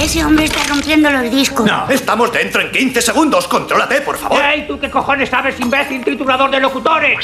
Ese 0.00 0.22
hombre 0.24 0.44
está 0.44 0.62
rompiendo 0.64 1.10
los 1.10 1.30
discos. 1.30 1.66
No, 1.66 1.88
estamos 1.88 2.30
dentro 2.32 2.60
en 2.60 2.70
15 2.70 3.00
segundos. 3.00 3.48
Contrólate, 3.48 4.02
por 4.02 4.18
favor. 4.18 4.42
¡Ey, 4.42 4.66
tú 4.66 4.78
qué 4.78 4.90
cojones 4.90 5.30
sabes, 5.30 5.58
imbécil 5.58 6.04
triturador 6.04 6.50
de 6.50 6.60
locutores! 6.60 7.18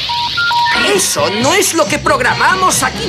Eso 0.95 1.29
no 1.43 1.53
es 1.53 1.75
lo 1.75 1.85
que 1.87 1.99
programamos 1.99 2.83
aquí. 2.83 3.09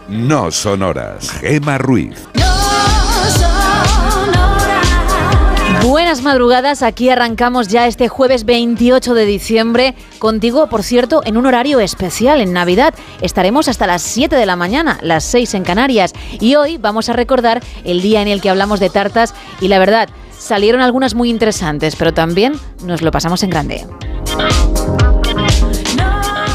no 0.11 0.51
sonoras. 0.51 1.31
Gema 1.39 1.77
Ruiz. 1.77 2.27
Buenas 5.83 6.21
madrugadas, 6.21 6.83
aquí 6.83 7.09
arrancamos 7.09 7.69
ya 7.69 7.87
este 7.87 8.07
jueves 8.07 8.45
28 8.45 9.13
de 9.13 9.25
diciembre, 9.25 9.95
contigo, 10.19 10.67
por 10.67 10.83
cierto, 10.83 11.21
en 11.25 11.37
un 11.37 11.47
horario 11.47 11.79
especial, 11.79 12.39
en 12.39 12.53
Navidad. 12.53 12.93
Estaremos 13.21 13.67
hasta 13.67 13.87
las 13.87 14.01
7 14.03 14.35
de 14.35 14.45
la 14.45 14.55
mañana, 14.55 14.99
las 15.01 15.23
6 15.23 15.55
en 15.55 15.63
Canarias, 15.63 16.13
y 16.39 16.55
hoy 16.55 16.77
vamos 16.77 17.09
a 17.09 17.13
recordar 17.13 17.63
el 17.83 18.01
día 18.01 18.21
en 18.21 18.27
el 18.27 18.41
que 18.41 18.49
hablamos 18.49 18.79
de 18.79 18.89
tartas 18.89 19.33
y 19.59 19.69
la 19.69 19.79
verdad, 19.79 20.09
salieron 20.37 20.81
algunas 20.81 21.15
muy 21.15 21.29
interesantes, 21.29 21.95
pero 21.95 22.13
también 22.13 22.53
nos 22.83 23.01
lo 23.01 23.11
pasamos 23.11 23.41
en 23.43 23.49
grande. 23.49 23.87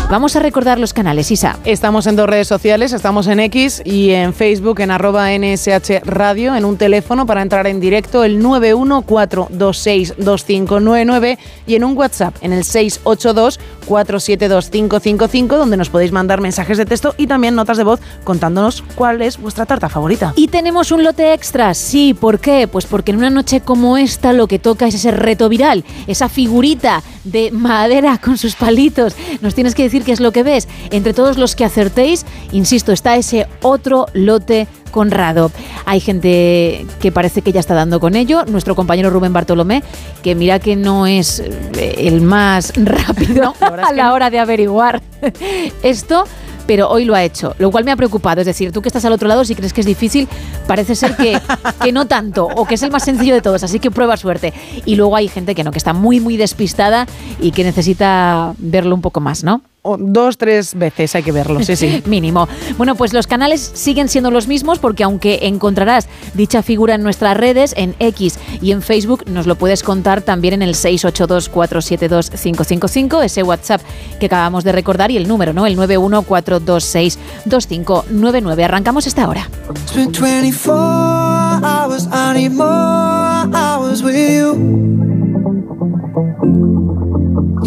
Vamos 0.08 0.36
a 0.36 0.40
recordar 0.40 0.78
los 0.78 0.92
canales, 0.92 1.32
Isa. 1.32 1.58
Estamos 1.64 2.06
en 2.06 2.14
dos 2.14 2.30
redes 2.30 2.46
sociales, 2.46 2.92
estamos 2.92 3.26
en 3.26 3.40
X 3.40 3.82
y 3.84 4.10
en 4.10 4.34
Facebook 4.34 4.78
en 4.78 4.92
arroba 4.92 5.36
NSH 5.36 6.04
Radio, 6.04 6.54
en 6.54 6.64
un 6.64 6.76
teléfono 6.76 7.26
para 7.26 7.42
entrar 7.42 7.66
en 7.66 7.80
directo 7.80 8.22
el 8.22 8.40
914262599 8.40 11.38
y 11.66 11.74
en 11.74 11.82
un 11.82 11.96
WhatsApp 11.96 12.36
en 12.40 12.52
el 12.52 12.62
682472555 12.62 15.48
donde 15.48 15.77
nos 15.77 15.90
podéis 15.90 16.12
mandar 16.12 16.40
mensajes 16.40 16.78
de 16.78 16.86
texto 16.86 17.16
y 17.18 17.27
también 17.27 17.56
notas 17.56 17.77
de 17.77 17.82
voz 17.82 17.98
contándonos 18.22 18.84
cuál 18.94 19.22
es 19.22 19.38
vuestra 19.38 19.66
tarta 19.66 19.88
favorita. 19.88 20.34
Y 20.36 20.46
tenemos 20.46 20.92
un 20.92 21.02
lote 21.02 21.32
extra, 21.32 21.74
sí, 21.74 22.14
¿por 22.14 22.38
qué? 22.38 22.68
Pues 22.68 22.86
porque 22.86 23.10
en 23.10 23.18
una 23.18 23.30
noche 23.30 23.60
como 23.60 23.98
esta 23.98 24.32
lo 24.32 24.46
que 24.46 24.60
toca 24.60 24.86
es 24.86 24.94
ese 24.94 25.10
reto 25.10 25.48
viral, 25.48 25.84
esa 26.06 26.28
figurita 26.28 27.02
de 27.24 27.50
madera 27.50 28.18
con 28.18 28.38
sus 28.38 28.54
palitos. 28.54 29.16
Nos 29.40 29.56
tienes 29.56 29.74
que 29.74 29.82
decir 29.82 29.95
qué 30.05 30.12
es 30.12 30.20
lo 30.20 30.33
que 30.33 30.42
ves. 30.42 30.69
Entre 30.91 31.14
todos 31.14 31.39
los 31.39 31.55
que 31.56 31.64
acertéis, 31.64 32.25
insisto, 32.52 32.92
está 32.92 33.16
ese 33.16 33.47
otro 33.62 34.06
lote 34.12 34.66
Conrado. 34.91 35.50
Hay 35.84 36.00
gente 36.00 36.86
que 37.00 37.12
parece 37.12 37.42
que 37.42 37.52
ya 37.52 37.61
está 37.61 37.75
dando 37.75 38.01
con 38.01 38.17
ello. 38.17 38.46
Nuestro 38.46 38.74
compañero 38.74 39.11
Rubén 39.11 39.33
Bartolomé, 39.33 39.83
que 40.23 40.34
mira 40.34 40.58
que 40.58 40.74
no 40.74 41.07
es 41.07 41.40
eh, 41.40 41.95
el 41.98 42.23
más 42.23 42.73
rápido 42.77 43.55
a 43.61 43.92
la 43.92 44.14
hora 44.14 44.30
de 44.30 44.39
averiguar 44.39 45.02
esto 45.83 46.24
pero 46.67 46.90
hoy 46.90 47.05
lo 47.05 47.14
ha 47.14 47.23
hecho, 47.23 47.55
lo 47.58 47.70
cual 47.70 47.84
me 47.84 47.92
ha 47.92 47.96
preocupado. 47.96 48.40
Es 48.40 48.46
decir, 48.46 48.73
tú 48.73 48.83
que 48.83 48.89
estás 48.89 49.05
al 49.05 49.13
otro 49.13 49.28
lado, 49.28 49.45
si 49.45 49.55
crees 49.55 49.73
que 49.73 49.80
es 49.83 49.86
difícil, 49.86 50.28
parece 50.67 50.95
ser 50.95 51.17
que, 51.17 51.40
que 51.83 51.92
no 51.92 52.07
tanto, 52.07 52.46
o 52.46 52.67
que 52.67 52.74
es 52.74 52.83
el 52.83 52.90
más 52.90 53.05
sencillo 53.05 53.34
de 53.34 53.40
todos, 53.40 53.63
así 53.63 53.78
que 53.78 53.90
prueba 53.90 54.17
suerte. 54.17 54.52
Y 54.84 54.96
luego 54.96 55.17
hay 55.17 55.28
gente 55.28 55.55
que 55.55 55.64
no, 55.64 55.70
que 55.70 55.78
está 55.78 55.92
muy, 55.92 56.20
muy 56.20 56.36
despistada 56.36 57.07
y 57.40 57.52
que 57.52 57.64
necesita 57.64 58.55
verlo 58.58 58.95
un 58.95 59.01
poco 59.01 59.20
más, 59.20 59.45
¿no? 59.45 59.63
Dos, 59.98 60.39
tres 60.39 60.74
veces 60.74 61.14
hay 61.14 61.23
que 61.23 61.33
verlo, 61.33 61.63
sí, 61.63 61.77
sí. 61.77 62.02
Mínimo. 62.07 62.48
Bueno, 62.77 62.95
pues 62.97 63.13
los 63.13 63.27
canales 63.27 63.70
siguen 63.74 64.08
siendo 64.08 64.30
los 64.30 64.48
mismos 64.48 64.79
porque 64.79 65.05
aunque 65.05 65.41
encontrarás 65.42 66.08
dicha 66.35 66.63
figura 66.63 66.95
en 66.95 67.02
nuestras 67.02 67.36
redes, 67.36 67.74
en 67.77 67.95
X 67.98 68.39
y 68.61 68.70
en 68.73 68.83
Facebook, 68.83 69.25
nos 69.27 69.46
lo 69.46 69.57
puedes 69.57 69.83
contar 69.83 70.23
también 70.23 70.55
en 70.55 70.63
el 70.63 70.75
682472555, 70.75 73.25
ese 73.25 73.42
WhatsApp 73.42 73.83
que 74.19 74.27
acabamos 74.27 74.64
de 74.64 74.73
recordar 74.73 75.11
y 75.11 75.17
el 75.17 75.29
número, 75.29 75.52
¿no? 75.52 75.67
El 75.67 75.77
914262599. 75.79 78.64
Arrancamos 78.64 79.07
esta 79.07 79.29
hora. 79.29 79.48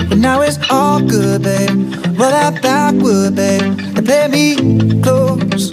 But 0.08 0.18
now 0.18 0.42
it's 0.42 0.58
all 0.70 1.00
good, 1.00 1.42
babe. 1.42 1.70
Roll 2.18 2.30
that 2.30 2.60
backward, 2.60 3.36
babe, 3.36 3.62
and 3.62 4.04
play 4.04 4.28
me 4.28 4.56
close. 5.02 5.72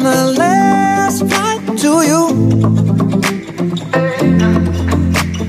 On 0.00 0.04
the 0.04 0.32
last 0.38 1.28
flight 1.28 1.60
to 1.78 2.02
you. 2.10 2.22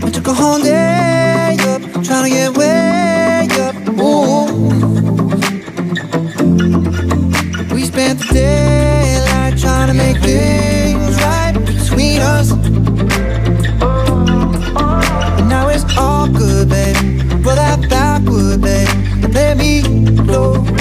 I 0.06 0.10
took 0.10 0.28
a 0.28 0.34
whole 0.34 0.60
day 0.60 1.56
up, 1.62 1.82
trying 2.04 2.26
to 2.26 2.30
get 2.30 2.58
way 2.58 3.48
up. 3.62 3.76
Ooh. 4.00 4.48
We 7.74 7.86
spent 7.86 8.20
the 8.20 8.28
daylight 8.34 9.58
trying 9.58 9.88
to 9.88 9.94
make 9.94 10.18
things 10.18 11.16
right 11.22 11.54
between 11.54 12.20
us. 12.20 12.52
But 15.36 15.46
now 15.48 15.70
it's 15.70 15.86
all 15.98 16.28
good, 16.28 16.70
babe. 16.70 16.98
Roll 17.46 17.56
that 17.56 17.88
backward, 17.90 18.62
babe, 18.62 19.34
let 19.34 19.58
me 19.58 19.82
close. 20.26 20.81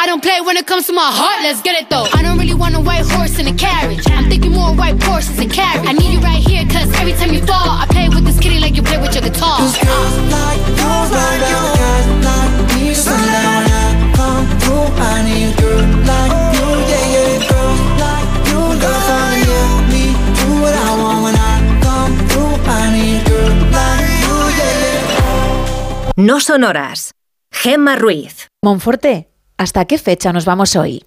I 0.00 0.06
don't 0.06 0.22
play 0.22 0.40
when 0.40 0.56
it 0.56 0.66
comes 0.66 0.86
to 0.86 0.92
my 0.92 1.10
heart, 1.10 1.42
let's 1.42 1.60
get 1.60 1.74
it 1.80 1.90
though. 1.90 2.06
I 2.14 2.22
don't 2.22 2.38
really 2.38 2.54
want 2.54 2.76
a 2.76 2.80
white 2.80 3.04
horse 3.10 3.38
in 3.38 3.48
a 3.48 3.54
carriage. 3.54 4.06
I'm 4.10 4.28
thinking 4.30 4.52
more 4.52 4.72
white 4.72 5.02
horses 5.02 5.38
and 5.40 5.50
carriage. 5.52 5.86
I 5.88 5.92
need 5.92 6.12
you 6.14 6.20
right 6.20 6.40
here, 6.40 6.64
cause 6.70 6.88
every 7.00 7.12
time 7.14 7.32
you 7.34 7.42
fall, 7.44 7.82
I 7.82 7.86
play 7.90 8.08
with 8.08 8.24
this 8.24 8.38
kitty 8.38 8.60
like 8.60 8.76
you 8.76 8.82
play 8.82 8.98
with 8.98 9.12
your 9.14 9.22
guitar. 9.26 9.58
Cause 9.58 9.74
girls 9.74 10.14
like 10.30 10.62
you, 10.78 10.94
like 11.18 11.42
you, 11.50 11.62
guys 11.82 12.06
like 12.26 12.54
me. 12.78 12.94
Sundown 12.94 13.58
when 13.58 13.74
I 13.74 13.90
come 14.14 14.46
through, 14.62 14.86
I 15.02 15.26
need 15.26 15.50
a 15.50 15.60
girl 15.60 15.82
like 16.06 16.32
you, 16.54 16.68
yeah, 16.86 17.14
yeah. 17.14 17.42
Girls 17.50 17.82
like 17.98 18.30
you, 18.54 18.62
love 18.78 19.02
fun, 19.02 19.34
yeah. 19.50 19.90
Me 19.90 20.04
do 20.38 20.46
what 20.62 20.74
I 20.78 20.90
want 20.94 21.18
when 21.26 21.34
I 21.34 21.58
come 21.82 22.14
through, 22.30 22.54
I 22.70 22.82
need 22.94 23.18
a 23.18 23.34
girl 23.34 23.50
like 23.74 24.06
you, 24.22 24.36
yeah, 24.62 24.78
yeah. 24.78 26.22
No 26.22 26.38
sonoras. 26.38 27.10
Gemma 27.50 27.96
Ruiz. 27.98 28.46
Monforte, 28.64 29.27
¿hasta 29.58 29.84
qué 29.84 29.98
fecha 29.98 30.32
nos 30.32 30.46
vamos 30.46 30.74
hoy? 30.76 31.04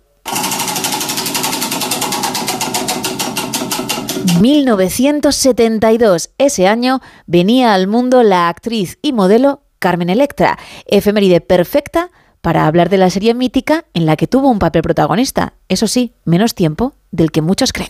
1972. 4.40 6.30
Ese 6.38 6.68
año 6.68 7.02
venía 7.26 7.74
al 7.74 7.88
mundo 7.88 8.22
la 8.24 8.50
actriz 8.50 9.00
y 9.02 9.14
modelo 9.14 9.62
Carmen 9.80 10.12
Electra, 10.12 10.60
efeméride 10.86 11.42
perfecta 11.42 12.12
para 12.42 12.68
hablar 12.68 12.90
de 12.90 12.98
la 12.98 13.10
serie 13.10 13.34
mítica 13.34 13.86
en 13.94 14.06
la 14.06 14.16
que 14.16 14.28
tuvo 14.28 14.50
un 14.50 14.60
papel 14.60 14.84
protagonista. 14.84 15.54
Eso 15.70 15.88
sí, 15.88 16.14
menos 16.24 16.54
tiempo 16.54 16.94
del 17.12 17.32
que 17.32 17.42
muchos 17.42 17.74
creen. 17.74 17.90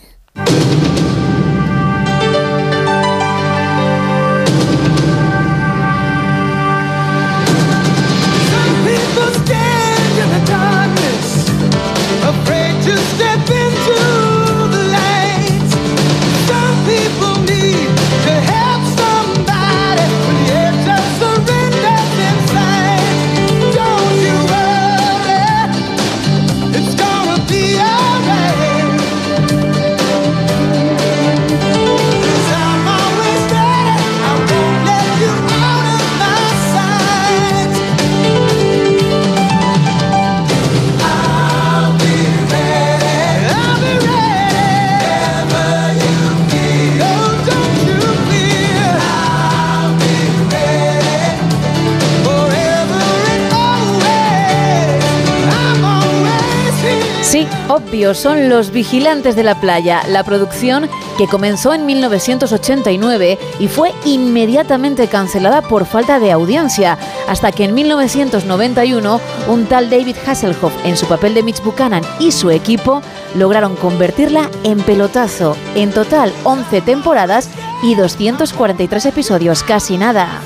Obvio, 57.74 58.14
son 58.14 58.48
Los 58.48 58.70
Vigilantes 58.70 59.34
de 59.36 59.42
la 59.42 59.58
Playa, 59.60 60.02
la 60.08 60.24
producción 60.24 60.88
que 61.16 61.26
comenzó 61.26 61.72
en 61.72 61.86
1989 61.86 63.38
y 63.58 63.68
fue 63.68 63.92
inmediatamente 64.04 65.08
cancelada 65.08 65.62
por 65.62 65.86
falta 65.86 66.18
de 66.18 66.32
audiencia, 66.32 66.98
hasta 67.28 67.50
que 67.50 67.64
en 67.64 67.74
1991 67.74 69.20
un 69.48 69.66
tal 69.66 69.88
David 69.88 70.16
Hasselhoff 70.26 70.72
en 70.84 70.96
su 70.96 71.06
papel 71.06 71.34
de 71.34 71.42
Mitch 71.42 71.62
Buchanan 71.62 72.02
y 72.18 72.32
su 72.32 72.50
equipo 72.50 73.02
lograron 73.34 73.76
convertirla 73.76 74.50
en 74.64 74.80
pelotazo. 74.80 75.56
En 75.74 75.92
total 75.92 76.32
11 76.44 76.82
temporadas 76.82 77.48
y 77.82 77.94
243 77.94 79.06
episodios, 79.06 79.62
casi 79.62 79.96
nada. 79.96 80.40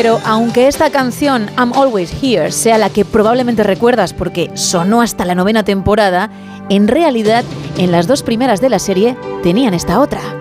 Pero 0.00 0.18
aunque 0.24 0.66
esta 0.66 0.88
canción 0.88 1.50
I'm 1.58 1.74
Always 1.74 2.10
Here 2.22 2.52
sea 2.52 2.78
la 2.78 2.88
que 2.88 3.04
probablemente 3.04 3.62
recuerdas 3.64 4.14
porque 4.14 4.50
sonó 4.54 5.02
hasta 5.02 5.26
la 5.26 5.34
novena 5.34 5.62
temporada, 5.62 6.30
en 6.70 6.88
realidad 6.88 7.44
en 7.76 7.92
las 7.92 8.06
dos 8.06 8.22
primeras 8.22 8.62
de 8.62 8.70
la 8.70 8.78
serie 8.78 9.14
tenían 9.42 9.74
esta 9.74 10.00
otra. 10.00 10.39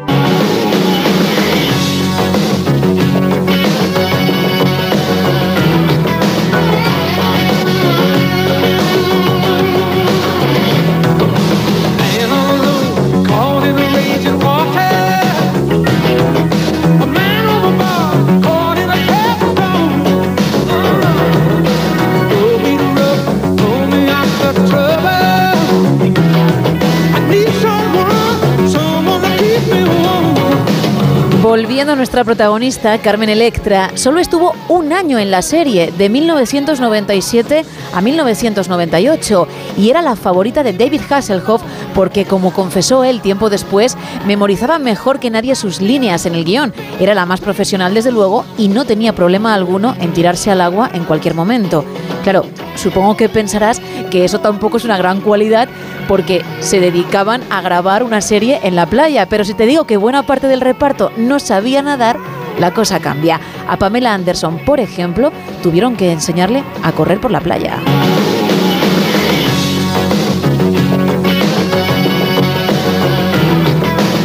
Volviendo 31.79 31.93
a 31.93 31.95
nuestra 31.95 32.25
protagonista, 32.25 32.97
Carmen 32.97 33.29
Electra, 33.29 33.91
solo 33.93 34.19
estuvo 34.19 34.53
un 34.67 34.91
año 34.91 35.17
en 35.17 35.31
la 35.31 35.41
serie, 35.41 35.93
de 35.97 36.09
1997 36.09 37.63
a 37.93 38.01
1998, 38.01 39.47
y 39.77 39.89
era 39.89 40.01
la 40.01 40.17
favorita 40.17 40.61
de 40.61 40.73
David 40.73 41.03
Hasselhoff 41.09 41.61
porque, 41.99 42.23
como 42.23 42.53
confesó 42.53 43.03
él 43.03 43.19
tiempo 43.19 43.49
después, 43.49 43.97
memorizaba 44.25 44.79
mejor 44.79 45.19
que 45.19 45.29
nadie 45.29 45.53
sus 45.53 45.81
líneas 45.81 46.25
en 46.25 46.33
el 46.33 46.45
guion. 46.45 46.73
Era 46.97 47.13
la 47.13 47.25
más 47.25 47.41
profesional, 47.41 47.93
desde 47.93 48.13
luego, 48.13 48.45
y 48.57 48.69
no 48.69 48.85
tenía 48.85 49.11
problema 49.11 49.53
alguno 49.53 49.97
en 49.99 50.13
tirarse 50.13 50.49
al 50.49 50.61
agua 50.61 50.89
en 50.93 51.03
cualquier 51.03 51.33
momento. 51.33 51.83
Claro, 52.23 52.45
supongo 52.77 53.17
que 53.17 53.27
pensarás 53.27 53.81
que 54.09 54.23
eso 54.23 54.39
tampoco 54.39 54.77
es 54.77 54.85
una 54.85 54.97
gran 54.97 55.19
cualidad 55.19 55.67
porque 56.07 56.41
se 56.61 56.79
dedicaban 56.79 57.41
a 57.49 57.59
grabar 57.59 58.03
una 58.03 58.21
serie 58.21 58.61
en 58.63 58.77
la 58.77 58.85
playa, 58.85 59.25
pero 59.25 59.43
si 59.43 59.53
te 59.53 59.65
digo 59.65 59.83
que 59.83 59.97
buena 59.97 60.23
parte 60.23 60.47
del 60.47 60.61
reparto 60.61 61.11
no 61.17 61.37
sabía 61.37 61.81
nadar, 61.81 62.17
la 62.59 62.73
cosa 62.73 63.01
cambia. 63.01 63.41
A 63.67 63.75
Pamela 63.75 64.13
Anderson, 64.13 64.59
por 64.59 64.79
ejemplo, 64.79 65.33
tuvieron 65.61 65.97
que 65.97 66.13
enseñarle 66.13 66.63
a 66.81 66.93
correr 66.93 67.19
por 67.19 67.31
la 67.31 67.41
playa. 67.41 67.75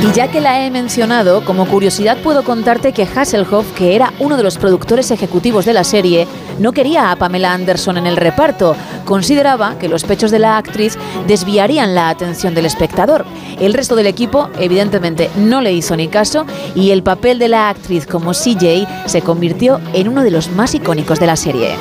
Y 0.04 0.12
ya 0.12 0.28
que 0.28 0.42
la 0.42 0.62
he 0.62 0.70
mencionado, 0.70 1.46
como 1.46 1.66
curiosidad 1.66 2.18
puedo 2.23 2.44
contarte 2.44 2.92
que 2.92 3.04
Hasselhoff, 3.04 3.73
que 3.73 3.96
era 3.96 4.12
uno 4.18 4.37
de 4.37 4.42
los 4.42 4.58
productores 4.58 5.11
ejecutivos 5.11 5.64
de 5.64 5.73
la 5.73 5.82
serie, 5.82 6.28
no 6.58 6.73
quería 6.73 7.11
a 7.11 7.16
Pamela 7.16 7.54
Anderson 7.54 7.96
en 7.96 8.06
el 8.06 8.18
reparto. 8.18 8.76
Consideraba 9.06 9.78
que 9.78 9.88
los 9.88 10.04
pechos 10.04 10.30
de 10.30 10.40
la 10.40 10.58
actriz 10.58 10.99
desviarían 11.26 11.94
la 11.94 12.11
atención 12.11 12.54
del 12.54 12.66
espectador. 12.66 13.25
El 13.58 13.73
resto 13.73 13.96
del 13.96 14.06
equipo, 14.06 14.50
evidentemente, 14.58 15.30
no 15.37 15.62
le 15.62 15.73
hizo 15.73 15.96
ni 15.96 16.08
caso 16.08 16.44
y 16.75 16.90
el 16.90 17.02
papel 17.02 17.38
de 17.38 17.49
la 17.49 17.70
actriz 17.70 18.06
como 18.06 18.32
CJ 18.32 18.87
se 19.06 19.23
convirtió 19.23 19.80
en 19.94 20.08
uno 20.08 20.23
de 20.23 20.32
los 20.32 20.50
más 20.50 20.75
icónicos 20.75 21.18
de 21.18 21.26
la 21.26 21.37
serie. 21.37 21.76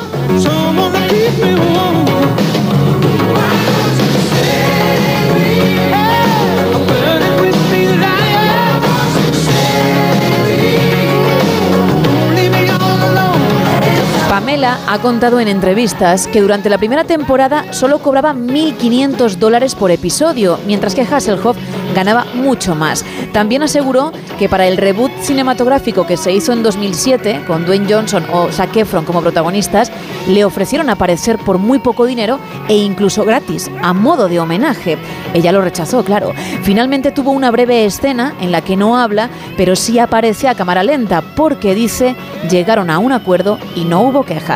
Ha 14.65 15.00
contado 15.01 15.41
en 15.41 15.50
entrevistas 15.50 16.25
que 16.27 16.39
durante 16.39 16.70
la 16.70 16.77
primera 16.77 17.03
temporada 17.03 17.74
solo 17.74 18.00
cobraba 18.00 18.34
1.500 18.34 19.36
dólares 19.36 19.75
por 19.75 19.91
episodio, 19.91 20.58
mientras 20.65 20.96
que 20.96 21.01
Hasselhoff 21.01 21.58
ganaba 21.93 22.25
mucho 22.34 22.74
más. 22.74 23.03
También 23.34 23.63
aseguró 23.63 24.13
que 24.39 24.48
para 24.48 24.65
el 24.65 24.77
reboot 24.77 25.12
cinematográfico 25.20 26.08
que 26.08 26.15
se 26.15 26.32
hizo 26.32 26.53
en 26.53 26.63
2007, 26.63 27.43
con 27.46 27.65
Dwayne 27.65 27.93
Johnson 27.93 28.25
o 28.32 28.53
Zac 28.53 28.77
Efron 28.77 29.03
como 29.03 29.22
protagonistas, 29.22 29.91
le 30.29 30.46
ofrecieron 30.46 30.89
aparecer 30.89 31.39
por 31.39 31.58
muy 31.58 31.79
poco 31.79 32.05
dinero 32.05 32.39
e 32.70 32.77
incluso 32.77 33.25
gratis, 33.25 33.70
a 33.82 33.91
modo 33.91 34.29
de 34.29 34.39
homenaje. 34.39 34.98
Ella 35.34 35.51
lo 35.51 35.60
rechazó, 35.60 36.05
claro. 36.05 36.32
Finalmente 36.62 37.12
tuvo 37.12 37.32
una 37.32 37.51
breve 37.51 37.84
escena 37.84 38.34
en 38.39 38.53
la 38.53 38.62
que 38.62 38.77
no 38.77 38.98
habla, 38.98 39.29
pero 39.58 39.75
sí 39.75 40.00
aparece 40.00 40.48
a 40.48 40.55
cámara 40.55 40.84
lenta, 40.84 41.22
porque 41.36 41.75
dice, 41.75 42.15
llegaron 42.50 42.89
a 42.89 43.00
un 43.00 43.12
acuerdo 43.12 43.60
y 43.75 43.84
no 43.84 44.01
hubo 44.01 44.24
quejas. 44.24 44.52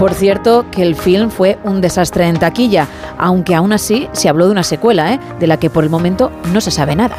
Por 0.00 0.14
cierto, 0.14 0.64
que 0.70 0.80
el 0.80 0.96
film 0.96 1.28
fue 1.28 1.58
un 1.62 1.82
desastre 1.82 2.26
en 2.26 2.38
taquilla, 2.38 2.88
aunque 3.18 3.54
aún 3.54 3.70
así 3.74 4.08
se 4.12 4.30
habló 4.30 4.46
de 4.46 4.52
una 4.52 4.62
secuela, 4.62 5.12
¿eh? 5.12 5.20
de 5.38 5.46
la 5.46 5.58
que 5.58 5.68
por 5.68 5.84
el 5.84 5.90
momento 5.90 6.32
no 6.54 6.62
se 6.62 6.70
sabe 6.70 6.96
nada. 6.96 7.16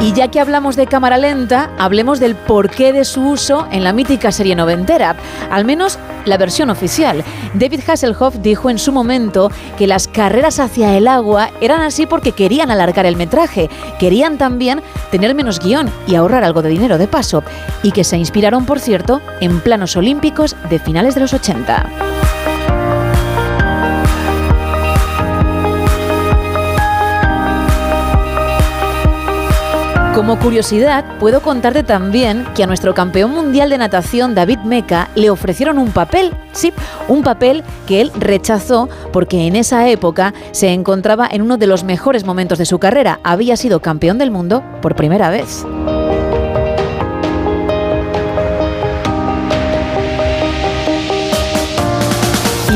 Y 0.00 0.12
ya 0.12 0.28
que 0.28 0.38
hablamos 0.40 0.76
de 0.76 0.86
cámara 0.86 1.18
lenta, 1.18 1.70
hablemos 1.76 2.20
del 2.20 2.36
porqué 2.36 2.92
de 2.92 3.04
su 3.04 3.20
uso 3.20 3.66
en 3.72 3.82
la 3.82 3.92
mítica 3.92 4.30
serie 4.32 4.54
noventera, 4.54 5.16
al 5.50 5.64
menos 5.64 5.98
la 6.24 6.36
versión 6.36 6.70
oficial. 6.70 7.24
David 7.54 7.80
Hasselhoff 7.86 8.36
dijo 8.36 8.70
en 8.70 8.78
su 8.78 8.92
momento 8.92 9.50
que 9.78 9.86
las 9.86 10.08
carreras 10.08 10.58
hacia 10.58 10.96
el 10.96 11.08
agua 11.08 11.50
eran 11.60 11.80
así 11.80 12.06
porque 12.06 12.32
querían 12.32 12.70
alargar 12.70 13.06
el 13.06 13.16
metraje, 13.16 13.68
querían 13.98 14.38
también 14.38 14.82
tener 15.10 15.34
menos 15.34 15.60
guion 15.60 15.90
y 16.06 16.14
ahorrar 16.14 16.44
algo 16.44 16.62
de 16.62 16.70
dinero 16.70 16.98
de 16.98 17.08
paso, 17.08 17.42
y 17.82 17.92
que 17.92 18.04
se 18.04 18.16
inspiraron, 18.16 18.66
por 18.66 18.80
cierto, 18.80 19.20
en 19.40 19.60
planos 19.60 19.96
olímpicos 19.96 20.56
de 20.68 20.78
finales 20.78 21.14
de 21.14 21.20
los 21.20 21.32
80. 21.32 22.19
Como 30.14 30.40
curiosidad, 30.40 31.04
puedo 31.20 31.40
contarte 31.40 31.84
también 31.84 32.44
que 32.56 32.64
a 32.64 32.66
nuestro 32.66 32.94
campeón 32.94 33.30
mundial 33.30 33.70
de 33.70 33.78
natación, 33.78 34.34
David 34.34 34.58
Meca, 34.64 35.08
le 35.14 35.30
ofrecieron 35.30 35.78
un 35.78 35.92
papel, 35.92 36.32
sí, 36.50 36.72
un 37.06 37.22
papel 37.22 37.62
que 37.86 38.00
él 38.00 38.10
rechazó 38.18 38.88
porque 39.12 39.46
en 39.46 39.54
esa 39.54 39.88
época 39.88 40.34
se 40.50 40.72
encontraba 40.72 41.28
en 41.30 41.42
uno 41.42 41.58
de 41.58 41.68
los 41.68 41.84
mejores 41.84 42.24
momentos 42.24 42.58
de 42.58 42.66
su 42.66 42.80
carrera. 42.80 43.20
Había 43.22 43.56
sido 43.56 43.80
campeón 43.80 44.18
del 44.18 44.32
mundo 44.32 44.64
por 44.82 44.96
primera 44.96 45.30
vez. 45.30 45.64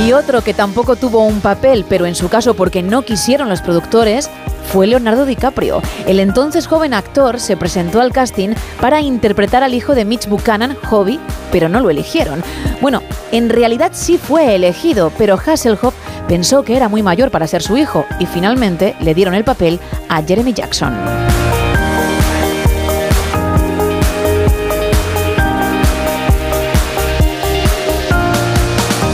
Y 0.05 0.13
otro 0.13 0.43
que 0.43 0.53
tampoco 0.53 0.97
tuvo 0.97 1.25
un 1.25 1.41
papel, 1.41 1.87
pero 1.89 2.05
en 2.05 2.15
su 2.15 2.29
caso 2.29 2.53
porque 2.53 2.83
no 2.83 3.03
quisieron 3.03 3.49
los 3.49 3.63
productores, 3.63 4.29
fue 4.71 4.87
Leonardo 4.87 5.25
DiCaprio. 5.25 5.81
El 6.07 6.21
entonces 6.21 6.67
joven 6.67 6.93
actor 6.93 7.41
se 7.41 7.57
presentó 7.57 8.03
al 8.03 8.13
casting 8.13 8.51
para 8.83 9.01
interpretar 9.01 9.63
al 9.63 9.73
hijo 9.73 9.95
de 9.95 10.05
Mitch 10.05 10.29
Buchanan, 10.29 10.77
Hobby, 10.91 11.19
pero 11.51 11.71
no 11.71 11.81
lo 11.81 11.89
eligieron. 11.89 12.43
Bueno, 12.83 13.03
en 13.33 13.49
realidad 13.49 13.93
sí 13.95 14.19
fue 14.19 14.55
elegido, 14.55 15.11
pero 15.17 15.39
Hasselhoff 15.39 15.95
pensó 16.29 16.65
que 16.65 16.77
era 16.77 16.91
muy 16.91 17.03
mayor 17.03 17.31
para 17.31 17.47
ser 17.47 17.63
su 17.63 17.79
hijo 17.79 18.05
y 18.21 18.27
finalmente 18.27 18.97
le 19.01 19.15
dieron 19.15 19.35
el 19.35 19.45
papel 19.45 19.81
a 20.11 20.23
Jeremy 20.23 20.53
Jackson. 20.53 21.34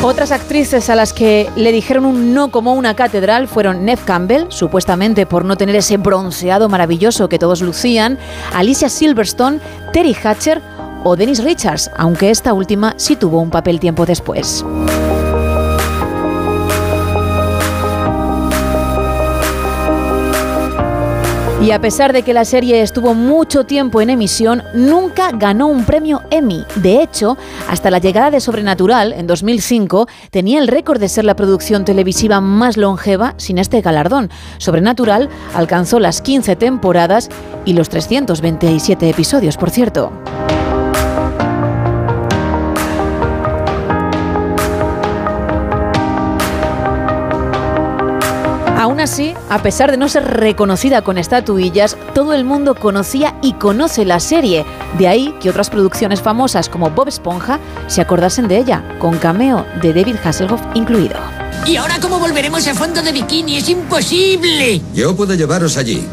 Otras 0.03 0.33
actrices 0.33 0.89
a 0.89 0.95
las 0.95 1.13
que 1.13 1.51
le 1.57 1.73
dijeron 1.73 2.07
un 2.07 2.33
no 2.33 2.51
como 2.51 2.73
una 2.73 2.97
catedral 2.97 3.49
fueron 3.49 3.85
Neve 3.85 4.01
Campbell, 4.07 4.47
supuestamente 4.49 5.27
por 5.27 5.45
no 5.45 5.57
tener 5.57 5.77
ese 5.77 5.99
bronceado 5.99 6.71
maravilloso 6.71 7.29
que 7.29 7.39
todos 7.39 7.61
lucían, 7.61 8.19
Alicia 8.55 8.89
Silverstone, 8.89 9.61
Terry 9.93 10.15
Hatcher 10.15 10.63
o 11.05 11.17
Dennis 11.17 11.45
Richards, 11.45 11.91
aunque 11.99 12.31
esta 12.31 12.55
última 12.55 12.95
sí 12.97 13.15
tuvo 13.15 13.41
un 13.41 13.51
papel 13.51 13.79
tiempo 13.79 14.07
después. 14.07 14.65
Y 21.71 21.73
a 21.73 21.81
pesar 21.81 22.13
de 22.13 22.25
que 22.25 22.35
la 22.35 22.45
serie 22.45 22.83
estuvo 22.83 23.15
mucho 23.15 23.63
tiempo 23.63 24.01
en 24.01 24.11
emisión, 24.11 24.65
nunca 24.75 25.31
ganó 25.31 25.69
un 25.69 25.85
premio 25.85 26.21
Emmy. 26.33 26.65
De 26.75 27.01
hecho, 27.01 27.39
hasta 27.69 27.93
la 27.93 28.01
llegada 28.01 28.33
de 28.33 28.41
Sobrenatural 28.41 29.13
en 29.13 29.29
2005, 29.29 30.09
tenía 30.33 30.59
el 30.59 30.67
récord 30.67 30.99
de 30.99 31.09
ser 31.09 31.25
la 31.25 31.37
producción 31.37 31.85
televisiva 31.85 32.41
más 32.41 32.77
longeva 32.77 33.35
sin 33.37 33.59
este 33.59 33.83
galardón. 33.83 34.31
Sobrenatural 34.59 35.29
alcanzó 35.55 36.01
las 36.01 36.23
15 36.23 36.57
temporadas 36.57 37.29
y 37.65 37.75
los 37.75 37.89
327 37.89 39.09
episodios, 39.09 39.57
por 39.57 39.71
cierto. 39.71 40.11
Aún 49.01 49.09
así, 49.09 49.33
a 49.49 49.63
pesar 49.63 49.91
de 49.91 49.97
no 49.97 50.11
ser 50.11 50.25
reconocida 50.25 51.01
con 51.01 51.17
estatuillas, 51.17 51.97
todo 52.15 52.35
el 52.35 52.45
mundo 52.45 52.75
conocía 52.75 53.35
y 53.41 53.55
conoce 53.55 54.05
la 54.05 54.21
serie. 54.21 54.67
De 54.99 55.09
ahí 55.09 55.35
que 55.41 55.49
otras 55.49 55.71
producciones 55.71 56.21
famosas 56.21 56.69
como 56.69 56.91
Bob 56.91 57.09
Esponja 57.09 57.59
se 57.87 58.03
acordasen 58.03 58.47
de 58.47 58.59
ella, 58.59 58.85
con 58.99 59.17
cameo 59.17 59.65
de 59.81 59.95
David 59.95 60.17
Hasselhoff 60.23 60.61
incluido. 60.75 61.17
¿Y 61.65 61.77
ahora 61.77 61.99
cómo 61.99 62.19
volveremos 62.19 62.67
a 62.67 62.75
fondo 62.75 63.01
de 63.01 63.13
bikini? 63.13 63.57
¡Es 63.57 63.71
imposible! 63.71 64.83
Yo 64.93 65.17
puedo 65.17 65.35
llevaros 65.35 65.79
allí. 65.79 66.07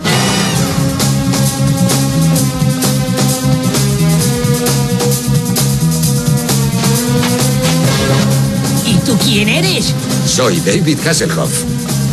¿Y 8.85 8.93
tú 9.05 9.17
quién 9.25 9.49
eres? 9.49 9.93
Soy 10.25 10.61
David 10.61 10.99
Hasselhoff. 11.05 11.65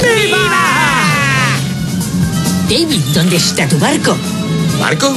¡Viva! 0.02 0.43
David, 2.68 3.00
¿dónde 3.12 3.36
está 3.36 3.68
tu 3.68 3.78
barco? 3.78 4.16
¿Barco? 4.80 5.14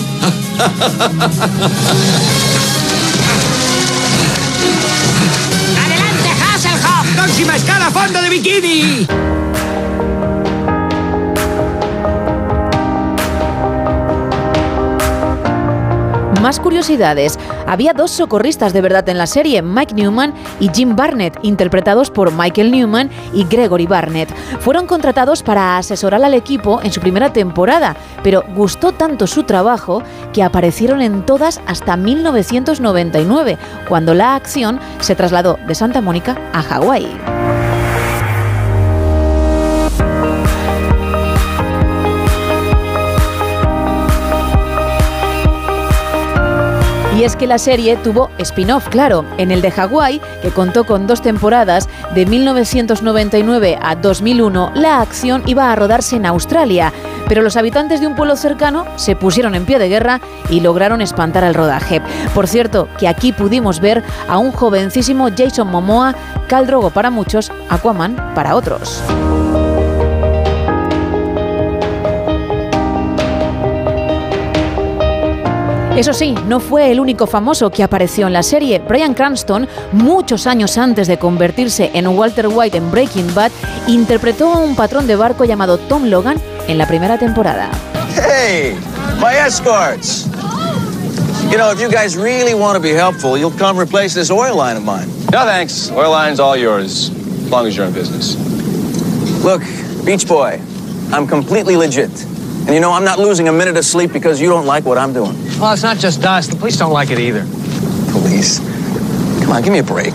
¡Adelante, 5.79 6.29
Hasselhoff! 6.43 7.15
¡Próxima 7.15 7.55
escala, 7.55 7.89
fondo 7.89 8.21
de 8.21 8.29
bikini! 8.29 9.07
Más 16.41 16.59
curiosidades. 16.59 17.39
Había 17.67 17.93
dos 17.93 18.11
socorristas 18.11 18.71
de 18.71 18.81
verdad 18.81 19.07
en 19.09 19.17
la 19.17 19.27
serie, 19.27 19.61
Mike 19.61 19.93
Newman 19.93 20.33
y 20.59 20.69
Jim 20.73 20.95
Barnett, 20.95 21.37
interpretados 21.41 22.09
por 22.09 22.31
Michael 22.31 22.71
Newman 22.71 23.09
y 23.33 23.43
Gregory 23.43 23.85
Barnett. 23.85 24.33
Fueron 24.61 24.87
contratados 24.87 25.43
para 25.43 25.77
asesorar 25.77 26.23
al 26.23 26.33
equipo 26.33 26.79
en 26.81 26.93
su 26.93 27.01
primera 27.01 27.33
temporada, 27.33 27.95
pero 28.23 28.43
gustó 28.55 28.93
tanto 28.93 29.27
su 29.27 29.43
trabajo 29.43 30.01
que 30.33 30.43
aparecieron 30.43 31.01
en 31.01 31.25
todas 31.25 31.61
hasta 31.67 31.97
1999, 31.97 33.57
cuando 33.87 34.13
la 34.13 34.35
acción 34.35 34.79
se 35.01 35.15
trasladó 35.15 35.59
de 35.67 35.75
Santa 35.75 36.01
Mónica 36.01 36.37
a 36.53 36.61
Hawái. 36.61 37.56
Y 47.17 47.23
es 47.23 47.35
que 47.35 47.47
la 47.47 47.57
serie 47.57 47.97
tuvo 47.97 48.29
spin-off, 48.37 48.89
claro, 48.89 49.25
en 49.39 49.49
el 49.49 49.63
de 49.63 49.71
Hawái, 49.71 50.21
que 50.43 50.51
contó 50.51 50.83
con 50.83 51.07
dos 51.07 51.23
temporadas, 51.23 51.89
de 52.13 52.27
1999 52.27 53.79
a 53.81 53.95
2001, 53.95 54.73
la 54.75 55.01
acción 55.01 55.41
iba 55.47 55.71
a 55.71 55.75
rodarse 55.75 56.17
en 56.17 56.27
Australia, 56.27 56.93
pero 57.27 57.41
los 57.41 57.57
habitantes 57.57 58.01
de 58.01 58.07
un 58.07 58.15
pueblo 58.15 58.35
cercano 58.35 58.85
se 58.97 59.15
pusieron 59.15 59.55
en 59.55 59.65
pie 59.65 59.79
de 59.79 59.89
guerra 59.89 60.21
y 60.51 60.59
lograron 60.59 61.01
espantar 61.01 61.43
el 61.43 61.55
rodaje. 61.55 62.03
Por 62.35 62.47
cierto, 62.47 62.87
que 62.99 63.07
aquí 63.07 63.31
pudimos 63.31 63.79
ver 63.79 64.03
a 64.29 64.37
un 64.37 64.51
jovencísimo 64.51 65.29
Jason 65.35 65.71
Momoa, 65.71 66.13
Khal 66.47 66.67
Drogo 66.67 66.91
para 66.91 67.09
muchos, 67.09 67.51
Aquaman 67.67 68.15
para 68.35 68.55
otros. 68.55 69.01
Eso 75.97 76.13
sí, 76.13 76.35
no 76.45 76.59
fue 76.59 76.91
el 76.91 76.99
único 76.99 77.25
famoso 77.25 77.71
que 77.71 77.81
apareció 77.81 78.27
en 78.27 78.33
la 78.33 78.43
serie. 78.43 78.79
Brian 78.87 79.15
Cranston, 79.15 79.67
muchos 79.93 80.45
años 80.45 80.77
antes 80.77 81.07
de 81.07 81.17
convertirse 81.17 81.89
en 81.91 82.05
Walter 82.05 82.49
White 82.49 82.77
en 82.77 82.91
Breaking 82.91 83.33
Bad, 83.33 83.49
interpretó 83.87 84.53
a 84.53 84.59
un 84.59 84.75
patrón 84.75 85.07
de 85.07 85.15
barco 85.15 85.43
llamado 85.43 85.79
Tom 85.79 86.03
Logan 86.03 86.39
en 86.67 86.77
la 86.77 86.87
primera 86.87 87.17
temporada. 87.17 87.71
Hey, 88.13 88.75
my 89.19 89.33
escorts. 89.43 90.27
You 91.49 91.57
know, 91.57 91.71
if 91.71 91.81
you 91.81 91.89
guys 91.89 92.15
really 92.15 92.53
want 92.53 92.75
to 92.75 92.79
be 92.79 92.93
helpful, 92.93 93.35
you'll 93.35 93.57
come 93.57 93.81
replace 93.81 94.13
this 94.13 94.29
oil 94.29 94.55
line 94.55 94.77
of 94.77 94.83
mine. 94.83 95.07
No 95.31 95.45
thanks. 95.45 95.91
Oil 95.91 96.11
line's 96.11 96.39
all 96.39 96.55
yours, 96.55 97.09
as 97.09 97.49
long 97.49 97.65
as 97.65 97.75
you're 97.75 97.87
in 97.87 97.93
business. 97.93 98.35
Look, 99.43 99.63
Beach 100.05 100.27
Boy, 100.27 100.61
I'm 101.11 101.25
completely 101.25 101.75
legit. 101.75 102.11
And 102.67 102.75
you 102.75 102.81
know, 102.81 102.91
I'm 102.91 103.05
not 103.05 103.17
losing 103.17 103.47
a 103.47 103.51
minute 103.51 103.77
of 103.77 103.85
sleep 103.85 104.13
because 104.13 104.39
you 104.39 104.47
don't 104.47 104.67
like 104.67 104.85
what 104.85 104.99
I'm 104.99 105.11
doing. 105.11 105.46
Well, 105.59 105.73
it's 105.73 105.81
not 105.81 105.97
just 105.97 106.23
us. 106.23 106.47
The 106.47 106.55
police 106.55 106.77
don't 106.77 106.93
like 106.93 107.09
it 107.09 107.17
either. 107.17 107.41
Police? 108.11 108.59
Come 109.39 109.51
on, 109.51 109.63
give 109.63 109.73
me 109.73 109.79
a 109.79 109.83
break. 109.83 110.13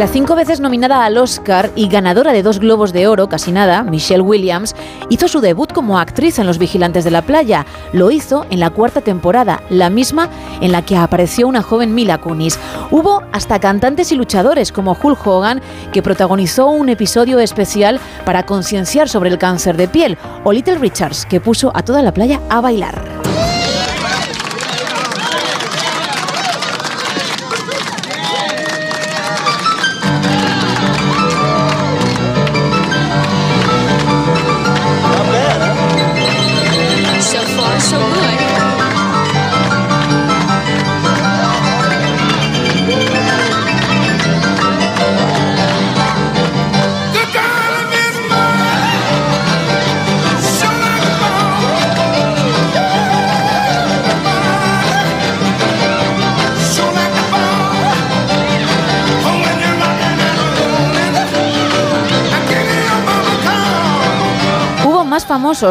La 0.00 0.06
cinco 0.06 0.34
veces 0.34 0.60
nominada 0.60 1.04
al 1.04 1.18
Oscar 1.18 1.70
y 1.76 1.86
ganadora 1.86 2.32
de 2.32 2.42
dos 2.42 2.58
Globos 2.58 2.94
de 2.94 3.06
Oro, 3.06 3.28
casi 3.28 3.52
nada, 3.52 3.82
Michelle 3.82 4.22
Williams, 4.22 4.74
hizo 5.10 5.28
su 5.28 5.42
debut 5.42 5.70
como 5.74 5.98
actriz 5.98 6.38
en 6.38 6.46
Los 6.46 6.56
Vigilantes 6.56 7.04
de 7.04 7.10
la 7.10 7.20
Playa. 7.20 7.66
Lo 7.92 8.10
hizo 8.10 8.46
en 8.48 8.60
la 8.60 8.70
cuarta 8.70 9.02
temporada, 9.02 9.62
la 9.68 9.90
misma 9.90 10.30
en 10.62 10.72
la 10.72 10.80
que 10.80 10.96
apareció 10.96 11.46
una 11.46 11.60
joven 11.60 11.94
Mila 11.94 12.16
Kunis. 12.16 12.58
Hubo 12.90 13.22
hasta 13.32 13.60
cantantes 13.60 14.10
y 14.10 14.14
luchadores 14.14 14.72
como 14.72 14.96
Hulk 14.98 15.26
Hogan, 15.26 15.60
que 15.92 16.00
protagonizó 16.00 16.68
un 16.68 16.88
episodio 16.88 17.38
especial 17.38 18.00
para 18.24 18.46
concienciar 18.46 19.06
sobre 19.10 19.28
el 19.28 19.36
cáncer 19.36 19.76
de 19.76 19.86
piel, 19.86 20.16
o 20.44 20.52
Little 20.54 20.78
Richards, 20.78 21.26
que 21.26 21.42
puso 21.42 21.72
a 21.74 21.82
toda 21.82 22.00
la 22.00 22.14
playa 22.14 22.40
a 22.48 22.62
bailar. 22.62 23.19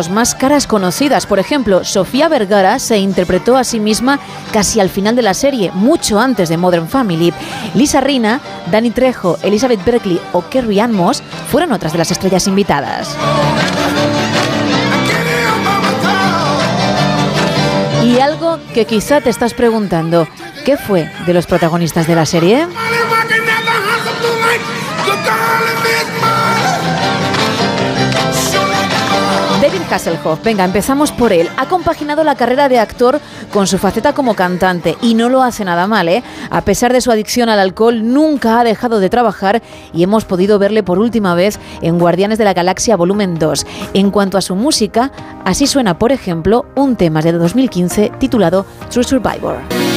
Más 0.10 0.36
caras 0.36 0.68
conocidas. 0.68 1.26
Por 1.26 1.40
ejemplo, 1.40 1.84
Sofía 1.84 2.30
Vergara 2.30 2.78
se 2.78 3.00
interpretó 3.00 3.58
a 3.58 3.64
sí 3.64 3.80
misma 3.80 4.20
casi 4.54 4.80
al 4.80 4.90
final 4.90 5.16
de 5.16 5.24
la 5.24 5.34
serie, 5.34 5.72
mucho 5.74 6.20
antes 6.20 6.48
de 6.48 6.58
Modern 6.58 6.88
Family. 6.88 7.34
Lisa 7.74 8.00
Rina, 8.00 8.40
Danny 8.70 8.92
Trejo, 8.92 9.40
Elizabeth 9.42 9.84
Berkley 9.84 10.22
o 10.32 10.48
Kerry 10.48 10.80
Ann 10.80 10.94
Moss 10.94 11.24
fueron 11.50 11.72
otras 11.72 11.92
de 11.92 11.98
las 11.98 12.12
estrellas 12.12 12.46
invitadas. 12.46 13.18
Y 18.04 18.20
algo 18.20 18.60
que 18.74 18.86
quizá 18.86 19.22
te 19.22 19.32
estás 19.32 19.56
preguntando, 19.56 20.28
¿qué 20.66 20.78
fue 20.78 21.12
de 21.26 21.34
los 21.34 21.48
protagonistas 21.48 22.06
de 22.06 22.16
la 22.16 22.28
serie? 22.28 22.68
David 29.80 29.94
Hasselhoff, 29.94 30.44
venga, 30.44 30.66
empezamos 30.66 31.14
por 31.14 31.32
él. 31.32 31.48
Ha 31.56 31.68
compaginado 31.68 32.26
la 32.26 32.36
carrera 32.36 32.68
de 32.68 32.80
actor 32.80 33.22
con 33.54 33.66
su 33.66 33.78
faceta 33.78 34.14
como 34.14 34.36
cantante 34.36 34.98
y 35.02 35.14
no 35.14 35.30
lo 35.30 35.42
hace 35.42 35.64
nada 35.64 35.88
mal, 35.88 36.10
¿eh? 36.10 36.22
A 36.50 36.62
pesar 36.62 36.92
de 36.92 37.00
su 37.00 37.12
adicción 37.12 37.48
al 37.48 37.60
alcohol, 37.60 38.02
nunca 38.04 38.60
ha 38.60 38.66
dejado 38.66 39.00
de 39.00 39.10
trabajar 39.10 39.62
y 39.94 40.04
hemos 40.04 40.26
podido 40.26 40.60
verle 40.60 40.84
por 40.84 41.00
última 41.00 41.34
vez 41.34 41.60
en 41.82 41.98
Guardianes 41.98 42.38
de 42.38 42.44
la 42.44 42.54
Galaxia 42.54 42.98
Volumen 42.98 43.40
2. 43.40 43.66
En 43.94 44.12
cuanto 44.12 44.38
a 44.38 44.42
su 44.42 44.56
música, 44.56 45.14
así 45.46 45.66
suena, 45.66 45.98
por 45.98 46.12
ejemplo, 46.12 46.66
un 46.76 46.98
tema 46.98 47.22
de 47.22 47.32
2015 47.32 48.12
titulado 48.20 48.66
True 48.90 49.06
Survivor. 49.06 49.89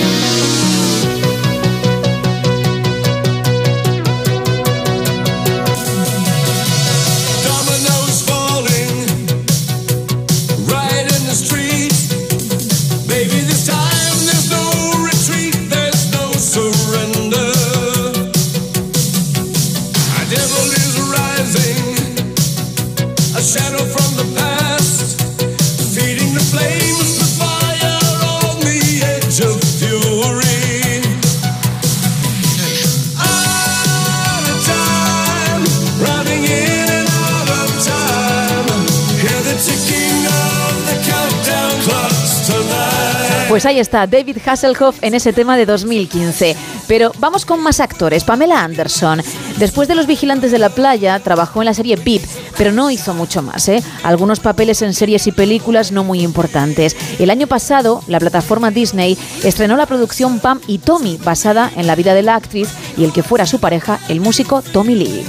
Pues 43.53 43.67
ahí 43.67 43.79
está, 43.79 44.07
David 44.07 44.39
Hasselhoff 44.47 44.97
en 45.03 45.13
ese 45.13 45.35
tema 45.35 45.59
de 45.59 45.67
2015. 45.67 46.57
Pero 46.89 47.13
vamos 47.19 47.45
con 47.45 47.63
más 47.63 47.81
actores. 47.81 48.25
Pamela 48.25 48.65
Anderson. 48.65 49.21
Después 49.59 49.89
de 49.89 49.95
Los 49.95 50.07
Vigilantes 50.07 50.53
de 50.53 50.59
la 50.59 50.71
Playa, 50.71 51.19
trabajó 51.19 51.61
en 51.61 51.67
la 51.67 51.75
serie 51.75 51.97
VIP, 51.97 52.23
pero 52.57 52.73
no 52.73 52.91
hizo 52.91 53.13
mucho 53.13 53.43
más. 53.43 53.69
¿eh? 53.69 53.83
Algunos 54.05 54.41
papeles 54.41 54.81
en 54.81 54.95
series 54.95 55.27
y 55.27 55.33
películas 55.33 55.93
no 55.93 56.03
muy 56.03 56.23
importantes. 56.23 56.97
El 57.19 57.29
año 57.29 57.47
pasado, 57.47 58.03
la 58.07 58.21
plataforma 58.21 58.71
Disney 58.71 59.19
estrenó 59.45 59.77
la 59.77 59.85
producción 59.85 60.41
Pam 60.41 60.59
y 60.67 60.79
Tommy, 60.79 61.19
basada 61.23 61.71
en 61.77 61.87
la 61.87 61.95
vida 61.95 62.15
de 62.15 62.23
la 62.23 62.37
actriz 62.37 62.71
y 62.97 63.05
el 63.05 63.13
que 63.13 63.23
fuera 63.23 63.45
su 63.45 63.61
pareja, 63.61 64.01
el 64.09 64.23
músico 64.23 64.63
Tommy 64.63 64.95
Lee. 64.95 65.27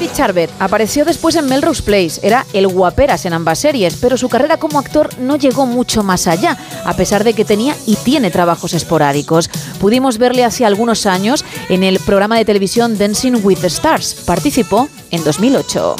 David 0.00 0.14
Charbet 0.14 0.50
apareció 0.58 1.04
después 1.04 1.36
en 1.36 1.44
Melrose 1.44 1.82
Place. 1.82 2.20
Era 2.22 2.46
el 2.54 2.68
guaperas 2.68 3.26
en 3.26 3.34
ambas 3.34 3.58
series, 3.58 3.96
pero 3.96 4.16
su 4.16 4.30
carrera 4.30 4.56
como 4.56 4.78
actor 4.78 5.10
no 5.18 5.36
llegó 5.36 5.66
mucho 5.66 6.02
más 6.02 6.26
allá, 6.26 6.56
a 6.86 6.96
pesar 6.96 7.22
de 7.22 7.34
que 7.34 7.44
tenía 7.44 7.76
y 7.84 7.96
tiene 7.96 8.30
trabajos 8.30 8.72
esporádicos. 8.72 9.50
Pudimos 9.78 10.16
verle 10.16 10.46
hace 10.46 10.64
algunos 10.64 11.04
años 11.04 11.44
en 11.68 11.84
el 11.84 11.98
programa 11.98 12.38
de 12.38 12.46
televisión 12.46 12.96
Dancing 12.96 13.42
with 13.42 13.58
the 13.58 13.66
Stars. 13.66 14.14
Participó 14.24 14.88
en 15.10 15.22
2008. 15.22 15.96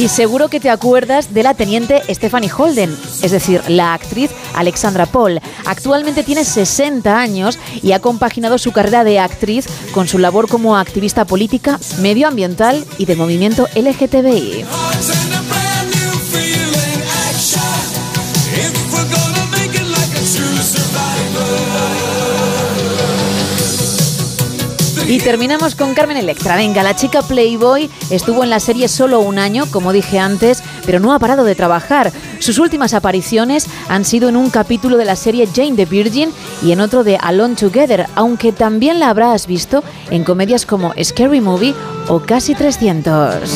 Y 0.00 0.08
seguro 0.08 0.48
que 0.48 0.60
te 0.60 0.70
acuerdas 0.70 1.34
de 1.34 1.42
la 1.42 1.52
teniente 1.52 2.00
Stephanie 2.08 2.50
Holden, 2.50 2.96
es 3.22 3.32
decir, 3.32 3.60
la 3.68 3.92
actriz 3.92 4.30
Alexandra 4.54 5.04
Paul. 5.04 5.42
Actualmente 5.66 6.22
tiene 6.22 6.46
60 6.46 7.20
años 7.20 7.58
y 7.82 7.92
ha 7.92 8.00
compaginado 8.00 8.56
su 8.56 8.72
carrera 8.72 9.04
de 9.04 9.18
actriz 9.18 9.66
con 9.92 10.08
su 10.08 10.16
labor 10.16 10.48
como 10.48 10.78
activista 10.78 11.26
política, 11.26 11.78
medioambiental 12.00 12.82
y 12.96 13.04
del 13.04 13.18
movimiento 13.18 13.68
LGTBI. 13.76 14.64
Y 25.10 25.18
terminamos 25.18 25.74
con 25.74 25.92
Carmen 25.92 26.16
Electra. 26.16 26.54
Venga, 26.54 26.84
la 26.84 26.94
chica 26.94 27.20
Playboy 27.22 27.90
estuvo 28.10 28.44
en 28.44 28.50
la 28.50 28.60
serie 28.60 28.86
solo 28.86 29.18
un 29.18 29.40
año, 29.40 29.66
como 29.68 29.92
dije 29.92 30.20
antes, 30.20 30.62
pero 30.86 31.00
no 31.00 31.12
ha 31.12 31.18
parado 31.18 31.42
de 31.42 31.56
trabajar. 31.56 32.12
Sus 32.38 32.60
últimas 32.60 32.94
apariciones 32.94 33.66
han 33.88 34.04
sido 34.04 34.28
en 34.28 34.36
un 34.36 34.50
capítulo 34.50 34.96
de 34.96 35.04
la 35.04 35.16
serie 35.16 35.48
Jane 35.52 35.74
the 35.74 35.84
Virgin 35.84 36.30
y 36.62 36.70
en 36.70 36.80
otro 36.80 37.02
de 37.02 37.16
Alone 37.16 37.56
Together, 37.56 38.06
aunque 38.14 38.52
también 38.52 39.00
la 39.00 39.10
habrás 39.10 39.48
visto 39.48 39.82
en 40.12 40.22
comedias 40.22 40.64
como 40.64 40.94
Scary 41.02 41.40
Movie 41.40 41.74
o 42.06 42.20
Casi 42.20 42.54
300. 42.54 43.50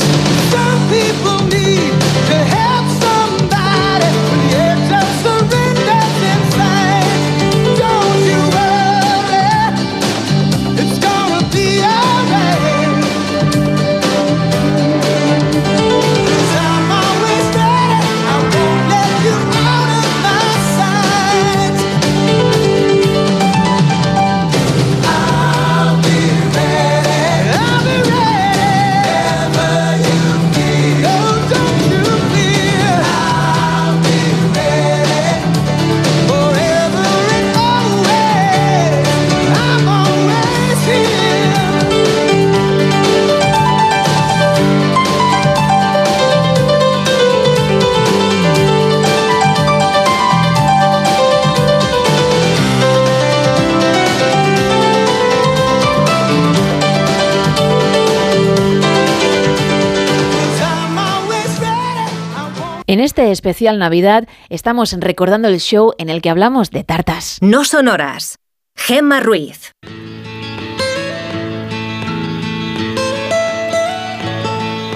En 62.94 63.00
este 63.00 63.32
especial 63.32 63.80
Navidad 63.80 64.28
estamos 64.50 64.92
recordando 64.92 65.48
el 65.48 65.58
show 65.58 65.94
en 65.98 66.10
el 66.10 66.22
que 66.22 66.30
hablamos 66.30 66.70
de 66.70 66.84
tartas. 66.84 67.38
No 67.40 67.64
sonoras. 67.64 68.38
Gemma 68.76 69.18
Ruiz. 69.18 69.72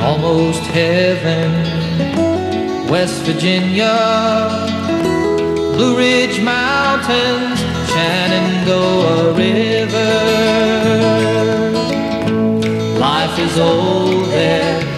Almost 0.00 0.62
heaven, 0.72 1.50
West 2.88 3.26
Virginia, 3.26 4.48
Blue 5.74 5.96
Ridge 5.96 6.40
Mountains, 6.40 7.58
Shenandoah 7.88 9.34
River. 9.34 10.12
Life 13.00 13.36
is 13.40 13.58
old 13.58 14.30
there, 14.30 14.97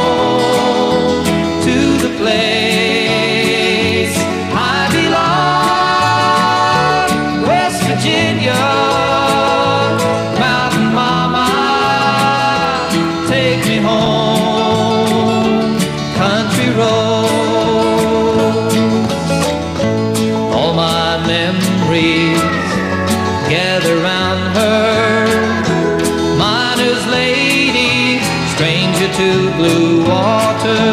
blue 29.61 30.03
water. 30.09 30.85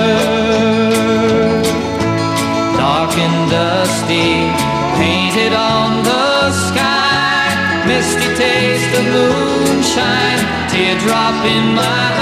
Dark 2.76 3.12
and 3.26 3.50
dusty, 3.50 4.32
painted 5.00 5.54
on 5.54 6.04
the 6.04 6.52
sky, 6.66 7.48
misty 7.88 8.28
taste 8.36 8.92
of 8.98 9.04
moonshine, 9.14 10.42
teardrop 10.68 11.38
in 11.56 11.64
my 11.80 12.17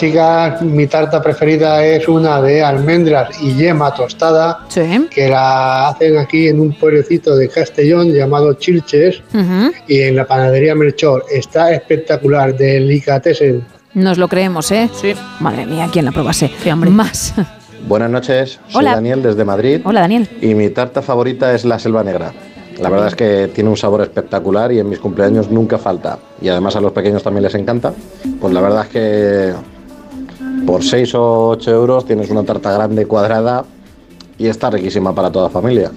chicas, 0.00 0.62
mi 0.62 0.86
tarta 0.86 1.20
preferida 1.20 1.84
es 1.84 2.08
una 2.08 2.40
de 2.40 2.62
almendras 2.62 3.38
y 3.42 3.52
yema 3.54 3.92
tostada 3.92 4.60
que 5.10 5.28
la 5.28 5.88
hacen 5.88 6.16
aquí 6.16 6.48
en 6.48 6.58
un 6.58 6.72
pueblecito 6.72 7.36
de 7.36 7.50
Castellón 7.50 8.10
llamado 8.10 8.54
Chilches 8.54 9.22
y 9.86 10.00
en 10.00 10.16
la 10.16 10.26
panadería 10.26 10.74
Melchor. 10.74 11.26
Está 11.30 11.74
espectacular, 11.74 12.56
delicatessen. 12.56 13.62
Nos 13.92 14.16
lo 14.16 14.26
creemos, 14.28 14.72
¿eh? 14.72 14.88
Sí. 14.94 15.12
Madre 15.38 15.66
mía, 15.66 15.86
¿quién 15.92 16.06
la 16.06 16.12
probase? 16.12 16.50
Más. 16.88 17.34
Buenas 17.86 18.08
noches, 18.08 18.58
soy 18.68 18.80
Hola. 18.80 18.94
Daniel 18.94 19.22
desde 19.22 19.44
Madrid. 19.44 19.82
Hola, 19.84 20.00
Daniel. 20.00 20.26
Y 20.40 20.54
mi 20.54 20.70
tarta 20.70 21.02
favorita 21.02 21.54
es 21.54 21.66
la 21.66 21.78
selva 21.78 22.02
negra. 22.02 22.32
La 22.78 22.88
verdad 22.88 23.08
es 23.08 23.14
que 23.14 23.50
tiene 23.54 23.68
un 23.68 23.76
sabor 23.76 24.00
espectacular 24.00 24.72
y 24.72 24.78
en 24.78 24.88
mis 24.88 24.98
cumpleaños 24.98 25.50
nunca 25.50 25.76
falta. 25.76 26.18
Y 26.40 26.48
además 26.48 26.74
a 26.76 26.80
los 26.80 26.92
pequeños 26.92 27.22
también 27.22 27.42
les 27.42 27.54
encanta. 27.54 27.92
Pues 28.40 28.54
la 28.54 28.62
verdad 28.62 28.86
es 28.86 28.88
que 28.88 29.79
por 30.66 30.82
6 30.82 31.14
o 31.14 31.48
8 31.50 31.70
euros 31.70 32.04
tienes 32.06 32.30
una 32.30 32.44
tarta 32.44 32.72
grande, 32.72 33.06
cuadrada 33.06 33.64
y 34.38 34.46
está 34.46 34.70
riquísima 34.70 35.14
para 35.14 35.30
toda 35.30 35.48
familia. 35.48 35.90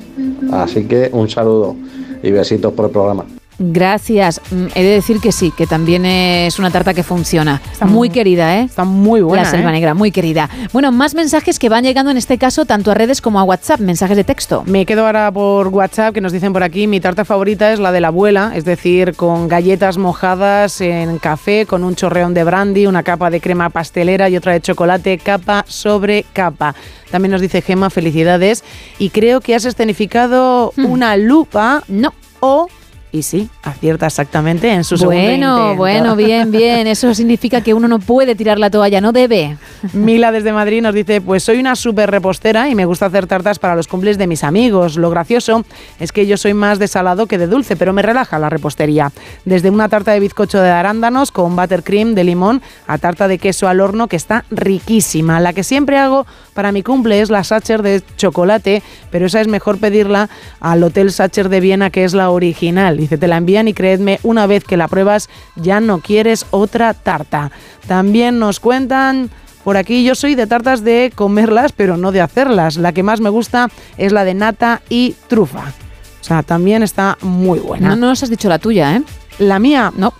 Así 0.52 0.88
que 0.88 1.10
un 1.14 1.30
saludo 1.30 1.76
y 2.22 2.32
besitos 2.32 2.74
por 2.74 2.86
el 2.86 2.92
programa. 2.92 3.26
Gracias. 3.60 4.42
Mm, 4.52 4.66
He 4.76 4.84
de 4.84 4.90
decir 4.90 5.20
que 5.20 5.32
sí, 5.32 5.52
que 5.52 5.68
también 5.68 6.06
es 6.06 6.60
una 6.60 6.72
tarta 6.72 6.94
que 6.94 7.04
funciona. 7.04 7.62
muy 7.86 8.10
querida, 8.10 8.58
¿eh? 8.58 8.64
Está 8.64 8.84
muy 8.84 9.22
buena. 9.22 9.44
La 9.44 9.50
selva 9.50 9.70
¿eh? 9.70 9.74
negra, 9.74 9.94
muy 9.94 10.12
querida. 10.12 10.50
Bueno, 10.72 10.92
más 10.92 11.16
mensajes 11.16 11.60
que 11.60 11.70
van 11.70 11.84
llegando 11.84 12.12
en 12.12 12.18
este 12.18 12.38
caso 12.38 12.66
tanto 12.66 12.92
a 12.92 12.94
redes 12.94 13.22
como 13.22 13.40
a 13.40 13.44
WhatsApp, 13.44 13.80
mensajes 13.80 14.18
de 14.18 14.24
texto. 14.24 14.64
Me 14.66 14.86
quedo 14.86 15.06
ahora 15.06 15.32
por 15.32 15.68
WhatsApp 15.68 16.14
que 16.14 16.22
nos 16.22 16.32
dicen 16.32 16.54
por 16.54 16.64
aquí, 16.64 16.88
mi 16.88 17.00
tarta 17.00 17.26
favorita 17.26 17.72
es 17.72 17.80
la 17.80 17.92
de 17.92 18.02
la 18.02 18.08
abuela, 18.08 18.52
es 18.56 18.66
decir, 18.66 19.16
con 19.16 19.48
galletas 19.48 19.98
mojadas 19.98 20.82
en 20.82 21.20
café, 21.20 21.66
con 21.66 21.84
un 21.84 21.96
chorreón 21.96 22.34
de 22.34 22.44
brandy, 22.44 22.88
una 22.88 23.04
capa 23.04 23.30
de 23.30 23.40
crema 23.42 23.70
pastelera 23.70 24.30
y 24.30 24.38
otra 24.38 24.54
de 24.54 24.62
chocolate, 24.62 25.18
capa 25.18 25.66
sobre 25.68 26.26
capa. 26.34 26.76
También 27.12 27.32
nos 27.32 27.42
dice 27.42 27.62
Gema, 27.62 27.90
felicidades. 27.92 28.64
Y 28.98 29.10
creo 29.12 29.40
que 29.40 29.54
has 29.54 29.66
escenificado 29.66 30.74
una 30.78 31.16
lupa. 31.16 31.84
No. 31.88 32.12
O, 32.40 32.68
y 33.14 33.22
sí, 33.22 33.48
acierta 33.62 34.08
exactamente 34.08 34.74
en 34.74 34.84
su 34.84 34.98
segundo 34.98 35.22
Bueno, 35.22 35.76
bueno, 35.76 36.16
bien, 36.16 36.50
bien. 36.50 36.88
Eso 36.88 37.14
significa 37.14 37.62
que 37.62 37.76
uno 37.76 37.88
no 37.88 38.00
puede 38.00 38.34
tirar 38.34 38.58
la 38.58 38.72
toalla, 38.72 39.02
no 39.02 39.12
debe. 39.12 39.56
Mila 39.94 40.32
desde 40.32 40.52
Madrid 40.52 40.82
nos 40.82 40.96
dice, 40.96 41.22
pues 41.22 41.44
soy 41.44 41.60
una 41.60 41.76
súper 41.76 42.10
repostera 42.10 42.70
y 42.70 42.76
me 42.76 42.86
gusta 42.86 43.06
hacer 43.06 43.28
tartas 43.28 43.60
para 43.60 43.76
los 43.76 43.88
cumples 43.88 44.18
de 44.18 44.26
mis 44.26 44.44
amigos. 44.44 44.98
Lo 44.98 45.12
gracioso 45.12 45.64
es 46.00 46.12
que 46.12 46.26
yo 46.26 46.38
soy 46.38 46.56
más 46.56 46.80
de 46.80 46.88
salado 46.88 47.28
que 47.28 47.38
de 47.38 47.46
dulce, 47.46 47.76
pero 47.76 47.94
me 47.94 48.02
relaja 48.02 48.40
la 48.40 48.50
repostería. 48.50 49.12
Desde 49.46 49.70
una 49.70 49.90
tarta 49.90 50.12
de 50.14 50.20
bizcocho 50.20 50.60
de 50.60 50.72
arándanos 50.72 51.32
con 51.32 51.56
buttercream 51.56 52.16
de 52.16 52.24
limón 52.24 52.64
a 52.88 52.98
tarta 52.98 53.28
de 53.28 53.38
queso 53.38 53.68
al 53.68 53.80
horno 53.80 54.08
que 54.08 54.16
está 54.16 54.44
riquísima. 54.50 55.40
La 55.40 55.54
que 55.54 55.64
siempre 55.64 56.00
hago 56.00 56.26
para 56.56 56.72
mi 56.72 56.82
cumple 56.82 57.22
es 57.22 57.30
la 57.30 57.44
Sacher 57.44 57.84
de 57.84 58.02
chocolate, 58.18 58.82
pero 59.12 59.28
esa 59.28 59.40
es 59.40 59.48
mejor 59.48 59.78
pedirla 59.78 60.32
al 60.60 60.82
Hotel 60.82 61.12
Sacher 61.12 61.50
de 61.50 61.60
Viena 61.60 61.92
que 61.92 62.06
es 62.06 62.16
la 62.16 62.32
original. 62.32 63.03
Dice, 63.04 63.18
te 63.18 63.28
la 63.28 63.36
envían 63.36 63.68
y 63.68 63.74
creedme, 63.74 64.22
una 64.24 64.48
vez 64.48 64.64
que 64.64 64.78
la 64.78 64.88
pruebas 64.88 65.28
ya 65.58 65.82
no 65.82 66.00
quieres 66.00 66.46
otra 66.52 66.94
tarta. 66.94 67.52
También 67.86 68.40
nos 68.40 68.62
cuentan... 68.62 69.30
Por 69.66 69.76
aquí 69.76 70.06
yo 70.06 70.16
soy 70.16 70.36
de 70.36 70.48
tartas 70.48 70.86
de 70.86 71.12
comerlas, 71.14 71.74
pero 71.74 71.98
no 71.98 72.14
de 72.14 72.22
hacerlas. 72.22 72.78
La 72.78 72.94
que 72.94 73.04
más 73.04 73.20
me 73.20 73.30
gusta 73.30 73.70
es 73.98 74.14
la 74.14 74.24
de 74.24 74.34
nata 74.34 74.82
y 74.88 75.16
trufa. 75.28 75.74
O 76.22 76.24
sea, 76.24 76.44
también 76.44 76.82
está 76.82 77.18
muy 77.22 77.60
buena. 77.60 77.90
No 77.90 78.08
nos 78.08 78.24
has 78.24 78.30
dicho 78.30 78.48
la 78.48 78.60
tuya, 78.60 78.96
¿eh? 78.96 79.04
La 79.40 79.60
mía, 79.60 79.92
no. 79.98 80.14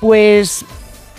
Pues 0.00 0.64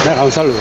Venga, 0.06 0.24
un 0.24 0.32
saludo. 0.32 0.56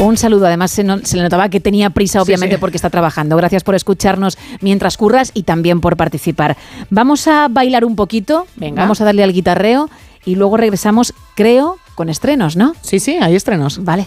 Un 0.00 0.16
saludo, 0.16 0.46
además 0.46 0.70
se, 0.70 0.84
no- 0.84 0.98
se 1.02 1.16
le 1.16 1.24
notaba 1.24 1.48
que 1.48 1.58
tenía 1.58 1.90
prisa, 1.90 2.22
obviamente, 2.22 2.54
sí. 2.56 2.60
porque 2.60 2.76
está 2.76 2.88
trabajando. 2.90 3.36
Gracias 3.36 3.64
por 3.64 3.74
escucharnos 3.74 4.38
mientras 4.60 4.96
curras 4.96 5.32
y 5.34 5.42
también 5.42 5.80
por 5.80 5.96
participar. 5.96 6.56
Vamos 6.90 7.26
a 7.26 7.48
bailar 7.50 7.84
un 7.84 7.96
poquito, 7.96 8.46
Venga. 8.56 8.82
vamos 8.82 9.00
a 9.00 9.04
darle 9.04 9.24
al 9.24 9.32
guitarreo 9.32 9.90
y 10.24 10.36
luego 10.36 10.56
regresamos, 10.56 11.14
creo, 11.34 11.78
con 11.96 12.08
estrenos, 12.10 12.54
¿no? 12.54 12.74
Sí, 12.82 13.00
sí, 13.00 13.18
hay 13.20 13.34
estrenos. 13.34 13.82
Vale. 13.82 14.06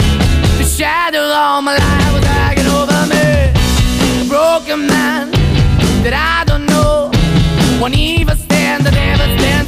Shadow 0.81 1.21
all 1.21 1.61
my 1.61 1.77
life 1.77 2.11
was 2.11 2.25
hanging 2.25 2.65
over 2.65 3.05
me. 3.05 3.53
A 4.19 4.27
broken 4.27 4.87
man 4.87 5.29
that 6.01 6.15
I 6.17 6.43
don't 6.43 6.65
know. 6.65 7.11
Won't 7.79 7.95
even 7.95 8.35
stand, 8.35 8.87
I 8.87 8.89
never 8.89 9.27
stand 9.37 9.67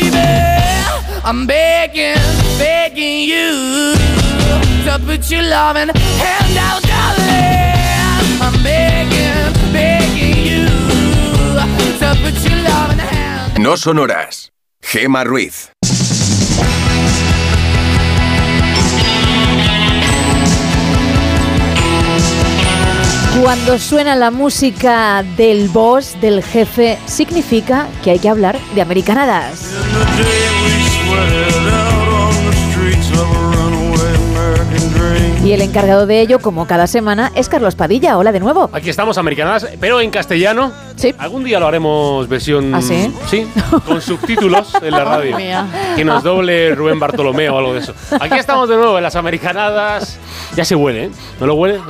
baby. 0.00 0.26
I'm 1.24 1.46
begging, 1.46 2.22
begging 2.58 3.28
you 3.28 3.94
to 4.86 4.98
put 5.04 5.30
your 5.30 5.42
loving 5.42 5.90
hand 6.22 6.56
out, 6.68 6.82
darling. 6.82 8.40
I'm 8.40 8.56
begging, 8.62 9.52
begging 9.72 10.38
you 10.50 10.66
to 12.00 12.08
put 12.22 12.36
your 12.48 12.60
loving 12.62 12.98
hand. 12.98 13.62
No 13.62 13.74
sonoras. 13.76 14.50
Gema 14.82 15.24
Ruiz. 15.24 15.70
Cuando 23.42 23.78
suena 23.78 24.16
la 24.16 24.30
música 24.30 25.22
del 25.36 25.68
boss, 25.68 26.18
del 26.20 26.42
jefe, 26.42 26.98
significa 27.06 27.86
que 28.02 28.12
hay 28.12 28.18
que 28.18 28.30
hablar 28.30 28.58
de 28.74 28.80
americanadas. 28.80 29.72
Y 35.44 35.52
el 35.52 35.60
encargado 35.60 36.06
de 36.06 36.20
ello, 36.20 36.40
como 36.40 36.66
cada 36.66 36.86
semana, 36.86 37.30
es 37.34 37.48
Carlos 37.48 37.76
Padilla. 37.76 38.18
Hola 38.18 38.32
de 38.32 38.40
nuevo. 38.40 38.70
Aquí 38.72 38.90
estamos, 38.90 39.18
americanadas, 39.18 39.68
pero 39.80 40.00
en 40.00 40.10
castellano. 40.10 40.72
Sí. 40.96 41.14
Algún 41.18 41.44
día 41.44 41.60
lo 41.60 41.66
haremos 41.66 42.26
versión. 42.28 42.74
¿Ah, 42.74 42.80
sí? 42.80 43.12
Sí, 43.28 43.46
con 43.86 44.00
subtítulos 44.00 44.74
en 44.82 44.90
la 44.90 45.04
radio. 45.04 45.36
Que 45.94 46.04
nos 46.04 46.22
doble 46.22 46.74
Rubén 46.74 46.98
Bartolomé 46.98 47.48
o 47.50 47.58
algo 47.58 47.74
de 47.74 47.80
eso. 47.80 47.94
Aquí 48.18 48.34
estamos 48.38 48.68
de 48.68 48.76
nuevo 48.76 48.96
en 48.96 49.02
las 49.02 49.14
americanadas. 49.16 50.18
Ya 50.56 50.64
se 50.64 50.74
huele, 50.74 51.04
¿eh? 51.04 51.10
¿No 51.38 51.46
lo 51.46 51.54
huele? 51.54 51.80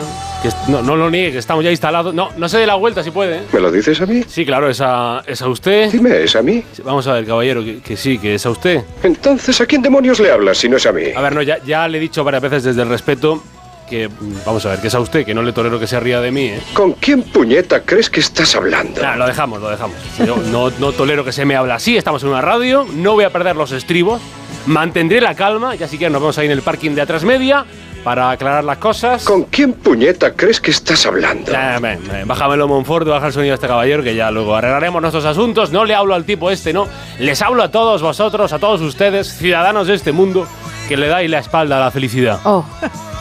Que 0.43 0.49
no, 0.71 0.83
no 0.83 0.97
lo 0.97 1.09
niegue, 1.11 1.33
que 1.33 1.39
estamos 1.39 1.65
ya 1.65 1.71
instalados. 1.71 2.13
No, 2.15 2.31
no 2.37 2.49
se 2.49 2.59
dé 2.59 2.67
la 2.67 2.75
vuelta 2.75 3.03
si 3.05 3.11
puede. 3.13 3.39
¿eh? 3.39 3.43
¿Me 3.53 3.61
lo 3.61 3.71
dices 3.71 4.01
a 4.01 4.07
mí? 4.07 4.23
Sí, 4.27 4.45
claro, 4.45 4.69
es 4.69 4.81
a, 4.81 5.23
es 5.27 5.41
a 5.41 5.49
usted. 5.49 5.91
Dime, 5.93 6.25
¿es 6.25 6.35
a 6.37 6.43
mí? 6.43 6.65
Vamos 6.85 7.07
a 7.07 7.13
ver, 7.15 7.27
caballero, 7.27 7.65
que, 7.65 7.81
que 7.81 7.97
sí, 7.97 8.19
que 8.19 8.35
es 8.35 8.45
a 8.45 8.51
usted. 8.51 8.83
Entonces, 9.03 9.61
¿a 9.61 9.67
quién 9.67 9.83
demonios 9.83 10.19
le 10.21 10.31
hablas 10.33 10.59
si 10.59 10.69
no 10.69 10.77
es 10.79 10.87
a 10.87 10.93
mí? 10.93 11.05
A 11.17 11.21
ver, 11.21 11.35
no, 11.35 11.43
ya, 11.43 11.59
ya 11.65 11.87
le 11.89 11.99
he 11.99 12.01
dicho 12.01 12.25
varias 12.25 12.43
veces 12.43 12.65
desde 12.65 12.83
el 12.83 12.89
respeto 12.89 13.43
que, 13.87 14.11
vamos 14.45 14.65
a 14.67 14.71
ver, 14.71 14.81
que 14.81 14.89
es 14.89 14.95
a 14.95 15.01
usted, 15.01 15.25
que 15.25 15.35
no 15.35 15.43
le 15.43 15.53
tolero 15.53 15.79
que 15.79 15.87
se 15.87 15.99
ría 16.01 16.21
de 16.21 16.31
mí, 16.31 16.47
¿eh? 16.47 16.61
¿Con 16.75 16.93
quién 16.93 17.23
puñeta 17.23 17.83
crees 17.83 18.11
que 18.11 18.21
estás 18.21 18.55
hablando? 18.55 19.01
Nah, 19.01 19.17
lo 19.17 19.27
dejamos, 19.27 19.61
lo 19.61 19.71
dejamos. 19.71 19.97
Yo 20.19 20.37
no, 20.37 20.71
no 20.71 20.93
tolero 20.93 21.25
que 21.25 21.33
se 21.33 21.45
me 21.45 21.57
hable 21.57 21.73
así, 21.73 21.97
estamos 21.97 22.23
en 22.23 22.31
una 22.31 22.43
radio, 22.43 22.87
no 22.95 23.13
voy 23.13 23.25
a 23.25 23.31
perder 23.31 23.57
los 23.57 23.73
estribos, 23.73 24.21
mantendré 24.67 25.21
la 25.21 25.35
calma, 25.35 25.75
ya 25.75 25.89
si 25.89 25.99
quieres 25.99 26.13
nos 26.13 26.21
vemos 26.21 26.39
ahí 26.39 26.47
en 26.47 26.53
el 26.53 26.63
parking 26.63 26.93
de 26.93 27.03
atrás 27.03 27.25
media 27.25 27.65
para 28.07 28.31
aclarar 28.31 28.63
las 28.63 28.79
cosas. 28.79 29.25
¿Con 29.25 29.43
quién 29.47 29.73
puñeta 29.73 30.33
crees 30.35 30.61
que 30.61 30.71
estás 30.71 31.05
hablando? 31.07 31.51
Nah, 31.51 31.81
ven, 31.81 31.99
ven, 32.07 32.29
bájamelo 32.29 32.69
Monfort, 32.69 33.05
baja 33.05 33.27
el 33.27 33.33
sonido 33.33 33.51
de 33.51 33.55
este 33.57 33.67
caballero 33.67 34.05
que 34.05 34.15
ya 34.15 34.31
luego 34.31 34.55
arreglaremos 34.55 35.03
nuestros 35.03 35.25
asuntos. 35.25 35.73
No 35.73 35.85
le 35.85 35.93
hablo 35.93 36.15
al 36.15 36.25
tipo 36.25 36.53
este, 36.53 36.73
no. 36.73 36.87
Les 37.19 37.43
hablo 37.43 37.65
a 37.65 37.73
todos 37.73 38.03
vosotros, 38.03 38.53
a 38.53 38.61
todos 38.61 38.81
ustedes, 38.81 39.37
ciudadanos 39.37 39.89
de 39.89 39.95
este 39.95 40.13
mundo, 40.13 40.47
que 40.89 40.97
le 40.97 41.09
dais 41.09 41.29
la 41.29 41.41
espalda 41.41 41.79
a 41.79 41.81
la 41.81 41.91
felicidad. 41.91 42.39
Oh. 42.45 42.65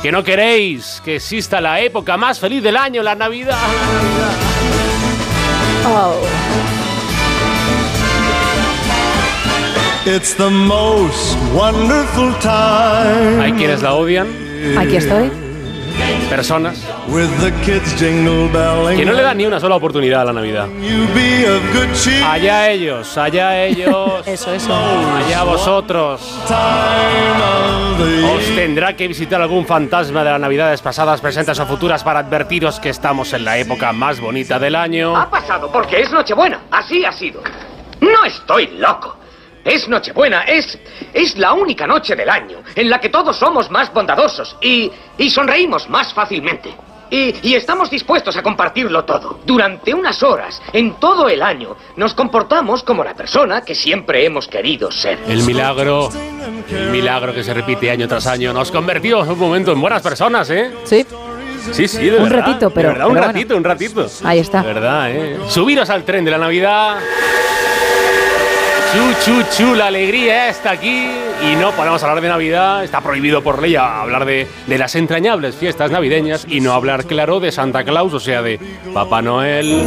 Que 0.01 0.11
no 0.11 0.23
queréis 0.23 1.01
que 1.03 1.15
exista 1.15 1.59
la 1.61 1.79
época 1.79 2.17
más 2.17 2.39
feliz 2.39 2.61
del 2.61 2.77
año, 2.77 3.01
la 3.01 3.15
Navidad. 3.15 3.57
Oh. 5.87 6.15
It's 10.05 10.35
the 10.35 10.49
most 10.49 11.35
wonderful 11.53 12.31
time. 12.39 13.41
Hay 13.41 13.53
quienes 13.53 13.81
la 13.81 13.95
odian. 13.95 14.27
Aquí 14.77 14.97
estoy. 14.97 15.44
Personas 16.25 16.85
que 18.95 19.05
no 19.05 19.13
le 19.13 19.21
dan 19.21 19.37
ni 19.37 19.45
una 19.45 19.59
sola 19.59 19.75
oportunidad 19.75 20.21
a 20.21 20.25
la 20.25 20.33
Navidad. 20.33 20.67
Allá 22.29 22.69
ellos, 22.69 23.17
allá 23.17 23.63
ellos. 23.63 24.25
Eso, 24.25 24.51
eso. 24.53 24.73
Allá 24.73 25.43
vosotros. 25.43 26.21
Os 28.35 28.55
tendrá 28.55 28.95
que 28.95 29.07
visitar 29.07 29.41
algún 29.41 29.65
fantasma 29.65 30.23
de 30.23 30.31
las 30.31 30.39
Navidades 30.39 30.81
pasadas, 30.81 31.21
presentes 31.21 31.59
o 31.59 31.65
futuras 31.65 32.03
para 32.03 32.19
advertiros 32.19 32.79
que 32.79 32.89
estamos 32.89 33.33
en 33.33 33.45
la 33.45 33.57
época 33.57 33.93
más 33.93 34.19
bonita 34.19 34.59
del 34.59 34.75
año. 34.75 35.15
Ha 35.15 35.29
pasado 35.29 35.71
porque 35.71 36.01
es 36.01 36.11
Nochebuena. 36.11 36.61
Así 36.71 37.05
ha 37.05 37.11
sido. 37.11 37.41
No 38.01 38.25
estoy 38.25 38.67
loco. 38.77 39.17
Es 39.65 39.89
Nochebuena, 39.89 40.43
es, 40.43 40.77
es 41.13 41.35
la 41.37 41.53
única 41.53 41.85
noche 41.87 42.15
del 42.15 42.29
año 42.29 42.59
en 42.75 42.89
la 42.89 42.99
que 42.99 43.09
todos 43.09 43.35
somos 43.37 43.69
más 43.71 43.91
bondadosos 43.93 44.55
y, 44.61 44.91
y 45.17 45.29
sonreímos 45.29 45.89
más 45.89 46.13
fácilmente. 46.13 46.73
Y, 47.09 47.35
y 47.43 47.53
estamos 47.55 47.89
dispuestos 47.89 48.35
a 48.37 48.41
compartirlo 48.43 49.05
todo. 49.05 49.39
Durante 49.45 49.93
unas 49.93 50.21
horas, 50.23 50.61
en 50.73 50.93
todo 50.99 51.27
el 51.29 51.41
año, 51.41 51.75
nos 51.97 52.13
comportamos 52.15 52.83
como 52.83 53.03
la 53.03 53.13
persona 53.13 53.61
que 53.61 53.75
siempre 53.75 54.25
hemos 54.25 54.47
querido 54.47 54.91
ser. 54.91 55.19
El 55.27 55.43
milagro, 55.43 56.09
el 56.69 56.89
milagro 56.89 57.33
que 57.33 57.43
se 57.43 57.53
repite 57.53 57.91
año 57.91 58.07
tras 58.07 58.25
año, 58.27 58.53
nos 58.53 58.71
convertimos 58.71 59.27
un 59.27 59.37
momento 59.37 59.71
en 59.71 59.81
buenas 59.81 60.01
personas, 60.01 60.49
¿eh? 60.49 60.71
Sí. 60.83 61.05
Sí, 61.71 61.87
sí, 61.87 62.05
de 62.09 62.17
Un 62.17 62.23
verdad, 62.29 62.45
ratito, 62.47 62.69
pero- 62.71 62.87
De 62.89 62.93
verdad, 62.93 63.07
un 63.07 63.13
bueno. 63.13 63.27
ratito, 63.27 63.57
un 63.57 63.63
ratito. 63.63 64.07
Ahí 64.23 64.39
está. 64.39 64.61
De 64.61 64.67
verdad, 64.73 65.11
¿eh? 65.11 65.37
Subiros 65.49 65.89
al 65.89 66.03
tren 66.03 66.23
de 66.25 66.31
la 66.31 66.37
Navidad. 66.37 66.97
Chu, 68.95 69.13
chu, 69.25 69.43
chu, 69.51 69.75
la 69.75 69.87
alegría 69.87 70.47
está 70.47 70.71
aquí 70.71 71.09
y 71.41 71.55
no 71.57 71.71
podemos 71.71 72.01
hablar 72.01 72.21
de 72.21 72.29
Navidad. 72.29 72.81
Está 72.81 73.01
prohibido 73.01 73.43
por 73.43 73.61
ley 73.61 73.75
hablar 73.75 74.23
de, 74.23 74.47
de 74.67 74.77
las 74.77 74.95
entrañables 74.95 75.55
fiestas 75.55 75.91
navideñas 75.91 76.45
y 76.47 76.61
no 76.61 76.71
hablar, 76.71 77.03
claro, 77.03 77.41
de 77.41 77.51
Santa 77.51 77.83
Claus, 77.83 78.13
o 78.13 78.21
sea, 78.21 78.41
de 78.41 78.57
Papá 78.93 79.21
Noel. 79.21 79.83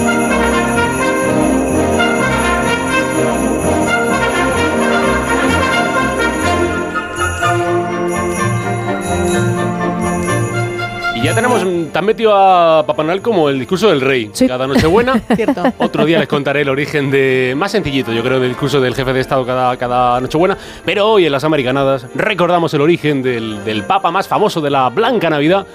Ya 11.29 11.35
tenemos 11.35 11.63
tan 11.93 12.05
metido 12.05 12.35
a 12.35 12.85
Papá 12.87 13.03
Noel 13.05 13.21
como 13.23 13.49
el 13.49 13.59
discurso 13.59 13.89
del 13.91 14.01
rey. 14.01 14.31
Cada 14.47 14.67
Nochebuena. 14.67 15.21
Cierto. 15.37 15.63
Otro 15.79 16.05
día 16.05 16.19
les 16.19 16.29
contaré 16.29 16.63
el 16.63 16.69
origen 16.69 17.11
de. 17.11 17.55
Más 17.57 17.71
sencillito, 17.73 18.13
yo 18.13 18.23
creo, 18.23 18.41
del 18.41 18.51
discurso 18.51 18.81
del 18.81 18.95
jefe 18.95 19.13
de 19.13 19.21
Estado 19.21 19.45
cada, 19.47 19.77
cada 19.77 20.21
Nochebuena. 20.21 20.57
Pero 20.85 21.07
hoy 21.09 21.27
en 21.27 21.33
las 21.33 21.45
Americanadas 21.45 22.07
recordamos 22.15 22.73
el 22.75 22.81
origen 22.81 23.23
del, 23.23 23.65
del 23.65 23.85
Papa 23.85 24.11
más 24.11 24.27
famoso 24.29 24.61
de 24.61 24.71
la 24.71 24.89
Blanca 24.89 25.29
Navidad. 25.31 25.67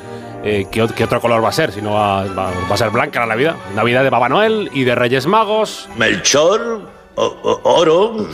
Eh, 0.46 0.66
¿qué, 0.70 0.86
qué 0.96 1.06
otro 1.06 1.22
color 1.22 1.44
va 1.44 1.50
a 1.50 1.54
ser? 1.54 1.72
Si 1.72 1.82
no 1.82 1.94
va, 1.94 2.26
va- 2.26 2.52
va 2.70 2.74
a 2.74 2.78
ser 2.78 2.90
blanca 2.90 3.22
la 3.22 3.28
Navidad. 3.28 3.56
Navidad 3.76 4.04
de 4.04 4.12
Papá 4.12 4.28
Noel 4.28 4.70
y 4.74 4.84
de 4.84 4.94
Reyes 4.94 5.26
Magos. 5.26 5.88
Melchor, 5.98 6.82
o- 7.16 7.24
o- 7.44 7.62
Oro, 7.64 8.28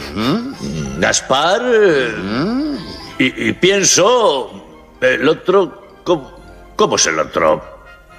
Gaspar, 0.97 1.61
y, 3.19 3.49
y 3.49 3.53
pienso, 3.53 4.51
el 5.01 5.27
otro, 5.29 5.83
¿cómo, 6.03 6.31
cómo 6.79 6.95
es 6.95 7.05
el 7.07 7.19
otro? 7.19 7.61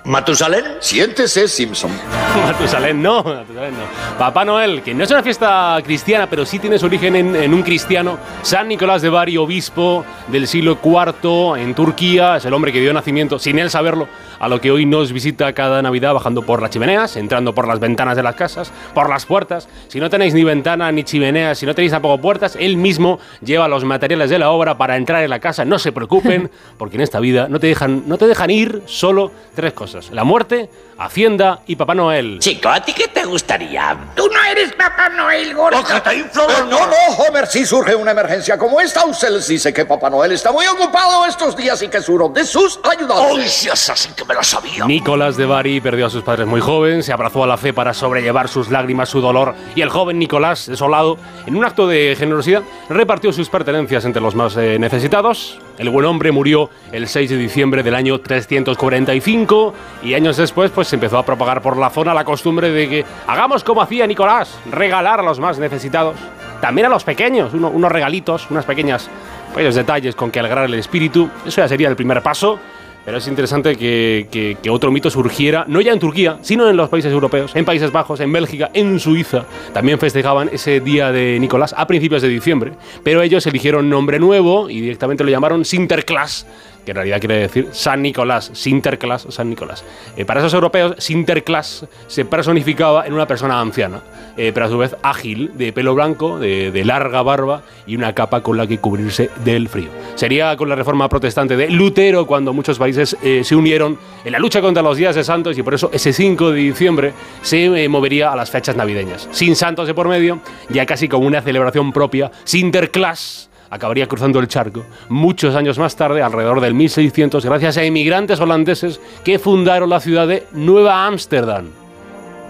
¿Matusalén? 0.04 0.64
Siéntese, 0.80 1.48
Simpson. 1.48 1.90
Matusalén 2.44 3.00
no, 3.00 3.22
Matusalén 3.22 3.72
no. 3.72 4.18
Papá 4.18 4.44
Noel, 4.44 4.82
que 4.82 4.92
no 4.92 5.04
es 5.04 5.10
una 5.10 5.22
fiesta 5.22 5.78
cristiana, 5.82 6.28
pero 6.28 6.44
sí 6.44 6.58
tiene 6.58 6.78
su 6.78 6.84
origen 6.84 7.16
en, 7.16 7.36
en 7.36 7.54
un 7.54 7.62
cristiano. 7.62 8.18
San 8.42 8.68
Nicolás 8.68 9.00
de 9.00 9.08
Bari, 9.08 9.38
obispo 9.38 10.04
del 10.28 10.46
siglo 10.46 10.78
IV 10.84 11.58
en 11.58 11.74
Turquía, 11.74 12.36
es 12.36 12.44
el 12.44 12.52
hombre 12.52 12.70
que 12.70 12.82
dio 12.82 12.92
nacimiento, 12.92 13.38
sin 13.38 13.58
él 13.58 13.70
saberlo, 13.70 14.08
a 14.40 14.48
lo 14.48 14.60
que 14.60 14.70
hoy 14.70 14.86
nos 14.86 15.12
visita 15.12 15.52
cada 15.52 15.82
Navidad 15.82 16.14
bajando 16.14 16.42
por 16.42 16.62
las 16.62 16.70
chimeneas, 16.70 17.16
entrando 17.16 17.54
por 17.54 17.68
las 17.68 17.78
ventanas 17.78 18.16
de 18.16 18.22
las 18.22 18.34
casas, 18.34 18.72
por 18.94 19.08
las 19.08 19.26
puertas. 19.26 19.68
Si 19.88 20.00
no 20.00 20.08
tenéis 20.08 20.32
ni 20.34 20.42
ventana 20.42 20.90
ni 20.90 21.04
chimeneas, 21.04 21.58
si 21.58 21.66
no 21.66 21.74
tenéis 21.74 21.92
tampoco 21.92 22.20
puertas, 22.20 22.56
él 22.58 22.78
mismo 22.78 23.20
lleva 23.42 23.68
los 23.68 23.84
materiales 23.84 24.30
de 24.30 24.38
la 24.38 24.50
obra 24.50 24.78
para 24.78 24.96
entrar 24.96 25.22
en 25.22 25.30
la 25.30 25.40
casa. 25.40 25.64
No 25.66 25.78
se 25.78 25.92
preocupen, 25.92 26.50
porque 26.78 26.96
en 26.96 27.02
esta 27.02 27.20
vida 27.20 27.48
no 27.48 27.60
te 27.60 27.66
dejan, 27.66 28.04
no 28.06 28.16
te 28.16 28.26
dejan 28.26 28.50
ir 28.50 28.82
solo 28.86 29.30
tres 29.54 29.74
cosas: 29.74 30.10
la 30.10 30.24
muerte, 30.24 30.70
Hacienda 30.98 31.60
y 31.66 31.76
Papá 31.76 31.94
Noel. 31.94 32.38
Chico, 32.40 32.68
¿a 32.70 32.80
ti 32.80 32.94
qué 32.94 33.08
te 33.08 33.24
gustaría? 33.24 33.96
Tú 34.14 34.26
no 34.28 34.42
eres 34.44 34.72
Papá 34.72 35.10
Noel, 35.10 35.54
gordo. 35.54 35.82
Pero 35.84 36.66
no, 36.66 36.86
no, 36.86 36.96
Homer, 37.18 37.46
si 37.46 37.66
surge 37.66 37.94
una 37.94 38.12
emergencia 38.12 38.56
como 38.56 38.80
esta, 38.80 39.04
usted 39.04 39.30
les 39.30 39.48
dice 39.48 39.72
que 39.72 39.84
Papá 39.84 40.08
Noel 40.08 40.32
está 40.32 40.50
muy 40.50 40.66
ocupado 40.66 41.26
estos 41.26 41.56
días 41.56 41.82
y 41.82 41.88
que 41.88 41.98
es 41.98 42.08
uno 42.08 42.30
de 42.30 42.44
sus 42.44 42.80
ayudadores. 42.84 43.60
¡Uy, 43.60 43.64
Dios, 43.64 43.90
así 43.90 44.10
que 44.14 44.24
me! 44.34 44.86
Nicolás 44.86 45.36
de 45.36 45.46
Bari 45.46 45.80
perdió 45.80 46.06
a 46.06 46.10
sus 46.10 46.22
padres 46.22 46.46
muy 46.46 46.60
joven, 46.60 47.02
se 47.02 47.12
abrazó 47.12 47.44
a 47.44 47.46
la 47.46 47.56
fe 47.56 47.72
para 47.72 47.92
sobrellevar 47.94 48.48
sus 48.48 48.70
lágrimas, 48.70 49.08
su 49.08 49.20
dolor, 49.20 49.54
y 49.74 49.80
el 49.82 49.88
joven 49.90 50.18
Nicolás, 50.18 50.66
desolado, 50.66 51.18
en 51.46 51.56
un 51.56 51.64
acto 51.64 51.86
de 51.86 52.14
generosidad, 52.18 52.62
repartió 52.88 53.32
sus 53.32 53.48
pertenencias 53.48 54.04
entre 54.04 54.22
los 54.22 54.34
más 54.34 54.56
eh, 54.56 54.78
necesitados. 54.78 55.58
El 55.78 55.88
buen 55.90 56.06
hombre 56.06 56.30
murió 56.32 56.68
el 56.92 57.08
6 57.08 57.30
de 57.30 57.36
diciembre 57.36 57.82
del 57.82 57.94
año 57.94 58.20
345 58.20 59.74
y 60.02 60.14
años 60.14 60.36
después 60.36 60.70
pues 60.70 60.88
se 60.88 60.96
empezó 60.96 61.18
a 61.18 61.24
propagar 61.24 61.62
por 61.62 61.76
la 61.76 61.90
zona 61.90 62.14
la 62.14 62.24
costumbre 62.24 62.70
de 62.70 62.88
que 62.88 63.04
hagamos 63.26 63.64
como 63.64 63.82
hacía 63.82 64.06
Nicolás, 64.06 64.58
regalar 64.70 65.20
a 65.20 65.22
los 65.22 65.40
más 65.40 65.58
necesitados, 65.58 66.16
también 66.60 66.86
a 66.86 66.90
los 66.90 67.04
pequeños, 67.04 67.54
uno- 67.54 67.68
unos 67.70 67.90
regalitos, 67.90 68.46
unas 68.50 68.64
pequeñas 68.64 69.08
pequeños 69.54 69.74
detalles 69.74 70.14
con 70.14 70.30
que 70.30 70.38
alegrar 70.38 70.66
el 70.66 70.74
espíritu. 70.74 71.28
Eso 71.44 71.60
ya 71.62 71.68
sería 71.68 71.88
el 71.88 71.96
primer 71.96 72.22
paso. 72.22 72.58
Pero 73.04 73.18
es 73.18 73.26
interesante 73.28 73.76
que, 73.76 74.56
otro 74.70 74.92
mito 74.92 75.10
surgiera, 75.10 75.64
no 75.66 75.80
ya 75.80 75.92
en 75.92 75.98
Turquía, 75.98 76.38
sino 76.42 76.68
en 76.68 76.76
los 76.76 76.88
países 76.88 77.12
europeos, 77.12 77.52
en 77.54 77.64
Países 77.64 77.90
Bajos, 77.90 78.20
en 78.20 78.32
Bélgica, 78.32 78.70
en 78.74 79.00
Suiza. 79.00 79.44
También 79.72 79.98
festejaban 79.98 80.50
ese 80.52 80.80
día 80.80 81.10
de 81.10 81.38
Nicolás 81.40 81.74
a 81.76 81.86
principios 81.86 82.22
de 82.22 82.28
diciembre. 82.28 82.72
Pero 83.02 83.22
ellos 83.22 83.46
eligieron 83.46 83.88
nombre 83.88 84.18
nuevo 84.18 84.68
y 84.68 84.80
directamente 84.80 85.24
lo 85.24 85.30
llamaron 85.30 85.64
Sinterklaas, 85.64 86.46
que 86.84 86.92
en 86.92 86.96
realidad 86.96 87.20
quiere 87.20 87.36
decir 87.36 87.68
San 87.72 88.02
Nicolás, 88.02 88.50
Sinterklaas, 88.54 89.26
San 89.30 89.50
Nicolás. 89.50 89.84
Eh, 90.16 90.24
para 90.24 90.40
esos 90.40 90.54
europeos, 90.54 90.94
Sinterklaas 90.98 91.86
se 92.06 92.24
personificaba 92.24 93.06
en 93.06 93.12
una 93.12 93.26
persona 93.26 93.60
anciana, 93.60 94.00
eh, 94.36 94.52
pero 94.54 94.66
a 94.66 94.68
su 94.68 94.78
vez 94.78 94.96
ágil, 95.02 95.52
de 95.54 95.72
pelo 95.72 95.94
blanco, 95.94 96.38
de, 96.38 96.80
larga 96.84 97.22
barba 97.22 97.62
y 97.86 97.94
una 97.94 98.14
capa 98.14 98.42
con 98.42 98.56
la 98.56 98.66
que 98.66 98.78
cubrirse 98.78 99.30
del 99.44 99.68
frío. 99.68 99.90
Sería 100.14 100.56
con 100.56 100.68
la 100.68 100.74
reforma 100.74 101.08
protestante 101.08 101.56
de 101.56 101.68
Lutero 101.68 102.26
cuando 102.26 102.52
muchos 102.52 102.78
países 102.78 103.16
eh, 103.22 103.42
se 103.44 103.54
unieron 103.54 103.98
en 104.24 104.32
la 104.32 104.38
lucha 104.38 104.60
contra 104.60 104.82
los 104.82 104.96
días 104.96 105.14
de 105.14 105.24
santos 105.24 105.58
y 105.58 105.62
por 105.62 105.74
eso 105.74 105.90
ese 105.92 106.12
5 106.12 106.52
de 106.52 106.58
diciembre 106.58 107.12
se 107.42 107.64
eh, 107.66 107.88
movería 107.88 108.32
a 108.32 108.36
las 108.36 108.50
fechas 108.50 108.76
navideñas. 108.76 109.28
Sin 109.30 109.56
santos 109.56 109.86
de 109.86 109.94
por 109.94 110.08
medio, 110.08 110.40
ya 110.68 110.86
casi 110.86 111.08
como 111.08 111.26
una 111.26 111.42
celebración 111.42 111.92
propia, 111.92 112.30
Sinterklaas 112.44 113.49
acabaría 113.70 114.06
cruzando 114.06 114.38
el 114.40 114.48
charco 114.48 114.84
muchos 115.08 115.54
años 115.54 115.78
más 115.78 115.94
tarde, 115.96 116.22
alrededor 116.22 116.60
del 116.60 116.74
1600, 116.74 117.44
gracias 117.44 117.76
a 117.76 117.84
inmigrantes 117.84 118.40
holandeses 118.40 119.00
que 119.24 119.38
fundaron 119.38 119.88
la 119.90 120.00
ciudad 120.00 120.26
de 120.28 120.46
Nueva 120.52 121.06
Ámsterdam, 121.06 121.66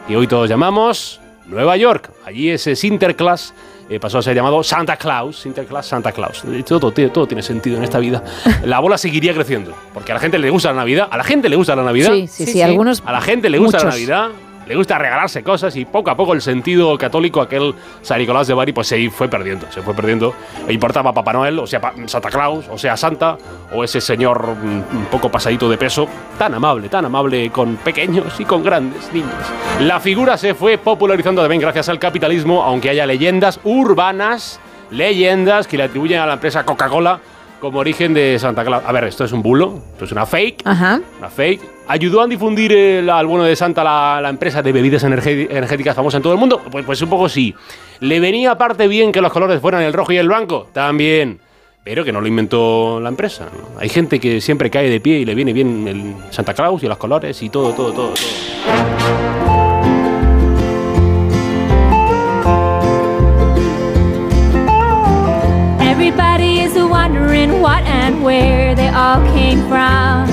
que 0.08 0.16
hoy 0.16 0.26
todos 0.26 0.48
llamamos 0.48 1.20
Nueva 1.46 1.76
York. 1.76 2.10
Allí 2.24 2.48
ese 2.50 2.74
Sinterklaas 2.76 3.52
eh, 3.88 3.98
pasó 3.98 4.18
a 4.18 4.22
ser 4.22 4.34
llamado 4.36 4.62
Santa 4.62 4.96
Claus, 4.96 5.40
Sinterklaas, 5.40 5.86
Santa 5.86 6.12
Claus. 6.12 6.44
Todo, 6.64 6.92
tiene- 6.92 7.10
todo 7.10 7.26
tiene 7.26 7.42
sentido 7.42 7.76
en 7.76 7.82
esta 7.84 7.98
vida. 7.98 8.22
La 8.64 8.78
bola 8.80 8.96
seguiría 8.96 9.34
creciendo, 9.34 9.74
porque 9.92 10.12
a 10.12 10.14
la 10.14 10.20
gente 10.20 10.38
le 10.38 10.48
gusta 10.50 10.68
la 10.70 10.76
Navidad, 10.76 11.08
a 11.10 11.16
la 11.16 11.24
gente 11.24 11.48
le 11.48 11.56
gusta 11.56 11.74
la 11.74 11.82
Navidad. 11.82 12.12
Sí, 12.12 12.26
sí, 12.28 12.46
sí, 12.46 12.62
algunos- 12.62 13.02
A 13.04 13.12
la 13.12 13.20
gente 13.20 13.50
le 13.50 13.58
gusta 13.58 13.78
la. 13.78 13.90
Navidad. 13.90 14.28
Le 14.70 14.76
gusta 14.76 14.98
regalarse 14.98 15.42
cosas 15.42 15.74
y 15.74 15.84
poco 15.84 16.12
a 16.12 16.16
poco 16.16 16.32
el 16.32 16.40
sentido 16.40 16.96
católico, 16.96 17.40
aquel 17.40 17.74
San 18.02 18.20
Nicolás 18.20 18.46
de 18.46 18.54
Bari, 18.54 18.72
pues 18.72 18.86
se 18.86 19.10
fue 19.10 19.26
perdiendo. 19.26 19.66
Se 19.72 19.82
fue 19.82 19.94
perdiendo. 19.94 20.32
E 20.68 20.72
importaba 20.72 21.12
Papá 21.12 21.32
Noel, 21.32 21.58
o 21.58 21.66
sea, 21.66 21.80
Santa 22.06 22.28
Claus, 22.28 22.66
o 22.70 22.78
sea, 22.78 22.96
Santa, 22.96 23.36
o 23.72 23.82
ese 23.82 24.00
señor 24.00 24.54
mm, 24.54 24.96
un 24.96 25.06
poco 25.10 25.28
pasadito 25.28 25.68
de 25.68 25.76
peso, 25.76 26.06
tan 26.38 26.54
amable, 26.54 26.88
tan 26.88 27.04
amable 27.04 27.50
con 27.50 27.78
pequeños 27.78 28.38
y 28.38 28.44
con 28.44 28.62
grandes 28.62 29.12
niños. 29.12 29.34
La 29.80 29.98
figura 29.98 30.36
se 30.36 30.54
fue 30.54 30.78
popularizando 30.78 31.42
también 31.42 31.60
gracias 31.60 31.88
al 31.88 31.98
capitalismo, 31.98 32.62
aunque 32.62 32.90
haya 32.90 33.06
leyendas 33.06 33.58
urbanas, 33.64 34.60
leyendas 34.92 35.66
que 35.66 35.78
le 35.78 35.82
atribuyen 35.82 36.20
a 36.20 36.26
la 36.26 36.34
empresa 36.34 36.64
Coca-Cola 36.64 37.18
como 37.60 37.80
origen 37.80 38.14
de 38.14 38.38
Santa 38.38 38.64
Claus. 38.64 38.84
A 38.86 38.92
ver, 38.92 39.02
esto 39.02 39.24
es 39.24 39.32
un 39.32 39.42
bulo, 39.42 39.82
esto 39.94 40.04
es 40.04 40.12
una 40.12 40.26
fake. 40.26 40.62
Ajá. 40.64 41.00
Una 41.18 41.28
fake. 41.28 41.79
¿Ayudó 41.92 42.20
a 42.22 42.28
difundir 42.28 42.72
el, 42.72 43.10
al 43.10 43.26
bueno 43.26 43.42
de 43.42 43.56
Santa 43.56 43.82
la, 43.82 44.28
empresa 44.28 44.62
de 44.62 44.70
bebidas 44.70 45.02
energé- 45.02 45.48
energéticas 45.50 45.96
famosa 45.96 46.18
en 46.18 46.22
todo 46.22 46.32
el 46.32 46.38
mundo? 46.38 46.62
Pues, 46.70 46.86
pues 46.86 47.02
un 47.02 47.10
poco 47.10 47.28
sí. 47.28 47.52
¿Le 47.98 48.20
venía 48.20 48.52
aparte 48.52 48.86
bien 48.86 49.10
que 49.10 49.20
los 49.20 49.32
colores 49.32 49.60
fueran 49.60 49.82
el 49.82 49.92
rojo 49.92 50.12
y 50.12 50.16
el 50.16 50.28
blanco? 50.28 50.68
También. 50.72 51.40
Pero 51.82 52.04
que 52.04 52.12
no 52.12 52.20
lo 52.20 52.28
inventó 52.28 53.00
la 53.00 53.08
empresa. 53.08 53.48
Hay 53.76 53.88
gente 53.88 54.20
que 54.20 54.40
siempre 54.40 54.70
cae 54.70 54.88
de 54.88 55.00
pie 55.00 55.18
y 55.18 55.24
le 55.24 55.34
viene 55.34 55.52
bien 55.52 55.88
el 55.88 56.14
Santa 56.32 56.54
Claus 56.54 56.80
y 56.84 56.86
los 56.86 56.96
colores 56.96 57.42
y 57.42 57.48
todo, 57.50 57.72
todo, 57.72 57.92
todo. 57.92 58.14
todo. 58.14 59.30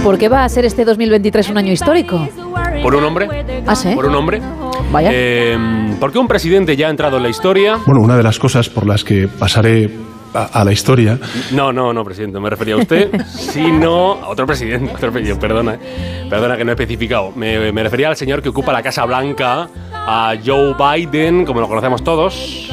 ¿Por 0.07 0.17
qué 0.17 0.29
va 0.29 0.45
a 0.45 0.49
ser 0.49 0.63
este 0.63 0.85
2023 0.85 1.49
un 1.49 1.57
año 1.57 1.73
histórico? 1.73 2.27
¿Por 2.81 2.95
un 2.95 3.03
hombre? 3.03 3.27
¿Ah, 3.67 3.75
sí? 3.75 3.93
¿Por 3.93 4.05
un 4.05 4.15
hombre? 4.15 4.41
Vaya. 4.91 5.09
Eh, 5.11 5.57
¿Por 5.99 6.11
qué 6.11 6.17
un 6.19 6.27
presidente 6.27 6.77
ya 6.77 6.87
ha 6.87 6.89
entrado 6.89 7.17
en 7.17 7.23
la 7.23 7.29
historia? 7.29 7.77
Bueno, 7.85 8.01
una 8.01 8.15
de 8.15 8.23
las 8.23 8.39
cosas 8.39 8.69
por 8.69 8.87
las 8.87 9.03
que 9.03 9.27
pasaré 9.27 9.89
a, 10.33 10.61
a 10.61 10.63
la 10.63 10.71
historia 10.71 11.19
No, 11.51 11.73
no, 11.73 11.91
no, 11.93 12.03
presidente, 12.03 12.39
me 12.39 12.49
refería 12.49 12.75
a 12.75 12.77
usted, 12.77 13.09
sino 13.27 14.13
a 14.13 14.29
otro 14.29 14.45
presidente, 14.45 14.93
otro 14.95 15.11
presidente, 15.11 15.41
perdona, 15.45 15.73
eh. 15.75 16.25
perdona 16.29 16.55
que 16.55 16.63
no 16.63 16.71
he 16.71 16.75
especificado. 16.75 17.31
Me, 17.35 17.71
me 17.71 17.83
refería 17.83 18.07
al 18.07 18.15
señor 18.15 18.41
que 18.41 18.49
ocupa 18.49 18.71
la 18.71 18.81
Casa 18.81 19.03
Blanca, 19.05 19.67
a 20.09 20.35
Joe 20.43 20.73
Biden, 20.73 21.45
como 21.45 21.59
lo 21.59 21.67
conocemos 21.67 22.01
todos, 22.01 22.69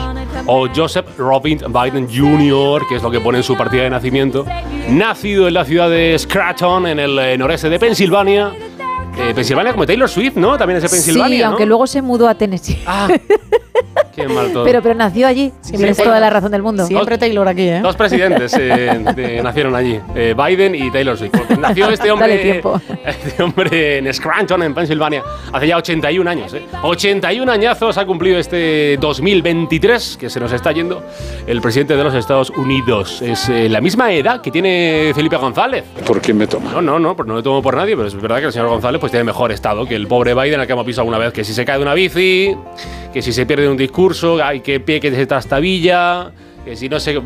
o 0.47 0.68
Joseph 0.74 1.18
Robin 1.18 1.59
Biden 1.59 2.07
Jr., 2.09 2.87
que 2.89 2.95
es 2.95 3.03
lo 3.03 3.11
que 3.11 3.20
pone 3.20 3.39
en 3.39 3.45
su 3.45 3.57
partida 3.57 3.82
de 3.82 3.91
nacimiento, 3.91 4.47
nacido 4.89 5.49
en 5.49 5.55
la 5.55 5.64
ciudad 5.64 5.91
de 5.91 6.16
Scranton, 6.16 6.87
en 6.87 7.01
el 7.01 7.18
eh, 7.18 7.37
noreste 7.37 7.68
de 7.68 7.80
Pensilvania. 7.80 8.53
Eh, 9.18 9.32
Pensilvania 9.34 9.72
como 9.72 9.86
Taylor 9.86 10.08
Swift, 10.08 10.36
¿no? 10.36 10.56
También 10.58 10.78
es 10.78 10.82
de 10.82 10.88
Pensilvania, 10.88 11.36
sí, 11.36 11.42
¿no? 11.42 11.48
aunque 11.50 11.66
luego 11.66 11.86
se 11.86 12.02
mudó 12.02 12.28
a 12.28 12.34
Tennessee. 12.34 12.78
Qué 14.14 14.28
mal 14.28 14.52
todo. 14.52 14.64
pero, 14.64 14.80
pero 14.80 14.94
nació 14.94 15.26
allí. 15.26 15.52
Tienes 15.68 15.96
toda 15.96 16.20
la 16.20 16.30
razón 16.30 16.52
del 16.52 16.62
mundo. 16.62 16.86
Siempre 16.86 17.18
Taylor 17.18 17.48
aquí, 17.48 17.62
¿eh? 17.62 17.80
Dos 17.82 17.96
presidentes 17.96 18.54
eh, 18.54 19.02
de- 19.16 19.42
nacieron 19.42 19.74
allí, 19.74 20.00
eh, 20.14 20.34
Biden 20.36 20.74
y 20.74 20.90
Taylor 20.90 21.16
Swift. 21.18 21.32
Nació 21.58 21.90
este 21.90 22.08
Dale 22.08 22.12
hombre, 22.12 22.38
tiempo. 22.38 22.80
este 23.04 23.42
hombre 23.42 23.98
en 23.98 24.14
Scranton, 24.14 24.62
en 24.62 24.72
Pensilvania, 24.74 25.22
hace 25.52 25.66
ya 25.66 25.76
81 25.78 26.30
años. 26.30 26.54
¿eh? 26.54 26.64
81 26.82 27.50
añazos 27.50 27.98
ha 27.98 28.06
cumplido 28.06 28.38
este 28.38 28.96
2023, 29.00 30.16
que 30.18 30.30
se 30.30 30.38
nos 30.38 30.52
está 30.52 30.70
yendo, 30.70 31.02
el 31.46 31.60
presidente 31.60 31.96
de 31.96 32.04
los 32.04 32.14
Estados 32.14 32.50
Unidos. 32.50 33.20
Es 33.20 33.48
eh, 33.48 33.68
la 33.68 33.80
misma 33.80 34.12
edad 34.12 34.40
que 34.40 34.52
tiene 34.52 35.10
Felipe 35.14 35.36
González. 35.36 35.84
¿Por 36.06 36.20
quién 36.20 36.36
me 36.36 36.46
toma? 36.46 36.70
No, 36.70 36.80
no, 36.80 37.00
no, 37.00 37.16
pues 37.16 37.26
no 37.26 37.34
lo 37.34 37.42
tomo 37.42 37.60
por 37.62 37.76
nadie, 37.76 37.96
pero 37.96 38.06
es 38.06 38.14
verdad 38.14 38.38
que 38.38 38.46
el 38.46 38.52
señor 38.52 38.68
González 38.68 39.00
pues 39.05 39.12
tiene 39.12 39.24
mejor 39.24 39.52
estado 39.52 39.84
que 39.84 39.94
el 39.96 40.07
pobre 40.07 40.32
Biden 40.32 40.61
al 40.61 40.66
que 40.66 40.72
hemos 40.72 40.86
visto 40.86 41.02
alguna 41.02 41.18
vez, 41.18 41.30
que 41.30 41.44
si 41.44 41.52
se 41.52 41.62
cae 41.66 41.76
de 41.76 41.82
una 41.82 41.92
bici, 41.92 42.57
que 43.12 43.20
si 43.20 43.34
se 43.34 43.44
pierde 43.44 43.68
un 43.68 43.76
discurso, 43.76 44.42
hay 44.42 44.61
que 44.61 44.80
pie 44.80 44.98
que 44.98 45.11
se 45.11 45.26
trastabilla, 45.26 46.32
que 46.64 46.74
si 46.74 46.88
no 46.88 46.98
se... 46.98 47.20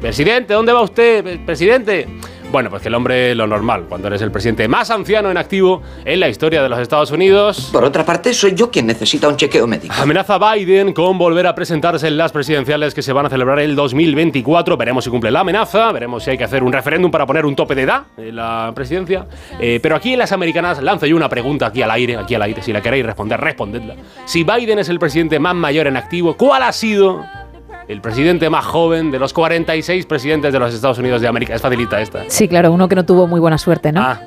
Presidente, 0.00 0.54
¿dónde 0.54 0.72
va 0.72 0.82
usted? 0.82 1.40
Presidente. 1.44 2.06
Bueno, 2.50 2.70
pues 2.70 2.80
que 2.80 2.88
el 2.88 2.94
hombre 2.94 3.34
lo 3.34 3.46
normal, 3.46 3.84
cuando 3.90 4.08
eres 4.08 4.22
el 4.22 4.30
presidente 4.30 4.66
más 4.68 4.90
anciano 4.90 5.30
en 5.30 5.36
activo 5.36 5.82
en 6.06 6.18
la 6.18 6.30
historia 6.30 6.62
de 6.62 6.70
los 6.70 6.78
Estados 6.78 7.10
Unidos. 7.10 7.68
Por 7.70 7.84
otra 7.84 8.06
parte, 8.06 8.32
soy 8.32 8.54
yo 8.54 8.70
quien 8.70 8.86
necesita 8.86 9.28
un 9.28 9.36
chequeo 9.36 9.66
médico. 9.66 9.94
Amenaza 9.98 10.36
a 10.36 10.54
Biden 10.54 10.94
con 10.94 11.18
volver 11.18 11.46
a 11.46 11.54
presentarse 11.54 12.08
en 12.08 12.16
las 12.16 12.32
presidenciales 12.32 12.94
que 12.94 13.02
se 13.02 13.12
van 13.12 13.26
a 13.26 13.28
celebrar 13.28 13.58
el 13.60 13.76
2024. 13.76 14.78
Veremos 14.78 15.04
si 15.04 15.10
cumple 15.10 15.30
la 15.30 15.40
amenaza, 15.40 15.92
veremos 15.92 16.24
si 16.24 16.30
hay 16.30 16.38
que 16.38 16.44
hacer 16.44 16.62
un 16.62 16.72
referéndum 16.72 17.10
para 17.10 17.26
poner 17.26 17.44
un 17.44 17.54
tope 17.54 17.74
de 17.74 17.82
edad 17.82 18.04
en 18.16 18.36
la 18.36 18.72
presidencia. 18.74 19.26
Eh, 19.60 19.78
pero 19.82 19.94
aquí 19.94 20.14
en 20.14 20.18
las 20.18 20.32
americanas 20.32 20.82
lanzo 20.82 21.04
yo 21.04 21.16
una 21.16 21.28
pregunta 21.28 21.66
aquí 21.66 21.82
al 21.82 21.90
aire, 21.90 22.16
aquí 22.16 22.34
al 22.34 22.42
aire. 22.42 22.62
Si 22.62 22.72
la 22.72 22.80
queréis 22.80 23.04
responder, 23.04 23.38
respondedla. 23.38 23.94
Si 24.24 24.42
Biden 24.42 24.78
es 24.78 24.88
el 24.88 24.98
presidente 24.98 25.38
más 25.38 25.54
mayor 25.54 25.86
en 25.86 25.98
activo, 25.98 26.34
¿cuál 26.34 26.62
ha 26.62 26.72
sido 26.72 27.26
el 27.88 28.00
presidente 28.00 28.48
más 28.50 28.64
joven 28.66 29.10
de 29.10 29.18
los 29.18 29.32
46 29.32 30.06
presidentes 30.06 30.52
de 30.52 30.58
los 30.58 30.72
Estados 30.74 30.98
Unidos 30.98 31.20
de 31.20 31.28
América? 31.28 31.54
Es 31.54 31.62
facilita 31.62 32.00
esta. 32.00 32.24
Sí, 32.28 32.46
claro, 32.48 32.70
uno 32.72 32.88
que 32.88 32.94
no 32.94 33.04
tuvo 33.04 33.26
muy 33.26 33.40
buena 33.40 33.58
suerte, 33.58 33.90
¿no? 33.92 34.02
Ah, 34.02 34.20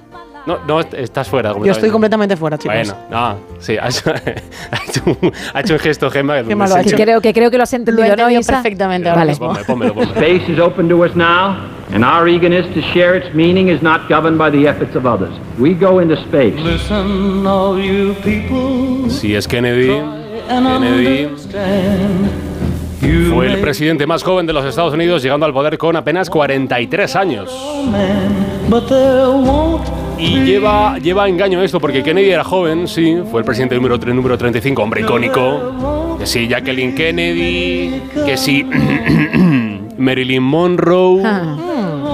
no, 0.48 0.58
no, 0.68 0.80
est- 0.80 0.96
estás 0.96 1.28
fuera. 1.30 1.54
Yo 1.64 1.72
estoy 1.72 1.92
completamente 1.92 2.36
fuera, 2.36 2.58
chicos. 2.58 2.76
Bueno, 2.76 2.96
no, 3.12 3.36
sí, 3.60 3.78
ha 3.82 3.88
hecho, 3.90 4.12
ha 4.12 4.78
hecho 4.90 5.02
un, 5.06 5.32
ha 5.54 5.60
hecho 5.60 5.74
un 5.76 5.80
gesto, 5.80 6.10
Gemma. 6.10 6.42
Qué 6.42 6.56
malo 6.56 6.74
ha 6.76 6.82
hecho. 6.82 6.96
creo, 6.96 7.22
que 7.22 7.32
creo 7.32 7.52
que 7.52 7.58
lo 7.58 7.64
has 7.64 7.74
entendido, 7.74 8.08
Lo 8.08 8.14
he 8.28 8.34
¿no, 8.34 8.40
Isa? 8.40 8.54
perfectamente 8.54 9.08
ahora 9.08 9.22
Vale. 9.26 9.36
Pónmelo, 9.38 9.66
pónmelo, 9.66 9.94
pónmelo. 9.94 10.14
Space 10.16 10.52
is 10.52 10.58
open 10.60 10.90
to 10.90 11.04
us 11.06 11.16
now, 11.16 11.56
and 11.94 12.04
our 12.04 12.28
eagerness 12.28 12.66
to 12.74 12.82
share 12.92 13.16
its 13.16 13.32
meaning 13.36 13.70
is 13.70 13.84
not 13.84 14.10
governed 14.10 14.40
by 14.40 14.50
the 14.50 14.68
efforts 14.68 14.96
of 14.96 15.06
others. 15.06 15.30
We 15.60 15.76
go 15.76 16.02
into 16.02 16.16
space. 16.18 16.56
Listen, 16.60 17.46
all 17.46 17.78
you 17.80 18.16
people, 18.24 19.12
Si 19.12 19.36
es 19.36 19.48
Kennedy, 19.48 20.02
Kennedy 20.50 21.30
fue 23.02 23.48
el 23.48 23.60
presidente 23.60 24.06
más 24.06 24.24
joven 24.24 24.46
de 24.46 24.54
los 24.54 24.66
Estados 24.66 24.94
Unidos, 24.94 25.24
llegando 25.24 25.46
al 25.46 25.54
poder 25.54 25.78
con 25.78 25.96
apenas 25.96 26.30
43 26.30 27.16
años. 27.16 27.52
Y 30.18 30.42
lleva, 30.42 31.00
lleva 31.00 31.28
engaño 31.28 31.64
esto, 31.64 31.80
porque 31.80 32.04
Kennedy 32.04 32.30
era 32.30 32.44
joven, 32.44 32.88
sí, 32.88 33.18
fue 33.32 33.42
el 33.42 33.46
presidente 33.46 33.76
número, 33.76 33.98
número 33.98 34.38
35, 34.38 34.84
hombre 34.84 35.02
icónico. 35.02 36.18
Que 36.20 36.28
sí, 36.28 36.48
Jacqueline 36.48 36.94
Kennedy, 36.94 38.04
que 38.26 38.38
sí, 38.38 38.64
Marilyn 39.98 40.44
Monroe. 40.44 41.24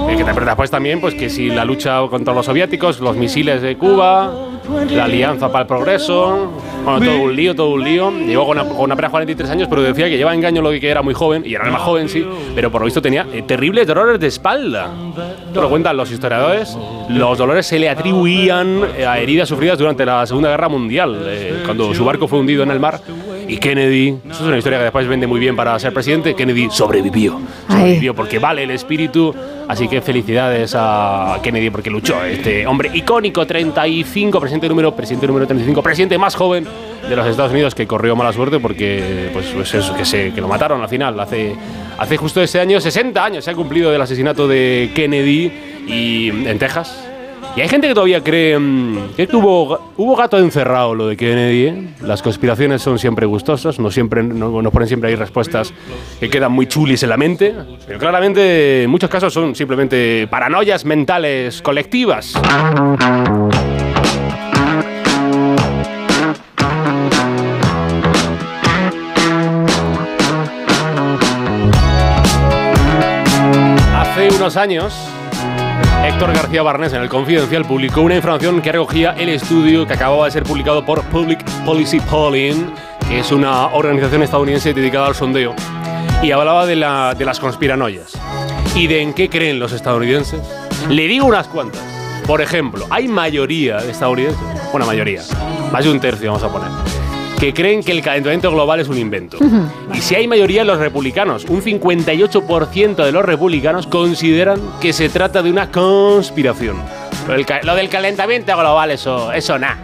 Eh, 0.08 0.16
que 0.16 0.24
te 0.24 0.32
después 0.32 0.70
también, 0.70 1.00
pues 1.02 1.14
que 1.14 1.28
si 1.28 1.48
la 1.48 1.66
lucha 1.66 2.00
contra 2.08 2.32
los 2.32 2.46
soviéticos, 2.46 3.00
los 3.00 3.16
misiles 3.16 3.60
de 3.60 3.76
Cuba, 3.76 4.47
la 4.90 5.04
alianza 5.04 5.48
para 5.50 5.62
el 5.62 5.66
progreso, 5.66 6.52
bueno, 6.84 7.00
todo 7.00 7.22
un 7.22 7.36
lío, 7.36 7.54
todo 7.54 7.70
un 7.70 7.84
lío. 7.84 8.10
Llegó 8.10 8.46
con, 8.46 8.68
con 8.68 8.92
apenas 8.92 9.10
43 9.10 9.50
años, 9.50 9.68
pero 9.68 9.82
decía 9.82 10.08
que 10.08 10.16
lleva 10.16 10.34
engaño 10.34 10.62
lo 10.62 10.70
que 10.70 10.88
era 10.88 11.02
muy 11.02 11.14
joven, 11.14 11.42
y 11.44 11.54
era 11.54 11.64
el 11.64 11.72
más 11.72 11.82
joven, 11.82 12.08
sí, 12.08 12.26
pero 12.54 12.70
por 12.70 12.80
lo 12.80 12.84
visto 12.86 13.02
tenía 13.02 13.26
eh, 13.32 13.42
terribles 13.42 13.86
dolores 13.86 14.20
de 14.20 14.26
espalda. 14.26 14.90
Lo 15.54 15.68
cuentan 15.68 15.96
los 15.96 16.10
historiadores. 16.10 16.76
Los 17.08 17.38
dolores 17.38 17.66
se 17.66 17.78
le 17.78 17.88
atribuían 17.88 18.82
a 19.06 19.18
heridas 19.18 19.48
sufridas 19.48 19.78
durante 19.78 20.04
la 20.04 20.26
Segunda 20.26 20.50
Guerra 20.50 20.68
Mundial, 20.68 21.22
eh, 21.26 21.62
cuando 21.64 21.94
su 21.94 22.04
barco 22.04 22.28
fue 22.28 22.38
hundido 22.38 22.62
en 22.62 22.70
el 22.70 22.80
mar. 22.80 23.00
Y 23.48 23.56
Kennedy, 23.56 24.08
eso 24.30 24.42
es 24.42 24.46
una 24.46 24.58
historia 24.58 24.78
que 24.78 24.84
después 24.84 25.08
vende 25.08 25.26
muy 25.26 25.40
bien 25.40 25.56
para 25.56 25.78
ser 25.78 25.94
presidente, 25.94 26.34
Kennedy 26.34 26.68
sobrevivió. 26.70 27.40
Sobrevivió 27.66 28.14
porque 28.14 28.38
vale 28.38 28.62
el 28.64 28.70
espíritu. 28.70 29.34
Así 29.66 29.88
que 29.88 30.02
felicidades 30.02 30.74
a 30.76 31.38
Kennedy 31.42 31.70
porque 31.70 31.88
luchó. 31.88 32.22
Este 32.24 32.66
hombre 32.66 32.90
icónico, 32.92 33.46
35, 33.46 34.38
presidente 34.38 34.68
número, 34.68 34.94
presidente 34.94 35.26
número 35.26 35.46
35, 35.46 35.82
presidente 35.82 36.18
más 36.18 36.34
joven 36.34 36.66
de 37.08 37.16
los 37.16 37.26
Estados 37.26 37.52
Unidos 37.52 37.74
que 37.74 37.86
corrió 37.86 38.14
mala 38.14 38.34
suerte 38.34 38.60
porque, 38.60 39.30
pues, 39.32 39.46
pues 39.54 39.74
eso, 39.74 39.96
que, 39.96 40.04
se, 40.04 40.32
que 40.32 40.40
lo 40.42 40.48
mataron 40.48 40.82
al 40.82 40.88
final. 40.88 41.18
Hace, 41.18 41.54
hace 41.96 42.16
justo 42.18 42.42
este 42.42 42.60
año, 42.60 42.80
60 42.80 43.24
años 43.24 43.44
se 43.46 43.50
ha 43.50 43.54
cumplido 43.54 43.90
del 43.90 44.00
asesinato 44.00 44.46
de 44.46 44.90
Kennedy 44.94 45.52
y, 45.86 46.28
en 46.28 46.58
Texas. 46.58 47.07
Y 47.56 47.60
hay 47.60 47.68
gente 47.68 47.88
que 47.88 47.94
todavía 47.94 48.22
cree 48.22 48.56
mm, 48.58 49.14
que 49.16 49.28
hubo, 49.32 49.92
hubo 49.96 50.16
gato 50.16 50.38
encerrado 50.38 50.94
lo 50.94 51.08
de 51.08 51.16
Kennedy. 51.16 51.66
¿eh? 51.66 51.88
Las 52.02 52.22
conspiraciones 52.22 52.82
son 52.82 52.98
siempre 52.98 53.26
gustosas, 53.26 53.80
no 53.80 53.90
siempre, 53.90 54.22
no, 54.22 54.62
nos 54.62 54.72
ponen 54.72 54.86
siempre 54.86 55.10
ahí 55.10 55.16
respuestas 55.16 55.72
que 56.20 56.30
quedan 56.30 56.52
muy 56.52 56.66
chulis 56.66 57.02
en 57.02 57.08
la 57.08 57.16
mente. 57.16 57.54
Pero 57.86 57.98
claramente 57.98 58.84
en 58.84 58.90
muchos 58.90 59.10
casos 59.10 59.32
son 59.32 59.54
simplemente 59.54 60.28
paranoias 60.30 60.84
mentales 60.84 61.60
colectivas. 61.60 62.34
Hace 73.96 74.36
unos 74.36 74.56
años, 74.56 74.94
Héctor 76.08 76.32
García 76.32 76.62
Barnés 76.62 76.94
en 76.94 77.02
el 77.02 77.08
Confidencial 77.10 77.66
publicó 77.66 78.00
una 78.00 78.16
información 78.16 78.62
que 78.62 78.72
recogía 78.72 79.12
el 79.12 79.28
estudio 79.28 79.86
que 79.86 79.92
acababa 79.92 80.24
de 80.24 80.30
ser 80.30 80.42
publicado 80.42 80.82
por 80.82 81.02
Public 81.02 81.44
Policy 81.66 82.00
Polling, 82.00 82.72
que 83.06 83.18
es 83.20 83.30
una 83.30 83.66
organización 83.66 84.22
estadounidense 84.22 84.72
dedicada 84.72 85.08
al 85.08 85.14
sondeo, 85.14 85.54
y 86.22 86.30
hablaba 86.30 86.64
de, 86.64 86.76
de 86.76 87.24
las 87.26 87.38
conspiranoias 87.38 88.18
y 88.74 88.86
de 88.86 89.02
en 89.02 89.12
qué 89.12 89.28
creen 89.28 89.58
los 89.58 89.72
estadounidenses. 89.72 90.40
Le 90.88 91.06
digo 91.06 91.26
unas 91.26 91.46
cuantas. 91.46 91.82
Por 92.26 92.40
ejemplo, 92.40 92.86
hay 92.88 93.06
mayoría 93.06 93.76
de 93.76 93.90
estadounidenses, 93.90 94.40
una 94.72 94.86
mayoría, 94.86 95.20
más 95.70 95.84
de 95.84 95.90
un 95.90 96.00
tercio 96.00 96.32
vamos 96.32 96.42
a 96.42 96.50
poner, 96.50 96.70
que 97.38 97.54
creen 97.54 97.82
que 97.84 97.92
el 97.92 98.02
calentamiento 98.02 98.50
global 98.50 98.80
es 98.80 98.88
un 98.88 98.98
invento. 98.98 99.38
Y 99.94 99.98
si 100.00 100.14
hay 100.16 100.26
mayoría 100.26 100.64
los 100.64 100.78
republicanos, 100.78 101.44
un 101.48 101.62
58% 101.62 102.96
de 103.04 103.12
los 103.12 103.24
republicanos 103.24 103.86
consideran 103.86 104.60
que 104.80 104.92
se 104.92 105.08
trata 105.08 105.42
de 105.42 105.50
una 105.50 105.70
conspiración. 105.70 106.76
Lo 107.26 107.34
del, 107.34 107.46
ca- 107.46 107.60
lo 107.62 107.74
del 107.74 107.88
calentamiento 107.88 108.56
global, 108.56 108.90
eso, 108.90 109.32
eso 109.32 109.58
nada. 109.58 109.76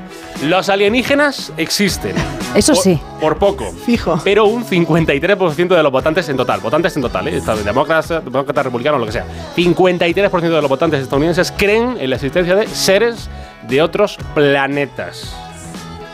Los 0.42 0.68
alienígenas 0.68 1.52
existen. 1.56 2.12
Eso 2.56 2.72
Por- 2.74 2.82
sí. 2.82 2.98
Por 3.20 3.38
poco. 3.38 3.72
Fijo. 3.86 4.20
Pero 4.24 4.46
un 4.46 4.64
53% 4.64 5.68
de 5.76 5.82
los 5.82 5.92
votantes 5.92 6.28
en 6.28 6.36
total. 6.36 6.60
Votantes 6.60 6.96
en 6.96 7.02
total, 7.02 7.28
¿eh? 7.28 7.40
Demócratas, 7.64 8.24
demócratas, 8.24 8.64
republicanos, 8.64 9.00
lo 9.00 9.06
que 9.06 9.12
sea. 9.12 9.26
53% 9.56 10.40
de 10.40 10.48
los 10.60 10.68
votantes 10.68 11.00
estadounidenses 11.02 11.52
creen 11.56 11.96
en 12.00 12.10
la 12.10 12.16
existencia 12.16 12.56
de 12.56 12.66
seres 12.66 13.28
de 13.68 13.80
otros 13.80 14.18
planetas. 14.34 15.34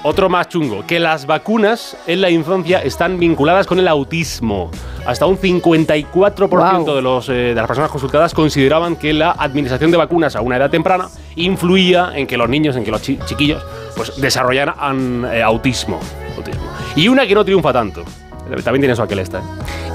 Otro 0.03 0.31
más 0.31 0.49
chungo, 0.49 0.87
que 0.87 0.99
las 0.99 1.27
vacunas 1.27 1.95
en 2.07 2.23
la 2.23 2.31
infancia 2.31 2.79
están 2.83 3.19
vinculadas 3.19 3.67
con 3.67 3.79
el 3.79 3.87
autismo. 3.87 4.71
Hasta 5.05 5.27
un 5.27 5.37
54% 5.37 6.95
de, 6.95 7.03
los, 7.03 7.29
eh, 7.29 7.33
de 7.33 7.55
las 7.55 7.67
personas 7.67 7.91
consultadas 7.91 8.33
consideraban 8.33 8.97
que 8.97 9.13
la 9.13 9.33
administración 9.33 9.91
de 9.91 9.99
vacunas 9.99 10.37
a 10.37 10.41
una 10.41 10.57
edad 10.57 10.71
temprana 10.71 11.09
influía 11.37 12.13
en 12.15 12.27
que 12.27 12.39
los 12.39 12.49
niños, 12.49 12.77
en 12.77 12.85
que 12.85 12.91
los 12.91 13.03
chi- 13.03 13.19
chiquillos, 13.27 13.63
pues 13.95 14.19
desarrollaran 14.21 15.27
eh, 15.31 15.43
autismo, 15.43 16.01
autismo. 16.37 16.63
Y 16.97 17.09
una 17.09 17.27
que 17.27 17.35
no 17.35 17.45
triunfa 17.45 17.71
tanto, 17.73 18.03
también 18.65 18.81
tiene 18.81 18.97
su 18.97 19.03
aquel 19.03 19.19
esta, 19.19 19.41
¿eh? 19.41 19.43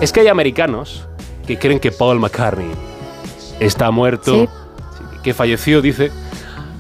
es 0.02 0.12
que 0.12 0.20
hay 0.20 0.28
americanos 0.28 1.08
que 1.48 1.58
creen 1.58 1.80
que 1.80 1.92
Paul 1.92 2.20
McCartney 2.20 2.70
está 3.60 3.90
muerto, 3.90 4.42
Sí. 4.42 4.50
que 5.24 5.34
falleció, 5.34 5.82
dice, 5.82 6.12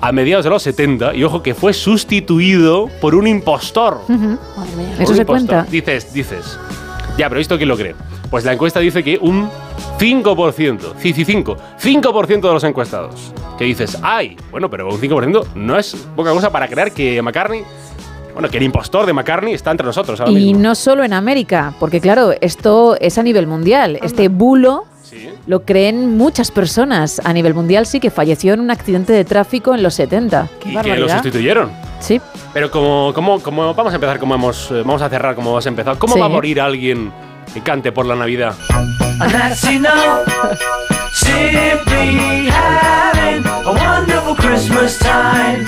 a 0.01 0.11
mediados 0.11 0.43
de 0.43 0.49
los 0.51 0.61
70 0.63 1.15
y 1.15 1.23
ojo 1.23 1.41
que 1.41 1.53
fue 1.53 1.73
sustituido 1.73 2.89
por 3.01 3.15
un 3.15 3.27
impostor. 3.27 4.01
Ujú. 4.07 4.15
Madre 4.57 4.75
mía, 4.77 4.89
Por 4.95 5.01
Eso 5.03 5.11
un 5.11 5.15
se 5.15 5.21
impostor. 5.21 5.25
cuenta. 5.25 5.71
Dices, 5.71 6.13
dices. 6.13 6.59
Ya, 7.17 7.29
pero 7.29 7.39
¿esto 7.41 7.57
quién 7.57 7.69
lo 7.69 7.77
cree? 7.77 7.95
Pues 8.29 8.43
la 8.43 8.53
encuesta 8.53 8.79
dice 8.79 9.03
que 9.03 9.17
un 9.21 9.49
5%, 9.99 10.79
sí, 10.99 11.13
sí, 11.13 11.23
5, 11.25 11.57
5% 11.81 12.41
de 12.47 12.53
los 12.53 12.63
encuestados. 12.63 13.33
Que 13.57 13.63
dices, 13.65 13.97
ay, 14.01 14.35
bueno, 14.51 14.69
pero 14.69 14.89
un 14.89 14.99
5% 14.99 15.45
no 15.55 15.77
es 15.77 15.95
poca 16.15 16.31
cosa 16.31 16.51
para 16.51 16.67
creer 16.67 16.91
que 16.91 17.21
McCartney, 17.21 17.63
bueno, 18.33 18.49
que 18.49 18.57
el 18.57 18.63
impostor 18.63 19.05
de 19.05 19.13
McCartney 19.13 19.53
está 19.53 19.71
entre 19.71 19.85
nosotros 19.87 20.19
ahora 20.19 20.31
Y 20.33 20.35
mismo. 20.47 20.59
no 20.59 20.75
solo 20.75 21.03
en 21.05 21.13
América, 21.13 21.73
porque 21.79 22.01
claro, 22.01 22.33
esto 22.41 22.97
es 22.99 23.17
a 23.17 23.23
nivel 23.23 23.47
mundial. 23.47 23.97
Este 24.01 24.27
bulo 24.27 24.85
lo 25.47 25.63
creen 25.63 26.17
muchas 26.17 26.51
personas. 26.51 27.21
A 27.23 27.33
nivel 27.33 27.53
mundial 27.53 27.85
sí 27.85 27.99
que 27.99 28.09
falleció 28.09 28.53
en 28.53 28.59
un 28.59 28.71
accidente 28.71 29.13
de 29.13 29.25
tráfico 29.25 29.73
en 29.75 29.83
los 29.83 29.93
70. 29.95 30.47
y 30.65 30.75
que 30.77 30.95
lo 30.97 31.09
sustituyeron. 31.09 31.71
Sí. 31.99 32.21
Pero 32.53 32.69
como, 32.71 33.13
como, 33.13 33.39
como 33.41 33.73
vamos 33.73 33.93
a 33.93 33.95
empezar, 33.95 34.19
como 34.19 34.35
hemos, 34.35 34.69
eh, 34.71 34.75
vamos 34.85 35.01
a 35.01 35.09
cerrar 35.09 35.35
como 35.35 35.57
has 35.57 35.65
empezado. 35.65 35.97
¿Cómo 35.99 36.13
Sí. 36.13 36.19
va 36.19 36.25
a 36.25 36.29
morir 36.29 36.59
alguien 36.61 37.11
que 37.53 37.61
cante 37.61 37.91
por 37.91 38.05
la 38.05 38.15
Navidad? 38.15 38.53
A 43.65 43.71
wonderful 43.71 44.35
Christmas 44.35 44.97
time. 44.99 45.65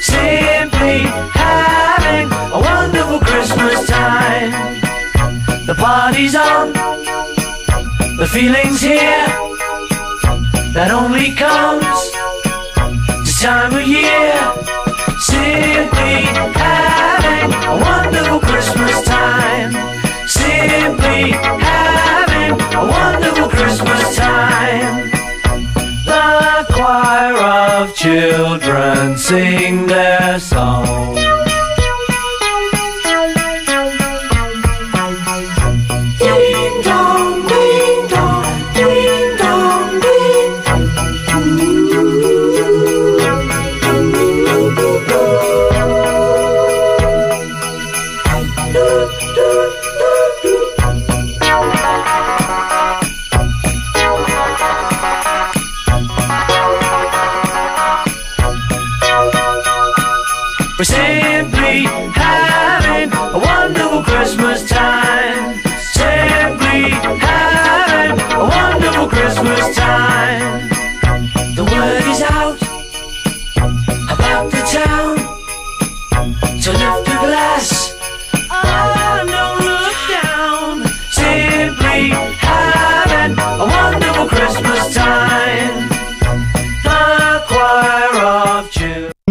Simply 0.00 1.02
having 1.34 2.30
a 2.32 2.58
wonderful 2.58 3.18
Christmas 3.20 3.84
time. 3.86 4.50
The 5.66 5.74
party's 5.74 6.34
on. 6.34 6.72
The 8.16 8.28
feeling's 8.28 8.80
here. 8.80 9.26
That 10.72 10.90
only 10.92 11.34
comes 11.34 11.82
this 13.24 13.42
time 13.42 13.74
of 13.74 13.86
year. 13.86 14.38
Simply 15.18 16.22
having 16.54 17.50
a 17.52 17.76
wonderful 17.82 18.38
Christmas 18.38 19.02
time. 19.02 19.72
Simply 20.28 21.32
having 21.32 22.54
a 22.54 22.86
wonderful 22.86 23.48
Christmas 23.48 24.16
time. 24.16 25.10
The 26.06 26.66
choir 26.72 27.34
of 27.36 27.96
children 27.96 29.18
sing 29.18 29.86
their 29.86 30.38
song. 30.38 31.23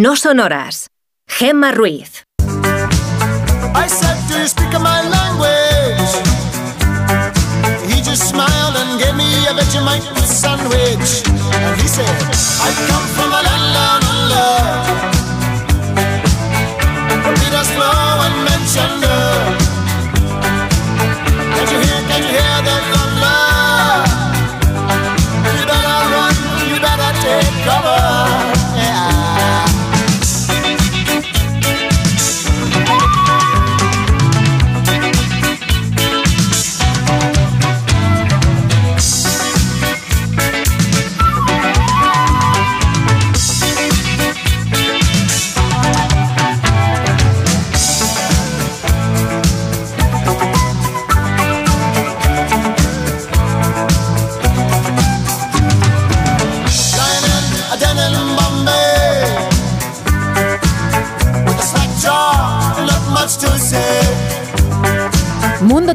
No 0.04 0.18
sonoras. 0.18 0.90
Gemma 1.26 1.72
Ruiz. 1.72 2.26
I 3.74 3.88
said, 3.88 4.18
Do 4.28 4.38
you 4.38 4.48
speak 4.50 4.74
my 4.74 5.00
language? 5.16 6.14
He 7.88 8.02
just 8.02 8.28
smiled 8.28 8.76
and 8.82 9.00
gave 9.00 9.16
me 9.16 9.30
a 9.48 9.54
Vegemite 9.56 10.04
sandwich. 10.28 11.24
And 11.56 11.82
he 11.82 11.88
said, 11.88 12.16
I 12.68 12.70
come 12.90 13.08
from 13.16 13.32
a 13.32 13.43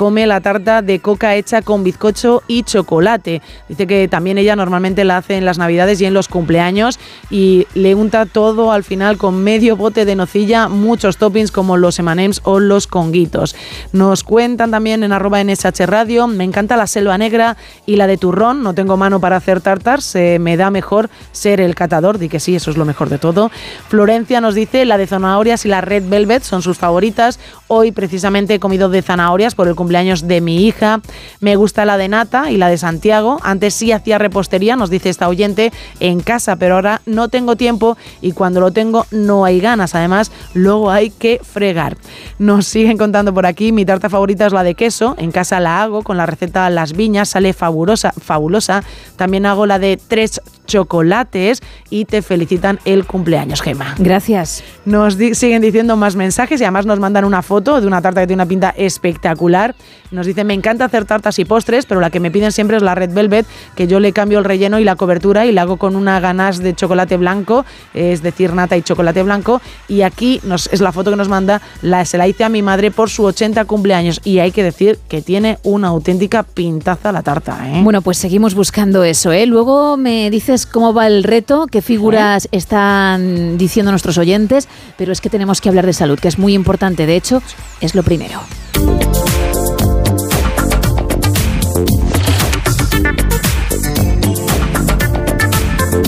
come 0.00 0.26
la 0.26 0.40
tarta 0.40 0.80
de 0.80 1.00
coca 1.00 1.34
hecha 1.34 1.60
con 1.60 1.84
bizcocho 1.84 2.42
y 2.48 2.62
chocolate. 2.62 3.42
Dice 3.68 3.86
que 3.86 4.08
también 4.08 4.38
ella 4.38 4.56
normalmente 4.56 5.04
la 5.04 5.18
hace 5.18 5.36
en 5.36 5.44
las 5.44 5.58
navidades 5.58 6.00
y 6.00 6.06
en 6.06 6.14
los 6.14 6.26
cumpleaños 6.26 6.98
y 7.28 7.66
le 7.74 7.94
unta 7.94 8.24
todo 8.24 8.72
al 8.72 8.82
final 8.82 9.18
con 9.18 9.44
medio 9.44 9.76
bote 9.76 10.06
de 10.06 10.16
nocilla, 10.16 10.68
muchos 10.68 11.18
toppings 11.18 11.52
como 11.52 11.76
los 11.76 11.98
emanems 11.98 12.40
o 12.44 12.60
los 12.60 12.86
conguitos. 12.86 13.54
Nos 13.92 14.24
cuentan 14.24 14.70
también 14.70 15.02
en 15.02 15.12
arroba 15.12 15.44
NSH 15.44 15.84
Radio, 15.84 16.26
me 16.26 16.44
encanta 16.44 16.78
la 16.78 16.86
selva 16.86 17.18
negra 17.18 17.58
y 17.84 17.96
la 17.96 18.06
de 18.06 18.16
turrón, 18.16 18.62
no 18.62 18.72
tengo 18.72 18.96
mano 18.96 19.20
para 19.20 19.36
hacer 19.36 19.60
tartas, 19.60 20.02
se 20.02 20.38
me 20.38 20.56
da 20.56 20.70
mejor 20.70 21.10
ser 21.32 21.60
el 21.60 21.74
catador, 21.74 22.16
di 22.16 22.30
que 22.30 22.40
sí, 22.40 22.56
eso 22.56 22.70
es 22.70 22.78
lo 22.78 22.86
mejor 22.86 23.10
de 23.10 23.18
todo. 23.18 23.50
Florencia 23.90 24.40
nos 24.40 24.54
dice, 24.54 24.86
la 24.86 24.96
de 24.96 25.06
zanahorias 25.06 25.66
y 25.66 25.68
la 25.68 25.82
red 25.82 26.08
velvet 26.08 26.42
son 26.42 26.62
sus 26.62 26.78
favoritas. 26.78 27.38
Hoy 27.68 27.92
precisamente 27.92 28.54
he 28.54 28.58
comido 28.60 28.88
de 28.88 29.02
zanahorias 29.02 29.54
por 29.54 29.68
el 29.68 29.74
cumpleaños 29.74 29.89
cumpleaños 29.90 30.28
de 30.28 30.40
mi 30.40 30.66
hija. 30.68 31.00
Me 31.40 31.56
gusta 31.56 31.84
la 31.84 31.96
de 31.96 32.06
Nata 32.06 32.52
y 32.52 32.56
la 32.56 32.68
de 32.68 32.78
Santiago. 32.78 33.40
Antes 33.42 33.74
sí 33.74 33.90
hacía 33.90 34.18
repostería, 34.18 34.76
nos 34.76 34.88
dice 34.88 35.08
esta 35.08 35.26
oyente, 35.28 35.72
en 35.98 36.20
casa, 36.20 36.54
pero 36.54 36.76
ahora 36.76 37.00
no 37.06 37.28
tengo 37.28 37.56
tiempo 37.56 37.96
y 38.22 38.30
cuando 38.30 38.60
lo 38.60 38.70
tengo 38.70 39.04
no 39.10 39.44
hay 39.44 39.58
ganas. 39.58 39.96
Además, 39.96 40.30
luego 40.54 40.92
hay 40.92 41.10
que 41.10 41.40
fregar. 41.42 41.96
Nos 42.38 42.68
siguen 42.68 42.98
contando 42.98 43.34
por 43.34 43.46
aquí, 43.46 43.72
mi 43.72 43.84
tarta 43.84 44.08
favorita 44.08 44.46
es 44.46 44.52
la 44.52 44.62
de 44.62 44.76
queso. 44.76 45.16
En 45.18 45.32
casa 45.32 45.58
la 45.58 45.82
hago 45.82 46.02
con 46.04 46.16
la 46.16 46.24
receta 46.26 46.70
Las 46.70 46.92
Viñas, 46.92 47.30
sale 47.30 47.52
fabulosa. 47.52 48.12
fabulosa. 48.12 48.84
También 49.16 49.44
hago 49.44 49.66
la 49.66 49.80
de 49.80 49.96
tres 49.96 50.40
chocolates 50.68 51.62
y 51.88 52.04
te 52.04 52.22
felicitan 52.22 52.78
el 52.84 53.04
cumpleaños, 53.06 53.60
Gema. 53.60 53.96
Gracias. 53.98 54.62
Nos 54.84 55.18
di- 55.18 55.34
siguen 55.34 55.62
diciendo 55.62 55.96
más 55.96 56.14
mensajes 56.14 56.60
y 56.60 56.64
además 56.64 56.86
nos 56.86 57.00
mandan 57.00 57.24
una 57.24 57.42
foto 57.42 57.80
de 57.80 57.88
una 57.88 58.00
tarta 58.00 58.20
que 58.20 58.28
tiene 58.28 58.42
una 58.44 58.48
pinta 58.48 58.70
espectacular. 58.76 59.74
Nos 60.10 60.26
dicen, 60.26 60.46
me 60.46 60.54
encanta 60.54 60.84
hacer 60.84 61.04
tartas 61.04 61.38
y 61.38 61.44
postres, 61.44 61.86
pero 61.86 62.00
la 62.00 62.10
que 62.10 62.20
me 62.20 62.30
piden 62.30 62.50
siempre 62.52 62.76
es 62.76 62.82
la 62.82 62.94
Red 62.94 63.12
Velvet, 63.12 63.46
que 63.76 63.86
yo 63.86 64.00
le 64.00 64.12
cambio 64.12 64.38
el 64.38 64.44
relleno 64.44 64.78
y 64.80 64.84
la 64.84 64.96
cobertura 64.96 65.46
y 65.46 65.52
la 65.52 65.62
hago 65.62 65.76
con 65.76 65.94
una 65.94 66.18
ganache 66.18 66.62
de 66.62 66.74
chocolate 66.74 67.16
blanco, 67.16 67.64
es 67.94 68.22
decir, 68.22 68.52
nata 68.52 68.76
y 68.76 68.82
chocolate 68.82 69.22
blanco. 69.22 69.60
Y 69.88 70.02
aquí 70.02 70.40
nos, 70.42 70.68
es 70.72 70.80
la 70.80 70.92
foto 70.92 71.10
que 71.10 71.16
nos 71.16 71.28
manda, 71.28 71.60
la, 71.82 72.04
se 72.04 72.18
la 72.18 72.26
hice 72.26 72.44
a 72.44 72.48
mi 72.48 72.62
madre 72.62 72.90
por 72.90 73.08
su 73.08 73.24
80 73.24 73.64
cumpleaños 73.66 74.20
y 74.24 74.40
hay 74.40 74.50
que 74.50 74.64
decir 74.64 74.98
que 75.08 75.22
tiene 75.22 75.58
una 75.62 75.88
auténtica 75.88 76.42
pintaza 76.42 77.12
la 77.12 77.22
tarta. 77.22 77.58
¿eh? 77.68 77.80
Bueno, 77.82 78.02
pues 78.02 78.18
seguimos 78.18 78.54
buscando 78.54 79.04
eso, 79.04 79.32
¿eh? 79.32 79.46
Luego 79.46 79.96
me 79.96 80.30
dices 80.30 80.66
cómo 80.66 80.92
va 80.92 81.06
el 81.06 81.22
reto, 81.22 81.66
qué 81.70 81.82
figuras 81.82 82.48
están 82.50 83.58
diciendo 83.58 83.92
nuestros 83.92 84.18
oyentes, 84.18 84.68
pero 84.96 85.12
es 85.12 85.20
que 85.20 85.30
tenemos 85.30 85.60
que 85.60 85.68
hablar 85.68 85.86
de 85.86 85.92
salud, 85.92 86.18
que 86.18 86.28
es 86.28 86.38
muy 86.38 86.54
importante. 86.54 87.06
De 87.06 87.16
hecho, 87.16 87.42
es 87.80 87.94
lo 87.94 88.02
primero. 88.02 88.40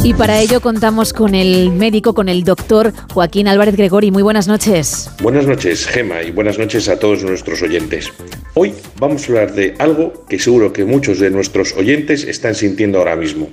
Y 0.05 0.15
para 0.15 0.41
ello 0.41 0.61
contamos 0.61 1.13
con 1.13 1.35
el 1.35 1.71
médico, 1.71 2.13
con 2.13 2.29
el 2.29 2.43
doctor 2.43 2.93
Joaquín 3.15 3.47
Álvarez 3.47 3.77
Gregori. 3.77 4.11
Muy 4.11 4.25
buenas 4.25 4.49
noches. 4.49 5.09
Buenas 5.23 5.47
noches, 5.47 5.87
Gema, 5.87 6.23
y 6.23 6.33
buenas 6.33 6.59
noches 6.59 6.89
a 6.89 6.99
todos 6.99 7.23
nuestros 7.23 7.63
oyentes. 7.63 8.11
Hoy 8.55 8.75
vamos 8.99 9.23
a 9.23 9.27
hablar 9.29 9.55
de 9.55 9.75
algo 9.79 10.27
que 10.29 10.41
seguro 10.41 10.73
que 10.73 10.85
muchos 10.85 11.21
de 11.21 11.31
nuestros 11.31 11.73
oyentes 11.75 12.25
están 12.25 12.57
sintiendo 12.57 12.99
ahora 12.99 13.15
mismo, 13.15 13.49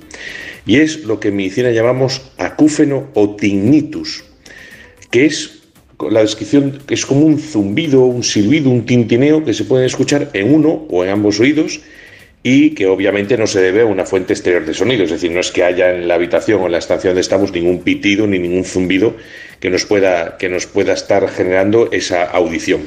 y 0.66 0.80
es 0.80 1.04
lo 1.04 1.20
que 1.20 1.28
en 1.28 1.36
medicina 1.36 1.70
llamamos 1.70 2.20
acúfeno 2.36 3.08
o 3.14 3.36
tinnitus, 3.36 4.24
que 5.10 5.26
es 5.26 5.60
la 6.10 6.20
descripción 6.20 6.80
es 6.88 7.06
como 7.06 7.26
un 7.26 7.38
zumbido, 7.38 8.02
un 8.02 8.24
silbido, 8.24 8.70
un 8.70 8.86
tintineo 8.86 9.44
que 9.44 9.54
se 9.54 9.64
puede 9.64 9.86
escuchar 9.86 10.30
en 10.32 10.52
uno 10.52 10.86
o 10.88 11.04
en 11.04 11.10
ambos 11.10 11.38
oídos 11.40 11.80
y 12.42 12.70
que 12.70 12.86
obviamente 12.86 13.36
no 13.36 13.46
se 13.46 13.60
debe 13.60 13.82
a 13.82 13.86
una 13.86 14.06
fuente 14.06 14.32
exterior 14.32 14.64
de 14.64 14.72
sonido, 14.72 15.04
es 15.04 15.10
decir, 15.10 15.30
no 15.30 15.40
es 15.40 15.50
que 15.50 15.62
haya 15.62 15.94
en 15.94 16.08
la 16.08 16.14
habitación 16.14 16.62
o 16.62 16.66
en 16.66 16.72
la 16.72 16.78
estación 16.78 17.10
donde 17.10 17.20
estamos 17.20 17.52
ningún 17.52 17.82
pitido 17.82 18.26
ni 18.26 18.38
ningún 18.38 18.64
zumbido 18.64 19.14
que 19.60 19.68
nos 19.68 19.84
pueda, 19.84 20.38
que 20.38 20.48
nos 20.48 20.66
pueda 20.66 20.94
estar 20.94 21.28
generando 21.28 21.90
esa 21.92 22.24
audición. 22.24 22.82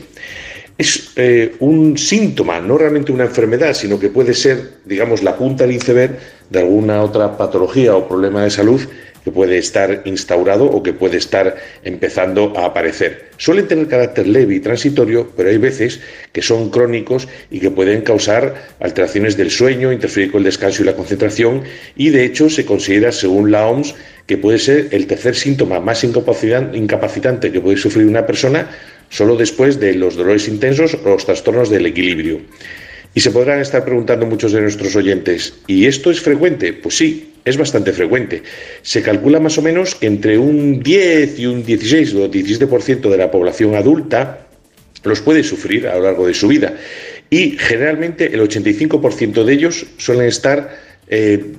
Es 0.76 1.12
eh, 1.18 1.54
un 1.60 2.00
síntoma, 2.00 2.60
no 2.60 2.80
realmente 2.80 3.12
una 3.12 3.26
enfermedad, 3.26 3.76
sino 3.76 4.00
que 4.00 4.10
puede 4.10 4.34
ser, 4.34 4.80
digamos, 4.86 5.22
la 5.22 5.38
punta 5.38 5.68
del 5.68 5.76
iceberg 5.76 6.18
de 6.50 6.60
alguna 6.60 7.04
otra 7.04 7.38
patología 7.38 7.96
o 7.96 8.08
problema 8.08 8.44
de 8.44 8.50
salud 8.50 8.82
que 9.24 9.32
puede 9.32 9.58
estar 9.58 10.02
instaurado 10.06 10.66
o 10.66 10.84
que 10.84 10.94
puede 10.94 11.18
estar 11.18 11.56
empezando 11.84 12.54
a 12.58 12.66
aparecer. 12.66 13.32
Suelen 13.38 13.68
tener 13.68 13.88
carácter 13.88 14.28
leve 14.28 14.56
y 14.56 14.60
transitorio, 14.60 15.32
pero 15.36 15.50
hay 15.50 15.58
veces 15.58 16.02
que 16.32 16.42
son 16.42 16.70
crónicos 16.70 17.28
y 17.50 17.60
que 17.60 17.72
pueden 17.72 18.02
causar 18.02 18.56
alteraciones 18.80 19.38
del 19.38 19.50
sueño, 19.52 19.92
interferir 19.92 20.32
con 20.32 20.40
el 20.40 20.46
descanso 20.46 20.84
y 20.84 20.86
la 20.86 20.96
concentración 20.96 21.64
y 21.96 22.10
de 22.10 22.26
hecho 22.26 22.50
se 22.50 22.66
considera, 22.66 23.12
según 23.12 23.52
la 23.52 23.68
OMS, 23.68 23.96
que 24.28 24.38
puede 24.38 24.60
ser 24.60 24.88
el 24.92 25.08
tercer 25.08 25.36
síntoma 25.36 25.80
más 25.80 26.04
incapacitan- 26.04 26.76
incapacitante 26.76 27.52
que 27.52 27.60
puede 27.60 27.78
sufrir 27.78 28.06
una 28.08 28.26
persona 28.26 28.70
solo 29.10 29.36
después 29.36 29.80
de 29.80 29.94
los 29.94 30.16
dolores 30.16 30.48
intensos 30.48 30.98
o 31.04 31.10
los 31.10 31.26
trastornos 31.26 31.70
del 31.70 31.86
equilibrio. 31.86 32.40
Y 33.14 33.20
se 33.20 33.32
podrán 33.32 33.60
estar 33.60 33.86
preguntando 33.86 34.26
muchos 34.26 34.52
de 34.52 34.62
nuestros 34.62 34.96
oyentes, 34.96 35.54
¿y 35.68 35.86
esto 35.86 36.10
es 36.10 36.20
frecuente? 36.20 36.74
Pues 36.74 36.98
sí, 36.98 37.34
es 37.46 37.58
bastante 37.58 37.94
frecuente. 37.94 38.42
Se 38.82 39.02
calcula 39.02 39.40
más 39.40 39.58
o 39.58 39.62
menos 39.62 39.96
que 39.96 40.08
entre 40.08 40.38
un 40.38 40.82
10 40.82 41.40
y 41.40 41.46
un 41.46 41.64
16 41.64 42.14
o 42.16 42.32
17% 42.32 43.10
de 43.10 43.18
la 43.18 43.30
población 43.30 43.76
adulta 43.76 44.48
los 45.04 45.22
puede 45.22 45.44
sufrir 45.44 45.88
a 45.88 45.98
lo 45.98 46.04
largo 46.04 46.26
de 46.26 46.34
su 46.34 46.48
vida. 46.48 46.76
Y 47.30 47.58
generalmente 47.58 48.34
el 48.34 48.42
85% 48.42 49.44
de 49.44 49.54
ellos 49.54 49.86
suelen 49.98 50.28
estar 50.28 50.78
eh, 51.08 51.54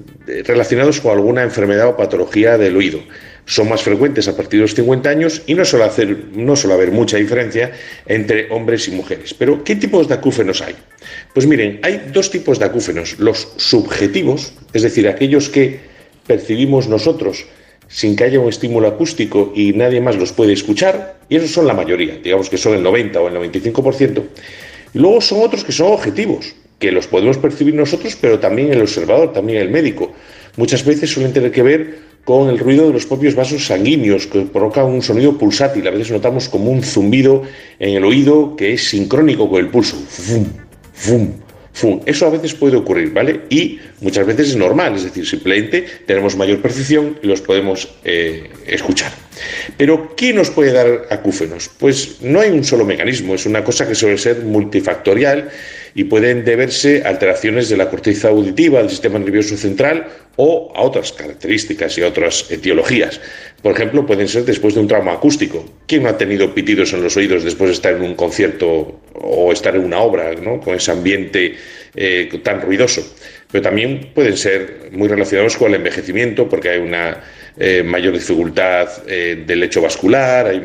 relacionados 0.47 1.01
con 1.01 1.13
alguna 1.13 1.43
enfermedad 1.43 1.89
o 1.89 1.97
patología 1.97 2.57
del 2.57 2.77
oído. 2.77 3.01
Son 3.47 3.69
más 3.69 3.83
frecuentes 3.83 4.27
a 4.29 4.37
partir 4.37 4.61
de 4.61 4.63
los 4.63 4.75
50 4.75 5.09
años 5.09 5.43
y 5.47 5.55
no 5.55 5.65
suele, 5.65 5.85
hacer, 5.85 6.29
no 6.33 6.57
suele 6.57 6.75
haber 6.75 6.93
mucha 6.93 7.19
diferencia 7.19 7.73
entre 8.07 8.51
hombres 8.51 8.89
y 8.89 8.93
mujeres. 8.93 9.35
Pero, 9.35 9.63
¿qué 9.65 9.77
tipos 9.77 10.09
de 10.09 10.15
acúfenos 10.15 10.63
hay? 10.63 10.75
Pues 11.35 11.47
miren, 11.47 11.81
hay 11.83 12.11
dos 12.13 12.31
tipos 12.31 12.59
de 12.59 12.65
acúfenos. 12.65 13.19
Los 13.19 13.53
subjetivos, 13.57 14.55
es 14.73 14.83
decir, 14.83 15.09
aquellos 15.09 15.51
que 15.51 15.81
percibimos 16.27 16.89
nosotros 16.89 17.45
sin 17.89 18.17
que 18.17 18.25
haya 18.25 18.41
un 18.41 18.49
estímulo 18.49 18.89
acústico 18.89 19.53
y 19.55 19.73
nadie 19.73 20.01
más 20.01 20.17
los 20.17 20.33
puede 20.33 20.53
escuchar, 20.53 21.19
y 21.29 21.37
esos 21.37 21.51
son 21.51 21.67
la 21.67 21.75
mayoría, 21.75 22.17
digamos 22.17 22.49
que 22.49 22.59
son 22.59 22.75
el 22.75 22.83
90 22.83 23.21
o 23.21 23.29
el 23.29 23.35
95%. 23.53 24.23
Y 24.95 24.99
luego 24.99 25.21
son 25.21 25.43
otros 25.43 25.65
que 25.65 25.73
son 25.73 25.93
objetivos, 25.93 26.55
que 26.79 26.93
los 26.93 27.07
podemos 27.07 27.39
percibir 27.39 27.75
nosotros, 27.75 28.17
pero 28.21 28.39
también 28.39 28.73
el 28.73 28.81
observador, 28.81 29.33
también 29.33 29.61
el 29.61 29.71
médico. 29.71 30.13
Muchas 30.57 30.85
veces 30.85 31.11
suelen 31.11 31.33
tener 31.33 31.51
que 31.51 31.63
ver 31.63 31.99
con 32.25 32.49
el 32.49 32.59
ruido 32.59 32.87
de 32.87 32.93
los 32.93 33.07
propios 33.07 33.35
vasos 33.35 33.66
sanguíneos, 33.66 34.27
que 34.27 34.43
provocan 34.43 34.87
un 34.87 35.03
sonido 35.03 35.37
pulsátil. 35.37 35.87
A 35.87 35.91
veces 35.91 36.11
notamos 36.11 36.49
como 36.49 36.70
un 36.70 36.83
zumbido 36.83 37.43
en 37.79 37.97
el 37.97 38.05
oído 38.05 38.57
que 38.57 38.72
es 38.75 38.89
sincrónico 38.89 39.49
con 39.49 39.61
el 39.61 39.68
pulso. 39.68 39.97
Fum, 39.97 40.47
fum, 40.93 41.33
fum. 41.72 42.01
Eso 42.07 42.27
a 42.27 42.31
veces 42.31 42.55
puede 42.55 42.77
ocurrir, 42.77 43.12
¿vale? 43.12 43.43
Y 43.51 43.79
muchas 44.01 44.27
veces 44.27 44.51
es 44.51 44.57
normal, 44.57 44.97
es 44.97 45.05
decir, 45.05 45.27
simplemente 45.27 45.85
tenemos 46.07 46.37
mayor 46.37 46.61
percepción 46.61 47.18
y 47.22 47.27
los 47.27 47.41
podemos 47.41 47.89
eh, 48.05 48.51
escuchar. 48.66 49.24
Pero, 49.76 50.14
¿qué 50.16 50.32
nos 50.32 50.51
puede 50.51 50.72
dar 50.72 51.07
acúfenos? 51.11 51.70
Pues 51.78 52.20
no 52.20 52.41
hay 52.41 52.51
un 52.51 52.64
solo 52.64 52.85
mecanismo, 52.85 53.35
es 53.35 53.47
una 53.47 53.64
cosa 53.64 53.87
que 53.87 53.95
suele 53.95 54.18
ser 54.18 54.41
multifactorial 54.41 55.51
y 55.95 56.05
pueden 56.05 56.45
deberse 56.45 57.03
a 57.05 57.09
alteraciones 57.09 57.68
de 57.68 57.76
la 57.76 57.89
corteza 57.89 58.28
auditiva, 58.28 58.80
del 58.80 58.91
sistema 58.91 59.18
nervioso 59.18 59.57
central 59.57 60.07
o 60.37 60.72
a 60.74 60.82
otras 60.82 61.12
características 61.12 61.97
y 61.99 62.03
a 62.03 62.09
otras 62.09 62.51
etiologías. 62.51 63.20
Por 63.62 63.72
ejemplo, 63.72 64.05
pueden 64.05 64.28
ser 64.28 64.45
después 64.45 64.74
de 64.74 64.80
un 64.80 64.89
trauma 64.89 65.12
acústico. 65.12 65.64
¿Quién 65.87 66.03
no 66.03 66.09
ha 66.09 66.18
tenido 66.18 66.53
pitidos 66.53 66.93
en 66.93 67.03
los 67.03 67.16
oídos 67.16 67.45
después 67.45 67.70
de 67.70 67.74
estar 67.74 67.95
en 67.95 68.03
un 68.03 68.14
concierto 68.14 69.01
o 69.14 69.53
estar 69.53 69.76
en 69.76 69.85
una 69.85 70.01
obra 70.01 70.35
¿no? 70.35 70.61
con 70.61 70.74
ese 70.74 70.91
ambiente 70.91 71.55
eh, 71.95 72.28
tan 72.43 72.61
ruidoso? 72.61 73.14
Pero 73.55 73.63
también 73.63 74.11
pueden 74.13 74.37
ser 74.37 74.89
muy 74.91 75.07
relacionados 75.07 75.57
con 75.57 75.69
el 75.69 75.77
envejecimiento 75.77 76.49
porque 76.49 76.71
hay 76.71 76.81
una 76.81 77.23
eh, 77.57 77.85
mayor 77.85 78.13
dificultad 78.13 78.89
eh, 79.07 79.45
del 79.47 79.61
lecho 79.61 79.81
vascular, 79.81 80.49
hay 80.49 80.61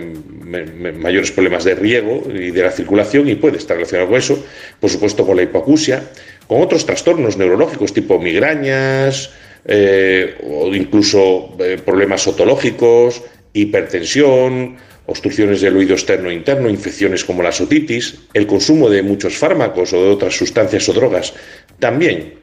mayores 0.98 1.32
problemas 1.32 1.66
de 1.66 1.76
riego 1.76 2.24
y 2.34 2.50
de 2.50 2.64
la 2.64 2.72
circulación 2.72 3.30
y 3.30 3.36
puede 3.36 3.58
estar 3.58 3.78
relacionado 3.78 4.10
con 4.10 4.18
eso, 4.18 4.44
por 4.80 4.90
supuesto 4.90 5.24
con 5.24 5.38
la 5.38 5.44
hipoacusia, 5.44 6.02
con 6.48 6.64
otros 6.64 6.84
trastornos 6.84 7.38
neurológicos 7.38 7.94
tipo 7.94 8.18
migrañas 8.18 9.30
eh, 9.66 10.34
o 10.44 10.74
incluso 10.74 11.56
problemas 11.86 12.28
otológicos, 12.28 13.22
hipertensión, 13.54 14.78
obstrucciones 15.06 15.62
del 15.62 15.78
oído 15.78 15.94
externo 15.94 16.32
e 16.32 16.34
interno, 16.34 16.72
infecciones 16.72 17.24
como 17.24 17.44
la 17.44 17.50
otitis, 17.50 18.22
el 18.34 18.48
consumo 18.48 18.90
de 18.90 19.04
muchos 19.04 19.38
fármacos 19.38 19.94
o 19.94 20.04
de 20.04 20.10
otras 20.10 20.36
sustancias 20.36 20.90
o 20.90 20.94
drogas 20.94 21.36
también 21.78 22.39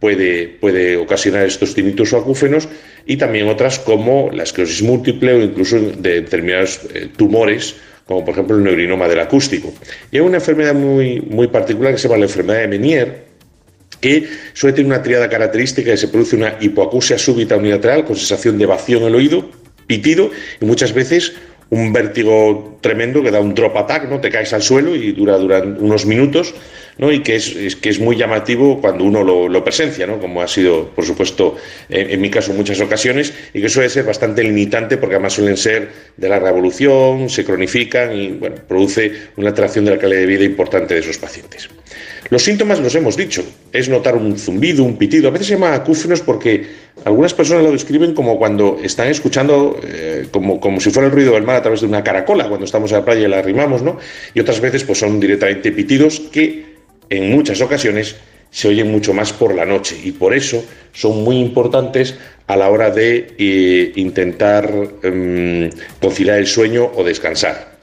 puede, 0.00 0.48
puede 0.48 0.96
ocasionar 0.96 1.46
estos 1.46 1.74
tinnitus 1.74 2.12
o 2.12 2.18
acúfenos 2.18 2.68
y 3.06 3.16
también 3.16 3.48
otras 3.48 3.78
como 3.78 4.30
la 4.32 4.42
esclerosis 4.42 4.82
múltiple 4.82 5.34
o 5.34 5.42
incluso 5.42 5.78
de 5.78 6.22
determinados 6.22 6.80
eh, 6.94 7.08
tumores 7.16 7.76
como 8.10 8.24
por 8.24 8.34
ejemplo 8.34 8.56
el 8.56 8.64
neurinoma 8.64 9.06
del 9.06 9.20
acústico. 9.20 9.72
Y 10.10 10.16
hay 10.16 10.22
una 10.22 10.38
enfermedad 10.38 10.74
muy, 10.74 11.20
muy 11.20 11.46
particular 11.46 11.92
que 11.92 11.98
se 11.98 12.08
llama 12.08 12.18
la 12.18 12.24
enfermedad 12.24 12.58
de 12.58 12.66
Menier, 12.66 13.24
que 14.00 14.26
suele 14.52 14.74
tener 14.74 14.90
una 14.90 15.00
triada 15.00 15.28
característica 15.28 15.92
que 15.92 15.96
se 15.96 16.08
produce 16.08 16.34
una 16.34 16.56
hipoacusia 16.60 17.18
súbita 17.18 17.56
unilateral 17.56 18.04
con 18.04 18.16
sensación 18.16 18.58
de 18.58 18.66
vacío 18.66 18.98
en 18.98 19.04
el 19.04 19.14
oído, 19.14 19.48
pitido 19.86 20.30
y 20.60 20.64
muchas 20.64 20.92
veces 20.92 21.34
un 21.70 21.92
vértigo 21.92 22.78
tremendo 22.80 23.22
que 23.22 23.30
da 23.30 23.40
un 23.40 23.54
drop 23.54 23.76
attack, 23.76 24.08
¿no? 24.08 24.20
Te 24.20 24.28
caes 24.28 24.52
al 24.52 24.62
suelo 24.62 24.96
y 24.96 25.12
dura, 25.12 25.38
duran 25.38 25.76
unos 25.80 26.04
minutos, 26.04 26.52
Y 27.00 27.20
que 27.20 27.36
es, 27.36 27.76
que 27.76 27.88
es 27.88 27.98
muy 27.98 28.16
llamativo 28.16 28.80
cuando 28.80 29.04
uno 29.04 29.24
lo, 29.24 29.48
lo 29.48 29.64
presencia, 29.64 30.06
¿no? 30.06 30.18
Como 30.18 30.42
ha 30.42 30.48
sido, 30.48 30.88
por 30.90 31.06
supuesto, 31.06 31.56
en, 31.88 32.20
mi 32.20 32.28
caso 32.28 32.52
muchas 32.52 32.80
ocasiones, 32.80 33.32
y 33.54 33.62
que 33.62 33.70
suele 33.70 33.88
ser 33.88 34.04
bastante 34.04 34.42
limitante 34.42 34.98
porque 34.98 35.14
además 35.14 35.32
suelen 35.32 35.56
ser 35.56 35.88
de 36.16 36.28
larga 36.28 36.50
evolución, 36.50 37.30
se 37.30 37.44
cronifican 37.44 38.14
y, 38.14 38.28
bueno, 38.32 38.56
produce 38.68 39.12
una 39.36 39.48
alteración 39.48 39.86
de 39.86 39.92
la 39.92 39.98
calidad 39.98 40.20
de 40.20 40.26
vida 40.26 40.44
importante 40.44 40.94
de 40.94 41.00
esos 41.00 41.16
pacientes. 41.16 41.70
Los 42.28 42.44
síntomas 42.44 42.78
los 42.78 42.94
hemos 42.94 43.16
dicho. 43.16 43.42
Es 43.72 43.88
notar 43.88 44.14
un 44.16 44.38
zumbido, 44.38 44.84
un 44.84 44.96
pitido. 44.96 45.28
A 45.28 45.30
veces 45.32 45.48
se 45.48 45.54
llama 45.54 45.74
acúfenos 45.74 46.20
porque 46.20 46.64
algunas 47.04 47.34
personas 47.34 47.64
lo 47.64 47.72
describen 47.72 48.14
como 48.14 48.38
cuando 48.38 48.78
están 48.82 49.08
escuchando, 49.08 49.80
eh, 49.84 50.26
como, 50.30 50.60
como 50.60 50.80
si 50.80 50.90
fuera 50.90 51.08
el 51.08 51.12
ruido 51.12 51.32
del 51.32 51.42
mar 51.42 51.56
a 51.56 51.62
través 51.62 51.80
de 51.80 51.88
una 51.88 52.04
caracola, 52.04 52.48
cuando 52.48 52.66
estamos 52.66 52.92
en 52.92 52.98
la 52.98 53.04
playa 53.04 53.26
y 53.26 53.28
la 53.28 53.38
arrimamos, 53.38 53.82
¿no? 53.82 53.98
Y 54.32 54.40
otras 54.40 54.60
veces 54.60 54.84
pues 54.84 54.98
son 54.98 55.18
directamente 55.18 55.72
pitidos 55.72 56.20
que 56.30 56.69
en 57.10 57.30
muchas 57.30 57.60
ocasiones 57.60 58.16
se 58.50 58.68
oyen 58.68 58.90
mucho 58.90 59.12
más 59.12 59.32
por 59.32 59.54
la 59.54 59.64
noche 59.64 59.96
y 60.02 60.12
por 60.12 60.34
eso 60.34 60.64
son 60.92 61.22
muy 61.22 61.38
importantes 61.38 62.16
a 62.46 62.56
la 62.56 62.68
hora 62.68 62.90
de 62.90 63.34
eh, 63.38 63.92
intentar 63.96 64.68
em, 65.02 65.70
conciliar 66.00 66.38
el 66.38 66.46
sueño 66.46 66.90
o 66.96 67.04
descansar. 67.04 67.78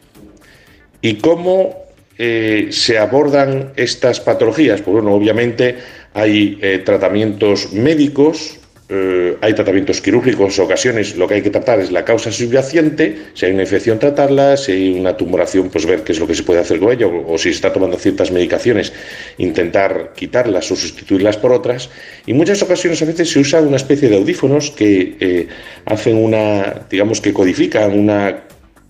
¿Y 1.02 1.16
cómo 1.16 1.86
eh, 2.18 2.68
se 2.72 2.98
abordan 2.98 3.72
estas 3.76 4.20
patologías? 4.20 4.82
Pues 4.82 4.96
bueno, 4.96 5.14
obviamente 5.14 5.78
hay 6.14 6.58
eh, 6.62 6.82
tratamientos 6.84 7.72
médicos, 7.72 8.60
eh, 8.90 9.38
hay 9.42 9.54
tratamientos 9.54 10.00
quirúrgicos, 10.00 10.58
en 10.58 10.64
ocasiones 10.64 11.18
lo 11.18 11.28
que 11.28 11.34
hay 11.36 11.42
que 11.42 11.50
tratar 11.50 11.82
es 11.82 11.92
la 11.92 12.06
causa 12.06 12.32
subyacente, 12.32 13.18
si 13.34 13.46
hay 13.46 13.52
una 13.52 13.64
infección 13.64 14.00
tratarla, 14.00 14.56
si 14.56 14.72
hay 14.72 15.00
una 15.00 15.18
tumoración 15.18 15.70
pues 15.70 15.86
ver 15.86 16.04
qué 16.04 16.14
es 16.14 16.20
lo 16.20 16.28
que 16.28 16.34
se 16.34 16.44
puede 16.44 16.62
hacer 16.62 16.80
con 16.80 16.94
ello, 16.94 17.12
o, 17.28 17.38
si 17.38 17.50
está 17.50 17.74
tomando 17.74 17.98
ciertas 17.98 18.32
medicaciones, 18.32 18.94
intentar 19.40 20.14
quitarlas 20.16 20.72
o 20.72 20.78
sustituirlas 20.78 21.36
por 21.36 21.52
otras. 21.52 21.90
Y 22.26 22.34
muchas 22.34 22.62
ocasiones 22.62 23.02
a 23.02 23.06
veces 23.06 23.30
se 23.30 23.40
usa 23.40 23.60
una 23.60 23.76
especie 23.76 24.08
de 24.08 24.16
audífonos 24.16 24.72
que 24.72 25.18
eh, 25.20 25.48
hacen 25.84 26.16
una, 26.16 26.86
digamos 26.90 27.20
que 27.20 27.34
codifican 27.34 27.92
una 27.92 28.44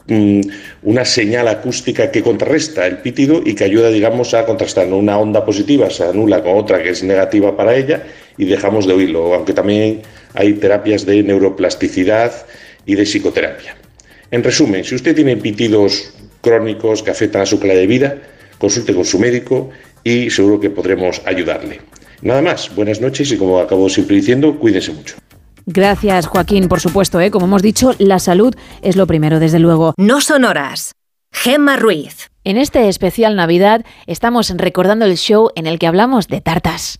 mm, 0.05 0.41
una 0.83 1.05
señal 1.05 1.47
acústica 1.47 2.11
que 2.11 2.21
contrarresta 2.21 2.85
el 2.85 2.99
pitido 2.99 3.41
y 3.43 3.55
que 3.55 3.63
ayuda, 3.63 3.89
digamos, 3.89 4.35
a 4.35 4.45
contrastar. 4.45 4.85
Una 4.93 5.17
onda 5.17 5.43
positiva 5.43 5.89
se 5.89 6.03
anula 6.03 6.43
con 6.43 6.55
otra 6.55 6.83
que 6.83 6.91
es 6.91 7.01
negativa 7.01 7.57
para 7.57 7.75
ella 7.75 8.03
y 8.37 8.45
dejamos 8.45 8.87
de 8.87 8.93
oírlo, 8.93 9.33
aunque 9.33 9.53
también 9.53 10.01
hay 10.33 10.53
terapias 10.53 11.05
de 11.05 11.23
neuroplasticidad 11.23 12.31
y 12.85 12.95
de 12.95 13.03
psicoterapia. 13.03 13.75
En 14.31 14.43
resumen, 14.43 14.83
si 14.83 14.95
usted 14.95 15.15
tiene 15.15 15.37
pitidos 15.37 16.13
crónicos 16.41 17.03
que 17.03 17.11
afectan 17.11 17.41
a 17.41 17.45
su 17.45 17.59
calidad 17.59 17.79
de 17.79 17.87
vida, 17.87 18.17
consulte 18.57 18.93
con 18.93 19.05
su 19.05 19.19
médico 19.19 19.69
y 20.03 20.29
seguro 20.29 20.59
que 20.59 20.69
podremos 20.69 21.21
ayudarle. 21.25 21.81
Nada 22.21 22.41
más, 22.41 22.73
buenas 22.75 23.01
noches 23.01 23.31
y 23.31 23.37
como 23.37 23.59
acabo 23.59 23.89
siempre 23.89 24.15
diciendo, 24.15 24.57
cuídense 24.57 24.91
mucho. 24.91 25.15
Gracias, 25.65 26.27
Joaquín, 26.27 26.69
por 26.69 26.79
supuesto, 26.79 27.19
¿eh? 27.19 27.29
como 27.29 27.45
hemos 27.45 27.61
dicho, 27.61 27.93
la 27.99 28.19
salud 28.19 28.55
es 28.81 28.95
lo 28.95 29.05
primero, 29.05 29.39
desde 29.39 29.59
luego. 29.59 29.93
No 29.97 30.21
son 30.21 30.45
horas. 30.45 30.93
Gemma 31.31 31.75
Ruiz. 31.75 32.29
En 32.45 32.57
este 32.57 32.87
especial 32.87 33.35
Navidad 33.35 33.85
estamos 34.05 34.49
recordando 34.55 35.05
el 35.05 35.17
show 35.17 35.49
en 35.55 35.67
el 35.67 35.77
que 35.77 35.87
hablamos 35.87 36.27
de 36.27 36.39
tartas. 36.39 36.99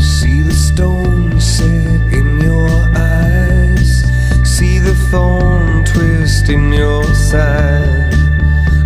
See 0.00 0.42
the 0.42 0.54
stone 0.54 1.40
set 1.40 2.00
in 2.12 2.40
your 2.40 2.70
eyes. 2.94 4.04
See 4.44 4.78
the 4.78 4.94
thorn 5.10 5.84
twist 5.84 6.48
in 6.48 6.72
your 6.72 7.04
side. 7.14 8.14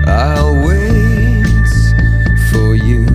I'll 0.07 0.57
wait 0.67 1.73
for 2.51 2.75
you. 2.75 3.07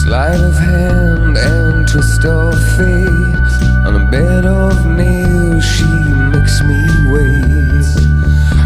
Sleight 0.00 0.40
of 0.40 0.56
hand 0.58 1.36
and 1.36 1.88
twist 1.88 2.24
of 2.24 2.54
fate. 2.76 3.52
On 3.86 3.94
a 4.02 4.10
bed 4.10 4.44
of 4.44 4.74
nails, 4.86 5.64
she 5.64 5.90
makes 6.32 6.62
me 6.62 6.80
wait. 7.12 7.88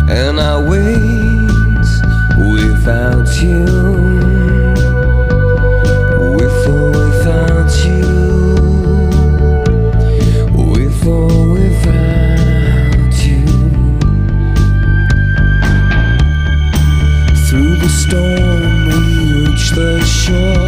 And 0.08 0.40
I 0.40 0.58
wait 0.70 1.11
storm, 18.02 18.86
we 18.86 19.46
reach 19.46 19.70
the 19.70 20.00
shore. 20.04 20.61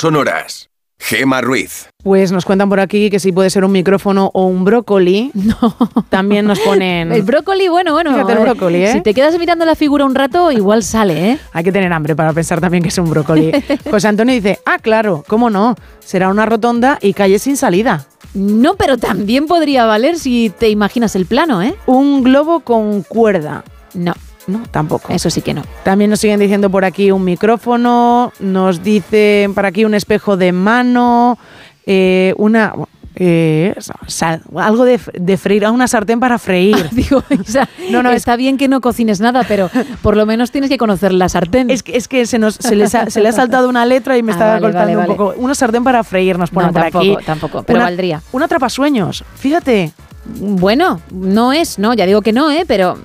Sonoras. 0.00 0.70
Gema 0.98 1.40
Ruiz. 1.40 1.88
Pues 2.02 2.30
nos 2.32 2.44
cuentan 2.44 2.68
por 2.68 2.80
aquí 2.80 3.10
que 3.10 3.18
si 3.18 3.32
puede 3.32 3.50
ser 3.50 3.64
un 3.64 3.72
micrófono 3.72 4.30
o 4.32 4.46
un 4.46 4.64
brócoli. 4.64 5.30
No. 5.40 5.76
También 6.08 6.46
nos 6.46 6.60
ponen. 6.60 7.12
El 7.12 7.22
brócoli, 7.22 7.68
bueno, 7.68 7.92
bueno. 7.92 8.12
Fíjate 8.12 8.32
el 8.32 8.38
eh, 8.38 8.42
brócoli, 8.42 8.84
¿eh? 8.84 8.92
Si 8.92 9.00
te 9.00 9.14
quedas 9.14 9.38
mirando 9.38 9.64
la 9.64 9.74
figura 9.74 10.04
un 10.04 10.14
rato, 10.14 10.52
igual 10.52 10.82
sale, 10.82 11.32
¿eh? 11.32 11.38
Hay 11.52 11.64
que 11.64 11.72
tener 11.72 11.92
hambre 11.92 12.14
para 12.14 12.32
pensar 12.32 12.60
también 12.60 12.82
que 12.82 12.88
es 12.88 12.98
un 12.98 13.10
brócoli. 13.10 13.52
José 13.90 14.08
Antonio 14.08 14.34
dice, 14.34 14.60
ah, 14.64 14.78
claro, 14.78 15.24
¿cómo 15.26 15.50
no? 15.50 15.74
Será 15.98 16.28
una 16.28 16.46
rotonda 16.46 16.98
y 17.02 17.12
calle 17.12 17.38
sin 17.38 17.56
salida. 17.56 18.06
No, 18.32 18.76
pero 18.76 18.96
también 18.96 19.46
podría 19.46 19.86
valer 19.86 20.18
si 20.18 20.50
te 20.56 20.68
imaginas 20.68 21.16
el 21.16 21.26
plano, 21.26 21.62
¿eh? 21.62 21.74
Un 21.86 22.22
globo 22.22 22.60
con 22.60 23.02
cuerda. 23.02 23.64
No. 23.92 24.14
No, 24.46 24.62
tampoco. 24.70 25.12
Eso 25.12 25.30
sí 25.30 25.42
que 25.42 25.54
no. 25.54 25.62
También 25.84 26.10
nos 26.10 26.20
siguen 26.20 26.40
diciendo 26.40 26.70
por 26.70 26.84
aquí 26.84 27.10
un 27.10 27.24
micrófono, 27.24 28.32
nos 28.40 28.82
dicen 28.82 29.54
por 29.54 29.66
aquí 29.66 29.84
un 29.84 29.94
espejo 29.94 30.36
de 30.36 30.52
mano, 30.52 31.38
eh, 31.86 32.34
una... 32.36 32.72
eh, 33.16 33.74
sal- 34.06 34.42
algo 34.56 34.84
de, 34.84 34.98
de 35.14 35.36
freír, 35.36 35.64
ah, 35.66 35.70
una 35.70 35.86
sartén 35.88 36.20
para 36.20 36.38
freír. 36.38 36.88
Digo, 36.92 37.22
o 37.28 37.44
sea, 37.44 37.68
No, 37.90 38.02
no, 38.02 38.10
está 38.12 38.36
bien 38.36 38.56
que 38.56 38.66
no 38.68 38.80
cocines 38.80 39.20
nada, 39.20 39.44
pero 39.46 39.68
por 40.02 40.16
lo 40.16 40.24
menos 40.26 40.50
tienes 40.50 40.70
que 40.70 40.78
conocer 40.78 41.12
la 41.12 41.28
sartén. 41.28 41.70
Es 41.70 41.82
que, 41.82 41.96
es 41.96 42.08
que 42.08 42.24
se, 42.26 42.38
nos, 42.38 42.54
se, 42.54 42.74
les 42.76 42.94
ha- 42.94 43.10
se 43.10 43.20
le 43.20 43.28
ha 43.28 43.32
saltado 43.32 43.68
una 43.68 43.84
letra 43.84 44.16
y 44.16 44.22
me 44.22 44.32
Ah, 44.32 44.34
está 44.34 44.46
vale, 44.46 44.60
cortando 44.62 44.96
vale, 44.98 45.10
un 45.10 45.16
poco. 45.16 45.34
Una 45.36 45.54
sartén 45.54 45.84
para 45.84 46.02
freír 46.02 46.38
nos 46.38 46.50
ponen 46.50 46.68
No, 46.68 46.72
por 46.72 46.82
tampoco, 46.82 47.16
aquí. 47.16 47.24
tampoco, 47.26 47.62
pero 47.62 47.78
Una- 47.78 47.86
valdría. 47.86 48.22
Un 48.32 48.42
atrapasueños, 48.42 49.22
fíjate. 49.36 49.92
Bueno, 50.40 51.00
no 51.12 51.52
es, 51.52 51.78
no, 51.78 51.92
ya 51.94 52.06
digo 52.06 52.22
que 52.22 52.32
no, 52.32 52.50
¿eh? 52.50 52.64
Pero 52.66 52.98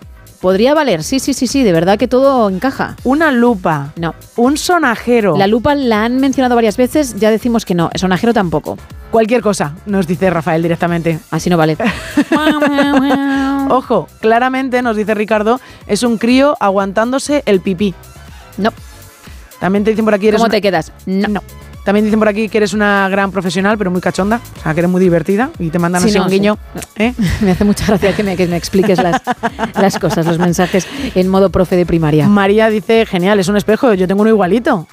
podría 0.46 0.76
valer, 0.76 1.02
sí, 1.02 1.18
sí, 1.20 1.34
sí, 1.34 1.48
sí, 1.48 1.64
de 1.64 1.72
verdad 1.72 1.98
que 1.98 2.08
todo 2.08 2.48
encaja. 2.48 2.96
Una 3.04 3.32
lupa. 3.32 3.94
No. 3.96 4.14
Un 4.36 4.58
sonajero. 4.58 5.36
La 5.38 5.48
lupa 5.48 5.74
la 5.74 6.04
han 6.06 6.18
mencionado 6.18 6.54
varias 6.54 6.78
veces, 6.78 7.16
ya 7.16 7.32
decimos 7.32 7.66
que 7.66 7.74
no, 7.74 7.90
el 7.92 8.00
sonajero 8.00 8.32
tampoco. 8.32 8.78
Cualquier 9.10 9.42
cosa, 9.42 9.74
nos 9.88 10.06
dice 10.06 10.30
Rafael 10.30 10.62
directamente. 10.62 11.18
Así 11.32 11.50
no 11.50 11.58
vale. 11.58 11.76
Ojo, 13.72 14.08
claramente, 14.22 14.84
nos 14.84 14.96
dice 14.96 15.16
Ricardo, 15.16 15.60
es 15.88 16.04
un 16.04 16.20
crío 16.20 16.56
aguantándose 16.60 17.42
el 17.48 17.60
pipí. 17.60 17.96
No. 18.60 18.70
También 19.60 19.84
te 19.84 19.90
dicen 19.90 20.06
por 20.06 20.14
aquí... 20.14 20.28
Eres 20.28 20.38
¿Cómo 20.38 20.46
una- 20.46 20.52
te 20.52 20.62
quedas? 20.62 20.92
No. 21.08 21.42
También 21.86 22.04
dicen 22.04 22.20
por 22.20 22.28
aquí 22.28 22.50
que 22.50 22.58
eres 22.58 22.74
una 22.74 23.08
gran 23.10 23.32
profesional, 23.32 23.78
pero 23.78 23.92
muy 23.92 24.02
cachonda. 24.02 24.42
O 24.58 24.62
sea, 24.62 24.74
que 24.74 24.82
eres 24.82 24.92
muy 24.92 25.00
divertida 25.02 25.52
y 25.60 25.70
te 25.70 25.80
mandan 25.80 26.02
Sí, 26.02 26.10
así 26.10 26.18
no, 26.18 26.24
un 26.26 26.30
sí. 26.30 26.36
guiño. 26.36 26.58
¿eh? 26.98 27.14
Me 27.42 27.52
hace 27.52 27.64
mucha 27.64 27.86
gracia 27.86 28.14
que 28.14 28.24
me, 28.24 28.36
que 28.36 28.48
me 28.48 28.58
expliques 28.58 29.02
las, 29.02 29.22
las 29.80 29.98
cosas, 30.00 30.26
los 30.26 30.38
mensajes 30.40 30.88
en 31.14 31.28
modo 31.30 31.50
profe 31.52 31.76
de 31.78 31.86
primaria. 31.86 32.28
María 32.28 32.70
dice, 32.70 33.06
genial, 33.06 33.40
es 33.40 33.48
un 33.48 33.56
espejo, 33.56 33.94
yo 33.94 34.08
tengo 34.08 34.22
uno 34.22 34.32
igualito. 34.32 34.88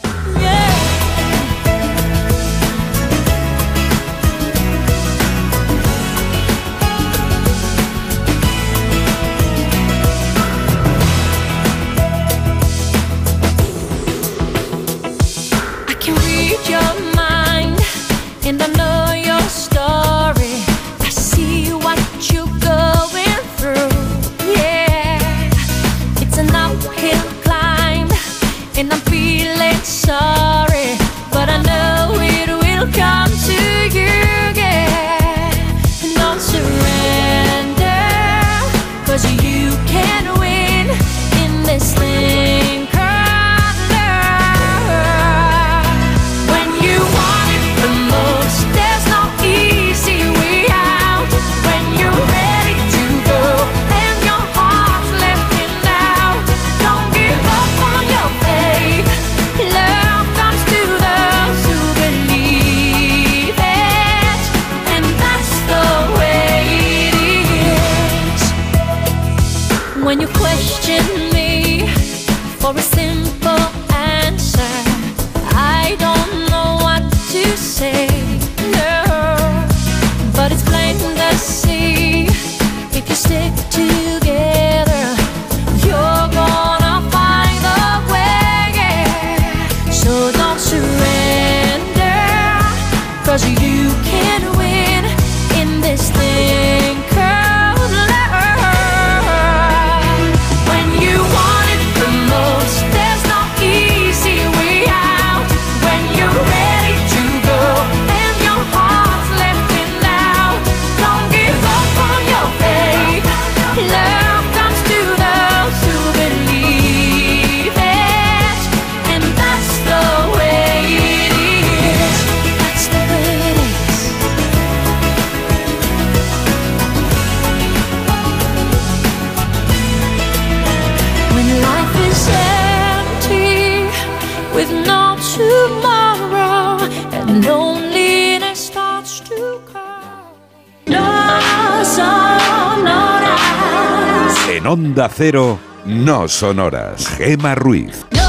Cero, 145.19 145.59
no 145.83 146.29
sonoras. 146.29 147.05
Gema 147.05 147.53
Ruiz. 147.53 148.05
no 148.11 148.21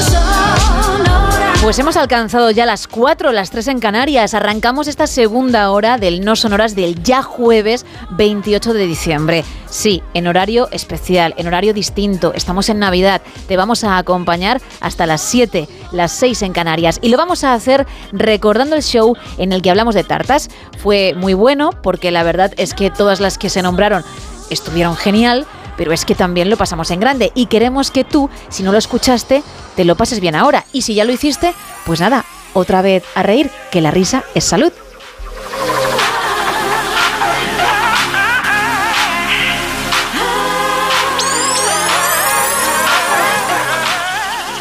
sonoras. 0.00 1.60
Pues 1.60 1.76
hemos 1.80 1.96
alcanzado 1.96 2.52
ya 2.52 2.66
las 2.66 2.86
4, 2.86 3.32
las 3.32 3.50
3 3.50 3.66
en 3.66 3.80
Canarias. 3.80 4.32
Arrancamos 4.32 4.86
esta 4.86 5.08
segunda 5.08 5.72
hora 5.72 5.98
del 5.98 6.24
No 6.24 6.36
Sonoras 6.36 6.76
del 6.76 7.02
ya 7.02 7.22
jueves 7.22 7.84
28 8.10 8.74
de 8.74 8.86
diciembre. 8.86 9.44
Sí, 9.68 10.04
en 10.14 10.28
horario 10.28 10.68
especial, 10.70 11.34
en 11.36 11.48
horario 11.48 11.74
distinto. 11.74 12.32
Estamos 12.32 12.68
en 12.68 12.78
Navidad. 12.78 13.20
Te 13.48 13.56
vamos 13.56 13.82
a 13.82 13.98
acompañar 13.98 14.60
hasta 14.80 15.06
las 15.06 15.20
7, 15.20 15.66
las 15.90 16.12
6 16.12 16.42
en 16.42 16.52
Canarias. 16.52 17.00
Y 17.02 17.08
lo 17.08 17.16
vamos 17.16 17.42
a 17.42 17.54
hacer 17.54 17.88
recordando 18.12 18.76
el 18.76 18.84
show 18.84 19.16
en 19.36 19.52
el 19.52 19.62
que 19.62 19.70
hablamos 19.70 19.96
de 19.96 20.04
tartas. 20.04 20.48
Fue 20.78 21.12
muy 21.16 21.34
bueno 21.34 21.70
porque 21.82 22.12
la 22.12 22.22
verdad 22.22 22.54
es 22.56 22.72
que 22.72 22.92
todas 22.92 23.18
las 23.18 23.36
que 23.36 23.50
se 23.50 23.62
nombraron 23.62 24.04
estuvieron 24.48 24.94
genial 24.94 25.44
pero 25.76 25.92
es 25.92 26.04
que 26.04 26.14
también 26.14 26.50
lo 26.50 26.56
pasamos 26.56 26.90
en 26.90 27.00
grande 27.00 27.32
y 27.34 27.46
queremos 27.46 27.90
que 27.90 28.04
tú, 28.04 28.30
si 28.48 28.62
no 28.62 28.72
lo 28.72 28.78
escuchaste, 28.78 29.42
te 29.76 29.84
lo 29.84 29.96
pases 29.96 30.20
bien 30.20 30.34
ahora. 30.34 30.64
Y 30.72 30.82
si 30.82 30.94
ya 30.94 31.04
lo 31.04 31.12
hiciste, 31.12 31.54
pues 31.84 32.00
nada, 32.00 32.24
otra 32.52 32.82
vez 32.82 33.04
a 33.14 33.22
reír, 33.22 33.50
que 33.70 33.80
la 33.80 33.90
risa 33.90 34.24
es 34.34 34.44
salud. 34.44 34.72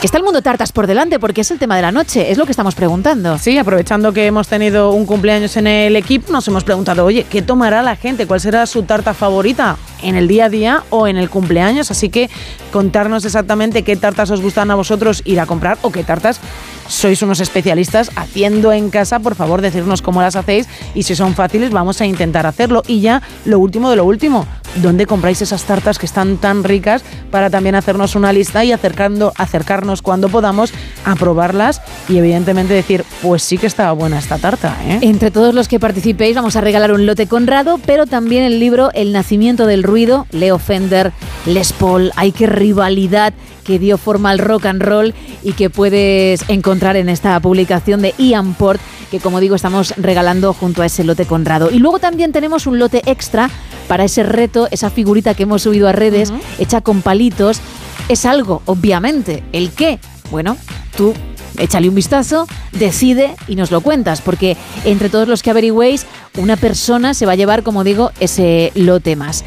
Está 0.04 0.18
el 0.18 0.26
mundo 0.26 0.42
tartas 0.42 0.74
por 0.74 0.86
delante 0.86 1.18
porque 1.18 1.40
es 1.40 1.52
el 1.52 1.60
tema 1.60 1.78
de 1.78 1.82
la 1.82 1.94
noche, 1.94 2.30
es 2.30 2.38
lo 2.38 2.44
que 2.44 2.52
estamos 2.52 2.76
preguntando. 2.76 3.38
Sí, 3.38 3.58
aprovechando 3.58 4.12
que 4.12 4.26
hemos 4.26 4.50
tenido 4.50 4.92
un 4.92 5.06
cumpleaños 5.06 5.56
en 5.56 5.66
el 5.66 5.96
equipo, 5.96 6.34
nos 6.34 6.46
hemos 6.50 6.66
preguntado, 6.66 7.06
oye, 7.06 7.26
¿qué 7.30 7.42
tomará 7.42 7.82
la 7.82 7.96
gente? 7.96 8.28
¿Cuál 8.28 8.42
será 8.42 8.66
su 8.66 8.84
tarta 8.84 9.14
favorita? 9.14 9.78
¿En 10.02 10.18
el 10.18 10.28
día 10.28 10.46
a 10.46 10.50
día 10.50 10.84
o 10.90 11.08
en 11.08 11.16
el 11.16 11.30
cumpleaños? 11.30 11.90
Así 11.90 12.10
que 12.10 12.30
contarnos 12.74 13.24
exactamente 13.24 13.84
qué 13.84 13.96
tartas 13.96 14.30
os 14.30 14.42
gustan 14.42 14.72
a 14.72 14.76
vosotros 14.76 15.22
ir 15.24 15.40
a 15.40 15.46
comprar 15.46 15.78
o 15.84 15.92
qué 15.94 16.04
tartas 16.04 16.42
sois 16.90 17.22
unos 17.22 17.40
especialistas 17.40 18.12
haciendo 18.18 18.74
en 18.74 18.90
casa, 18.90 19.20
por 19.20 19.36
favor, 19.36 19.62
decirnos 19.62 20.02
cómo 20.02 20.22
las 20.22 20.36
hacéis 20.36 20.68
y 20.94 21.04
si 21.04 21.16
son 21.16 21.34
fáciles 21.34 21.72
vamos 21.72 22.02
a 22.02 22.06
intentar 22.06 22.46
hacerlo. 22.46 22.84
Y 22.88 23.00
ya 23.00 23.22
lo 23.46 23.58
último 23.58 23.90
de 23.90 23.96
lo 23.96 24.04
último, 24.04 24.46
¿dónde 24.76 25.06
compráis 25.06 25.42
esas 25.42 25.64
tartas 25.64 26.00
que 26.00 26.06
están 26.06 26.38
tan 26.38 26.64
ricas 26.64 27.04
para 27.32 27.50
también 27.50 27.76
hacernos 27.76 28.16
una 28.16 28.34
lista 28.34 28.64
y 28.64 28.72
acercando, 28.72 29.34
acercarnos 29.38 30.02
cuando 30.02 30.30
podamos 30.30 30.74
a 31.06 31.16
probarlas 31.16 31.82
y 32.10 32.18
evidentemente 32.18 32.74
decir, 32.74 33.04
pues 33.22 33.44
sí 33.44 33.58
que 33.58 33.68
estaba 33.68 33.92
buena 33.94 34.20
esta 34.20 34.38
tarta? 34.38 34.78
¿eh? 34.86 35.00
Entre 35.02 35.32
todos 35.32 35.54
los 35.54 35.68
que 35.68 35.80
participéis 35.80 36.36
vamos 36.36 36.56
a 36.56 36.62
regalar 36.62 36.92
un 36.92 37.06
lote 37.06 37.28
Conrado, 37.28 37.80
pero 37.86 38.06
también 38.06 38.44
el 38.44 38.60
libro 38.60 38.92
El 38.94 39.12
nacimiento 39.12 39.66
del 39.66 39.84
ruido, 39.84 40.28
Leo 40.32 40.60
Fender, 40.60 41.12
Les 41.46 41.74
Paul, 41.74 42.12
hay 42.16 42.32
que 42.32 42.48
rivalidad 42.48 43.34
que 43.64 43.80
dio 43.80 43.98
forma 43.98 44.30
al 44.30 44.40
rock 44.40 44.66
and 44.66 44.82
roll 44.82 45.14
y 45.44 45.54
que 45.54 45.70
puedes 45.70 46.48
encontrar 46.50 46.96
en 46.96 47.10
esta 47.10 47.40
publicación 47.40 48.02
de 48.02 48.14
Ian 48.18 48.54
Port, 48.54 48.82
que 49.12 49.20
como 49.20 49.40
digo 49.40 49.56
estamos 49.56 49.94
regalando 49.98 50.54
junto 50.54 50.82
a 50.82 50.86
ese 50.86 51.04
lote 51.04 51.26
Conrado. 51.26 51.72
Y 51.72 51.80
luego 51.80 52.00
también 52.00 52.32
tenemos 52.32 52.68
un 52.68 52.80
lote 52.80 53.02
extra 53.06 53.50
para 53.88 54.04
ese 54.04 54.24
reto, 54.24 54.68
esa 54.72 54.90
figurita 54.90 55.34
que 55.34 55.44
hemos 55.44 55.64
subido 55.64 55.88
a 55.88 55.92
redes, 55.92 56.32
hecha 56.60 56.82
con 56.82 57.02
palitos. 57.02 57.60
Es 58.10 58.26
algo, 58.26 58.62
obviamente. 58.66 59.44
¿El 59.52 59.72
qué? 59.72 60.00
Bueno, 60.32 60.58
tú 60.98 61.14
échale 61.58 61.90
un 61.90 61.96
vistazo, 61.96 62.48
decide 62.72 63.36
y 63.48 63.56
nos 63.56 63.72
lo 63.72 63.82
cuentas, 63.82 64.22
porque 64.22 64.58
entre 64.86 65.10
todos 65.10 65.28
los 65.28 65.44
que 65.44 65.52
averigüéis, 65.52 66.06
una 66.38 66.58
persona 66.58 67.14
se 67.14 67.26
va 67.26 67.34
a 67.34 67.36
llevar, 67.36 67.64
como 67.64 67.84
digo, 67.84 68.12
ese 68.20 68.72
lote 68.76 69.16
más. 69.16 69.44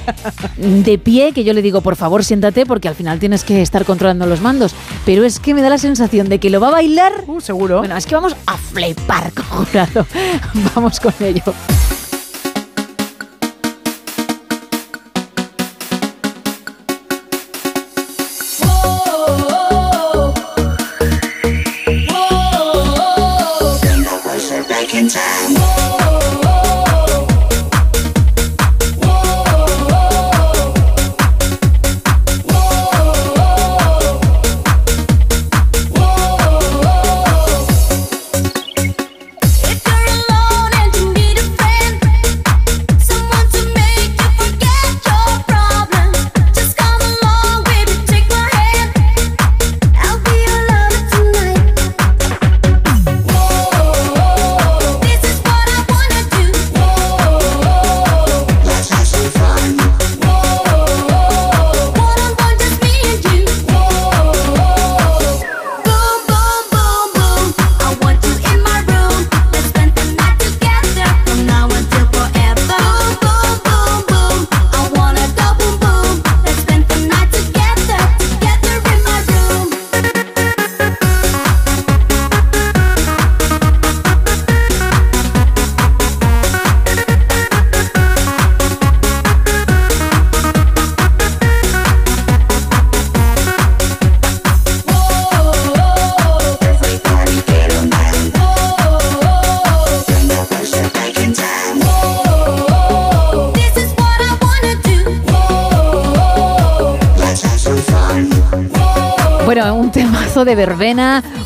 de 0.56 0.98
pie, 0.98 1.32
que 1.32 1.44
yo 1.44 1.52
le 1.52 1.62
digo, 1.62 1.80
por 1.80 1.96
favor, 1.96 2.24
siéntate, 2.24 2.66
porque 2.66 2.88
al 2.88 2.94
final 2.94 3.18
tienes 3.18 3.44
que 3.44 3.62
estar 3.62 3.84
controlando 3.84 4.26
los 4.26 4.40
mandos. 4.40 4.74
Pero 5.04 5.24
es 5.24 5.40
que 5.40 5.54
me 5.54 5.62
da 5.62 5.70
la 5.70 5.78
sensación 5.78 6.28
de 6.28 6.38
que 6.38 6.50
lo 6.50 6.60
va 6.60 6.68
a 6.68 6.72
bailar. 6.72 7.12
seguro. 7.40 7.78
Bueno, 7.78 7.96
es 7.96 8.06
que 8.06 8.14
vamos 8.14 8.36
a 8.46 8.56
flipar 8.56 9.32
con 9.32 9.44
Jurado. 9.44 10.06
vamos 10.74 11.00
con 11.00 11.14
ello. 11.20 11.42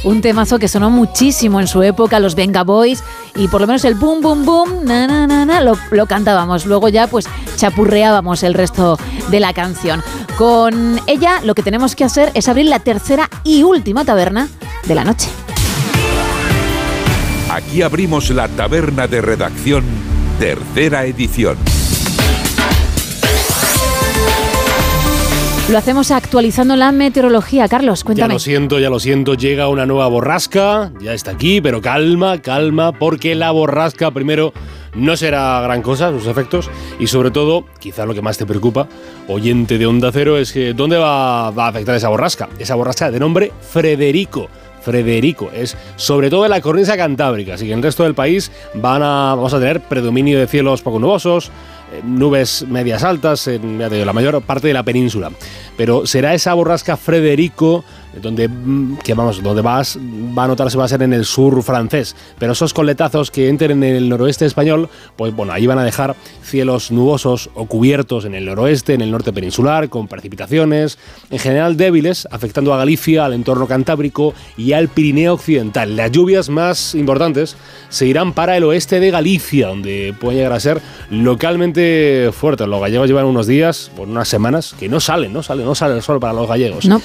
Un 0.09 0.22
temazo 0.22 0.59
que 0.59 0.68
sonó 0.68 0.88
muchísimo 0.88 1.61
en 1.61 1.66
su 1.66 1.82
época, 1.82 2.18
los 2.18 2.34
Venga 2.34 2.64
Boys, 2.64 3.04
y 3.36 3.46
por 3.48 3.61
lo 3.61 3.66
menos 3.66 3.84
el 3.84 3.94
boom, 3.94 4.22
boom, 4.22 4.44
boom, 4.46 4.84
na, 4.84 5.06
na, 5.06 5.26
na, 5.26 5.44
na, 5.44 5.61
lo, 5.61 5.76
lo 5.90 6.06
cantábamos. 6.06 6.64
Luego 6.64 6.88
ya 6.88 7.06
pues 7.09 7.28
chapurreábamos 7.56 8.42
el 8.42 8.54
resto 8.54 8.98
de 9.30 9.38
la 9.38 9.52
canción. 9.52 10.02
Con 10.38 10.98
ella 11.06 11.42
lo 11.44 11.54
que 11.54 11.62
tenemos 11.62 11.94
que 11.94 12.04
hacer 12.04 12.30
es 12.32 12.48
abrir 12.48 12.66
la 12.66 12.78
tercera 12.78 13.28
y 13.44 13.64
última 13.64 14.06
taberna 14.06 14.48
de 14.86 14.94
la 14.94 15.04
noche. 15.04 15.28
Aquí 17.50 17.82
abrimos 17.82 18.30
la 18.30 18.48
taberna 18.48 19.06
de 19.09 19.20
redacción, 19.20 19.84
tercera 20.38 21.04
edición. 21.04 21.59
Lo 25.70 25.76
hacemos 25.76 26.10
actualizando 26.10 26.76
la 26.76 26.92
meteorología. 26.92 27.68
Carlos, 27.68 28.00
Ya 28.00 28.04
cuéntame. 28.06 28.34
lo 28.34 28.40
siento, 28.40 28.78
ya 28.78 28.88
lo 28.88 28.98
siento, 28.98 29.34
llega 29.34 29.68
una 29.68 29.84
nueva 29.84 30.08
borrasca, 30.08 30.90
ya 30.98 31.12
está 31.12 31.32
aquí, 31.32 31.60
pero 31.60 31.82
calma, 31.82 32.40
calma, 32.40 32.92
porque 32.92 33.34
la 33.34 33.50
borrasca 33.50 34.10
primero 34.10 34.54
no 34.94 35.14
será 35.18 35.60
gran 35.60 35.82
cosa, 35.82 36.10
sus 36.10 36.26
efectos, 36.26 36.70
y 36.98 37.06
sobre 37.08 37.30
todo, 37.30 37.66
quizá 37.80 38.06
lo 38.06 38.14
que 38.14 38.22
más 38.22 38.38
te 38.38 38.46
preocupa, 38.46 38.88
oyente 39.28 39.76
de 39.76 39.84
Onda 39.86 40.10
Cero, 40.10 40.38
es 40.38 40.52
que 40.52 40.72
¿dónde 40.72 40.96
va, 40.96 41.50
va 41.50 41.66
a 41.66 41.68
afectar 41.68 41.94
esa 41.94 42.08
borrasca? 42.08 42.48
Esa 42.58 42.74
borrasca 42.74 43.10
de 43.10 43.20
nombre 43.20 43.52
Frederico. 43.60 44.48
Frederico 44.80 45.50
es 45.52 45.76
sobre 45.96 46.30
todo 46.30 46.44
en 46.44 46.50
la 46.50 46.62
cornisa 46.62 46.96
cantábrica, 46.96 47.54
así 47.54 47.66
que 47.66 47.72
en 47.72 47.80
el 47.80 47.82
resto 47.82 48.04
del 48.04 48.14
país 48.14 48.50
van 48.74 49.02
a, 49.02 49.34
vamos 49.34 49.52
a 49.52 49.58
tener 49.58 49.80
predominio 49.82 50.38
de 50.38 50.46
cielos 50.46 50.80
poco 50.80 50.98
nubosos, 50.98 51.50
nubes 52.03 52.64
medias 52.68 53.03
altas 53.05 53.47
en 53.49 53.78
la 53.78 54.12
mayor 54.12 54.41
parte 54.43 54.68
de 54.68 54.74
la 54.74 54.82
península. 54.82 55.30
Pero 55.76 56.07
será 56.07 56.34
esa 56.34 56.55
borrasca 56.55 56.97
Frederico 56.97 57.84
donde, 58.20 58.48
mm, 58.48 58.98
que 58.98 59.14
vamos, 59.14 59.42
donde 59.42 59.62
vas, 59.62 59.98
va 59.98 60.44
a 60.44 60.48
notarse 60.48 60.76
va 60.76 60.84
a 60.84 60.88
ser 60.88 61.02
en 61.02 61.12
el 61.12 61.24
sur 61.24 61.62
francés. 61.62 62.16
Pero 62.38 62.52
esos 62.52 62.74
coletazos 62.74 63.30
que 63.30 63.48
entren 63.48 63.82
en 63.82 63.96
el 63.96 64.08
noroeste 64.08 64.46
español, 64.46 64.88
pues 65.16 65.34
bueno, 65.34 65.52
ahí 65.52 65.66
van 65.66 65.78
a 65.78 65.84
dejar 65.84 66.16
cielos 66.42 66.90
nubosos 66.90 67.50
o 67.54 67.66
cubiertos 67.66 68.24
en 68.24 68.34
el 68.34 68.46
noroeste, 68.46 68.94
en 68.94 69.02
el 69.02 69.10
norte 69.10 69.32
peninsular, 69.32 69.88
con 69.88 70.08
precipitaciones, 70.08 70.98
en 71.30 71.38
general 71.38 71.76
débiles, 71.76 72.26
afectando 72.30 72.74
a 72.74 72.78
Galicia, 72.78 73.24
al 73.24 73.34
entorno 73.34 73.66
cantábrico 73.66 74.34
y 74.56 74.72
al 74.72 74.88
Pirineo 74.88 75.34
occidental. 75.34 75.96
Las 75.96 76.12
lluvias 76.12 76.48
más 76.48 76.94
importantes 76.94 77.56
se 77.88 78.06
irán 78.06 78.32
para 78.32 78.56
el 78.56 78.64
oeste 78.64 79.00
de 79.00 79.10
Galicia, 79.10 79.68
donde 79.68 80.14
puede 80.18 80.38
llegar 80.38 80.52
a 80.52 80.60
ser 80.60 80.80
localmente 81.10 82.30
fuerte. 82.32 82.66
Los 82.66 82.80
gallegos 82.80 83.08
llevan 83.08 83.26
unos 83.26 83.46
días, 83.46 83.90
por 83.96 84.08
unas 84.08 84.28
semanas, 84.28 84.74
que 84.78 84.88
no 84.88 85.00
salen, 85.00 85.32
no 85.32 85.42
sale, 85.42 85.64
no 85.64 85.74
sale 85.74 85.94
el 85.94 86.02
sol 86.02 86.20
para 86.20 86.32
los 86.32 86.48
gallegos. 86.48 86.86
No. 86.86 87.00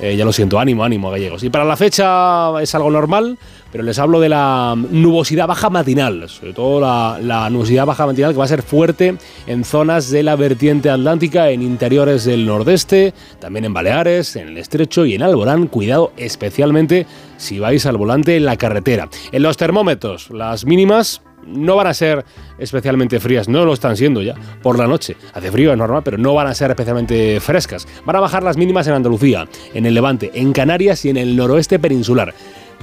Eh, 0.00 0.16
ya 0.16 0.24
lo 0.24 0.32
siento, 0.32 0.58
ánimo, 0.58 0.84
ánimo, 0.84 1.10
gallegos. 1.10 1.42
Y 1.42 1.50
para 1.50 1.64
la 1.64 1.76
fecha 1.76 2.60
es 2.60 2.74
algo 2.74 2.90
normal, 2.90 3.38
pero 3.72 3.82
les 3.82 3.98
hablo 3.98 4.20
de 4.20 4.28
la 4.28 4.74
nubosidad 4.76 5.46
baja 5.46 5.70
matinal, 5.70 6.28
sobre 6.28 6.52
todo 6.52 6.80
la, 6.80 7.18
la 7.22 7.48
nubosidad 7.48 7.86
baja 7.86 8.06
matinal 8.06 8.32
que 8.32 8.38
va 8.38 8.44
a 8.44 8.48
ser 8.48 8.62
fuerte 8.62 9.16
en 9.46 9.64
zonas 9.64 10.10
de 10.10 10.22
la 10.22 10.36
vertiente 10.36 10.90
atlántica, 10.90 11.50
en 11.50 11.62
interiores 11.62 12.24
del 12.24 12.44
nordeste, 12.44 13.14
también 13.40 13.64
en 13.64 13.72
Baleares, 13.72 14.36
en 14.36 14.48
el 14.48 14.58
estrecho 14.58 15.06
y 15.06 15.14
en 15.14 15.22
Alborán. 15.22 15.66
Cuidado 15.66 16.12
especialmente 16.16 17.06
si 17.38 17.58
vais 17.58 17.86
al 17.86 17.96
volante 17.96 18.36
en 18.36 18.44
la 18.44 18.56
carretera. 18.56 19.08
En 19.32 19.42
los 19.42 19.56
termómetros, 19.56 20.30
las 20.30 20.66
mínimas 20.66 21.22
no 21.46 21.76
van 21.76 21.86
a 21.86 21.94
ser 21.94 22.24
especialmente 22.58 23.20
frías, 23.20 23.48
no 23.48 23.64
lo 23.64 23.72
están 23.72 23.96
siendo 23.96 24.22
ya 24.22 24.34
por 24.62 24.78
la 24.78 24.86
noche. 24.86 25.16
Hace 25.32 25.50
frío, 25.50 25.72
es 25.72 25.78
normal, 25.78 26.02
pero 26.04 26.18
no 26.18 26.34
van 26.34 26.46
a 26.46 26.54
ser 26.54 26.70
especialmente 26.70 27.40
frescas. 27.40 27.86
Van 28.04 28.16
a 28.16 28.20
bajar 28.20 28.42
las 28.42 28.56
mínimas 28.56 28.86
en 28.86 28.94
Andalucía, 28.94 29.48
en 29.74 29.86
el 29.86 29.94
Levante, 29.94 30.30
en 30.34 30.52
Canarias 30.52 31.04
y 31.04 31.10
en 31.10 31.16
el 31.16 31.36
noroeste 31.36 31.78
peninsular. 31.78 32.34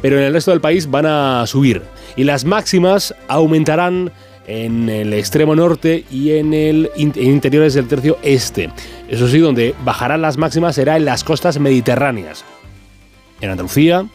Pero 0.02 0.18
en 0.18 0.24
el 0.24 0.34
resto 0.34 0.52
del 0.52 0.62
país 0.62 0.90
van 0.90 1.06
a 1.06 1.46
subir. 1.48 1.82
Y 2.16 2.24
las 2.24 2.46
máximas 2.46 3.16
aumentarán 3.28 4.12
en 4.46 4.90
el 4.90 5.14
extremo 5.14 5.56
norte 5.56 6.04
y 6.12 6.32
en 6.32 6.54
el 6.54 6.90
in- 6.98 7.14
interiores 7.16 7.74
del 7.76 7.88
tercio 7.88 8.18
este. 8.24 8.70
Eso 9.08 9.30
sí, 9.30 9.40
donde 9.40 9.74
bajarán 9.86 10.22
las 10.22 10.38
máximas 10.38 10.76
será 10.76 10.98
en 10.98 11.06
las 11.06 11.24
costas 11.24 11.60
mediterráneas 11.60 12.44
en 13.40 13.50
Andalucía, 13.52 14.06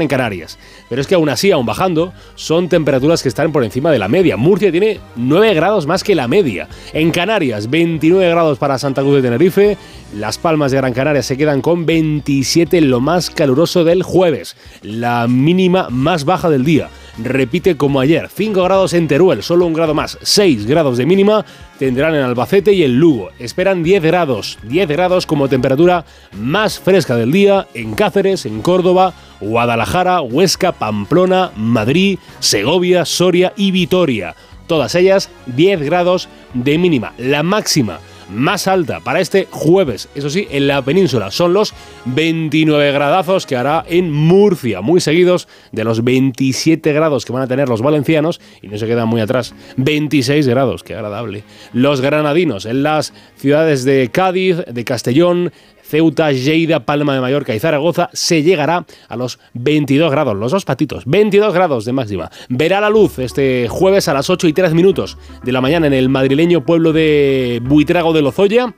en 0.00 0.08
Canarias. 0.08 0.58
Pero 0.88 1.00
es 1.00 1.06
que 1.06 1.14
aún 1.14 1.28
así, 1.28 1.50
aún 1.50 1.66
bajando, 1.66 2.12
son 2.34 2.68
temperaturas 2.68 3.22
que 3.22 3.28
están 3.28 3.52
por 3.52 3.64
encima 3.64 3.90
de 3.90 3.98
la 3.98 4.08
media. 4.08 4.36
Murcia 4.36 4.70
tiene 4.70 5.00
9 5.16 5.54
grados 5.54 5.86
más 5.86 6.04
que 6.04 6.14
la 6.14 6.28
media. 6.28 6.68
En 6.92 7.10
Canarias, 7.10 7.68
29 7.68 8.30
grados 8.30 8.58
para 8.58 8.78
Santa 8.78 9.02
Cruz 9.02 9.16
de 9.16 9.22
Tenerife. 9.22 9.76
Las 10.14 10.38
Palmas 10.38 10.72
de 10.72 10.78
Gran 10.78 10.92
Canaria 10.92 11.22
se 11.22 11.36
quedan 11.36 11.60
con 11.60 11.86
27, 11.86 12.80
lo 12.80 13.00
más 13.00 13.30
caluroso 13.30 13.84
del 13.84 14.02
jueves. 14.02 14.56
La 14.82 15.26
mínima 15.28 15.88
más 15.90 16.24
baja 16.24 16.50
del 16.50 16.64
día. 16.64 16.88
Repite 17.18 17.76
como 17.76 18.00
ayer, 18.00 18.28
5 18.28 18.62
grados 18.62 18.92
en 18.92 19.08
Teruel, 19.08 19.42
solo 19.42 19.66
un 19.66 19.72
grado 19.72 19.94
más, 19.94 20.18
6 20.22 20.66
grados 20.66 20.98
de 20.98 21.06
mínima 21.06 21.44
tendrán 21.78 22.14
en 22.14 22.22
Albacete 22.22 22.74
y 22.74 22.84
en 22.84 22.98
Lugo. 23.00 23.30
Esperan 23.38 23.82
10 23.82 24.02
grados, 24.02 24.58
10 24.64 24.88
grados 24.88 25.24
como 25.24 25.48
temperatura 25.48 26.04
más 26.32 26.78
fresca 26.78 27.16
del 27.16 27.32
día 27.32 27.66
en 27.72 27.94
Cáceres, 27.94 28.44
en 28.44 28.60
Córdoba, 28.60 29.14
Guadalajara, 29.40 30.20
Huesca, 30.20 30.72
Pamplona, 30.72 31.52
Madrid, 31.56 32.18
Segovia, 32.38 33.04
Soria 33.06 33.54
y 33.56 33.70
Vitoria. 33.70 34.34
Todas 34.66 34.94
ellas 34.94 35.30
10 35.46 35.80
grados 35.80 36.28
de 36.52 36.76
mínima. 36.78 37.14
La 37.16 37.42
máxima 37.42 37.98
más 38.32 38.68
alta 38.68 39.00
para 39.00 39.20
este 39.20 39.46
jueves, 39.50 40.08
eso 40.14 40.30
sí, 40.30 40.46
en 40.50 40.66
la 40.66 40.82
península 40.82 41.30
son 41.30 41.52
los 41.52 41.74
29 42.06 42.92
gradazos 42.92 43.46
que 43.46 43.56
hará 43.56 43.84
en 43.88 44.12
Murcia, 44.12 44.80
muy 44.80 45.00
seguidos 45.00 45.48
de 45.72 45.84
los 45.84 46.04
27 46.04 46.92
grados 46.92 47.24
que 47.24 47.32
van 47.32 47.42
a 47.42 47.46
tener 47.46 47.68
los 47.68 47.82
valencianos 47.82 48.40
y 48.62 48.68
no 48.68 48.78
se 48.78 48.86
quedan 48.86 49.08
muy 49.08 49.20
atrás. 49.20 49.54
26 49.76 50.46
grados, 50.48 50.82
qué 50.82 50.94
agradable. 50.94 51.44
Los 51.72 52.00
granadinos 52.00 52.66
en 52.66 52.82
las 52.82 53.12
ciudades 53.36 53.84
de 53.84 54.10
Cádiz, 54.12 54.58
de 54.66 54.84
Castellón, 54.84 55.52
Ceuta, 55.90 56.30
Lleida, 56.30 56.84
Palma 56.86 57.14
de 57.14 57.20
Mallorca 57.20 57.52
y 57.54 57.58
Zaragoza 57.58 58.08
se 58.12 58.42
llegará 58.44 58.86
a 59.08 59.16
los 59.16 59.40
22 59.54 60.10
grados, 60.10 60.36
los 60.36 60.52
dos 60.52 60.64
patitos, 60.64 61.02
22 61.06 61.52
grados 61.52 61.84
de 61.84 61.92
máxima. 61.92 62.30
Verá 62.48 62.80
la 62.80 62.88
luz 62.90 63.18
este 63.18 63.66
jueves 63.68 64.06
a 64.06 64.14
las 64.14 64.30
8 64.30 64.46
y 64.46 64.52
3 64.52 64.72
minutos 64.72 65.18
de 65.42 65.50
la 65.50 65.60
mañana 65.60 65.88
en 65.88 65.92
el 65.92 66.08
madrileño 66.08 66.64
pueblo 66.64 66.92
de 66.92 67.60
Buitrago 67.64 68.12
de 68.12 68.22
Lozoya. 68.22 68.72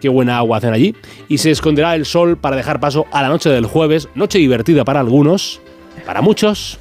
Qué 0.00 0.08
buena 0.08 0.38
agua 0.38 0.58
hacen 0.58 0.72
allí. 0.72 0.94
Y 1.28 1.38
se 1.38 1.50
esconderá 1.52 1.94
el 1.94 2.04
sol 2.06 2.36
para 2.38 2.56
dejar 2.56 2.80
paso 2.80 3.06
a 3.12 3.22
la 3.22 3.28
noche 3.28 3.50
del 3.50 3.66
jueves, 3.66 4.08
noche 4.16 4.38
divertida 4.38 4.84
para 4.84 5.00
algunos, 5.00 5.60
para 6.06 6.22
muchos, 6.22 6.78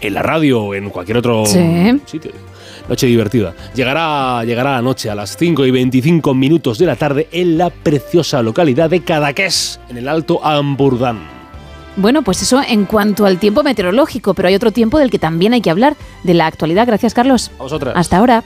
en 0.00 0.14
la 0.14 0.22
radio 0.22 0.62
o 0.64 0.74
en 0.74 0.90
cualquier 0.90 1.18
otro 1.18 1.46
Sí. 1.46 1.58
sitio. 2.06 2.32
Noche 2.88 3.06
divertida. 3.06 3.54
Llegará, 3.74 4.44
llegará 4.44 4.72
la 4.72 4.82
noche 4.82 5.10
a 5.10 5.14
las 5.14 5.36
5 5.36 5.64
y 5.66 5.70
25 5.70 6.34
minutos 6.34 6.78
de 6.78 6.86
la 6.86 6.96
tarde 6.96 7.28
en 7.32 7.58
la 7.58 7.70
preciosa 7.70 8.42
localidad 8.42 8.90
de 8.90 9.02
Cadaqués, 9.02 9.80
en 9.88 9.98
el 9.98 10.08
Alto 10.08 10.44
Ampurdán. 10.44 11.42
Bueno, 11.96 12.22
pues 12.22 12.40
eso 12.42 12.60
en 12.66 12.86
cuanto 12.86 13.26
al 13.26 13.38
tiempo 13.38 13.62
meteorológico, 13.62 14.34
pero 14.34 14.48
hay 14.48 14.54
otro 14.54 14.72
tiempo 14.72 14.98
del 14.98 15.10
que 15.10 15.18
también 15.18 15.52
hay 15.52 15.60
que 15.60 15.70
hablar, 15.70 15.96
de 16.22 16.34
la 16.34 16.46
actualidad. 16.46 16.86
Gracias, 16.86 17.12
Carlos. 17.12 17.50
A 17.58 17.62
vosotras. 17.64 17.94
Hasta 17.96 18.16
ahora. 18.16 18.44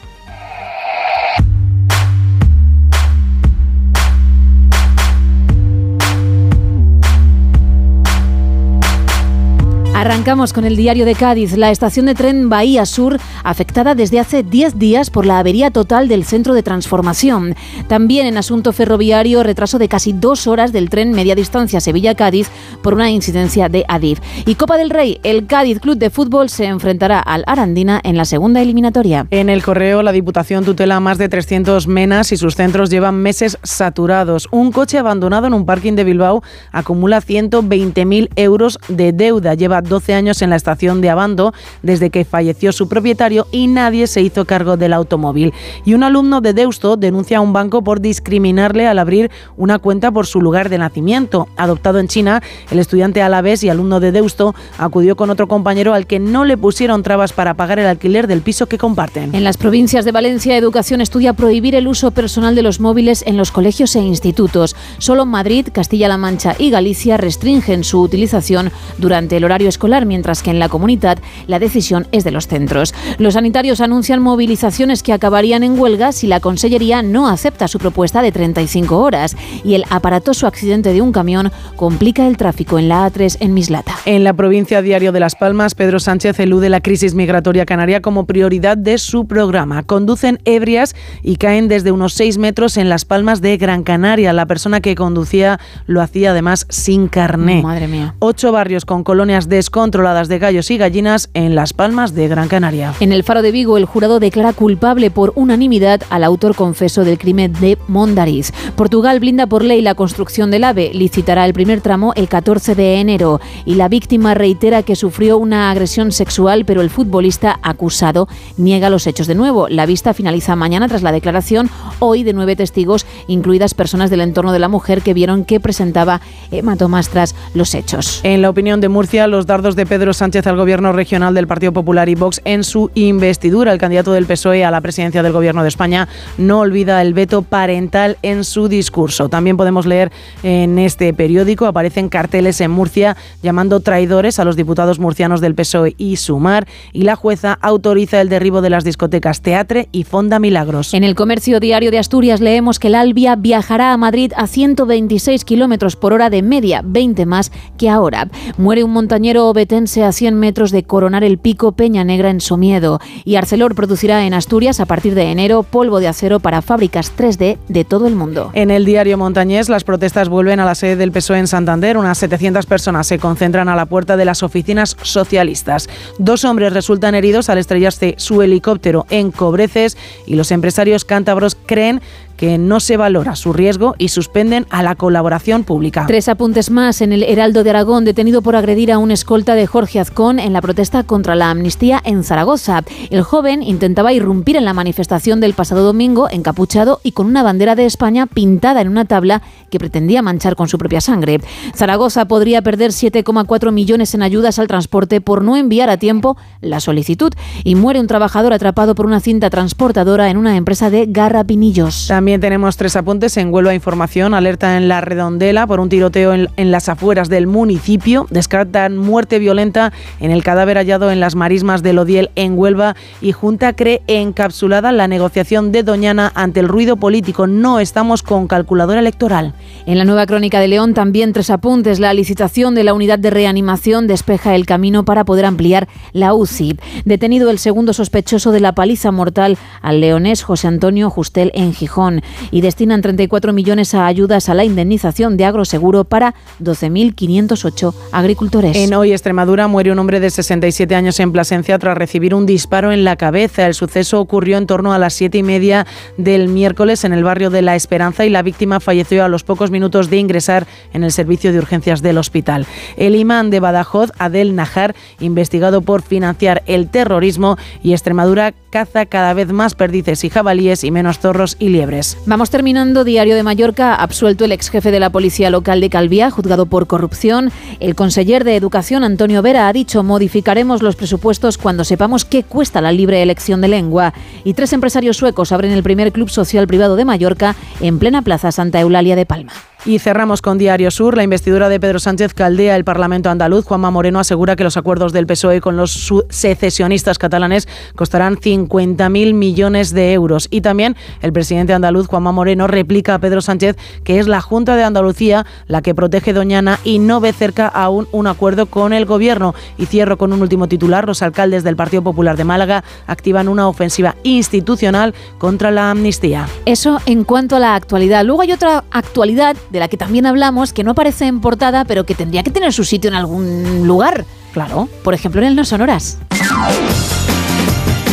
Arrancamos 10.07 10.53
con 10.53 10.65
el 10.65 10.77
diario 10.77 11.05
de 11.05 11.17
Cádiz, 11.17 11.57
la 11.57 11.73
estación 11.73 12.07
de 12.07 12.15
tren 12.15 12.49
Bahía 12.49 12.87
Sur, 12.87 13.19
afectada 13.43 13.97
desde 13.97 14.21
hace 14.21 14.45
10 14.45 14.79
días 14.79 15.11
por 15.11 15.27
la 15.27 15.41
avería 15.41 15.73
total 15.73 16.07
del 16.07 16.25
centro 16.25 16.55
de 16.55 16.63
transformación. 16.63 17.57
También 17.89 18.29
en 18.29 18.37
asunto 18.37 18.73
ferroviario, 18.73 19.43
retraso 19.43 19.81
de 19.81 19.89
casi 19.89 20.13
dos 20.13 20.47
horas 20.47 20.73
del 20.73 20.91
tren 20.91 21.11
media 21.11 21.35
distancia 21.35 21.81
Sevilla-Cádiz 21.81 22.51
por 22.85 22.95
una 22.95 23.11
incidencia 23.11 23.69
de 23.69 23.85
Adif. 23.89 24.21
Y 24.47 24.55
Copa 24.55 24.77
del 24.77 24.91
Rey, 24.91 25.19
el 25.25 25.49
Cádiz 25.49 25.81
Club 25.81 25.99
de 25.99 26.11
Fútbol 26.11 26.51
se 26.51 26.67
enfrentará 26.67 27.19
al 27.19 27.43
Arandina 27.49 28.01
en 28.05 28.17
la 28.17 28.27
segunda 28.27 28.63
eliminatoria. 28.63 29.27
En 29.33 29.51
el 29.51 29.65
correo, 29.65 30.05
la 30.05 30.13
Diputación 30.13 30.65
tutela 30.65 31.01
más 31.01 31.19
de 31.19 31.29
300 31.29 31.89
menas 31.89 32.31
y 32.31 32.37
sus 32.37 32.55
centros 32.55 32.91
llevan 32.91 33.17
meses 33.17 33.59
saturados. 33.65 34.47
Un 34.53 34.71
coche 34.71 34.99
abandonado 34.99 35.49
en 35.49 35.55
un 35.55 35.67
parking 35.67 35.95
de 35.95 36.05
Bilbao 36.05 36.45
acumula 36.71 37.21
120.000 37.21 38.29
euros 38.37 38.79
de 38.87 39.13
deuda. 39.13 39.55
Lleva 39.55 39.83
12 39.97 40.13
años 40.13 40.43
en 40.43 40.51
la 40.51 40.57
estación 40.57 41.01
de 41.01 41.09
Abando 41.09 41.55
desde 41.83 42.11
que 42.11 42.27
falleció 42.27 42.71
su 42.73 42.87
propietario 42.87 43.47
y 43.51 43.67
nadie 43.67 44.07
se 44.07 44.21
hizo 44.21 44.45
cargo 44.45 44.77
del 44.77 44.93
automóvil. 44.93 45.55
Y 45.87 45.95
un 45.95 46.03
alumno 46.03 46.43
de 46.43 46.53
Deusto 46.53 46.99
denuncia 46.99 47.39
a 47.39 47.41
un 47.41 47.55
banco 47.55 47.83
por 47.83 48.03
discriminarle 48.03 48.87
al 48.87 48.99
abrir 48.99 49.31
una 49.57 49.79
cuenta 49.79 50.11
por 50.11 50.27
su 50.27 50.43
lugar 50.43 50.69
de 50.69 50.77
nacimiento. 50.77 51.49
Adoptado 51.57 51.99
en 51.99 52.09
China, 52.09 52.43
el 52.71 52.79
estudiante 52.79 53.23
alavés 53.23 53.65
y 53.65 53.71
alumno 53.71 53.99
de 53.99 54.13
Deusto 54.13 54.55
acudió 54.77 55.17
con 55.17 55.31
otro 55.31 55.49
compañero 55.49 55.95
al 55.95 56.07
que 56.07 56.19
no 56.19 56.45
le 56.45 56.59
pusieron 56.59 57.03
trabas 57.03 57.33
para 57.33 57.55
pagar 57.55 57.79
el 57.79 57.87
alquiler 57.87 58.27
del 58.27 58.43
piso 58.43 58.67
que 58.67 58.77
comparten. 58.77 59.35
En 59.35 59.45
las 59.45 59.57
provincias 59.57 60.05
de 60.05 60.13
Valencia, 60.13 60.59
Educación 60.59 61.01
estudia 61.01 61.33
prohibir 61.33 61.75
el 61.75 61.89
uso 61.89 62.11
personal 62.11 62.55
de 62.55 62.63
los 62.63 62.81
móviles 62.81 63.25
en 63.27 63.39
los 63.39 63.51
colegios 63.51 63.97
e 63.97 64.01
institutos. 64.01 64.77
Solo 64.99 65.25
Madrid, 65.25 65.69
Castilla-La 65.73 66.19
Mancha 66.19 66.55
y 66.59 66.69
Galicia 66.69 67.17
restringen 67.17 67.83
su 67.83 68.03
utilización 68.03 68.71
durante 68.99 69.37
el 69.39 69.45
horario 69.45 69.69
escolar, 69.69 69.86
mientras 70.07 70.43
que 70.43 70.51
en 70.51 70.59
la 70.59 70.69
comunidad 70.69 71.19
la 71.47 71.59
decisión 71.59 72.07
es 72.13 72.25
de 72.25 72.31
los 72.31 72.47
centros. 72.49 72.95
Los 73.19 73.35
sanitarios 73.35 73.81
anuncian 73.81 74.21
movilizaciones 74.21 75.03
que 75.03 75.13
acabarían 75.13 75.63
en 75.63 75.79
huelga 75.79 76.13
si 76.13 76.27
la 76.27 76.41
Consellería 76.41 77.03
no 77.03 77.29
acepta 77.29 77.69
su 77.69 77.79
propuesta 77.79 78.23
de 78.23 78.33
35 78.33 78.99
horas 78.99 79.37
y 79.65 79.75
el 79.75 79.85
aparatoso 79.91 80.47
accidente 80.47 80.93
de 80.93 81.01
un 81.01 81.13
camión 81.13 81.53
complica 81.77 82.27
el 82.27 82.37
tráfico 82.37 82.79
en 82.79 82.89
la 82.89 83.07
A3 83.07 83.37
en 83.41 83.55
Mislata. 83.55 83.95
En 84.05 84.25
la 84.25 84.33
provincia 84.35 84.83
Diario 84.83 85.13
de 85.13 85.21
Las 85.21 85.37
Palmas, 85.37 85.75
Pedro 85.75 86.01
Sánchez 86.01 86.39
elude 86.41 86.69
la 86.69 86.81
crisis 86.81 87.15
migratoria 87.15 87.67
canaria 87.67 88.03
como 88.03 88.27
prioridad 88.27 88.77
de 88.77 88.99
su 88.99 89.27
programa. 89.27 89.83
Conducen 89.85 90.41
ebrias 90.45 90.95
y 91.23 91.37
caen 91.37 91.69
desde 91.69 91.93
unos 91.93 92.15
6 92.15 92.39
metros 92.39 92.77
en 92.77 92.89
Las 92.89 93.05
Palmas 93.05 93.41
de 93.41 93.57
Gran 93.57 93.83
Canaria. 93.83 94.33
La 94.33 94.47
persona 94.47 94.81
que 94.81 94.95
conducía 94.95 95.61
lo 95.87 96.03
hacía 96.03 96.33
además 96.33 96.67
sin 96.69 97.09
carné. 97.09 97.63
Madre 97.63 97.89
mía. 97.89 98.15
Ocho 98.19 98.53
barrios 98.53 98.85
con 98.85 99.05
colonias 99.05 99.49
controladas 99.77 100.29
de 100.29 100.39
gallos 100.39 100.71
y 100.71 100.79
gallinas 100.79 101.29
en 101.35 101.55
Las 101.55 101.75
Palmas 101.75 102.15
de 102.15 102.29
Gran 102.29 102.49
Canaria. 102.49 102.95
En 102.99 103.13
el 103.13 103.25
Faro 103.25 103.43
de 103.43 103.53
Vigo, 103.53 103.77
el 103.77 103.85
jurado 103.85 104.21
declara 104.21 104.55
culpable 104.55 105.11
por 105.11 105.35
unanimidad 105.35 106.01
al 106.09 106.25
autor 106.25 106.55
confeso 106.55 107.05
del 107.05 107.19
crimen 107.19 107.53
de 107.61 107.77
Mondariz. 107.87 108.55
Portugal 108.75 109.21
blinda 109.21 109.47
por 109.47 109.63
ley 109.63 109.83
la 109.83 109.95
construcción 109.95 110.51
del 110.51 110.65
AVE, 110.65 110.93
licitará 110.95 111.45
el 111.45 111.53
primer 111.53 111.83
tramo 111.83 112.15
el 112.17 112.27
14 112.27 112.75
de 112.75 113.01
enero 113.01 113.39
y 113.67 113.75
la 113.75 113.91
víctima 113.91 114.33
reitera 114.33 114.83
que 114.83 114.97
sufrió 114.97 115.37
una 115.37 115.71
agresión 115.71 116.11
sexual, 116.11 116.65
pero 116.65 116.81
el 116.81 116.89
futbolista 116.89 117.61
acusado 117.63 118.29
niega 118.57 118.89
los 118.89 119.07
hechos 119.07 119.27
de 119.27 119.35
nuevo. 119.35 119.69
La 119.69 119.85
vista 119.85 120.15
finaliza 120.15 120.57
mañana 120.57 120.89
tras 120.89 121.03
la 121.03 121.13
declaración 121.13 121.69
hoy 121.99 122.23
de 122.23 122.33
nueve 122.33 122.57
testigos, 122.57 123.05
incluidas 123.27 123.75
personas 123.75 124.09
del 124.09 124.23
entorno 124.23 124.53
de 124.53 124.59
la 124.59 124.71
mujer 124.71 125.03
que 125.03 125.13
vieron 125.13 125.45
que 125.45 125.61
presentaba 125.61 126.23
hematomas 126.51 127.11
tras 127.11 127.35
los 127.53 127.75
hechos. 127.75 128.21
En 128.23 128.41
la 128.41 128.49
opinión 128.49 128.81
de 128.81 128.89
Murcia, 128.89 129.27
los 129.27 129.45
dardos 129.45 129.66
de 129.75 129.87
Pedro 129.87 130.15
Sánchez 130.15 130.47
al 130.47 130.57
gobierno 130.57 130.93
regional 130.93 131.35
del 131.35 131.47
Partido 131.47 131.73
Popular 131.73 132.09
y 132.09 132.15
Vox 132.15 132.41
en 132.45 132.63
su 132.63 132.91
investidura. 132.95 133.73
El 133.73 133.79
candidato 133.79 134.13
del 134.13 134.27
PSOE 134.27 134.65
a 134.65 134.71
la 134.71 134.81
presidencia 134.81 135.23
del 135.23 135.33
gobierno 135.33 135.63
de 135.63 135.69
España 135.69 136.09
no 136.39 136.61
olvida 136.61 137.03
el 137.03 137.15
veto 137.15 137.43
parental 137.43 138.19
en 138.23 138.45
su 138.45 138.69
discurso. 138.69 139.29
También 139.29 139.57
podemos 139.57 139.87
leer 139.87 140.13
en 140.45 140.79
este 140.79 141.13
periódico, 141.13 141.67
aparecen 141.67 142.09
carteles 142.09 142.61
en 142.61 142.71
Murcia 142.71 143.17
llamando 143.43 143.81
traidores 143.81 144.39
a 144.39 144.45
los 144.45 144.55
diputados 144.55 144.99
murcianos 144.99 145.41
del 145.41 145.55
PSOE 145.55 145.95
y 145.99 146.17
Sumar 146.17 146.69
y 146.93 147.03
la 147.03 147.17
jueza 147.17 147.59
autoriza 147.61 148.21
el 148.21 148.29
derribo 148.29 148.61
de 148.61 148.71
las 148.71 148.85
discotecas 148.85 149.41
Teatre 149.41 149.89
y 149.91 150.05
Fonda 150.05 150.39
Milagros. 150.39 150.95
En 150.95 151.03
el 151.03 151.15
comercio 151.15 151.59
diario 151.59 151.91
de 151.91 151.99
Asturias 151.99 152.41
leemos 152.41 152.79
que 152.79 152.89
el 152.89 152.95
Albia 152.95 153.35
viajará 153.35 153.93
a 153.93 153.97
Madrid 153.97 154.33
a 154.37 154.47
126 154.47 155.45
kilómetros 155.45 155.97
por 155.97 156.13
hora 156.13 156.31
de 156.31 156.43
media, 156.43 156.83
20 156.85 157.27
más 157.27 157.51
que 157.79 157.89
ahora. 157.89 158.29
Muere 158.59 158.85
un 158.85 158.93
montañero 158.93 159.46
obetense 159.51 160.05
a 160.05 160.13
100 160.13 160.35
metros 160.35 160.71
de 160.71 160.83
coronar 160.83 161.25
el 161.25 161.39
pico 161.39 161.73
Peña 161.73 162.05
Negra 162.05 162.31
en 162.31 162.41
Somiedo. 162.41 163.01
Y 163.25 163.37
Arcelor 163.37 163.75
producirá 163.75 164.25
en 164.27 164.35
Asturias 164.35 164.81
a 164.81 164.87
partir 164.87 165.15
de 165.15 165.31
enero 165.31 165.63
polvo 165.63 166.01
de 166.01 166.09
acero 166.09 166.41
para 166.41 166.63
fábricas 166.63 167.13
3D 167.17 167.59
de 167.69 167.85
todo 167.85 168.07
el 168.07 168.15
mundo. 168.15 168.51
En 168.55 168.71
el 168.71 168.85
diario 168.85 169.19
Montañés, 169.19 169.69
las 169.69 169.85
protestas 169.85 170.29
vuelven 170.29 170.61
a 170.61 170.65
la 170.65 170.75
sede 170.75 170.97
del 170.97 171.13
PSOE 171.13 171.39
en 171.39 171.47
Santander. 171.47 171.97
Unas 171.97 172.19
700 172.19 172.67
personas 172.67 173.07
se 173.07 173.19
concentran 173.19 173.69
a 173.69 173.77
la 173.77 173.87
puerta 173.87 174.17
de 174.17 174.25
las 174.25 174.43
oficinas 174.43 174.97
socialistas. 175.03 175.89
Dos 176.19 176.45
hombres 176.45 176.73
resultan 176.73 177.15
heridos 177.15 177.49
al 177.49 177.59
estrellarse 177.59 178.15
su 178.19 178.43
helicóptero 178.43 179.07
en 179.11 179.31
Cobreces 179.31 179.97
y 180.27 180.35
los 180.35 180.51
empresarios 180.51 181.05
cántabros 181.05 181.57
creen 181.67 182.01
que 182.37 182.59
no 182.59 182.81
se 182.81 182.97
valora 182.97 183.37
su 183.37 183.53
riesgo 183.53 183.95
y 183.99 184.09
suspenden 184.09 184.67
a 184.71 184.83
la 184.83 184.95
colaboración 184.95 185.65
pública. 185.65 186.05
Tres 186.07 186.29
apuntes 186.29 186.71
más 186.71 187.01
en 187.01 187.13
el 187.13 187.23
Heraldo 187.23 187.65
de 187.65 187.71
Aragón, 187.71 188.05
detenido 188.05 188.43
por 188.43 188.57
agredir 188.57 188.93
a 188.93 188.99
un 188.99 189.11
escolta 189.11 189.55
de 189.55 189.67
Jorge 189.67 190.01
Azcón 190.01 190.39
en 190.39 190.53
la 190.53 190.61
protesta 190.61 191.03
contra 191.03 191.35
la 191.35 191.51
amnistía 191.51 192.01
en 192.05 192.25
Zaragoza. 192.25 192.83
El 193.11 193.23
joven 193.23 193.63
intentaba 193.63 194.13
irrumpir 194.13 194.57
en 194.57 194.65
la 194.65 194.75
manifestación 194.75 195.41
del 195.41 195.55
pasado 195.55 195.85
domingo 195.85 196.29
encapuchado 196.31 197.01
y 197.03 197.13
con 197.13 197.27
una 197.27 197.43
bandera 197.43 197.75
de 197.75 197.87
España 197.87 198.27
pintada 198.27 198.81
en 198.81 198.89
una 198.89 199.05
tabla 199.05 199.43
que 199.71 199.79
pretendía 199.79 200.23
manchar 200.23 200.57
con 200.57 200.69
su 200.69 200.79
propia 200.79 201.01
sangre. 201.01 201.41
Zaragoza 201.75 202.27
podría 202.27 202.63
perder 202.63 202.91
7,4 202.91 203.73
millones 203.73 204.15
en 204.15 204.23
ayudas 204.23 204.59
al 204.59 204.69
transporte 204.69 205.21
por 205.21 205.43
no 205.43 205.57
enviar 205.57 205.91
a 205.91 205.97
tiempo 205.97 206.37
la 206.61 206.81
solicitud 206.81 207.33
y 207.65 207.75
muere 207.75 208.01
un 208.01 208.07
trabajador 208.07 208.53
atrapado 208.53 208.95
por 208.95 209.07
una 209.07 209.21
cinta 209.21 209.51
transportadora 209.51 210.31
en 210.31 210.37
una 210.37 210.57
empresa 210.57 210.91
de 210.91 211.07
garrapinillos. 211.07 212.07
También 212.09 212.26
tenemos 212.27 212.77
tres 212.77 212.97
apuntes 212.97 213.37
en 213.37 213.55
Huelva 213.55 213.73
Información, 213.73 214.35
alerta 214.35 214.77
en 214.77 214.89
la 214.89 215.01
redondela 215.01 215.65
por 215.65 215.79
un 215.79 215.89
tiroteo 215.89 216.35
en, 216.35 216.49
en, 216.57 216.73
las 216.73 216.89
afueras 216.89 217.29
del 217.29 217.47
municipio, 217.47 218.27
descartan 218.31 218.99
muerte 218.99 219.39
violenta 219.39 219.93
en 220.19 220.33
el 220.33 220.43
cadáver 220.43 220.77
hallado 220.77 221.13
en 221.13 221.21
las 221.21 221.37
marismas 221.37 221.85
del 221.85 222.01
Odiel 222.01 222.31
en 222.35 222.59
Huelva 222.59 222.97
y 223.21 223.31
Junta 223.31 223.75
cree 223.75 224.03
encapsulada 224.09 224.91
la 224.91 225.07
negociación 225.07 225.71
de 225.71 225.85
Doñana 225.85 226.33
ante 226.35 226.59
el 226.59 226.69
ruido 226.69 226.97
político. 226.97 227.47
No 227.47 227.79
estamos 227.79 228.25
con 228.25 228.49
calculadora 228.49 228.99
electoral. 228.99 229.55
En 229.87 229.97
la 229.97 230.05
nueva 230.05 230.27
crónica 230.27 230.59
de 230.59 230.67
León 230.67 230.95
también 230.95 231.33
tres 231.33 231.49
apuntes. 231.49 232.01
La 232.01 232.13
licitación 232.13 232.75
de 232.75 232.83
la 232.83 232.93
unidad 232.93 233.21
de 233.21 233.31
reanimación 233.31 234.09
despeja 234.09 234.57
el 234.57 234.67
camino 234.67 235.05
para 235.05 235.25
poder 235.25 235.45
ampliar 235.45 235.87
la 236.13 236.35
UCI. 236.35 236.77
Detenido 237.05 237.51
el 237.51 237.61
segundo 237.61 237.93
sospechoso 237.93 238.51
de 238.51 238.61
la 238.61 238.75
paliza 238.75 239.13
mortal 239.13 239.57
al 239.81 240.01
leonés 240.01 240.43
José 240.43 240.67
Antonio 240.67 241.09
Justel 241.09 241.53
en 241.55 241.73
Gijón 241.73 242.16
y 242.51 242.61
destinan 242.61 243.03
34 243.03 243.53
millones 243.53 243.95
a 243.95 244.07
ayudas 244.07 244.49
a 244.49 244.55
la 244.55 244.65
indemnización 244.65 245.37
de 245.37 245.45
agroseguro 245.45 246.05
para 246.05 246.35
12.508 246.63 247.95
agricultores. 248.13 248.77
En 248.77 248.95
hoy 248.95 249.13
Extremadura 249.13 249.69
muere 249.69 249.93
un 249.93 249.99
hombre 249.99 250.21
de 250.21 250.31
67 250.31 250.95
años 250.95 251.21
en 251.21 251.33
Plasencia 251.33 251.79
tras 251.79 251.97
recibir 251.97 252.35
un 252.35 252.47
disparo 252.47 252.93
en 252.93 253.05
la 253.05 253.17
cabeza. 253.17 253.67
El 253.67 253.75
suceso 253.75 254.21
ocurrió 254.21 254.59
en 254.59 254.67
torno 254.67 254.93
a 254.93 254.99
las 254.99 255.15
siete 255.15 255.39
y 255.39 255.43
media 255.43 255.87
del 256.17 256.49
miércoles 256.49 257.05
en 257.05 257.13
el 257.13 257.25
barrio 257.25 257.51
de 257.51 257.63
La 257.63 257.77
Esperanza 257.77 258.25
y 258.25 258.31
la 258.31 258.43
víctima 258.43 258.81
falleció 258.81 259.25
a 259.25 259.29
los 259.29 259.45
pocos 259.45 259.71
minutos 259.71 260.11
de 260.11 260.19
ingresar 260.19 260.67
en 260.93 261.05
el 261.05 261.13
servicio 261.13 261.53
de 261.53 261.59
urgencias 261.59 262.03
del 262.03 262.19
hospital. 262.19 262.67
El 262.97 263.17
imán 263.17 263.51
de 263.51 263.61
Badajoz, 263.61 264.11
Adel 264.19 264.55
Najar, 264.55 264.95
investigado 265.21 265.83
por 265.83 266.03
financiar 266.03 266.63
el 266.67 266.89
terrorismo 266.89 267.57
y 267.83 267.93
Extremadura 267.93 268.55
caza 268.71 269.07
cada 269.07 269.35
vez 269.35 269.53
más 269.53 269.75
perdices 269.75 270.25
y 270.25 270.31
jabalíes 270.31 270.85
y 270.85 270.91
menos 270.91 271.19
zorros 271.19 271.57
y 271.59 271.71
liebres. 271.71 272.06
Vamos 272.27 272.51
terminando. 272.51 273.05
Diario 273.05 273.35
de 273.35 273.43
Mallorca, 273.43 273.95
absuelto 273.95 274.45
el 274.45 274.53
ex 274.53 274.71
jefe 274.71 274.91
de 274.91 275.01
la 275.01 275.11
policía 275.11 275.51
local 275.51 275.81
de 275.81 275.91
Calvía, 275.91 276.31
juzgado 276.31 276.67
por 276.67 276.87
corrupción. 276.87 277.51
El 277.81 277.95
conseller 277.95 278.45
de 278.45 278.57
Educación, 278.57 279.03
Antonio 279.05 279.43
Vera, 279.43 279.69
ha 279.69 279.73
dicho 279.73 280.03
modificaremos 280.03 280.83
los 280.83 280.97
presupuestos 280.97 281.59
cuando 281.59 281.85
sepamos 281.85 282.25
qué 282.25 282.43
cuesta 282.43 282.81
la 282.81 282.93
libre 282.93 283.23
elección 283.23 283.61
de 283.61 283.69
lengua. 283.69 284.13
Y 284.45 284.55
tres 284.55 284.73
empresarios 284.73 285.17
suecos 285.17 285.53
abren 285.53 285.73
el 285.73 285.83
primer 285.83 286.13
club 286.13 286.29
social 286.29 286.67
privado 286.67 286.97
de 286.97 287.05
Mallorca 287.05 287.57
en 287.81 287.99
plena 287.99 288.23
plaza 288.23 288.53
Santa 288.53 288.81
Eulalia 288.81 289.17
de 289.17 289.27
Palma. 289.27 289.53
Y 289.87 290.01
cerramos 290.01 290.43
con 290.43 290.59
Diario 290.59 290.91
Sur. 290.91 291.17
La 291.17 291.23
investidura 291.23 291.69
de 291.69 291.79
Pedro 291.79 292.01
Sánchez 292.01 292.35
caldea 292.35 292.75
el 292.75 292.83
Parlamento 292.83 293.31
andaluz. 293.31 293.65
Juanma 293.65 293.93
Moreno 293.93 294.19
asegura 294.19 294.57
que 294.57 294.65
los 294.65 294.77
acuerdos 294.77 295.13
del 295.13 295.29
PSOE 295.29 295.61
con 295.61 295.77
los 295.77 296.13
secesionistas 296.29 297.19
catalanes 297.19 297.69
costarán 297.95 298.35
50.000 298.35 299.33
millones 299.33 299.93
de 299.93 300.13
euros. 300.13 300.49
Y 300.51 300.61
también 300.61 300.97
el 301.23 301.33
presidente 301.33 301.73
andaluz, 301.73 302.09
Juanma 302.09 302.33
Moreno, 302.33 302.67
replica 302.67 303.15
a 303.15 303.21
Pedro 303.21 303.41
Sánchez 303.41 303.77
que 304.03 304.19
es 304.19 304.27
la 304.27 304.41
Junta 304.41 304.75
de 304.75 304.83
Andalucía 304.83 305.47
la 305.69 305.83
que 305.83 305.95
protege 305.95 306.33
Doñana 306.33 306.81
y 306.83 306.99
no 306.99 307.21
ve 307.21 307.33
cerca 307.33 307.69
aún 307.69 308.09
un 308.11 308.27
acuerdo 308.27 308.67
con 308.67 308.93
el 308.93 309.07
gobierno. 309.07 309.55
Y 309.79 309.87
cierro 309.87 310.19
con 310.19 310.33
un 310.33 310.43
último 310.43 310.67
titular. 310.67 311.07
Los 311.07 311.23
alcaldes 311.23 311.63
del 311.63 311.77
Partido 311.77 312.03
Popular 312.03 312.37
de 312.37 312.43
Málaga 312.43 312.83
activan 313.07 313.47
una 313.47 313.69
ofensiva 313.69 314.17
institucional 314.25 315.15
contra 315.39 315.71
la 315.71 315.93
amnistía. 315.93 316.49
Eso 316.65 316.99
en 317.07 317.23
cuanto 317.23 317.55
a 317.55 317.61
la 317.61 317.77
actualidad. 317.77 318.25
Luego 318.25 318.43
hay 318.43 318.51
otra 318.51 318.83
actualidad 318.91 319.55
la 319.81 319.89
que 319.89 319.97
también 319.97 320.27
hablamos, 320.27 320.73
que 320.73 320.85
no 320.85 320.93
aparece 320.93 321.27
en 321.27 321.41
portada, 321.41 321.85
pero 321.85 322.05
que 322.05 322.15
tendría 322.15 322.43
que 322.43 322.51
tener 322.51 322.73
su 322.73 322.85
sitio 322.85 323.09
en 323.09 323.17
algún 323.17 323.87
lugar. 323.87 324.25
Claro. 324.53 324.89
Por 325.03 325.15
ejemplo, 325.15 325.41
en 325.43 325.49
el 325.49 325.57
No 325.57 325.65
Sonoras. 325.65 326.19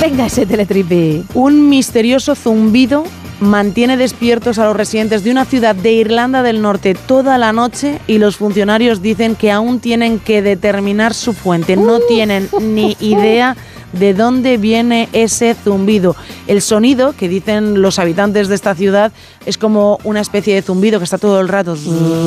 Venga 0.01 0.25
ese 0.25 0.45
teletripi. 0.45 1.23
Un 1.33 1.69
misterioso 1.69 2.35
zumbido 2.35 3.05
mantiene 3.39 3.97
despiertos 3.97 4.57
a 4.57 4.65
los 4.65 4.75
residentes 4.75 5.23
de 5.23 5.31
una 5.31 5.45
ciudad 5.45 5.75
de 5.75 5.93
Irlanda 5.93 6.43
del 6.43 6.61
Norte 6.61 6.95
toda 6.95 7.37
la 7.37 7.53
noche 7.53 7.99
y 8.07 8.17
los 8.17 8.37
funcionarios 8.37 9.01
dicen 9.01 9.35
que 9.35 9.51
aún 9.51 9.79
tienen 9.79 10.19
que 10.19 10.41
determinar 10.41 11.13
su 11.13 11.33
fuente. 11.33 11.75
No 11.75 11.99
tienen 11.99 12.49
ni 12.61 12.97
idea 12.99 13.55
de 13.93 14.13
dónde 14.13 14.57
viene 14.57 15.09
ese 15.13 15.55
zumbido. 15.55 16.15
El 16.47 16.61
sonido 16.61 17.13
que 17.13 17.29
dicen 17.29 17.81
los 17.81 17.99
habitantes 17.99 18.47
de 18.47 18.55
esta 18.55 18.75
ciudad 18.75 19.11
es 19.45 19.57
como 19.57 19.99
una 20.03 20.21
especie 20.21 20.55
de 20.55 20.61
zumbido 20.61 20.99
que 20.99 21.05
está 21.05 21.17
todo 21.17 21.39
el 21.39 21.47
rato. 21.47 21.75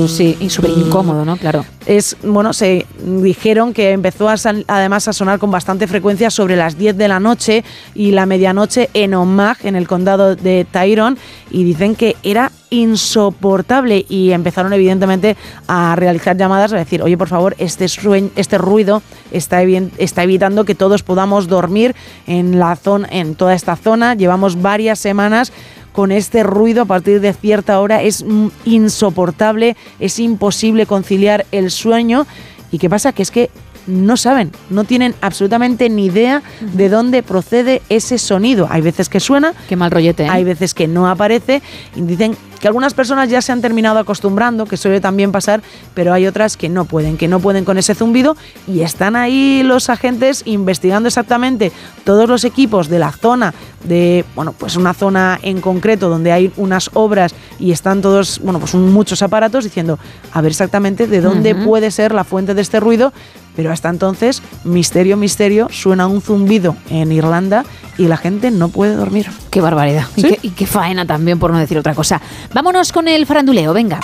Sí, 0.09 0.37
y 0.41 0.51
súper 0.51 0.71
incómodo, 0.71 1.25
¿no? 1.25 1.37
Claro. 1.37 1.65
Es, 1.87 2.17
bueno, 2.23 2.53
se 2.53 2.87
dijeron 3.05 3.73
que 3.73 3.91
empezó 3.91 4.29
a 4.29 4.37
además 4.67 5.09
a 5.09 5.13
sonar 5.13 5.39
con 5.39 5.51
bastante 5.51 5.87
frecuencia 5.87 6.31
sobre 6.31 6.57
las 6.57 6.79
10 6.79 6.97
de 6.97 7.09
la 7.09 7.21
noche 7.21 7.65
y 7.95 8.11
la 8.11 8.27
medianoche 8.27 8.91
en 8.95 9.15
Omagh, 9.15 9.59
en 9.65 9.77
el 9.77 9.89
condado 9.89 10.37
de 10.37 10.67
Tyrone, 10.71 11.17
y 11.51 11.65
dicen 11.65 11.95
que 11.95 12.17
era 12.23 12.53
insoportable 12.71 14.05
y 14.09 14.33
empezaron 14.33 14.73
evidentemente 14.73 15.37
a 15.69 15.95
realizar 15.97 16.37
llamadas 16.37 16.73
a 16.73 16.77
decir, 16.77 17.03
oye, 17.03 17.17
por 17.17 17.29
favor, 17.29 17.55
este, 17.59 17.89
sueño, 17.89 18.31
este 18.37 18.59
ruido 18.59 19.03
está, 19.31 19.63
está 19.63 20.23
evitando 20.23 20.65
que 20.65 20.75
todos 20.75 21.03
podamos 21.03 21.49
dormir 21.49 21.95
en, 22.27 22.59
la 22.59 22.77
zona, 22.77 23.09
en 23.11 23.35
toda 23.35 23.55
esta 23.55 23.77
zona. 23.77 24.15
Llevamos 24.15 24.61
varias 24.61 24.99
semanas 24.99 25.53
con 25.93 26.13
este 26.13 26.43
ruido 26.43 26.83
a 26.83 26.87
partir 26.87 27.21
de 27.21 27.33
cierta 27.33 27.81
hora. 27.81 28.03
Es 28.03 28.25
insoportable, 28.65 29.77
es 29.99 30.19
imposible 30.19 30.87
conciliar 30.87 31.47
el 31.53 31.71
sueño. 31.71 32.27
¿Y 32.71 32.79
qué 32.79 32.91
pasa? 32.91 33.13
Que 33.13 33.23
es 33.23 33.31
que 33.31 33.51
no 33.87 34.17
saben, 34.17 34.53
no 34.71 34.85
tienen 34.85 35.15
absolutamente 35.21 35.89
ni 35.89 36.07
idea 36.07 36.43
de 36.61 36.89
dónde 36.89 37.23
procede 37.23 37.83
ese 37.89 38.19
sonido. 38.19 38.69
Hay 38.71 38.83
veces 38.83 39.09
que 39.09 39.21
suena, 39.21 39.55
qué 39.69 39.77
mal 39.77 39.91
rollete, 39.91 40.25
¿eh? 40.25 40.29
hay 40.29 40.45
veces 40.45 40.75
que 40.75 40.89
no 40.89 41.09
aparece 41.09 41.63
y 41.95 42.03
dicen 42.03 42.37
que 42.59 42.69
algunas 42.69 42.95
personas 42.95 43.29
ya 43.29 43.43
se 43.43 43.53
han 43.53 43.61
terminado 43.61 43.99
acostumbrando, 43.99 44.67
que 44.67 44.77
suele 44.77 45.01
también 45.01 45.33
pasar, 45.33 45.63
pero 45.95 46.13
hay 46.13 46.27
otras 46.27 46.57
que 46.57 46.69
no 46.69 46.85
pueden, 46.85 47.17
que 47.17 47.29
no 47.29 47.41
pueden 47.41 47.65
con 47.65 47.79
ese 47.79 47.95
zumbido 47.95 48.37
y 48.67 48.81
están 48.81 49.17
ahí 49.17 49.63
los 49.63 49.91
agentes 49.91 50.43
investigando 50.47 51.07
exactamente 51.09 51.73
todos 52.05 52.29
los 52.29 52.45
equipos 52.45 52.89
de 52.89 52.99
la 52.99 53.13
zona, 53.13 53.55
de, 53.85 54.25
bueno, 54.35 54.53
pues 54.53 54.77
una 54.77 54.95
zona 54.95 55.39
en 55.43 55.61
concreto 55.61 56.09
donde 56.09 56.33
hay 56.33 56.53
unas 56.57 56.91
obras 56.95 57.35
y 57.59 57.73
están 57.73 58.03
todos, 58.03 58.41
bueno, 58.43 58.59
pues 58.59 58.75
muchos 58.75 59.23
aparatos 59.23 59.65
diciendo, 59.65 59.99
a 60.33 60.41
ver 60.41 60.51
exactamente 60.51 61.07
de 61.07 61.21
dónde 61.21 61.55
puede 61.55 61.91
ser 61.91 62.15
la 62.15 62.25
fuente 62.25 62.55
de 62.55 62.63
este 62.63 62.81
ruido, 62.81 63.13
pero 63.57 63.73
hasta 63.73 63.89
entonces, 63.89 64.43
misterio, 64.65 65.17
misterio, 65.17 65.69
suena 65.71 66.07
un 66.07 66.21
zumbido 66.21 66.77
en 66.91 67.11
Irlanda 67.11 67.65
y 67.99 68.07
la 68.07 68.19
gente 68.19 68.51
no 68.51 68.69
puede 68.69 68.95
dormir. 68.95 69.31
Qué 69.51 69.61
barbaridad. 69.61 70.07
Y, 70.15 70.23
qué, 70.23 70.39
y 70.43 70.51
qué 70.51 70.67
faena 70.67 71.07
también, 71.07 71.39
por 71.39 71.51
no 71.51 71.59
decir 71.59 71.79
otra 71.79 71.95
cosa. 71.95 72.21
Vámonos 72.53 72.93
con 72.93 73.09
el 73.09 73.27
faranduleo, 73.27 73.73
venga. 73.73 73.99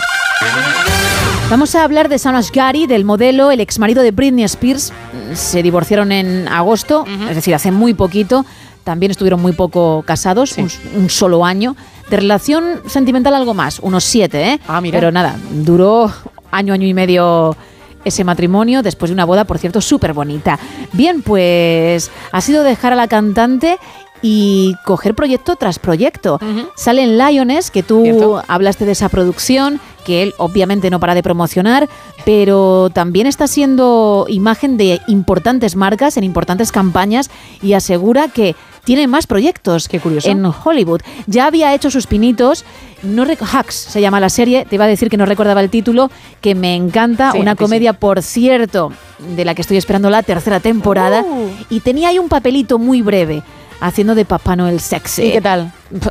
Vamos 1.50 1.74
a 1.74 1.84
hablar 1.84 2.08
de 2.08 2.18
Sam 2.18 2.34
Asghari, 2.36 2.86
del 2.86 3.04
modelo, 3.04 3.50
el 3.50 3.60
ex 3.60 3.78
marido 3.78 4.02
de 4.02 4.10
Britney 4.10 4.44
Spears. 4.44 4.90
Se 5.34 5.62
divorciaron 5.62 6.10
en 6.10 6.48
agosto, 6.48 7.04
es 7.28 7.34
decir, 7.34 7.54
hace 7.54 7.70
muy 7.70 7.92
poquito. 7.92 8.46
También 8.84 9.12
estuvieron 9.12 9.40
muy 9.40 9.52
poco 9.52 10.02
casados, 10.06 10.56
un, 10.56 10.70
un 10.96 11.10
solo 11.10 11.44
año. 11.44 11.76
De 12.08 12.16
relación 12.16 12.80
sentimental 12.86 13.34
algo 13.34 13.54
más, 13.54 13.78
unos 13.80 14.04
siete, 14.04 14.52
¿eh? 14.52 14.60
mira. 14.80 14.98
Pero 14.98 15.12
nada, 15.12 15.36
duró 15.50 16.10
año, 16.50 16.74
año 16.74 16.86
y 16.86 16.94
medio 16.94 17.56
ese 18.04 18.24
matrimonio 18.24 18.82
después 18.82 19.10
de 19.10 19.14
una 19.14 19.24
boda, 19.24 19.44
por 19.44 19.58
cierto, 19.58 19.80
súper 19.80 20.12
bonita. 20.12 20.58
Bien, 20.92 21.22
pues 21.22 22.10
ha 22.30 22.40
sido 22.40 22.62
dejar 22.62 22.92
a 22.92 22.96
la 22.96 23.08
cantante 23.08 23.78
y 24.22 24.76
coger 24.84 25.14
proyecto 25.14 25.56
tras 25.56 25.78
proyecto. 25.78 26.38
Sale 26.76 27.02
en 27.02 27.18
Lions, 27.18 27.70
que 27.70 27.82
tú 27.82 28.38
hablaste 28.46 28.86
de 28.86 28.92
esa 28.92 29.08
producción, 29.08 29.80
que 30.04 30.22
él 30.22 30.34
obviamente 30.38 30.90
no 30.90 31.00
para 31.00 31.14
de 31.14 31.22
promocionar, 31.22 31.88
pero 32.24 32.90
también 32.90 33.26
está 33.26 33.48
siendo 33.48 34.26
imagen 34.28 34.76
de 34.76 35.00
importantes 35.08 35.74
marcas 35.74 36.16
en 36.16 36.24
importantes 36.24 36.70
campañas 36.70 37.30
y 37.62 37.72
asegura 37.72 38.28
que 38.28 38.54
tiene 38.84 39.06
más 39.06 39.26
proyectos 39.26 39.88
en 40.24 40.44
Hollywood. 40.44 41.00
Ya 41.26 41.46
había 41.46 41.74
hecho 41.74 41.90
sus 41.90 42.06
pinitos, 42.06 42.64
no 43.02 43.24
rec- 43.24 43.38
Hacks 43.52 43.74
se 43.74 44.00
llama 44.00 44.20
la 44.20 44.28
serie, 44.28 44.64
te 44.68 44.74
iba 44.76 44.84
a 44.84 44.88
decir 44.88 45.08
que 45.08 45.16
no 45.16 45.26
recordaba 45.26 45.60
el 45.60 45.70
título, 45.70 46.10
que 46.40 46.54
me 46.54 46.74
encanta, 46.74 47.32
Sí, 47.32 47.38
una 47.38 47.52
sí. 47.52 47.58
comedia, 47.58 47.92
por 47.92 48.22
cierto, 48.22 48.92
de 49.36 49.44
la 49.44 49.54
que 49.54 49.62
estoy 49.62 49.76
esperando 49.76 50.10
la 50.10 50.22
tercera 50.22 50.60
temporada, 50.60 51.22
Uh. 51.22 51.48
y 51.70 51.80
tenía 51.80 52.08
ahí 52.08 52.18
un 52.18 52.28
papelito 52.28 52.78
muy 52.78 53.02
breve, 53.02 53.42
haciendo 53.82 54.14
de 54.14 54.24
Papá 54.24 54.56
Noel 54.56 54.80
sexy. 54.80 55.24
¿Y 55.24 55.32
qué 55.32 55.40
tal? 55.40 55.72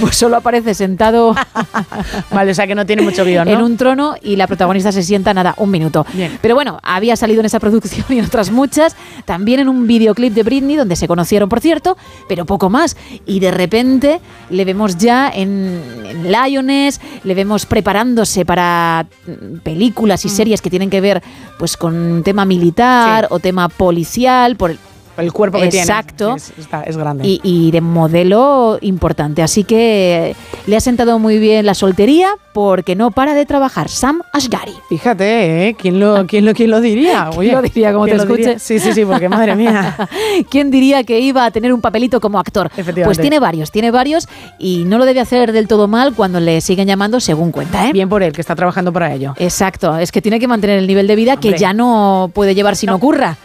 Pues 0.00 0.16
solo 0.16 0.36
aparece 0.36 0.72
sentado 0.72 1.34
Vale, 2.30 2.52
o 2.52 2.54
sea 2.54 2.66
que 2.66 2.74
no 2.74 2.86
tiene 2.86 3.02
mucho 3.02 3.24
guion, 3.24 3.46
¿no? 3.46 3.52
en 3.52 3.62
un 3.62 3.76
trono 3.76 4.14
y 4.22 4.36
la 4.36 4.46
protagonista 4.46 4.92
se 4.92 5.02
sienta 5.02 5.34
nada, 5.34 5.54
un 5.58 5.70
minuto. 5.70 6.06
Bien. 6.14 6.38
Pero 6.40 6.54
bueno, 6.54 6.78
había 6.82 7.16
salido 7.16 7.40
en 7.40 7.46
esa 7.46 7.60
producción 7.60 8.06
y 8.08 8.18
en 8.18 8.24
otras 8.24 8.50
muchas, 8.50 8.96
también 9.24 9.60
en 9.60 9.68
un 9.68 9.86
videoclip 9.86 10.32
de 10.32 10.42
Britney, 10.42 10.76
donde 10.76 10.96
se 10.96 11.08
conocieron, 11.08 11.48
por 11.48 11.60
cierto, 11.60 11.96
pero 12.28 12.46
poco 12.46 12.70
más. 12.70 12.96
Y 13.26 13.40
de 13.40 13.50
repente 13.50 14.20
le 14.50 14.64
vemos 14.64 14.96
ya 14.96 15.30
en, 15.30 15.82
en 16.06 16.32
Lions, 16.32 17.00
le 17.24 17.34
vemos 17.34 17.66
preparándose 17.66 18.44
para 18.44 19.06
mm, 19.26 19.58
películas 19.58 20.24
y 20.24 20.28
series 20.28 20.62
que 20.62 20.70
tienen 20.70 20.90
que 20.90 21.00
ver 21.00 21.22
pues 21.58 21.76
con 21.76 22.22
tema 22.24 22.44
militar 22.44 23.26
o 23.30 23.40
tema 23.40 23.68
policial, 23.68 24.56
por 24.56 24.76
el, 25.18 25.32
cuerpo 25.32 25.58
que 25.58 25.68
tiene. 25.68 25.82
Exacto. 25.84 26.36
Es, 26.36 26.96
grande. 26.96 27.26
y, 27.26 27.40
y 27.42 27.70
de 27.70 27.80
modelo 27.80 28.78
importante. 28.80 29.42
Así 29.42 29.64
que 29.64 30.34
le 30.66 30.76
ha 30.76 30.80
sentado 30.80 31.18
muy 31.18 31.38
bien 31.38 31.66
la 31.66 31.74
soltería 31.74 32.30
porque 32.58 32.96
no 32.96 33.12
para 33.12 33.34
de 33.34 33.46
trabajar. 33.46 33.88
Sam 33.88 34.20
Asghari. 34.32 34.74
Fíjate, 34.88 35.68
¿eh? 35.68 35.76
¿Quién 35.78 36.00
lo, 36.00 36.26
quién 36.26 36.44
lo, 36.44 36.54
quién 36.54 36.72
lo 36.72 36.80
diría? 36.80 37.30
¿Quién 37.38 37.54
lo 37.54 37.62
diría, 37.62 37.92
como 37.92 38.04
¿quién 38.04 38.16
te 38.16 38.22
escuche? 38.24 38.58
Sí, 38.58 38.80
sí, 38.80 38.92
sí, 38.92 39.04
porque 39.04 39.28
madre 39.28 39.54
mía. 39.54 39.96
¿Quién 40.50 40.68
diría 40.68 41.04
que 41.04 41.20
iba 41.20 41.44
a 41.44 41.52
tener 41.52 41.72
un 41.72 41.80
papelito 41.80 42.20
como 42.20 42.40
actor? 42.40 42.68
Pues 43.04 43.20
tiene 43.20 43.38
varios, 43.38 43.70
tiene 43.70 43.92
varios 43.92 44.28
y 44.58 44.82
no 44.86 44.98
lo 44.98 45.04
debe 45.04 45.20
hacer 45.20 45.52
del 45.52 45.68
todo 45.68 45.86
mal 45.86 46.14
cuando 46.14 46.40
le 46.40 46.60
siguen 46.60 46.88
llamando 46.88 47.20
según 47.20 47.52
cuenta. 47.52 47.88
¿eh? 47.88 47.92
Bien 47.92 48.08
por 48.08 48.24
él, 48.24 48.32
que 48.32 48.40
está 48.40 48.56
trabajando 48.56 48.92
para 48.92 49.14
ello. 49.14 49.34
Exacto, 49.38 49.96
es 49.96 50.10
que 50.10 50.20
tiene 50.20 50.40
que 50.40 50.48
mantener 50.48 50.80
el 50.80 50.88
nivel 50.88 51.06
de 51.06 51.14
vida 51.14 51.36
que 51.36 51.56
ya 51.56 51.72
no 51.72 52.28
puede 52.34 52.56
llevar 52.56 52.74
si 52.74 52.86
no 52.86 52.96
ocurra. 52.96 53.36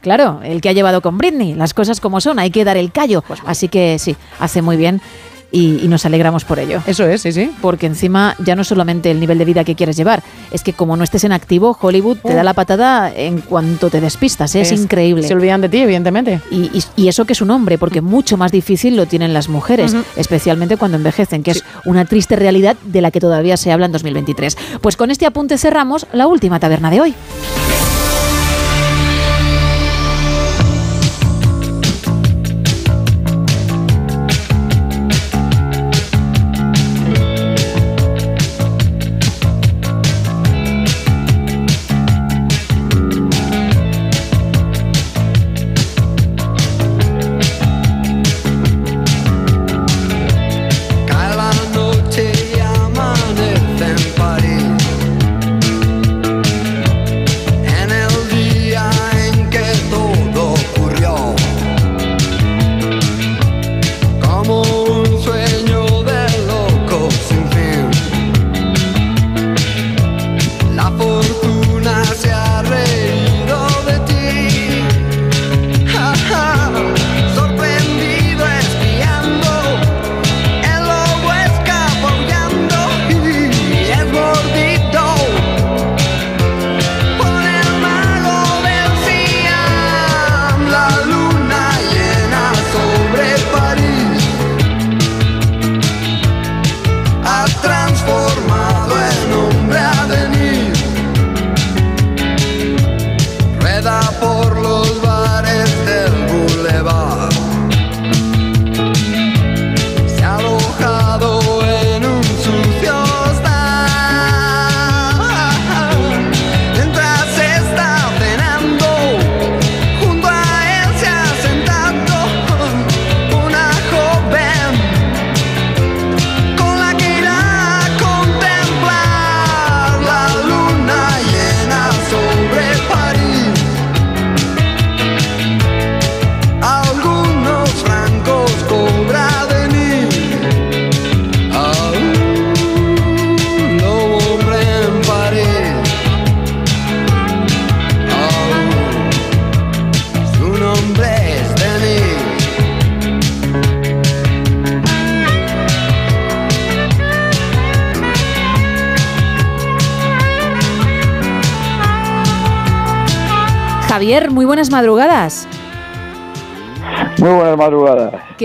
Claro, 0.00 0.40
el 0.42 0.60
que 0.60 0.68
ha 0.68 0.72
llevado 0.72 1.00
con 1.02 1.18
Britney, 1.18 1.54
las 1.54 1.74
cosas 1.74 2.00
como 2.00 2.20
son, 2.20 2.38
hay 2.38 2.50
que 2.50 2.64
dar 2.64 2.76
el 2.76 2.90
callo. 2.92 3.22
Así 3.46 3.68
que 3.68 3.98
sí, 3.98 4.16
hace 4.38 4.62
muy 4.62 4.76
bien 4.76 5.00
y, 5.52 5.80
y 5.84 5.88
nos 5.88 6.06
alegramos 6.06 6.44
por 6.44 6.58
ello. 6.60 6.80
Eso 6.86 7.04
es, 7.06 7.22
sí, 7.22 7.32
sí. 7.32 7.50
Porque 7.60 7.86
encima 7.86 8.36
ya 8.38 8.54
no 8.54 8.62
solamente 8.64 9.10
el 9.10 9.18
nivel 9.18 9.36
de 9.36 9.44
vida 9.44 9.64
que 9.64 9.74
quieres 9.74 9.96
llevar, 9.96 10.22
es 10.52 10.62
que 10.62 10.72
como 10.72 10.96
no 10.96 11.02
estés 11.04 11.24
en 11.24 11.32
activo, 11.32 11.76
Hollywood 11.78 12.18
te 12.18 12.34
da 12.34 12.44
la 12.44 12.54
patada 12.54 13.12
en 13.12 13.40
cuanto 13.40 13.90
te 13.90 14.00
despistas, 14.00 14.54
¿eh? 14.54 14.60
es, 14.60 14.70
Es- 14.72 14.80
increíble. 14.80 15.24
se 15.26 15.34
olvidan 15.34 15.60
de 15.60 15.68
ti, 15.68 15.78
evidentemente. 15.78 16.40
Y, 16.52 16.70
y- 16.78 16.84
y 16.96 17.08
eso 17.08 17.24
que 17.24 17.32
es 17.32 17.42
un 17.42 17.50
hombre, 17.50 17.78
porque 17.78 18.00
mucho 18.00 18.36
más 18.36 18.52
difícil 18.52 18.96
lo 18.96 19.06
tienen 19.06 19.34
las 19.34 19.48
mujeres, 19.48 19.94
especialmente 20.16 20.76
cuando 20.76 20.96
envejecen, 20.98 21.42
que 21.42 21.50
es 21.50 21.64
una 21.84 22.04
triste 22.04 22.36
realidad 22.36 22.76
de 22.84 23.00
la 23.02 23.10
que 23.10 23.18
todavía 23.20 23.56
se 23.56 23.72
habla 23.72 23.86
en 23.86 23.92
2023. 23.92 24.56
Pues 24.80 24.96
con 24.96 25.10
este 25.10 25.26
apunte 25.26 25.58
cerramos 25.58 26.06
la 26.12 26.26
última 26.28 26.60
taberna 26.60 26.90
de 26.90 27.00
hoy. 27.00 27.14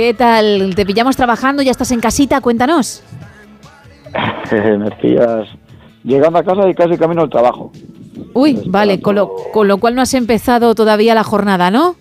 ¿Qué 0.06 0.14
tal? 0.14 0.76
¿Te 0.76 0.86
pillamos 0.86 1.16
trabajando? 1.16 1.64
¿Ya 1.64 1.72
estás 1.72 1.90
en 1.90 2.00
casita? 2.00 2.40
Cuéntanos. 2.40 3.02
Me 4.52 4.92
pillas 5.02 5.48
llegando 6.04 6.38
a 6.38 6.44
casa 6.44 6.70
y 6.70 6.76
casi 6.76 6.96
camino 6.96 7.24
al 7.24 7.30
trabajo. 7.32 7.72
Uy, 8.36 8.62
vale, 8.68 9.02
con 9.02 9.16
lo, 9.16 9.34
con 9.52 9.68
lo 9.68 9.80
cual 9.80 9.96
no 9.96 10.04
has 10.04 10.14
empezado 10.14 10.76
todavía 10.76 11.16
la 11.16 11.24
jornada, 11.24 11.72
¿no? 11.72 11.96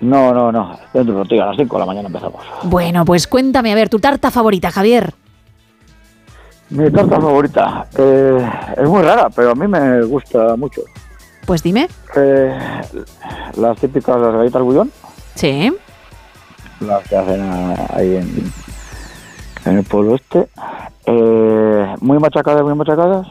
No, 0.00 0.32
no, 0.32 0.50
no. 0.50 0.78
Dentro 0.94 1.12
de 1.12 1.22
ratillo, 1.24 1.42
a 1.42 1.46
las 1.48 1.56
5 1.58 1.76
de 1.76 1.78
la 1.80 1.84
mañana 1.84 2.06
empezamos. 2.06 2.42
Bueno, 2.62 3.04
pues 3.04 3.26
cuéntame, 3.26 3.70
a 3.70 3.74
ver, 3.74 3.90
tu 3.90 3.98
tarta 3.98 4.30
favorita, 4.30 4.70
Javier. 4.70 5.12
Mi 6.70 6.90
tarta 6.90 7.20
favorita 7.20 7.86
eh, 7.98 8.50
es 8.78 8.88
muy 8.88 9.02
rara, 9.02 9.28
pero 9.28 9.50
a 9.50 9.54
mí 9.54 9.68
me 9.68 10.04
gusta 10.04 10.56
mucho. 10.56 10.80
Pues 11.44 11.62
dime. 11.62 11.86
Eh, 12.16 12.58
las 13.58 13.78
típicas 13.78 14.18
las 14.18 14.32
galletas 14.32 14.62
bullón, 14.62 14.90
Sí. 15.34 15.70
Las 16.82 17.06
que 17.08 17.16
hacen 17.16 17.40
ah, 17.42 17.86
ahí 17.94 18.16
en, 18.16 18.52
en 19.64 19.78
el 19.78 19.84
pueblo 19.84 20.14
este. 20.16 20.48
Eh, 21.06 21.94
muy 22.00 22.18
machacadas, 22.18 22.62
muy 22.62 22.74
machacadas. 22.74 23.26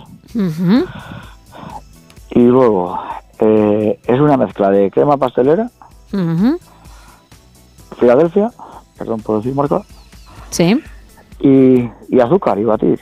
Y 2.32 2.40
luego 2.40 2.98
eh, 3.40 4.00
es 4.06 4.20
una 4.20 4.38
mezcla 4.38 4.70
de 4.70 4.90
crema 4.92 5.18
pastelera. 5.18 5.70
Filadelfia, 8.00 8.52
perdón 8.98 9.22
por 9.22 9.38
decir 9.38 9.54
marca, 9.56 9.82
Sí. 10.50 10.82
y, 11.40 11.90
y 12.10 12.20
azúcar 12.20 12.58
y 12.60 12.64
batir. 12.64 13.00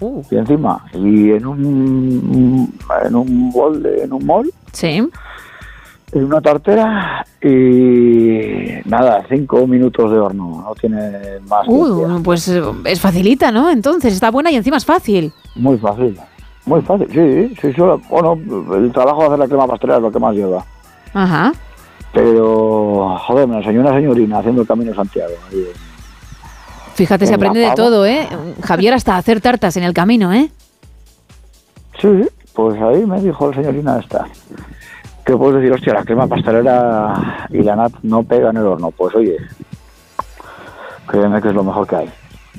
Uh. 0.00 0.22
Y 0.30 0.36
encima, 0.36 0.84
y 0.92 1.30
en 1.32 1.46
un, 1.46 2.74
en 3.04 3.14
un 3.14 3.50
bol, 3.52 3.82
de, 3.82 4.02
en 4.04 4.12
un 4.12 4.26
mol, 4.26 4.50
Sí. 4.72 5.08
En 6.14 6.24
una 6.24 6.40
tartera 6.40 7.26
y 7.42 8.68
nada, 8.84 9.24
cinco 9.28 9.66
minutos 9.66 10.10
de 10.12 10.18
horno, 10.18 10.62
no 10.64 10.74
tiene 10.74 11.40
más. 11.48 11.66
Uh, 11.66 12.22
pues 12.22 12.48
eh, 12.48 12.62
es 12.84 13.00
facilita, 13.00 13.50
¿no? 13.50 13.68
Entonces, 13.68 14.14
está 14.14 14.30
buena 14.30 14.50
y 14.50 14.56
encima 14.56 14.76
es 14.76 14.84
fácil. 14.84 15.32
Muy 15.56 15.76
fácil, 15.76 16.16
muy 16.66 16.80
fácil, 16.82 17.08
sí, 17.12 17.54
sí, 17.60 17.72
solo, 17.74 18.00
bueno, 18.08 18.38
el 18.76 18.92
trabajo 18.92 19.20
de 19.20 19.26
hacer 19.26 19.38
la 19.40 19.48
crema 19.48 19.66
pastelera 19.66 19.96
es 19.96 20.02
lo 20.02 20.12
que 20.12 20.18
más 20.20 20.34
lleva. 20.34 20.64
Ajá. 21.12 21.52
Pero, 22.12 23.18
joder, 23.26 23.48
me 23.48 23.56
enseñó 23.56 23.80
una 23.80 23.94
señorina 23.94 24.38
haciendo 24.38 24.62
el 24.62 24.68
camino 24.68 24.90
de 24.92 24.96
Santiago. 24.96 25.34
ahí. 25.50 25.66
Fíjate, 26.94 27.26
se 27.26 27.34
aprende 27.34 27.58
de 27.58 27.72
todo, 27.74 28.06
¿eh? 28.06 28.28
Javier 28.62 28.94
hasta 28.94 29.16
hacer 29.16 29.40
tartas 29.40 29.76
en 29.76 29.82
el 29.82 29.92
camino, 29.92 30.32
¿eh? 30.32 30.48
Sí, 32.00 32.24
pues 32.52 32.80
ahí 32.80 33.04
me 33.04 33.20
dijo 33.20 33.50
la 33.50 33.56
señorina 33.56 33.98
esta. 33.98 34.26
Que 35.24 35.36
puedes 35.36 35.56
decir, 35.56 35.72
hostia, 35.72 35.94
la 35.94 36.04
crema 36.04 36.26
pastelera 36.26 37.46
y 37.50 37.62
la 37.62 37.76
nat 37.76 37.92
no 38.02 38.22
pega 38.22 38.50
en 38.50 38.58
el 38.58 38.66
horno. 38.66 38.90
Pues 38.90 39.14
oye, 39.14 39.36
créeme 41.06 41.40
que 41.40 41.48
es 41.48 41.54
lo 41.54 41.64
mejor 41.64 41.86
que 41.86 41.96
hay. 41.96 42.10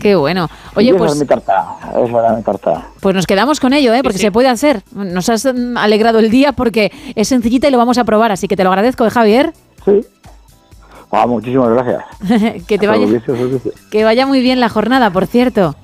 Qué 0.01 0.15
bueno. 0.15 0.49
Oye, 0.75 0.89
esa 0.89 0.97
pues, 0.97 1.13
es 1.13 1.19
mi 1.19 1.25
tarta, 1.25 1.77
esa 1.91 2.19
era 2.19 2.33
mi 2.33 2.43
tarta. 2.43 2.87
pues 2.99 3.15
nos 3.15 3.25
quedamos 3.25 3.59
con 3.59 3.73
ello, 3.73 3.93
¿eh? 3.93 4.01
Porque 4.03 4.17
se 4.17 4.31
puede 4.31 4.49
hacer. 4.49 4.81
Nos 4.93 5.29
has 5.29 5.45
alegrado 5.45 6.19
el 6.19 6.29
día 6.29 6.51
porque 6.51 6.91
es 7.15 7.27
sencillita 7.27 7.67
y 7.67 7.71
lo 7.71 7.77
vamos 7.77 7.97
a 7.97 8.03
probar, 8.03 8.31
así 8.31 8.47
que 8.47 8.57
te 8.57 8.63
lo 8.63 8.69
agradezco, 8.71 9.05
¿eh, 9.05 9.09
Javier? 9.09 9.53
Sí. 9.85 10.05
Ah, 11.11 11.27
muchísimas 11.27 11.69
gracias. 11.69 12.03
que 12.67 12.77
te 12.77 12.87
vaya, 12.87 13.05
Servicio, 13.05 13.35
servicio. 13.37 13.71
que 13.89 14.03
vaya 14.03 14.25
muy 14.25 14.41
bien 14.41 14.59
la 14.59 14.67
jornada, 14.69 15.11
por 15.11 15.27
cierto. 15.27 15.75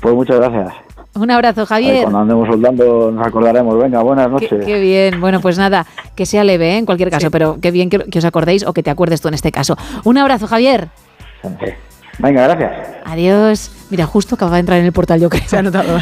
Pues 0.00 0.14
muchas 0.14 0.36
gracias. 0.40 0.85
Un 1.16 1.30
abrazo, 1.30 1.62
Ahí 1.62 1.66
Javier. 1.66 2.02
cuando 2.02 2.18
andemos 2.20 2.48
soldando 2.48 3.10
nos 3.10 3.26
acordaremos. 3.26 3.78
Venga, 3.78 4.02
buenas 4.02 4.30
noches. 4.30 4.64
qué 4.64 4.80
bien. 4.80 5.20
Bueno, 5.20 5.40
pues 5.40 5.58
nada, 5.58 5.86
que 6.14 6.26
sea 6.26 6.44
leve, 6.44 6.74
¿eh? 6.74 6.78
en 6.78 6.86
cualquier 6.86 7.10
caso, 7.10 7.30
pero 7.30 7.58
qué 7.60 7.70
bien 7.70 7.88
que, 7.90 7.98
que 7.98 8.18
os 8.18 8.24
acordéis 8.24 8.64
o 8.66 8.72
que 8.72 8.82
te 8.82 8.90
acuerdes 8.90 9.20
tú 9.20 9.28
en 9.28 9.34
este 9.34 9.50
caso. 9.52 9.76
Un 10.04 10.18
abrazo, 10.18 10.46
Javier. 10.46 10.88
Venga, 12.18 12.42
gracias. 12.44 12.72
Adiós. 13.04 13.70
Mira, 13.90 14.06
justo 14.06 14.34
acaba 14.34 14.54
de 14.54 14.60
entrar 14.60 14.78
en 14.78 14.86
el 14.86 14.92
portal, 14.92 15.20
yo 15.20 15.28
creo. 15.28 15.42
Se 15.46 15.58
ha 15.58 15.62
notado. 15.62 15.98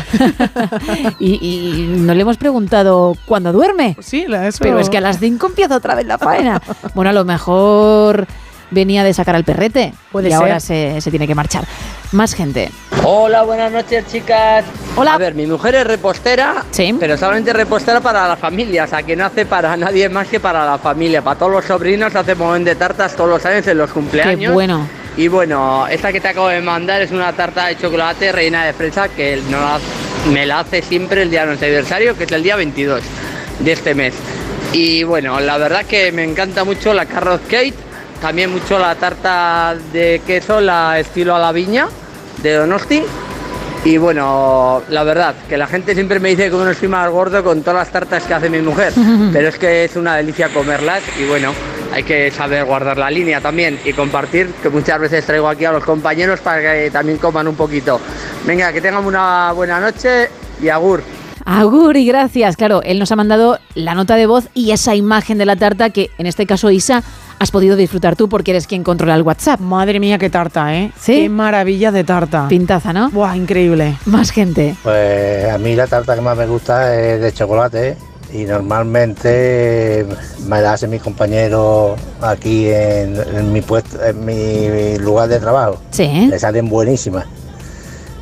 y, 1.18 1.34
y 1.34 1.96
no 1.98 2.14
le 2.14 2.22
hemos 2.22 2.36
preguntado 2.38 3.14
cuándo 3.26 3.52
duerme. 3.52 3.96
Sí, 4.00 4.24
eso. 4.30 4.58
Pero 4.60 4.78
es 4.78 4.88
que 4.88 4.98
a 4.98 5.00
las 5.00 5.18
5 5.18 5.46
empieza 5.46 5.76
otra 5.76 5.94
vez 5.94 6.06
la 6.06 6.16
faena. 6.18 6.62
bueno, 6.94 7.10
a 7.10 7.12
lo 7.12 7.24
mejor 7.24 8.26
venía 8.74 9.04
de 9.04 9.14
sacar 9.14 9.34
al 9.36 9.44
perrete. 9.44 9.94
Puede 10.12 10.28
y 10.28 10.32
ser. 10.32 10.40
ahora 10.40 10.60
se, 10.60 11.00
se 11.00 11.10
tiene 11.10 11.26
que 11.26 11.34
marchar. 11.34 11.64
Más 12.12 12.34
gente. 12.34 12.70
Hola, 13.02 13.42
buenas 13.42 13.72
noches, 13.72 14.04
chicas. 14.10 14.64
Hola. 14.96 15.14
A 15.14 15.18
ver, 15.18 15.34
mi 15.34 15.46
mujer 15.46 15.74
es 15.74 15.86
repostera, 15.86 16.64
pero 17.00 17.16
solamente 17.16 17.52
repostera 17.52 18.00
para 18.00 18.28
la 18.28 18.36
familia, 18.36 18.84
o 18.84 18.86
sea, 18.86 19.02
que 19.02 19.16
no 19.16 19.24
hace 19.26 19.46
para 19.46 19.76
nadie 19.76 20.08
más 20.08 20.28
que 20.28 20.38
para 20.38 20.64
la 20.64 20.78
familia. 20.78 21.22
Para 21.22 21.38
todos 21.38 21.52
los 21.52 21.64
sobrinos 21.64 22.14
hace 22.14 22.34
momento 22.34 22.70
de 22.70 22.76
tartas 22.76 23.16
todos 23.16 23.30
los 23.30 23.44
años 23.46 23.66
en 23.66 23.78
los 23.78 23.90
cumpleaños. 23.90 24.38
Qué 24.38 24.48
bueno. 24.54 24.86
Y 25.16 25.28
bueno, 25.28 25.86
esta 25.88 26.12
que 26.12 26.20
te 26.20 26.28
acabo 26.28 26.48
de 26.48 26.60
mandar 26.60 27.00
es 27.02 27.10
una 27.12 27.32
tarta 27.32 27.66
de 27.66 27.76
chocolate 27.78 28.32
reina 28.32 28.64
de 28.64 28.72
fresa 28.72 29.08
que 29.08 29.40
no 29.50 29.60
la- 29.60 29.78
me 30.30 30.44
la 30.46 30.60
hace 30.60 30.82
siempre 30.82 31.22
el 31.22 31.30
día 31.30 31.40
de 31.42 31.46
nuestro 31.48 31.66
aniversario, 31.66 32.16
que 32.16 32.24
es 32.24 32.32
el 32.32 32.42
día 32.42 32.56
22 32.56 33.00
de 33.60 33.72
este 33.72 33.94
mes. 33.94 34.14
Y 34.72 35.04
bueno, 35.04 35.38
la 35.40 35.56
verdad 35.58 35.84
que 35.84 36.10
me 36.10 36.24
encanta 36.24 36.64
mucho 36.64 36.92
la 36.94 37.06
carrot 37.06 37.46
cake, 37.46 37.74
también 38.24 38.50
mucho 38.50 38.78
la 38.78 38.94
tarta 38.94 39.76
de 39.92 40.22
queso, 40.26 40.58
la 40.58 40.98
estilo 40.98 41.36
a 41.36 41.38
la 41.38 41.52
viña 41.52 41.88
de 42.42 42.54
Donosti. 42.54 43.02
Y 43.84 43.98
bueno, 43.98 44.80
la 44.88 45.04
verdad, 45.04 45.34
que 45.46 45.58
la 45.58 45.66
gente 45.66 45.92
siempre 45.92 46.18
me 46.20 46.30
dice 46.30 46.48
que 46.48 46.56
uno 46.56 46.70
estoy 46.70 46.88
más 46.88 47.10
gordo 47.10 47.44
con 47.44 47.60
todas 47.60 47.80
las 47.80 47.90
tartas 47.90 48.22
que 48.22 48.32
hace 48.32 48.48
mi 48.48 48.60
mujer, 48.60 48.94
pero 49.32 49.48
es 49.48 49.58
que 49.58 49.84
es 49.84 49.94
una 49.96 50.16
delicia 50.16 50.48
comerlas 50.48 51.02
y 51.20 51.26
bueno, 51.26 51.52
hay 51.92 52.02
que 52.02 52.30
saber 52.30 52.64
guardar 52.64 52.96
la 52.96 53.10
línea 53.10 53.42
también 53.42 53.78
y 53.84 53.92
compartir, 53.92 54.54
que 54.62 54.70
muchas 54.70 54.98
veces 55.00 55.26
traigo 55.26 55.46
aquí 55.46 55.66
a 55.66 55.72
los 55.72 55.84
compañeros 55.84 56.40
para 56.40 56.62
que 56.62 56.90
también 56.90 57.18
coman 57.18 57.46
un 57.46 57.56
poquito. 57.56 58.00
Venga, 58.46 58.72
que 58.72 58.80
tengan 58.80 59.04
una 59.04 59.52
buena 59.52 59.80
noche 59.80 60.30
y 60.62 60.70
agur. 60.70 61.02
Agur 61.44 61.98
y 61.98 62.06
gracias. 62.06 62.56
Claro, 62.56 62.80
él 62.84 62.98
nos 62.98 63.12
ha 63.12 63.16
mandado 63.16 63.58
la 63.74 63.94
nota 63.94 64.16
de 64.16 64.24
voz 64.24 64.48
y 64.54 64.70
esa 64.70 64.94
imagen 64.94 65.36
de 65.36 65.44
la 65.44 65.56
tarta 65.56 65.90
que, 65.90 66.08
en 66.16 66.26
este 66.26 66.46
caso, 66.46 66.70
Isa, 66.70 67.02
has 67.38 67.50
podido 67.50 67.76
disfrutar 67.76 68.16
tú 68.16 68.28
porque 68.28 68.52
eres 68.52 68.66
quien 68.66 68.82
controla 68.82 69.14
el 69.14 69.22
WhatsApp. 69.22 69.60
Madre 69.60 70.00
mía, 70.00 70.18
qué 70.18 70.30
tarta, 70.30 70.74
¿eh? 70.74 70.92
Sí. 70.98 71.22
Qué 71.22 71.28
maravilla 71.28 71.92
de 71.92 72.04
tarta. 72.04 72.48
Pintaza, 72.48 72.92
¿no? 72.92 73.10
Buah, 73.10 73.36
increíble. 73.36 73.96
Más 74.06 74.30
gente. 74.30 74.76
Pues 74.82 75.50
a 75.50 75.58
mí 75.58 75.74
la 75.76 75.86
tarta 75.86 76.14
que 76.14 76.20
más 76.20 76.36
me 76.36 76.46
gusta 76.46 76.94
es 76.98 77.20
de 77.20 77.32
chocolate 77.32 77.96
y 78.32 78.44
normalmente 78.44 80.06
me 80.48 80.60
la 80.60 80.72
hace 80.72 80.88
mi 80.88 80.98
compañero 80.98 81.96
aquí 82.20 82.68
en, 82.68 83.16
en 83.36 83.52
mi 83.52 83.60
puesto, 83.60 84.02
en 84.04 84.24
mi 84.24 84.98
lugar 84.98 85.28
de 85.28 85.38
trabajo. 85.38 85.78
Sí. 85.90 86.26
Le 86.30 86.38
salen 86.38 86.68
buenísimas. 86.68 87.26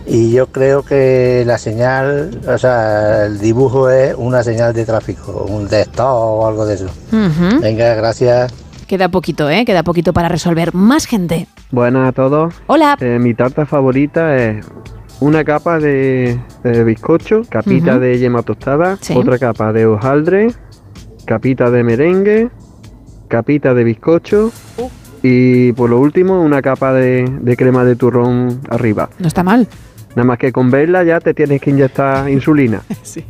Y 0.04 0.32
yo 0.32 0.48
creo 0.48 0.82
que 0.82 1.44
la 1.46 1.58
señal, 1.58 2.40
o 2.48 2.58
sea, 2.58 3.24
el 3.26 3.38
dibujo 3.38 3.88
es 3.88 4.14
una 4.16 4.42
señal 4.42 4.74
de 4.74 4.84
tráfico, 4.84 5.46
un 5.48 5.68
de 5.68 5.82
stop 5.82 6.40
o 6.40 6.46
algo 6.46 6.66
de 6.66 6.74
eso. 6.74 6.86
Ujú. 7.12 7.60
Venga, 7.60 7.94
gracias. 7.94 8.52
Queda 8.92 9.08
poquito, 9.08 9.48
¿eh? 9.48 9.64
Queda 9.64 9.82
poquito 9.84 10.12
para 10.12 10.28
resolver. 10.28 10.74
Más 10.74 11.06
gente. 11.06 11.46
Buenas 11.70 12.10
a 12.10 12.12
todos. 12.12 12.52
Hola. 12.66 12.98
Eh, 13.00 13.18
mi 13.18 13.32
tarta 13.32 13.64
favorita 13.64 14.36
es 14.36 14.66
una 15.20 15.44
capa 15.44 15.78
de, 15.78 16.38
de 16.62 16.84
bizcocho, 16.84 17.40
capita 17.48 17.98
de 17.98 18.18
yema 18.18 18.42
tostada, 18.42 18.98
Sí. 19.00 19.14
otra 19.16 19.38
capa 19.38 19.72
de 19.72 19.86
hojaldre, 19.86 20.48
capita 21.24 21.70
de 21.70 21.82
merengue, 21.82 22.50
capita 23.28 23.72
de 23.72 23.82
bizcocho 23.82 24.52
y 25.22 25.72
por 25.72 25.88
lo 25.88 25.98
último 25.98 26.42
una 26.42 26.60
capa 26.60 26.92
de, 26.92 27.24
de 27.40 27.56
crema 27.56 27.86
de 27.86 27.96
turrón 27.96 28.60
arriba. 28.68 29.08
No 29.18 29.26
está 29.26 29.42
mal. 29.42 29.68
Nada 30.10 30.24
más 30.24 30.36
que 30.36 30.52
con 30.52 30.70
verla 30.70 31.02
ya 31.02 31.18
te 31.18 31.32
tienes 31.32 31.62
que 31.62 31.70
inyectar 31.70 32.28
insulina. 32.28 32.82
Sí. 33.02 33.24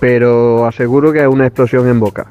Pero 0.00 0.66
aseguro 0.66 1.14
que 1.14 1.22
es 1.22 1.28
una 1.28 1.46
explosión 1.46 1.88
en 1.88 1.98
boca. 1.98 2.26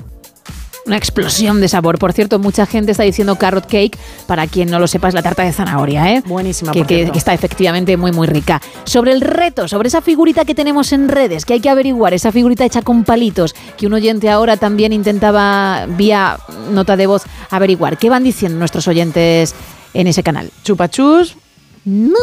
Una 0.88 0.96
explosión 0.98 1.60
de 1.62 1.68
sabor. 1.68 2.00
Por 2.00 2.14
cierto, 2.14 2.40
mucha 2.40 2.66
gente 2.66 2.92
está 2.92 3.04
diciendo 3.04 3.36
carrot 3.36 3.66
cake. 3.68 3.98
Para 4.26 4.48
quien 4.48 4.70
no 4.72 4.80
lo 4.80 4.88
sepa, 4.88 5.10
es 5.10 5.14
la 5.14 5.22
tarta 5.22 5.44
de 5.44 5.52
zanahoria, 5.52 6.14
¿eh? 6.14 6.24
Buenísima, 6.26 6.72
Que, 6.72 6.80
por 6.80 6.88
que- 6.88 7.12
que 7.12 7.18
está 7.18 7.34
efectivamente 7.34 7.96
muy, 7.98 8.12
muy 8.14 8.26
rica. 8.26 8.62
Sobre 8.86 9.12
el 9.12 9.20
reto, 9.22 9.68
sobre 9.68 9.90
esa 9.90 10.02
figurita 10.02 10.46
que 10.46 10.56
tenemos 10.56 10.94
en 10.94 11.10
redes, 11.10 11.44
que 11.46 11.54
hay 11.54 11.60
que 11.60 11.70
averiguar, 11.70 12.14
esa 12.14 12.32
figurita 12.32 12.64
hecha 12.66 12.82
con 12.82 13.04
palitos, 13.04 13.54
que 13.78 13.86
un 13.86 13.94
oyente 13.94 14.30
ahora 14.30 14.56
también 14.58 14.94
intentaba, 14.94 15.86
vía 15.90 16.38
nota 16.72 16.96
de 16.96 17.06
voz, 17.06 17.24
averiguar. 17.50 17.98
¿Qué 17.98 18.10
van 18.10 18.24
diciendo 18.24 18.58
nuestros 18.58 18.88
oyentes 18.88 19.54
en 19.94 20.08
ese 20.08 20.24
canal? 20.24 20.52
Chupachus. 20.64 21.36
No. 21.84 22.18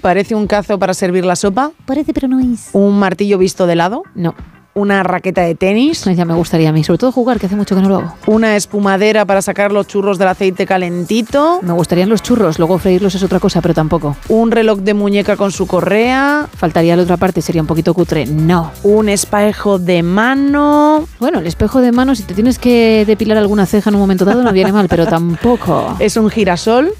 Parece 0.00 0.34
un 0.34 0.46
cazo 0.46 0.78
para 0.78 0.94
servir 0.94 1.24
la 1.24 1.36
sopa. 1.36 1.70
Parece, 1.86 2.12
pero 2.12 2.26
no 2.28 2.40
es. 2.40 2.68
Un 2.72 2.98
martillo 2.98 3.38
visto 3.38 3.66
de 3.66 3.76
lado. 3.76 4.02
No. 4.14 4.34
Una 4.74 5.02
raqueta 5.02 5.42
de 5.42 5.54
tenis. 5.54 6.04
Ya 6.04 6.24
me 6.24 6.34
gustaría 6.34 6.68
a 6.68 6.72
mí, 6.72 6.84
sobre 6.84 6.98
todo 6.98 7.12
jugar, 7.12 7.38
que 7.38 7.46
hace 7.46 7.56
mucho 7.56 7.74
que 7.74 7.82
no 7.82 7.88
lo 7.88 7.96
hago. 7.96 8.14
Una 8.26 8.56
espumadera 8.56 9.24
para 9.24 9.40
sacar 9.40 9.72
los 9.72 9.86
churros 9.86 10.18
del 10.18 10.28
aceite 10.28 10.66
calentito. 10.66 11.60
Me 11.62 11.72
gustarían 11.72 12.08
los 12.08 12.22
churros, 12.22 12.58
luego 12.58 12.78
freírlos 12.78 13.14
es 13.14 13.22
otra 13.22 13.40
cosa, 13.40 13.60
pero 13.60 13.74
tampoco. 13.74 14.16
Un 14.28 14.50
reloj 14.50 14.80
de 14.80 14.94
muñeca 14.94 15.36
con 15.36 15.52
su 15.52 15.66
correa. 15.66 16.48
Faltaría 16.56 16.96
la 16.96 17.04
otra 17.04 17.16
parte, 17.16 17.40
sería 17.40 17.62
un 17.62 17.68
poquito 17.68 17.94
cutre. 17.94 18.26
No. 18.26 18.72
Un 18.82 19.08
espejo 19.08 19.78
de 19.78 20.02
mano. 20.02 21.06
Bueno, 21.20 21.38
el 21.38 21.46
espejo 21.46 21.80
de 21.80 21.92
mano, 21.92 22.14
si 22.14 22.24
te 22.24 22.34
tienes 22.34 22.58
que 22.58 23.04
depilar 23.06 23.38
alguna 23.38 23.66
ceja 23.66 23.90
en 23.90 23.96
un 23.96 24.00
momento 24.00 24.24
dado, 24.24 24.42
no 24.42 24.52
viene 24.52 24.72
mal, 24.72 24.88
pero 24.88 25.06
tampoco. 25.06 25.96
Es 26.04 26.16
un 26.16 26.28
girasol. 26.28 26.92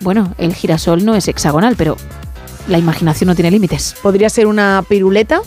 Bueno, 0.00 0.34
el 0.38 0.54
girasol 0.54 1.04
no 1.04 1.14
es 1.14 1.28
hexagonal, 1.28 1.74
pero 1.76 1.96
la 2.68 2.78
imaginación 2.78 3.28
no 3.28 3.34
tiene 3.34 3.50
límites. 3.50 3.94
Podría 4.02 4.30
ser 4.30 4.46
una 4.46 4.84
piruleta. 4.88 5.42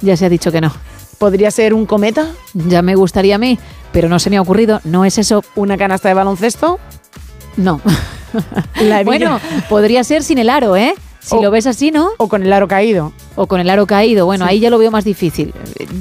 Ya 0.00 0.16
se 0.16 0.26
ha 0.26 0.28
dicho 0.28 0.50
que 0.52 0.60
no. 0.60 0.72
Podría 1.18 1.50
ser 1.50 1.74
un 1.74 1.86
cometa. 1.86 2.26
Ya 2.54 2.82
me 2.82 2.94
gustaría 2.94 3.34
a 3.34 3.38
mí, 3.38 3.58
pero 3.92 4.08
no 4.08 4.18
se 4.18 4.30
me 4.30 4.36
ha 4.38 4.40
ocurrido. 4.42 4.80
No 4.84 5.04
es 5.04 5.18
eso. 5.18 5.44
Una 5.54 5.76
canasta 5.76 6.08
de 6.08 6.14
baloncesto. 6.14 6.78
No. 7.56 7.80
La 8.80 9.02
bueno, 9.02 9.40
podría 9.68 10.04
ser 10.04 10.22
sin 10.22 10.38
el 10.38 10.48
aro, 10.48 10.76
¿eh? 10.76 10.94
Si 11.20 11.34
O- 11.36 11.42
lo 11.42 11.50
ves 11.50 11.66
así, 11.66 11.90
¿no? 11.90 12.10
O 12.16 12.28
con 12.28 12.42
el 12.42 12.52
aro 12.52 12.68
caído. 12.68 13.12
O 13.36 13.46
con 13.46 13.60
el 13.60 13.68
aro 13.68 13.86
caído. 13.86 14.24
Bueno, 14.24 14.44
ahí 14.46 14.60
ya 14.60 14.70
lo 14.70 14.78
veo 14.78 14.90
más 14.90 15.04
difícil. 15.04 15.52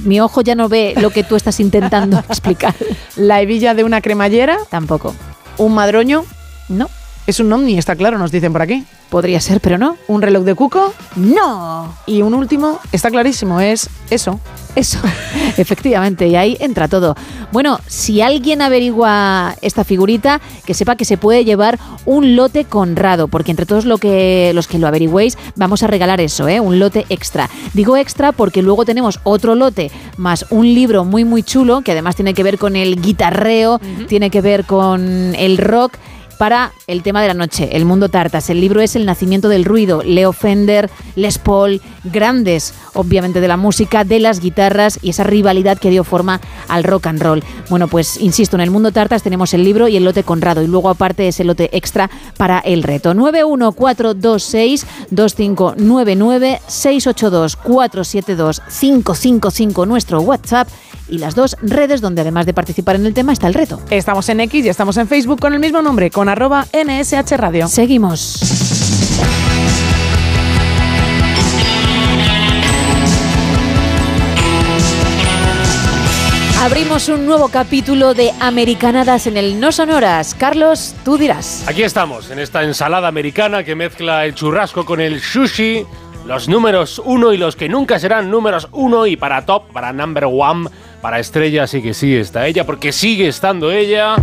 Mi 0.05 0.21
ojo 0.21 0.41
ya 0.41 0.55
no 0.55 0.69
ve 0.69 0.93
lo 1.01 1.09
que 1.09 1.23
tú 1.23 1.35
estás 1.35 1.59
intentando 1.59 2.17
explicar. 2.29 2.73
La 3.17 3.41
hebilla 3.41 3.73
de 3.73 3.83
una 3.83 3.99
cremallera. 4.01 4.57
Tampoco. 4.69 5.13
Un 5.57 5.73
madroño. 5.73 6.23
No. 6.69 6.87
Es 7.29 7.39
un 7.39 7.53
ovni, 7.53 7.77
está 7.77 7.95
claro, 7.95 8.17
nos 8.17 8.31
dicen 8.31 8.51
por 8.51 8.63
aquí. 8.63 8.83
Podría 9.11 9.39
ser, 9.39 9.61
pero 9.61 9.77
no. 9.77 9.97
Un 10.07 10.23
reloj 10.23 10.43
de 10.45 10.55
cuco. 10.55 10.95
No. 11.15 11.93
Y 12.07 12.23
un 12.23 12.33
último, 12.33 12.79
está 12.91 13.11
clarísimo, 13.11 13.61
es 13.61 13.87
eso. 14.09 14.39
Eso, 14.75 14.97
efectivamente, 15.57 16.27
y 16.27 16.35
ahí 16.35 16.57
entra 16.59 16.87
todo. 16.87 17.15
Bueno, 17.51 17.79
si 17.85 18.21
alguien 18.21 18.63
averigua 18.63 19.55
esta 19.61 19.83
figurita, 19.83 20.41
que 20.65 20.73
sepa 20.73 20.95
que 20.95 21.05
se 21.05 21.17
puede 21.17 21.45
llevar 21.45 21.77
un 22.03 22.35
lote 22.35 22.65
conrado, 22.65 23.27
porque 23.27 23.51
entre 23.51 23.67
todos 23.67 23.85
lo 23.85 23.99
que, 23.99 24.51
los 24.55 24.67
que 24.67 24.79
lo 24.79 24.87
averigüéis, 24.87 25.37
vamos 25.55 25.83
a 25.83 25.87
regalar 25.87 26.21
eso, 26.21 26.47
¿eh? 26.47 26.59
un 26.59 26.79
lote 26.79 27.05
extra. 27.09 27.47
Digo 27.75 27.95
extra 27.95 28.31
porque 28.31 28.63
luego 28.63 28.85
tenemos 28.85 29.19
otro 29.23 29.53
lote 29.53 29.91
más 30.17 30.47
un 30.49 30.65
libro 30.65 31.05
muy, 31.05 31.25
muy 31.25 31.43
chulo, 31.43 31.81
que 31.81 31.91
además 31.91 32.15
tiene 32.15 32.33
que 32.33 32.41
ver 32.41 32.57
con 32.57 32.75
el 32.75 32.99
guitarreo, 32.99 33.79
tiene 34.07 34.31
que 34.31 34.41
ver 34.41 34.65
con 34.65 35.35
el 35.35 35.59
rock 35.59 35.93
para 36.39 36.71
el 36.87 37.03
tema 37.03 37.21
de 37.21 37.27
la 37.27 37.33
noche, 37.33 37.75
el 37.75 37.83
mundo 37.83 38.07
tartas. 38.07 38.49
El 38.49 38.61
libro 38.61 38.79
es 38.79 38.95
El 38.95 39.05
nacimiento 39.05 39.49
del 39.49 39.65
ruido, 39.65 40.01
Leo 40.03 40.31
Fender, 40.31 40.89
Les 41.17 41.37
Paul, 41.37 41.81
grandes, 42.05 42.73
obviamente, 42.93 43.41
de 43.41 43.49
la 43.49 43.57
música, 43.57 44.05
de 44.05 44.19
las 44.19 44.39
guitarras 44.39 44.99
y 45.01 45.09
esa 45.09 45.25
rivalidad 45.25 45.77
que 45.77 45.89
dio 45.89 46.05
forma 46.05 46.39
al 46.69 46.85
rock 46.85 47.07
and 47.07 47.21
roll. 47.21 47.43
Bueno, 47.69 47.89
pues 47.89 48.15
insisto, 48.21 48.55
en 48.55 48.61
el 48.61 48.71
mundo 48.71 48.93
tartas 48.93 49.21
tenemos 49.21 49.53
el 49.53 49.65
libro 49.65 49.89
y 49.89 49.97
el 49.97 50.05
lote 50.05 50.23
Conrado 50.23 50.63
y 50.63 50.67
luego 50.67 50.87
aparte 50.87 51.27
ese 51.27 51.43
lote 51.43 51.75
extra 51.75 52.09
para 52.37 52.59
el 52.59 52.83
reto. 52.83 53.13
91426 53.13 54.87
2599 55.11 56.61
682 56.67 57.57
472 57.57 58.61
555 58.79 59.85
nuestro 59.85 60.21
WhatsApp 60.21 60.69
y 61.09 61.17
las 61.17 61.35
dos 61.35 61.55
redes 61.61 62.01
donde 62.01 62.21
además 62.21 62.45
de 62.45 62.53
participar 62.53 62.95
en 62.95 63.05
el 63.05 63.13
tema 63.13 63.33
está 63.33 63.47
el 63.47 63.53
reto. 63.53 63.81
Estamos 63.89 64.29
en 64.29 64.41
X 64.41 64.65
y 64.65 64.69
estamos 64.69 64.97
en 64.97 65.07
Facebook 65.07 65.39
con 65.39 65.53
el 65.53 65.59
mismo 65.59 65.81
nombre, 65.81 66.09
con 66.11 66.29
arroba 66.29 66.65
NSH 66.73 67.37
Radio. 67.37 67.67
Seguimos. 67.67 68.69
Abrimos 76.61 77.07
un 77.07 77.25
nuevo 77.25 77.47
capítulo 77.47 78.13
de 78.13 78.33
Americanadas 78.41 79.27
en 79.27 79.37
el 79.37 79.61
No 79.61 79.71
Sonoras. 79.71 80.35
Carlos, 80.35 80.93
tú 81.05 81.17
dirás. 81.17 81.65
Aquí 81.69 81.83
estamos, 81.83 82.29
en 82.31 82.39
esta 82.39 82.63
ensalada 82.63 83.07
americana 83.07 83.63
que 83.63 83.75
mezcla 83.75 84.25
el 84.25 84.35
churrasco 84.35 84.85
con 84.85 84.99
el 84.99 85.21
sushi, 85.21 85.85
los 86.27 86.49
números 86.49 87.01
uno 87.05 87.31
y 87.31 87.37
los 87.37 87.55
que 87.55 87.69
nunca 87.69 87.97
serán 87.97 88.29
números 88.29 88.67
uno 88.73 89.07
y 89.07 89.15
para 89.15 89.45
top, 89.45 89.71
para 89.71 89.93
number 89.93 90.25
one, 90.25 90.69
para 91.01 91.19
estrella, 91.19 91.67
sí 91.67 91.81
que 91.81 91.93
sí 91.93 92.15
está 92.15 92.45
ella, 92.47 92.65
porque 92.65 92.91
sigue 92.91 93.27
estando 93.27 93.71
ella. 93.71 94.15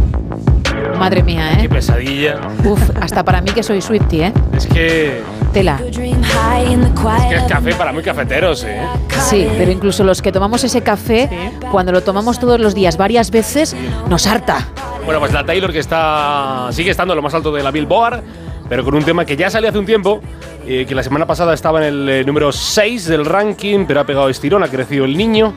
Madre 0.98 1.23
mía, 1.23 1.57
Qué 1.59 1.65
¿eh? 1.66 1.69
pesadilla. 1.69 2.39
Uf, 2.65 2.81
hasta 3.01 3.24
para 3.24 3.40
mí 3.40 3.51
que 3.51 3.62
soy 3.62 3.81
Swifty, 3.81 4.23
¿eh? 4.24 4.32
Es 4.55 4.66
que, 4.66 5.23
Tela. 5.53 5.81
es 5.82 5.97
que 5.97 7.35
es 7.35 7.43
café 7.48 7.74
para 7.74 7.93
muy 7.93 8.03
cafeteros, 8.03 8.65
¿eh? 8.65 8.81
Sí, 9.28 9.48
pero 9.57 9.70
incluso 9.70 10.05
los 10.05 10.20
que 10.20 10.32
tomamos 10.32 10.62
ese 10.65 10.82
café, 10.82 11.31
cuando 11.70 11.93
lo 11.93 12.03
tomamos 12.03 12.39
todos 12.39 12.61
los 12.61 12.74
días 12.74 12.97
varias 12.97 13.31
veces, 13.31 13.74
nos 14.09 14.27
harta. 14.27 14.69
Bueno, 15.05 15.20
pues 15.20 15.32
la 15.32 15.44
Taylor 15.44 15.73
que 15.73 15.78
está 15.78 16.69
sigue 16.73 16.90
estando 16.90 17.15
en 17.15 17.16
lo 17.16 17.23
más 17.23 17.32
alto 17.35 17.53
de 17.53 17.62
la 17.62 17.70
Billboard, 17.70 18.23
pero 18.69 18.85
con 18.85 18.94
un 18.94 19.05
tema 19.05 19.24
que 19.24 19.36
ya 19.36 19.48
salió 19.48 19.70
hace 19.70 19.78
un 19.78 19.86
tiempo, 19.86 20.20
eh, 20.66 20.85
que 20.86 20.94
la 20.94 21.03
semana 21.03 21.27
pasada 21.27 21.55
estaba 21.55 21.86
en 21.86 21.86
el 21.94 22.09
eh, 22.09 22.24
número 22.24 22.53
6 22.53 23.07
del 23.07 23.24
ranking, 23.24 23.86
pero 23.86 24.01
ha 24.01 24.05
pegado 24.05 24.28
estirón, 24.28 24.62
ha 24.62 24.69
crecido 24.69 25.05
el 25.05 25.16
niño 25.16 25.55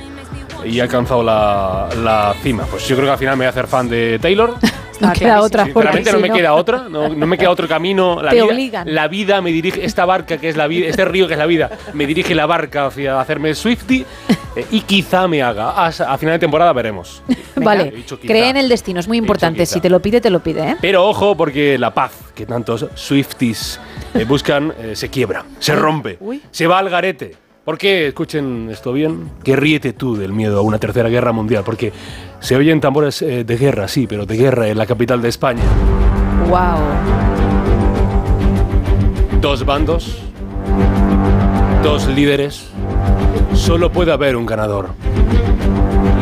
y 0.66 0.80
ha 0.80 0.84
alcanzado 0.84 1.24
la, 1.24 1.90
la 2.04 2.34
cima. 2.42 2.64
Pues 2.66 2.88
yo 2.88 2.96
creo 2.96 3.08
que 3.08 3.12
al 3.14 3.18
final 3.18 3.36
me 3.36 3.44
voy 3.44 3.48
a 3.48 3.50
hacer 3.50 3.68
fan 3.68 3.90
de 3.90 4.20
Taylor. 4.20 4.56
No 5.00 5.14
queda 5.14 5.42
otra. 5.42 5.64
Sinceramente 5.64 6.12
no 6.12 6.20
me 6.20 6.30
queda 6.30 6.54
otra, 6.54 6.90
no, 6.90 7.08
no 7.08 7.26
me 7.26 7.38
queda 7.38 7.52
otro 7.52 7.70
camino. 7.70 8.22
La 8.22 8.32
Te 8.32 8.36
vida, 8.36 8.46
obligan. 8.46 8.94
La 8.94 9.08
vida 9.08 9.42
me 9.42 9.50
dirige, 9.52 9.86
esta 9.86 10.04
barca 10.04 10.38
que 10.38 10.50
es 10.50 10.58
la 10.58 10.68
vida, 10.68 10.88
este 10.88 11.06
río 11.06 11.26
que 11.26 11.36
es 11.36 11.40
la 11.40 11.46
vida, 11.46 11.70
me 11.94 12.06
dirige 12.06 12.36
la 12.36 12.46
barca 12.46 12.88
hacia 12.88 13.20
hacerme 13.22 13.56
Swifty 13.56 14.06
eh, 14.58 14.66
y 14.72 14.82
quizá 14.82 15.26
me 15.30 15.42
haga. 15.42 15.70
A, 15.70 15.88
a 15.88 16.18
final 16.18 16.34
de 16.36 16.40
temporada 16.40 16.74
veremos. 16.74 17.24
Vale, 17.56 17.92
dicho 17.92 18.20
cree 18.20 18.50
en 18.50 18.58
el 18.58 18.68
destino, 18.68 19.00
es 19.00 19.08
muy 19.08 19.18
importante. 19.18 19.66
Si 19.66 19.80
te 19.80 19.90
lo 19.90 20.02
pide, 20.02 20.20
te 20.20 20.30
lo 20.30 20.42
pide, 20.42 20.72
¿eh? 20.72 20.76
Pero 20.82 21.08
ojo, 21.08 21.38
porque 21.38 21.78
la 21.78 21.94
paz 21.94 22.12
que 22.36 22.46
tantos 22.46 22.86
Swifties 22.94 23.80
eh, 24.14 24.26
buscan 24.26 24.74
eh, 24.78 24.98
se 24.98 25.08
quiebra, 25.10 25.46
se 25.60 25.76
rompe, 25.76 26.18
uy. 26.20 26.42
se 26.52 26.68
va 26.68 26.80
al 26.80 26.90
garete. 26.90 27.38
¿Por 27.70 27.78
qué? 27.78 28.08
Escuchen 28.08 28.68
esto 28.72 28.92
bien. 28.92 29.30
Que 29.44 29.56
ríete 29.56 29.94
tú 29.94 30.16
del 30.16 30.34
miedo 30.34 30.58
a 30.58 30.62
una 30.64 30.80
tercera 30.80 31.08
guerra 31.08 31.34
mundial. 31.34 31.62
Porque 31.64 31.94
se 32.40 32.56
oyen 32.56 32.82
tambores 32.82 33.22
eh, 33.22 33.44
de 33.44 33.58
guerra, 33.58 33.88
sí, 33.88 34.08
pero 34.08 34.26
de 34.26 34.38
guerra 34.38 34.70
en 34.70 34.78
la 34.80 34.88
capital 34.88 35.22
de 35.22 35.30
España. 35.30 35.62
Wow. 36.50 36.80
Dos 39.40 39.64
bandos, 39.64 40.18
dos 41.84 42.08
líderes. 42.08 42.72
Solo 43.54 43.92
puede 43.92 44.14
haber 44.14 44.36
un 44.36 44.48
ganador. 44.48 44.90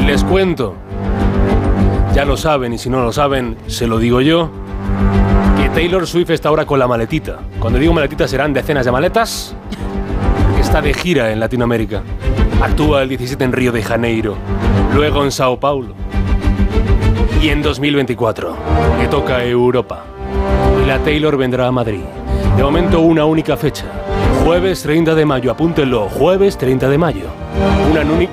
Les 0.06 0.26
cuento. 0.26 0.76
Ya 2.14 2.26
lo 2.26 2.36
saben 2.36 2.74
y 2.74 2.78
si 2.78 2.90
no 2.90 3.02
lo 3.04 3.14
saben, 3.14 3.56
se 3.68 3.88
lo 3.88 4.00
digo 4.00 4.20
yo. 4.20 4.50
Que 5.62 5.70
Taylor 5.70 6.06
Swift 6.08 6.32
está 6.32 6.50
ahora 6.50 6.66
con 6.66 6.78
la 6.78 6.90
maletita. 6.90 7.40
Cuando 7.58 7.80
digo 7.80 7.94
maletita 7.94 8.28
serán 8.28 8.52
decenas 8.52 8.86
de 8.86 8.92
maletas. 8.92 9.56
Está 10.68 10.82
de 10.82 10.94
gira 10.94 11.32
en 11.32 11.40
Latinoamérica. 11.40 12.04
Actúa 12.62 13.02
el 13.02 13.08
17 13.08 13.42
en 13.42 13.54
Río 13.54 13.72
de 13.72 13.82
Janeiro. 13.82 14.36
Luego 14.94 15.24
en 15.24 15.32
Sao 15.32 15.58
Paulo. 15.58 15.96
Y 17.42 17.48
en 17.48 17.62
2024, 17.62 18.54
que 19.00 19.08
toca 19.08 19.46
Europa. 19.46 20.04
Y 20.84 20.86
la 20.86 21.00
Taylor 21.00 21.38
vendrá 21.38 21.68
a 21.68 21.72
Madrid. 21.72 22.02
De 22.58 22.64
momento 22.64 23.00
una 23.00 23.24
única 23.24 23.56
fecha. 23.56 23.86
Jueves 24.48 24.82
30 24.82 25.14
de 25.14 25.26
mayo, 25.26 25.52
apúntenlo, 25.52 26.08
jueves 26.08 26.58
30 26.58 26.88
de 26.88 26.98
mayo. 26.98 27.26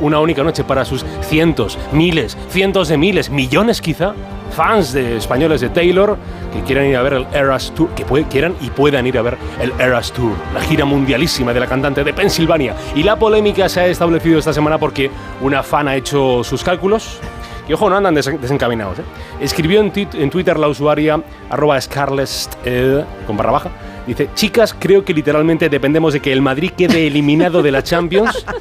Una, 0.01 0.20
única 0.20 0.45
noche 0.45 0.62
para 0.62 0.85
sus 0.85 1.05
cientos, 1.23 1.77
miles, 1.91 2.39
cientos 2.51 2.86
de 2.86 2.97
miles, 2.97 3.31
millones 3.31 3.81
quizá, 3.81 4.15
fans 4.53 4.93
de 4.93 5.16
españoles 5.16 5.61
de 5.61 5.70
Taylor 5.70 6.16
que 6.53 6.62
quieran 6.62 6.86
ir 6.86 6.97
a 6.97 7.03
ver 7.03 7.15
el 7.15 7.27
Eras 7.32 7.73
Tour, 7.74 7.89
que 7.97 8.05
quieran 8.31 8.55
y 8.61 8.70
puedan 8.70 9.09
ir 9.09 9.19
a 9.19 9.23
ver 9.23 9.36
el 9.61 9.73
Eras 9.81 10.12
Tour, 10.12 10.31
la 10.55 10.61
gira 10.61 10.85
mundialísima 10.85 11.53
de 11.53 11.59
la 11.59 11.66
cantante 11.66 12.05
de 12.05 12.15
Pensilvania. 12.15 12.77
Y 12.95 13.03
la 13.03 13.19
polémica 13.19 13.69
se 13.69 13.81
ha 13.81 13.86
establecido 13.89 14.39
esta 14.39 14.53
semana 14.53 14.78
porque 14.78 15.11
una 15.41 15.65
fan 15.65 15.89
ha 15.89 15.97
hecho 15.97 16.45
sus 16.45 16.62
cálculos 16.62 17.19
y 17.69 17.73
ojo, 17.73 17.91
no 17.91 17.97
andan 17.97 18.15
desen- 18.15 18.39
desencaminados. 18.39 19.01
¿eh? 19.01 19.05
Escribió 19.41 19.81
en, 19.81 19.91
Twitter 20.31 20.59
la 20.61 20.69
usuaria 20.69 21.20
arroba 21.51 21.81
scarlett, 21.81 22.28
eh, 22.65 23.05
con 23.27 23.36
barra 23.36 23.51
baja. 23.51 23.70
Dice, 24.07 24.29
chicas, 24.35 24.75
creo 24.79 25.05
que 25.05 25.15
literalmente 25.15 25.69
dependemos 25.69 26.13
de 26.13 26.21
que 26.21 26.33
el 26.33 26.43
Madrid 26.43 26.73
quede 26.77 27.07
eliminado 27.07 27.63
de 27.63 27.73
la 27.73 27.83
Champions. 27.83 28.45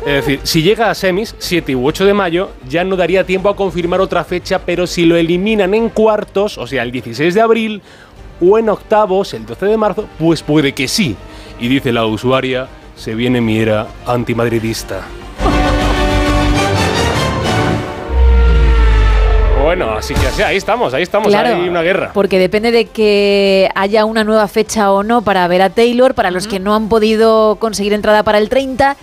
Es 0.00 0.24
decir, 0.24 0.40
si 0.44 0.62
llega 0.62 0.90
a 0.90 0.94
semis, 0.94 1.36
7 1.38 1.76
u 1.76 1.86
8 1.86 2.06
de 2.06 2.14
mayo, 2.14 2.50
ya 2.66 2.84
no 2.84 2.96
daría 2.96 3.24
tiempo 3.24 3.50
a 3.50 3.54
confirmar 3.54 4.00
otra 4.00 4.24
fecha, 4.24 4.58
pero 4.58 4.86
si 4.86 5.04
lo 5.04 5.14
eliminan 5.14 5.74
en 5.74 5.90
cuartos, 5.90 6.56
o 6.56 6.66
sea, 6.66 6.82
el 6.82 6.90
16 6.90 7.34
de 7.34 7.40
abril, 7.40 7.82
o 8.40 8.58
en 8.58 8.70
octavos, 8.70 9.34
el 9.34 9.44
12 9.44 9.66
de 9.66 9.76
marzo, 9.76 10.08
pues 10.18 10.42
puede 10.42 10.72
que 10.72 10.88
sí. 10.88 11.16
Y 11.60 11.68
dice 11.68 11.92
la 11.92 12.06
usuaria, 12.06 12.66
se 12.96 13.14
viene 13.14 13.42
mi 13.42 13.58
era 13.58 13.88
antimadridista. 14.06 15.02
Bueno, 19.70 19.92
así 19.92 20.14
que 20.14 20.26
así, 20.26 20.42
ahí 20.42 20.56
estamos, 20.56 20.94
ahí 20.94 21.04
estamos, 21.04 21.28
Claro, 21.28 21.54
hay 21.54 21.68
una 21.68 21.82
guerra. 21.82 22.10
Porque 22.12 22.40
depende 22.40 22.72
de 22.72 22.86
que 22.86 23.70
haya 23.76 24.04
una 24.04 24.24
nueva 24.24 24.48
fecha 24.48 24.90
o 24.90 25.04
no 25.04 25.22
para 25.22 25.46
ver 25.46 25.62
a 25.62 25.70
Taylor, 25.70 26.16
para 26.16 26.32
los 26.32 26.48
que 26.48 26.58
no 26.58 26.74
han 26.74 26.88
podido 26.88 27.54
conseguir 27.54 27.92
entrada 27.92 28.24
para 28.24 28.38
el 28.38 28.48
30. 28.48 28.96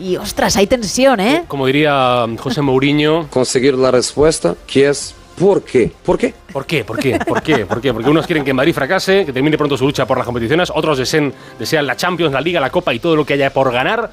Y 0.00 0.16
ostras, 0.16 0.56
hay 0.56 0.66
tensión, 0.66 1.20
¿eh? 1.20 1.44
Como 1.46 1.66
diría 1.66 2.24
José 2.38 2.62
Mourinho. 2.62 3.26
Conseguir 3.30 3.74
la 3.74 3.90
respuesta, 3.90 4.54
que 4.66 4.88
es 4.88 5.14
¿por 5.38 5.62
qué? 5.62 5.92
¿Por 6.02 6.16
qué? 6.16 6.32
¿Por 6.48 6.64
qué? 6.64 6.82
¿Por 6.82 6.98
qué? 6.98 7.18
¿Por 7.18 7.42
qué? 7.42 7.66
¿Por 7.66 7.80
qué? 7.82 7.92
Porque 7.92 8.08
unos 8.08 8.26
quieren 8.26 8.42
que 8.42 8.54
Madrid 8.54 8.72
fracase, 8.72 9.26
que 9.26 9.34
termine 9.34 9.58
pronto 9.58 9.76
su 9.76 9.84
lucha 9.84 10.06
por 10.06 10.16
las 10.16 10.24
competiciones, 10.24 10.72
otros 10.74 10.96
desean, 10.96 11.30
desean 11.58 11.86
la 11.86 11.94
Champions, 11.94 12.32
la 12.32 12.40
Liga, 12.40 12.58
la 12.58 12.70
Copa 12.70 12.94
y 12.94 13.00
todo 13.00 13.16
lo 13.16 13.26
que 13.26 13.34
haya 13.34 13.52
por 13.52 13.70
ganar, 13.70 14.10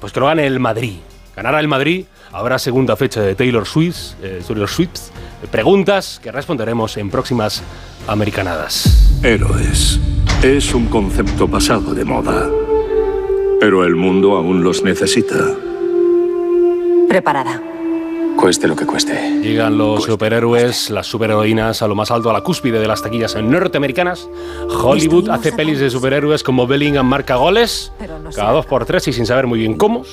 pues 0.00 0.10
que 0.10 0.20
lo 0.20 0.26
gane 0.26 0.46
el 0.46 0.58
Madrid. 0.58 1.00
Ganará 1.36 1.60
el 1.60 1.68
Madrid, 1.68 2.06
habrá 2.32 2.58
segunda 2.58 2.96
fecha 2.96 3.20
de 3.20 3.34
Taylor 3.34 3.66
Swift, 3.66 4.14
eh, 4.22 4.42
Taylor 4.46 4.68
Swift. 4.68 5.10
Preguntas 5.50 6.20
que 6.22 6.30
responderemos 6.30 6.96
en 6.96 7.10
próximas 7.10 7.62
americanadas. 8.06 9.20
Héroes. 9.22 9.98
Es 10.42 10.74
un 10.74 10.86
concepto 10.86 11.48
pasado 11.48 11.94
de 11.94 12.04
moda. 12.04 12.48
Pero 13.60 13.84
el 13.84 13.96
mundo 13.96 14.36
aún 14.36 14.62
los 14.62 14.82
necesita. 14.82 15.36
Preparada. 17.08 17.62
Cueste 18.36 18.66
lo 18.66 18.76
que 18.76 18.84
cueste. 18.84 19.40
Llegan 19.42 19.78
los 19.78 20.04
superhéroes, 20.04 20.90
las 20.90 21.06
superheroínas 21.06 21.82
a 21.82 21.88
lo 21.88 21.94
más 21.94 22.10
alto, 22.10 22.30
a 22.30 22.32
la 22.32 22.42
cúspide 22.42 22.80
de 22.80 22.86
las 22.86 23.00
taquillas 23.00 23.36
norteamericanas. 23.36 24.28
Hollywood 24.68 25.30
hace 25.30 25.52
pelis 25.52 25.78
de 25.78 25.88
superhéroes 25.88 26.42
como 26.42 26.66
Bellingham 26.66 27.06
marca 27.06 27.36
goles, 27.36 27.92
cada 28.34 28.52
dos 28.52 28.66
por 28.66 28.84
tres 28.84 29.06
y 29.08 29.12
sin 29.12 29.24
saber 29.24 29.46
muy 29.46 29.60
bien 29.60 29.78
cómo. 29.78 30.04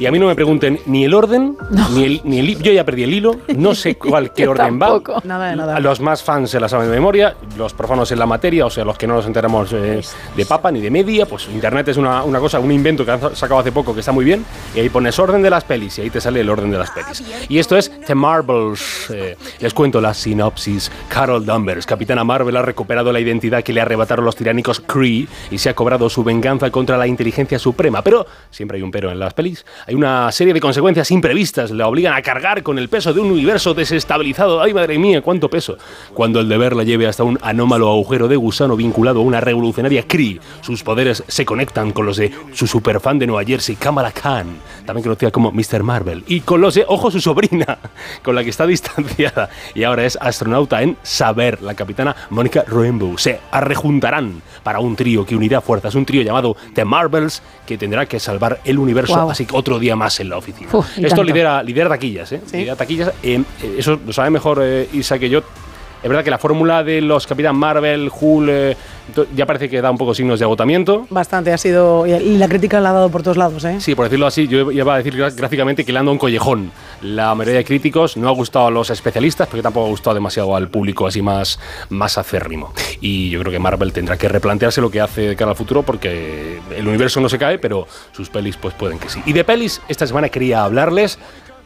Y 0.00 0.06
a 0.06 0.10
mí 0.10 0.18
no 0.18 0.28
me 0.28 0.34
pregunten 0.34 0.80
ni 0.86 1.04
el 1.04 1.12
orden, 1.12 1.58
ni 1.92 2.04
el, 2.04 2.20
ni 2.24 2.38
el 2.38 2.62
Yo 2.62 2.72
ya 2.72 2.84
perdí 2.84 3.02
el 3.02 3.12
hilo, 3.12 3.36
no 3.54 3.74
sé 3.74 3.94
cuál 3.98 4.32
qué 4.32 4.48
orden 4.48 4.80
va. 4.80 4.86
tampoco. 4.86 5.20
Nada 5.24 5.50
de 5.50 5.56
nada. 5.56 5.78
Los 5.78 6.00
más 6.00 6.22
fans 6.22 6.48
se 6.48 6.58
la 6.58 6.70
saben 6.70 6.88
de 6.88 6.94
memoria, 6.94 7.36
los 7.58 7.74
profanos 7.74 8.10
en 8.10 8.18
la 8.18 8.24
materia, 8.24 8.64
o 8.64 8.70
sea, 8.70 8.82
los 8.82 8.96
que 8.96 9.06
no 9.06 9.16
nos 9.16 9.26
enteramos 9.26 9.70
eh, 9.74 10.00
de 10.34 10.46
papa 10.46 10.72
ni 10.72 10.80
de 10.80 10.90
media, 10.90 11.26
pues 11.26 11.48
Internet 11.52 11.88
es 11.88 11.98
una, 11.98 12.22
una 12.24 12.40
cosa, 12.40 12.58
un 12.60 12.72
invento 12.72 13.04
que 13.04 13.10
han 13.10 13.36
sacado 13.36 13.60
hace 13.60 13.72
poco 13.72 13.92
que 13.92 14.00
está 14.00 14.10
muy 14.10 14.24
bien, 14.24 14.42
y 14.74 14.80
ahí 14.80 14.88
pones 14.88 15.18
orden 15.18 15.42
de 15.42 15.50
las 15.50 15.64
pelis, 15.64 15.98
y 15.98 16.00
ahí 16.00 16.08
te 16.08 16.22
sale 16.22 16.40
el 16.40 16.48
orden 16.48 16.70
de 16.70 16.78
las 16.78 16.90
pelis. 16.92 17.22
Y 17.50 17.58
esto 17.58 17.76
es 17.76 17.92
The 18.06 18.14
Marvels. 18.14 19.10
eh, 19.10 19.36
les 19.58 19.74
cuento 19.74 20.00
la 20.00 20.14
sinopsis. 20.14 20.90
Carol 21.10 21.44
Danvers, 21.44 21.84
Capitana 21.84 22.24
Marvel, 22.24 22.56
ha 22.56 22.62
recuperado 22.62 23.12
la 23.12 23.20
identidad 23.20 23.62
que 23.62 23.74
le 23.74 23.82
arrebataron 23.82 24.24
los 24.24 24.34
tiránicos 24.34 24.80
Kree 24.80 25.28
y 25.50 25.58
se 25.58 25.68
ha 25.68 25.74
cobrado 25.74 26.08
su 26.08 26.24
venganza 26.24 26.70
contra 26.70 26.96
la 26.96 27.06
inteligencia 27.06 27.58
suprema. 27.58 28.00
Pero 28.02 28.26
siempre 28.50 28.76
hay 28.78 28.82
un 28.82 28.90
pero 28.90 29.10
en 29.10 29.18
las 29.18 29.34
pelis. 29.34 29.66
Hay 29.90 29.96
una 29.96 30.30
serie 30.30 30.54
de 30.54 30.60
consecuencias 30.60 31.10
imprevistas. 31.10 31.72
La 31.72 31.88
obligan 31.88 32.14
a 32.14 32.22
cargar 32.22 32.62
con 32.62 32.78
el 32.78 32.88
peso 32.88 33.12
de 33.12 33.18
un 33.18 33.32
universo 33.32 33.74
desestabilizado. 33.74 34.62
¡Ay, 34.62 34.72
madre 34.72 34.96
mía, 35.00 35.20
cuánto 35.20 35.50
peso! 35.50 35.78
Cuando 36.14 36.38
el 36.38 36.48
deber 36.48 36.76
la 36.76 36.84
lleve 36.84 37.08
hasta 37.08 37.24
un 37.24 37.40
anómalo 37.42 37.88
agujero 37.90 38.28
de 38.28 38.36
gusano 38.36 38.76
vinculado 38.76 39.18
a 39.18 39.24
una 39.24 39.40
revolucionaria 39.40 40.06
Kree, 40.06 40.38
sus 40.60 40.84
poderes 40.84 41.24
se 41.26 41.44
conectan 41.44 41.90
con 41.90 42.06
los 42.06 42.18
de 42.18 42.30
su 42.52 42.68
superfan 42.68 43.18
de 43.18 43.26
Nueva 43.26 43.42
Jersey, 43.42 43.74
Kamala 43.74 44.12
Khan, 44.12 44.58
también 44.86 45.02
conocida 45.02 45.32
como 45.32 45.50
Mr. 45.50 45.82
Marvel, 45.82 46.22
y 46.28 46.42
con 46.42 46.60
los 46.60 46.74
de, 46.74 46.84
ojo, 46.86 47.10
su 47.10 47.20
sobrina, 47.20 47.78
con 48.22 48.36
la 48.36 48.44
que 48.44 48.50
está 48.50 48.68
distanciada 48.68 49.50
y 49.74 49.82
ahora 49.82 50.04
es 50.04 50.16
astronauta 50.20 50.82
en 50.82 50.98
Saber, 51.02 51.62
la 51.62 51.74
capitana 51.74 52.14
Mónica 52.30 52.64
Rambeau. 52.64 53.18
Se 53.18 53.40
arrejuntarán 53.50 54.40
para 54.62 54.78
un 54.78 54.94
trío 54.94 55.26
que 55.26 55.34
unirá 55.34 55.60
fuerzas, 55.60 55.96
un 55.96 56.06
trío 56.06 56.22
llamado 56.22 56.56
The 56.74 56.84
Marvels, 56.84 57.42
que 57.66 57.76
tendrá 57.76 58.06
que 58.06 58.20
salvar 58.20 58.60
el 58.64 58.78
universo, 58.78 59.14
Guau. 59.14 59.30
así 59.32 59.46
que 59.46 59.56
otro 59.56 59.79
día 59.80 59.96
más 59.96 60.20
en 60.20 60.28
la 60.28 60.36
oficina. 60.36 60.68
Uf, 60.72 60.86
Esto 60.96 61.08
tanto. 61.08 61.24
lidera, 61.24 61.62
lidera 61.62 61.88
taquillas, 61.88 62.30
¿eh? 62.32 62.40
Lidera 62.52 62.76
taquillas. 62.76 63.12
eh, 63.22 63.42
eh, 63.62 63.74
eso 63.78 63.98
lo 64.06 64.12
sabe 64.12 64.30
mejor 64.30 64.60
eh, 64.62 64.88
Isa 64.92 65.18
que 65.18 65.28
yo. 65.28 65.40
Es 66.02 66.08
verdad 66.08 66.24
que 66.24 66.30
la 66.30 66.38
fórmula 66.38 66.82
de 66.82 67.00
los 67.02 67.26
Capitán 67.26 67.56
Marvel, 67.56 68.10
Hulk, 68.10 68.76
ya 69.34 69.46
parece 69.46 69.68
que 69.68 69.80
da 69.80 69.90
un 69.90 69.98
poco 69.98 70.14
signos 70.14 70.38
de 70.38 70.44
agotamiento. 70.44 71.06
Bastante 71.10 71.52
ha 71.52 71.58
sido. 71.58 72.06
Y 72.06 72.36
la 72.36 72.48
crítica 72.48 72.80
la 72.80 72.90
ha 72.90 72.92
dado 72.92 73.10
por 73.10 73.22
todos 73.22 73.36
lados, 73.36 73.64
¿eh? 73.64 73.80
Sí, 73.80 73.94
por 73.94 74.06
decirlo 74.06 74.26
así, 74.26 74.48
yo 74.48 74.70
iba 74.70 74.94
a 74.94 74.96
decir 74.98 75.16
gráficamente 75.16 75.84
que 75.84 75.92
le 75.92 75.98
anda 75.98 76.12
un 76.12 76.18
collejón. 76.18 76.72
La 77.02 77.34
mayoría 77.34 77.58
de 77.58 77.64
críticos 77.64 78.16
no 78.16 78.28
ha 78.28 78.32
gustado 78.32 78.66
a 78.66 78.70
los 78.70 78.90
especialistas, 78.90 79.48
porque 79.48 79.62
tampoco 79.62 79.86
ha 79.86 79.90
gustado 79.90 80.14
demasiado 80.14 80.54
al 80.54 80.68
público 80.68 81.06
así 81.06 81.22
más, 81.22 81.58
más 81.88 82.18
acérrimo. 82.18 82.72
Y 83.00 83.30
yo 83.30 83.40
creo 83.40 83.52
que 83.52 83.58
Marvel 83.58 83.92
tendrá 83.92 84.16
que 84.16 84.28
replantearse 84.28 84.80
lo 84.80 84.90
que 84.90 85.00
hace 85.00 85.22
de 85.22 85.36
cara 85.36 85.52
al 85.52 85.56
futuro, 85.56 85.82
porque 85.82 86.60
el 86.76 86.86
universo 86.86 87.20
no 87.20 87.28
se 87.28 87.38
cae, 87.38 87.58
pero 87.58 87.86
sus 88.12 88.28
pelis 88.28 88.56
pues 88.56 88.74
pueden 88.74 88.98
que 88.98 89.08
sí. 89.08 89.22
Y 89.26 89.32
de 89.32 89.44
pelis, 89.44 89.80
esta 89.88 90.06
semana 90.06 90.28
quería 90.28 90.64
hablarles 90.64 91.18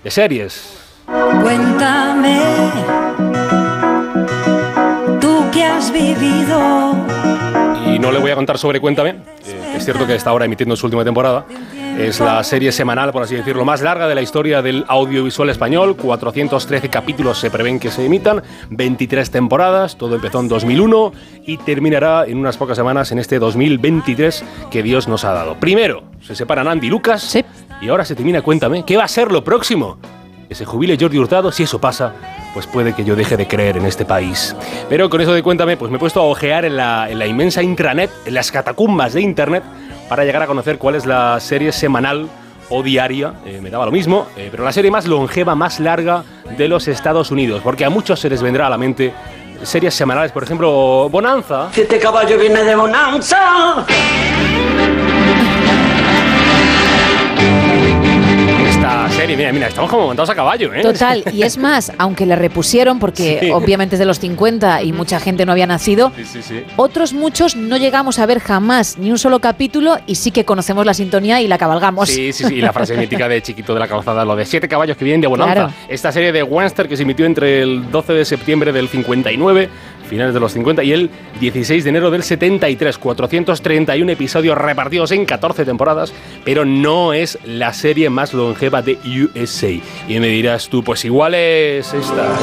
de 0.02 0.10
series. 0.10 0.78
Cuéntame, 1.42 2.40
vivido. 5.94 6.94
Y 7.86 7.98
no 7.98 8.10
le 8.10 8.18
voy 8.18 8.30
a 8.30 8.34
contar 8.34 8.58
sobre 8.58 8.80
Cuéntame. 8.80 9.10
eh, 9.46 9.74
es 9.76 9.84
cierto 9.84 10.06
que 10.06 10.14
está 10.14 10.30
ahora 10.30 10.44
emitiendo 10.44 10.76
su 10.76 10.86
última 10.86 11.04
temporada. 11.04 11.46
Es 11.98 12.18
la 12.18 12.42
serie 12.42 12.72
semanal, 12.72 13.12
por 13.12 13.22
así 13.22 13.36
decirlo, 13.36 13.64
más 13.64 13.80
larga 13.80 14.08
de 14.08 14.16
la 14.16 14.22
historia 14.22 14.62
del 14.62 14.84
audiovisual 14.88 15.48
español. 15.48 15.96
413 15.96 16.88
capítulos 16.88 17.38
se 17.38 17.52
prevén 17.52 17.78
que 17.78 17.92
se 17.92 18.04
emitan, 18.04 18.42
23 18.70 19.30
temporadas. 19.30 19.96
Todo 19.96 20.16
empezó 20.16 20.40
en 20.40 20.48
2001 20.48 21.12
y 21.46 21.56
terminará 21.58 22.24
en 22.26 22.38
unas 22.38 22.56
pocas 22.56 22.76
semanas 22.76 23.12
en 23.12 23.20
este 23.20 23.38
2023 23.38 24.44
que 24.72 24.82
Dios 24.82 25.06
nos 25.06 25.24
ha 25.24 25.32
dado. 25.32 25.54
Primero, 25.60 26.02
se 26.20 26.34
separan 26.34 26.66
Andy 26.66 26.88
y 26.88 26.90
Lucas. 26.90 27.38
Y 27.80 27.88
ahora 27.88 28.04
se 28.04 28.16
termina 28.16 28.42
Cuéntame. 28.42 28.84
¿Qué 28.84 28.96
va 28.96 29.04
a 29.04 29.08
ser 29.08 29.30
lo 29.30 29.44
próximo? 29.44 29.98
Que 30.48 30.56
se 30.56 30.64
jubile 30.64 30.96
Jordi 30.98 31.18
Hurtado, 31.18 31.52
si 31.52 31.62
eso 31.62 31.80
pasa, 31.80 32.12
pues 32.54 32.66
puede 32.66 32.94
que 32.94 33.04
yo 33.04 33.16
deje 33.16 33.36
de 33.36 33.46
creer 33.46 33.76
en 33.76 33.84
este 33.84 34.04
país. 34.04 34.56
Pero 34.88 35.10
con 35.10 35.20
eso 35.20 35.34
de 35.34 35.42
cuéntame, 35.42 35.76
pues 35.76 35.90
me 35.90 35.96
he 35.96 36.00
puesto 36.00 36.20
a 36.20 36.24
ojear 36.24 36.64
en 36.64 36.76
la, 36.76 37.10
en 37.10 37.18
la 37.18 37.26
inmensa 37.26 37.62
intranet, 37.62 38.10
en 38.24 38.34
las 38.34 38.50
catacumbas 38.50 39.12
de 39.12 39.20
internet, 39.20 39.64
para 40.08 40.24
llegar 40.24 40.42
a 40.42 40.46
conocer 40.46 40.78
cuál 40.78 40.94
es 40.94 41.04
la 41.04 41.40
serie 41.40 41.72
semanal 41.72 42.28
o 42.70 42.82
diaria, 42.82 43.34
eh, 43.44 43.60
me 43.62 43.70
daba 43.70 43.86
lo 43.86 43.92
mismo, 43.92 44.26
eh, 44.36 44.48
pero 44.50 44.64
la 44.64 44.72
serie 44.72 44.90
más 44.90 45.06
longeva, 45.06 45.54
más 45.54 45.80
larga 45.80 46.24
de 46.56 46.68
los 46.68 46.88
Estados 46.88 47.30
Unidos, 47.30 47.60
porque 47.62 47.84
a 47.84 47.90
muchos 47.90 48.20
se 48.20 48.30
les 48.30 48.40
vendrá 48.42 48.68
a 48.68 48.70
la 48.70 48.78
mente 48.78 49.12
series 49.62 49.94
semanales, 49.94 50.32
por 50.32 50.44
ejemplo, 50.44 51.08
Bonanza. 51.10 51.70
Este 51.74 51.98
caballo 51.98 52.38
viene 52.38 52.62
de 52.64 52.74
Bonanza. 52.74 53.84
Serie, 59.24 59.36
mira, 59.36 59.52
mira, 59.52 59.68
estamos 59.68 59.90
como 59.90 60.06
montados 60.06 60.30
a 60.30 60.34
caballo, 60.34 60.72
¿eh? 60.74 60.82
Total, 60.82 61.24
y 61.32 61.42
es 61.42 61.56
más, 61.56 61.92
aunque 61.98 62.26
le 62.26 62.36
repusieron, 62.36 62.98
porque 62.98 63.38
Sí. 63.40 63.50
obviamente 63.50 63.94
es 63.96 63.98
de 63.98 64.04
los 64.04 64.18
50 64.18 64.82
y 64.82 64.92
mucha 64.92 65.18
gente 65.20 65.46
no 65.46 65.52
había 65.52 65.66
nacido, 65.66 66.12
Sí, 66.16 66.42
sí, 66.42 66.64
otros 66.76 67.12
muchos 67.12 67.56
no 67.56 67.76
llegamos 67.76 68.18
a 68.18 68.26
ver 68.26 68.40
jamás 68.40 68.98
ni 68.98 69.10
un 69.10 69.18
solo 69.18 69.40
capítulo 69.40 69.96
y 70.06 70.16
sí 70.16 70.30
que 70.30 70.44
conocemos 70.44 70.84
la 70.86 70.94
sintonía 70.94 71.40
y 71.40 71.48
la 71.48 71.58
cabalgamos. 71.58 72.08
Sí, 72.08 72.32
sí, 72.32 72.44
sí, 72.44 72.54
y 72.56 72.60
la 72.60 72.72
frase 72.72 72.96
mítica 72.96 73.28
de 73.28 73.40
Chiquito 73.42 73.72
de 73.74 73.80
la 73.80 73.88
Calzada, 73.88 74.24
lo 74.24 74.36
de 74.36 74.44
siete 74.44 74.68
caballos 74.68 74.96
que 74.96 75.04
vienen 75.04 75.20
de 75.20 75.26
Bonanza. 75.26 75.54
Claro. 75.54 75.72
Esta 75.88 76.12
serie 76.12 76.32
de 76.32 76.42
Webster 76.42 76.88
que 76.88 76.96
se 76.96 77.02
emitió 77.04 77.24
entre 77.26 77.62
el 77.62 77.90
12 77.90 78.12
de 78.12 78.24
septiembre 78.24 78.72
del 78.72 78.88
59, 78.88 79.68
finales 80.04 80.34
de 80.34 80.40
los 80.40 80.52
50, 80.52 80.84
y 80.84 80.92
el 80.92 81.10
16 81.40 81.84
de 81.84 81.90
enero 81.90 82.10
del 82.10 82.22
73. 82.22 82.98
431 82.98 84.12
episodios 84.12 84.56
repartidos 84.56 85.10
en 85.12 85.24
14 85.24 85.64
temporadas, 85.64 86.12
pero 86.44 86.64
no 86.64 87.12
es 87.12 87.38
la 87.44 87.72
serie 87.72 88.10
más 88.10 88.34
longeva 88.34 88.82
de 88.82 88.98
USA. 89.04 89.70
Y 90.08 90.20
me 90.20 90.28
dirás 90.28 90.68
tú, 90.68 90.82
pues 90.82 91.04
igual 91.04 91.34
es 91.34 91.92
esta. 91.92 92.36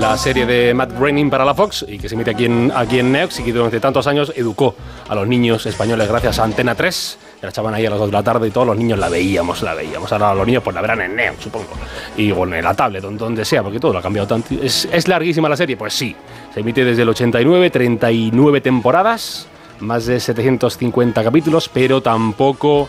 la 0.00 0.16
serie 0.16 0.46
de 0.46 0.72
Matt 0.72 0.92
Groening 0.92 1.28
para 1.28 1.44
la 1.44 1.54
Fox 1.54 1.84
y 1.86 1.98
que 1.98 2.08
se 2.08 2.14
emite 2.14 2.30
aquí 2.30 2.46
en, 2.46 2.72
aquí 2.74 2.98
en 2.98 3.12
Neox 3.12 3.40
y 3.40 3.42
que 3.44 3.52
durante 3.52 3.80
tantos 3.80 4.06
años 4.06 4.32
educó 4.34 4.74
a 5.06 5.14
los 5.14 5.28
niños 5.28 5.66
españoles 5.66 6.08
gracias 6.08 6.38
a 6.38 6.44
Antena 6.44 6.74
3. 6.74 7.18
La 7.42 7.48
echaban 7.48 7.72
ahí 7.72 7.86
a 7.86 7.90
las 7.90 7.98
2 7.98 8.08
de 8.08 8.12
la 8.12 8.22
tarde 8.22 8.48
y 8.48 8.50
todos 8.50 8.66
los 8.66 8.76
niños 8.76 8.98
la 8.98 9.08
veíamos, 9.08 9.62
la 9.62 9.74
veíamos. 9.74 10.12
Ahora 10.12 10.34
los 10.34 10.46
niños 10.46 10.62
pues 10.62 10.74
la 10.74 10.82
verán 10.82 11.00
en 11.00 11.16
Neox, 11.16 11.42
supongo. 11.42 11.68
Y 12.16 12.30
bueno, 12.32 12.54
en 12.54 12.64
la 12.64 12.74
tablet, 12.74 13.02
donde, 13.02 13.44
sea, 13.44 13.62
porque 13.62 13.80
todo 13.80 13.94
lo 13.94 13.98
ha 13.98 14.02
cambiado 14.02 14.28
tanto. 14.28 14.54
¿Es, 14.62 14.86
¿Es 14.92 15.08
larguísima 15.08 15.48
la 15.48 15.56
serie? 15.56 15.76
Pues 15.76 15.94
sí. 15.94 16.14
Se 16.52 16.60
emite 16.60 16.84
desde 16.84 17.02
el 17.02 17.08
89, 17.08 17.70
39 17.70 18.60
temporadas, 18.60 19.46
más 19.80 20.04
de 20.04 20.20
750 20.20 21.24
capítulos, 21.24 21.70
pero 21.72 22.02
tampoco... 22.02 22.88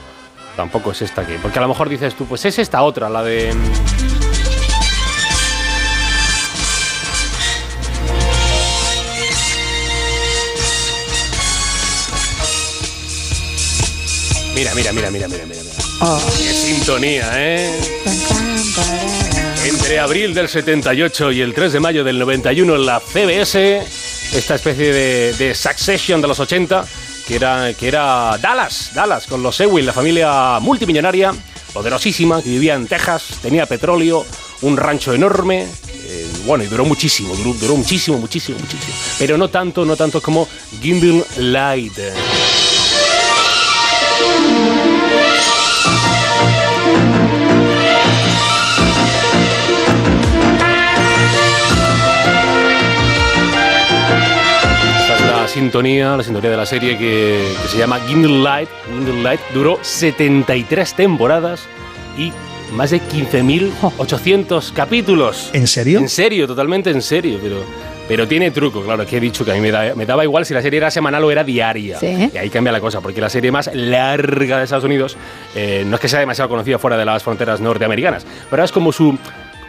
Tampoco 0.58 0.92
es 0.92 1.02
esta 1.02 1.26
que... 1.26 1.36
Porque 1.36 1.60
a 1.60 1.62
lo 1.62 1.70
mejor 1.70 1.88
dices 1.88 2.14
tú, 2.14 2.26
pues 2.26 2.44
es 2.44 2.60
esta 2.60 2.82
otra, 2.82 3.10
la 3.10 3.24
de... 3.24 3.54
Mira, 14.62 14.76
mira, 14.76 14.92
mira, 14.94 15.10
mira, 15.10 15.28
mira, 15.28 15.44
mira. 15.48 15.60
mira. 15.64 16.18
Qué 16.38 16.54
sintonía, 16.54 17.32
¿eh? 17.34 17.80
Entre 19.66 19.98
abril 19.98 20.36
del 20.36 20.48
78 20.48 21.32
y 21.32 21.42
el 21.42 21.56
3 21.56 21.74
de 21.74 21.80
mayo 21.80 22.04
del 22.04 22.20
91 22.20 22.76
en 22.76 22.86
la 22.86 23.00
CBS, 23.00 23.82
esta 24.34 24.54
especie 24.54 24.94
de, 24.94 25.34
de 25.34 25.56
Succession 25.56 26.22
de 26.22 26.28
los 26.28 26.40
80, 26.40 26.86
que 27.28 27.38
era, 27.38 27.74
que 27.74 27.88
era 27.88 28.38
Dallas, 28.40 28.92
Dallas, 28.94 29.26
con 29.26 29.42
los 29.42 29.60
Ewing, 29.60 29.84
la 29.88 29.94
familia 29.94 30.60
multimillonaria, 30.60 31.34
poderosísima, 31.74 32.44
que 32.44 32.50
vivía 32.50 32.76
en 32.76 32.86
Texas, 32.86 33.24
tenía 33.42 33.66
petróleo, 33.66 34.24
un 34.62 34.78
rancho 34.78 35.12
enorme. 35.12 35.68
eh, 36.06 36.28
bueno, 36.46 36.64
y 36.64 36.68
duró 36.68 36.86
muchísimo, 36.86 37.36
duró, 37.36 37.54
duró 37.56 37.78
muchísimo, 37.78 38.20
muchísimo, 38.20 38.60
muchísimo. 38.60 38.94
Pero 39.18 39.40
no 39.40 39.48
tanto, 39.50 39.86
no 39.86 39.96
tanto 39.96 40.22
como 40.22 40.48
Gimbal 40.84 41.26
Light. 41.38 41.98
Esta 55.00 55.16
es 55.16 55.22
la 55.22 55.48
sintonía, 55.48 56.18
la 56.18 56.24
sintonía 56.24 56.52
de 56.52 56.58
la 56.58 56.66
serie 56.66 56.98
que, 56.98 57.54
que 57.62 57.68
se 57.68 57.78
llama 57.78 58.00
Gimbal 58.08 58.44
Light. 58.44 58.70
Gimbal 58.88 59.24
Light 59.24 59.42
duró 59.54 59.80
73 59.82 60.94
temporadas 60.94 61.62
y 62.18 62.32
más 62.74 62.92
de 62.92 63.02
15.800 63.02 64.74
capítulos. 64.74 65.50
¿En 65.54 65.68
serio? 65.68 66.00
En 66.00 66.10
serio, 66.10 66.48
totalmente 66.48 66.90
en 66.90 67.02
serio, 67.02 67.40
pero, 67.42 67.64
pero 68.12 68.28
tiene 68.28 68.52
truco, 68.52 68.82
claro, 68.84 69.06
que 69.06 69.16
he 69.16 69.20
dicho 69.22 69.46
que 69.46 69.52
a 69.52 69.54
mí 69.54 69.62
me, 69.62 69.72
da- 69.72 69.96
me 69.96 70.06
daba 70.06 70.26
igual 70.26 70.46
si 70.46 70.54
la 70.54 70.62
serie 70.62 70.80
era 70.80 70.92
semanal 70.92 71.24
o 71.24 71.32
era 71.32 71.46
diaria. 71.46 71.98
Sí. 71.98 72.30
Y 72.34 72.38
ahí 72.38 72.50
cambia 72.50 72.74
la 72.74 72.82
cosa, 72.82 73.00
porque 73.00 73.22
la 73.22 73.30
serie 73.30 73.52
más 73.54 73.70
larga 73.74 74.58
de 74.58 74.66
Estados 74.66 74.84
Unidos 74.84 75.16
eh, 75.56 75.84
no 75.88 75.96
es 75.96 76.02
que 76.02 76.10
sea 76.10 76.20
demasiado 76.20 76.50
conocida 76.50 76.78
fuera 76.78 76.98
de 76.98 77.06
las 77.06 77.24
fronteras 77.24 77.62
norteamericanas, 77.62 78.26
pero 78.50 78.66
es 78.66 78.72
como 78.74 78.92
su, 78.92 79.18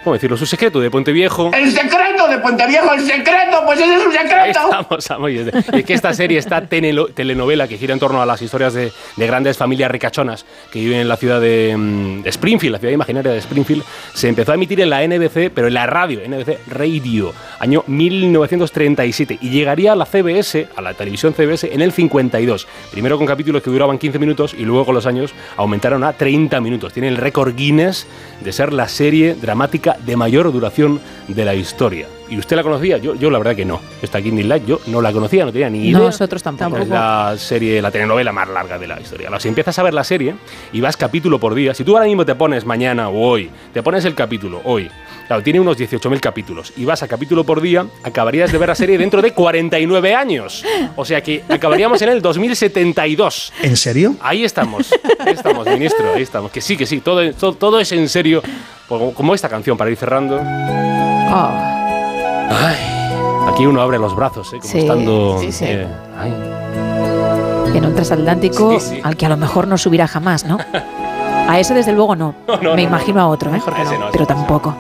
¿cómo 0.03 0.15
decirlo? 0.15 0.37
Su 0.37 0.47
secreto 0.47 0.81
de 0.81 0.91
Puente 0.91 1.13
Viejo. 1.13 1.53
El 1.55 1.71
secreto 1.71 2.12
de 2.33 2.39
Puente 2.39 2.65
el 2.65 3.01
secreto, 3.01 3.63
pues 3.65 3.81
ese 3.81 3.95
es 3.95 4.03
Ahí 4.07 4.13
secreto. 4.13 4.61
estamos, 4.71 5.11
amo, 5.11 5.29
y 5.29 5.39
es 5.39 5.85
que 5.85 5.95
esta 5.95 6.13
serie, 6.15 6.39
esta 6.39 6.67
telenovela 6.67 7.69
que 7.69 7.77
gira 7.79 7.93
en 7.93 8.01
torno 8.01 8.23
a 8.23 8.27
las 8.27 8.41
historias 8.43 8.75
de, 8.75 8.93
de 9.17 9.27
grandes 9.27 9.57
familias 9.57 9.91
ricachonas 9.91 10.45
que 10.71 10.81
viven 10.81 11.01
en 11.01 11.09
la 11.09 11.17
ciudad 11.17 11.41
mm, 11.41 12.23
de 12.23 12.29
Springfield, 12.31 12.73
la 12.73 12.79
ciudad 12.79 12.93
imaginaria 12.93 13.33
de 13.33 13.39
Springfield, 13.39 13.83
se 14.15 14.29
empezó 14.29 14.53
a 14.53 14.55
emitir 14.55 14.81
en 14.81 14.91
la 14.91 15.07
NBC, 15.07 15.51
pero 15.55 15.69
en 15.69 15.75
la 15.75 15.87
radio, 15.87 16.21
NBC 16.27 16.59
Radio, 16.69 17.33
año 17.59 17.85
1937, 17.87 19.39
y 19.41 19.51
llegaría 19.51 19.93
a 19.93 19.97
la 19.97 20.07
CBS, 20.07 20.69
a 20.75 20.81
la 20.83 20.95
televisión 20.95 21.35
CBS, 21.35 21.73
en 21.73 21.81
el 21.81 21.93
52. 21.93 22.67
Primero 22.91 23.19
con 23.19 23.27
capítulos 23.27 23.63
que 23.63 23.71
duraban 23.71 23.99
15 23.99 24.19
minutos 24.19 24.55
y 24.55 24.65
luego 24.65 24.87
con 24.87 24.95
los 24.95 25.07
años 25.07 25.35
aumentaron 25.57 26.05
a 26.05 26.13
30 26.13 26.61
minutos. 26.61 26.93
Tiene 26.93 27.09
el 27.09 27.17
récord 27.17 27.55
Guinness 27.55 28.07
de 28.41 28.53
ser 28.53 28.73
la 28.73 28.89
serie 28.89 29.35
dramática 29.35 29.97
de 30.05 30.17
mayor 30.17 30.51
duración 30.53 31.01
de 31.29 31.45
la 31.45 31.55
historia. 31.55 32.07
¿Y 32.33 32.39
usted 32.39 32.57
la 32.57 32.63
conocía? 32.63 32.97
Yo, 32.97 33.15
yo 33.15 33.29
la 33.29 33.37
verdad 33.37 33.55
que 33.55 33.67
no. 33.67 33.79
Esta 34.01 34.23
Kindle 34.23 34.45
Light 34.45 34.65
yo 34.65 34.81
no 34.87 35.03
la 35.03 35.13
conocía, 35.13 35.45
no 35.45 35.53
tenía 35.53 35.69
ni 35.69 35.89
idea. 35.89 35.99
Nosotros 35.99 36.43
tampoco. 36.43 36.79
Es 36.79 36.89
la 36.89 37.35
serie, 37.37 37.83
la 37.83 37.91
telenovela 37.91 38.33
más 38.33 38.49
larga 38.49 38.79
de 38.79 38.87
la 38.87 38.99
historia. 38.99 39.29
Si 39.39 39.49
empiezas 39.49 39.79
a 39.79 39.83
ver 39.83 39.93
la 39.93 40.03
serie 40.03 40.35
y 40.73 40.81
vas 40.81 40.97
capítulo 40.97 41.39
por 41.39 41.55
día, 41.55 41.75
si 41.75 41.85
tú 41.85 41.95
ahora 41.95 42.07
mismo 42.07 42.25
te 42.25 42.35
pones 42.35 42.65
mañana 42.65 43.11
o 43.11 43.21
hoy, 43.21 43.51
te 43.75 43.83
pones 43.83 44.07
el 44.07 44.15
capítulo 44.15 44.63
hoy, 44.65 44.91
claro, 45.27 45.43
tiene 45.43 45.61
unos 45.61 45.77
18.000 45.77 46.21
capítulos 46.21 46.73
y 46.75 46.87
vas 46.87 47.03
a 47.03 47.09
capítulo 47.09 47.45
por 47.45 47.61
día, 47.61 47.85
acabarías 48.03 48.51
de 48.51 48.57
ver 48.57 48.71
la 48.71 48.77
serie 48.77 48.97
dentro 48.97 49.21
de 49.21 49.35
49 49.35 50.15
años. 50.15 50.65
O 50.97 51.05
sea 51.05 51.23
que 51.23 51.45
acabaríamos 51.51 52.01
en 52.01 52.09
el 52.09 52.23
2072. 52.23 53.53
¿En 53.61 53.77
serio? 53.77 54.17
Ahí 54.23 54.43
estamos, 54.43 54.91
ahí 55.19 55.35
estamos, 55.35 55.67
ministro, 55.67 56.15
ahí 56.15 56.23
estamos. 56.23 56.51
Que 56.51 56.63
sí, 56.63 56.79
que 56.79 56.87
sí, 56.87 57.01
todo, 57.01 57.31
todo, 57.35 57.53
todo 57.53 57.79
es 57.79 57.93
en 57.93 58.09
serio. 58.09 58.43
Como, 58.89 59.13
como 59.13 59.35
esta 59.35 59.51
canción 59.51 59.77
para 59.77 59.91
ir 59.91 59.99
cerrando. 59.99 60.39
Ah, 60.43 61.83
Ay, 62.53 62.77
aquí 63.53 63.67
uno 63.67 63.81
abre 63.81 63.99
los 63.99 64.15
brazos, 64.15 64.53
¿eh? 64.53 64.59
como 64.61 64.71
Sí, 64.73 64.79
estando. 64.79 65.39
sí, 65.41 65.53
sí. 65.53 65.65
eh, 65.69 65.87
ay. 66.19 66.33
en 67.77 67.85
un 67.87 67.95
transatlántico 67.95 68.79
al 69.03 69.17
que 69.17 69.27
a 69.27 69.29
lo 69.29 69.37
mejor 69.37 69.67
no 69.67 69.79
subirá 69.79 70.07
jamás, 70.07 70.45
¿no? 70.45 70.59
A 71.49 71.59
ese 71.59 71.75
desde 71.75 71.93
luego 71.93 72.15
no. 72.15 72.35
No, 72.47 72.57
no, 72.57 72.71
Me 72.75 72.83
no, 72.83 72.89
imagino 72.89 73.21
a 73.21 73.27
otro, 73.27 73.53
¿eh? 73.55 73.61
Pero 74.13 74.27
tampoco. 74.27 74.73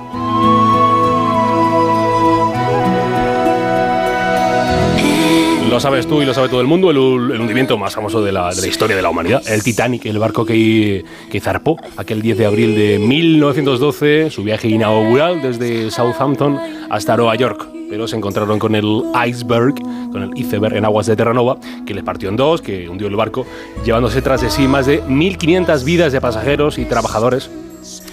Lo 5.73 5.81
sabes 5.81 6.07
tú 6.07 6.20
y 6.20 6.27
lo 6.27 6.35
sabe 6.35 6.51
todo 6.51 6.61
el 6.61 6.66
mundo, 6.66 6.90
el, 6.90 6.99
el 7.32 7.40
hundimiento 7.40 7.78
más 7.78 7.94
famoso 7.94 8.23
de 8.23 8.31
la, 8.31 8.53
de 8.53 8.61
la 8.61 8.66
historia 8.66 8.94
de 8.94 9.01
la 9.01 9.09
humanidad, 9.09 9.43
el 9.49 9.62
Titanic, 9.62 10.05
el 10.05 10.19
barco 10.19 10.44
que, 10.44 11.03
que 11.31 11.40
zarpó 11.40 11.78
aquel 11.97 12.20
10 12.20 12.36
de 12.36 12.44
abril 12.44 12.74
de 12.74 12.99
1912, 12.99 14.28
su 14.31 14.44
viaje 14.44 14.69
inaugural 14.69 15.40
desde 15.40 15.90
Southampton 15.90 16.59
hasta 16.90 17.16
Nueva 17.16 17.36
York. 17.36 17.69
Pero 17.89 18.07
se 18.07 18.16
encontraron 18.16 18.59
con 18.59 18.74
el 18.74 19.03
iceberg, 19.27 19.77
con 20.12 20.23
el 20.23 20.36
iceberg 20.36 20.77
en 20.77 20.85
aguas 20.85 21.07
de 21.07 21.16
Terranova, 21.16 21.57
que 21.86 21.94
les 21.94 22.05
partió 22.05 22.28
en 22.28 22.36
dos, 22.36 22.61
que 22.61 22.90
hundió 22.90 23.09
el 23.09 23.16
barco, 23.16 23.47
llevándose 23.82 24.20
tras 24.20 24.43
de 24.43 24.51
sí 24.51 24.69
más 24.69 24.85
de 24.85 25.03
1.500 25.05 25.85
vidas 25.85 26.12
de 26.12 26.20
pasajeros 26.20 26.77
y 26.77 26.85
trabajadores 26.85 27.49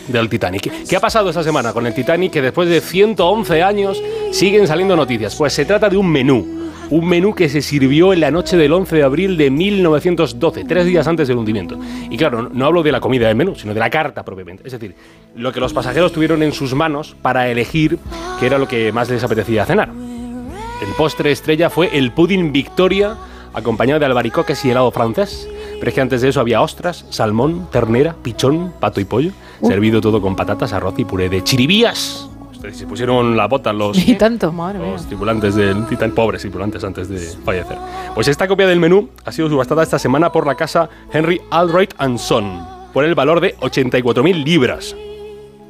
del 0.07 0.30
Titanic. 0.30 0.88
¿Qué 0.88 0.95
ha 0.95 1.02
pasado 1.02 1.27
esta 1.27 1.44
semana 1.44 1.73
con 1.73 1.86
el 1.86 1.94
Titanic 1.94 2.31
que 2.31 2.41
después 2.41 2.69
de 2.69 2.80
111 2.80 3.64
años 3.64 4.02
siguen 4.31 4.65
saliendo 4.65 4.95
noticias? 4.95 5.36
Pues 5.36 5.52
se 5.52 5.65
trata 5.65 5.90
de 5.90 5.98
un 5.98 6.10
menú. 6.10 6.59
Un 6.91 7.07
menú 7.07 7.36
que 7.36 7.49
se 7.49 7.61
sirvió 7.61 8.14
en 8.14 8.20
la 8.22 8.32
noche 8.32 8.57
del 8.57 8.74
11 8.74 8.95
de 8.95 9.03
abril 9.03 9.38
de 9.38 9.52
1912, 9.52 10.66
tres 10.66 10.86
días 10.88 11.06
antes 11.07 11.28
del 11.28 11.38
hundimiento. 11.38 11.78
Y 12.10 12.18
claro, 12.18 12.49
no- 12.52 12.66
hablo 12.66 12.82
de 12.82 12.91
la 12.91 12.99
comida 12.99 13.28
del 13.28 13.36
menú, 13.36 13.53
sino 13.56 13.76
de 13.76 13.80
la 13.80 13.91
carta 13.91 14.24
propiamente. 14.26 14.64
Es 14.66 14.72
decir, 14.74 14.95
lo 15.36 15.52
que 15.53 15.60
los 15.60 15.72
pasajeros 15.72 16.11
tuvieron 16.11 16.41
en 16.41 16.52
sus 16.52 16.74
manos 16.74 17.16
para 17.22 17.48
elegir 17.48 17.99
qué 18.40 18.48
era 18.48 18.57
lo 18.57 18.68
que 18.68 18.91
más 18.91 19.07
les 19.10 19.24
apetecía 19.24 19.66
cenar. 19.68 19.90
El 19.90 20.94
postre 20.98 21.32
estrella 21.32 21.70
fue 21.70 21.95
el 21.95 22.11
pudding 22.11 22.52
Victoria, 22.52 23.16
acompañado 23.53 23.99
de 23.99 24.06
albaricoques 24.07 24.64
y 24.66 24.72
helado 24.72 24.90
francés. 24.91 25.48
Pero 25.80 25.90
es 25.90 25.94
que 25.94 26.02
antes 26.02 26.22
de 26.22 26.30
eso 26.30 26.40
había 26.41 26.61
ostras, 26.61 27.06
salmón, 27.10 27.68
ternera, 27.72 28.16
pichón, 28.24 28.74
pato 28.80 28.99
y 28.99 29.06
pollo. 29.06 29.32
Servido 29.61 30.02
todo 30.02 30.22
con 30.22 30.36
patatas, 30.36 30.74
arroz 30.74 30.95
y 30.98 31.06
puré 31.06 31.30
de 31.30 31.44
chiribías. 31.44 32.28
Se 32.73 32.86
pusieron 32.86 33.38
la 33.38 33.48
bota 33.48 33.72
los, 33.72 33.98
Y 33.98 34.15
tanto, 34.15 34.52
madre 34.52 34.80
mía. 34.80 34.91
los 34.91 35.06
tripulantes 35.07 35.56
del 35.56 35.86
Titan, 35.88 36.11
pobres 36.11 36.41
tripulantes 36.41 36.84
antes 36.84 37.07
de 37.07 37.19
fallecer. 37.45 37.77
Pues 38.14 38.27
esta 38.27 38.48
copia 38.48 38.68
del 38.68 38.80
menú 38.80 39.10
ha 39.26 39.31
sido 39.31 39.49
subastada 39.49 39.81
esta 39.81 39.98
semana 39.98 40.31
por 40.31 40.45
la 40.45 40.56
casa 40.56 40.90
Henry 41.14 41.41
Albright 41.52 41.94
Son 42.18 42.68
por 42.94 43.06
el 43.06 43.15
valor 43.15 43.40
de 43.40 43.56
84.000 43.57 44.44
libras, 44.44 44.95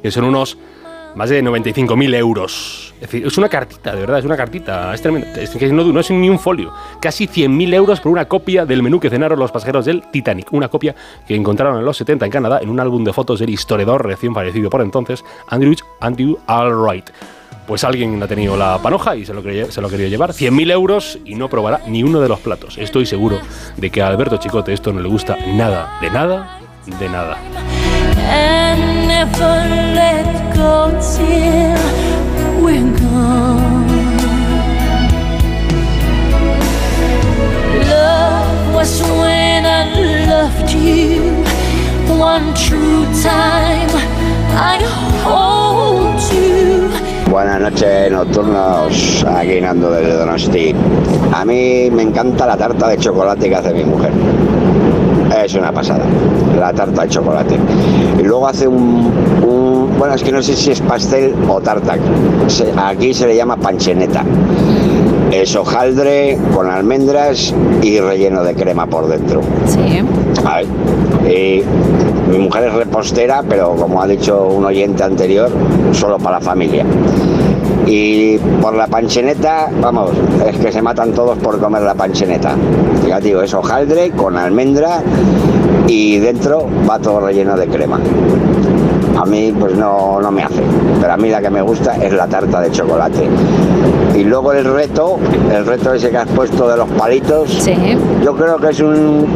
que 0.02 0.10
son 0.10 0.24
unos 0.24 0.58
más 1.14 1.30
de 1.30 1.42
95.000 1.42 2.14
euros. 2.14 2.94
Es 3.00 3.38
una 3.38 3.48
cartita, 3.48 3.94
de 3.94 4.00
verdad, 4.00 4.18
es 4.18 4.24
una 4.24 4.36
cartita. 4.36 4.92
Es 4.92 5.00
tremendo. 5.00 5.26
Que 5.58 5.72
no, 5.72 6.00
es 6.00 6.10
ni 6.10 6.28
un 6.28 6.38
folio. 6.38 6.72
Casi 7.00 7.26
100.000 7.26 7.74
euros 7.74 8.00
por 8.00 8.12
una 8.12 8.26
copia 8.26 8.66
del 8.66 8.82
menú 8.82 9.00
que 9.00 9.08
cenaron 9.08 9.38
los 9.38 9.50
pasajeros 9.50 9.86
del 9.86 10.02
Titanic. 10.10 10.52
Una 10.52 10.68
copia 10.68 10.94
que 11.26 11.34
encontraron 11.34 11.78
en 11.78 11.84
los 11.84 11.96
70 11.96 12.26
en 12.26 12.30
Canadá 12.30 12.60
en 12.62 12.68
un 12.68 12.78
álbum 12.78 13.02
de 13.04 13.12
fotos 13.12 13.40
del 13.40 13.50
historiador 13.50 14.04
recién 14.04 14.34
fallecido 14.34 14.68
por 14.68 14.82
entonces, 14.82 15.24
Andrew, 15.48 15.74
Andrew 16.00 16.38
Albright. 16.46 17.10
Pues 17.66 17.84
alguien 17.84 18.22
ha 18.22 18.26
tenido 18.26 18.56
la 18.56 18.78
panoja 18.82 19.16
y 19.16 19.24
se 19.24 19.32
lo 19.32 19.42
quería, 19.42 19.70
se 19.70 19.80
lo 19.80 19.88
quería 19.88 20.08
llevar. 20.08 20.32
100.000 20.32 20.70
euros 20.72 21.18
y 21.24 21.36
no 21.36 21.48
probará 21.48 21.80
ni 21.86 22.02
uno 22.02 22.20
de 22.20 22.28
los 22.28 22.40
platos. 22.40 22.76
Estoy 22.78 23.06
seguro 23.06 23.38
de 23.76 23.90
que 23.90 24.02
a 24.02 24.08
Alberto 24.08 24.36
Chicote 24.38 24.72
esto 24.72 24.92
no 24.92 25.00
le 25.00 25.08
gusta 25.08 25.36
nada, 25.54 25.98
de 26.00 26.10
nada, 26.10 26.58
de 26.98 27.08
nada. 27.08 27.38
Never 29.20 29.56
let 30.00 30.28
go 30.56 30.88
till 31.12 31.76
when 32.64 32.86
I 39.66 39.90
one 42.18 42.54
true 42.54 43.04
time. 43.22 43.92
I 44.56 44.78
hold 45.24 46.20
you. 46.32 46.88
Buenas 47.30 47.60
noches 47.60 48.10
nocturnos, 48.10 49.24
aquí 49.24 49.60
Nando 49.60 49.90
desde 49.90 50.14
Donosti. 50.14 50.74
A 51.34 51.44
mí 51.44 51.90
me 51.90 52.02
encanta 52.04 52.46
la 52.46 52.56
tarta 52.56 52.88
de 52.88 52.96
chocolate 52.96 53.50
que 53.50 53.56
hace 53.56 53.74
mi 53.74 53.84
mujer. 53.84 54.12
Es 55.44 55.54
una 55.54 55.72
pasada, 55.72 56.06
la 56.58 56.72
tarta 56.72 57.02
de 57.02 57.08
chocolate. 57.08 57.58
Luego 58.30 58.46
hace 58.46 58.68
un, 58.68 59.10
un- 59.44 59.98
bueno, 59.98 60.14
es 60.14 60.22
que 60.22 60.30
no 60.30 60.40
sé 60.40 60.54
si 60.54 60.70
es 60.70 60.80
pastel 60.80 61.34
o 61.48 61.60
tarta. 61.60 61.96
Aquí 62.76 63.12
se 63.12 63.26
le 63.26 63.34
llama 63.34 63.56
pancheneta. 63.56 64.22
Es 65.32 65.56
hojaldre 65.56 66.38
con 66.54 66.70
almendras 66.70 67.52
y 67.82 67.98
relleno 67.98 68.44
de 68.44 68.54
crema 68.54 68.86
por 68.86 69.08
dentro. 69.08 69.40
Sí. 69.66 69.80
Ay, 70.44 70.64
y 71.28 71.62
mi 72.30 72.38
mujer 72.38 72.68
es 72.68 72.74
repostera, 72.74 73.42
pero 73.48 73.74
como 73.74 74.00
ha 74.00 74.06
dicho 74.06 74.46
un 74.46 74.64
oyente 74.64 75.02
anterior, 75.02 75.50
solo 75.90 76.16
para 76.18 76.38
la 76.38 76.40
familia. 76.40 76.84
Y 77.86 78.38
por 78.60 78.74
la 78.74 78.86
pancheneta, 78.86 79.68
vamos, 79.80 80.10
es 80.46 80.56
que 80.58 80.70
se 80.70 80.82
matan 80.82 81.12
todos 81.12 81.38
por 81.38 81.58
comer 81.58 81.82
la 81.82 81.94
pancheneta. 81.94 82.54
Ya 83.06 83.20
digo, 83.20 83.42
es 83.42 83.52
hojaldre 83.54 84.10
con 84.10 84.36
almendra 84.36 85.02
y 85.86 86.18
dentro 86.18 86.66
va 86.88 86.98
todo 86.98 87.20
relleno 87.20 87.56
de 87.56 87.66
crema. 87.66 87.98
a 89.16 89.24
mí 89.26 89.52
pues 89.58 89.74
no, 89.74 90.20
no 90.20 90.30
me 90.30 90.42
hace. 90.42 90.62
Pero 91.00 91.12
a 91.12 91.16
mí 91.16 91.28
la 91.30 91.40
que 91.40 91.50
me 91.50 91.62
gusta 91.62 91.96
es 91.96 92.12
la 92.12 92.26
tarta 92.26 92.60
de 92.60 92.70
chocolate. 92.70 93.28
Y 94.14 94.24
luego 94.24 94.52
el 94.52 94.64
reto, 94.64 95.18
el 95.52 95.64
reto 95.66 95.94
ese 95.94 96.10
que 96.10 96.18
has 96.18 96.28
puesto 96.28 96.68
de 96.68 96.76
los 96.76 96.88
palitos, 96.90 97.64
yo 98.22 98.34
creo 98.34 98.58
que 98.58 98.68
es 98.68 98.80
un, 98.80 99.26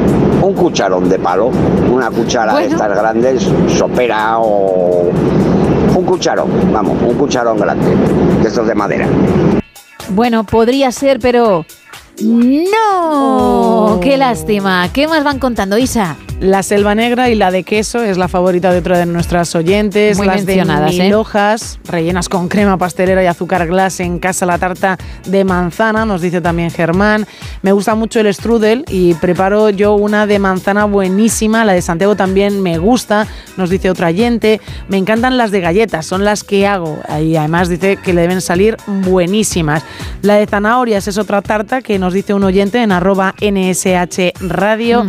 un 0.42 0.52
cucharón 0.54 1.08
de 1.08 1.18
palo, 1.18 1.50
una 1.90 2.10
cuchara 2.10 2.56
de 2.58 2.66
estas 2.66 2.94
grandes, 2.94 3.48
sopera 3.68 4.38
o 4.40 5.10
cucharón, 6.14 6.72
vamos, 6.72 6.96
un 7.02 7.18
cucharón 7.18 7.58
grande, 7.58 7.88
de 8.40 8.46
estos 8.46 8.68
de 8.68 8.74
madera. 8.76 9.08
Bueno, 10.10 10.44
podría 10.44 10.92
ser, 10.92 11.18
pero... 11.18 11.66
¡No! 12.22 13.98
¡Qué 14.00 14.16
lástima! 14.16 14.88
¿Qué 14.92 15.08
más 15.08 15.24
van 15.24 15.40
contando, 15.40 15.76
Isa? 15.76 16.16
La 16.44 16.62
selva 16.62 16.94
negra 16.94 17.30
y 17.30 17.34
la 17.36 17.50
de 17.50 17.62
queso 17.62 18.02
es 18.02 18.18
la 18.18 18.28
favorita 18.28 18.70
de 18.70 18.80
otra 18.80 18.98
de 18.98 19.06
nuestras 19.06 19.54
oyentes. 19.54 20.18
Muy 20.18 20.26
las 20.26 20.44
mencionadas, 20.44 20.94
de 20.94 21.08
¿eh? 21.08 21.14
hojas, 21.14 21.78
rellenas 21.88 22.28
con 22.28 22.48
crema 22.48 22.76
pastelera 22.76 23.24
y 23.24 23.26
azúcar 23.26 23.66
glass 23.66 24.00
en 24.00 24.18
casa 24.18 24.44
la 24.44 24.58
tarta 24.58 24.98
de 25.24 25.42
manzana, 25.42 26.04
nos 26.04 26.20
dice 26.20 26.42
también 26.42 26.70
Germán. 26.70 27.26
Me 27.62 27.72
gusta 27.72 27.94
mucho 27.94 28.20
el 28.20 28.32
strudel 28.34 28.84
y 28.90 29.14
preparo 29.14 29.70
yo 29.70 29.94
una 29.94 30.26
de 30.26 30.38
manzana 30.38 30.84
buenísima. 30.84 31.64
La 31.64 31.72
de 31.72 31.80
Santiago 31.80 32.14
también 32.14 32.62
me 32.62 32.76
gusta, 32.76 33.26
nos 33.56 33.70
dice 33.70 33.88
otra 33.88 34.08
oyente. 34.08 34.60
Me 34.88 34.98
encantan 34.98 35.38
las 35.38 35.50
de 35.50 35.62
galletas, 35.62 36.04
son 36.04 36.26
las 36.26 36.44
que 36.44 36.66
hago. 36.66 36.98
Y 37.22 37.36
además 37.36 37.70
dice 37.70 37.96
que 37.96 38.12
le 38.12 38.20
deben 38.20 38.42
salir 38.42 38.76
buenísimas. 38.86 39.82
La 40.20 40.34
de 40.34 40.46
zanahorias 40.46 41.08
es 41.08 41.16
otra 41.16 41.40
tarta 41.40 41.80
que 41.80 41.98
nos 41.98 42.12
dice 42.12 42.34
un 42.34 42.44
oyente 42.44 42.82
en 42.82 42.92
arroba 42.92 43.34
NSH 43.40 44.34
Radio. 44.46 45.06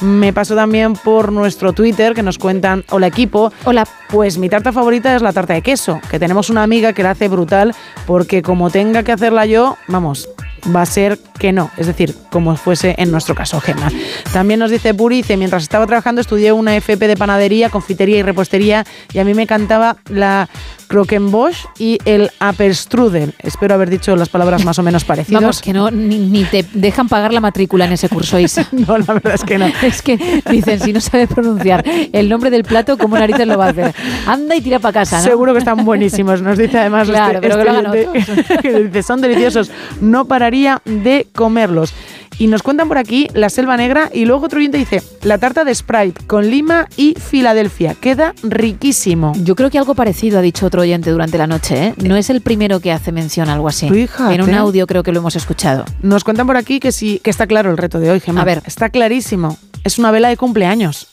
Me 0.00 0.32
paso 0.32 0.54
también 0.54 0.75
por 1.02 1.32
nuestro 1.32 1.72
Twitter 1.72 2.14
que 2.14 2.22
nos 2.22 2.38
cuentan, 2.38 2.84
hola 2.90 3.06
equipo. 3.06 3.52
Hola. 3.64 3.86
Pues 4.08 4.38
mi 4.38 4.48
tarta 4.48 4.72
favorita 4.72 5.14
es 5.16 5.22
la 5.22 5.32
tarta 5.32 5.54
de 5.54 5.62
queso, 5.62 6.00
que 6.10 6.18
tenemos 6.18 6.50
una 6.50 6.62
amiga 6.62 6.92
que 6.92 7.02
la 7.02 7.10
hace 7.10 7.28
brutal 7.28 7.74
porque 8.06 8.42
como 8.42 8.70
tenga 8.70 9.02
que 9.02 9.12
hacerla 9.12 9.46
yo, 9.46 9.76
vamos, 9.88 10.28
va 10.74 10.82
a 10.82 10.86
ser 10.86 11.18
que 11.38 11.52
no, 11.52 11.70
es 11.76 11.86
decir, 11.86 12.14
como 12.30 12.56
fuese 12.56 12.94
en 12.98 13.10
nuestro 13.10 13.34
caso, 13.34 13.60
Gemma. 13.60 13.90
También 14.32 14.60
nos 14.60 14.70
dice 14.70 14.94
Puri, 14.94 15.16
dice, 15.16 15.36
mientras 15.36 15.62
estaba 15.62 15.86
trabajando 15.86 16.20
estudié 16.20 16.52
una 16.52 16.76
FP 16.76 17.08
de 17.08 17.16
panadería, 17.16 17.70
confitería 17.70 18.18
y 18.18 18.22
repostería 18.22 18.84
y 19.12 19.18
a 19.18 19.24
mí 19.24 19.34
me 19.34 19.46
cantaba 19.46 19.96
la 20.08 20.48
Croquembosch 20.88 21.56
y 21.78 21.98
el 22.04 22.30
Apelstrudel. 22.38 23.34
Espero 23.38 23.74
haber 23.74 23.90
dicho 23.90 24.14
las 24.16 24.28
palabras 24.28 24.64
más 24.64 24.78
o 24.78 24.82
menos 24.82 25.04
parecidas. 25.04 25.42
Vamos, 25.42 25.60
que 25.60 25.72
no, 25.72 25.90
ni, 25.90 26.18
ni 26.18 26.44
te 26.44 26.64
dejan 26.72 27.08
pagar 27.08 27.32
la 27.32 27.40
matrícula 27.40 27.84
en 27.84 27.92
ese 27.92 28.08
curso, 28.08 28.38
Isa. 28.38 28.66
no, 28.72 28.98
la 28.98 29.14
verdad 29.14 29.34
es 29.34 29.44
que 29.44 29.58
no. 29.58 29.66
es 29.82 30.02
que 30.02 30.42
dicen, 30.50 30.80
si 30.80 30.92
no 30.92 31.00
sabe 31.00 31.26
pronunciar 31.26 31.84
el 32.12 32.28
nombre 32.28 32.50
del 32.50 32.64
plato, 32.64 32.96
¿cómo 32.96 33.18
narices 33.18 33.46
lo 33.46 33.58
va 33.58 33.66
a 33.66 33.70
hacer? 33.70 33.94
Anda 34.26 34.54
y 34.56 34.60
tira 34.60 34.78
para 34.78 34.92
casa, 34.92 35.18
¿no? 35.18 35.24
Seguro 35.24 35.52
que 35.52 35.58
están 35.60 35.84
buenísimos. 35.84 36.42
Nos 36.42 36.58
dice 36.58 36.78
además 36.78 37.08
Claro, 37.08 37.40
este- 37.42 37.48
pero 37.48 37.94
este- 37.94 38.58
que 38.62 38.82
dice, 38.84 39.02
son 39.02 39.20
deliciosos, 39.20 39.70
no 40.00 40.26
pararía 40.26 40.80
de 40.84 41.26
comerlos. 41.34 41.92
Y 42.38 42.48
nos 42.48 42.62
cuentan 42.62 42.86
por 42.88 42.98
aquí 42.98 43.28
la 43.32 43.48
selva 43.48 43.78
negra 43.78 44.10
y 44.12 44.26
luego 44.26 44.44
otro 44.44 44.58
oyente 44.58 44.76
dice, 44.76 45.02
la 45.22 45.38
tarta 45.38 45.64
de 45.64 45.74
Sprite 45.74 46.26
con 46.26 46.50
lima 46.50 46.86
y 46.94 47.14
Filadelfia. 47.14 47.94
Queda 47.94 48.34
riquísimo. 48.42 49.32
Yo 49.42 49.54
creo 49.56 49.70
que 49.70 49.78
algo 49.78 49.94
parecido 49.94 50.38
ha 50.38 50.42
dicho 50.42 50.66
otro 50.66 50.82
oyente 50.82 51.10
durante 51.10 51.38
la 51.38 51.46
noche, 51.46 51.82
¿eh? 51.82 51.94
No 51.96 52.14
es 52.14 52.28
el 52.28 52.42
primero 52.42 52.78
que 52.80 52.92
hace 52.92 53.10
mención 53.10 53.48
a 53.48 53.54
algo 53.54 53.68
así. 53.68 53.88
Fíjate. 53.88 54.34
En 54.34 54.42
un 54.42 54.52
audio 54.52 54.86
creo 54.86 55.02
que 55.02 55.12
lo 55.12 55.20
hemos 55.20 55.34
escuchado. 55.34 55.86
Nos 56.02 56.24
cuentan 56.24 56.46
por 56.46 56.58
aquí 56.58 56.78
que 56.78 56.92
sí, 56.92 57.22
que 57.24 57.30
está 57.30 57.46
claro 57.46 57.70
el 57.70 57.78
reto 57.78 58.00
de 58.00 58.10
hoy, 58.10 58.20
Gemma. 58.20 58.42
A 58.42 58.44
ver. 58.44 58.62
Está 58.66 58.90
clarísimo. 58.90 59.56
Es 59.82 59.98
una 59.98 60.10
vela 60.10 60.28
de 60.28 60.36
cumpleaños. 60.36 61.08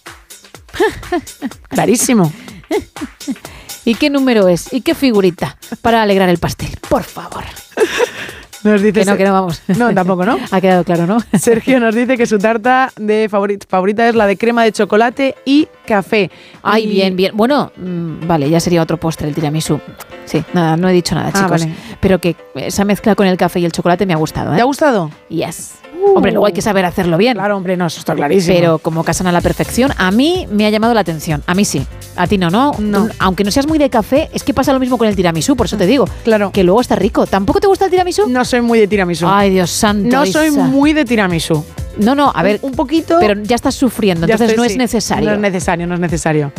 clarísimo. 1.70 2.32
¿Y 3.86 3.96
qué 3.96 4.10
número 4.10 4.48
es? 4.48 4.72
¿Y 4.72 4.82
qué 4.82 4.96
figurita? 4.96 5.58
Para 5.82 6.02
alegrar 6.02 6.30
el 6.30 6.38
pastel, 6.38 6.70
por 6.90 7.04
favor. 7.04 7.44
Nos 8.64 8.82
dice 8.82 9.02
Que 9.02 9.06
no, 9.06 9.18
que 9.18 9.26
no 9.26 9.34
vamos. 9.34 9.62
No, 9.78 9.94
tampoco, 9.94 10.26
¿no? 10.26 10.38
Ha 10.52 10.62
quedado 10.62 10.86
claro, 10.86 11.06
¿no? 11.06 11.18
Sergio 11.38 11.82
nos 11.82 11.94
dice 11.94 12.16
que 12.18 12.26
su 12.26 12.38
tarta 12.40 12.94
de 12.96 13.28
favorita, 13.30 13.66
favorita 13.70 14.08
es 14.08 14.16
la 14.16 14.26
de 14.26 14.38
crema 14.38 14.64
de 14.64 14.72
chocolate 14.72 15.36
y 15.44 15.68
café. 15.86 16.32
Ay, 16.62 16.86
Y- 16.86 16.88
bien, 16.88 17.16
bien. 17.18 17.36
Bueno, 17.36 17.74
mm, 17.76 18.26
vale, 18.26 18.50
ya 18.50 18.62
sería 18.62 18.82
otro 18.82 18.96
postre 18.98 19.28
el 19.28 19.36
tiramisú. 19.36 19.82
Sí, 20.24 20.42
nada, 20.54 20.78
no 20.78 20.88
he 20.88 20.94
dicho 20.94 21.14
nada, 21.14 21.32
Ah, 21.34 21.38
chicos. 21.38 21.50
vale. 21.52 21.74
Pero 22.00 22.20
que 22.20 22.38
esa 22.56 22.86
mezcla 22.86 23.16
con 23.16 23.28
el 23.28 23.36
café 23.36 23.60
y 23.60 23.66
el 23.66 23.74
chocolate 23.74 24.06
me 24.06 24.14
ha 24.14 24.18
gustado, 24.18 24.54
¿eh? 24.54 24.56
¿Te 24.56 24.62
ha 24.62 24.66
gustado? 24.66 25.12
Yes. 25.28 25.74
Hombre, 26.16 26.32
luego 26.32 26.46
hay 26.46 26.54
que 26.54 26.62
saber 26.62 26.86
hacerlo 26.86 27.18
bien. 27.18 27.36
Claro, 27.36 27.58
hombre, 27.58 27.78
no, 27.78 27.88
eso 27.88 28.00
está 28.00 28.14
clarísimo. 28.16 28.56
Pero 28.56 28.78
como 28.80 29.04
casan 29.04 29.28
a 29.28 29.32
la 29.32 29.42
perfección, 29.42 29.92
a 29.98 30.12
mí 30.12 30.48
me 30.52 30.66
ha 30.66 30.70
llamado 30.70 30.94
la 30.94 31.02
atención. 31.02 31.44
A 31.48 31.56
mí 31.56 31.66
sí. 31.66 31.86
A 32.16 32.28
ti 32.28 32.38
no, 32.38 32.50
¿no? 32.50 32.74
No. 32.80 33.10
Aunque 33.20 33.44
no 33.44 33.52
seas 33.52 33.68
muy 33.68 33.78
de 33.78 33.90
café, 33.90 34.30
es 34.34 34.44
que 34.44 34.54
pasa 34.54 34.74
lo 34.74 34.80
mismo 34.80 34.98
con 34.98 35.08
el 35.08 35.16
tiramisú, 35.16 35.56
por 35.56 35.66
eso 35.66 35.78
te 35.78 35.86
digo. 35.86 36.06
Claro. 36.24 36.52
Que 36.52 36.64
luego 36.64 36.82
está 36.82 36.96
rico. 36.96 37.26
¿Tampoco 37.26 37.60
te 37.60 37.68
gusta 37.68 37.86
el 37.86 37.92
tiramisú? 37.92 38.28
No 38.28 38.46
soy 38.46 38.62
muy 38.62 38.80
de 38.80 38.88
tiramisú. 38.88 39.26
Ay, 39.28 39.52
Dios 39.52 39.72
santo. 39.72 40.16
no 40.16 40.26
soy 40.26 40.52
muy 40.52 40.94
de 40.94 41.06
tiramisú. 41.06 41.64
No, 41.98 42.16
no, 42.16 42.32
a 42.34 42.44
ver. 42.44 42.60
un 42.62 42.72
poquito. 42.72 43.18
Pero 43.20 43.42
ya 43.42 43.56
estás 43.56 43.76
sufriendo, 43.76 44.26
Ya 44.28 44.34
entonces 44.34 44.52
estoy, 44.52 44.68
no 44.68 44.72
es 44.72 44.78
necesario. 44.78 45.30
No 45.30 45.36
es 45.36 45.40
necesario, 45.40 45.88
no 45.88 45.94
es 45.94 46.00
necesario. 46.00 46.52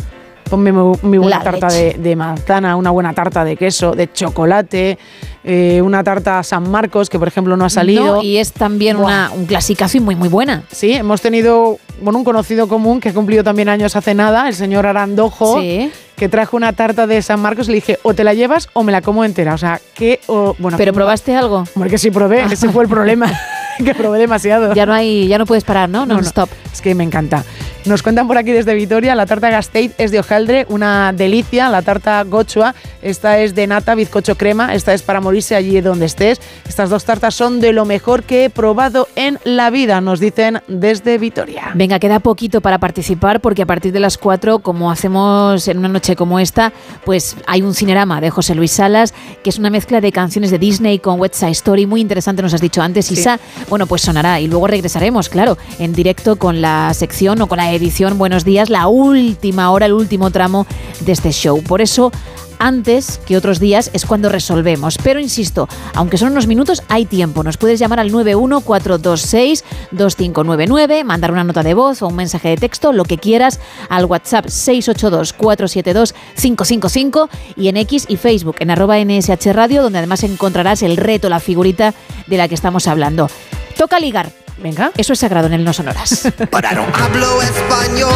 Ponme 0.49 0.71
mi, 0.71 1.17
buena 1.17 1.37
La 1.39 1.43
tarta 1.43 1.67
de, 1.67 2.15
manzana, 2.15 2.75
una 2.75 2.91
buena 2.91 3.13
tarta 3.13 3.43
de 3.43 3.55
queso, 3.57 3.93
de 3.93 4.11
chocolate, 4.13 4.97
eh, 5.43 5.81
una 5.83 6.03
tarta 6.03 6.43
San 6.43 6.69
Marcos, 6.69 7.09
que 7.09 7.17
por 7.17 7.27
ejemplo 7.27 7.57
no 7.57 7.65
ha 7.65 7.69
salido. 7.69 8.17
No, 8.17 8.21
y 8.23 8.37
es 8.37 8.51
también 8.53 8.97
una, 8.97 9.31
un 9.35 9.47
clasicazo 9.47 9.97
y 9.97 10.01
muy, 10.01 10.15
muy 10.15 10.29
buena. 10.29 10.63
Sí, 10.71 10.93
hemos 10.93 11.21
tenido 11.21 11.79
bueno, 12.01 12.19
un 12.19 12.25
conocido 12.25 12.67
común 12.67 12.99
que 12.99 13.09
ha 13.09 13.13
cumplido 13.13 13.43
también 13.43 13.69
años 13.69 13.95
hace 13.95 14.13
nada, 14.13 14.47
el 14.47 14.53
señor 14.53 14.85
Arandojo, 14.85 15.59
Sí. 15.61 15.91
que 16.15 16.29
trajo 16.29 16.55
una 16.57 16.73
tarta 16.73 17.07
de 17.07 17.21
San 17.23 17.39
Marcos 17.39 17.67
y 17.67 17.71
le 17.71 17.75
dije, 17.75 17.97
o 18.03 18.13
te 18.13 18.23
la 18.23 18.33
llevas 18.35 18.69
o 18.73 18.83
me 18.83 18.91
la 18.91 19.01
como 19.01 19.25
entera. 19.25 19.55
O 19.55 19.57
sea, 19.57 19.81
que... 19.95 20.19
o- 20.27 20.55
bueno, 20.59 20.77
¿Pero 20.77 20.93
probaste 20.93 21.35
algo? 21.35 21.63
Hombre, 21.75 21.89
que 21.89 21.97
sí 21.97 22.11
probé, 22.11 22.43
ese 22.51 22.69
fue 22.69 22.83
el 22.83 22.89
problema, 22.89 23.31
que 23.83 23.95
probé 23.95 24.19
demasiado. 24.19 24.73
Ya 24.75 24.85
no 24.85 24.93
hay, 24.93 25.27
ya 25.27 25.39
no 25.39 25.45
puedes 25.47 25.63
parar, 25.63 25.89
¿no? 25.89 26.05
No, 26.05 26.13
Non 26.13 26.21
no. 26.23 26.27
stop. 26.27 26.49
Es 26.71 26.81
que 26.81 26.93
me 26.93 27.03
encanta. 27.03 27.43
Nos 27.85 28.01
cuentan 28.01 28.27
por 28.27 28.35
aquí 28.39 28.51
desde 28.51 28.73
Vitoria, 28.73 29.13
la 29.13 29.27
tarta 29.27 29.51
Gasteiz 29.51 29.93
es 29.99 30.09
de 30.09 30.17
hojaldre, 30.17 30.65
una 30.69 31.13
delicia. 31.13 31.69
La 31.69 31.83
tarta 31.83 32.23
Gochua, 32.23 32.73
esta 33.03 33.37
es 33.37 33.53
de 33.53 33.67
nata, 33.67 33.93
bizcocho 33.93 34.35
crema, 34.35 34.73
esta 34.73 34.91
es 34.95 35.03
para 35.03 35.21
morirse 35.21 35.55
allí 35.55 35.79
donde 35.81 36.07
estés. 36.07 36.41
Estas 36.67 36.89
dos 36.89 37.05
tartas 37.05 37.35
son 37.35 37.59
de 37.59 37.73
lo 37.73 37.85
mejor 37.85 38.23
que 38.23 38.45
he 38.45 38.49
probado 38.49 39.07
en 39.15 39.37
la 39.43 39.69
vida, 39.69 40.01
nos 40.01 40.19
dicen 40.19 40.63
desde 40.67 41.19
Vitoria. 41.19 41.73
Venga, 41.75 41.99
queda 41.99 42.19
poquito 42.19 42.59
para 42.59 42.79
participar 42.79 43.39
porque 43.39 43.61
a 43.61 43.67
partir 43.67 43.93
de 43.93 43.99
las 43.99 44.17
4, 44.17 44.59
como 44.59 44.89
hacemos 44.89 45.67
en 45.67 45.77
una 45.77 45.87
noche 45.87 46.15
como 46.15 46.39
esta, 46.39 46.73
pues 47.03 47.35
hay 47.45 47.61
un 47.61 47.75
cinerama 47.75 48.19
de 48.19 48.31
José 48.31 48.55
Luis 48.55 48.71
Salas, 48.71 49.13
que 49.43 49.51
es 49.51 49.59
una 49.59 49.69
mezcla 49.69 50.01
de 50.01 50.11
canciones 50.11 50.49
de 50.49 50.57
Disney 50.57 50.97
con 50.97 51.19
West 51.19 51.35
Side 51.35 51.51
Story, 51.51 51.85
muy 51.85 52.01
interesante, 52.01 52.41
nos 52.41 52.55
has 52.55 52.61
dicho 52.61 52.81
antes, 52.81 53.11
Isa. 53.11 53.39
Bueno, 53.69 53.85
pues 53.85 54.01
sonará 54.01 54.39
y 54.39 54.47
luego 54.47 54.65
regresaremos, 54.65 55.29
claro, 55.29 55.55
en 55.77 55.93
directo 55.93 56.37
con 56.37 56.61
la 56.61 56.91
sección 56.95 57.39
o 57.43 57.47
con 57.47 57.59
la 57.59 57.74
edición 57.75 58.17
Buenos 58.17 58.45
Días, 58.45 58.69
la 58.69 58.87
última 58.87 59.71
hora, 59.71 59.85
el 59.85 59.93
último 59.93 60.31
tramo 60.31 60.65
de 61.01 61.11
este 61.11 61.31
show. 61.31 61.61
Por 61.63 61.81
eso 61.81 62.11
antes 62.59 63.19
que 63.25 63.37
otros 63.37 63.59
días 63.59 63.89
es 63.93 64.05
cuando 64.05 64.29
resolvemos. 64.29 64.99
Pero 65.03 65.19
insisto, 65.19 65.67
aunque 65.93 66.17
son 66.17 66.31
unos 66.31 66.47
minutos, 66.47 66.81
hay 66.87 67.05
tiempo. 67.05 67.43
Nos 67.43 67.57
puedes 67.57 67.77
llamar 67.79 67.99
al 67.99 68.11
914262599, 68.11 71.03
mandar 71.03 71.31
una 71.31 71.43
nota 71.43 71.61
de 71.63 71.73
voz 71.73 72.01
o 72.01 72.07
un 72.07 72.15
mensaje 72.15 72.47
de 72.49 72.57
texto, 72.57 72.93
lo 72.93 73.05
que 73.05 73.17
quieras, 73.17 73.59
al 73.89 74.05
WhatsApp 74.05 74.45
682472555 74.45 77.29
y 77.55 77.67
en 77.67 77.77
X 77.77 78.05
y 78.07 78.17
Facebook, 78.17 78.57
en 78.59 78.69
arroba 78.71 78.97
NSH 79.03 79.53
Radio, 79.53 79.83
donde 79.83 79.99
además 79.99 80.23
encontrarás 80.23 80.81
el 80.83 80.97
reto, 80.97 81.29
la 81.29 81.39
figurita 81.39 81.93
de 82.27 82.37
la 82.37 82.47
que 82.47 82.55
estamos 82.55 82.87
hablando. 82.87 83.29
Toca 83.77 83.99
ligar. 83.99 84.44
Venga. 84.57 84.91
Eso 84.97 85.13
es 85.13 85.19
sagrado 85.19 85.47
en 85.47 85.53
el 85.53 85.63
No 85.63 85.73
Sonoras. 85.73 86.25
Hablo 86.51 87.41
español. 87.41 88.09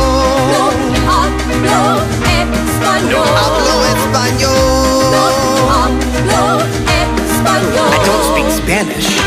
No 0.51 0.71
hablo 1.11 2.01
español. 2.01 3.09
No 3.09 3.23
hablo 3.37 3.85
español. 3.85 4.51
No 5.11 5.71
hablo 5.71 6.61
español. 7.17 7.89
I 7.91 8.05
don't 8.05 8.23
speak 8.23 8.49
Spanish. 8.51 9.19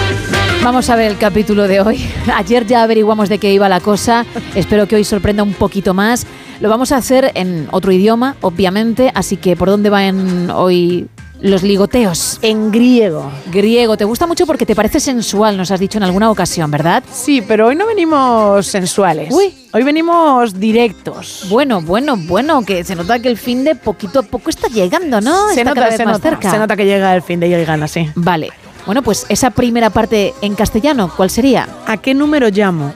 Vamos 0.65 0.89
a 0.91 0.97
ver 0.97 1.11
el 1.11 1.19
capítulo 1.19 1.67
de 1.67 1.81
hoy. 1.81 2.09
Ayer 2.35 2.67
ya 2.67 2.85
averiguamos 2.85 3.29
de 3.29 3.39
qué 3.39 3.53
iba 3.53 3.69
la 3.69 3.81
cosa. 3.81 4.25
Espero 4.55 4.87
que 4.87 4.97
hoy 4.97 5.05
sorprenda 5.05 5.43
un 5.43 5.55
poquito 5.55 5.93
más. 5.93 6.27
Lo 6.61 6.69
vamos 6.69 6.93
a 6.93 6.97
hacer 6.97 7.33
en 7.35 7.67
otro 7.73 7.91
idioma, 7.91 8.37
obviamente. 8.41 9.11
Así 9.15 9.37
que, 9.37 9.57
¿por 9.57 9.69
dónde 9.69 9.91
van 9.91 10.51
hoy 10.51 11.09
los 11.43 11.63
ligoteos? 11.63 12.39
En 12.43 12.71
griego. 12.71 13.31
Griego. 13.51 13.97
¿Te 13.97 14.05
gusta 14.05 14.27
mucho 14.27 14.47
porque 14.47 14.65
te 14.65 14.75
parece 14.75 15.01
sensual? 15.01 15.57
Nos 15.57 15.71
has 15.71 15.81
dicho 15.81 15.99
en 15.99 16.05
alguna 16.05 16.31
ocasión, 16.31 16.71
¿verdad? 16.71 17.03
Sí, 17.13 17.43
pero 17.43 17.67
hoy 17.67 17.77
no 17.77 17.87
venimos 17.87 18.67
sensuales. 18.67 19.33
Uy. 19.33 19.53
Hoy 19.73 19.83
venimos 19.83 20.59
directos. 20.59 21.47
Bueno, 21.49 21.81
bueno, 21.81 22.17
bueno, 22.17 22.63
que 22.65 22.85
se 22.85 22.95
nota 22.95 23.19
que 23.19 23.29
el 23.29 23.39
fin 23.39 23.65
de 23.65 23.75
poquito 23.75 24.21
a 24.21 24.23
poco 24.23 24.51
está 24.51 24.69
llegando, 24.69 25.21
¿no? 25.21 25.49
Se 25.49 25.61
está 25.61 25.65
nota, 25.65 25.75
cada 25.75 25.87
vez 25.89 25.97
se 25.97 26.05
más 26.05 26.15
nota, 26.15 26.29
cerca. 26.31 26.51
se 26.51 26.59
nota 26.59 26.77
que 26.77 26.85
llega 26.85 27.15
el 27.15 27.23
fin 27.23 27.41
de 27.41 27.49
llegan 27.49 27.83
así. 27.83 28.09
Vale. 28.15 28.51
Bueno, 28.85 29.03
pues 29.03 29.27
esa 29.29 29.51
primera 29.51 29.91
parte 29.91 30.35
en 30.43 30.55
castellano, 30.55 31.11
¿cuál 31.17 31.31
sería? 31.31 31.69
¿A 31.87 31.97
qué 31.97 32.15
número 32.15 32.49
llamo? 32.49 32.93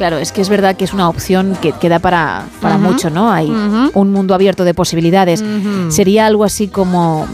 Claro, 0.00 0.16
es 0.16 0.32
que 0.32 0.40
es 0.40 0.48
verdad 0.48 0.76
que 0.76 0.84
es 0.84 0.94
una 0.94 1.10
opción 1.10 1.58
que, 1.60 1.72
que 1.72 1.90
da 1.90 1.98
para, 1.98 2.46
para 2.62 2.78
mucho, 2.78 3.10
¿no? 3.10 3.30
Hay 3.30 3.50
un 3.92 4.12
mundo 4.12 4.32
abierto 4.32 4.64
de 4.64 4.72
posibilidades. 4.72 5.44
Sería 5.90 6.24
algo 6.24 6.44
así 6.44 6.68
como... 6.68 7.26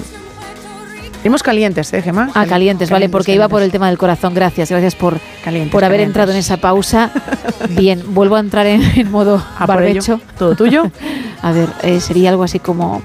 Dimos 1.23 1.45
calientes, 1.45 1.93
¿eh, 1.93 2.03
Gemma? 2.03 2.29
Ah, 2.35 2.45
calientes, 2.45 2.91
vale, 2.91 3.09
porque 3.09 3.33
iba 3.37 3.47
por 3.47 3.63
el 3.63 3.71
tema 3.71 3.87
del 3.87 3.97
corazón. 3.99 4.35
Gracias, 4.35 4.69
gracias 4.69 4.97
por, 4.97 5.21
Calientes, 5.45 5.71
por 5.71 5.85
haber 5.85 6.01
entrado 6.01 6.33
en 6.33 6.39
esa 6.39 6.57
pausa. 6.57 7.13
Bien, 7.71 8.03
vuelvo 8.09 8.35
a 8.35 8.41
entrar 8.41 8.67
en, 8.67 8.83
en 8.83 9.13
modo 9.13 9.37
A 9.57 9.67
por 9.67 9.85
ello. 9.85 10.01
barbecho. 10.03 10.21
¿Todo 10.37 10.57
tuyo? 10.57 10.91
A 11.43 11.53
ver, 11.53 11.69
eh, 11.85 12.01
sería 12.01 12.31
algo 12.31 12.43
así 12.43 12.59
como 12.59 13.01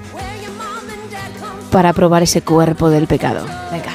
para 1.70 1.92
probar 1.92 2.24
ese 2.24 2.42
cuerpo 2.42 2.90
del 2.90 3.06
pecado. 3.06 3.46
Venga, 3.70 3.92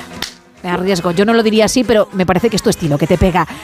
me 0.64 0.70
arriesgo. 0.70 1.12
Yo 1.12 1.26
no 1.26 1.34
lo 1.34 1.44
diría 1.44 1.66
así, 1.66 1.84
pero 1.84 2.08
me 2.14 2.26
parece 2.26 2.50
que 2.50 2.56
es 2.56 2.64
tu 2.64 2.70
estilo, 2.70 2.98
que 2.98 3.08
te 3.08 3.18
pega. 3.18 3.46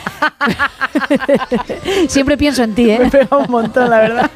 Siempre 2.07 2.37
pienso 2.37 2.63
en 2.63 2.75
ti, 2.75 2.89
¿eh? 2.89 2.99
Me 2.99 3.09
pega 3.09 3.37
un 3.37 3.49
montón, 3.49 3.89
la 3.89 3.99
verdad. 3.99 4.31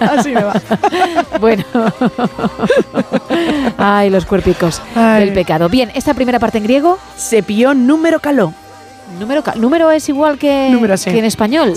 Así 0.00 0.30
me 0.32 0.42
va. 0.42 0.54
Bueno. 1.40 1.64
Ay, 3.78 4.10
los 4.10 4.26
cuerpicos 4.26 4.80
Ay. 4.94 5.24
del 5.26 5.34
pecado. 5.34 5.68
Bien, 5.68 5.90
esta 5.94 6.14
primera 6.14 6.38
parte 6.38 6.58
en 6.58 6.64
griego. 6.64 6.98
Se 7.16 7.42
pilló 7.42 7.74
número 7.74 8.20
caló. 8.20 8.52
Número, 9.18 9.42
número 9.56 9.90
es 9.90 10.08
igual 10.08 10.38
que, 10.38 10.68
Número, 10.70 10.96
sí. 10.96 11.10
que 11.10 11.18
en 11.18 11.24
español. 11.24 11.74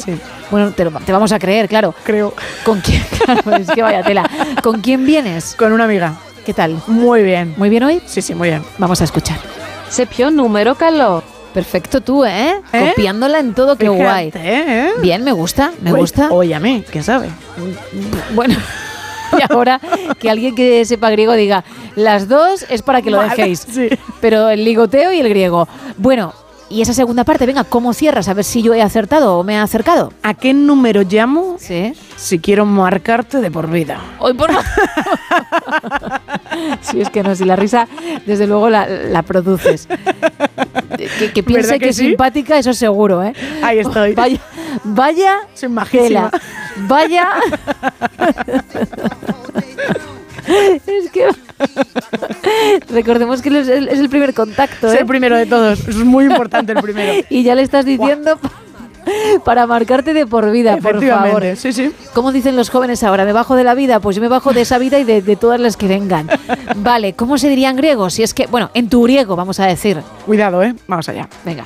Bueno, 0.51 0.71
te, 0.71 0.85
lo- 0.85 0.91
te 0.99 1.11
vamos 1.11 1.31
a 1.31 1.39
creer, 1.39 1.67
claro. 1.67 1.93
Creo. 2.03 2.33
¿Con 2.63 2.79
quién? 2.81 3.03
Claro, 3.25 3.55
es 3.55 3.69
que 3.71 3.81
vaya 3.81 4.03
tela. 4.03 4.29
¿Con 4.61 4.81
quién 4.81 5.05
vienes? 5.05 5.55
Con 5.55 5.71
una 5.71 5.85
amiga. 5.85 6.13
¿Qué 6.45 6.53
tal? 6.53 6.81
Muy 6.87 7.23
bien. 7.23 7.53
¿Muy 7.57 7.69
bien 7.69 7.83
hoy? 7.83 8.01
Sí, 8.05 8.21
sí, 8.21 8.35
muy 8.35 8.49
bien. 8.49 8.61
Vamos 8.77 8.99
a 9.01 9.05
escuchar. 9.05 9.37
Se 9.93 10.07
pio 10.07 10.31
número 10.31 10.73
caló. 10.73 11.21
Perfecto 11.53 12.01
tú, 12.01 12.25
¿eh? 12.25 12.59
¿Eh? 12.73 12.89
Copiándola 12.95 13.37
en 13.37 13.53
todo, 13.53 13.75
qué 13.77 13.87
Fíjate, 13.87 14.03
guay. 14.03 14.31
¿eh? 14.33 14.89
Bien, 15.01 15.23
me 15.23 15.31
gusta, 15.33 15.71
me 15.81 15.91
gusta. 15.91 16.31
Oye, 16.31 16.55
a 16.55 16.59
mí, 16.59 16.83
¿quién 16.89 17.03
sabe? 17.03 17.29
Bueno, 18.33 18.55
y 19.39 19.53
ahora 19.53 19.79
que 20.17 20.31
alguien 20.31 20.55
que 20.55 20.83
sepa 20.85 21.11
griego 21.11 21.33
diga, 21.33 21.63
las 21.95 22.27
dos 22.27 22.65
es 22.71 22.81
para 22.81 23.03
que 23.03 23.11
lo 23.11 23.17
Vale, 23.17 23.29
dejéis. 23.29 23.67
sí. 23.71 23.87
Pero 24.19 24.49
el 24.49 24.65
ligoteo 24.65 25.11
y 25.13 25.19
el 25.19 25.29
griego. 25.29 25.67
Bueno, 25.97 26.33
y 26.73 26.81
esa 26.81 26.93
segunda 26.93 27.23
parte, 27.23 27.45
venga, 27.45 27.63
¿cómo 27.63 27.93
cierras? 27.93 28.27
A 28.27 28.33
ver 28.33 28.43
si 28.43 28.61
yo 28.63 28.73
he 28.73 28.81
acertado 28.81 29.37
o 29.37 29.43
me 29.43 29.53
he 29.53 29.57
acercado. 29.57 30.11
¿A 30.23 30.33
qué 30.33 30.53
número 30.53 31.03
llamo 31.03 31.55
Sí. 31.59 31.93
si 32.17 32.39
quiero 32.39 32.65
marcarte 32.65 33.39
de 33.41 33.51
por 33.51 33.69
vida? 33.69 33.99
Hoy 34.19 34.33
por 34.33 34.49
Si 36.81 37.01
es 37.01 37.09
que 37.09 37.23
no, 37.23 37.35
si 37.35 37.45
la 37.45 37.55
risa, 37.55 37.87
desde 38.25 38.47
luego 38.47 38.69
la, 38.69 38.87
la 38.87 39.21
produces. 39.23 39.87
Que, 40.97 41.31
que 41.31 41.43
piense 41.43 41.67
¿Verdad 41.71 41.79
que, 41.83 41.89
es 41.89 41.95
sí? 41.95 42.07
simpática, 42.07 42.57
eso 42.57 42.73
seguro, 42.73 43.23
¿eh? 43.23 43.33
Ahí 43.61 43.79
estoy. 43.79 44.13
Vaya, 44.15 44.39
vaya 44.83 45.37
Soy 45.53 45.69
majísima. 45.69 46.29
tela. 46.29 46.31
Vaya. 46.87 47.29
es 50.85 51.11
que. 51.11 51.27
Recordemos 52.89 53.41
que 53.41 53.59
es 53.59 53.67
el, 53.67 54.09
primer 54.09 54.33
contacto, 54.33 54.87
Es 54.87 54.93
¿eh? 54.93 54.99
el 55.01 55.05
primero 55.05 55.35
de 55.35 55.45
todos. 55.45 55.87
Es 55.87 55.95
muy 55.97 56.25
importante 56.25 56.73
el 56.73 56.81
primero. 56.81 57.13
Y 57.29 57.43
ya 57.43 57.55
le 57.55 57.61
estás 57.61 57.85
diciendo 57.85 58.39
para 59.45 59.65
marcarte 59.67 60.13
de 60.13 60.25
por 60.25 60.51
vida, 60.51 60.77
por 60.77 61.03
favor. 61.05 61.43
Sí, 61.55 61.73
sí. 61.73 61.91
¿Cómo 62.13 62.31
dicen 62.31 62.55
los 62.55 62.69
jóvenes 62.69 63.03
ahora? 63.03 63.25
¿Me 63.25 63.33
bajo 63.33 63.55
de 63.55 63.63
la 63.63 63.73
vida? 63.75 63.99
Pues 63.99 64.15
yo 64.15 64.21
me 64.21 64.27
bajo 64.27 64.53
de 64.53 64.61
esa 64.61 64.77
vida 64.77 64.99
y 64.99 65.03
de, 65.03 65.21
de 65.21 65.35
todas 65.35 65.59
las 65.59 65.77
que 65.77 65.87
vengan. 65.87 66.27
Vale, 66.77 67.13
¿cómo 67.13 67.37
se 67.37 67.49
diría 67.49 67.69
en 67.69 67.75
griego? 67.75 68.09
Si 68.09 68.23
es 68.23 68.33
que, 68.33 68.47
bueno, 68.47 68.69
en 68.73 68.89
tu 68.89 69.03
griego 69.03 69.35
vamos 69.35 69.59
a 69.59 69.65
decir. 69.65 70.01
Cuidado, 70.25 70.61
¿eh? 70.63 70.75
Vamos 70.87 71.09
allá. 71.09 71.27
Venga. 71.45 71.65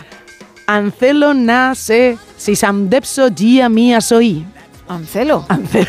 Ancelo 0.68 1.34
nase 1.34 2.18
si 2.35 2.55
samdepso 2.55 3.30
gia 3.34 3.69
mía 3.69 4.01
soy. 4.01 4.45
Ancelo. 4.88 5.45
Ancelo. 5.47 5.88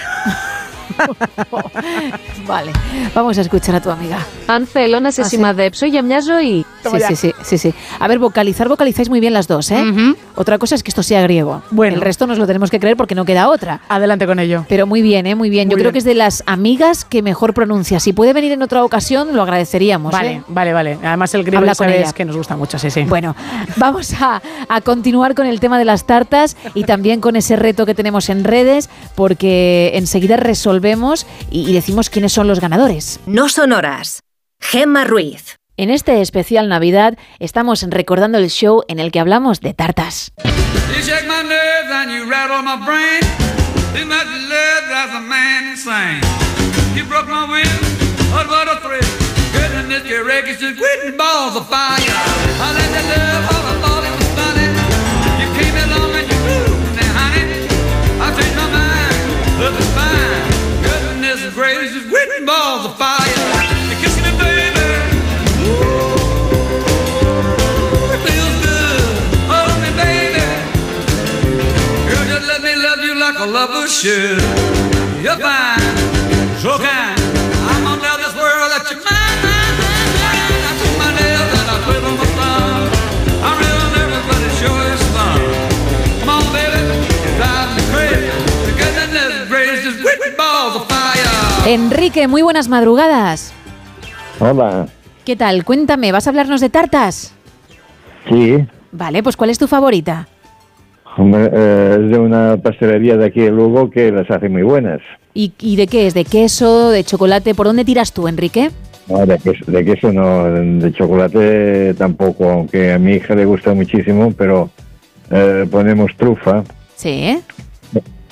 Vale, 2.48 2.72
vamos 3.16 3.38
a 3.38 3.42
escuchar 3.42 3.76
a 3.76 3.82
tu 3.82 3.90
amiga. 3.90 4.18
Αν 4.48 4.66
θέλω 4.66 5.00
να 5.00 5.12
σε 5.12 5.22
Ah, 5.22 5.26
sí. 5.26 5.30
σημαδέψω 5.36 5.86
για 5.86 6.02
μια 6.04 6.20
ζωή. 6.22 6.66
Sí, 6.84 7.00
sí, 7.08 7.16
sí, 7.16 7.32
sí, 7.50 7.58
sí. 7.58 7.74
A 8.00 8.08
ver, 8.10 8.20
vocalizar, 8.20 8.68
vocalizáis 8.68 9.10
muy 9.10 9.20
bien 9.22 9.34
las 9.34 9.48
dos, 9.48 9.72
¿eh? 9.72 9.84
Otra 10.36 10.58
cosa 10.58 10.76
es 10.76 10.84
que 10.84 10.90
esto 10.90 11.02
sea 11.04 11.22
griego. 11.22 11.62
Bueno. 11.72 11.96
El 11.96 12.02
resto 12.02 12.28
nos 12.28 12.38
lo 12.38 12.46
tenemos 12.46 12.70
que 12.70 12.80
creer 12.80 12.98
porque 12.98 13.16
no 13.16 13.24
queda 13.26 13.48
otra. 13.50 13.80
Adelante 13.88 14.26
con 14.26 14.38
ello. 14.40 14.66
Pero 14.68 14.86
muy 14.86 15.02
bien, 15.02 15.26
¿eh? 15.28 15.36
Muy 15.36 15.50
bien. 15.50 15.70
Yo 15.70 15.76
Muy 15.76 15.82
creo 15.82 15.92
bien. 15.92 15.94
que 15.94 16.00
es 16.00 16.04
de 16.06 16.16
las 16.16 16.44
amigas 16.46 17.06
que 17.06 17.22
mejor 17.22 17.54
pronuncia. 17.54 18.00
Si 18.02 18.12
puede 18.12 18.34
venir 18.34 18.52
en 18.52 18.62
otra 18.62 18.84
ocasión, 18.84 19.34
lo 19.36 19.42
agradeceríamos. 19.42 20.12
Vale, 20.12 20.32
¿eh? 20.32 20.44
vale, 20.50 20.74
vale. 20.74 20.98
Además 21.04 21.34
el 21.36 21.44
griego 21.44 21.60
Habla 21.60 21.72
ya 21.74 21.78
con 21.78 21.88
sabes 21.88 22.02
ella. 22.02 22.14
que 22.14 22.26
nos 22.26 22.36
gusta 22.36 22.56
mucho, 22.58 22.78
sí, 22.78 22.90
sí. 22.92 23.04
Bueno, 23.04 23.36
vamos 23.78 24.14
a, 24.22 24.42
a 24.68 24.82
continuar 24.82 25.34
con 25.36 25.46
el 25.48 25.60
tema 25.62 25.80
de 25.80 25.86
las 25.86 26.06
tartas 26.06 26.58
y 26.74 26.84
también 26.84 27.22
con 27.22 27.36
ese 27.38 27.56
reto 27.56 27.86
que 27.86 27.96
tenemos 27.96 28.30
en 28.30 28.44
redes, 28.44 28.90
porque 29.16 29.92
enseguida 29.96 30.36
resolvemos 30.38 30.77
y, 31.51 31.69
y 31.71 31.73
decimos 31.73 32.11
quiénes 32.11 32.33
son 32.33 32.47
los 32.49 32.61
ganadores. 32.61 33.21
No 33.27 33.49
son 33.49 33.73
horas. 33.73 34.21
Gemma 34.61 35.05
Ruiz. 35.05 35.57
En 35.77 35.91
este 35.91 36.21
especial 36.21 36.69
Navidad 36.69 37.17
estamos 37.39 37.85
recordando 37.89 38.39
el 38.39 38.51
show 38.51 38.83
en 38.89 38.99
el 38.99 39.13
que 39.13 39.21
hablamos 39.21 39.61
de 39.61 39.75
tartas. 39.75 40.33
Balls 51.19 51.57
of 51.57 51.69
fire. 51.69 51.99
I 51.99 52.69
let 52.79 52.91
you 52.95 53.03
love 53.11 53.45
all 53.51 53.65
I 53.67 53.75
thought 53.83 54.05
it 54.07 54.15
was 54.19 54.29
funny. 54.39 54.67
You 55.41 55.49
came 55.59 55.77
along 55.83 56.18
Goodness 61.59 61.91
gracious, 61.91 62.09
quitting 62.09 62.47
balls 62.47 62.85
of 62.85 62.97
fire. 62.97 63.19
You're 63.19 63.99
kissing 63.99 64.23
me, 64.23 64.31
baby. 64.39 64.91
Ooh, 65.67 66.15
it 68.15 68.21
feels 68.27 68.57
good. 68.63 69.03
Hold 69.51 69.79
me, 69.83 69.91
baby. 69.99 70.47
Girl, 72.09 72.25
just 72.31 72.47
let 72.47 72.61
me 72.63 72.77
love 72.77 73.01
you 73.03 73.15
like 73.19 73.39
a 73.41 73.47
lover 73.47 73.89
should. 73.89 74.41
You're 75.21 75.37
fine, 75.37 75.97
so 76.63 76.79
kind. 76.79 76.98
Enrique, 91.73 92.29
muy 92.29 92.41
buenas 92.41 92.67
madrugadas. 92.71 93.53
Hola. 94.41 94.87
¿Qué 95.27 95.37
tal? 95.37 95.67
Cuéntame, 95.67 96.13
¿vas 96.13 96.27
a 96.27 96.31
hablarnos 96.31 96.63
de 96.63 96.71
tartas? 96.71 97.35
Sí, 98.27 98.65
Vale, 98.91 99.23
pues 99.23 99.37
¿cuál 99.37 99.51
es 99.51 99.59
tu 99.59 99.67
favorita? 99.67 100.27
hombre, 101.19 101.51
eh, 101.53 101.99
es 102.05 102.11
de 102.11 102.19
una 102.19 102.57
pastelería 102.57 103.19
de 103.19 103.27
aquí 103.27 103.41
de 103.41 103.51
Lugo 103.51 103.91
que 103.91 104.11
las 104.11 104.31
hace 104.31 104.49
muy 104.49 104.63
buenas. 104.63 105.01
¿Y, 105.35 105.53
y 105.59 105.77
de 105.77 105.87
qué 105.89 106.07
es? 106.07 106.15
¿De 106.15 106.25
queso? 106.25 106.89
¿De 106.91 107.05
chocolate? 107.05 107.55
¿Por 107.55 107.67
dónde 107.67 107.85
tiras 107.85 108.15
tú, 108.15 108.29
Enrique? 108.29 108.71
No, 109.09 109.27
de, 109.27 109.37
queso, 109.39 109.65
de 109.71 109.85
queso 109.85 110.11
no, 110.11 110.45
de 110.51 110.91
chocolate 110.93 111.93
tampoco, 111.99 112.49
aunque 112.49 112.93
a 112.95 112.99
mi 112.99 113.13
hija 113.15 113.35
le 113.35 113.45
gusta 113.45 113.75
muchísimo, 113.75 114.33
pero 114.33 114.71
eh, 115.31 115.67
ponemos 115.71 116.13
trufa, 116.17 116.63
Sí. 116.97 117.39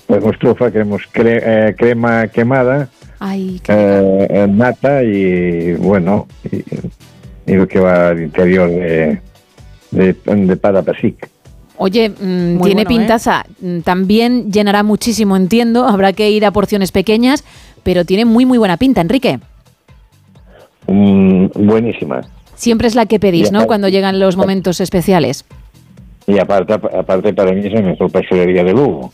ponemos 0.06 0.38
trufa, 0.38 0.70
queremos 0.70 1.02
cre- 1.12 1.42
eh, 1.44 1.74
crema 1.76 2.28
quemada, 2.28 2.88
Ay, 3.18 3.60
qué- 3.62 3.72
eh, 4.30 4.46
nata 4.48 5.02
y 5.02 5.74
bueno, 5.74 6.26
y, 6.50 6.56
y 7.50 7.54
lo 7.54 7.66
que 7.66 7.78
va 7.80 8.08
al 8.08 8.22
interior 8.22 8.68
de, 8.68 9.20
de, 9.90 10.12
de 10.24 10.56
para 10.56 10.82
pasic. 10.82 11.28
Oye, 11.78 12.08
mm, 12.08 12.14
tiene 12.18 12.58
bueno, 12.58 12.80
¿eh? 12.80 12.86
pintaza. 12.86 13.44
Mm, 13.60 13.80
También 13.80 14.50
llenará 14.52 14.82
muchísimo, 14.82 15.36
entiendo. 15.36 15.86
Habrá 15.86 16.12
que 16.12 16.30
ir 16.30 16.44
a 16.46 16.50
porciones 16.50 16.90
pequeñas, 16.92 17.44
pero 17.82 18.04
tiene 18.04 18.24
muy, 18.24 18.46
muy 18.46 18.58
buena 18.58 18.76
pinta, 18.78 19.00
Enrique. 19.02 19.40
Mm, 20.86 21.46
buenísima. 21.54 22.20
Siempre 22.54 22.88
es 22.88 22.94
la 22.94 23.06
que 23.06 23.20
pedís, 23.20 23.50
Ya, 23.50 23.58
¿no? 23.58 23.66
Cuando 23.66 23.88
llegan 23.88 24.18
los 24.20 24.36
momentos 24.36 24.80
especiales. 24.80 25.44
Y 26.26 26.38
aparte, 26.38 26.74
aparte 26.74 27.32
para 27.32 27.52
mí 27.52 27.64
es 27.64 27.72
la 27.72 27.82
mejor 27.82 28.10
pastelería 28.10 28.64
de 28.64 28.72
Lugo. 28.72 29.10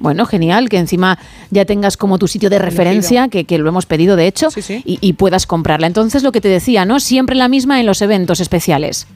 Bueno, 0.00 0.26
genial, 0.26 0.68
que 0.68 0.78
encima 0.78 1.18
ya 1.50 1.64
tengas 1.64 1.96
como 1.96 2.18
tu 2.18 2.26
sitio 2.26 2.50
de 2.50 2.58
referencia, 2.58 3.28
que, 3.28 3.44
que 3.44 3.58
lo 3.58 3.68
hemos 3.68 3.86
pedido 3.86 4.16
de 4.16 4.26
hecho, 4.26 4.48
Y, 4.84 4.98
y 5.00 5.12
puedas 5.12 5.46
comprarla. 5.46 5.86
Entonces, 5.86 6.22
lo 6.24 6.32
que 6.32 6.40
te 6.40 6.48
decía, 6.48 6.84
¿no? 6.84 6.98
Siempre 6.98 7.36
la 7.36 7.48
misma 7.48 7.78
en 7.78 7.86
los 7.86 8.02
eventos 8.02 8.40
especiales. 8.40 9.06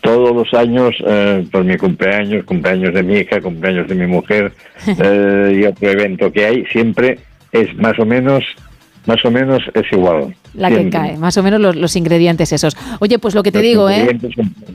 Todos 0.00 0.34
los 0.34 0.54
años, 0.54 0.94
eh, 1.06 1.46
por 1.50 1.64
mi 1.64 1.76
cumpleaños, 1.76 2.44
cumpleaños 2.44 2.94
de 2.94 3.02
mi 3.02 3.18
hija, 3.18 3.40
cumpleaños 3.40 3.88
de 3.88 3.94
mi 3.94 4.06
mujer 4.06 4.52
eh, 4.86 5.60
y 5.60 5.64
otro 5.64 5.90
evento 5.90 6.32
que 6.32 6.46
hay, 6.46 6.64
siempre 6.66 7.18
es 7.52 7.74
más 7.76 7.98
o 7.98 8.06
menos, 8.06 8.44
más 9.06 9.24
o 9.24 9.30
menos 9.30 9.62
es 9.74 9.84
igual. 9.92 10.34
La 10.54 10.68
que 10.68 10.76
Siempre. 10.76 10.98
cae, 10.98 11.16
más 11.16 11.36
o 11.36 11.42
menos 11.42 11.60
los, 11.60 11.76
los 11.76 11.94
ingredientes 11.96 12.52
esos. 12.52 12.76
Oye, 13.00 13.18
pues 13.18 13.34
lo 13.34 13.42
que 13.42 13.52
te 13.52 13.58
Los 13.58 13.66
digo, 13.68 13.90
¿eh? 13.90 14.18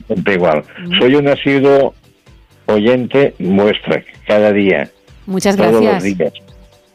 siempre 0.06 0.34
igual. 0.34 0.62
Soy 0.98 1.14
un 1.14 1.28
asiduo 1.28 1.94
oyente 2.66 3.34
vuestra 3.38 4.02
cada 4.26 4.52
día. 4.52 4.88
Muchas 5.26 5.56
todos 5.56 5.70
gracias. 5.80 5.94
los 6.04 6.18
días. 6.18 6.32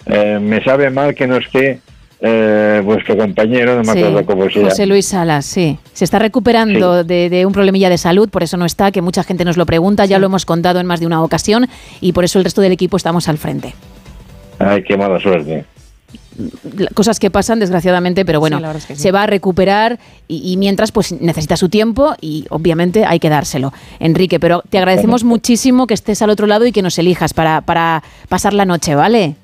Eh, 0.07 0.39
me 0.41 0.63
sabe 0.63 0.89
mal 0.89 1.13
que 1.13 1.27
no 1.27 1.37
esté 1.37 1.79
eh, 2.21 2.81
vuestro 2.83 3.15
compañero, 3.17 3.75
no 3.75 3.83
me 3.83 3.93
Sí, 3.93 3.99
acuerdo 4.03 4.25
cómo 4.25 4.43
se 4.49 4.55
llama. 4.59 4.69
José 4.69 4.85
Luis 4.87 5.05
Salas, 5.07 5.45
sí. 5.45 5.77
Se 5.93 6.03
está 6.05 6.19
recuperando 6.19 7.03
de, 7.03 7.29
de 7.29 7.45
un 7.45 7.53
problemilla 7.53 7.89
de 7.89 7.97
salud, 7.97 8.29
por 8.29 8.43
eso 8.43 8.57
no 8.57 8.65
está, 8.65 8.91
que 8.91 9.01
mucha 9.01 9.23
gente 9.23 9.45
nos 9.45 9.57
lo 9.57 9.65
pregunta, 9.65 10.05
ya 10.05 10.17
lo 10.19 10.25
hemos 10.25 10.45
contado 10.45 10.79
en 10.79 10.85
más 10.87 10.99
de 10.99 11.05
una 11.05 11.21
ocasión 11.23 11.67
y 11.99 12.13
por 12.13 12.23
eso 12.23 12.39
el 12.39 12.45
resto 12.45 12.61
del 12.61 12.71
equipo 12.71 12.97
estamos 12.97 13.27
al 13.29 13.37
frente. 13.37 13.73
Ay, 14.59 14.83
qué 14.83 14.97
mala 14.97 15.19
suerte. 15.19 15.65
Cosas 16.93 17.19
que 17.19 17.29
pasan, 17.29 17.59
desgraciadamente, 17.59 18.23
pero 18.25 18.39
bueno, 18.39 18.57
Sí, 18.57 18.61
la 18.61 18.67
verdad 18.69 18.81
es 18.81 18.87
que 18.87 18.95
sí. 18.95 19.01
se 19.01 19.11
va 19.11 19.23
a 19.23 19.27
recuperar 19.27 19.99
y, 20.27 20.51
y 20.51 20.57
mientras 20.57 20.91
pues 20.91 21.11
necesita 21.11 21.57
su 21.57 21.67
tiempo 21.67 22.15
y 22.21 22.45
obviamente 22.49 23.03
hay 23.05 23.19
que 23.19 23.29
dárselo. 23.29 23.73
Enrique, 23.99 24.39
pero 24.39 24.63
te 24.69 24.77
agradecemos 24.77 25.23
muchísimo 25.25 25.87
que 25.87 25.93
estés 25.93 26.21
al 26.21 26.29
otro 26.29 26.47
lado 26.47 26.65
y 26.65 26.71
que 26.71 26.81
nos 26.81 26.97
elijas 26.99 27.33
para, 27.33 27.61
para 27.61 28.01
pasar 28.29 28.53
la 28.53 28.63
noche, 28.65 28.95
¿vale? 28.95 29.35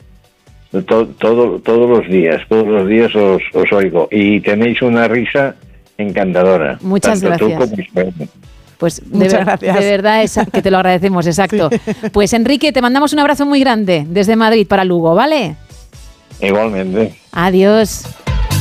To- 0.71 1.07
todo, 1.07 1.59
todos 1.59 1.89
los 1.89 2.07
días, 2.09 2.41
todos 2.49 2.67
los 2.67 2.87
días 2.87 3.13
os, 3.15 3.41
os 3.53 3.71
oigo. 3.73 4.07
Y 4.11 4.39
tenéis 4.41 4.81
una 4.81 5.07
risa 5.07 5.55
encantadora. 5.97 6.77
Muchas 6.81 7.19
tanto 7.21 7.37
tú 7.37 7.49
gracias. 7.49 7.69
como 7.69 7.81
Ismael. 7.81 8.13
Pues 8.77 9.01
de, 9.03 9.17
Muchas 9.17 9.33
ver- 9.33 9.45
gracias. 9.45 9.79
de 9.79 9.91
verdad 9.91 10.23
es 10.23 10.39
que 10.53 10.61
te 10.61 10.69
lo 10.71 10.77
agradecemos, 10.77 11.25
exacto. 11.27 11.69
Pues 12.11 12.31
Enrique, 12.33 12.71
te 12.71 12.81
mandamos 12.81 13.11
un 13.13 13.19
abrazo 13.19 13.45
muy 13.45 13.59
grande 13.59 14.05
desde 14.07 14.35
Madrid 14.35 14.67
para 14.67 14.83
Lugo, 14.83 15.15
¿vale? 15.15 15.55
Igualmente. 16.41 17.19
Adiós. 17.31 18.03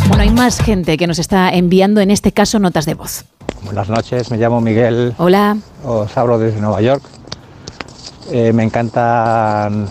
Bueno, 0.09 0.23
hay 0.23 0.31
más 0.31 0.61
gente 0.61 0.97
que 0.97 1.07
nos 1.07 1.19
está 1.19 1.51
enviando, 1.51 2.01
en 2.01 2.11
este 2.11 2.32
caso, 2.32 2.59
notas 2.59 2.86
de 2.86 2.94
voz. 2.94 3.24
Buenas 3.62 3.89
noches, 3.89 4.31
me 4.31 4.36
llamo 4.36 4.61
Miguel. 4.61 5.15
Hola. 5.19 5.57
Os 5.85 6.16
hablo 6.16 6.39
desde 6.39 6.61
Nueva 6.61 6.81
York. 6.81 7.03
Eh, 8.31 8.53
me 8.53 8.62
encantan 8.62 9.89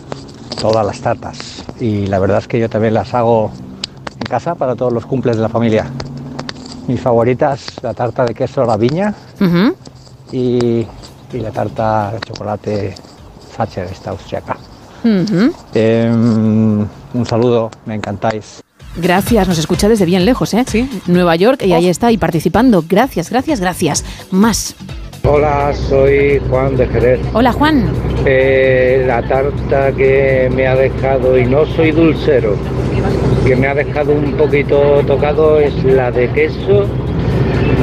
todas 0.60 0.86
las 0.86 1.00
tartas 1.00 1.64
y 1.80 2.08
la 2.08 2.20
verdad 2.20 2.40
es 2.40 2.48
que 2.48 2.60
yo 2.60 2.70
también 2.70 2.94
las 2.94 3.14
hago 3.14 3.52
en 4.14 4.24
casa 4.30 4.56
para 4.56 4.76
todos 4.76 4.92
los 4.92 5.06
cumples 5.06 5.36
de 5.36 5.42
la 5.42 5.50
familia. 5.50 5.90
Mis 6.88 7.02
favoritas, 7.02 7.66
la 7.82 7.94
tarta 7.94 8.26
de 8.26 8.34
queso 8.34 8.64
a 8.64 8.66
la 8.66 8.78
viña 8.78 9.14
y, 10.32 10.86
y 11.34 11.40
la 11.40 11.52
tarta 11.52 12.12
de 12.14 12.20
chocolate 12.20 12.96
Sacher, 13.56 13.88
esta 13.92 14.12
austriaca. 14.12 14.58
Eh, 15.74 16.10
un 16.12 17.26
saludo, 17.26 17.72
me 17.86 17.96
encantáis. 17.96 18.62
Gracias, 18.98 19.48
nos 19.48 19.58
escucha 19.58 19.90
desde 19.90 20.06
bien 20.06 20.26
lejos, 20.26 20.54
¿eh? 20.54 20.64
Sí. 20.66 20.90
Nueva 21.08 21.36
York, 21.36 21.64
y 21.64 21.74
ahí 21.74 21.90
está, 21.90 22.12
y 22.12 22.18
participando. 22.18 22.84
Gracias, 22.88 23.30
gracias, 23.30 23.60
gracias. 23.60 24.06
Más. 24.32 24.76
Hola, 25.24 25.74
soy 25.74 26.40
Juan 26.50 26.78
de 26.78 26.88
Jerez. 26.88 27.20
Hola, 27.34 27.52
Juan. 27.52 27.90
Eh, 28.26 29.04
la 29.08 29.22
tarta 29.28 29.92
que 29.92 30.50
me 30.56 30.68
ha 30.68 30.76
dejado, 30.76 31.38
y 31.38 31.46
no 31.46 31.66
soy 31.66 31.92
dulcero, 31.92 32.56
que 33.46 33.56
me 33.56 33.68
ha 33.68 33.74
dejado 33.74 34.14
un 34.14 34.34
poquito 34.34 35.02
tocado 35.06 35.60
es 35.60 35.84
la 35.84 36.12
de 36.12 36.30
queso 36.32 36.86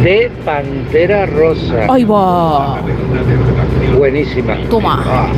de 0.02 0.30
Pantera 0.44 1.26
Rosa. 1.26 1.86
¡Ay, 1.90 2.04
va! 2.04 2.80
Buenísima. 3.98 4.56
Toma. 4.70 5.04
Ah. 5.06 5.28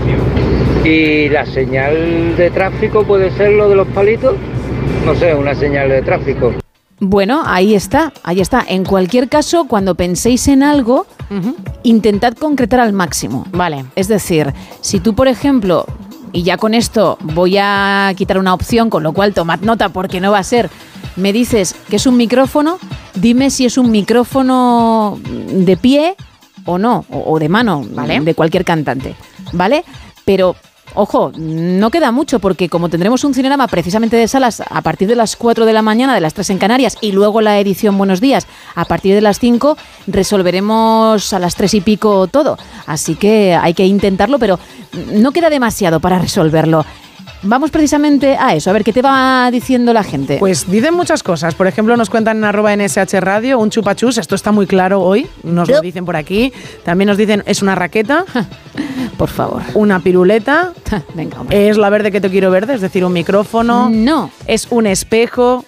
¿Y 0.85 1.31
la 1.31 1.47
señal 1.47 2.37
de 2.37 2.51
tráfico 2.51 3.05
puede 3.05 3.31
ser 3.31 3.53
lo 3.53 3.71
de 3.71 3.77
los 3.77 3.89
palitos? 3.89 4.37
No 5.07 5.15
sé, 5.15 5.35
una 5.35 5.55
señal 5.55 5.89
de 5.89 6.03
tráfico. 6.03 6.53
Bueno, 7.01 7.43
ahí 7.45 7.75
está, 7.75 8.13
ahí 8.23 8.41
está. 8.41 8.63
En 8.69 8.85
cualquier 8.85 9.29
caso, 9.29 9.67
cuando 9.67 9.95
penséis 9.95 10.47
en 10.49 10.63
algo, 10.63 11.07
intentad 11.83 12.35
concretar 12.35 12.81
al 12.81 12.93
máximo. 12.93 13.47
Vale. 13.53 13.87
Es 13.97 14.09
decir, 14.09 14.53
si 14.83 15.01
tú, 15.01 15.15
por 15.15 15.27
ejemplo, 15.27 15.87
y 16.33 16.43
ya 16.43 16.59
con 16.59 16.75
esto 16.75 17.17
voy 17.21 17.57
a 17.59 18.13
quitar 18.17 18.39
una 18.39 18.53
opción, 18.53 18.91
con 18.91 19.03
lo 19.03 19.13
cual 19.13 19.33
tomad 19.33 19.61
nota 19.61 19.89
porque 19.89 20.21
no 20.21 20.33
va 20.33 20.39
a 20.39 20.45
ser, 20.45 20.69
me 21.17 21.33
dices 21.33 21.75
que 21.89 21.97
es 21.97 22.07
un 22.07 22.17
micrófono, 22.19 22.79
dime 23.15 23.51
si 23.51 23.65
es 23.65 23.79
un 23.79 23.91
micrófono 23.91 25.19
de 25.25 25.77
pie 25.77 26.15
o 26.67 26.77
no, 26.79 27.05
o, 27.11 27.33
o 27.33 27.39
de 27.39 27.49
mano, 27.49 27.85
Vale. 27.91 28.21
de 28.21 28.35
cualquier 28.35 28.67
cantante, 28.67 29.15
¿vale? 29.53 29.83
Pero... 30.27 30.57
Ojo, 30.97 31.33
no 31.37 31.91
queda 31.91 32.13
mucho 32.13 32.39
porque 32.39 32.69
como 32.69 32.89
tendremos 32.89 33.25
un 33.25 33.35
cinerama 33.35 33.67
precisamente 33.67 34.17
de 34.17 34.29
salas 34.29 34.63
a 34.69 34.81
partir 34.81 35.09
de 35.09 35.17
las 35.17 35.35
4 35.35 35.67
de 35.67 35.73
la 35.73 35.83
mañana, 35.83 36.15
de 36.15 36.21
las 36.21 36.35
3 36.35 36.51
en 36.51 36.59
Canarias, 36.59 36.97
y 37.01 37.11
luego 37.11 37.41
la 37.41 37.59
edición 37.59 37.99
Buenos 37.99 38.21
Días 38.21 38.47
a 38.77 38.85
partir 38.85 39.17
de 39.17 39.21
las 39.21 39.41
5, 39.41 39.77
resolveremos 40.07 41.33
a 41.33 41.39
las 41.41 41.57
3 41.57 41.75
y 41.75 41.81
pico 41.81 42.29
todo. 42.29 42.59
Así 42.87 43.17
que 43.17 43.59
hay 43.61 43.75
que 43.75 43.87
intentarlo, 43.87 44.39
pero 44.39 44.61
no 45.13 45.33
queda 45.33 45.51
demasiado 45.51 45.99
para 45.99 46.21
resolverlo. 46.21 46.85
Vamos 47.47 47.71
precisamente 47.71 48.37
a 48.39 48.55
eso, 48.55 48.71
a 48.71 48.73
ver 48.73 48.85
qué 48.85 48.93
te 48.93 49.03
va 49.03 49.51
diciendo 49.51 49.93
la 49.93 50.03
gente. 50.03 50.39
Pues 50.39 50.71
dicen 50.71 50.95
muchas 50.95 51.23
cosas. 51.23 51.55
Por 51.55 51.67
ejemplo, 51.67 51.95
nos 51.97 52.09
cuentan 52.09 52.39
en 52.39 52.45
arroba 52.45 52.75
NSH 52.75 53.21
Radio 53.21 53.59
un 53.59 53.69
chupachus. 53.69 54.17
Esto 54.17 54.35
está 54.35 54.51
muy 54.51 54.67
claro 54.67 55.03
hoy. 55.03 55.27
Nos 55.43 55.69
lo 55.69 55.81
dicen 55.83 56.07
por 56.07 56.17
aquí. 56.17 56.53
También 56.85 57.09
nos 57.09 57.19
dicen 57.19 57.43
es 57.47 57.61
una 57.61 57.75
raqueta. 57.75 58.25
por 59.19 59.29
favor. 59.29 59.63
Una 59.75 60.01
piruleta. 60.01 60.73
Venga, 61.15 61.39
Es 61.51 61.77
la 61.77 61.91
verde 61.91 62.11
que 62.11 62.21
te 62.21 62.31
quiero 62.31 62.51
verde, 62.51 62.75
es 62.75 62.81
decir, 62.81 63.05
un 63.05 63.13
micrófono. 63.13 63.91
No. 63.91 64.31
Es 64.47 64.69
un 64.71 64.87
espejo. 64.87 65.65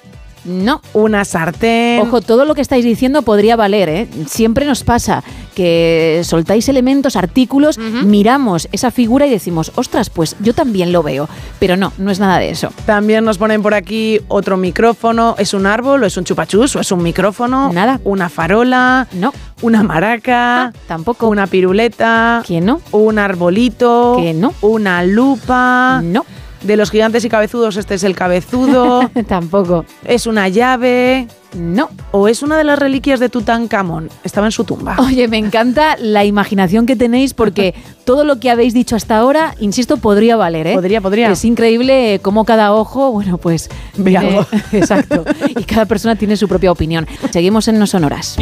No. 0.47 0.81
Una 0.93 1.25
sartén. 1.25 2.01
Ojo, 2.01 2.21
todo 2.21 2.45
lo 2.45 2.55
que 2.55 2.61
estáis 2.61 2.85
diciendo 2.85 3.23
podría 3.23 3.57
valer, 3.57 3.89
¿eh? 3.89 4.09
Siempre 4.27 4.65
nos 4.67 4.85
pasa 4.85 5.23
que 5.55 6.21
soltáis 6.25 6.69
elementos, 6.69 7.17
artículos, 7.17 7.79
miramos 7.79 8.69
esa 8.73 8.91
figura 8.91 9.27
y 9.27 9.31
decimos, 9.31 9.73
ostras, 9.75 10.11
pues 10.11 10.37
yo 10.41 10.55
también 10.55 10.93
lo 10.93 11.03
veo. 11.03 11.29
Pero 11.59 11.77
no, 11.77 11.93
no 11.99 12.11
es 12.11 12.21
nada 12.21 12.39
de 12.39 12.51
eso. 12.51 12.73
También 12.85 13.25
nos 13.25 13.39
ponen 13.39 13.63
por 13.63 13.73
aquí 13.75 14.21
otro 14.29 14.57
micrófono. 14.57 15.35
¿Es 15.39 15.55
un 15.55 15.67
árbol 15.67 16.03
o 16.03 16.07
es 16.07 16.17
un 16.17 16.25
chupachus 16.25 16.77
o 16.77 16.81
es 16.81 16.93
un 16.93 17.03
micrófono? 17.03 17.73
Nada. 17.73 18.01
Una 18.05 18.29
farola. 18.29 19.09
No. 19.13 19.33
Una 19.63 19.83
maraca. 19.83 20.73
tampoco. 20.87 21.29
Una 21.29 21.47
piruleta. 21.47 22.43
¿Quién 22.47 22.67
no? 22.67 22.81
Un 22.93 23.19
arbolito. 23.19 24.17
Que 24.19 24.35
no. 24.35 24.53
Una 24.61 25.03
lupa. 25.05 26.01
No. 26.05 26.25
De 26.67 26.77
los 26.77 26.91
gigantes 26.91 27.25
y 27.25 27.29
cabezudos, 27.29 27.77
este 27.77 27.95
es 27.95 28.03
el 28.03 28.17
cabezudo. 28.17 29.09
Tampoco. 29.29 29.85
Es 30.05 30.27
una 30.27 30.49
llave. 30.49 31.29
No. 31.55 31.91
O 32.11 32.27
es 32.27 32.43
una 32.43 32.59
de 32.59 32.65
las 32.65 32.77
reliquias 32.77 33.21
de 33.21 33.29
Tutankamón. 33.29 34.11
Estaba 34.25 34.49
en 34.49 34.51
su 34.51 34.65
tumba. 34.65 34.97
Oye, 34.99 35.29
me 35.29 35.39
encanta 35.39 35.97
la 35.97 36.25
imaginación 36.25 36.85
que 36.85 36.97
tenéis 36.97 37.35
porque 37.35 37.75
todo 38.05 38.25
lo 38.25 38.41
que 38.41 38.51
habéis 38.51 38.75
dicho 38.75 38.97
hasta 38.97 39.17
ahora, 39.17 39.55
insisto, 39.61 39.99
podría 39.99 40.37
valer, 40.37 40.67
¿eh? 40.67 40.75
Podría, 40.75 41.01
podría. 41.01 41.31
Es 41.31 41.45
increíble 41.45 42.19
cómo 42.21 42.45
cada 42.45 42.75
ojo, 42.75 43.13
bueno, 43.13 43.39
pues... 43.39 43.71
Ve 43.97 44.17
algo. 44.17 44.45
Exacto. 44.73 45.25
Y 45.49 45.63
cada 45.65 45.87
persona 45.87 46.17
tiene 46.17 46.37
su 46.37 46.49
propia 46.49 46.73
opinión. 46.73 47.07
Seguimos 47.31 47.69
en 47.69 47.79
No 47.79 47.87
Sonoras. 47.87 48.37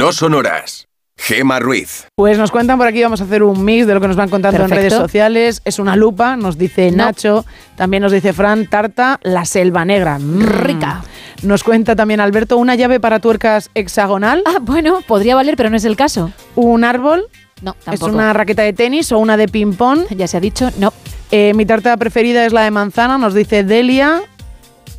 No 0.00 0.14
sonoras. 0.14 0.88
Gema 1.14 1.60
Ruiz. 1.60 2.06
Pues 2.14 2.38
nos 2.38 2.50
cuentan 2.50 2.78
por 2.78 2.86
aquí, 2.86 3.02
vamos 3.02 3.20
a 3.20 3.24
hacer 3.24 3.42
un 3.42 3.62
mix 3.62 3.86
de 3.86 3.92
lo 3.92 4.00
que 4.00 4.08
nos 4.08 4.16
van 4.16 4.30
contando 4.30 4.64
en 4.64 4.70
redes 4.70 4.94
sociales. 4.94 5.60
Es 5.66 5.78
una 5.78 5.94
lupa, 5.94 6.36
nos 6.36 6.56
dice 6.56 6.90
No. 6.90 7.04
Nacho. 7.04 7.44
También 7.76 8.02
nos 8.02 8.10
dice 8.10 8.32
Fran, 8.32 8.66
tarta, 8.66 9.20
la 9.22 9.44
selva 9.44 9.84
negra. 9.84 10.18
Mm. 10.18 10.40
Rica. 10.40 11.02
Nos 11.42 11.62
cuenta 11.62 11.96
también 11.96 12.20
Alberto, 12.20 12.56
una 12.56 12.76
llave 12.76 12.98
para 12.98 13.20
tuercas 13.20 13.68
hexagonal. 13.74 14.42
Ah, 14.46 14.56
bueno, 14.62 15.02
podría 15.06 15.34
valer, 15.34 15.54
pero 15.54 15.68
no 15.68 15.76
es 15.76 15.84
el 15.84 15.96
caso. 15.96 16.32
Un 16.54 16.82
árbol. 16.84 17.26
No, 17.60 17.76
¿Es 17.80 17.84
tampoco. 17.84 18.12
una 18.14 18.32
raqueta 18.32 18.62
de 18.62 18.72
tenis 18.72 19.12
o 19.12 19.18
una 19.18 19.36
de 19.36 19.48
ping-pong? 19.48 20.06
Ya 20.16 20.26
se 20.28 20.38
ha 20.38 20.40
dicho, 20.40 20.70
no. 20.78 20.94
Eh, 21.30 21.52
mi 21.52 21.66
tarta 21.66 21.94
preferida 21.98 22.46
es 22.46 22.54
la 22.54 22.62
de 22.62 22.70
manzana, 22.70 23.18
nos 23.18 23.34
dice 23.34 23.64
Delia. 23.64 24.22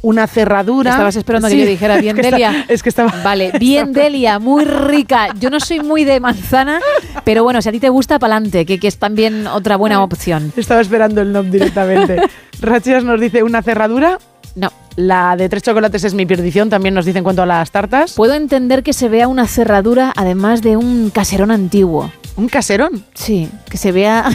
Una 0.03 0.26
cerradura. 0.26 0.91
Estabas 0.91 1.15
esperando 1.15 1.48
que 1.48 1.57
yo 1.57 1.65
dijera 1.65 1.98
bien 2.02 2.18
es 2.18 2.22
que 2.22 2.28
está- 2.28 2.36
Delia. 2.38 2.65
es 2.68 2.84
que 2.84 2.90
estaba. 2.90 3.14
Vale, 3.23 3.52
bien 3.60 3.94
Delia, 3.94 4.40
muy 4.40 4.65
rica. 4.65 5.28
Yo 5.40 5.49
no 5.49 5.60
soy 5.60 5.80
muy 5.82 6.03
de 6.06 6.19
manzana, 6.19 6.80
pero 7.23 7.44
bueno, 7.44 7.61
si 7.61 7.69
a 7.69 7.72
ti 7.72 7.80
te 7.80 7.90
gusta, 7.90 8.18
pa'lante, 8.18 8.65
que, 8.65 8.80
que 8.80 8.88
es 8.88 8.98
también 8.98 9.45
otra 9.48 9.76
buena 9.76 10.03
opción. 10.03 10.52
Estaba 10.57 10.82
esperando 10.82 11.22
el 11.22 11.32
nom 11.32 11.52
directamente. 11.52 12.18
Rachas 12.61 13.03
nos 13.03 13.19
dice 13.19 13.44
una 13.44 13.61
cerradura. 13.61 14.18
No. 14.56 14.72
La 14.98 15.38
de 15.38 15.48
tres 15.48 15.64
chocolates 15.64 16.03
es 16.03 16.14
mi 16.14 16.26
perdición, 16.26 16.69
también 16.69 16.94
nos 16.94 17.06
dice 17.06 17.19
en 17.19 17.23
cuanto 17.23 17.41
a 17.44 17.45
las 17.45 17.72
tartas. 17.72 18.14
Puedo 18.14 18.34
entender 18.34 18.84
que 18.84 18.91
se 18.94 19.07
vea 19.07 19.28
una 19.30 19.48
cerradura 19.48 20.11
además 20.15 20.61
de 20.61 20.76
un 20.78 21.10
caserón 21.11 21.52
antiguo. 21.52 22.11
¿Un 22.36 22.49
caserón? 22.49 23.06
Sí, 23.14 23.48
que 23.69 23.78
se 23.78 23.91
vea... 23.94 24.26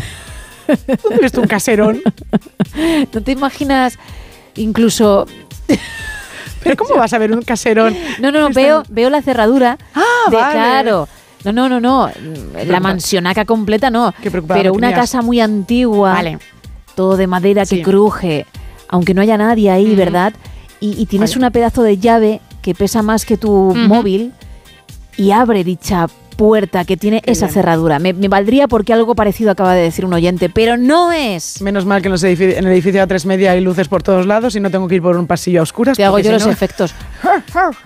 ¿Dónde 0.66 1.18
ves 1.20 1.32
tú 1.32 1.42
un 1.42 1.46
caserón? 1.48 2.00
¿No 3.12 3.20
te 3.20 3.32
imaginas 3.32 3.98
incluso... 4.56 5.26
¿Pero 6.62 6.76
cómo 6.76 6.96
vas 6.96 7.12
a 7.12 7.18
ver 7.18 7.32
un 7.32 7.42
caserón? 7.42 7.96
No, 8.20 8.32
no, 8.32 8.40
no, 8.40 8.50
veo, 8.50 8.82
veo 8.88 9.10
la 9.10 9.22
cerradura. 9.22 9.78
Ah, 9.94 10.30
de, 10.30 10.36
vale. 10.36 10.52
Claro. 10.54 11.08
No, 11.44 11.52
no, 11.52 11.68
no, 11.68 11.80
no. 11.80 12.10
La 12.66 12.80
mansionaca 12.80 13.44
completa 13.44 13.88
no. 13.90 14.12
preocupada 14.20 14.60
Pero 14.60 14.72
una 14.74 14.92
casa 14.92 15.22
muy 15.22 15.40
antigua. 15.40 16.12
Vale. 16.14 16.38
Todo 16.96 17.16
de 17.16 17.26
madera 17.26 17.64
Sí. 17.64 17.76
que 17.76 17.82
cruje. 17.82 18.46
Aunque 18.88 19.14
no 19.14 19.20
haya 19.22 19.36
nadie 19.36 19.70
ahí. 19.70 19.94
¿verdad? 19.94 20.32
Y, 20.80 21.00
y 21.00 21.06
tienes 21.06 21.30
Vale. 21.30 21.38
una 21.38 21.50
pedazo 21.50 21.82
de 21.82 21.98
llave 21.98 22.40
que 22.62 22.74
pesa 22.74 23.02
más 23.02 23.24
que 23.24 23.36
tu 23.36 23.72
móvil 23.76 24.32
y 25.16 25.30
abre 25.30 25.62
dicha 25.62 26.08
puerta 26.36 26.84
que 26.84 26.96
tiene 26.96 27.22
esa 27.26 27.46
bien. 27.46 27.54
cerradura. 27.54 27.98
Me, 27.98 28.12
me 28.12 28.28
valdría 28.28 28.68
porque 28.68 28.92
algo 28.92 29.14
parecido 29.14 29.50
acaba 29.50 29.74
de 29.74 29.82
decir 29.82 30.04
un 30.04 30.12
oyente, 30.14 30.48
pero 30.48 30.76
no 30.76 31.12
es. 31.12 31.60
Menos 31.62 31.84
mal 31.86 32.02
que 32.02 32.08
en, 32.08 32.12
los 32.12 32.22
edifi- 32.24 32.56
en 32.56 32.66
el 32.66 32.72
edificio 32.72 33.02
A3 33.02 33.24
Media 33.24 33.52
hay 33.52 33.60
luces 33.60 33.88
por 33.88 34.02
todos 34.02 34.26
lados 34.26 34.54
y 34.56 34.60
no 34.60 34.70
tengo 34.70 34.86
que 34.88 34.96
ir 34.96 35.02
por 35.02 35.16
un 35.16 35.26
pasillo 35.26 35.60
a 35.60 35.62
oscuras. 35.62 35.96
Te 35.96 36.04
hago 36.04 36.18
yo 36.18 36.24
si 36.26 36.32
los 36.32 36.46
no- 36.46 36.52
efectos. 36.52 36.94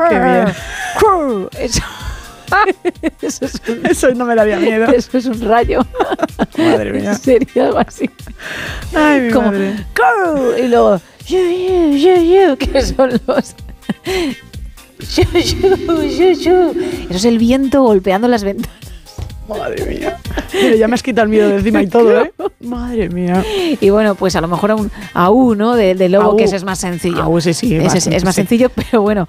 Qué 0.09 0.19
bien. 0.19 0.47
Eso, 1.59 1.83
eso 3.23 3.45
es 3.45 3.63
un- 3.69 3.87
Eso 3.87 4.11
no 4.15 4.25
me 4.27 4.35
daría 4.35 4.59
miedo. 4.59 4.87
Eso 4.93 5.19
es 5.19 5.27
un 5.27 5.41
rayo. 5.41 5.87
Madre 6.59 6.93
mía. 6.93 7.15
Sería 7.15 7.67
algo 7.67 7.79
así. 7.79 8.11
Ay, 8.95 9.21
mi 9.23 9.31
Como, 9.31 9.53
madre. 9.53 9.75
Y 10.63 10.67
luego, 10.69 11.01
"Yu, 11.29 11.39
yu, 11.39 11.97
yu, 11.97 12.17
yu", 12.51 12.57
que 12.57 12.83
son 12.83 13.11
los. 13.27 13.55
Eso 16.11 16.73
es 17.11 17.25
el 17.25 17.39
viento 17.39 17.83
golpeando 17.83 18.29
las 18.29 18.45
ventanas. 18.45 18.90
Madre 19.59 19.87
mía. 19.87 20.17
Mira, 20.53 20.77
ya 20.77 20.89
me 20.89 20.95
has 20.95 21.03
quitado 21.03 21.25
el 21.25 21.31
miedo 21.31 21.49
de 21.49 21.57
encima 21.57 21.83
y 21.83 21.87
todo, 21.87 22.21
¿eh? 22.23 22.33
Madre 22.61 23.09
mía. 23.09 23.45
Y 23.81 23.91
bueno, 23.91 24.15
pues 24.15 24.37
a 24.37 24.41
lo 24.41 24.49
mejor 24.49 24.71
a 24.71 24.75
un 24.77 24.91
AU, 25.15 25.55
¿no? 25.55 25.75
De, 25.75 25.95
de 25.95 26.09
lobo, 26.09 26.37
que 26.37 26.45
ese 26.45 26.57
es 26.57 26.65
más 26.65 26.79
sencillo. 26.79 27.23
AU, 27.23 27.41
sí, 27.41 27.55
sí, 27.55 27.75
Ese 27.77 27.99
es, 28.15 28.25
más 28.25 28.35
sí. 28.35 28.41
sencillo, 28.43 28.71
pero 28.75 29.03
bueno, 29.03 29.27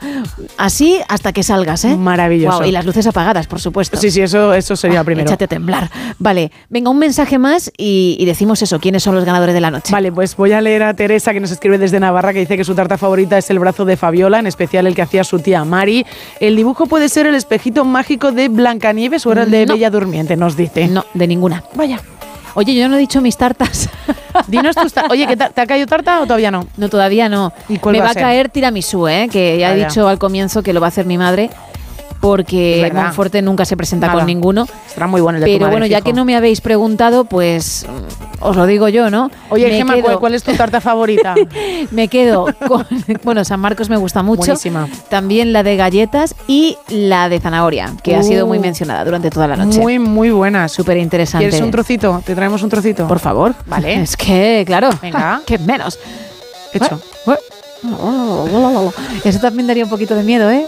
así 0.57 0.99
hasta 1.07 1.33
que 1.33 1.43
salgas, 1.43 1.85
¿eh? 1.85 1.95
Maravilloso. 1.95 2.65
Y 2.65 2.71
las 2.71 2.85
luces 2.85 3.07
apagadas, 3.07 3.47
por 3.47 3.59
supuesto. 3.59 3.97
Sí, 3.97 4.11
sí, 4.11 4.21
eso, 4.21 4.53
eso 4.53 4.75
sería 4.75 5.01
Ah, 5.01 5.03
primero. 5.03 5.27
Échate 5.27 5.45
a 5.45 5.47
temblar. 5.47 5.89
Vale, 6.19 6.51
venga, 6.69 6.89
un 6.91 6.99
mensaje 6.99 7.39
más 7.39 7.71
y, 7.77 8.15
y 8.19 8.25
decimos 8.25 8.61
eso, 8.61 8.79
quiénes 8.79 9.01
son 9.03 9.15
los 9.15 9.25
ganadores 9.25 9.55
de 9.55 9.61
la 9.61 9.71
noche. 9.71 9.91
Vale, 9.91 10.11
pues 10.11 10.35
voy 10.35 10.51
a 10.51 10.61
leer 10.61 10.83
a 10.83 10.93
Teresa 10.93 11.33
que 11.33 11.39
nos 11.39 11.51
escribe 11.51 11.77
desde 11.77 11.99
Navarra 11.99 12.33
que 12.33 12.39
dice 12.39 12.57
que 12.57 12.63
su 12.63 12.75
tarta 12.75 12.97
favorita 12.97 13.37
es 13.37 13.49
el 13.49 13.57
brazo 13.59 13.85
de 13.85 13.97
Fabiola, 13.97 14.39
en 14.39 14.47
especial 14.47 14.85
el 14.85 14.93
que 14.95 15.01
hacía 15.01 15.23
su 15.23 15.39
tía 15.39 15.63
Mari. 15.65 16.05
El 16.39 16.55
dibujo 16.55 16.85
puede 16.85 17.09
ser 17.09 17.25
el 17.25 17.35
espejito 17.35 17.83
mágico 17.85 18.31
de 18.31 18.49
Blancanieves 18.49 19.25
o 19.25 19.31
era 19.31 19.43
el 19.43 19.51
de 19.51 19.65
No. 19.65 19.73
Bella 19.73 19.89
Durmiente, 19.89 20.10
nos 20.37 20.55
dice. 20.55 20.87
No, 20.87 21.05
de 21.13 21.27
ninguna. 21.27 21.63
Vaya. 21.75 21.99
Oye, 22.53 22.75
yo 22.75 22.89
no 22.89 22.97
he 22.97 22.99
dicho 22.99 23.21
mis 23.21 23.37
tartas. 23.37 23.89
Dinos 24.47 24.75
tus 24.75 24.93
tar- 24.93 25.09
Oye, 25.09 25.25
¿qué 25.25 25.37
ta- 25.37 25.49
¿te 25.49 25.61
ha 25.61 25.65
caído 25.67 25.87
tarta 25.87 26.19
o 26.19 26.23
todavía 26.25 26.51
no? 26.51 26.67
No, 26.77 26.89
todavía 26.89 27.29
no. 27.29 27.53
¿Y 27.69 27.77
cuál 27.77 27.93
Me 27.93 28.01
va 28.01 28.09
a 28.09 28.13
ser? 28.13 28.21
caer 28.21 28.49
tiramisú, 28.49 29.07
¿eh? 29.07 29.29
que 29.31 29.57
ya 29.57 29.69
he 29.69 29.73
Vaya. 29.73 29.87
dicho 29.87 30.07
al 30.07 30.19
comienzo 30.19 30.61
que 30.61 30.73
lo 30.73 30.81
va 30.81 30.87
a 30.87 30.89
hacer 30.89 31.05
mi 31.05 31.17
madre, 31.17 31.49
porque. 32.21 32.89
Monforte 32.93 33.41
nunca 33.41 33.65
se 33.65 33.75
presenta 33.75 34.07
Nada. 34.07 34.19
con 34.19 34.27
ninguno. 34.27 34.65
Estará 34.87 35.07
muy 35.07 35.19
bueno 35.19 35.37
el 35.37 35.43
de 35.43 35.47
Pero 35.51 35.59
madre, 35.65 35.71
bueno, 35.73 35.85
ya 35.87 35.97
fijo. 35.97 36.05
que 36.05 36.13
no 36.13 36.23
me 36.23 36.35
habéis 36.37 36.61
preguntado, 36.61 37.25
pues 37.25 37.85
mm, 37.89 38.43
os 38.45 38.55
lo 38.55 38.65
digo 38.65 38.87
yo, 38.87 39.09
¿no? 39.09 39.29
Oye, 39.49 39.67
me 39.67 39.75
Gemma, 39.77 39.95
quedo, 39.95 40.19
¿cuál, 40.19 40.35
es 40.35 40.43
tu 40.43 40.53
tarta 40.53 40.79
favorita? 40.79 41.35
Me 41.91 42.07
quedo 42.07 42.45
con. 42.67 42.85
Bueno, 43.23 43.43
San 43.43 43.59
Marcos 43.59 43.89
me 43.89 43.97
gusta 43.97 44.23
mucho. 44.23 44.43
Buenísima. 44.43 44.87
También 45.09 45.51
la 45.53 45.63
de 45.63 45.75
galletas 45.75 46.35
y 46.47 46.77
la 46.87 47.27
de 47.29 47.39
zanahoria, 47.39 47.93
que 48.03 48.15
ha 48.15 48.23
sido 48.23 48.47
muy 48.47 48.57
Uh. 48.57 48.61
mencionada 48.61 49.03
durante 49.03 49.29
toda 49.29 49.47
la 49.47 49.55
noche. 49.57 49.79
Muy, 49.79 49.99
muy 49.99 50.29
buenas. 50.29 50.71
Súper 50.71 50.97
interesante. 50.97 51.47
¿Quieres 51.49 51.61
un 51.65 51.71
trocito? 51.71 52.21
¿Te 52.25 52.35
traemos 52.35 52.61
un 52.63 52.69
trocito? 52.69 53.07
Por 53.07 53.19
favor. 53.19 53.53
Vale. 53.65 53.93
Es 54.01 54.15
que, 54.15 54.63
claro. 54.65 54.89
Venga. 55.01 55.41
que 55.45 55.57
menos. 55.57 55.97
Hecho. 56.73 57.01
Eso 59.23 59.39
también 59.39 59.67
daría 59.67 59.83
un 59.83 59.89
poquito 59.89 60.15
de 60.15 60.23
miedo, 60.23 60.49
¿eh? 60.51 60.65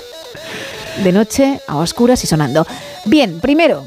De 1.02 1.12
noche, 1.12 1.60
a 1.68 1.78
oscuras 1.78 2.24
y 2.24 2.28
sonando. 2.28 2.68
Bien, 3.06 3.40
primero, 3.40 3.86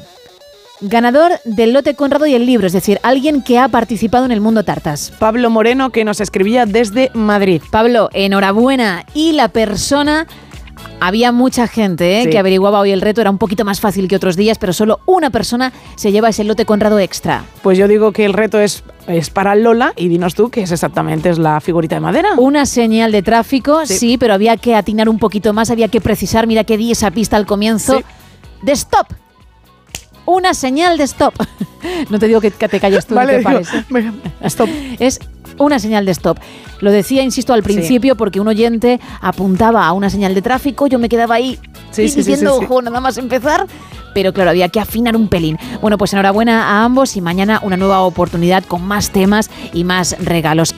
ganador 0.80 1.32
del 1.44 1.72
lote 1.72 1.94
Conrado 1.94 2.26
y 2.26 2.34
el 2.34 2.46
libro, 2.46 2.66
es 2.66 2.72
decir, 2.72 2.98
alguien 3.02 3.42
que 3.42 3.58
ha 3.58 3.68
participado 3.68 4.24
en 4.24 4.32
el 4.32 4.40
mundo 4.40 4.64
tartas. 4.64 5.12
Pablo 5.18 5.48
Moreno, 5.50 5.90
que 5.90 6.04
nos 6.04 6.20
escribía 6.20 6.66
desde 6.66 7.10
Madrid. 7.14 7.62
Pablo, 7.70 8.10
enhorabuena. 8.12 9.04
Y 9.14 9.32
la 9.32 9.48
persona. 9.48 10.26
Había 10.98 11.30
mucha 11.30 11.66
gente 11.66 12.20
¿eh? 12.20 12.24
Sí. 12.24 12.30
que 12.30 12.38
averiguaba 12.38 12.80
hoy 12.80 12.90
el 12.90 13.02
reto, 13.02 13.20
era 13.20 13.30
un 13.30 13.36
poquito 13.36 13.66
más 13.66 13.80
fácil 13.80 14.08
que 14.08 14.16
otros 14.16 14.34
días, 14.34 14.56
pero 14.58 14.72
solo 14.72 15.00
una 15.04 15.28
persona 15.28 15.72
se 15.94 16.10
lleva 16.10 16.30
ese 16.30 16.42
lote 16.44 16.64
Conrado 16.64 16.98
extra. 16.98 17.44
Pues 17.62 17.76
yo 17.76 17.86
digo 17.86 18.12
que 18.12 18.24
el 18.24 18.32
reto 18.32 18.58
es, 18.60 18.82
es 19.06 19.30
para 19.30 19.54
Lola 19.54 19.92
y 19.96 20.08
dinos 20.08 20.34
tú 20.34 20.50
qué 20.50 20.62
es 20.62 20.72
exactamente 20.72 21.30
es 21.30 21.38
la 21.38 21.60
figurita 21.60 21.94
de 21.96 22.00
madera. 22.00 22.30
Una 22.36 22.66
señal 22.66 23.12
de 23.12 23.22
tráfico, 23.22 23.86
Sí. 23.86 23.98
sí. 23.98 24.18
pero 24.18 24.34
había 24.34 24.56
que 24.56 24.74
atinar 24.74 25.08
un 25.08 25.18
poquito 25.18 25.52
más, 25.52 25.70
había 25.70 25.88
que 25.88 26.00
precisar, 26.00 26.46
mira 26.46 26.64
que 26.64 26.76
di 26.76 26.90
esa 26.92 27.10
pista 27.10 27.36
al 27.36 27.46
comienzo, 27.46 27.98
Sí. 27.98 28.04
de 28.62 28.72
stop. 28.72 29.06
Una 30.24 30.54
señal 30.54 30.98
de 30.98 31.04
stop. 31.04 31.34
No 32.10 32.18
te 32.18 32.26
digo 32.26 32.40
que, 32.40 32.50
te 32.50 32.80
calles 32.80 33.06
tú 33.06 33.14
ni 33.14 33.26
te 33.26 33.42
pares. 33.42 33.68
¿eh? 33.72 33.84
stop. 34.42 34.68
Es 34.98 35.20
una 35.58 35.78
señal 35.78 36.04
de 36.04 36.12
stop. 36.12 36.38
Lo 36.80 36.90
decía, 36.90 37.22
insisto, 37.22 37.52
al 37.52 37.62
principio 37.62 38.16
porque 38.16 38.40
un 38.40 38.48
oyente 38.48 39.00
apuntaba 39.20 39.86
a 39.86 39.92
una 39.92 40.10
señal 40.10 40.34
de 40.34 40.42
tráfico, 40.42 40.86
yo 40.86 40.98
me 40.98 41.08
quedaba 41.08 41.36
ahí 41.36 41.58
Sí, 41.90 42.02
y 42.02 42.08
sí, 42.08 42.22
sí, 42.22 42.30
diciendo, 42.30 42.54
sí, 42.54 42.58
sí. 42.60 42.64
ojo, 42.66 42.82
nada 42.82 43.00
más 43.00 43.16
empezar. 43.18 43.66
Pero 44.14 44.32
claro, 44.32 44.48
había 44.48 44.70
que 44.70 44.80
afinar 44.80 45.14
un 45.14 45.28
pelín. 45.28 45.58
Bueno, 45.82 45.98
pues 45.98 46.14
enhorabuena 46.14 46.68
a 46.70 46.84
ambos 46.84 47.16
y 47.16 47.20
mañana 47.20 47.60
una 47.62 47.76
nueva 47.76 48.00
oportunidad 48.00 48.64
con 48.64 48.82
más 48.82 49.10
temas 49.10 49.50
y 49.74 49.84
más 49.84 50.16
regalos. 50.18 50.74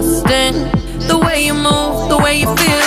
The 0.00 1.18
way 1.18 1.44
you 1.44 1.52
move, 1.52 2.08
the 2.08 2.16
way 2.16 2.40
you 2.40 2.56
feel. 2.56 2.81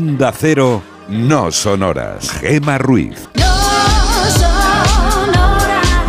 Onda 0.00 0.32
Cero, 0.34 0.80
no 1.10 1.52
son 1.52 1.82
horas. 1.82 2.30
Gema 2.30 2.78
Ruiz. 2.78 3.28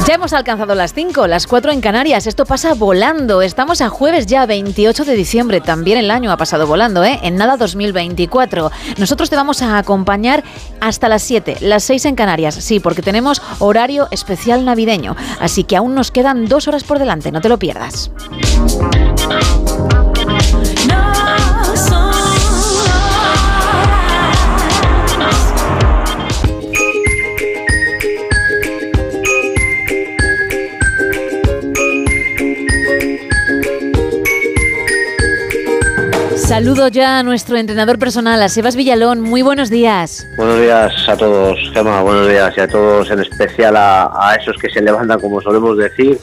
Ya 0.08 0.16
hemos 0.16 0.32
alcanzado 0.32 0.76
las 0.76 0.94
5, 0.94 1.28
las 1.28 1.46
4 1.46 1.74
en 1.74 1.82
Canarias. 1.82 2.26
Esto 2.26 2.46
pasa 2.46 2.74
volando. 2.74 3.42
Estamos 3.42 3.82
a 3.82 3.90
jueves 3.90 4.28
ya, 4.28 4.46
28 4.46 5.04
de 5.04 5.16
diciembre. 5.16 5.60
También 5.60 5.98
el 5.98 6.10
año 6.10 6.32
ha 6.32 6.38
pasado 6.38 6.68
volando, 6.68 7.04
¿eh? 7.04 7.20
En 7.22 7.36
nada 7.36 7.58
2024. 7.58 8.72
Nosotros 8.98 9.30
te 9.30 9.36
vamos 9.36 9.62
a 9.62 9.78
acompañar 9.78 10.42
hasta 10.80 11.10
las 11.10 11.22
7, 11.24 11.58
las 11.60 11.84
6 11.84 12.06
en 12.06 12.16
Canarias. 12.16 12.56
Sí, 12.56 12.80
porque 12.80 13.02
tenemos 13.02 13.42
horario 13.60 14.08
especial 14.12 14.64
navideño. 14.64 15.18
Así 15.42 15.66
que 15.66 15.76
aún 15.76 15.96
nos 15.96 16.12
quedan 16.12 16.46
dos 16.46 16.70
horas 16.70 16.86
por 16.86 16.98
delante. 16.98 17.30
No 17.34 17.42
te 17.42 17.50
lo 17.50 17.60
pierdas. 17.60 18.10
Saludo 36.52 36.90
ya 36.90 37.20
a 37.20 37.24
nuestro 37.24 37.56
entrenador 37.56 37.98
personal, 37.98 38.44
a 38.44 38.50
Sebas 38.50 38.76
Villalón. 38.76 39.22
Muy 39.22 39.42
buenos 39.42 39.70
días. 39.70 40.28
Buenos 40.36 40.60
días 40.60 40.92
a 41.08 41.16
todos, 41.16 41.58
Gemma, 41.74 42.02
buenos 42.02 42.28
días 42.28 42.54
y 42.58 42.60
a 42.60 42.68
todos, 42.68 43.10
en 43.10 43.22
especial 43.22 43.78
a, 43.78 44.12
a 44.14 44.36
esos 44.36 44.58
que 44.58 44.70
se 44.70 44.82
levantan, 44.82 45.22
como 45.22 45.40
solemos 45.40 45.78
decir, 45.78 46.20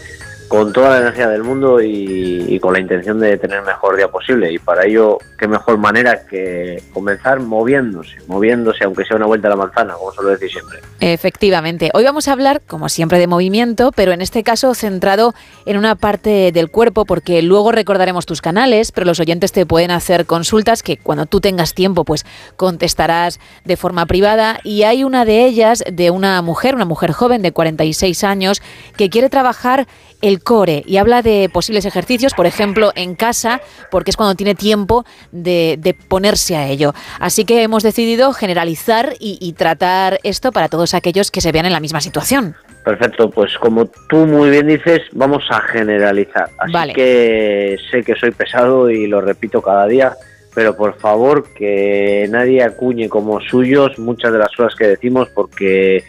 con 0.48 0.72
toda 0.72 0.90
la 0.90 0.98
energía 0.98 1.28
del 1.28 1.44
mundo 1.44 1.80
y, 1.80 2.58
con 2.60 2.72
la 2.72 2.80
intención 2.80 3.20
de 3.20 3.36
tener 3.36 3.58
el 3.58 3.64
mejor 3.64 3.96
día 3.96 4.08
posible. 4.08 4.52
Y 4.52 4.58
para 4.58 4.84
ello, 4.84 5.18
qué 5.38 5.46
mejor 5.46 5.78
manera 5.78 6.26
que 6.26 6.82
comenzar 6.92 7.38
moviéndose, 7.38 8.16
moviéndose, 8.26 8.84
aunque 8.84 9.04
sea 9.04 9.16
una 9.16 9.26
vuelta 9.26 9.46
a 9.46 9.50
la 9.50 9.56
manzana, 9.56 9.94
como 9.94 10.10
suelo 10.12 10.30
decir 10.30 10.50
siempre. 10.50 10.80
Efectivamente. 11.00 11.90
Hoy 11.94 12.02
vamos 12.02 12.26
a 12.26 12.32
hablar, 12.32 12.62
como 12.66 12.88
siempre, 12.88 13.18
de 13.18 13.26
movimiento, 13.26 13.92
pero 13.94 14.12
en 14.12 14.20
este 14.20 14.42
caso 14.42 14.74
centrado 14.74 15.34
en 15.66 15.76
una 15.76 15.94
parte 15.94 16.50
del 16.50 16.70
cuerpo, 16.70 17.04
porque 17.04 17.42
luego 17.42 17.70
recordaremos 17.70 18.26
tus 18.26 18.40
canales, 18.40 18.90
pero 18.90 19.04
los 19.04 19.20
oyentes 19.20 19.52
te 19.52 19.66
pueden 19.66 19.90
hacer 19.90 20.26
consultas 20.26 20.82
que 20.82 20.96
cuando 20.96 21.26
tú 21.26 21.40
tengas 21.40 21.74
tiempo, 21.74 22.04
pues 22.04 22.26
contestarás 22.56 23.38
de 23.64 23.76
forma 23.76 24.06
privada. 24.06 24.58
Y 24.64 24.82
hay 24.82 25.04
una 25.04 25.24
de 25.24 25.44
ellas 25.44 25.84
de 25.90 26.10
una 26.10 26.42
mujer, 26.42 26.74
una 26.74 26.86
mujer 26.86 27.12
joven 27.12 27.42
de 27.42 27.52
46 27.52 28.24
años, 28.24 28.62
que 28.96 29.10
quiere 29.10 29.28
trabajar 29.28 29.86
el 30.20 30.42
core 30.42 30.82
y 30.86 30.96
habla 30.96 31.22
de 31.22 31.48
posibles 31.52 31.84
ejercicios, 31.84 32.34
por 32.34 32.46
ejemplo, 32.46 32.92
en 32.94 33.14
casa, 33.14 33.60
porque 33.90 34.10
es 34.10 34.16
cuando 34.16 34.34
tiene 34.34 34.54
tiempo 34.54 35.04
de, 35.32 35.76
de 35.78 35.94
ponerse 35.94 36.56
a 36.56 36.66
ello. 36.66 36.94
Así 37.20 37.44
que 37.44 37.62
hemos 37.62 37.82
decidido 37.82 38.32
generalizar 38.32 39.14
y, 39.18 39.38
y 39.40 39.52
tratar 39.52 40.18
esto 40.22 40.52
para 40.52 40.68
todos 40.68 40.94
aquellos 40.94 41.30
que 41.30 41.40
se 41.40 41.52
vean 41.52 41.66
en 41.66 41.72
la 41.72 41.80
misma 41.80 42.00
situación. 42.00 42.56
Perfecto, 42.84 43.28
pues 43.30 43.56
como 43.58 43.86
tú 44.08 44.26
muy 44.26 44.50
bien 44.50 44.66
dices, 44.66 45.02
vamos 45.12 45.44
a 45.50 45.60
generalizar. 45.60 46.48
Así 46.58 46.72
Vale. 46.72 46.94
que 46.94 47.76
sé 47.90 48.02
que 48.02 48.14
soy 48.14 48.30
pesado 48.30 48.88
y 48.88 49.06
lo 49.06 49.20
repito 49.20 49.60
cada 49.60 49.86
día, 49.86 50.14
pero 50.54 50.74
por 50.74 50.98
favor 50.98 51.52
que 51.52 52.26
nadie 52.30 52.62
acuñe 52.62 53.08
como 53.08 53.40
suyos 53.40 53.98
muchas 53.98 54.32
de 54.32 54.38
las 54.38 54.54
cosas 54.56 54.74
que 54.74 54.86
decimos 54.86 55.28
porque 55.34 56.02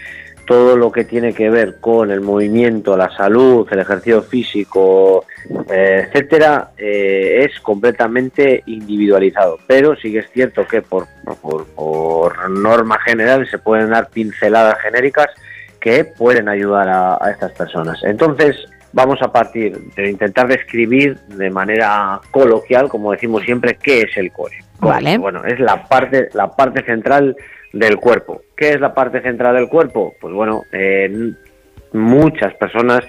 todo 0.49 0.75
lo 0.75 0.91
que 0.91 1.05
tiene 1.05 1.31
que 1.31 1.47
ver 1.51 1.79
con 1.79 2.09
el 2.09 2.21
movimiento, 2.21 2.97
la 2.97 3.15
salud, 3.15 3.67
el 3.69 3.81
ejercicio 3.81 4.23
físico, 4.23 5.23
eh, 5.69 6.07
etcétera, 6.07 6.71
eh, 6.75 7.45
es 7.47 7.59
completamente 7.59 8.63
individualizado. 8.65 9.59
Pero 9.67 9.95
sí 9.95 10.11
que 10.11 10.19
es 10.19 10.31
cierto 10.31 10.65
que 10.65 10.81
por, 10.81 11.05
por, 11.39 11.67
por 11.67 12.49
norma 12.49 12.97
general 13.05 13.47
se 13.47 13.59
pueden 13.59 13.91
dar 13.91 14.09
pinceladas 14.09 14.79
genéricas 14.81 15.27
que 15.79 16.03
pueden 16.03 16.49
ayudar 16.49 16.89
a, 16.89 17.23
a 17.23 17.29
estas 17.29 17.51
personas. 17.51 17.99
Entonces, 18.03 18.55
vamos 18.91 19.19
a 19.21 19.31
partir 19.31 19.77
de 19.95 20.09
intentar 20.09 20.47
describir 20.47 21.19
de 21.27 21.51
manera 21.51 22.21
coloquial, 22.31 22.89
como 22.89 23.11
decimos 23.11 23.43
siempre, 23.43 23.77
qué 23.79 24.01
es 24.01 24.17
el 24.17 24.31
core. 24.31 24.63
Vale. 24.79 25.19
Bueno, 25.19 25.45
es 25.45 25.59
la 25.59 25.87
parte, 25.87 26.29
la 26.33 26.55
parte 26.55 26.83
central 26.83 27.35
del 27.73 27.97
cuerpo. 27.97 28.41
¿Qué 28.55 28.69
es 28.69 28.79
la 28.79 28.93
parte 28.93 29.21
central 29.21 29.55
del 29.55 29.69
cuerpo? 29.69 30.13
Pues 30.19 30.33
bueno, 30.33 30.63
eh, 30.71 31.31
muchas 31.93 32.53
personas 32.55 33.01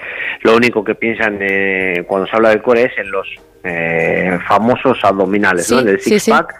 lo 0.42 0.56
único 0.56 0.84
que 0.84 0.94
piensan 0.94 1.38
eh, 1.40 2.04
cuando 2.06 2.26
se 2.26 2.36
habla 2.36 2.50
del 2.50 2.62
core 2.62 2.84
es 2.84 2.98
en 2.98 3.10
los 3.10 3.26
eh, 3.64 4.38
famosos 4.46 4.98
abdominales, 5.02 5.70
¿no? 5.70 5.80
En 5.80 5.88
el 5.88 6.00
sí, 6.00 6.10
sí. 6.10 6.20
six-pack. 6.20 6.54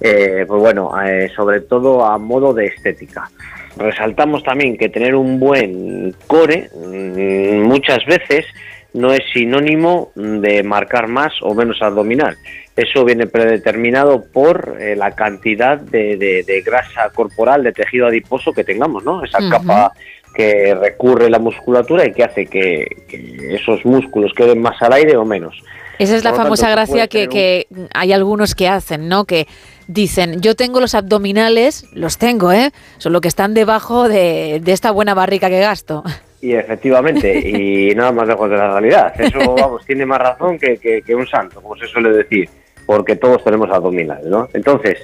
Eh, 0.00 0.44
pues 0.46 0.60
bueno, 0.60 0.92
eh, 1.02 1.30
sobre 1.34 1.60
todo 1.60 2.04
a 2.04 2.18
modo 2.18 2.52
de 2.52 2.66
estética. 2.66 3.30
Resaltamos 3.76 4.42
también 4.42 4.76
que 4.76 4.88
tener 4.88 5.14
un 5.14 5.40
buen 5.40 6.14
core 6.26 6.68
mm, 6.74 7.62
muchas 7.62 8.04
veces 8.04 8.46
no 8.94 9.12
es 9.12 9.20
sinónimo 9.32 10.10
de 10.14 10.62
marcar 10.62 11.06
más 11.08 11.32
o 11.42 11.54
menos 11.54 11.82
abdominal. 11.82 12.36
Eso 12.74 13.04
viene 13.04 13.26
predeterminado 13.26 14.24
por 14.32 14.76
eh, 14.80 14.96
la 14.96 15.12
cantidad 15.12 15.78
de, 15.78 16.16
de- 16.16 16.42
de 16.44 16.60
grasa 16.62 17.10
corporal, 17.14 17.62
de 17.62 17.72
tejido 17.72 18.06
adiposo 18.06 18.52
que 18.52 18.64
tengamos, 18.64 19.04
¿no? 19.04 19.22
Esa 19.24 19.38
capa 19.50 19.92
que 20.34 20.74
recurre 20.74 21.30
la 21.30 21.38
musculatura 21.38 22.04
y 22.06 22.12
que 22.12 22.24
hace 22.24 22.46
que, 22.46 22.86
que 23.08 23.54
esos 23.54 23.84
músculos 23.84 24.32
queden 24.34 24.60
más 24.60 24.80
al 24.82 24.92
aire 24.94 25.16
o 25.16 25.24
menos. 25.24 25.54
Esa 26.00 26.16
es 26.16 26.24
la 26.24 26.30
Por 26.30 26.42
famosa 26.42 26.66
tanto, 26.66 26.76
gracia 26.92 27.06
que, 27.06 27.28
que 27.28 27.68
hay 27.94 28.12
algunos 28.12 28.56
que 28.56 28.66
hacen, 28.68 29.08
¿no? 29.08 29.26
Que 29.26 29.46
dicen, 29.86 30.40
yo 30.40 30.56
tengo 30.56 30.80
los 30.80 30.96
abdominales, 30.96 31.86
los 31.92 32.18
tengo, 32.18 32.50
¿eh? 32.50 32.72
Son 32.98 33.12
lo 33.12 33.20
que 33.20 33.28
están 33.28 33.54
debajo 33.54 34.08
de, 34.08 34.60
de 34.60 34.72
esta 34.72 34.90
buena 34.90 35.14
barrica 35.14 35.48
que 35.48 35.60
gasto. 35.60 36.02
Y 36.44 36.54
efectivamente, 36.54 37.38
y 37.48 37.94
nada 37.94 38.12
más 38.12 38.28
lejos 38.28 38.50
de 38.50 38.56
la 38.56 38.68
realidad. 38.78 39.18
Eso, 39.20 39.54
vamos, 39.54 39.84
tiene 39.86 40.04
más 40.04 40.18
razón 40.18 40.58
que, 40.58 40.76
que- 40.76 41.00
que 41.02 41.14
un 41.14 41.26
santo, 41.26 41.62
como 41.62 41.74
se 41.76 41.86
suele 41.86 42.10
decir, 42.10 42.48
porque 42.84 43.16
todos 43.16 43.42
tenemos 43.42 43.70
abdominales, 43.70 44.26
¿no? 44.26 44.48
Entonces, 44.52 44.98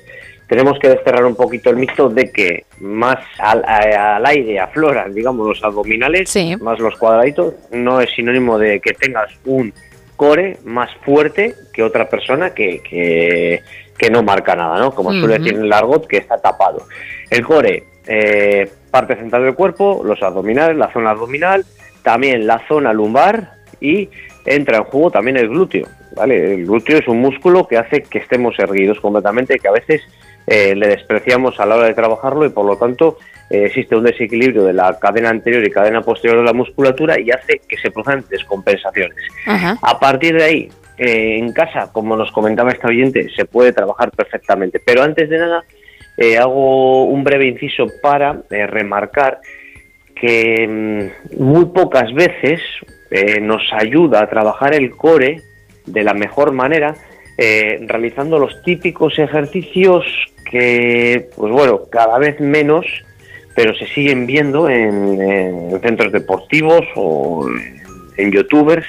tenemos 0.46 0.78
que 0.78 0.88
desterrar 0.90 1.24
un 1.24 1.34
poquito 1.36 1.70
el 1.70 1.76
mito 1.76 2.08
de 2.10 2.30
que 2.30 2.64
más 2.80 3.16
al, 3.38 3.64
a- 3.64 4.16
al 4.16 4.26
aire 4.26 4.60
afloran, 4.60 5.14
digamos, 5.14 5.46
los 5.48 5.64
abdominales, 5.64 6.28
más 6.60 6.78
los 6.78 6.96
cuadraditos, 6.98 7.54
no 7.70 8.00
es 8.02 8.10
sinónimo 8.14 8.58
de 8.58 8.80
que 8.80 8.92
tengas 8.92 9.30
un 9.46 9.72
core 10.16 10.58
más 10.64 10.90
fuerte 11.04 11.54
que 11.72 11.82
otra 11.82 12.06
persona 12.10 12.50
que, 12.52 12.82
que, 12.82 13.62
que 13.96 14.10
no 14.10 14.22
marca 14.22 14.54
nada, 14.54 14.78
¿no? 14.78 14.90
Como 14.94 15.10
suele 15.20 15.38
decir 15.38 15.54
en 15.54 15.64
el 15.64 15.72
argot, 15.72 16.06
que 16.06 16.18
está 16.18 16.36
tapado. 16.36 16.82
El 17.30 17.42
core, 17.46 17.84
eh, 18.06 18.68
parte 18.90 19.16
central 19.16 19.44
del 19.44 19.54
cuerpo, 19.54 20.02
los 20.04 20.22
abdominales, 20.22 20.76
la 20.76 20.92
zona 20.92 21.10
abdominal, 21.10 21.64
también 22.02 22.46
la 22.46 22.66
zona 22.66 22.92
lumbar 22.92 23.52
y 23.80 24.08
entra 24.46 24.78
en 24.78 24.84
juego 24.84 25.10
también 25.10 25.36
el 25.36 25.48
glúteo, 25.48 25.86
¿vale? 26.16 26.54
El 26.54 26.66
glúteo 26.66 26.98
es 26.98 27.08
un 27.08 27.20
músculo 27.20 27.66
que 27.66 27.78
hace 27.78 28.02
que 28.02 28.18
estemos 28.18 28.58
erguidos 28.58 29.00
completamente, 29.00 29.58
que 29.58 29.68
a 29.68 29.72
veces 29.72 30.02
eh, 30.46 30.74
le 30.74 30.88
despreciamos 30.88 31.60
a 31.60 31.66
la 31.66 31.76
hora 31.76 31.86
de 31.86 31.94
trabajarlo 31.94 32.44
y 32.44 32.50
por 32.50 32.64
lo 32.64 32.76
tanto 32.76 33.18
eh, 33.50 33.66
existe 33.66 33.94
un 33.94 34.04
desequilibrio 34.04 34.64
de 34.64 34.72
la 34.72 34.98
cadena 34.98 35.30
anterior 35.30 35.64
y 35.64 35.70
cadena 35.70 36.02
posterior 36.02 36.38
de 36.38 36.44
la 36.44 36.52
musculatura 36.52 37.20
y 37.20 37.30
hace 37.30 37.60
que 37.68 37.76
se 37.76 37.90
produzcan 37.90 38.24
descompensaciones. 38.28 39.18
A 39.82 39.98
partir 39.98 40.36
de 40.36 40.44
ahí, 40.44 40.68
eh, 40.98 41.38
en 41.38 41.52
casa, 41.52 41.90
como 41.92 42.16
nos 42.16 42.30
comentaba 42.32 42.72
esta 42.72 42.88
oyente, 42.88 43.28
se 43.34 43.44
puede 43.44 43.72
trabajar 43.72 44.10
perfectamente. 44.10 44.80
Pero 44.84 45.02
antes 45.02 45.28
de 45.28 45.38
nada, 45.38 45.64
eh, 46.20 46.36
hago 46.36 47.04
un 47.04 47.24
breve 47.24 47.46
inciso 47.46 47.86
para 48.02 48.42
eh, 48.50 48.66
remarcar 48.66 49.40
que 50.14 50.68
mm, 50.68 51.42
muy 51.42 51.64
pocas 51.64 52.12
veces 52.12 52.60
eh, 53.10 53.40
nos 53.40 53.62
ayuda 53.72 54.20
a 54.20 54.28
trabajar 54.28 54.74
el 54.74 54.90
core 54.90 55.40
de 55.86 56.02
la 56.04 56.12
mejor 56.14 56.52
manera 56.52 56.94
realizando 57.86 58.38
los 58.38 58.62
típicos 58.64 59.18
ejercicios 59.18 60.04
que, 60.50 61.30
pues 61.34 61.50
bueno, 61.50 61.80
cada 61.90 62.18
vez 62.18 62.38
menos, 62.38 62.84
pero 63.56 63.74
se 63.74 63.86
siguen 63.86 64.26
viendo 64.26 64.68
en, 64.68 65.18
en 65.22 65.80
centros 65.80 66.12
deportivos 66.12 66.84
o 66.96 67.48
en 68.18 68.30
youtubers, 68.30 68.86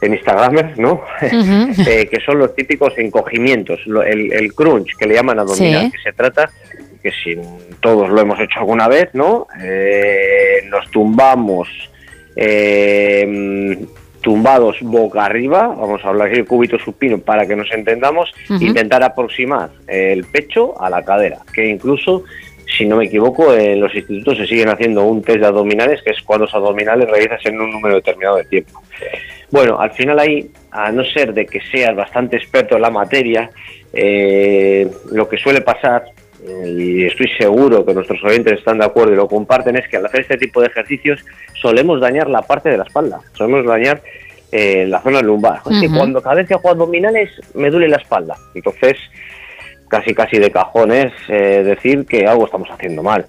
en 0.00 0.14
instagramers, 0.14 0.78
¿no? 0.78 1.02
Eh, 1.22 2.08
que 2.10 2.20
son 2.24 2.38
los 2.38 2.54
típicos 2.54 2.92
encogimientos, 2.98 3.80
lo- 3.86 4.02
el, 4.02 4.32
el 4.32 4.52
crunch 4.54 4.96
que 4.96 5.06
le 5.06 5.14
llaman 5.14 5.38
abdominal, 5.40 5.86
Sí. 5.86 5.92
que 5.92 6.02
se 6.02 6.12
trata 6.12 6.50
que 7.02 7.10
si 7.12 7.36
todos 7.80 8.08
lo 8.10 8.20
hemos 8.20 8.38
hecho 8.40 8.58
alguna 8.60 8.88
vez, 8.88 9.08
¿no? 9.12 9.46
Eh, 9.62 10.64
nos 10.68 10.90
tumbamos 10.90 11.68
eh, 12.36 13.78
tumbados 14.20 14.76
boca 14.82 15.24
arriba, 15.24 15.68
vamos 15.68 16.04
a 16.04 16.08
hablar 16.08 16.30
de 16.30 16.44
cúbito 16.44 16.78
supino 16.78 17.18
para 17.18 17.46
que 17.46 17.54
nos 17.56 17.70
entendamos, 17.72 18.32
intentar 18.60 19.02
aproximar 19.02 19.70
el 19.86 20.24
pecho 20.24 20.80
a 20.82 20.90
la 20.90 21.04
cadera, 21.04 21.38
que 21.52 21.66
incluso, 21.66 22.24
si 22.76 22.84
no 22.84 22.96
me 22.96 23.04
equivoco, 23.06 23.54
en 23.54 23.80
los 23.80 23.94
institutos 23.94 24.36
se 24.38 24.46
siguen 24.46 24.68
haciendo 24.68 25.04
un 25.04 25.22
test 25.22 25.38
de 25.40 25.46
abdominales, 25.46 26.02
que 26.02 26.10
es 26.10 26.20
cuando 26.22 26.46
los 26.46 26.54
abdominales 26.54 27.08
realizas 27.08 27.44
en 27.46 27.60
un 27.60 27.70
número 27.70 27.94
determinado 27.96 28.36
de 28.36 28.44
tiempo. 28.44 28.82
Bueno, 29.50 29.80
al 29.80 29.92
final 29.92 30.18
ahí, 30.18 30.50
a 30.70 30.92
no 30.92 31.04
ser 31.04 31.32
de 31.32 31.46
que 31.46 31.60
seas 31.60 31.96
bastante 31.96 32.36
experto 32.36 32.76
en 32.76 32.82
la 32.82 32.90
materia, 32.90 33.50
eh, 33.92 34.86
lo 35.10 35.28
que 35.28 35.38
suele 35.38 35.62
pasar 35.62 36.04
eh, 36.46 36.74
y 36.76 37.04
estoy 37.06 37.28
seguro 37.38 37.84
que 37.84 37.94
nuestros 37.94 38.22
oyentes 38.22 38.58
están 38.58 38.78
de 38.78 38.84
acuerdo 38.84 39.12
y 39.12 39.16
lo 39.16 39.26
comparten, 39.26 39.76
es 39.76 39.88
que 39.88 39.96
al 39.96 40.06
hacer 40.06 40.20
este 40.20 40.36
tipo 40.36 40.60
de 40.60 40.66
ejercicios 40.66 41.24
solemos 41.54 42.00
dañar 42.00 42.28
la 42.28 42.42
parte 42.42 42.68
de 42.68 42.76
la 42.76 42.84
espalda, 42.84 43.20
solemos 43.32 43.64
dañar 43.64 44.02
eh, 44.52 44.86
la 44.86 45.00
zona 45.00 45.22
lumbar. 45.22 45.60
Es 45.70 45.80
que 45.80 45.88
cuando 45.88 46.22
cada 46.22 46.36
vez 46.36 46.48
que 46.48 46.54
hago 46.54 46.70
abdominales 46.70 47.30
me 47.54 47.70
duele 47.70 47.88
la 47.88 47.96
espalda. 47.96 48.36
Entonces, 48.54 48.96
casi 49.88 50.14
casi 50.14 50.38
de 50.38 50.50
cajones 50.50 51.12
decir 51.28 52.04
que 52.04 52.26
algo 52.26 52.44
estamos 52.44 52.68
haciendo 52.70 53.02
mal. 53.02 53.26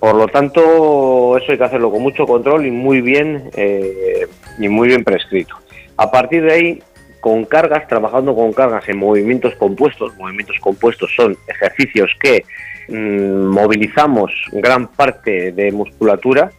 Por 0.00 0.14
lo 0.14 0.28
tanto, 0.28 1.36
eso 1.36 1.52
hay 1.52 1.58
que 1.58 1.64
hacerlo 1.64 1.90
con 1.90 2.02
mucho 2.02 2.26
control 2.26 2.66
y 2.66 2.70
muy 2.70 3.00
bien 3.00 3.50
eh, 3.56 4.26
y 4.58 4.68
muy 4.68 4.88
bien 4.88 5.04
prescrito. 5.04 5.56
A 5.96 6.10
partir 6.10 6.44
de 6.44 6.52
ahí, 6.52 6.82
con 7.20 7.44
cargas, 7.44 7.88
trabajando 7.88 8.34
con 8.34 8.52
cargas 8.52 8.88
en 8.88 8.98
movimientos 8.98 9.54
compuestos. 9.56 10.16
Movimientos 10.16 10.56
compuestos 10.60 11.10
son 11.16 11.36
ejercicios 11.48 12.10
que 12.20 12.44
mm, 12.88 13.46
movilizamos 13.46 14.30
gran 14.52 14.88
parte 14.88 15.52
de 15.52 15.72
musculatura. 15.72 16.50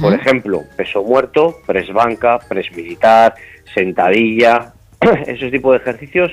Por 0.00 0.14
ejemplo, 0.14 0.62
peso 0.78 1.02
muerto, 1.02 1.60
press 1.66 1.92
banca, 1.92 2.38
press 2.38 2.74
militar, 2.74 3.34
sentadilla, 3.74 4.72
ese 5.26 5.50
tipo 5.50 5.72
de 5.72 5.76
ejercicios 5.78 6.32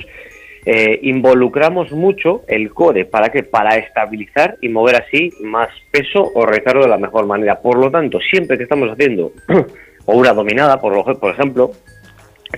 eh, 0.64 1.00
involucramos 1.02 1.90
mucho 1.90 2.42
el 2.46 2.70
core. 2.70 3.04
¿Para 3.04 3.30
qué? 3.30 3.42
Para 3.42 3.76
estabilizar 3.76 4.56
y 4.60 4.68
mover 4.68 5.02
así 5.02 5.32
más 5.42 5.68
peso 5.90 6.30
o 6.34 6.46
retarlo 6.46 6.82
de 6.82 6.88
la 6.88 6.98
mejor 6.98 7.26
manera. 7.26 7.60
Por 7.60 7.78
lo 7.78 7.90
tanto, 7.90 8.20
siempre 8.20 8.56
que 8.56 8.62
estamos 8.62 8.88
haciendo 8.90 9.32
o 10.06 10.16
una 10.16 10.32
dominada, 10.32 10.80
por, 10.80 10.94
lo, 10.94 11.04
por 11.18 11.32
ejemplo, 11.32 11.72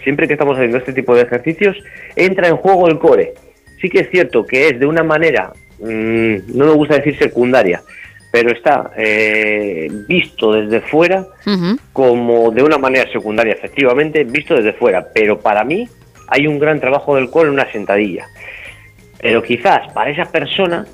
siempre 0.03 0.27
que 0.27 0.35
estamos 0.35 0.57
haciendo 0.57 0.79
este 0.79 0.93
tipo 0.93 1.15
de 1.15 1.23
ejercicios, 1.23 1.77
entra 2.15 2.49
en 2.49 2.57
juego 2.57 2.89
el 2.89 2.99
core. 2.99 3.35
Sí 3.81 3.89
que 3.89 4.01
es 4.01 4.11
cierto 4.11 4.45
que 4.45 4.69
es 4.69 4.79
de 4.79 4.87
una 4.87 5.03
manera, 5.03 5.53
mm, 5.79 6.57
no 6.57 6.67
me 6.67 6.73
gusta 6.73 6.97
decir 6.97 7.17
secundaria, 7.19 7.83
pero 8.31 8.51
está 8.51 8.91
eh, 8.97 9.89
visto 10.09 10.53
desde 10.53 10.81
fuera 10.81 11.25
como 11.93 12.51
de 12.51 12.63
una 12.63 12.79
manera 12.79 13.11
secundaria, 13.11 13.55
efectivamente, 13.55 14.25
visto 14.25 14.55
desde 14.55 14.73
fuera. 14.73 15.07
Pero 15.15 15.39
para 15.39 15.65
mí 15.65 15.89
hay 16.29 16.47
un 16.47 16.59
gran 16.59 16.81
trabajo 16.81 17.17
del 17.17 17.31
core 17.31 17.49
en 17.49 17.55
una 17.55 17.71
sentadilla. 17.71 18.27
Pero 19.21 19.43
quizás 19.43 19.93
para 19.93 20.11
esa 20.11 20.31
persona 20.31 20.87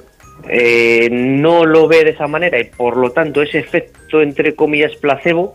eh, 0.48 1.08
no 1.10 1.64
lo 1.64 1.88
ve 1.88 2.04
de 2.04 2.10
esa 2.10 2.26
manera 2.26 2.58
y 2.58 2.64
por 2.64 2.96
lo 2.96 3.10
tanto 3.10 3.42
ese 3.42 3.58
efecto, 3.58 4.22
entre 4.22 4.54
comillas, 4.54 4.94
placebo, 4.96 5.52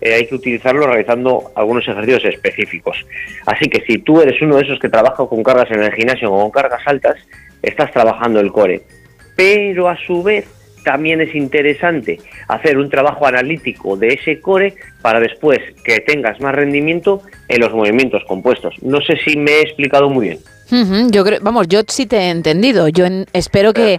eh, 0.00 0.14
hay 0.14 0.26
que 0.26 0.34
utilizarlo 0.34 0.86
realizando 0.86 1.50
algunos 1.54 1.86
ejercicios 1.88 2.24
específicos. 2.24 3.04
Así 3.46 3.68
que 3.68 3.84
si 3.84 3.98
tú 3.98 4.20
eres 4.20 4.40
uno 4.42 4.56
de 4.56 4.62
esos 4.62 4.78
que 4.78 4.88
trabaja 4.88 5.26
con 5.26 5.42
cargas 5.42 5.70
en 5.70 5.82
el 5.82 5.92
gimnasio 5.92 6.32
o 6.32 6.40
con 6.40 6.50
cargas 6.50 6.82
altas, 6.86 7.16
estás 7.62 7.90
trabajando 7.92 8.40
el 8.40 8.52
core. 8.52 8.82
Pero 9.36 9.88
a 9.88 9.96
su 9.96 10.22
vez 10.22 10.46
también 10.90 11.20
es 11.20 11.34
interesante 11.34 12.18
hacer 12.48 12.78
un 12.78 12.88
trabajo 12.88 13.26
analítico 13.26 13.94
de 13.98 14.08
ese 14.14 14.40
core 14.40 14.74
para 15.02 15.20
después 15.20 15.58
que 15.84 16.00
tengas 16.00 16.40
más 16.40 16.54
rendimiento 16.54 17.20
en 17.46 17.60
los 17.60 17.74
movimientos 17.74 18.22
compuestos. 18.26 18.74
No 18.80 19.02
sé 19.02 19.18
si 19.22 19.36
me 19.36 19.50
he 19.52 19.60
explicado 19.64 20.08
muy 20.08 20.28
bien. 20.28 20.38
Yo 21.10 21.24
creo, 21.24 21.40
vamos, 21.42 21.68
yo 21.68 21.80
sí 21.86 22.06
te 22.06 22.16
he 22.16 22.30
entendido. 22.30 22.88
Yo 22.88 23.04
en- 23.04 23.26
espero 23.34 23.74
que, 23.74 23.98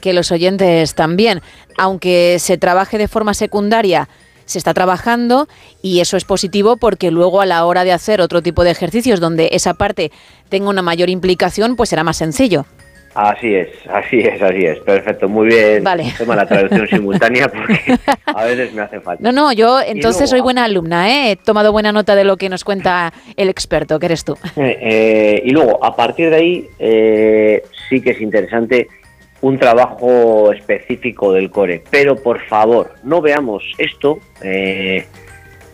que 0.00 0.12
los 0.12 0.32
oyentes 0.32 0.96
también, 0.96 1.40
aunque 1.78 2.38
se 2.40 2.58
trabaje 2.58 2.98
de 2.98 3.06
forma 3.06 3.32
secundaria, 3.32 4.08
se 4.44 4.58
está 4.58 4.74
trabajando 4.74 5.46
y 5.82 6.00
eso 6.00 6.16
es 6.16 6.24
positivo 6.24 6.76
porque 6.78 7.12
luego 7.12 7.40
a 7.40 7.46
la 7.46 7.64
hora 7.64 7.84
de 7.84 7.92
hacer 7.92 8.20
otro 8.20 8.42
tipo 8.42 8.64
de 8.64 8.72
ejercicios 8.72 9.20
donde 9.20 9.50
esa 9.52 9.74
parte 9.74 10.10
tenga 10.48 10.68
una 10.68 10.82
mayor 10.82 11.10
implicación, 11.10 11.76
pues 11.76 11.90
será 11.90 12.02
más 12.02 12.16
sencillo. 12.16 12.66
Así 13.14 13.54
es, 13.54 13.68
así 13.88 14.18
es, 14.20 14.42
así 14.42 14.64
es. 14.64 14.78
Perfecto, 14.80 15.28
muy 15.28 15.46
bien. 15.46 15.84
Vale. 15.84 16.12
Toma 16.18 16.34
la 16.34 16.46
traducción 16.46 16.88
simultánea 16.88 17.48
porque 17.48 17.80
a 18.26 18.44
veces 18.44 18.72
me 18.72 18.82
hace 18.82 19.00
falta. 19.00 19.22
No, 19.22 19.30
no, 19.30 19.52
yo 19.52 19.80
entonces 19.80 20.22
luego- 20.22 20.30
soy 20.30 20.40
buena 20.40 20.64
alumna, 20.64 21.08
¿eh? 21.08 21.30
he 21.32 21.36
tomado 21.36 21.70
buena 21.70 21.92
nota 21.92 22.16
de 22.16 22.24
lo 22.24 22.36
que 22.36 22.48
nos 22.48 22.64
cuenta 22.64 23.12
el 23.36 23.48
experto, 23.48 24.00
que 24.00 24.06
eres 24.06 24.24
tú. 24.24 24.36
Eh, 24.56 24.78
eh, 24.80 25.42
y 25.44 25.50
luego, 25.50 25.82
a 25.84 25.94
partir 25.94 26.30
de 26.30 26.36
ahí, 26.36 26.68
eh, 26.80 27.62
sí 27.88 28.00
que 28.00 28.10
es 28.10 28.20
interesante 28.20 28.88
un 29.42 29.58
trabajo 29.58 30.52
específico 30.52 31.32
del 31.32 31.50
core. 31.50 31.84
Pero 31.90 32.16
por 32.16 32.40
favor, 32.46 32.94
no 33.04 33.20
veamos 33.20 33.62
esto, 33.78 34.18
eh, 34.42 35.06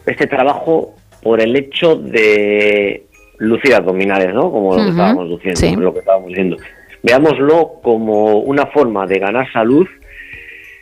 este 0.04 0.26
trabajo, 0.26 0.94
por 1.22 1.40
el 1.40 1.54
hecho 1.56 1.96
de 1.96 3.06
lucir 3.38 3.74
abdominales, 3.74 4.34
¿no? 4.34 4.50
Como 4.50 4.74
lo 4.76 4.82
que 4.84 4.90
estábamos 4.90 5.28
diciendo, 5.30 5.60
sí. 5.60 5.76
lo 5.76 5.92
que 5.92 6.00
estábamos 6.00 6.28
diciendo. 6.28 6.56
Veámoslo 7.02 7.80
como 7.82 8.38
una 8.40 8.66
forma 8.66 9.06
de 9.06 9.18
ganar 9.18 9.50
salud. 9.52 9.86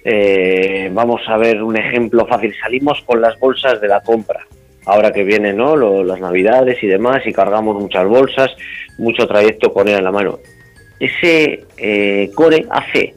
Eh, 0.04 0.90
vamos 0.92 1.20
a 1.28 1.36
ver 1.36 1.62
un 1.62 1.76
ejemplo 1.76 2.26
fácil. 2.26 2.54
Salimos 2.60 3.00
con 3.04 3.20
las 3.20 3.38
bolsas 3.38 3.80
de 3.80 3.88
la 3.88 4.00
compra. 4.00 4.40
Ahora 4.86 5.12
que 5.12 5.22
vienen 5.22 5.56
¿no? 5.58 5.76
Lo- 5.76 6.02
las 6.02 6.20
navidades 6.20 6.82
y 6.82 6.86
demás, 6.86 7.26
y 7.26 7.32
cargamos 7.32 7.80
muchas 7.80 8.06
bolsas, 8.06 8.50
mucho 8.96 9.26
trayecto 9.26 9.72
con 9.72 9.86
él 9.88 9.96
en 9.98 10.04
la 10.04 10.12
mano. 10.12 10.38
Ese 10.98 11.64
eh, 11.76 12.30
core 12.34 12.66
hace 12.70 13.14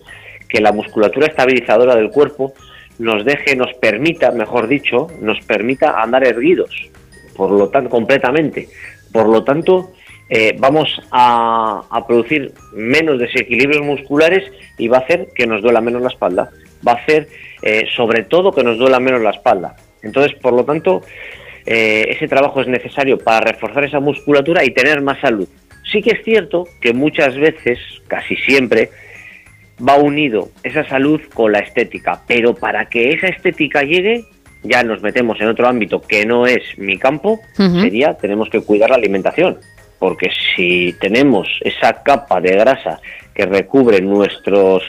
que 0.49 0.59
la 0.59 0.71
musculatura 0.73 1.27
estabilizadora 1.27 1.95
del 1.95 2.09
cuerpo 2.11 2.53
nos 2.99 3.23
deje, 3.25 3.55
nos 3.55 3.73
permita, 3.75 4.31
mejor 4.31 4.67
dicho, 4.67 5.07
nos 5.21 5.39
permita 5.45 5.99
andar 6.01 6.23
erguidos, 6.27 6.75
por 7.35 7.49
lo 7.51 7.69
tanto, 7.69 7.89
completamente. 7.89 8.67
Por 9.11 9.27
lo 9.29 9.43
tanto, 9.43 9.91
eh, 10.33 10.55
vamos 10.57 10.89
a, 11.11 11.83
a 11.89 12.07
producir 12.07 12.53
menos 12.71 13.19
desequilibrios 13.19 13.85
musculares 13.85 14.49
y 14.77 14.87
va 14.87 14.99
a 14.99 15.01
hacer 15.01 15.27
que 15.35 15.45
nos 15.45 15.61
duela 15.61 15.81
menos 15.81 16.01
la 16.01 16.07
espalda. 16.07 16.49
Va 16.87 16.93
a 16.93 16.95
hacer, 16.95 17.27
eh, 17.61 17.83
sobre 17.97 18.23
todo, 18.23 18.53
que 18.53 18.63
nos 18.63 18.77
duela 18.77 19.01
menos 19.01 19.21
la 19.21 19.31
espalda. 19.31 19.75
Entonces, 20.01 20.33
por 20.39 20.53
lo 20.53 20.63
tanto, 20.63 21.01
eh, 21.65 22.05
ese 22.07 22.29
trabajo 22.29 22.61
es 22.61 22.67
necesario 22.67 23.17
para 23.17 23.41
reforzar 23.41 23.83
esa 23.83 23.99
musculatura 23.99 24.63
y 24.63 24.71
tener 24.71 25.01
más 25.01 25.19
salud. 25.19 25.49
Sí 25.91 26.01
que 26.01 26.11
es 26.11 26.23
cierto 26.23 26.65
que 26.79 26.93
muchas 26.93 27.35
veces, 27.35 27.77
casi 28.07 28.37
siempre, 28.37 28.89
va 29.85 29.97
unido 29.97 30.49
esa 30.63 30.87
salud 30.87 31.19
con 31.33 31.51
la 31.51 31.59
estética, 31.59 32.21
pero 32.25 32.55
para 32.55 32.85
que 32.85 33.09
esa 33.09 33.27
estética 33.27 33.83
llegue, 33.83 34.23
ya 34.63 34.81
nos 34.83 35.01
metemos 35.01 35.41
en 35.41 35.47
otro 35.47 35.67
ámbito 35.67 36.01
que 36.01 36.25
no 36.25 36.45
es 36.45 36.61
mi 36.77 36.97
campo, 36.97 37.39
sería 37.55 38.13
tenemos 38.13 38.49
que 38.49 38.61
cuidar 38.61 38.91
la 38.91 38.95
alimentación, 38.95 39.57
porque 40.01 40.29
si 40.55 40.93
tenemos 40.99 41.47
esa 41.61 42.01
capa 42.01 42.41
de 42.41 42.53
grasa 42.57 42.99
que 43.35 43.45
recubre 43.45 44.01
nuestros 44.01 44.81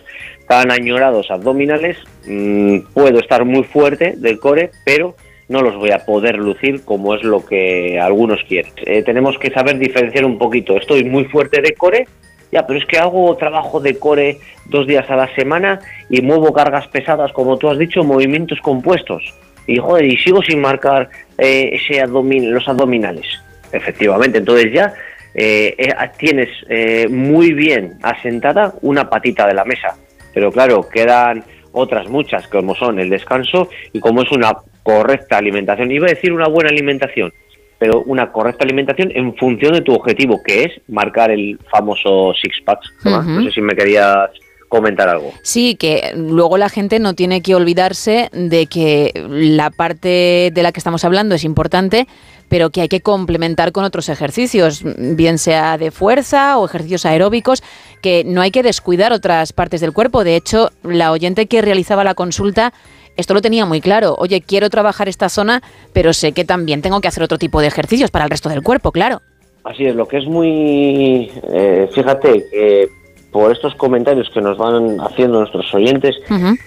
tan 0.48 0.70
añorados 0.70 1.30
abdominales, 1.30 1.98
mm, 2.26 2.78
puedo 2.94 3.18
estar 3.20 3.44
muy 3.44 3.62
fuerte 3.62 4.14
del 4.16 4.38
core, 4.40 4.70
pero 4.86 5.14
no 5.50 5.60
los 5.60 5.76
voy 5.76 5.90
a 5.90 6.06
poder 6.06 6.36
lucir 6.38 6.82
como 6.86 7.14
es 7.14 7.22
lo 7.22 7.44
que 7.44 8.00
algunos 8.00 8.40
quieren. 8.48 8.72
Eh, 8.86 9.02
tenemos 9.02 9.38
que 9.38 9.50
saber 9.50 9.78
diferenciar 9.78 10.24
un 10.24 10.38
poquito. 10.38 10.78
Estoy 10.78 11.04
muy 11.04 11.26
fuerte 11.26 11.60
de 11.60 11.74
core, 11.74 12.06
ya, 12.50 12.66
pero 12.66 12.78
es 12.78 12.86
que 12.86 12.98
hago 12.98 13.36
trabajo 13.36 13.80
de 13.80 13.98
core 13.98 14.38
dos 14.64 14.86
días 14.86 15.08
a 15.10 15.16
la 15.16 15.28
semana 15.34 15.80
y 16.08 16.22
muevo 16.22 16.54
cargas 16.54 16.88
pesadas, 16.88 17.32
como 17.34 17.58
tú 17.58 17.68
has 17.68 17.76
dicho, 17.78 18.02
movimientos 18.02 18.60
compuestos. 18.62 19.22
Y 19.66 19.76
joder, 19.76 20.06
y 20.06 20.16
sigo 20.16 20.40
sin 20.42 20.58
marcar 20.62 21.10
eh, 21.36 21.70
ese 21.74 22.02
abdomin- 22.02 22.48
los 22.48 22.66
abdominales. 22.66 23.26
Efectivamente, 23.72 24.38
entonces 24.38 24.72
ya 24.72 24.94
eh, 25.34 25.74
eh, 25.78 25.94
tienes 26.18 26.48
eh, 26.68 27.08
muy 27.08 27.52
bien 27.52 27.98
asentada 28.02 28.74
una 28.82 29.08
patita 29.08 29.46
de 29.46 29.54
la 29.54 29.64
mesa. 29.64 29.96
Pero 30.34 30.50
claro, 30.50 30.88
quedan 30.88 31.44
otras 31.72 32.08
muchas, 32.08 32.46
como 32.48 32.74
son 32.74 32.98
el 32.98 33.08
descanso 33.08 33.68
y 33.92 34.00
como 34.00 34.22
es 34.22 34.30
una 34.30 34.52
correcta 34.82 35.38
alimentación. 35.38 35.90
Iba 35.90 36.06
a 36.06 36.10
decir 36.10 36.32
una 36.32 36.48
buena 36.48 36.70
alimentación, 36.70 37.32
pero 37.78 38.02
una 38.02 38.30
correcta 38.30 38.64
alimentación 38.64 39.10
en 39.14 39.34
función 39.36 39.72
de 39.72 39.80
tu 39.80 39.94
objetivo, 39.94 40.42
que 40.42 40.64
es 40.64 40.72
marcar 40.88 41.30
el 41.30 41.58
famoso 41.70 42.32
six-pack. 42.34 42.80
Ujú. 43.04 43.30
No 43.30 43.42
sé 43.44 43.52
si 43.52 43.60
me 43.60 43.74
querías 43.74 44.30
comentar 44.68 45.06
algo. 45.08 45.32
Sí, 45.42 45.76
que 45.76 46.12
luego 46.16 46.56
la 46.56 46.70
gente 46.70 46.98
no 46.98 47.14
tiene 47.14 47.42
que 47.42 47.54
olvidarse 47.54 48.30
de 48.32 48.66
que 48.66 49.12
la 49.28 49.70
parte 49.70 50.50
de 50.50 50.62
la 50.62 50.72
que 50.72 50.80
estamos 50.80 51.04
hablando 51.04 51.34
es 51.34 51.44
importante, 51.44 52.06
pero 52.52 52.68
que 52.68 52.82
hay 52.82 52.88
que 52.88 53.00
complementar 53.00 53.72
con 53.72 53.82
otros 53.82 54.10
ejercicios, 54.10 54.82
bien 54.84 55.38
sea 55.38 55.78
de 55.78 55.90
fuerza 55.90 56.58
o 56.58 56.66
ejercicios 56.66 57.06
aeróbicos, 57.06 57.62
que 58.02 58.24
no 58.26 58.42
hay 58.42 58.50
que 58.50 58.62
descuidar 58.62 59.10
otras 59.10 59.54
partes 59.54 59.80
del 59.80 59.94
cuerpo. 59.94 60.22
De 60.22 60.36
hecho, 60.36 60.68
la 60.82 61.12
oyente 61.12 61.46
que 61.46 61.62
realizaba 61.62 62.04
la 62.04 62.12
consulta 62.12 62.74
esto 63.16 63.32
lo 63.32 63.40
tenía 63.40 63.64
muy 63.64 63.80
claro. 63.80 64.16
Oye, 64.18 64.42
quiero 64.42 64.68
trabajar 64.68 65.08
esta 65.08 65.30
zona, 65.30 65.62
pero 65.94 66.12
sé 66.12 66.32
que 66.32 66.44
también 66.44 66.82
tengo 66.82 67.00
que 67.00 67.08
hacer 67.08 67.22
otro 67.22 67.38
tipo 67.38 67.62
de 67.62 67.68
ejercicios 67.68 68.10
para 68.10 68.26
el 68.26 68.30
resto 68.30 68.50
del 68.50 68.62
cuerpo, 68.62 68.92
claro. 68.92 69.22
Así 69.64 69.86
es, 69.86 69.96
lo 69.96 70.06
que 70.06 70.18
es 70.18 70.26
muy... 70.26 71.30
eh, 71.54 71.88
fíjate 71.94 72.44
que 72.50 72.88
por 73.30 73.50
estos 73.50 73.74
comentarios 73.76 74.28
que 74.28 74.42
nos 74.42 74.58
van 74.58 75.00
haciendo 75.00 75.38
nuestros 75.38 75.72
oyentes, 75.72 76.16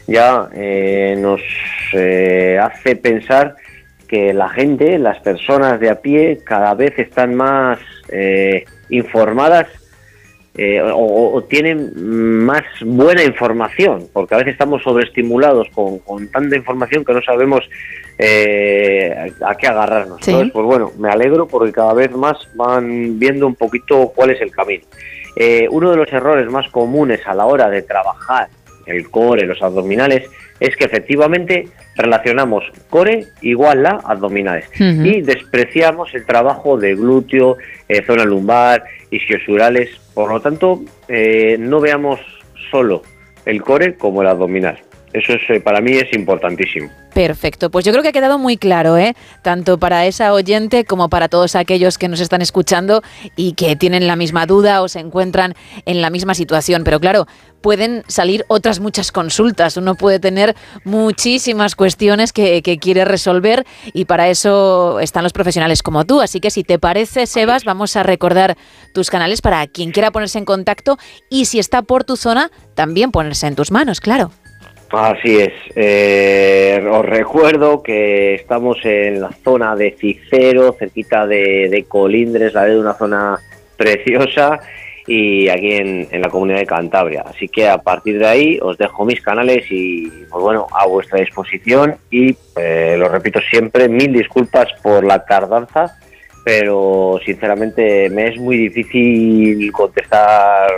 ya 0.07 0.49
eh, 0.55 1.15
nos 1.15 1.41
eh, 1.93 2.57
hace 2.59 2.95
pensar 2.95 3.55
que 4.07 4.33
la 4.33 4.49
gente, 4.49 4.97
las 4.99 5.19
personas 5.19 5.79
de 5.79 5.89
a 5.89 6.01
pie, 6.01 6.39
cada 6.43 6.73
vez 6.73 6.97
están 6.97 7.35
más 7.35 7.79
eh, 8.09 8.65
informadas 8.89 9.67
eh, 10.57 10.81
o, 10.81 11.33
o 11.33 11.43
tienen 11.43 12.45
más 12.45 12.63
buena 12.81 13.23
información, 13.23 14.07
porque 14.13 14.35
a 14.35 14.37
veces 14.37 14.53
estamos 14.53 14.81
sobreestimulados 14.83 15.67
con, 15.73 15.99
con 15.99 16.29
tanta 16.29 16.55
información 16.55 17.03
que 17.03 17.13
no 17.13 17.21
sabemos 17.21 17.67
eh, 18.17 19.33
a 19.45 19.55
qué 19.55 19.67
agarrarnos. 19.67 20.19
Sí. 20.21 20.31
Entonces, 20.31 20.53
pues 20.53 20.65
bueno, 20.65 20.91
me 20.97 21.09
alegro 21.09 21.45
porque 21.47 21.73
cada 21.73 21.93
vez 21.93 22.11
más 22.11 22.37
van 22.55 23.19
viendo 23.19 23.47
un 23.47 23.55
poquito 23.55 24.13
cuál 24.15 24.31
es 24.31 24.41
el 24.41 24.51
camino. 24.51 24.85
Eh, 25.35 25.67
uno 25.69 25.91
de 25.91 25.97
los 25.97 26.13
errores 26.13 26.49
más 26.49 26.69
comunes 26.69 27.19
a 27.25 27.33
la 27.33 27.45
hora 27.45 27.69
de 27.69 27.81
trabajar 27.81 28.47
el 28.85 29.09
core, 29.09 29.45
los 29.45 29.61
abdominales, 29.61 30.29
es 30.59 30.75
que 30.75 30.85
efectivamente 30.85 31.67
relacionamos 31.95 32.63
core 32.89 33.27
igual 33.41 33.85
a 33.85 34.01
abdominales 34.05 34.69
y 34.79 35.21
despreciamos 35.21 36.13
el 36.13 36.25
trabajo 36.25 36.77
de 36.77 36.95
glúteo, 36.95 37.57
eh, 37.89 38.03
zona 38.05 38.25
lumbar, 38.25 38.83
isquiosurales. 39.11 39.89
Por 40.13 40.31
lo 40.31 40.39
tanto, 40.41 40.81
eh, 41.07 41.57
no 41.59 41.79
veamos 41.79 42.19
solo 42.71 43.03
el 43.45 43.61
core 43.61 43.95
como 43.95 44.21
el 44.21 44.27
abdominal. 44.27 44.79
Eso 45.15 45.31
es, 45.31 45.49
eh, 45.49 45.61
para 45.61 45.79
mí 45.79 45.93
es 45.93 46.13
importantísimo. 46.13 46.89
Perfecto, 47.13 47.71
pues 47.71 47.85
yo 47.85 47.93
creo 47.93 48.03
que 48.03 48.09
ha 48.09 48.11
quedado 48.11 48.37
muy 48.37 48.57
claro, 48.57 48.97
¿eh? 48.97 49.15
Tanto 49.41 49.77
para 49.77 50.05
esa 50.05 50.33
oyente 50.33 50.83
como 50.83 51.07
para 51.07 51.29
todos 51.29 51.55
aquellos 51.55 51.97
que 51.97 52.09
nos 52.09 52.19
están 52.19 52.41
escuchando 52.41 53.01
y 53.37 53.53
que 53.53 53.77
tienen 53.77 54.07
la 54.07 54.17
misma 54.17 54.45
duda 54.45 54.81
o 54.81 54.89
se 54.89 54.99
encuentran 54.99 55.53
en 55.85 56.01
la 56.01 56.09
misma 56.09 56.33
situación. 56.33 56.83
Pero 56.83 56.99
claro, 56.99 57.27
pueden 57.61 58.03
salir 58.09 58.43
otras 58.49 58.81
muchas 58.81 59.13
consultas. 59.13 59.77
Uno 59.77 59.95
puede 59.95 60.19
tener 60.19 60.53
muchísimas 60.83 61.75
cuestiones 61.75 62.33
que, 62.33 62.61
que 62.61 62.77
quiere 62.77 63.05
resolver 63.05 63.65
y 63.93 64.03
para 64.03 64.27
eso 64.27 64.99
están 64.99 65.23
los 65.23 65.31
profesionales 65.31 65.81
como 65.81 66.03
tú. 66.03 66.19
Así 66.19 66.41
que 66.41 66.51
si 66.51 66.65
te 66.65 66.77
parece, 66.77 67.25
Sebas, 67.25 67.63
vamos 67.63 67.95
a 67.95 68.03
recordar 68.03 68.57
tus 68.93 69.09
canales 69.09 69.41
para 69.41 69.65
quien 69.67 69.91
quiera 69.91 70.11
ponerse 70.11 70.39
en 70.39 70.45
contacto 70.45 70.97
y 71.29 71.45
si 71.45 71.59
está 71.59 71.83
por 71.83 72.03
tu 72.03 72.17
zona, 72.17 72.51
también 72.73 73.11
ponerse 73.11 73.47
en 73.47 73.55
tus 73.55 73.71
manos, 73.71 74.01
claro. 74.01 74.31
Así 74.97 75.37
es. 75.37 75.51
Eh, 75.75 76.81
os 76.89 77.05
recuerdo 77.05 77.83
que 77.83 78.35
estamos 78.35 78.77
en 78.85 79.19
la 79.19 79.29
zona 79.43 79.75
de 79.75 79.91
Cicero, 79.91 80.73
cerquita 80.79 81.27
de, 81.27 81.67
de 81.69 81.83
Colindres, 81.83 82.53
la 82.53 82.63
de 82.63 82.79
una 82.79 82.93
zona 82.93 83.37
preciosa, 83.75 84.57
y 85.05 85.49
aquí 85.49 85.73
en, 85.73 86.07
en 86.09 86.21
la 86.21 86.29
comunidad 86.29 86.59
de 86.59 86.65
Cantabria. 86.65 87.25
Así 87.27 87.49
que 87.49 87.67
a 87.67 87.77
partir 87.77 88.19
de 88.19 88.25
ahí 88.25 88.59
os 88.61 88.77
dejo 88.77 89.03
mis 89.03 89.19
canales 89.19 89.65
y, 89.69 90.09
pues 90.31 90.41
bueno, 90.41 90.65
a 90.71 90.87
vuestra 90.87 91.19
disposición. 91.19 91.97
Y 92.09 92.33
eh, 92.55 92.95
lo 92.97 93.09
repito 93.09 93.41
siempre, 93.49 93.89
mil 93.89 94.13
disculpas 94.13 94.69
por 94.81 95.03
la 95.03 95.25
tardanza, 95.25 95.97
pero 96.45 97.19
sinceramente 97.25 98.09
me 98.09 98.29
es 98.29 98.37
muy 98.37 98.69
difícil 98.69 99.69
contestar 99.73 100.71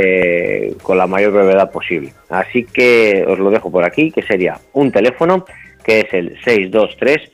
eh, 0.00 0.74
con 0.82 0.96
la 0.96 1.06
mayor 1.06 1.32
brevedad 1.32 1.70
posible. 1.70 2.12
Así 2.28 2.64
que 2.64 3.24
os 3.26 3.38
lo 3.38 3.50
dejo 3.50 3.70
por 3.70 3.84
aquí, 3.84 4.12
que 4.12 4.22
sería 4.22 4.58
un 4.72 4.92
teléfono 4.92 5.44
que 5.82 6.00
es 6.00 6.12
el 6.12 6.38
623 6.44 7.32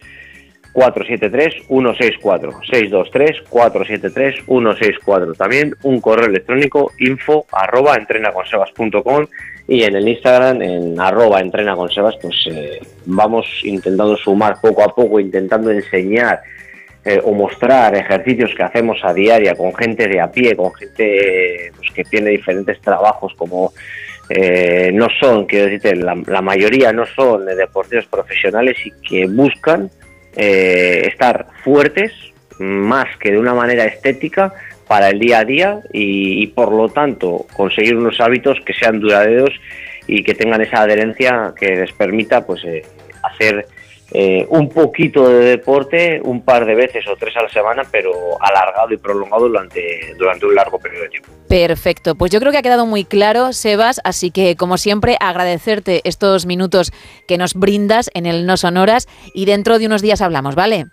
473 0.73 1.66
164 1.69 2.51
623 2.69 3.43
473 3.49 4.45
164 4.45 5.35
también 5.35 5.74
un 5.82 6.01
correo 6.01 6.27
electrónico 6.27 6.91
info 6.99 7.47
arroba 7.53 7.95
entrenaconsebas.com 7.97 9.27
y 9.69 9.85
en 9.85 9.95
el 9.97 10.09
Instagram 10.09 10.62
en 10.62 11.01
arroba 11.01 11.41
entrenaconsebas 11.41 12.16
pues 12.20 12.35
eh, 12.51 12.81
vamos 13.07 13.47
intentando 13.62 14.16
sumar 14.16 14.61
poco 14.61 14.82
a 14.82 14.93
poco 14.95 15.20
intentando 15.20 15.70
enseñar 15.70 16.41
eh, 17.05 17.20
o 17.22 17.32
mostrar 17.32 17.94
ejercicios 17.94 18.55
que 18.56 18.62
hacemos 18.62 18.98
a 19.05 19.12
diaria 19.12 19.55
con 19.55 19.74
gente 19.74 20.09
de 20.09 20.20
a 20.20 20.31
pie, 20.31 20.56
con 20.56 20.72
gente 20.74 21.66
eh, 21.66 21.72
pues, 21.76 21.90
que 21.93 22.05
tiene 22.05 22.31
diferentes 22.31 22.81
trabajos 22.81 23.35
como 23.35 23.72
eh, 24.28 24.90
no 24.93 25.09
son, 25.20 25.44
quiero 25.47 25.66
decirte, 25.66 25.97
la, 25.97 26.14
mayoría 26.40 26.93
no 26.93 27.05
son 27.06 27.44
deportistas 27.44 28.06
profesionales 28.06 28.76
y 28.85 28.90
que 29.06 29.26
buscan 29.26 29.90
eh, 30.35 31.02
estar 31.06 31.47
fuertes 31.62 32.12
más 32.59 33.06
que 33.18 33.32
de 33.32 33.39
una 33.39 33.52
manera 33.52 33.85
estética 33.85 34.55
para 34.89 35.10
el 35.10 35.18
día 35.18 35.40
a 35.40 35.44
día 35.44 35.81
y, 35.93 36.43
y, 36.43 36.47
por 36.47 36.72
lo 36.72 36.89
tanto 36.89 37.47
conseguir 37.55 37.97
unos 37.97 38.20
hábitos 38.20 38.59
que 38.64 38.72
sean 38.72 39.01
duraderos 39.01 39.51
y 40.06 40.22
que 40.22 40.35
tengan 40.35 40.60
esa 40.60 40.82
adherencia 40.82 41.52
que 41.59 41.76
les 41.76 41.93
permita 41.93 42.47
pues 42.47 42.64
eh, 42.64 42.82
hacer 43.22 43.66
eh, 44.12 44.47
un 44.51 44.68
poquito 44.68 45.28
de 45.28 45.44
deporte 45.44 46.20
un 46.22 46.44
par 46.44 46.66
de 46.66 46.74
veces 46.74 47.06
o 47.09 47.16
tres 47.16 47.36
a 47.36 47.43
la 47.43 47.48
semana, 47.48 47.82
pero 47.90 48.12
alargado 48.40 48.93
y 48.93 48.97
prolongado 48.97 49.48
durante, 49.48 50.14
durante 50.18 50.47
un 50.47 50.55
largo 50.55 50.78
periodo 50.78 51.05
de 51.05 51.09
tiempo. 51.09 51.28
Perfecto, 51.48 52.14
pues 52.14 52.31
yo 52.31 52.39
creo 52.39 52.52
que 52.52 52.59
ha 52.59 52.62
quedado 52.62 52.86
muy 52.86 53.05
claro, 53.05 53.52
Sebas, 53.52 54.01
así 54.05 54.31
que 54.31 54.56
como 54.56 54.76
siempre 54.76 55.16
agradecerte 55.20 56.01
estos 56.05 56.47
minutos 56.47 56.93
que 57.26 57.39
nos 57.39 57.55
brindas 57.55 58.10
en 58.14 58.26
el 58.26 58.47
No 58.47 58.56
Sonoras 58.56 59.09
y 59.35 59.47
dentro 59.47 59.78
de 59.78 59.86
unos 59.86 60.02
días 60.02 60.20
hablamos, 60.20 60.55
¿vale? 60.55 60.85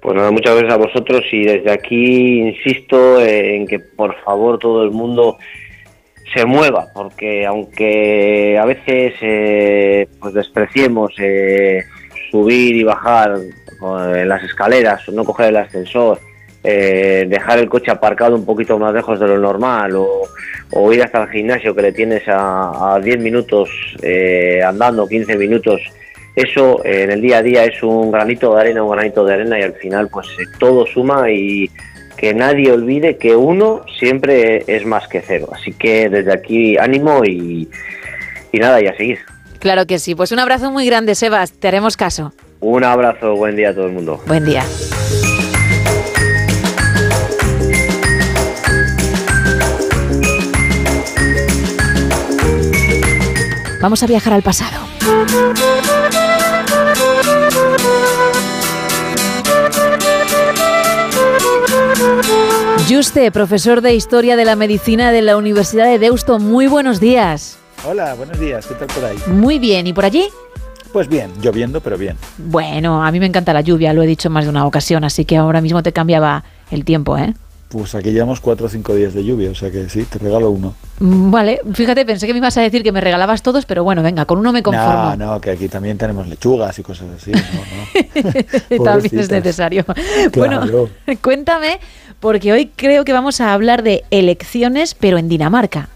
Pues 0.00 0.16
nada, 0.16 0.30
muchas 0.30 0.54
gracias 0.54 0.74
a 0.74 0.76
vosotros 0.76 1.22
y 1.32 1.44
desde 1.44 1.72
aquí 1.72 2.40
insisto 2.40 3.20
en 3.20 3.66
que 3.66 3.78
por 3.78 4.14
favor 4.22 4.58
todo 4.58 4.84
el 4.84 4.90
mundo 4.90 5.38
se 6.34 6.44
mueva, 6.44 6.86
porque 6.94 7.46
aunque 7.46 8.58
a 8.58 8.64
veces 8.64 9.14
eh, 9.20 10.06
pues 10.20 10.34
despreciemos 10.34 11.12
eh, 11.18 11.84
subir 12.34 12.74
y 12.74 12.82
bajar 12.82 13.38
en 13.38 14.28
las 14.28 14.42
escaleras, 14.42 15.08
no 15.10 15.24
coger 15.24 15.50
el 15.50 15.56
ascensor, 15.58 16.18
eh, 16.64 17.26
dejar 17.28 17.60
el 17.60 17.68
coche 17.68 17.92
aparcado 17.92 18.34
un 18.34 18.44
poquito 18.44 18.76
más 18.76 18.92
lejos 18.92 19.20
de 19.20 19.28
lo 19.28 19.38
normal 19.38 19.92
o, 19.94 20.92
ir 20.92 21.00
hasta 21.00 21.22
el 21.22 21.28
gimnasio 21.28 21.76
que 21.76 21.82
le 21.82 21.92
tienes 21.92 22.26
a, 22.26 22.94
a 22.94 22.98
10 22.98 23.20
minutos 23.20 23.68
eh, 24.02 24.60
andando, 24.66 25.06
15 25.06 25.36
minutos, 25.36 25.80
eso 26.34 26.84
eh, 26.84 27.04
en 27.04 27.12
el 27.12 27.20
día 27.20 27.38
a 27.38 27.42
día 27.42 27.64
es 27.64 27.80
un 27.84 28.10
granito 28.10 28.52
de 28.52 28.62
arena, 28.62 28.82
un 28.82 28.90
granito 28.90 29.24
de 29.24 29.34
arena 29.34 29.60
y 29.60 29.62
al 29.62 29.74
final 29.74 30.08
pues 30.08 30.26
eh, 30.40 30.46
todo 30.58 30.84
suma 30.86 31.30
y 31.30 31.70
que 32.16 32.34
nadie 32.34 32.72
olvide 32.72 33.16
que 33.16 33.36
uno 33.36 33.82
siempre 33.96 34.64
es 34.66 34.84
más 34.84 35.06
que 35.06 35.20
cero. 35.20 35.50
Así 35.52 35.72
que 35.72 36.08
desde 36.08 36.32
aquí 36.32 36.76
ánimo 36.76 37.24
y, 37.24 37.68
y 38.50 38.58
nada, 38.58 38.82
y 38.82 38.88
a 38.88 38.96
seguir. 38.96 39.20
Claro 39.64 39.86
que 39.86 39.98
sí, 39.98 40.14
pues 40.14 40.30
un 40.30 40.38
abrazo 40.40 40.70
muy 40.70 40.84
grande, 40.84 41.14
Sebas, 41.14 41.52
te 41.52 41.68
haremos 41.68 41.96
caso. 41.96 42.34
Un 42.60 42.84
abrazo, 42.84 43.34
buen 43.34 43.56
día 43.56 43.70
a 43.70 43.74
todo 43.74 43.86
el 43.86 43.92
mundo. 43.92 44.20
Buen 44.26 44.44
día. 44.44 44.62
Vamos 53.80 54.02
a 54.02 54.06
viajar 54.06 54.34
al 54.34 54.42
pasado. 54.42 54.86
Juste, 62.86 63.32
profesor 63.32 63.80
de 63.80 63.94
Historia 63.94 64.36
de 64.36 64.44
la 64.44 64.56
Medicina 64.56 65.10
de 65.10 65.22
la 65.22 65.38
Universidad 65.38 65.86
de 65.86 65.98
Deusto, 65.98 66.38
muy 66.38 66.66
buenos 66.66 67.00
días. 67.00 67.63
Hola, 67.86 68.14
buenos 68.14 68.40
días, 68.40 68.66
¿qué 68.66 68.74
tal 68.74 68.86
por 68.88 69.04
ahí? 69.04 69.16
Muy 69.26 69.58
bien, 69.58 69.86
¿y 69.86 69.92
por 69.92 70.06
allí? 70.06 70.26
Pues 70.92 71.06
bien, 71.06 71.30
lloviendo, 71.42 71.82
pero 71.82 71.98
bien. 71.98 72.16
Bueno, 72.38 73.04
a 73.04 73.12
mí 73.12 73.20
me 73.20 73.26
encanta 73.26 73.52
la 73.52 73.60
lluvia, 73.60 73.92
lo 73.92 74.02
he 74.02 74.06
dicho 74.06 74.28
en 74.28 74.32
más 74.32 74.44
de 74.44 74.50
una 74.50 74.66
ocasión, 74.66 75.04
así 75.04 75.26
que 75.26 75.36
ahora 75.36 75.60
mismo 75.60 75.82
te 75.82 75.92
cambiaba 75.92 76.44
el 76.70 76.84
tiempo, 76.84 77.18
¿eh? 77.18 77.34
Pues 77.68 77.94
aquí 77.94 78.12
llevamos 78.12 78.40
cuatro 78.40 78.66
o 78.66 78.68
cinco 78.70 78.94
días 78.94 79.12
de 79.12 79.24
lluvia, 79.24 79.50
o 79.50 79.54
sea 79.54 79.70
que 79.70 79.88
sí, 79.90 80.04
te 80.04 80.18
regalo 80.18 80.50
uno. 80.50 80.74
Mm, 81.00 81.30
Vale, 81.30 81.60
fíjate, 81.74 82.06
pensé 82.06 82.26
que 82.26 82.32
me 82.32 82.38
ibas 82.38 82.56
a 82.56 82.62
decir 82.62 82.82
que 82.82 82.92
me 82.92 83.02
regalabas 83.02 83.42
todos, 83.42 83.66
pero 83.66 83.84
bueno, 83.84 84.02
venga, 84.02 84.24
con 84.24 84.38
uno 84.38 84.52
me 84.52 84.62
conformo. 84.62 85.16
No, 85.16 85.32
no, 85.34 85.40
que 85.40 85.50
aquí 85.50 85.68
también 85.68 85.98
tenemos 85.98 86.26
lechugas 86.26 86.78
y 86.78 86.82
cosas 86.82 87.08
así. 87.16 87.32
No, 87.32 88.84
También 88.84 89.18
es 89.18 89.30
necesario. 89.30 89.84
Claro. 89.84 90.60
Bueno, 90.66 90.88
cuéntame, 91.22 91.80
porque 92.20 92.52
hoy 92.52 92.70
creo 92.74 93.04
que 93.04 93.12
vamos 93.12 93.42
a 93.42 93.52
hablar 93.52 93.82
de 93.82 94.04
elecciones, 94.10 94.94
pero 94.94 95.18
en 95.18 95.28
Dinamarca. 95.28 95.88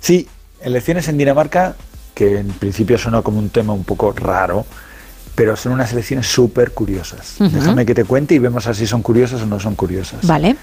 Sí, 0.00 0.28
elecciones 0.64 1.08
en 1.08 1.18
Dinamarca, 1.18 1.74
que 2.14 2.38
en 2.38 2.48
principio 2.48 2.98
suena 2.98 3.22
como 3.22 3.38
un 3.38 3.50
tema 3.50 3.72
un 3.72 3.84
poco 3.84 4.12
raro, 4.12 4.64
pero 5.34 5.56
son 5.56 5.72
unas 5.72 5.92
elecciones 5.92 6.26
súper 6.26 6.72
curiosas. 6.72 7.36
Déjame 7.38 7.84
que 7.84 7.94
te 7.94 8.04
cuente 8.04 8.34
y 8.34 8.38
vemos 8.38 8.66
así 8.66 8.86
son 8.86 9.02
curiosas 9.02 9.42
o 9.42 9.46
no 9.46 9.58
son 9.58 9.74
curiosas. 9.74 10.26
Vale. 10.26 10.56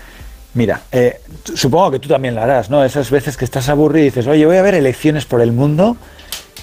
Mira, 0.54 0.82
eh, 0.92 1.22
supongo 1.54 1.92
que 1.92 2.00
tú 2.00 2.10
también 2.10 2.36
la 2.36 2.44
harás, 2.44 2.70
¿no? 2.70 2.84
Esas 2.84 3.10
veces 3.10 3.38
que 3.38 3.46
estás 3.46 3.70
aburrido 3.70 4.06
y 4.06 4.10
dices, 4.10 4.28
oye, 4.28 4.46
voy 4.46 4.58
a 4.58 4.62
ver 4.62 4.76
elecciones 4.76 5.26
por 5.26 5.42
el 5.42 5.54
mundo 5.54 5.96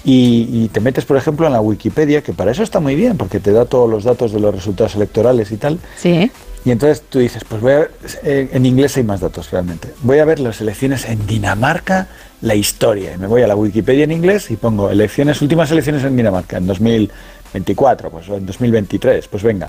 y, 0.05 0.49
y 0.53 0.69
te 0.69 0.81
metes, 0.81 1.05
por 1.07 1.17
ejemplo, 1.17 1.47
en 1.47 1.55
la 1.55 1.61
Wikipedia, 1.61 2.23
que 2.23 2.33
para 2.33 2.51
eso 2.51 2.63
está 2.63 2.81
muy 2.81 2.95
bien, 2.95 3.17
porque 3.17 3.41
te 3.41 3.53
da 3.53 3.65
todos 3.65 3.89
los 3.89 4.05
datos 4.05 4.33
de 4.33 4.41
los 4.41 4.55
resultados 4.55 4.95
electorales 4.95 5.53
y 5.53 5.57
tal. 5.57 5.79
Sí. 5.97 6.31
Y 6.65 6.71
entonces 6.71 7.03
tú 7.09 7.19
dices, 7.19 7.45
pues 7.49 7.63
voy 7.63 7.73
a 7.73 7.79
ver, 7.79 7.93
eh, 8.25 8.51
en 8.53 8.67
inglés 8.67 8.97
hay 8.97 9.05
más 9.05 9.21
datos 9.21 9.51
realmente. 9.51 9.89
Voy 10.03 10.19
a 10.19 10.25
ver 10.27 10.39
las 10.39 10.61
elecciones 10.61 11.07
en 11.07 11.27
Dinamarca, 11.27 12.09
la 12.43 12.55
historia. 12.55 13.15
Y 13.15 13.19
me 13.19 13.27
voy 13.27 13.43
a 13.43 13.47
la 13.47 13.57
Wikipedia 13.57 14.05
en 14.05 14.13
inglés 14.13 14.51
y 14.51 14.57
pongo 14.57 14.91
elecciones, 14.91 15.43
últimas 15.43 15.71
elecciones 15.71 16.05
en 16.05 16.17
Dinamarca, 16.17 16.57
en 16.57 16.67
2024, 16.67 18.11
pues 18.11 18.29
en 18.29 18.47
2023, 18.47 19.29
pues 19.29 19.43
venga. 19.43 19.69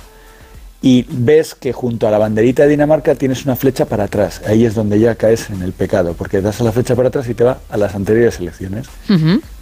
y 0.81 1.05
ves 1.09 1.55
que 1.55 1.73
junto 1.73 2.07
a 2.07 2.11
la 2.11 2.17
banderita 2.17 2.63
de 2.63 2.69
Dinamarca 2.69 3.13
tienes 3.15 3.43
una 3.45 3.55
flecha 3.55 3.85
para 3.85 4.05
atrás. 4.05 4.41
Ahí 4.47 4.65
es 4.65 4.75
donde 4.75 4.97
ya 4.99 5.15
caes 5.15 5.49
en 5.49 5.61
el 5.61 5.73
pecado, 5.73 6.13
porque 6.13 6.41
das 6.41 6.61
a 6.61 6.63
la 6.63 6.71
flecha 6.71 6.95
para 6.95 7.09
atrás 7.09 7.27
y 7.27 7.33
te 7.33 7.43
va 7.43 7.59
a 7.69 7.77
las 7.77 7.95
anteriores 7.95 8.39
elecciones. 8.39 8.87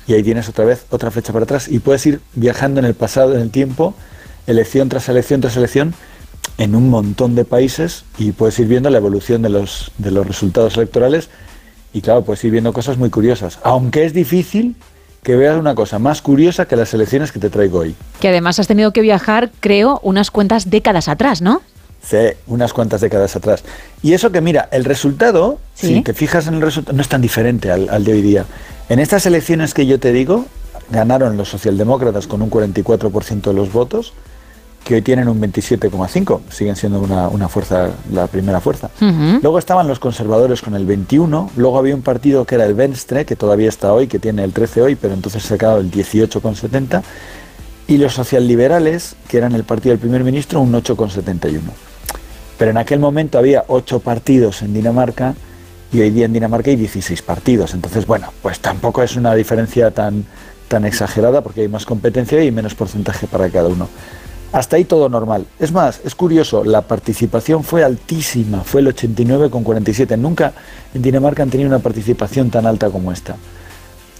Y 0.07 0.13
ahí 0.13 0.23
tienes 0.23 0.47
otra 0.47 0.65
vez 0.65 0.85
otra 0.89 1.09
flecha 1.09 1.34
para 1.34 1.43
atrás 1.43 1.67
y 1.67 1.79
puedes 1.79 2.05
ir 2.05 2.21
viajando 2.34 2.79
en 2.79 2.85
el 2.85 2.93
pasado, 2.93 3.34
en 3.34 3.41
el 3.41 3.49
tiempo, 3.49 3.95
elección 4.45 4.89
tras 4.89 5.09
elección 5.09 5.41
tras 5.41 5.57
elección, 5.57 5.95
en 6.60 6.76
un 6.76 6.89
montón 6.89 7.36
de 7.36 7.45
países 7.45 8.05
y 8.18 8.31
puedes 8.31 8.57
ir 8.60 8.68
viendo 8.68 8.89
la 8.89 8.97
evolución 8.97 9.41
de 9.41 9.49
los, 9.49 9.91
de 9.97 10.11
los 10.11 10.26
resultados 10.26 10.77
electorales 10.77 11.29
y 11.97 12.01
claro, 12.01 12.21
puedes 12.23 12.43
ir 12.43 12.51
viendo 12.51 12.73
cosas 12.73 12.97
muy 12.97 13.09
curiosas. 13.09 13.59
Aunque 13.63 14.05
es 14.05 14.13
difícil 14.13 14.76
que 15.23 15.35
veas 15.35 15.57
una 15.57 15.73
cosa 15.73 15.97
más 15.97 16.21
curiosa 16.21 16.65
que 16.67 16.76
las 16.76 16.93
elecciones 16.93 17.31
que 17.31 17.39
te 17.39 17.49
traigo 17.49 17.79
hoy. 17.79 17.95
Que 18.19 18.27
además 18.29 18.59
has 18.59 18.67
tenido 18.67 18.93
que 18.93 19.01
viajar, 19.01 19.51
creo, 19.59 19.99
unas 20.03 20.29
cuantas 20.31 20.69
décadas 20.69 21.07
atrás, 21.07 21.41
¿no? 21.41 21.61
Sí, 22.03 22.17
unas 22.45 22.71
cuantas 22.71 23.01
décadas 23.01 23.35
atrás. 23.35 23.63
Y 24.03 24.13
eso 24.13 24.31
que 24.31 24.39
mira, 24.41 24.69
el 24.71 24.85
resultado, 24.85 25.59
Sí. 25.73 25.87
si 25.87 26.01
te 26.01 26.13
fijas 26.13 26.47
en 26.47 26.53
el 26.53 26.61
resultado, 26.61 26.95
no 26.95 27.01
es 27.01 27.09
tan 27.09 27.21
diferente 27.21 27.71
al, 27.71 27.89
al 27.89 28.03
de 28.05 28.13
hoy 28.13 28.21
día. 28.21 28.45
En 28.89 28.99
estas 28.99 29.26
elecciones 29.26 29.73
que 29.73 29.85
yo 29.87 29.99
te 29.99 30.13
digo, 30.13 30.45
ganaron 30.91 31.35
los 31.35 31.49
socialdemócratas 31.49 32.27
con 32.27 32.41
un 32.43 32.49
44% 32.51 33.41
de 33.49 33.53
los 33.53 33.73
votos, 33.73 34.13
que 34.87 34.95
hoy 34.95 35.01
tienen 35.01 35.27
un 35.27 35.41
27,5%, 35.41 36.39
siguen 36.49 36.77
siendo 36.77 37.01
una, 37.01 37.27
una 37.27 37.49
fuerza, 37.49 37.89
la 38.09 38.27
primera 38.27 38.61
fuerza. 38.61 38.89
Luego 39.41 39.59
estaban 39.59 39.85
los 39.85 39.99
conservadores 39.99 40.61
con 40.61 40.75
el 40.75 40.85
21, 40.85 41.51
luego 41.57 41.77
había 41.77 41.93
un 41.93 42.03
partido 42.03 42.45
que 42.45 42.55
era 42.55 42.65
el 42.65 42.73
Venstre, 42.73 43.25
que 43.25 43.35
todavía 43.35 43.67
está 43.67 43.91
hoy, 43.91 44.07
que 44.07 44.17
tiene 44.17 44.45
el 44.45 44.53
13 44.53 44.81
hoy, 44.81 44.95
pero 44.95 45.13
entonces 45.13 45.43
se 45.43 45.55
ha 45.55 45.57
quedado 45.57 45.81
el 45.81 45.91
18,70, 45.91 47.01
y 47.89 47.97
los 47.97 48.13
socialliberales, 48.13 49.17
que 49.27 49.37
eran 49.37 49.55
el 49.55 49.65
partido 49.65 49.91
del 49.91 49.99
primer 49.99 50.23
ministro, 50.23 50.61
un 50.61 50.71
8,71. 50.71 51.59
Pero 52.57 52.71
en 52.71 52.77
aquel 52.77 52.99
momento 52.99 53.37
había 53.37 53.65
8 53.67 53.99
partidos 53.99 54.61
en 54.61 54.73
Dinamarca 54.73 55.35
y 55.91 55.99
hoy 55.99 56.11
día 56.11 56.25
en 56.25 56.33
Dinamarca 56.33 56.69
hay 56.69 56.77
16 56.77 57.21
partidos. 57.23 57.73
Entonces, 57.73 58.07
bueno, 58.07 58.31
pues 58.41 58.61
tampoco 58.61 59.03
es 59.03 59.17
una 59.17 59.35
diferencia 59.35 59.91
tan, 59.91 60.25
tan 60.69 60.85
exagerada 60.85 61.41
porque 61.41 61.61
hay 61.61 61.67
más 61.67 61.85
competencia 61.85 62.41
y 62.41 62.51
menos 62.51 62.73
porcentaje 62.73 63.27
para 63.27 63.49
cada 63.49 63.67
uno. 63.67 63.89
Hasta 64.51 64.77
ahí 64.77 64.85
todo 64.85 65.09
normal. 65.09 65.45
Es 65.59 65.71
más, 65.71 66.01
es 66.05 66.15
curioso, 66.15 66.63
la 66.63 66.81
participación 66.81 67.63
fue 67.63 67.84
altísima, 67.84 68.61
fue 68.61 68.81
el 68.81 68.87
89,47. 68.87 70.17
Nunca 70.17 70.53
en 70.93 71.01
Dinamarca 71.01 71.43
han 71.43 71.49
tenido 71.49 71.69
una 71.69 71.79
participación 71.79 72.49
tan 72.49 72.65
alta 72.65 72.89
como 72.89 73.11
esta. 73.11 73.35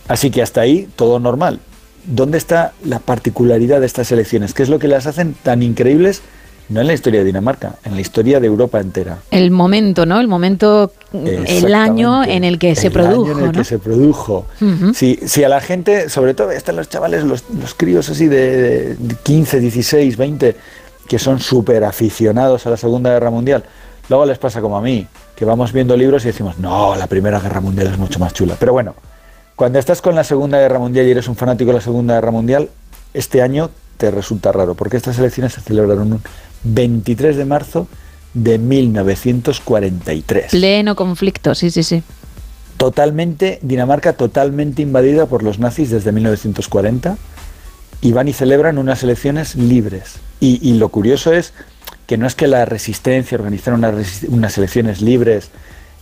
Así 0.08 0.30
que 0.32 0.42
hasta 0.42 0.62
ahí 0.62 0.90
todo 0.96 1.20
normal. 1.20 1.60
¿Dónde 2.06 2.38
está 2.38 2.74
la 2.84 3.00
particularidad 3.00 3.80
de 3.80 3.86
estas 3.86 4.12
elecciones? 4.12 4.54
¿Qué 4.54 4.64
es 4.64 4.70
lo 4.70 4.80
que 4.80 4.88
las 4.88 5.08
hacen 5.08 5.34
tan 5.34 5.64
increíbles? 5.64 6.22
No 6.70 6.82
en 6.82 6.88
la 6.88 6.94
historia 6.94 7.22
de 7.22 7.26
Dinamarca, 7.26 7.76
en 7.86 7.96
la 7.96 8.02
historia 8.02 8.40
de 8.40 8.48
Europa 8.48 8.80
entera. 8.82 9.20
El 9.32 9.52
momento, 9.52 10.06
¿no? 10.06 10.20
El 10.20 10.28
momento, 10.28 10.92
el 11.14 11.74
año 11.74 12.24
en 12.24 12.44
el 12.44 12.60
que 12.60 12.76
se 12.76 12.88
El 12.88 12.94
produjo, 12.94 13.32
año 13.32 13.40
en 13.40 13.46
el 13.46 13.52
¿no? 13.54 13.60
que 13.60 13.64
se 13.64 13.80
produjo. 13.80 14.46
Si, 14.94 15.20
si 15.26 15.44
a 15.44 15.50
la 15.50 15.62
gente, 15.62 16.10
sobre 16.10 16.34
todo 16.34 16.52
están 16.52 16.76
los 16.76 16.90
chavales, 16.90 17.24
los, 17.24 17.46
los 17.50 17.74
críos 17.74 18.10
así 18.10 18.28
de, 18.28 18.96
de 18.96 19.16
15, 19.24 19.60
16, 19.62 20.18
20, 20.18 20.56
que 21.08 21.20
son 21.20 21.40
súper 21.40 21.86
aficionados 21.86 22.68
a 22.68 22.70
la 22.70 22.78
Segunda 22.78 23.12
Guerra 23.12 23.30
Mundial, 23.30 23.64
luego 24.10 24.26
les 24.26 24.38
pasa 24.38 24.60
como 24.60 24.78
a 24.78 24.82
mí, 24.82 25.08
que 25.38 25.46
vamos 25.46 25.72
viendo 25.72 25.96
libros 25.96 26.24
y 26.26 26.28
decimos, 26.28 26.60
no, 26.60 26.96
la 26.96 27.08
Primera 27.08 27.40
Guerra 27.40 27.62
Mundial 27.62 27.88
es 27.88 27.98
mucho 27.98 28.20
más 28.20 28.34
chula. 28.34 28.56
Pero 28.60 28.74
bueno, 28.74 28.94
cuando 29.56 29.80
estás 29.80 30.02
con 30.02 30.16
la 30.16 30.24
Segunda 30.24 30.60
Guerra 30.60 30.80
Mundial 30.80 31.08
y 31.08 31.12
eres 31.12 31.28
un 31.28 31.36
fanático 31.36 31.70
de 31.70 31.76
la 31.76 31.82
Segunda 31.82 32.16
Guerra 32.16 32.32
Mundial, 32.32 32.70
este 33.14 33.42
año 33.42 33.70
te 33.98 34.12
resulta 34.12 34.52
raro, 34.52 34.76
porque 34.76 34.98
estas 34.98 35.18
elecciones 35.18 35.54
se 35.54 35.62
celebraron 35.62 36.14
un 36.14 36.22
23 36.64 37.36
de 37.38 37.46
marzo 37.46 37.88
de 38.34 38.58
1943 38.60 40.52
Pleno 40.52 40.96
conflicto, 40.96 41.56
sí, 41.56 41.72
sí, 41.72 41.84
sí. 41.84 42.04
totalmente, 42.78 43.60
Dinamarca 43.62 44.14
totalmente 44.14 44.82
invadida 44.82 45.26
por 45.26 45.44
los 45.44 45.60
nazis 45.60 45.90
desde 45.90 46.12
1940 46.12 47.18
y 48.02 48.12
van 48.12 48.28
y 48.28 48.34
celebran 48.34 48.78
unas 48.78 49.02
elecciones 49.04 49.56
libres. 49.56 50.16
Y, 50.40 50.60
y 50.68 50.74
lo 50.76 50.90
curioso 50.90 51.34
es 51.34 51.54
que 52.06 52.18
no 52.18 52.28
es 52.28 52.36
que 52.36 52.48
la 52.48 52.66
resistencia 52.66 53.38
organizara 53.38 53.76
unas, 53.76 53.96
resi- 53.96 54.28
unas 54.30 54.56
elecciones 54.58 55.02
libres 55.02 55.50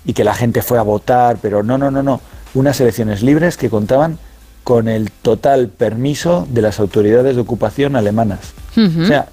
y 0.06 0.14
que 0.14 0.24
la 0.26 0.34
gente 0.36 0.62
fue 0.62 0.78
a 0.78 0.82
votar, 0.82 1.38
pero 1.42 1.64
no, 1.64 1.78
no, 1.78 1.90
no, 1.90 2.04
no, 2.04 2.20
unas 2.54 2.80
elecciones 2.82 3.24
libres 3.24 3.56
que 3.58 3.70
contaban 3.70 4.20
con 4.66 4.88
el 4.90 5.10
total 5.12 5.70
permiso 5.70 6.46
de 6.50 6.62
las 6.64 6.80
autoridades 6.80 7.36
de 7.36 7.42
ocupación 7.42 7.96
alemanas. 7.96 8.40
O 8.76 9.06
sea, 9.06 9.30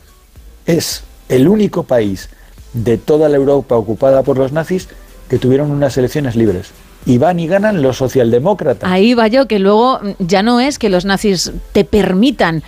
es 0.66 1.02
el 1.32 1.48
único 1.48 1.84
país 1.84 2.28
de 2.72 2.98
toda 2.98 3.28
la 3.28 3.36
Europa 3.36 3.76
ocupada 3.76 4.22
por 4.22 4.38
los 4.38 4.52
nazis 4.52 4.88
que 5.28 5.38
tuvieron 5.38 5.70
unas 5.70 5.96
elecciones 5.96 6.36
libres. 6.36 6.70
Y 7.04 7.18
van 7.18 7.40
y 7.40 7.48
ganan 7.48 7.82
los 7.82 7.96
socialdemócratas. 7.96 8.88
Ahí 8.90 9.14
va 9.14 9.26
yo, 9.26 9.48
que 9.48 9.58
luego 9.58 10.00
ya 10.18 10.42
no 10.42 10.60
es 10.60 10.78
que 10.78 10.88
los 10.88 11.04
nazis 11.04 11.52
te 11.72 11.84
permitan 11.84 12.62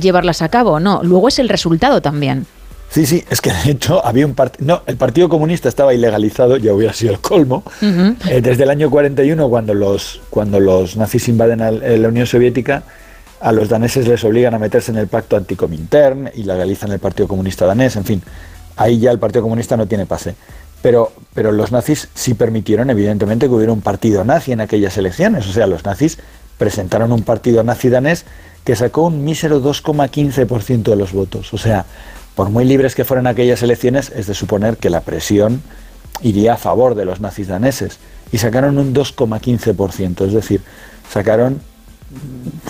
llevarlas 0.00 0.42
a 0.42 0.48
cabo, 0.48 0.78
no, 0.78 1.02
luego 1.02 1.28
es 1.28 1.38
el 1.38 1.48
resultado 1.48 2.00
también. 2.00 2.46
Sí, 2.90 3.06
sí, 3.06 3.24
es 3.30 3.40
que 3.40 3.50
de 3.50 3.70
hecho 3.70 4.04
había 4.04 4.26
un 4.26 4.34
partido... 4.34 4.66
No, 4.66 4.82
el 4.86 4.98
Partido 4.98 5.30
Comunista 5.30 5.70
estaba 5.70 5.94
ilegalizado, 5.94 6.58
ya 6.58 6.74
hubiera 6.74 6.92
sido 6.92 7.14
el 7.14 7.20
colmo. 7.20 7.64
Eh, 7.80 8.42
desde 8.42 8.64
el 8.64 8.70
año 8.70 8.90
41, 8.90 9.48
cuando 9.48 9.72
los, 9.72 10.20
cuando 10.28 10.60
los 10.60 10.98
nazis 10.98 11.26
invaden 11.28 11.60
eh, 11.60 11.96
la 11.96 12.08
Unión 12.08 12.26
Soviética, 12.26 12.82
a 13.42 13.50
los 13.50 13.68
daneses 13.68 14.06
les 14.06 14.22
obligan 14.24 14.54
a 14.54 14.58
meterse 14.58 14.92
en 14.92 14.98
el 14.98 15.08
pacto 15.08 15.36
anticomintern 15.36 16.30
y 16.34 16.44
legalizan 16.44 16.92
el 16.92 17.00
Partido 17.00 17.26
Comunista 17.26 17.66
danés, 17.66 17.96
en 17.96 18.04
fin, 18.04 18.22
ahí 18.76 19.00
ya 19.00 19.10
el 19.10 19.18
Partido 19.18 19.42
Comunista 19.42 19.76
no 19.76 19.86
tiene 19.86 20.06
pase. 20.06 20.36
Pero, 20.80 21.12
pero 21.34 21.52
los 21.52 21.72
nazis 21.72 22.08
sí 22.14 22.34
permitieron, 22.34 22.90
evidentemente, 22.90 23.46
que 23.46 23.52
hubiera 23.52 23.72
un 23.72 23.82
partido 23.82 24.24
nazi 24.24 24.52
en 24.52 24.60
aquellas 24.60 24.96
elecciones. 24.96 25.46
O 25.46 25.52
sea, 25.52 25.68
los 25.68 25.84
nazis 25.84 26.18
presentaron 26.58 27.12
un 27.12 27.22
partido 27.22 27.62
nazi 27.62 27.88
danés 27.88 28.24
que 28.64 28.74
sacó 28.74 29.02
un 29.02 29.24
mísero 29.24 29.62
2,15% 29.62 30.82
de 30.82 30.96
los 30.96 31.12
votos. 31.12 31.54
O 31.54 31.58
sea, 31.58 31.84
por 32.34 32.50
muy 32.50 32.64
libres 32.64 32.94
que 32.94 33.04
fueran 33.04 33.26
aquellas 33.26 33.62
elecciones, 33.62 34.10
es 34.14 34.26
de 34.26 34.34
suponer 34.34 34.76
que 34.76 34.90
la 34.90 35.00
presión 35.00 35.62
iría 36.22 36.54
a 36.54 36.56
favor 36.56 36.94
de 36.94 37.04
los 37.04 37.20
nazis 37.20 37.48
daneses. 37.48 37.98
Y 38.32 38.38
sacaron 38.38 38.78
un 38.78 38.94
2,15%, 38.94 40.26
es 40.26 40.32
decir, 40.32 40.62
sacaron, 41.10 41.60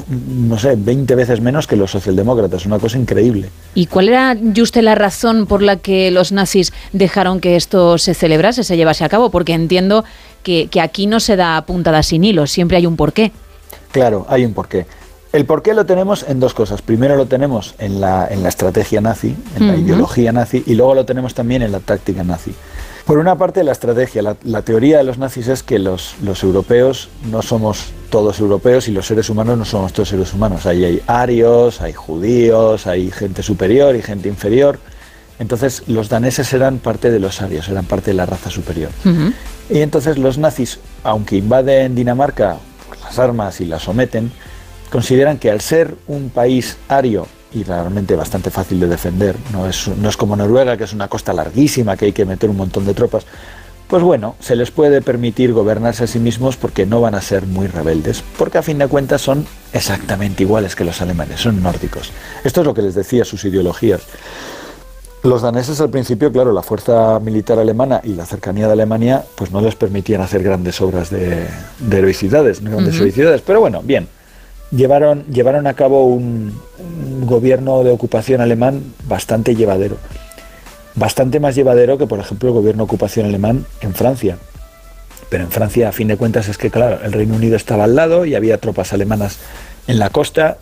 no 0.08 0.58
sé, 0.58 0.74
20 0.76 1.14
veces 1.14 1.40
menos 1.40 1.66
que 1.66 1.76
los 1.76 1.90
socialdemócratas, 1.90 2.66
una 2.66 2.78
cosa 2.78 2.98
increíble. 2.98 3.50
¿Y 3.74 3.86
cuál 3.86 4.08
era, 4.08 4.36
Juste, 4.54 4.82
la 4.82 4.94
razón 4.94 5.46
por 5.46 5.62
la 5.62 5.76
que 5.76 6.10
los 6.10 6.32
nazis 6.32 6.72
dejaron 6.92 7.40
que 7.40 7.56
esto 7.56 7.98
se 7.98 8.14
celebrase, 8.14 8.64
se 8.64 8.76
llevase 8.76 9.04
a 9.04 9.08
cabo? 9.08 9.30
Porque 9.30 9.54
entiendo 9.54 10.04
que, 10.42 10.68
que 10.68 10.80
aquí 10.80 11.06
no 11.06 11.20
se 11.20 11.36
da 11.36 11.60
puntada 11.62 12.02
sin 12.02 12.24
hilo, 12.24 12.46
siempre 12.46 12.76
hay 12.76 12.86
un 12.86 12.96
porqué. 12.96 13.32
Claro, 13.90 14.26
hay 14.28 14.44
un 14.44 14.52
porqué. 14.52 14.86
El 15.32 15.46
porqué 15.46 15.72
lo 15.72 15.86
tenemos 15.86 16.26
en 16.28 16.40
dos 16.40 16.52
cosas. 16.52 16.82
Primero 16.82 17.16
lo 17.16 17.24
tenemos 17.24 17.74
en 17.78 18.02
la, 18.02 18.28
en 18.30 18.42
la 18.42 18.50
estrategia 18.50 19.00
nazi, 19.00 19.34
en 19.56 19.66
la 19.66 19.76
ideología 19.76 20.30
nazi, 20.30 20.62
y 20.66 20.74
luego 20.74 20.94
lo 20.94 21.06
tenemos 21.06 21.32
también 21.32 21.62
en 21.62 21.72
la 21.72 21.80
táctica 21.80 22.22
nazi. 22.22 22.52
Por 23.06 23.18
una 23.18 23.36
parte, 23.36 23.64
la 23.64 23.72
estrategia. 23.72 24.22
La, 24.22 24.36
la 24.44 24.62
teoría 24.62 24.98
de 24.98 25.04
los 25.04 25.18
nazis 25.18 25.48
es 25.48 25.62
que 25.62 25.78
los, 25.78 26.14
los 26.22 26.42
europeos 26.42 27.08
no 27.30 27.42
somos 27.42 27.92
todos 28.10 28.38
europeos 28.40 28.88
y 28.88 28.92
los 28.92 29.06
seres 29.06 29.28
humanos 29.30 29.58
no 29.58 29.64
somos 29.64 29.92
todos 29.92 30.10
seres 30.10 30.32
humanos. 30.34 30.66
Ahí 30.66 30.84
hay 30.84 31.02
arios, 31.06 31.80
hay 31.80 31.92
judíos, 31.92 32.86
hay 32.86 33.10
gente 33.10 33.42
superior 33.42 33.96
y 33.96 34.02
gente 34.02 34.28
inferior. 34.28 34.78
Entonces, 35.38 35.82
los 35.88 36.08
daneses 36.08 36.52
eran 36.52 36.78
parte 36.78 37.10
de 37.10 37.18
los 37.18 37.42
arios, 37.42 37.68
eran 37.68 37.86
parte 37.86 38.12
de 38.12 38.14
la 38.14 38.26
raza 38.26 38.50
superior. 38.50 38.90
Y 39.68 39.80
entonces 39.80 40.18
los 40.18 40.38
nazis, 40.38 40.78
aunque 41.02 41.36
invaden 41.36 41.94
Dinamarca 41.94 42.58
por 42.86 43.00
las 43.00 43.18
armas 43.18 43.60
y 43.60 43.64
la 43.64 43.80
someten, 43.80 44.30
consideran 44.90 45.38
que 45.38 45.50
al 45.50 45.60
ser 45.60 45.96
un 46.06 46.30
país 46.30 46.76
ario 46.86 47.26
y 47.54 47.64
realmente 47.64 48.16
bastante 48.16 48.50
fácil 48.50 48.80
de 48.80 48.86
defender, 48.86 49.36
no 49.52 49.66
es, 49.66 49.88
no 49.88 50.08
es 50.08 50.16
como 50.16 50.36
Noruega, 50.36 50.76
que 50.76 50.84
es 50.84 50.92
una 50.92 51.08
costa 51.08 51.32
larguísima, 51.32 51.96
que 51.96 52.06
hay 52.06 52.12
que 52.12 52.24
meter 52.24 52.50
un 52.50 52.56
montón 52.56 52.84
de 52.86 52.94
tropas, 52.94 53.24
pues 53.88 54.02
bueno, 54.02 54.36
se 54.40 54.56
les 54.56 54.70
puede 54.70 55.02
permitir 55.02 55.52
gobernarse 55.52 56.04
a 56.04 56.06
sí 56.06 56.18
mismos 56.18 56.56
porque 56.56 56.86
no 56.86 57.02
van 57.02 57.14
a 57.14 57.20
ser 57.20 57.46
muy 57.46 57.66
rebeldes, 57.66 58.24
porque 58.38 58.56
a 58.56 58.62
fin 58.62 58.78
de 58.78 58.88
cuentas 58.88 59.20
son 59.20 59.44
exactamente 59.72 60.44
iguales 60.44 60.74
que 60.74 60.84
los 60.84 61.02
alemanes, 61.02 61.40
son 61.40 61.62
nórdicos. 61.62 62.10
Esto 62.42 62.60
es 62.62 62.66
lo 62.66 62.72
que 62.72 62.80
les 62.80 62.94
decía 62.94 63.24
sus 63.26 63.44
ideologías. 63.44 64.00
Los 65.24 65.42
daneses 65.42 65.80
al 65.80 65.90
principio, 65.90 66.32
claro, 66.32 66.52
la 66.52 66.62
fuerza 66.62 67.20
militar 67.20 67.58
alemana 67.58 68.00
y 68.02 68.14
la 68.14 68.26
cercanía 68.26 68.66
de 68.66 68.72
Alemania, 68.72 69.24
pues 69.36 69.52
no 69.52 69.60
les 69.60 69.76
permitían 69.76 70.20
hacer 70.20 70.42
grandes 70.42 70.80
obras 70.80 71.10
de, 71.10 71.46
de 71.78 71.98
heroicidades, 71.98 72.60
grandes 72.60 72.94
Ujú. 72.94 73.02
heroicidades. 73.04 73.42
Pero 73.42 73.60
bueno, 73.60 73.82
bien, 73.84 74.08
llevaron, 74.72 75.24
llevaron 75.26 75.66
a 75.66 75.74
cabo 75.74 76.06
un, 76.06 76.58
un 76.78 77.26
gobierno 77.26 77.84
de 77.84 77.90
ocupación 77.90 78.40
alemán 78.40 78.82
bastante 79.06 79.54
llevadero. 79.54 79.96
Bastante 80.94 81.40
más 81.40 81.54
llevadero 81.54 81.98
que, 81.98 82.06
por 82.06 82.18
ejemplo, 82.18 82.48
el 82.48 82.54
gobierno 82.54 82.82
de 82.82 82.84
ocupación 82.84 83.26
alemán 83.26 83.64
en 83.80 83.94
Francia. 83.94 84.38
Pero 85.30 85.44
en 85.44 85.50
Francia, 85.50 85.88
a 85.88 85.92
fin 85.92 86.08
de 86.08 86.16
cuentas, 86.16 86.48
es 86.48 86.58
que, 86.58 86.70
claro, 86.70 86.98
el 87.02 87.12
Reino 87.12 87.34
Unido 87.34 87.56
estaba 87.56 87.84
al 87.84 87.94
lado 87.94 88.26
y 88.26 88.34
había 88.34 88.58
tropas 88.58 88.92
alemanas 88.92 89.38
en 89.86 89.98
la 89.98 90.10
costa, 90.10 90.58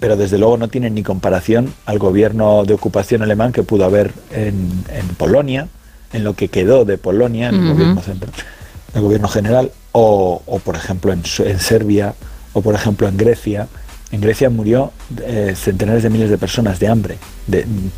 pero 0.00 0.16
desde 0.16 0.38
luego 0.38 0.56
no 0.56 0.68
tienen 0.68 0.94
ni 0.94 1.02
comparación 1.02 1.72
al 1.86 1.98
gobierno 1.98 2.64
de 2.64 2.74
ocupación 2.74 3.22
alemán 3.22 3.52
que 3.52 3.62
pudo 3.62 3.84
haber 3.84 4.12
en, 4.32 4.84
en 4.92 5.06
Polonia, 5.16 5.68
en 6.12 6.24
lo 6.24 6.34
que 6.34 6.48
quedó 6.48 6.84
de 6.84 6.98
Polonia, 6.98 7.50
en 7.50 7.54
el 7.54 7.72
gobierno 7.72 8.00
central, 8.02 8.32
el 8.94 9.00
gobierno 9.00 9.28
general, 9.28 9.70
o, 9.92 10.42
o, 10.44 10.58
por 10.58 10.74
ejemplo 10.74 11.12
en 11.12 11.24
Serbia, 11.24 12.14
o 12.52 12.62
por 12.62 12.74
ejemplo 12.74 13.08
en 13.08 13.16
Grecia. 13.16 13.68
En 14.12 14.20
Grecia 14.20 14.50
murió 14.50 14.92
eh, 15.22 15.54
centenares 15.56 16.02
de 16.02 16.10
miles 16.10 16.30
de 16.30 16.38
personas 16.38 16.80
de 16.80 16.88
hambre, 16.88 17.18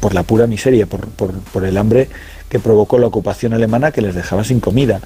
por 0.00 0.14
la 0.14 0.22
pura 0.24 0.46
miseria, 0.46 0.86
por 0.86 1.64
el 1.64 1.76
hambre 1.78 2.08
que 2.52 2.58
provocó 2.58 2.98
la 2.98 3.06
ocupación 3.06 3.54
alemana 3.54 3.92
que 3.92 4.02
les 4.02 4.14
dejaba 4.14 4.44
sin 4.44 4.60
comida. 4.60 5.00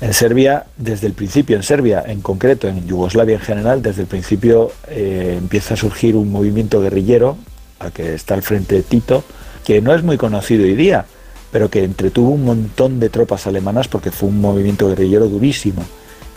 En 0.00 0.12
Serbia, 0.12 0.66
desde 0.76 1.08
el 1.08 1.14
principio, 1.14 1.56
en 1.56 1.64
Serbia 1.64 2.04
en 2.06 2.20
concreto, 2.20 2.68
en 2.68 2.86
Yugoslavia 2.86 3.36
en 3.36 3.40
general, 3.40 3.82
desde 3.82 4.02
el 4.02 4.06
principio 4.06 4.70
eh, 4.88 5.36
empieza 5.36 5.74
a 5.74 5.76
surgir 5.76 6.14
un 6.14 6.30
movimiento 6.30 6.80
guerrillero, 6.80 7.38
al 7.80 7.92
que 7.92 8.14
está 8.14 8.34
al 8.34 8.42
frente 8.42 8.82
Tito, 8.82 9.24
que 9.64 9.80
no 9.80 9.94
es 9.94 10.04
muy 10.04 10.18
conocido 10.18 10.62
hoy 10.64 10.76
día, 10.76 11.06
pero 11.50 11.70
que 11.70 11.82
entretuvo 11.82 12.30
un 12.30 12.44
montón 12.44 13.00
de 13.00 13.08
tropas 13.08 13.48
alemanas 13.48 13.88
porque 13.88 14.12
fue 14.12 14.28
un 14.28 14.40
movimiento 14.40 14.88
guerrillero 14.88 15.26
durísimo. 15.28 15.82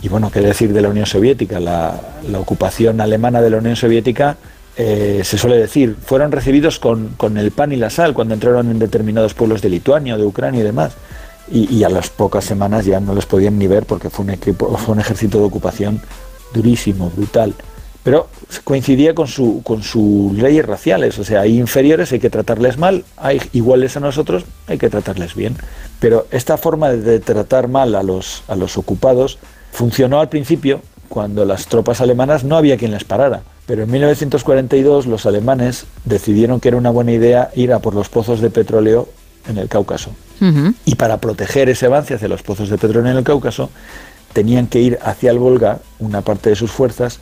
Y 0.02 0.08
bueno, 0.08 0.30
qué 0.30 0.40
decir 0.40 0.72
de 0.72 0.80
la 0.80 0.88
Unión 0.88 1.06
Soviética, 1.06 1.60
la, 1.60 2.00
ocupación 2.38 3.00
alemana 3.00 3.42
de 3.42 3.50
la 3.50 3.58
Unión 3.58 3.76
Soviética, 3.76 4.36
eh, 4.76 5.20
se 5.24 5.36
suele 5.36 5.56
decir, 5.56 5.96
fueron 6.02 6.32
recibidos 6.32 6.78
con, 6.78 7.08
con 7.16 7.36
el 7.36 7.50
pan 7.50 7.72
y 7.72 7.76
la 7.76 7.90
sal 7.90 8.14
cuando 8.14 8.34
entraron 8.34 8.70
en 8.70 8.78
determinados 8.78 9.34
pueblos 9.34 9.60
de 9.60 9.68
Lituania 9.68 10.16
de 10.16 10.24
Ucrania 10.24 10.60
y 10.60 10.64
demás. 10.64 10.94
Y, 11.52 11.82
a 11.82 11.88
las 11.88 12.10
pocas 12.10 12.44
semanas 12.44 12.84
ya 12.84 13.00
no 13.00 13.12
les 13.12 13.26
podían 13.26 13.58
ni 13.58 13.66
ver 13.66 13.84
porque 13.84 14.08
fue 14.08 14.24
un, 14.24 14.30
equipo, 14.30 14.76
fue 14.78 14.94
un 14.94 15.00
ejército 15.00 15.38
de 15.38 15.44
ocupación 15.44 16.00
durísimo, 16.54 17.10
brutal. 17.10 17.54
Pero 18.04 18.28
coincidía 18.62 19.16
con, 19.16 19.26
su, 19.26 19.60
con 19.64 19.82
sus 19.82 20.32
leyes 20.34 20.64
raciales, 20.64 21.18
o 21.18 21.24
sea, 21.24 21.40
hay 21.40 21.58
inferiores, 21.58 22.12
hay 22.12 22.20
que 22.20 22.30
tratarles 22.30 22.78
mal, 22.78 23.04
hay 23.16 23.42
iguales 23.52 23.96
a 23.96 24.00
nosotros, 24.00 24.44
hay 24.68 24.78
que 24.78 24.88
tratarles 24.88 25.34
bien. 25.34 25.56
Pero 25.98 26.28
esta 26.30 26.56
forma 26.56 26.90
de 26.90 27.18
tratar 27.18 27.66
mal 27.66 27.96
a 27.96 28.04
los, 28.04 28.44
a 28.46 28.54
los 28.54 28.78
ocupados 28.78 29.38
funcionó 29.72 30.20
al 30.20 30.28
principio 30.28 30.80
cuando 31.08 31.44
las 31.44 31.66
tropas 31.66 32.00
alemanas 32.00 32.44
no 32.44 32.56
había 32.56 32.76
quien 32.76 32.92
les 32.92 33.04
parara. 33.04 33.42
Pero 33.66 33.84
en 33.84 33.90
1942 33.90 35.06
los 35.06 35.26
alemanes 35.26 35.86
decidieron 36.04 36.60
que 36.60 36.68
era 36.68 36.76
una 36.76 36.90
buena 36.90 37.12
idea 37.12 37.50
ir 37.54 37.72
a 37.72 37.78
por 37.78 37.94
los 37.94 38.08
pozos 38.08 38.40
de 38.40 38.50
petróleo 38.50 39.08
en 39.48 39.58
el 39.58 39.68
Cáucaso. 39.68 40.10
Y 40.86 40.94
para 40.94 41.18
proteger 41.18 41.68
ese 41.68 41.86
avance 41.86 42.14
hacia 42.14 42.28
los 42.28 42.42
pozos 42.42 42.70
de 42.70 42.78
petróleo 42.78 43.10
en 43.10 43.18
el 43.18 43.24
Cáucaso, 43.24 43.70
tenían 44.32 44.66
que 44.66 44.80
ir 44.80 44.98
hacia 45.02 45.30
el 45.30 45.38
Volga, 45.38 45.80
una 45.98 46.22
parte 46.22 46.50
de 46.50 46.56
sus 46.56 46.70
fuerzas, 46.70 47.20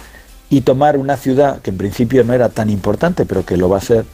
y 0.50 0.62
tomar 0.62 0.96
una 0.96 1.16
ciudad 1.16 1.60
que 1.60 1.70
en 1.70 1.78
principio 1.78 2.24
no 2.24 2.32
era 2.32 2.48
tan 2.48 2.70
importante, 2.70 3.26
pero 3.26 3.44
que 3.44 3.56
lo 3.56 3.68
va 3.68 3.78
a 3.78 3.82
ser, 3.82 4.04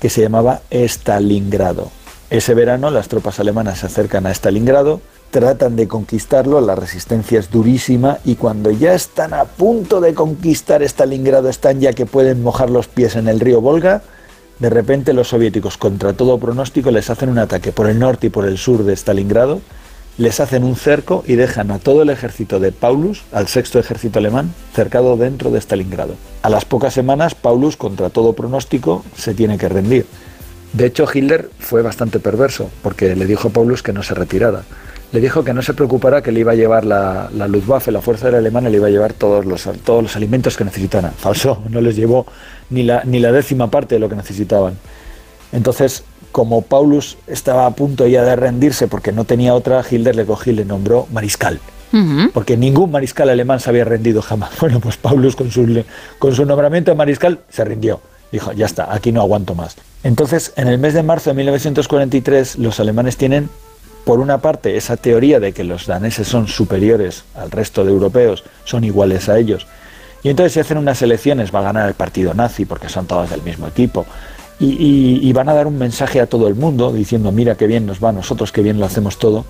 que 0.00 0.10
se 0.10 0.22
llamaba 0.22 0.60
Stalingrado. 0.70 1.90
Ese 2.30 2.54
verano 2.54 2.90
las 2.90 3.08
tropas 3.08 3.40
alemanas 3.40 3.78
se 3.78 3.86
acercan 3.86 4.26
a 4.26 4.30
Stalingrado, 4.30 5.00
tratan 5.30 5.76
de 5.76 5.88
conquistarlo, 5.88 6.60
la 6.60 6.74
resistencia 6.74 7.38
es 7.38 7.50
durísima 7.50 8.18
y 8.24 8.36
cuando 8.36 8.70
ya 8.70 8.94
están 8.94 9.34
a 9.34 9.44
punto 9.44 10.00
de 10.00 10.14
conquistar 10.14 10.82
Stalingrado, 10.82 11.48
están 11.48 11.80
ya 11.80 11.92
que 11.92 12.06
pueden 12.06 12.42
mojar 12.42 12.70
los 12.70 12.88
pies 12.88 13.16
en 13.16 13.28
el 13.28 13.40
río 13.40 13.60
Volga, 13.60 14.02
de 14.58 14.70
repente 14.70 15.12
los 15.12 15.28
soviéticos, 15.28 15.76
contra 15.76 16.14
todo 16.14 16.38
pronóstico, 16.38 16.90
les 16.90 17.10
hacen 17.10 17.28
un 17.28 17.38
ataque 17.38 17.72
por 17.72 17.88
el 17.88 17.98
norte 17.98 18.26
y 18.26 18.30
por 18.30 18.46
el 18.46 18.58
sur 18.58 18.84
de 18.84 18.96
Stalingrado, 18.96 19.60
les 20.16 20.40
hacen 20.40 20.64
un 20.64 20.74
cerco 20.74 21.22
y 21.26 21.36
dejan 21.36 21.70
a 21.70 21.78
todo 21.78 22.02
el 22.02 22.10
ejército 22.10 22.58
de 22.58 22.72
Paulus, 22.72 23.22
al 23.30 23.46
sexto 23.46 23.78
ejército 23.78 24.18
alemán, 24.18 24.52
cercado 24.74 25.16
dentro 25.16 25.50
de 25.52 25.60
Stalingrado. 25.60 26.14
A 26.42 26.50
las 26.50 26.64
pocas 26.64 26.92
semanas, 26.92 27.36
Paulus, 27.36 27.76
contra 27.76 28.10
todo 28.10 28.32
pronóstico, 28.32 29.04
se 29.16 29.32
tiene 29.34 29.58
que 29.58 29.68
rendir. 29.68 30.06
De 30.72 30.86
hecho, 30.86 31.06
Hitler 31.12 31.50
fue 31.60 31.82
bastante 31.82 32.18
perverso, 32.18 32.68
porque 32.82 33.14
le 33.14 33.26
dijo 33.26 33.48
a 33.48 33.52
Paulus 33.52 33.82
que 33.82 33.92
no 33.92 34.02
se 34.02 34.14
retirara. 34.14 34.64
Le 35.12 35.20
dijo 35.20 35.42
que 35.42 35.54
no 35.54 35.62
se 35.62 35.72
preocupara, 35.72 36.22
que 36.22 36.32
le 36.32 36.40
iba 36.40 36.52
a 36.52 36.54
llevar 36.54 36.84
la, 36.84 37.30
la 37.34 37.48
Luftwaffe, 37.48 37.90
la 37.90 38.02
Fuerza 38.02 38.26
Aérea 38.26 38.40
Alemana, 38.40 38.68
le 38.68 38.76
iba 38.76 38.88
a 38.88 38.90
llevar 38.90 39.14
todos 39.14 39.46
los, 39.46 39.68
todos 39.84 40.02
los 40.02 40.16
alimentos 40.16 40.56
que 40.56 40.64
necesitaran. 40.64 41.12
Falso, 41.12 41.62
no 41.70 41.80
les 41.80 41.96
llevó 41.96 42.26
ni 42.70 42.82
la, 42.82 43.02
ni 43.04 43.18
la 43.18 43.32
décima 43.32 43.70
parte 43.70 43.94
de 43.94 44.00
lo 44.00 44.08
que 44.08 44.16
necesitaban. 44.16 44.74
Entonces, 45.52 46.04
como 46.32 46.62
Paulus 46.62 47.16
estaba 47.26 47.66
a 47.66 47.70
punto 47.70 48.06
ya 48.06 48.22
de 48.22 48.36
rendirse 48.36 48.86
porque 48.86 49.12
no 49.12 49.24
tenía 49.24 49.54
otra, 49.54 49.82
Hitler 49.88 50.14
le 50.14 50.26
cogió 50.26 50.52
y 50.52 50.56
le 50.56 50.64
nombró 50.64 51.06
mariscal. 51.12 51.58
Porque 52.34 52.58
ningún 52.58 52.90
mariscal 52.90 53.30
alemán 53.30 53.60
se 53.60 53.70
había 53.70 53.84
rendido 53.84 54.20
jamás. 54.20 54.50
Bueno, 54.60 54.78
pues 54.78 54.98
Paulus 54.98 55.34
con 55.34 55.50
su, 55.50 55.84
con 56.18 56.34
su 56.34 56.44
nombramiento 56.44 56.90
de 56.90 56.96
mariscal 56.96 57.40
se 57.48 57.64
rindió. 57.64 58.00
Dijo, 58.30 58.52
ya 58.52 58.66
está, 58.66 58.92
aquí 58.92 59.10
no 59.10 59.22
aguanto 59.22 59.54
más. 59.54 59.76
Entonces, 60.02 60.52
en 60.56 60.68
el 60.68 60.78
mes 60.78 60.92
de 60.92 61.02
marzo 61.02 61.30
de 61.30 61.34
1943, 61.36 62.58
los 62.58 62.78
alemanes 62.78 63.16
tienen, 63.16 63.48
por 64.08 64.20
una 64.20 64.38
parte, 64.38 64.78
esa 64.78 64.96
teoría 64.96 65.38
de 65.38 65.52
que 65.52 65.64
los 65.64 65.86
daneses 65.86 66.26
son 66.26 66.48
superiores 66.48 67.24
al 67.34 67.50
resto 67.50 67.84
de 67.84 67.90
europeos, 67.90 68.42
son 68.64 68.82
iguales 68.84 69.28
a 69.28 69.38
ellos. 69.38 69.66
Y 70.22 70.30
entonces 70.30 70.54
se 70.54 70.60
hacen 70.60 70.78
unas 70.78 71.02
elecciones, 71.02 71.54
va 71.54 71.58
a 71.58 71.64
ganar 71.64 71.86
el 71.86 71.92
partido 71.92 72.32
nazi 72.32 72.64
porque 72.64 72.88
son 72.88 73.04
todos 73.04 73.28
del 73.28 73.42
mismo 73.42 73.66
equipo. 73.66 74.06
Y, 74.58 75.30
van 75.34 75.50
a 75.50 75.52
dar 75.52 75.66
un 75.66 75.76
mensaje 75.76 76.22
a 76.22 76.26
todo 76.26 76.48
el 76.48 76.54
mundo 76.54 76.90
diciendo, 76.90 77.32
mira 77.32 77.56
qué 77.56 77.66
bien 77.66 77.84
nos 77.84 78.02
va 78.02 78.10
nosotros, 78.10 78.50
qué 78.50 78.62
bien 78.62 78.80
lo 78.80 78.86
hacemos 78.86 79.18
todo. 79.18 79.44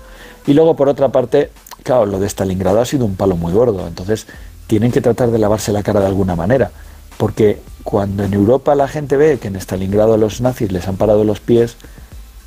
Y 0.45 0.53
luego, 0.53 0.75
por 0.75 0.89
otra 0.89 1.07
parte, 1.07 1.51
claro, 1.83 2.05
lo 2.05 2.19
de 2.19 2.27
Stalingrado 2.27 2.81
ha 2.81 2.85
sido 2.85 3.05
un 3.05 3.15
palo 3.15 3.37
muy 3.37 3.53
gordo. 3.53 3.87
Entonces, 3.87 4.27
tienen 4.67 4.91
que 4.91 4.99
tratar 4.99 5.31
de 5.31 5.39
lavarse 5.39 5.71
la 5.71 5.83
cara 5.83 6.01
de 6.01 6.07
alguna 6.07 6.35
manera. 6.35 6.69
Porque 7.15 7.61
cuando 7.85 8.25
en 8.25 8.33
Europa 8.33 8.75
la 8.75 8.89
gente 8.89 9.15
ve 9.15 9.39
que 9.39 9.47
en 9.47 9.55
Stalingrado 9.55 10.17
los 10.17 10.41
nazis 10.41 10.69
les 10.69 10.85
han 10.89 10.97
parado 10.97 11.23
los 11.23 11.39
pies, 11.39 11.77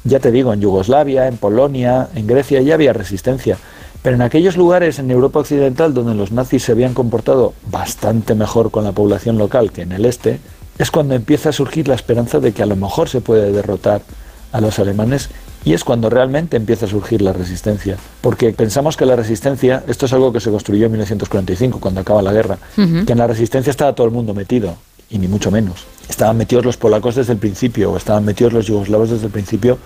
ya 0.05 0.21
te 0.21 0.31
digo, 0.31 0.53
en 0.53 0.61
Yugoslavia, 0.61 1.29
en 1.29 1.37
Polonia, 1.37 2.09
en 2.15 2.27
Grecia 2.27 2.61
ya 2.61 2.75
había 2.75 2.93
resistencia. 2.93 3.59
Pero 4.03 4.17
en 4.17 4.23
aquellos 4.23 4.57
lugares 4.57 4.99
en 4.99 5.11
Europa 5.11 5.41
Occidental 5.41 5.95
donde 5.95 6.15
los 6.15 6.33
nazis 6.33 6.65
se 6.65 6.73
habían 6.73 6.93
comportado 6.93 7.55
bastante 7.71 8.35
mejor 8.35 8.71
con 8.71 8.85
la 8.85 8.93
población 8.93 9.39
local 9.39 9.71
que 9.71 9.83
en 9.83 9.93
el 9.93 10.05
este, 10.05 10.41
es 10.79 10.91
cuando 10.91 11.15
empieza 11.15 11.51
a 11.51 11.53
surgir 11.53 11.87
la 11.87 11.95
esperanza 11.95 12.41
de 12.41 12.53
que 12.53 12.63
a 12.63 12.67
lo 12.67 12.75
mejor 12.75 13.09
se 13.09 13.21
puede 13.21 13.53
derrotar 13.53 14.03
a 14.51 14.61
los 14.61 14.79
alemanes 14.79 15.31
y 15.65 15.75
es 15.75 15.85
cuando 15.85 16.11
realmente 16.11 16.57
empieza 16.57 16.87
a 16.87 16.89
surgir 16.89 17.23
la 17.23 17.33
resistencia. 17.33 17.97
Porque 18.21 18.53
pensamos 18.53 18.97
que 18.97 19.07
la 19.07 19.15
resistencia, 19.15 19.85
esto 19.87 20.07
es 20.07 20.13
algo 20.13 20.33
que 20.33 20.41
se 20.41 20.51
construyó 20.51 20.87
en 20.87 20.93
1945, 20.93 21.79
cuando 21.79 22.01
acaba 22.01 22.21
la 22.23 22.33
guerra, 22.33 22.59
uh 22.77 22.81
-huh. 22.81 23.05
que 23.05 23.13
en 23.13 23.19
la 23.19 23.29
resistencia 23.29 23.71
estaba 23.71 23.95
todo 23.95 24.07
el 24.07 24.13
mundo 24.13 24.35
metido, 24.35 24.75
y 25.09 25.19
ni 25.19 25.29
mucho 25.29 25.53
menos. 25.53 25.87
Estaban 26.09 26.37
metidos 26.37 26.65
los 26.65 26.77
polacos 26.77 27.15
desde 27.15 27.33
el 27.33 27.39
principio, 27.39 27.93
o 27.93 27.97
estaban 27.97 28.25
metidos 28.25 28.53
los 28.53 28.67
yugoslavos 28.67 29.11
desde 29.11 29.27
el 29.27 29.33
principio, 29.33 29.79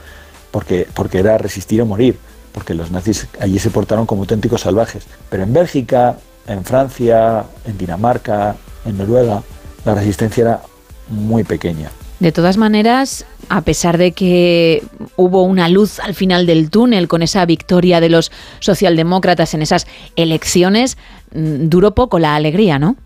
porque, 0.51 0.87
porque 0.95 1.19
era 1.19 1.39
resistir 1.39 1.81
o 1.83 1.87
morir, 1.87 2.19
porque 2.53 2.75
los 2.75 2.91
nazis 2.91 3.29
allí 3.41 3.59
se 3.59 3.71
portaron 3.71 4.07
como 4.07 4.23
auténticos 4.23 4.63
salvajes. 4.63 5.05
Pero 5.29 5.43
en 5.43 5.53
Bélgica, 5.53 6.17
en 6.47 6.65
Francia, 6.65 7.45
en 7.65 7.79
Dinamarca, 7.79 8.57
en 8.85 8.99
Noruega, 8.99 9.43
la 9.85 9.95
resistencia 9.95 10.43
era 10.43 10.63
muy 11.09 11.45
pequeña. 11.45 11.91
De 12.19 12.33
todas 12.33 12.57
maneras, 12.57 13.27
a 13.51 13.61
pesar 13.61 13.99
de 13.99 14.13
que 14.13 14.83
hubo 15.17 15.43
una 15.43 15.69
luz 15.69 16.01
al 16.01 16.15
final 16.15 16.47
del 16.47 16.71
túnel 16.71 17.09
con 17.09 17.23
esa 17.23 17.45
victoria 17.45 18.01
de 18.01 18.09
los 18.09 18.33
socialdemócratas 18.61 19.53
en 19.53 19.61
esas 19.61 19.87
elecciones, 20.17 20.97
duró 21.31 21.95
poco 21.95 22.19
la 22.19 22.35
alegría, 22.35 22.79
¿no? 22.79 22.97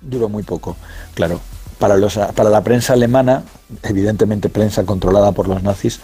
Duró 0.00 0.28
muy 0.28 0.44
poco, 0.44 0.76
claro. 1.14 1.40
Para, 1.82 1.96
los, 1.96 2.16
para 2.16 2.48
la 2.48 2.62
prensa 2.62 2.92
alemana, 2.92 3.42
evidentemente 3.82 4.48
prensa 4.48 4.84
controlada 4.84 5.32
por 5.32 5.48
los 5.48 5.64
nazis, 5.64 5.98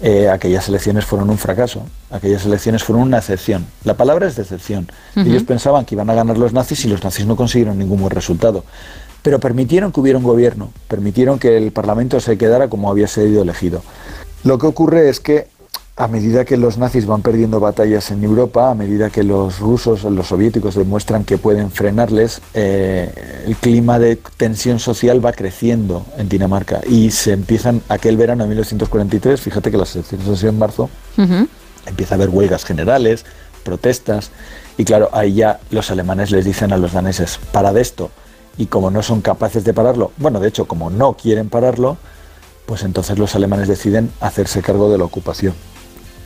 eh, 0.00 0.28
aquellas 0.28 0.68
elecciones 0.68 1.04
fueron 1.04 1.30
un 1.30 1.38
fracaso. 1.38 1.84
Aquellas 2.10 2.44
elecciones 2.44 2.82
fueron 2.82 3.04
una 3.04 3.18
excepción. 3.18 3.64
La 3.84 3.94
palabra 3.94 4.26
es 4.26 4.34
decepción. 4.34 4.90
Uh 5.14 5.20
-huh. 5.20 5.26
Ellos 5.28 5.44
pensaban 5.44 5.84
que 5.84 5.94
iban 5.94 6.10
a 6.10 6.14
ganar 6.14 6.38
los 6.38 6.52
nazis 6.52 6.84
y 6.86 6.88
los 6.88 7.04
nazis 7.04 7.24
no 7.24 7.36
consiguieron 7.36 7.78
ningún 7.78 8.00
buen 8.00 8.10
resultado 8.10 8.64
pero 9.22 9.38
permitieron 9.38 9.92
que 9.92 10.00
hubiera 10.00 10.18
un 10.18 10.24
gobierno, 10.24 10.72
permitieron 10.88 11.38
que 11.38 11.56
el 11.56 11.70
Parlamento 11.70 12.18
se 12.18 12.36
quedara 12.36 12.66
como 12.68 12.90
había 12.90 13.06
sido 13.06 13.42
elegido. 13.42 13.80
Lo 14.42 14.58
que 14.58 14.66
ocurre 14.66 15.08
es 15.08 15.20
que 15.20 15.46
a 16.02 16.08
medida 16.08 16.44
que 16.44 16.56
los 16.56 16.78
nazis 16.78 17.06
van 17.06 17.22
perdiendo 17.22 17.60
batallas 17.60 18.10
en 18.10 18.24
Europa, 18.24 18.72
a 18.72 18.74
medida 18.74 19.08
que 19.08 19.22
los 19.22 19.60
rusos, 19.60 20.02
los 20.02 20.26
soviéticos 20.26 20.74
demuestran 20.74 21.22
que 21.22 21.38
pueden 21.38 21.70
frenarles, 21.70 22.42
eh, 22.54 23.44
el 23.46 23.54
clima 23.54 24.00
de 24.00 24.16
tensión 24.36 24.80
social 24.80 25.24
va 25.24 25.30
creciendo 25.30 26.04
en 26.18 26.28
Dinamarca 26.28 26.80
y 26.88 27.12
se 27.12 27.32
empiezan 27.32 27.82
aquel 27.88 28.16
verano 28.16 28.42
de 28.42 28.48
1943, 28.48 29.40
fíjate 29.40 29.70
que 29.70 29.76
las 29.76 29.94
elecciones 29.94 30.26
han 30.26 30.36
sido 30.36 30.50
en 30.50 30.58
marzo, 30.58 30.90
uh 31.18 31.22
-huh. 31.22 31.48
empieza 31.86 32.14
a 32.14 32.16
haber 32.16 32.30
huelgas 32.30 32.64
generales, 32.64 33.24
protestas 33.62 34.32
y 34.76 34.84
claro, 34.84 35.08
ahí 35.12 35.34
ya 35.34 35.60
los 35.70 35.88
alemanes 35.92 36.32
les 36.32 36.44
dicen 36.44 36.72
a 36.72 36.78
los 36.78 36.94
daneses, 36.94 37.38
para 37.52 37.72
de 37.72 37.80
esto, 37.80 38.10
y 38.58 38.66
como 38.66 38.90
no 38.90 39.04
son 39.04 39.20
capaces 39.20 39.62
de 39.62 39.72
pararlo, 39.72 40.10
bueno, 40.16 40.40
de 40.40 40.48
hecho, 40.48 40.64
como 40.64 40.90
no 40.90 41.12
quieren 41.12 41.48
pararlo, 41.48 41.96
pues 42.66 42.82
entonces 42.82 43.20
los 43.20 43.36
alemanes 43.36 43.68
deciden 43.68 44.10
hacerse 44.20 44.62
cargo 44.62 44.90
de 44.90 44.98
la 44.98 45.04
ocupación 45.04 45.54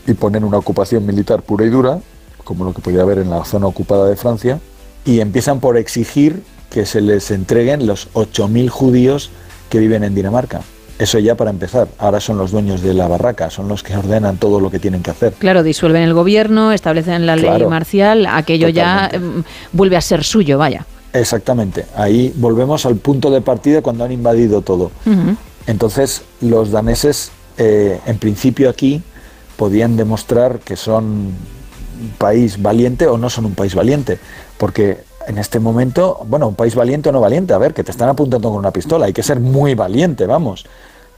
y 0.07 0.15
ponen 0.15 0.44
una 0.44 0.59
ocupación 0.59 1.05
militar 1.05 1.43
pura 1.43 1.65
y 1.65 1.68
dura, 1.68 1.99
como 2.44 2.65
lo 2.65 2.73
que 2.73 2.81
podía 2.81 3.02
haber 3.02 3.18
en 3.18 3.31
la 3.31 3.44
zona 3.44 3.67
ocupada 3.67 4.09
de 4.09 4.17
Francia, 4.17 4.60
y 5.05 5.20
empiezan 5.20 5.60
por 5.60 5.76
exigir 5.76 6.43
que 6.70 6.86
se 6.86 7.01
les 7.01 7.31
entreguen 7.31 7.86
los 7.86 8.12
8.000 8.15 8.68
judíos 8.68 9.31
que 9.70 9.78
viven 9.78 10.05
en 10.05 10.15
Dinamarca. 10.15 10.62
Eso 10.99 11.18
ya 11.18 11.35
para 11.35 11.51
empezar. 11.51 11.89
Ahora 11.99 12.20
son 12.20 12.39
los 12.39 12.52
dueños 12.52 12.81
de 12.81 12.94
la 12.94 13.07
barraca, 13.07 13.51
son 13.51 13.68
los 13.68 13.83
que 13.83 13.94
ordenan 13.94 14.39
todo 14.39 14.60
lo 14.60 14.70
que 14.70 14.78
tienen 14.78 15.02
que 15.02 15.10
hacer. 15.10 15.35
Claro, 15.35 15.62
disuelven 15.62 16.02
el 16.02 16.15
gobierno, 16.15 16.73
establecen 16.73 17.26
la 17.26 17.36
ley 17.36 17.67
marcial, 17.67 18.26
aquello 18.26 18.68
ya 18.68 19.10
mm, 19.12 19.43
vuelve 19.73 19.97
a 19.97 20.01
ser 20.01 20.25
suyo, 20.25 20.57
vaya. 20.57 20.86
Exactamente. 21.12 21.86
Ahí 21.97 22.33
volvemos 22.36 22.86
al 22.86 22.97
punto 22.97 23.31
de 23.31 23.41
partida 23.41 23.83
cuando 23.83 24.05
han 24.05 24.12
invadido 24.12 24.62
todo. 24.62 24.91
Entonces, 25.67 26.23
los 26.41 26.70
daneses, 26.70 27.31
eh, 27.59 28.01
en 28.07 28.18
principio 28.18 28.70
aquí, 28.70 29.02
podían 29.57 29.97
demostrar 29.97 30.60
que 30.60 30.76
son 30.76 31.05
un 31.05 32.10
país 32.18 32.60
valiente 32.60 33.07
o 33.07 33.18
no 33.18 33.31
son 33.31 33.47
un 33.47 33.55
país 33.55 33.75
valiente. 33.75 34.18
Porque 34.59 35.05
en 35.26 35.39
este 35.39 35.59
momento, 35.59 36.20
bueno, 36.28 36.49
un 36.49 36.55
país 36.55 36.75
valiente 36.75 37.09
o 37.09 37.12
no 37.12 37.20
valiente, 37.20 37.52
a 37.52 37.59
ver, 37.59 37.75
que 37.75 37.85
te 37.85 37.91
están 37.91 38.09
apuntando 38.09 38.51
con 38.51 38.59
una 38.59 38.70
pistola, 38.70 39.07
hay 39.07 39.12
que 39.12 39.23
ser 39.23 39.41
muy 39.41 39.75
valiente, 39.75 40.26
vamos. 40.26 40.67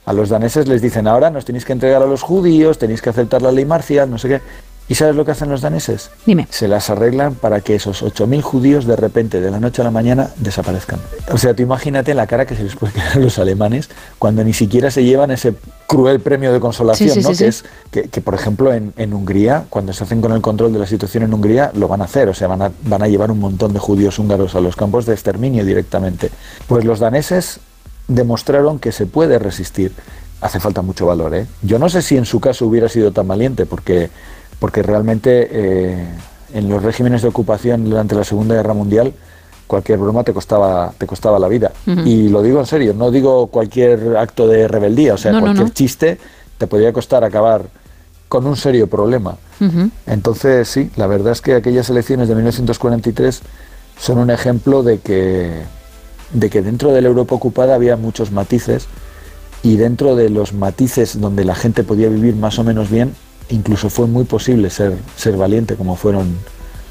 A 0.06 0.12
los 0.14 0.30
daneses 0.30 0.66
les 0.66 0.80
dicen 0.80 1.06
ahora 1.06 1.28
nos 1.28 1.44
tenéis 1.44 1.66
que 1.66 1.74
entregar 1.74 2.02
a 2.02 2.06
los 2.06 2.22
judíos, 2.22 2.78
tenéis 2.78 3.02
que 3.02 3.10
aceptar 3.10 3.42
la 3.42 3.52
ley 3.52 3.66
marcial, 3.66 4.10
no 4.10 4.16
sé 4.16 4.28
qué. 4.28 4.40
¿Y 4.88 4.94
sabes 4.94 5.14
lo 5.14 5.24
que 5.24 5.32
hacen 5.32 5.50
los 5.50 5.60
daneses? 5.60 6.10
Dime. 6.24 6.46
Se 6.50 6.66
las 6.66 6.88
arreglan 6.88 7.34
para 7.34 7.60
que 7.60 7.74
esos 7.74 8.02
8.000 8.02 8.40
judíos 8.40 8.86
de 8.86 8.96
repente, 8.96 9.38
de 9.40 9.50
la 9.50 9.60
noche 9.60 9.82
a 9.82 9.84
la 9.84 9.90
mañana, 9.90 10.30
desaparezcan. 10.36 10.98
O 11.30 11.36
sea, 11.36 11.52
tú 11.54 11.62
imagínate 11.62 12.14
la 12.14 12.26
cara 12.26 12.46
que 12.46 12.56
se 12.56 12.64
les 12.64 12.74
puede 12.74 12.94
quedar 12.94 13.12
a 13.12 13.18
los 13.18 13.38
alemanes 13.38 13.90
cuando 14.18 14.42
ni 14.44 14.54
siquiera 14.54 14.90
se 14.90 15.04
llevan 15.04 15.30
ese 15.30 15.54
cruel 15.86 16.20
premio 16.20 16.52
de 16.52 16.60
consolación, 16.60 17.10
Sí, 17.10 17.20
sí, 17.20 17.28
¿no? 17.28 17.34
sí, 17.34 17.44
que 17.44 17.48
es 17.48 17.64
que, 17.90 18.02
que, 18.08 18.20
por 18.22 18.34
ejemplo, 18.34 18.72
en, 18.72 18.94
en 18.96 19.12
Hungría, 19.12 19.64
cuando 19.68 19.92
se 19.92 20.04
hacen 20.04 20.22
con 20.22 20.32
el 20.32 20.40
control 20.40 20.72
de 20.72 20.78
la 20.78 20.86
situación 20.86 21.22
en 21.22 21.34
Hungría, 21.34 21.70
lo 21.74 21.86
van 21.86 22.00
a 22.00 22.04
hacer. 22.04 22.28
O 22.30 22.34
sea, 22.34 22.48
van 22.48 22.62
a, 22.62 22.72
van 22.84 23.02
a 23.02 23.08
llevar 23.08 23.30
un 23.30 23.40
montón 23.40 23.74
de 23.74 23.78
judíos 23.78 24.18
húngaros 24.18 24.54
a 24.54 24.60
los 24.60 24.74
campos 24.74 25.04
de 25.04 25.12
exterminio 25.12 25.66
directamente. 25.66 26.30
Pues 26.66 26.84
los 26.86 26.98
daneses 26.98 27.60
demostraron 28.08 28.78
que 28.78 28.90
se 28.92 29.06
puede 29.06 29.38
resistir. 29.38 29.92
Hace 30.40 30.60
falta 30.60 30.82
mucho 30.82 31.04
valor, 31.06 31.34
¿eh? 31.34 31.46
Yo 31.62 31.78
no 31.78 31.88
sé 31.88 32.00
si 32.00 32.16
en 32.16 32.24
su 32.24 32.40
caso 32.40 32.64
hubiera 32.66 32.88
sido 32.88 33.10
tan 33.12 33.26
valiente, 33.26 33.66
porque, 33.66 34.08
porque 34.58 34.82
realmente 34.82 35.48
eh, 35.50 36.04
en 36.54 36.68
los 36.68 36.82
regímenes 36.82 37.22
de 37.22 37.28
ocupación 37.28 37.84
durante 37.88 38.14
la 38.14 38.24
Segunda 38.24 38.54
Guerra 38.54 38.74
Mundial 38.74 39.12
cualquier 39.66 39.98
broma 39.98 40.24
te 40.24 40.32
costaba, 40.32 40.92
te 40.96 41.06
costaba 41.06 41.38
la 41.38 41.46
vida. 41.46 41.72
Y 42.06 42.28
lo 42.30 42.42
digo 42.42 42.58
en 42.58 42.66
serio, 42.66 42.94
no 42.94 43.10
digo 43.10 43.48
cualquier 43.48 44.16
acto 44.16 44.48
de 44.48 44.66
rebeldía, 44.66 45.12
o 45.14 45.18
sea, 45.18 45.32
No, 45.32 45.40
cualquier 45.40 45.66
no. 45.66 45.72
chiste 45.74 46.18
te 46.56 46.66
podría 46.66 46.92
costar 46.92 47.22
acabar 47.22 47.62
con 48.28 48.46
un 48.46 48.56
serio 48.56 48.86
problema. 48.86 49.36
Entonces, 50.06 50.68
sí, 50.68 50.90
la 50.96 51.06
verdad 51.06 51.32
es 51.32 51.42
que 51.42 51.54
aquellas 51.54 51.90
elecciones 51.90 52.28
de 52.28 52.34
1943 52.34 53.42
son 54.00 54.18
un 54.18 54.30
ejemplo 54.30 54.82
de 54.82 55.00
que, 55.00 55.52
de 56.32 56.48
que 56.50 56.62
dentro 56.62 56.92
de 56.92 57.02
la 57.02 57.08
Europa 57.08 57.34
ocupada 57.34 57.74
había 57.74 57.96
muchos 57.96 58.30
matices 58.32 58.86
y 59.62 59.76
dentro 59.76 60.16
de 60.16 60.30
los 60.30 60.52
matices 60.54 61.20
donde 61.20 61.44
la 61.44 61.54
gente 61.54 61.84
podía 61.84 62.08
vivir 62.08 62.36
más 62.36 62.58
o 62.58 62.64
menos 62.64 62.90
bien, 62.90 63.14
incluso 63.50 63.90
fue 63.90 64.06
muy 64.06 64.24
posible 64.24 64.70
ser, 64.70 64.94
ser 65.16 65.36
valiente 65.36 65.76
como 65.76 65.96
fueron, 65.96 66.36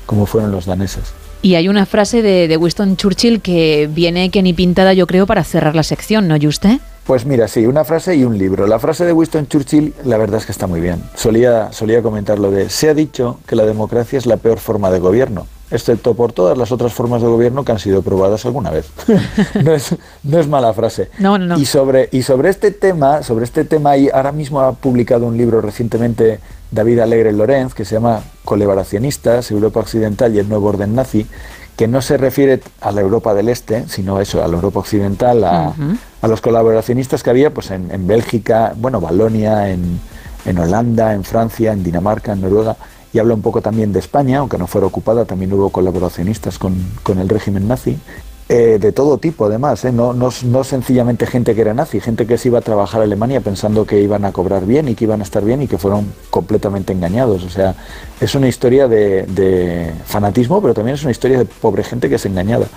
como 0.06 0.26
fueron 0.26 0.52
los 0.52 0.66
daneses. 0.66 1.14
Y 1.42 1.56
hay 1.56 1.68
una 1.70 1.86
frase 1.86 2.22
de, 2.22 2.48
de 2.48 2.58
Winston 2.58 2.98
Churchill 2.98 3.42
que 3.42 3.88
viene 3.92 4.30
que 4.32 4.42
ni 4.42 4.54
pintada, 4.54 4.94
yo 4.94 5.06
creo, 5.08 5.28
para 5.28 5.44
cerrar 5.44 5.76
la 5.76 5.84
sección, 5.84 6.28
¿no, 6.28 6.36
Juste? 6.42 6.80
Pues 7.08 7.26
mira, 7.26 7.48
sí, 7.48 7.66
una 7.66 7.86
frase 7.86 8.18
y 8.18 8.26
un 8.26 8.38
libro. 8.38 8.68
La 8.68 8.80
frase 8.80 9.06
de 9.06 9.14
Winston 9.14 9.48
Churchill, 9.48 9.94
la 10.04 10.18
verdad 10.18 10.42
es 10.42 10.46
que 10.46 10.52
está 10.52 10.68
muy 10.68 10.82
bien. 10.82 11.02
Solía, 11.16 11.72
solía 11.72 12.02
comentar 12.02 12.38
lo 12.38 12.52
de, 12.52 12.70
se 12.70 12.90
ha 12.90 12.94
dicho 12.94 13.40
que 13.48 13.56
la 13.56 13.66
democracia 13.66 14.20
es 14.20 14.26
la 14.26 14.36
peor 14.36 14.60
forma 14.60 14.92
de 14.92 15.00
gobierno, 15.00 15.48
excepto 15.70 16.14
por 16.14 16.32
todas 16.32 16.58
las 16.58 16.72
otras 16.72 16.94
formas 16.94 17.22
de 17.22 17.28
gobierno 17.28 17.66
que 17.66 17.72
han 17.72 17.80
sido 17.80 18.02
probadas 18.02 18.46
alguna 18.46 18.70
vez. 18.70 18.90
no, 19.64 19.74
es, 19.74 19.96
no 20.24 20.40
es 20.40 20.48
mala 20.48 20.74
frase. 20.74 21.10
No, 21.20 21.38
no, 21.38 21.46
no. 21.46 21.58
Y 21.60 21.66
sobre, 21.66 22.10
y 22.12 22.24
sobre 22.24 22.50
este 22.50 22.72
tema, 22.72 23.24
sobre 23.24 23.46
este 23.46 23.66
tema, 23.66 23.98
y 23.98 24.10
ahora 24.10 24.32
mismo 24.32 24.62
ha 24.62 24.74
publicado 24.74 25.26
un 25.26 25.38
libro 25.38 25.62
recientemente 25.62 26.40
David 26.72 27.00
Alegre 27.00 27.32
Lorenz, 27.34 27.74
que 27.74 27.86
se 27.86 27.96
llama 27.96 28.22
Colaboracionistas, 28.46 29.52
Europa 29.52 29.80
Occidental 29.80 30.34
y 30.36 30.40
el 30.40 30.50
Nuevo 30.50 30.68
Orden 30.68 30.96
Nazi, 30.96 31.28
que 31.76 31.88
no 31.88 32.02
se 32.02 32.18
refiere 32.18 32.60
a 32.82 32.92
la 32.92 33.02
Europa 33.02 33.34
del 33.34 33.50
Este, 33.50 33.88
sino 33.88 34.18
a 34.18 34.24
eso, 34.24 34.44
a 34.44 34.48
la 34.48 34.56
Europa 34.56 34.80
Occidental, 34.80 35.44
a, 35.44 35.74
a 36.22 36.28
los 36.28 36.42
colaboracionistas 36.42 37.22
que 37.22 37.30
había 37.30 37.54
pues 37.54 37.70
en, 37.70 37.92
en 37.92 38.08
Bélgica, 38.08 38.74
bueno, 38.76 39.00
Valonia, 39.00 39.70
en, 39.70 40.00
en 40.46 40.58
Holanda, 40.58 41.14
en 41.14 41.24
Francia, 41.24 41.74
en 41.74 41.84
Dinamarca, 41.84 42.34
en 42.34 42.42
Noruega, 42.42 42.76
y 43.18 43.20
habla 43.20 43.34
un 43.34 43.42
poco 43.42 43.64
también 43.64 43.92
de 43.92 43.98
España, 43.98 44.38
aunque 44.38 44.60
no 44.60 44.68
fuera 44.68 44.86
ocupada, 44.86 45.26
también 45.26 45.52
hubo 45.52 45.72
colaboracionistas 45.72 46.60
con, 46.60 46.76
el 47.20 47.28
régimen 47.28 47.68
nazi. 47.68 47.98
Eh, 48.48 48.78
de 48.80 48.92
todo 48.92 49.18
tipo, 49.18 49.46
además, 49.46 49.84
¿eh? 49.86 49.92
no, 49.92 50.14
no, 50.14 50.30
no 50.46 50.64
sencillamente 50.64 51.26
gente 51.26 51.56
que 51.56 51.62
era 51.62 51.74
nazi, 51.74 52.00
gente 52.00 52.28
que 52.28 52.38
se 52.38 52.50
iba 52.50 52.60
a 52.60 52.62
trabajar 52.62 53.02
a 53.02 53.06
Alemania 53.06 53.42
pensando 53.42 53.86
que 53.86 54.00
iban 54.00 54.24
a 54.24 54.32
cobrar 54.32 54.68
bien 54.68 54.88
y 54.88 54.94
que 54.94 55.06
iban 55.06 55.20
a 55.20 55.24
estar 55.24 55.44
bien 55.44 55.64
y 55.64 55.68
que 55.68 55.80
fueron 55.80 56.14
completamente 56.30 56.94
engañados. 56.94 57.44
O 57.44 57.50
sea, 57.50 57.76
es 58.22 58.36
una 58.36 58.48
historia 58.48 58.88
de, 58.88 59.94
fanatismo, 60.06 60.62
pero 60.62 60.76
también 60.76 60.94
es 60.94 61.02
una 61.02 61.12
historia 61.12 61.40
de 61.40 61.46
pobre 61.46 61.84
gente 61.84 62.10
que 62.10 62.16
es 62.16 62.26
engañada. 62.28 62.68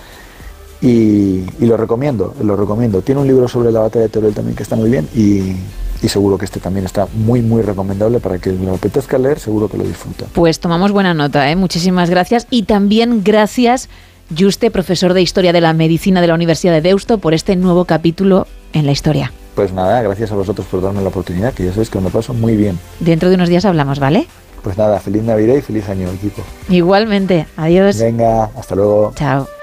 Y, 0.81 1.45
y 1.59 1.67
lo 1.67 1.77
recomiendo, 1.77 2.35
lo 2.43 2.57
recomiendo. 2.57 3.03
Tiene 3.03 3.21
un 3.21 3.27
libro 3.27 3.47
sobre 3.47 3.71
la 3.71 3.81
batalla 3.81 4.05
de 4.05 4.09
Teruel 4.09 4.33
también 4.33 4.57
que 4.57 4.63
está 4.63 4.75
muy 4.75 4.89
bien 4.89 5.07
y, 5.15 5.55
y 6.03 6.09
seguro 6.09 6.39
que 6.39 6.45
este 6.45 6.61
también 6.61 6.87
está 6.87 7.07
muy, 7.13 7.43
muy 7.43 7.63
recomendable 7.63 8.21
para 8.21 8.39
que 8.39 8.53
lo 8.53 8.75
apetezca 8.75 9.19
leer, 9.19 9.39
seguro 9.39 9.69
que 9.69 9.77
lo 9.77 9.85
disfruta. 9.85 10.27
Pues 10.33 10.61
tomamos 10.61 10.93
buena 10.93 11.15
nota, 11.15 11.51
¿eh? 11.51 11.57
Muchísimas 11.57 12.11
gracias. 12.11 12.47
Y 12.51 12.65
también 12.65 13.23
gracias, 13.23 13.89
Juste, 14.37 14.71
profesor 14.71 15.13
de 15.13 15.23
Historia 15.23 15.53
de 15.53 15.61
la 15.61 15.73
Medicina 15.73 16.21
de 16.21 16.29
la 16.29 16.35
Universidad 16.35 16.73
de 16.73 16.81
Deusto, 16.81 17.19
por 17.19 17.35
este 17.35 17.57
nuevo 17.57 17.85
capítulo 17.85 18.47
en 18.73 18.87
la 18.87 18.93
historia. 18.93 19.33
Pues 19.55 19.73
nada, 19.73 20.01
gracias 20.03 20.31
a 20.31 20.37
vosotros 20.37 20.67
por 20.71 20.81
darme 20.81 21.03
la 21.03 21.09
oportunidad, 21.09 21.53
que 21.53 21.65
ya 21.65 21.73
sabéis 21.73 21.91
que 21.91 22.01
me 22.01 22.11
paso 22.11 22.33
muy 22.33 22.57
bien. 22.57 22.79
Dentro 23.01 23.29
de 23.29 23.35
unos 23.35 23.49
días 23.49 23.65
hablamos, 23.65 23.99
¿vale? 23.99 24.27
Pues 24.63 24.79
nada, 24.79 25.01
feliz 25.01 25.23
Navidad 25.23 25.57
y 25.57 25.63
feliz 25.63 25.89
año, 25.89 26.09
equipo. 26.11 26.43
Igualmente. 26.69 27.47
Adiós. 27.57 27.99
Venga, 27.99 28.51
hasta 28.57 28.75
luego. 28.75 29.13
Chao. 29.17 29.60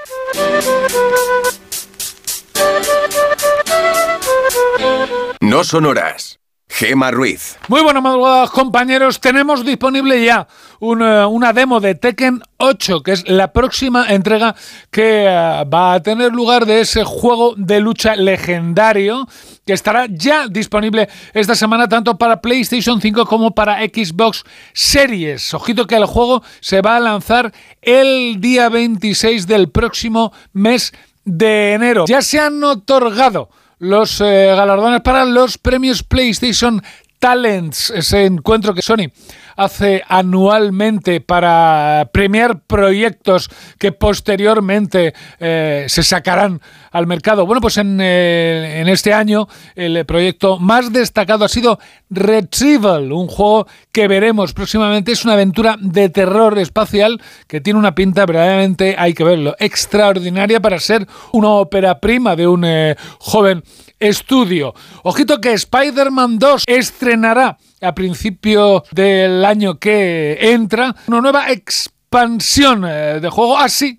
No 5.40 5.62
son 5.62 5.86
horas. 5.86 6.38
Gema 6.70 7.10
Ruiz. 7.10 7.56
Muy 7.68 7.80
buenas 7.80 8.02
madrugadas, 8.02 8.50
compañeros. 8.50 9.20
Tenemos 9.20 9.64
disponible 9.64 10.22
ya 10.22 10.46
una, 10.80 11.26
una 11.26 11.52
demo 11.52 11.80
de 11.80 11.94
Tekken 11.94 12.42
8, 12.58 13.02
que 13.02 13.12
es 13.12 13.28
la 13.28 13.52
próxima 13.52 14.06
entrega 14.08 14.54
que 14.90 15.24
eh, 15.24 15.64
va 15.64 15.94
a 15.94 16.02
tener 16.02 16.32
lugar 16.32 16.66
de 16.66 16.80
ese 16.80 17.04
juego 17.04 17.54
de 17.56 17.80
lucha 17.80 18.16
legendario 18.16 19.26
que 19.64 19.72
estará 19.72 20.06
ya 20.10 20.46
disponible 20.46 21.08
esta 21.32 21.54
semana 21.54 21.88
tanto 21.88 22.18
para 22.18 22.40
PlayStation 22.40 23.00
5 23.00 23.24
como 23.26 23.52
para 23.52 23.78
Xbox 23.80 24.44
Series. 24.74 25.54
Ojito 25.54 25.86
que 25.86 25.96
el 25.96 26.04
juego 26.04 26.42
se 26.60 26.82
va 26.82 26.96
a 26.96 27.00
lanzar 27.00 27.52
el 27.80 28.40
día 28.40 28.68
26 28.68 29.46
del 29.46 29.70
próximo 29.70 30.32
mes 30.52 30.92
de 31.24 31.72
enero. 31.72 32.04
Ya 32.06 32.22
se 32.22 32.38
han 32.38 32.62
otorgado 32.62 33.48
los 33.78 34.20
eh, 34.20 34.52
galardones 34.56 35.00
para 35.02 35.24
los 35.24 35.58
premios 35.58 36.02
PlayStation 36.02 36.82
Talents, 37.18 37.90
ese 37.90 38.26
encuentro 38.26 38.74
que 38.74 38.82
Sony 38.82 39.10
hace 39.56 40.02
anualmente 40.06 41.20
para 41.20 42.08
premiar 42.12 42.60
proyectos 42.60 43.50
que 43.78 43.90
posteriormente 43.90 45.14
eh, 45.40 45.86
se 45.88 46.04
sacarán 46.04 46.60
al 46.92 47.08
mercado. 47.08 47.44
Bueno, 47.44 47.60
pues 47.60 47.76
en, 47.76 47.98
eh, 48.00 48.80
en 48.80 48.88
este 48.88 49.12
año 49.12 49.48
el 49.74 50.06
proyecto 50.06 50.58
más 50.58 50.92
destacado 50.92 51.44
ha 51.44 51.48
sido 51.48 51.80
Retrieval, 52.08 53.12
un 53.12 53.26
juego 53.26 53.66
que 53.90 54.06
veremos 54.06 54.52
próximamente. 54.52 55.12
Es 55.12 55.24
una 55.24 55.34
aventura 55.34 55.76
de 55.80 56.08
terror 56.08 56.56
espacial 56.58 57.20
que 57.48 57.60
tiene 57.60 57.80
una 57.80 57.94
pinta 57.94 58.26
verdaderamente, 58.26 58.94
hay 58.96 59.12
que 59.12 59.24
verlo, 59.24 59.56
extraordinaria 59.58 60.60
para 60.60 60.78
ser 60.78 61.06
una 61.32 61.50
ópera 61.50 61.98
prima 61.98 62.36
de 62.36 62.46
un 62.46 62.64
eh, 62.64 62.96
joven 63.18 63.64
estudio. 63.98 64.74
Ojito 65.02 65.40
que 65.40 65.52
Spider-Man 65.52 66.38
2 66.38 66.64
estrenará 66.66 67.58
a 67.80 67.94
principio 67.94 68.84
del 68.90 69.44
año 69.44 69.78
que 69.78 70.38
entra 70.40 70.94
una 71.06 71.20
nueva 71.20 71.50
expansión 71.50 72.84
eh, 72.86 73.18
de 73.20 73.28
juego 73.28 73.58
así 73.58 73.98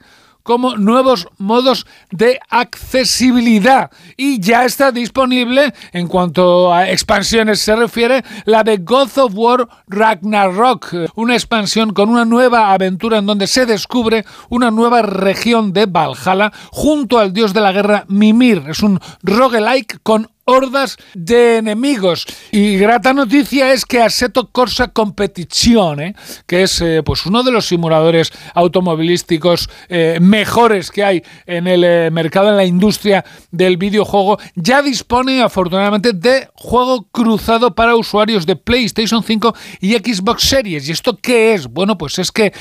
como 0.50 0.78
nuevos 0.78 1.28
modos 1.38 1.86
de 2.10 2.40
accesibilidad 2.50 3.92
y 4.18 4.40
ya 4.40 4.66
está 4.66 4.92
disponible 4.92 5.76
en 5.94 6.08
cuanto 6.08 6.74
a 6.74 6.90
expansiones 6.90 7.60
se 7.60 7.76
refiere 7.76 8.24
la 8.46 8.64
de 8.64 8.78
God 8.78 9.16
of 9.20 9.34
War 9.36 9.70
Ragnarok, 9.88 11.12
una 11.14 11.36
expansión 11.36 11.94
con 11.94 12.10
una 12.10 12.26
nueva 12.26 12.74
aventura 12.74 13.20
en 13.20 13.28
donde 13.28 13.46
se 13.46 13.68
descubre 13.68 14.26
una 14.50 14.72
nueva 14.72 15.04
región 15.04 15.72
de 15.72 15.86
Valhalla 15.86 16.52
junto 16.72 17.20
al 17.20 17.32
dios 17.32 17.54
de 17.54 17.62
la 17.62 17.72
guerra 17.72 18.06
Mimir. 18.08 18.64
Es 18.70 18.82
un 18.82 19.00
roguelike 19.22 20.00
con 20.02 20.32
hordas 20.50 20.98
de 21.14 21.58
enemigos. 21.58 22.26
Y 22.52 22.78
grata 22.78 23.14
noticia 23.14 23.72
es 23.72 23.86
que 23.86 24.02
Assetto 24.02 24.50
Corsa 24.52 24.88
Competizione, 24.88 26.16
que 26.48 26.64
es 26.64 26.82
eh, 26.82 27.04
pues 27.06 27.26
uno 27.28 27.44
de 27.44 27.52
los 27.52 27.68
simuladores 27.68 28.32
automovilísticos 28.56 29.70
eh, 29.90 30.18
mejores 30.20 30.90
que 30.90 31.04
hay 31.04 31.24
en 31.46 31.68
el 31.68 31.84
eh, 31.84 32.10
mercado, 32.12 32.50
en 32.50 32.58
la 32.58 32.66
industria 32.66 33.24
del 33.52 33.78
videojuego, 33.78 34.40
ya 34.56 34.82
dispone 34.82 35.44
afortunadamente 35.44 36.14
de 36.14 36.50
juego 36.56 37.08
cruzado 37.12 37.76
para 37.76 37.96
usuarios 37.96 38.48
de 38.48 38.56
PlayStation 38.56 39.24
5 39.24 39.54
y 39.82 39.94
Xbox 39.94 40.44
Series. 40.44 40.90
¿Y 40.90 40.94
esto 40.94 41.16
qué 41.22 41.54
es? 41.54 41.68
Bueno, 41.68 41.98
pues 41.98 42.18
es 42.18 42.32
que 42.32 42.54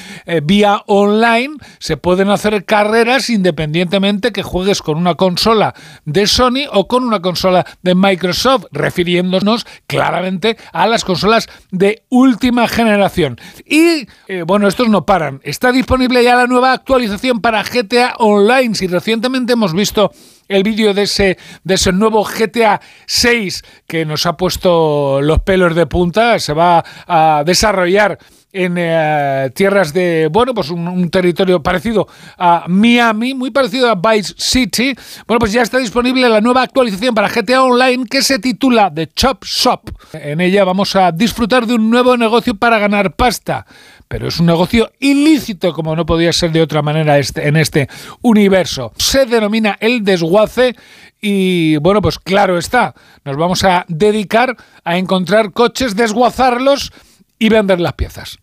vía 0.42 0.83
online 0.86 1.57
se 1.78 1.97
pueden 1.97 2.28
hacer 2.28 2.67
carreras 2.67 3.31
independientemente 3.31 4.33
que 4.33 4.42
juegues 4.42 4.83
con 4.83 4.99
una 4.99 5.15
consola 5.15 5.75
de 6.05 6.26
Sony 6.26 6.67
o 6.70 6.86
con 6.86 7.05
una 7.05 7.20
consola 7.20 7.65
de 7.82 7.94
Microsoft, 7.94 8.66
refiriéndonos 8.73 9.66
claramente 9.86 10.57
a 10.73 10.86
las 10.86 11.05
consolas 11.05 11.48
de 11.70 12.02
última 12.08 12.68
generación. 12.68 13.39
Y 13.65 14.07
eh, 14.26 14.42
bueno, 14.47 14.68
estos 14.68 14.89
no 14.89 15.07
paran. 15.07 15.40
Está 15.44 15.73
disponible 15.73 16.23
ya 16.23 16.36
la 16.36 16.47
nueva 16.47 16.73
actualización 16.73 17.40
para 17.40 17.62
GTA 17.62 18.15
Online. 18.18 18.74
Si 18.74 18.86
recientemente 18.86 19.52
hemos 19.52 19.73
visto 19.73 20.12
el 20.48 20.62
vídeo 20.62 20.94
de 20.94 21.02
ese, 21.02 21.39
de 21.65 21.74
ese 21.74 21.92
nuevo 21.92 22.24
GTA 22.24 22.81
6 23.07 23.62
que 23.86 24.05
nos 24.05 24.26
ha 24.26 24.36
puesto 24.36 25.20
los 25.20 25.40
pelos 25.40 25.74
de 25.74 25.86
punta, 25.86 26.39
se 26.39 26.55
va 26.55 26.84
a 27.07 27.42
desarrollar 27.44 28.18
en 28.52 28.77
eh, 28.78 29.51
tierras 29.55 29.93
de, 29.93 30.28
bueno, 30.31 30.55
pues 30.55 30.70
un, 30.70 31.10
territorio 31.10 31.62
parecido 31.62 32.09
a 32.36 32.65
Miami, 32.68 33.35
muy 33.35 33.51
parecido 33.51 33.91
a 33.91 33.94
Vice 33.94 34.35
City. 34.36 34.94
Bueno, 35.27 35.39
pues 35.39 35.52
ya 35.52 35.62
está 35.62 35.78
disponible 35.78 36.28
la 36.28 36.41
nueva 36.41 36.62
actualización 36.62 37.15
para 37.15 37.28
GTA 37.28 37.62
Online 37.62 38.07
que 38.07 38.23
se 38.23 38.39
titula 38.39 38.93
The 38.93 39.09
Chop 39.09 39.44
Shop. 39.44 39.91
En 40.12 40.41
ella 40.41 40.65
vamos 40.65 40.97
a 40.97 41.12
disfrutar 41.12 41.67
de 41.67 41.75
un 41.75 41.91
nuevo 41.91 42.17
negocio 42.17 42.55
para 42.55 42.78
ganar 42.78 43.15
pasta 43.15 43.67
pero 44.09 44.28
es 44.28 44.41
un 44.41 44.47
negocio 44.47 44.91
ilícito 44.99 45.75
como 45.75 45.94
no 45.94 46.07
podía 46.07 46.33
ser 46.33 46.51
de 46.51 46.62
otra 46.62 46.81
manera 46.81 47.18
este, 47.18 47.47
en 47.47 47.57
este 47.57 47.89
universo. 48.23 48.93
Se 48.97 49.27
denomina 49.27 49.77
el 49.81 50.02
desguace 50.02 50.75
y 51.20 51.77
bueno, 51.77 52.01
pues 52.01 52.18
claro 52.18 52.57
está, 52.57 52.94
nos 53.25 53.36
vamos 53.36 53.65
a 53.65 53.85
dedicar 53.89 54.57
a 54.83 54.97
encontrar 54.97 55.52
coches, 55.52 55.94
desguazarlos 55.94 56.91
y 57.39 57.49
vender 57.49 57.81
las 57.81 57.94
piezas. 57.94 58.39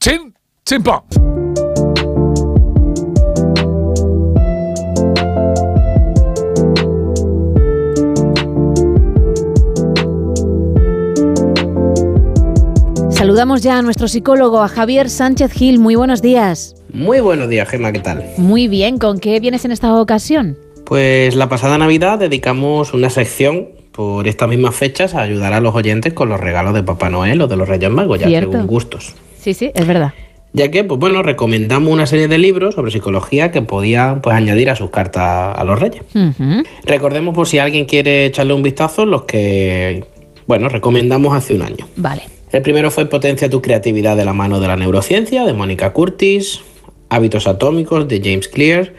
¡Chin! 0.00 0.34
¡Chin 0.64 0.82
pom! 0.82 1.02
Saludamos 13.10 13.62
ya 13.62 13.78
a 13.78 13.82
nuestro 13.82 14.08
psicólogo, 14.08 14.62
a 14.62 14.68
Javier 14.68 15.10
Sánchez 15.10 15.50
Gil. 15.52 15.78
Muy 15.78 15.94
buenos 15.94 16.22
días. 16.22 16.76
Muy 16.92 17.20
buenos 17.20 17.48
días, 17.48 17.68
Gemma, 17.68 17.90
¿qué 17.90 17.98
tal? 17.98 18.24
Muy 18.36 18.68
bien, 18.68 18.98
¿con 18.98 19.18
qué 19.18 19.40
vienes 19.40 19.64
en 19.64 19.72
esta 19.72 19.92
ocasión? 20.00 20.56
Pues 20.84 21.34
la 21.34 21.48
pasada 21.48 21.78
Navidad 21.78 22.18
dedicamos 22.18 22.94
una 22.94 23.10
sección 23.10 23.70
por 23.96 24.28
estas 24.28 24.48
mismas 24.48 24.74
fechas 24.74 25.14
a 25.14 25.22
ayudar 25.22 25.54
a 25.54 25.60
los 25.60 25.74
oyentes 25.74 26.12
con 26.12 26.28
los 26.28 26.38
regalos 26.38 26.74
de 26.74 26.82
Papá 26.82 27.08
Noel 27.08 27.40
o 27.40 27.46
de 27.46 27.56
los 27.56 27.66
Reyes 27.66 27.90
Magos, 27.90 28.20
ya 28.20 28.28
Cierto. 28.28 28.52
según 28.52 28.66
gustos. 28.66 29.14
Sí, 29.40 29.54
sí, 29.54 29.72
es 29.74 29.86
verdad. 29.86 30.12
Ya 30.52 30.70
que, 30.70 30.84
pues 30.84 31.00
bueno, 31.00 31.22
recomendamos 31.22 31.92
una 31.92 32.06
serie 32.06 32.28
de 32.28 32.36
libros 32.36 32.74
sobre 32.74 32.90
psicología 32.90 33.50
que 33.50 33.62
podían 33.62 34.20
pues, 34.20 34.36
añadir 34.36 34.68
a 34.68 34.76
sus 34.76 34.90
cartas 34.90 35.56
a 35.58 35.64
los 35.64 35.78
Reyes. 35.78 36.02
Recordemos 36.84 37.34
por 37.34 37.46
si 37.46 37.58
alguien 37.58 37.86
quiere 37.86 38.26
echarle 38.26 38.52
un 38.52 38.62
vistazo 38.62 39.06
los 39.06 39.24
que, 39.24 40.04
bueno, 40.46 40.68
recomendamos 40.68 41.34
hace 41.34 41.54
un 41.54 41.62
año. 41.62 41.88
Vale. 41.96 42.22
El 42.52 42.62
primero 42.62 42.90
fue 42.90 43.06
Potencia 43.06 43.50
tu 43.50 43.60
creatividad 43.62 44.16
de 44.16 44.24
la 44.24 44.32
mano 44.32 44.60
de 44.60 44.68
la 44.68 44.76
neurociencia, 44.76 45.44
de 45.44 45.52
Mónica 45.52 45.92
Curtis, 45.92 46.60
Hábitos 47.08 47.46
atómicos, 47.46 48.08
de 48.08 48.20
James 48.22 48.48
Clear, 48.48 48.92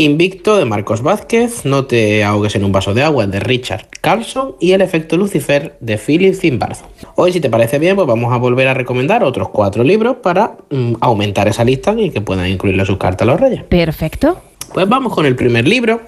Invicto, 0.00 0.56
de 0.56 0.64
Marcos 0.64 1.02
Vázquez, 1.02 1.64
No 1.64 1.86
te 1.86 2.22
ahogues 2.22 2.54
en 2.54 2.64
un 2.64 2.70
vaso 2.70 2.94
de 2.94 3.02
agua, 3.02 3.26
de 3.26 3.40
Richard 3.40 3.88
Carlson, 4.00 4.54
y 4.60 4.70
El 4.70 4.80
efecto 4.80 5.16
Lucifer, 5.16 5.76
de 5.80 5.98
Philip 5.98 6.34
Zimbardo. 6.34 6.84
Hoy, 7.16 7.32
si 7.32 7.40
te 7.40 7.50
parece 7.50 7.80
bien, 7.80 7.96
pues 7.96 8.06
vamos 8.06 8.32
a 8.32 8.36
volver 8.36 8.68
a 8.68 8.74
recomendar 8.74 9.24
otros 9.24 9.48
cuatro 9.48 9.82
libros 9.82 10.18
para 10.22 10.56
mm, 10.70 10.94
aumentar 11.00 11.48
esa 11.48 11.64
lista 11.64 11.96
y 11.98 12.10
que 12.10 12.20
puedan 12.20 12.46
incluirle 12.46 12.86
sus 12.86 12.96
cartas 12.96 13.26
a 13.26 13.32
los 13.32 13.40
reyes. 13.40 13.64
Perfecto. 13.64 14.40
Pues 14.72 14.88
vamos 14.88 15.12
con 15.12 15.26
el 15.26 15.34
primer 15.34 15.66
libro. 15.66 16.02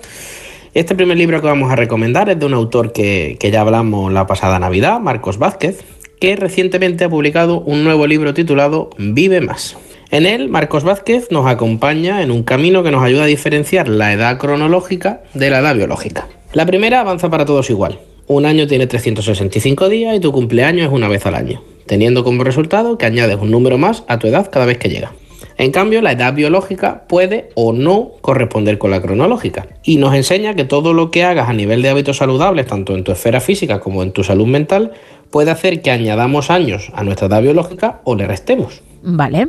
Este 0.72 0.94
primer 0.94 1.16
libro 1.16 1.40
que 1.40 1.48
vamos 1.48 1.72
a 1.72 1.74
recomendar 1.74 2.30
es 2.30 2.38
de 2.38 2.46
un 2.46 2.54
autor 2.54 2.92
que, 2.92 3.38
que 3.40 3.50
ya 3.50 3.62
hablamos 3.62 4.12
la 4.12 4.24
pasada 4.24 4.60
Navidad, 4.60 5.00
Marcos 5.00 5.36
Vázquez, 5.38 5.82
que 6.20 6.36
recientemente 6.36 7.02
ha 7.02 7.08
publicado 7.08 7.60
un 7.60 7.82
nuevo 7.82 8.06
libro 8.06 8.34
titulado 8.34 8.90
Vive 8.98 9.40
Más. 9.40 9.76
En 10.12 10.26
él, 10.26 10.48
Marcos 10.48 10.82
Vázquez 10.82 11.28
nos 11.30 11.46
acompaña 11.46 12.22
en 12.22 12.32
un 12.32 12.42
camino 12.42 12.82
que 12.82 12.90
nos 12.90 13.04
ayuda 13.04 13.24
a 13.24 13.26
diferenciar 13.26 13.88
la 13.88 14.12
edad 14.12 14.38
cronológica 14.38 15.22
de 15.34 15.50
la 15.50 15.60
edad 15.60 15.76
biológica. 15.76 16.26
La 16.52 16.66
primera 16.66 17.00
avanza 17.00 17.30
para 17.30 17.44
todos 17.44 17.70
igual. 17.70 18.00
Un 18.26 18.44
año 18.44 18.66
tiene 18.66 18.88
365 18.88 19.88
días 19.88 20.16
y 20.16 20.20
tu 20.20 20.32
cumpleaños 20.32 20.88
es 20.88 20.92
una 20.92 21.06
vez 21.06 21.26
al 21.26 21.36
año, 21.36 21.62
teniendo 21.86 22.24
como 22.24 22.42
resultado 22.42 22.98
que 22.98 23.06
añades 23.06 23.38
un 23.40 23.52
número 23.52 23.78
más 23.78 24.02
a 24.08 24.18
tu 24.18 24.26
edad 24.26 24.50
cada 24.50 24.66
vez 24.66 24.78
que 24.78 24.88
llega. 24.88 25.12
En 25.58 25.70
cambio, 25.70 26.02
la 26.02 26.12
edad 26.12 26.34
biológica 26.34 27.04
puede 27.06 27.50
o 27.54 27.72
no 27.72 28.10
corresponder 28.20 28.78
con 28.78 28.90
la 28.90 29.00
cronológica 29.00 29.68
y 29.84 29.98
nos 29.98 30.14
enseña 30.14 30.54
que 30.54 30.64
todo 30.64 30.92
lo 30.92 31.12
que 31.12 31.22
hagas 31.22 31.48
a 31.48 31.52
nivel 31.52 31.82
de 31.82 31.88
hábitos 31.88 32.16
saludables, 32.16 32.66
tanto 32.66 32.96
en 32.96 33.04
tu 33.04 33.12
esfera 33.12 33.40
física 33.40 33.78
como 33.78 34.02
en 34.02 34.10
tu 34.10 34.24
salud 34.24 34.46
mental, 34.46 34.90
puede 35.30 35.52
hacer 35.52 35.82
que 35.82 35.92
añadamos 35.92 36.50
años 36.50 36.90
a 36.94 37.04
nuestra 37.04 37.28
edad 37.28 37.42
biológica 37.42 38.00
o 38.02 38.16
le 38.16 38.26
restemos. 38.26 38.82
Vale. 39.02 39.48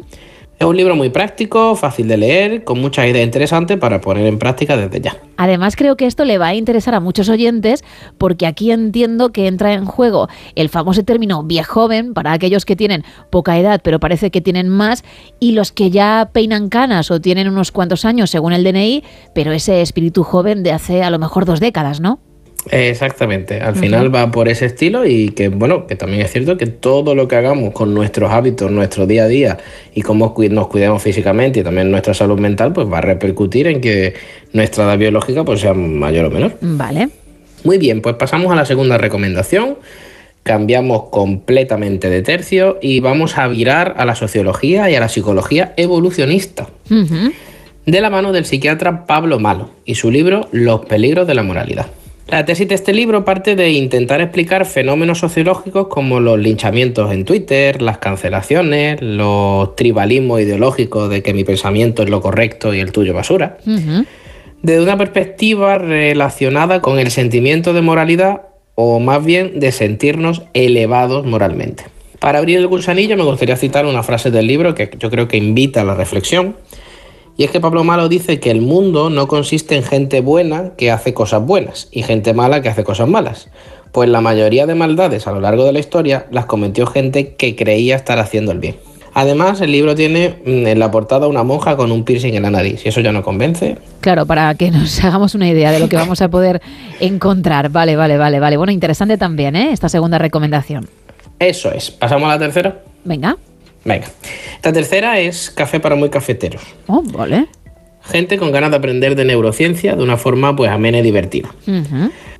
Es 0.61 0.67
un 0.67 0.77
libro 0.77 0.95
muy 0.95 1.09
práctico, 1.09 1.75
fácil 1.75 2.07
de 2.07 2.17
leer, 2.17 2.63
con 2.63 2.79
muchas 2.79 3.07
ideas 3.07 3.25
interesantes 3.25 3.79
para 3.79 3.99
poner 3.99 4.27
en 4.27 4.37
práctica 4.37 4.77
desde 4.77 5.01
ya. 5.01 5.17
Además, 5.37 5.75
creo 5.75 5.97
que 5.97 6.05
esto 6.05 6.23
le 6.23 6.37
va 6.37 6.49
a 6.49 6.53
interesar 6.53 6.93
a 6.93 6.99
muchos 6.99 7.29
oyentes 7.29 7.83
porque 8.19 8.45
aquí 8.45 8.69
entiendo 8.69 9.31
que 9.31 9.47
entra 9.47 9.73
en 9.73 9.85
juego 9.85 10.29
el 10.53 10.69
famoso 10.69 11.03
término 11.03 11.41
viejoven 11.41 12.13
para 12.13 12.31
aquellos 12.31 12.65
que 12.65 12.75
tienen 12.75 13.03
poca 13.31 13.57
edad 13.57 13.81
pero 13.83 13.99
parece 13.99 14.29
que 14.29 14.39
tienen 14.39 14.69
más 14.69 15.03
y 15.39 15.53
los 15.53 15.71
que 15.71 15.89
ya 15.89 16.29
peinan 16.31 16.69
canas 16.69 17.09
o 17.09 17.19
tienen 17.19 17.47
unos 17.47 17.71
cuantos 17.71 18.05
años 18.05 18.29
según 18.29 18.53
el 18.53 18.63
DNI, 18.63 19.03
pero 19.33 19.53
ese 19.53 19.81
espíritu 19.81 20.23
joven 20.23 20.61
de 20.61 20.73
hace 20.73 21.01
a 21.01 21.09
lo 21.09 21.17
mejor 21.17 21.45
dos 21.45 21.59
décadas, 21.59 22.01
¿no? 22.01 22.19
Exactamente, 22.69 23.59
al 23.59 23.75
final 23.75 24.13
va 24.13 24.29
por 24.29 24.47
ese 24.47 24.67
estilo 24.67 25.05
y 25.07 25.29
que 25.29 25.49
bueno, 25.49 25.87
que 25.87 25.95
también 25.95 26.21
es 26.21 26.31
cierto 26.31 26.57
que 26.57 26.67
todo 26.67 27.15
lo 27.15 27.27
que 27.27 27.35
hagamos 27.35 27.73
con 27.73 27.93
nuestros 27.95 28.31
hábitos, 28.31 28.69
nuestro 28.69 29.07
día 29.07 29.23
a 29.23 29.27
día 29.27 29.57
y 29.95 30.03
cómo 30.03 30.35
nos 30.51 30.67
cuidamos 30.67 31.01
físicamente 31.01 31.61
y 31.61 31.63
también 31.63 31.89
nuestra 31.89 32.13
salud 32.13 32.39
mental, 32.39 32.71
pues 32.71 32.87
va 32.87 32.99
a 32.99 33.01
repercutir 33.01 33.65
en 33.65 33.81
que 33.81 34.13
nuestra 34.53 34.83
edad 34.83 34.97
biológica 34.99 35.43
pues 35.43 35.61
sea 35.61 35.73
mayor 35.73 36.25
o 36.25 36.29
menor. 36.29 36.55
Vale. 36.61 37.09
Muy 37.63 37.79
bien, 37.79 38.01
pues 38.01 38.15
pasamos 38.15 38.51
a 38.51 38.55
la 38.55 38.65
segunda 38.65 38.97
recomendación. 38.97 39.77
Cambiamos 40.43 41.09
completamente 41.09 42.09
de 42.09 42.21
tercio 42.21 42.79
y 42.81 42.99
vamos 42.99 43.37
a 43.37 43.47
virar 43.47 43.95
a 43.97 44.05
la 44.05 44.15
sociología 44.15 44.89
y 44.89 44.95
a 44.95 44.99
la 44.99 45.09
psicología 45.09 45.73
evolucionista, 45.77 46.67
de 46.89 48.01
la 48.01 48.09
mano 48.09 48.31
del 48.31 48.45
psiquiatra 48.45 49.05
Pablo 49.05 49.39
Malo 49.39 49.69
y 49.85 49.95
su 49.95 50.09
libro 50.09 50.47
Los 50.51 50.85
peligros 50.85 51.27
de 51.27 51.35
la 51.35 51.43
moralidad. 51.43 51.87
La 52.31 52.45
tesis 52.45 52.65
de 52.65 52.75
este 52.75 52.93
libro 52.93 53.25
parte 53.25 53.57
de 53.57 53.71
intentar 53.71 54.21
explicar 54.21 54.65
fenómenos 54.65 55.19
sociológicos 55.19 55.87
como 55.89 56.21
los 56.21 56.39
linchamientos 56.39 57.11
en 57.11 57.25
Twitter, 57.25 57.81
las 57.81 57.97
cancelaciones, 57.97 59.01
los 59.01 59.75
tribalismos 59.75 60.39
ideológicos 60.39 61.09
de 61.09 61.21
que 61.23 61.33
mi 61.33 61.43
pensamiento 61.43 62.03
es 62.03 62.09
lo 62.09 62.21
correcto 62.21 62.73
y 62.73 62.79
el 62.79 62.93
tuyo 62.93 63.13
basura, 63.13 63.57
Ujú. 63.67 64.05
desde 64.61 64.81
una 64.81 64.97
perspectiva 64.97 65.77
relacionada 65.77 66.81
con 66.81 66.99
el 66.99 67.11
sentimiento 67.11 67.73
de 67.73 67.81
moralidad 67.81 68.43
o 68.75 69.01
más 69.01 69.25
bien 69.25 69.59
de 69.59 69.73
sentirnos 69.73 70.43
elevados 70.53 71.25
moralmente. 71.25 71.83
Para 72.19 72.39
abrir 72.39 72.59
el 72.59 72.67
gusanillo 72.67 73.17
me 73.17 73.23
gustaría 73.23 73.57
citar 73.57 73.85
una 73.85 74.03
frase 74.03 74.31
del 74.31 74.47
libro 74.47 74.73
que 74.73 74.89
yo 74.97 75.09
creo 75.09 75.27
que 75.27 75.35
invita 75.35 75.81
a 75.81 75.83
la 75.83 75.95
reflexión. 75.95 76.55
Y 77.41 77.43
es 77.43 77.49
que 77.49 77.59
Pablo 77.59 77.83
Malo 77.83 78.07
dice 78.07 78.39
que 78.39 78.51
el 78.51 78.61
mundo 78.61 79.09
no 79.09 79.27
consiste 79.27 79.75
en 79.75 79.81
gente 79.81 80.21
buena 80.21 80.73
que 80.77 80.91
hace 80.91 81.15
cosas 81.15 81.43
buenas 81.43 81.87
y 81.91 82.03
gente 82.03 82.35
mala 82.35 82.61
que 82.61 82.69
hace 82.69 82.83
cosas 82.83 83.09
malas. 83.09 83.49
Pues 83.91 84.09
la 84.09 84.21
mayoría 84.21 84.67
de 84.67 84.75
maldades 84.75 85.25
a 85.25 85.31
lo 85.31 85.41
largo 85.41 85.65
de 85.65 85.73
la 85.73 85.79
historia 85.79 86.27
las 86.29 86.45
cometió 86.45 86.85
gente 86.85 87.33
que 87.33 87.55
creía 87.55 87.95
estar 87.95 88.19
haciendo 88.19 88.51
el 88.51 88.59
bien. 88.59 88.75
Además, 89.15 89.59
el 89.59 89.71
libro 89.71 89.95
tiene 89.95 90.35
mm, 90.45 90.67
en 90.67 90.77
la 90.77 90.91
portada 90.91 91.25
una 91.25 91.41
monja 91.41 91.75
con 91.77 91.91
un 91.91 92.03
piercing 92.03 92.35
en 92.35 92.43
la 92.43 92.51
nariz. 92.51 92.85
Y 92.85 92.89
eso 92.89 93.01
ya 93.01 93.11
no 93.11 93.23
convence, 93.23 93.75
Claro, 94.01 94.27
para 94.27 94.53
que 94.53 94.69
nos 94.69 95.03
hagamos 95.03 95.33
una 95.33 95.49
idea 95.49 95.71
de 95.71 95.79
lo 95.79 95.89
que 95.89 95.95
vamos 95.95 96.21
a 96.21 96.29
poder 96.29 96.61
encontrar. 96.99 97.69
Vale, 97.69 97.95
vale, 97.95 98.19
vale, 98.19 98.39
vale. 98.39 98.55
Bueno, 98.55 98.71
interesante 98.71 99.17
también, 99.17 99.55
¿eh? 99.55 99.71
Esta 99.71 99.89
segunda 99.89 100.19
recomendación. 100.19 100.87
Eso 101.39 101.71
es. 101.71 101.89
¿Pasamos 101.89 102.29
a 102.29 102.33
la 102.33 102.37
tercera? 102.37 102.81
Venga. 103.03 103.35
Venga. 103.83 104.07
Esta 104.55 104.71
tercera 104.71 105.19
es 105.19 105.49
Café 105.49 105.79
para 105.79 105.95
muy 105.95 106.09
cafeteros. 106.09 106.61
Oh, 106.87 107.01
vale. 107.03 107.47
Gente 108.03 108.37
con 108.37 108.51
ganas 108.51 108.71
de 108.71 108.77
aprender 108.77 109.15
de 109.15 109.25
neurociencia 109.25 109.95
de 109.95 110.03
una 110.03 110.17
forma 110.17 110.55
pues 110.55 110.71
amena 110.71 110.99
y 110.99 111.01
divertida. 111.01 111.53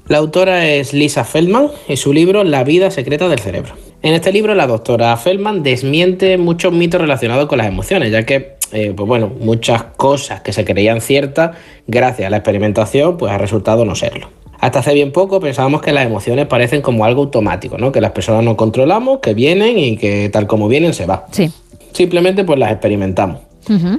La 0.07 0.17
autora 0.17 0.67
es 0.67 0.93
Lisa 0.93 1.23
Feldman 1.23 1.69
y 1.87 1.97
su 1.97 2.13
libro 2.13 2.43
La 2.43 2.63
vida 2.63 2.91
secreta 2.91 3.29
del 3.29 3.39
cerebro. 3.39 3.75
En 4.01 4.13
este 4.13 4.33
libro 4.33 4.55
la 4.55 4.67
doctora 4.67 5.15
Feldman 5.15 5.61
desmiente 5.63 6.37
muchos 6.37 6.73
mitos 6.73 6.99
relacionados 6.99 7.47
con 7.47 7.59
las 7.59 7.67
emociones, 7.67 8.11
ya 8.11 8.25
que 8.25 8.55
eh, 8.71 8.93
pues 8.95 9.07
bueno, 9.07 9.31
muchas 9.39 9.83
cosas 9.97 10.41
que 10.41 10.53
se 10.53 10.65
creían 10.65 11.01
ciertas 11.01 11.55
gracias 11.87 12.27
a 12.27 12.29
la 12.29 12.37
experimentación 12.37 13.17
pues 13.17 13.31
ha 13.31 13.37
resultado 13.37 13.85
no 13.85 13.95
serlo. 13.95 14.29
Hasta 14.61 14.79
hace 14.79 14.93
bien 14.93 15.11
poco 15.11 15.39
pensábamos 15.39 15.81
que 15.81 15.91
las 15.91 16.05
emociones 16.05 16.45
parecen 16.45 16.83
como 16.83 17.03
algo 17.03 17.23
automático, 17.23 17.79
¿no? 17.79 17.91
Que 17.91 17.99
las 17.99 18.11
personas 18.11 18.43
no 18.43 18.55
controlamos, 18.55 19.19
que 19.19 19.33
vienen 19.33 19.79
y 19.79 19.97
que 19.97 20.29
tal 20.29 20.45
como 20.45 20.67
vienen 20.67 20.93
se 20.93 21.07
va. 21.07 21.25
Sí. 21.31 21.51
Simplemente 21.93 22.43
pues 22.43 22.59
las 22.59 22.71
experimentamos. 22.71 23.41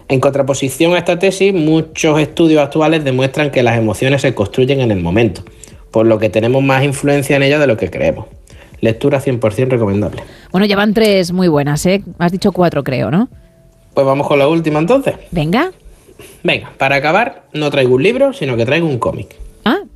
En 0.08 0.20
contraposición 0.20 0.94
a 0.94 0.99
esta 0.99 1.18
tesis, 1.18 1.55
muchos 1.55 2.20
estudios 2.20 2.60
actuales 2.60 3.05
demuestran 3.05 3.50
que 3.50 3.62
las 3.62 3.78
emociones 3.78 4.20
se 4.20 4.34
construyen 4.34 4.81
en 4.81 4.91
el 4.91 5.00
momento, 5.00 5.42
por 5.91 6.07
lo 6.07 6.18
que 6.18 6.28
tenemos 6.28 6.62
más 6.62 6.84
influencia 6.84 7.36
en 7.36 7.42
ellas 7.42 7.60
de 7.60 7.66
lo 7.66 7.76
que 7.76 7.91
creemos. 7.91 8.26
Lectura 8.81 9.20
100% 9.20 9.68
recomendable. 9.68 10.23
Bueno, 10.50 10.66
ya 10.66 10.76
van 10.76 10.92
tres 10.92 11.32
muy 11.32 11.49
buenas, 11.49 11.86
¿eh? 11.86 12.02
Has 12.18 12.32
dicho 12.32 12.52
cuatro, 12.52 12.84
creo, 12.84 13.10
¿no? 13.10 13.28
Pues 13.94 14.05
vamos 14.05 14.26
con 14.26 14.39
la 14.39 14.47
última 14.49 14.78
entonces. 14.78 15.15
Venga. 15.31 15.73
Venga, 16.42 16.73
para 16.76 16.97
acabar, 16.97 17.44
no 17.52 17.70
traigo 17.70 17.94
un 17.94 18.02
libro, 18.02 18.32
sino 18.32 18.57
que 18.57 18.66
traigo 18.66 18.86
un 18.86 18.99
cómic. 18.99 19.42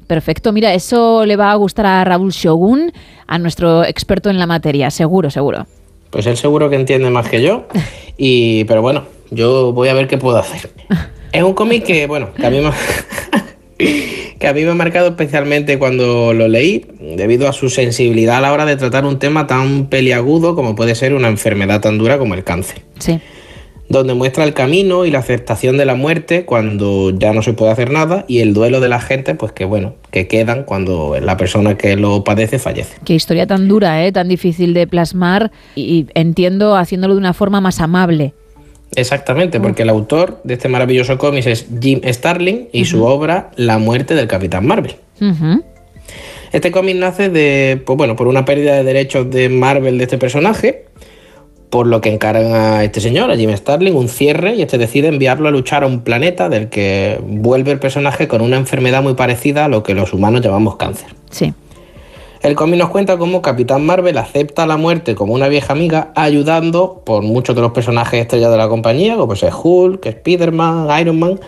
Perfecto. 0.07 0.52
Mira, 0.52 0.75
eso 0.75 1.25
le 1.25 1.36
va 1.36 1.51
a 1.51 1.55
gustar 1.57 1.86
a 1.86 2.05
Raúl 2.05 2.31
Shogun, 2.31 2.93
a 3.26 3.39
nuestro 3.39 3.85
experto 3.85 4.31
en 4.31 4.39
la 4.39 4.47
materia, 4.47 4.91
seguro, 4.91 5.31
seguro. 5.31 5.67
Pues 6.10 6.26
él 6.26 6.36
seguro 6.36 6.70
que 6.70 6.76
entiende 6.76 7.10
más 7.10 7.28
que 7.28 7.43
yo. 7.43 7.67
Y, 8.18 8.65
pero 8.65 8.81
bueno, 8.81 9.05
yo 9.31 9.75
voy 9.75 9.91
a 9.91 9.93
ver 9.93 10.09
qué 10.09 10.17
puedo 10.17 10.39
hacer. 10.39 10.70
Es 11.33 11.43
un 11.43 11.52
cómic 11.52 11.85
que, 11.85 12.07
bueno, 12.07 12.33
que 12.33 12.47
a 12.47 12.49
mí 12.49 12.60
me, 12.62 12.70
que 14.39 14.49
a 14.49 14.55
mí 14.55 14.65
me 14.65 14.70
ha 14.70 14.75
marcado 14.75 15.09
especialmente 15.09 15.78
cuando 15.78 16.33
lo 16.33 16.49
leí, 16.49 16.86
debido 16.99 17.47
a 17.47 17.52
su 17.52 17.68
sensibilidad 17.68 18.39
a 18.39 18.41
la 18.41 18.55
hora 18.55 18.65
de 18.65 18.76
tratar 18.76 19.05
un 19.05 19.18
tema 19.18 19.47
tan 19.47 19.89
peliagudo 19.89 20.55
como 20.55 20.75
puede 20.75 20.94
ser 20.94 21.12
una 21.12 21.28
enfermedad 21.28 21.83
tan 21.83 21.99
dura 21.99 22.17
como 22.17 22.33
el 22.33 22.43
cáncer. 22.43 22.83
Sí. 22.99 23.20
Donde 23.89 24.15
muestra 24.15 24.44
el 24.44 24.52
camino 24.52 25.05
y 25.05 25.10
la 25.10 25.20
aceptación 25.20 25.76
de 25.76 25.84
la 25.84 25.94
muerte 25.94 26.44
cuando 26.44 27.10
ya 27.10 27.32
no 27.32 27.42
se 27.42 27.52
puede 27.52 27.70
hacer 27.70 27.90
nada 27.90 28.24
y 28.26 28.40
el 28.40 28.52
duelo 28.52 28.81
de 28.81 28.89
la 28.89 29.00
gente, 29.00 29.34
pues 29.34 29.52
que 29.52 29.65
bueno, 29.65 29.94
que 30.10 30.26
quedan 30.26 30.65
cuando 30.65 31.16
la 31.20 31.36
persona 31.36 31.76
que 31.76 31.97
lo 31.97 32.24
padece 32.24 32.58
fallece. 32.58 32.97
Qué 33.05 33.15
historia 33.15 33.47
tan 33.47 33.68
dura, 33.68 34.05
¿eh? 34.05 34.10
Tan 34.10 34.28
difícil 34.28 34.74
de 34.74 34.86
plasmar 34.86 35.52
y 35.76 36.06
entiendo 36.15 36.74
haciéndolo 36.76 37.15
de 37.15 37.20
una 37.20 37.32
forma 37.32 37.60
más 37.60 37.81
amable. 37.81 38.34
Exactamente, 38.94 39.60
porque 39.60 39.82
el 39.82 39.89
autor 39.89 40.40
de 40.44 40.55
este 40.55 40.68
maravilloso 40.68 41.18
cómic 41.18 41.47
es 41.47 41.66
Jim 41.81 42.00
Starlin 42.05 42.68
y 42.73 42.84
su 42.84 43.05
obra 43.05 43.50
La 43.56 43.78
muerte 43.78 44.15
del 44.15 44.26
Capitán 44.26 44.66
Marvel. 44.66 44.97
Este 46.52 46.70
cómic 46.70 46.97
nace 46.97 47.28
de, 47.28 47.82
pues 47.84 47.97
bueno, 47.97 48.16
por 48.16 48.28
una 48.28 48.44
pérdida 48.44 48.76
de 48.76 48.84
derechos 48.84 49.31
de 49.31 49.48
Marvel 49.48 49.98
de 49.98 50.05
este 50.05 50.18
personaje, 50.18 50.86
por 51.70 51.86
lo 51.86 52.00
que 52.00 52.12
encargan 52.12 52.54
a 52.54 52.84
este 52.84 53.00
señor, 53.00 53.30
a 53.30 53.36
Jim 53.36 53.54
Starlin, 53.56 53.96
un 53.96 54.08
cierre 54.08 54.54
y 54.54 54.62
este 54.62 54.78
decide 54.78 55.08
enviarlo 55.08 55.48
a 55.48 55.50
luchar 55.50 55.82
a 55.82 55.86
un 55.86 56.00
planeta 56.00 56.48
del 56.48 56.68
que 56.68 57.20
vuelve 57.26 57.72
el 57.72 57.78
personaje 57.78 58.28
con 58.28 58.40
una 58.40 58.56
enfermedad 58.56 59.02
muy 59.02 59.14
parecida 59.14 59.64
a 59.64 59.68
lo 59.68 59.82
que 59.82 59.94
los 59.94 60.12
humanos 60.12 60.42
llamamos 60.42 60.76
cáncer. 60.76 61.08
Sí. 61.30 61.52
El 62.42 62.54
cómic 62.54 62.78
nos 62.78 62.90
cuenta 62.90 63.16
cómo 63.16 63.42
Capitán 63.42 63.84
Marvel 63.84 64.18
acepta 64.18 64.66
la 64.66 64.76
muerte 64.76 65.14
como 65.14 65.34
una 65.34 65.48
vieja 65.48 65.72
amiga, 65.72 66.12
ayudando 66.14 67.02
por 67.04 67.22
muchos 67.22 67.56
de 67.56 67.62
los 67.62 67.72
personajes 67.72 68.20
estrellas 68.20 68.52
de 68.52 68.56
la 68.56 68.68
compañía, 68.68 69.16
como 69.16 69.32
es 69.32 69.42
Hulk, 69.42 70.06
Spider-Man, 70.06 71.00
Iron 71.00 71.18
Man, 71.18 71.40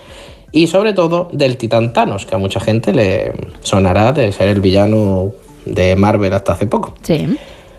y 0.51 0.67
sobre 0.67 0.95
todo 0.95 1.29
del 1.33 1.57
Titán 1.57 1.93
Thanos, 1.93 2.27
que 2.27 2.35
a 2.35 2.39
mucha 2.39 2.59
gente 2.59 2.93
le 2.93 3.33
sonará 3.61 4.13
de 4.13 4.33
ser 4.33 4.49
el 4.49 4.61
villano 4.61 5.33
de 5.67 5.95
Marvel 5.95 6.33
hasta 6.33 6.55
hace 6.55 6.67
poco. 6.67 6.95
Sí. 7.03 7.39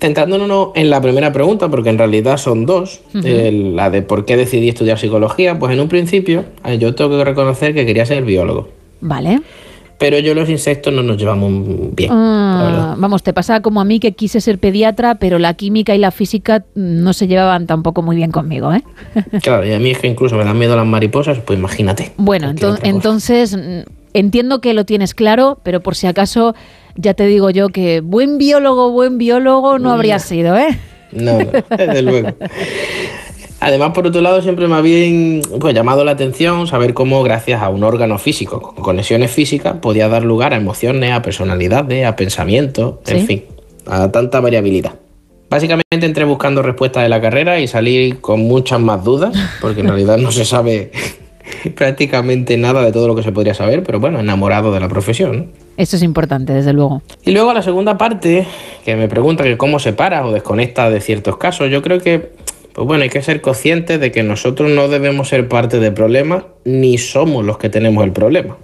Centrándonos 0.00 0.68
en 0.76 0.88
la 0.88 1.00
primera 1.00 1.32
pregunta, 1.32 1.68
porque 1.68 1.90
en 1.90 1.98
realidad 1.98 2.38
son 2.38 2.64
dos, 2.64 3.00
eh, 3.22 3.50
la 3.74 3.90
de 3.90 4.02
por 4.02 4.24
qué 4.24 4.36
decidí 4.36 4.68
estudiar 4.68 4.98
psicología, 4.98 5.58
pues 5.58 5.72
en 5.72 5.80
un 5.80 5.88
principio 5.88 6.44
eh, 6.64 6.78
yo 6.78 6.94
tengo 6.94 7.18
que 7.18 7.24
reconocer 7.24 7.74
que 7.74 7.84
quería 7.84 8.06
ser 8.06 8.24
biólogo, 8.24 8.68
Vale. 9.02 9.40
Pero 10.00 10.18
yo 10.18 10.34
los 10.34 10.48
insectos 10.48 10.92
no 10.94 11.02
nos 11.02 11.18
llevamos 11.18 11.94
bien. 11.94 12.10
Ah, 12.10 12.94
vamos, 12.98 13.22
te 13.22 13.32
pasa 13.34 13.60
como 13.60 13.80
a 13.80 13.84
mí 13.84 14.00
que 14.00 14.12
quise 14.12 14.40
ser 14.40 14.58
pediatra, 14.58 15.16
pero 15.16 15.38
la 15.38 15.52
química 15.54 15.94
y 15.94 15.98
la 15.98 16.10
física 16.10 16.64
no 16.74 17.12
se 17.12 17.28
llevaban 17.28 17.66
tampoco 17.66 18.00
muy 18.02 18.16
bien 18.16 18.32
conmigo, 18.32 18.72
¿eh? 18.72 18.82
Claro, 19.42 19.66
y 19.66 19.72
a 19.74 19.78
mí 19.78 19.90
es 19.90 19.98
que 19.98 20.08
incluso 20.08 20.36
me 20.36 20.44
dan 20.44 20.58
miedo 20.58 20.74
las 20.74 20.86
mariposas, 20.86 21.38
pues 21.40 21.58
imagínate. 21.58 22.12
Bueno, 22.16 22.50
ento- 22.50 22.78
entonces 22.82 23.56
entiendo 24.14 24.60
que 24.62 24.72
lo 24.74 24.84
tienes 24.86 25.14
claro, 25.14 25.60
pero 25.62 25.80
por 25.80 25.94
si 25.94 26.06
acaso 26.06 26.54
ya 26.96 27.12
te 27.14 27.26
digo 27.26 27.50
yo 27.50 27.68
que 27.68 28.00
buen 28.00 28.38
biólogo, 28.38 28.90
buen 28.90 29.18
biólogo 29.18 29.78
no 29.78 29.92
habría 29.92 30.18
sido, 30.18 30.56
¿eh? 30.56 30.78
No, 31.12 31.38
no, 31.40 31.46
desde 31.76 32.02
luego. 32.02 32.28
Además, 33.60 33.92
por 33.92 34.06
otro 34.06 34.22
lado, 34.22 34.40
siempre 34.40 34.66
me 34.66 34.74
había 34.74 35.42
pues, 35.60 35.74
llamado 35.74 36.02
la 36.02 36.12
atención 36.12 36.66
saber 36.66 36.94
cómo, 36.94 37.22
gracias 37.22 37.62
a 37.62 37.68
un 37.68 37.84
órgano 37.84 38.16
físico 38.16 38.60
con 38.60 38.82
conexiones 38.82 39.30
físicas, 39.30 39.76
podía 39.80 40.08
dar 40.08 40.24
lugar 40.24 40.54
a 40.54 40.56
emociones, 40.56 41.12
a 41.12 41.20
personalidades, 41.20 42.06
a 42.06 42.16
pensamientos, 42.16 42.94
en 43.06 43.26
fin, 43.26 43.44
a 43.86 44.10
tanta 44.10 44.40
variabilidad. 44.40 44.94
Básicamente 45.50 46.06
entré 46.06 46.24
buscando 46.24 46.62
respuestas 46.62 47.02
de 47.02 47.08
la 47.08 47.20
carrera 47.20 47.60
y 47.60 47.66
salí 47.66 48.12
con 48.20 48.40
muchas 48.40 48.80
más 48.80 49.04
dudas, 49.04 49.36
porque 49.60 49.80
en 49.80 49.88
realidad 49.88 50.16
no 50.16 50.32
se 50.32 50.44
sabe 50.46 50.90
prácticamente 51.74 52.56
nada 52.56 52.82
de 52.82 52.92
todo 52.92 53.08
lo 53.08 53.14
que 53.14 53.22
se 53.22 53.32
podría 53.32 53.52
saber, 53.52 53.82
pero 53.82 54.00
bueno, 54.00 54.20
enamorado 54.20 54.72
de 54.72 54.80
la 54.80 54.88
profesión. 54.88 55.50
Eso 55.76 55.96
es 55.96 56.02
importante, 56.02 56.52
desde 56.52 56.72
luego. 56.72 57.02
Y 57.24 57.32
luego 57.32 57.52
la 57.52 57.62
segunda 57.62 57.98
parte, 57.98 58.46
que 58.84 58.96
me 58.96 59.08
pregunta 59.08 59.44
que 59.44 59.56
cómo 59.56 59.78
separas 59.78 60.24
o 60.24 60.32
desconectas 60.32 60.92
de 60.92 61.00
ciertos 61.00 61.36
casos, 61.36 61.70
yo 61.70 61.82
creo 61.82 62.00
que 62.00 62.32
Pues 62.72 62.86
bueno, 62.86 63.02
hay 63.02 63.10
que 63.10 63.22
ser 63.22 63.40
conscientes 63.40 64.00
de 64.00 64.10
que 64.12 64.22
nosotros 64.22 64.70
no 64.70 64.88
debemos 64.88 65.28
ser 65.28 65.48
parte 65.48 65.80
del 65.80 65.92
problema, 65.92 66.46
ni 66.64 66.98
somos 66.98 67.44
los 67.44 67.58
que 67.58 67.68
tenemos 67.68 68.04
el 68.04 68.12
problema. 68.12 68.56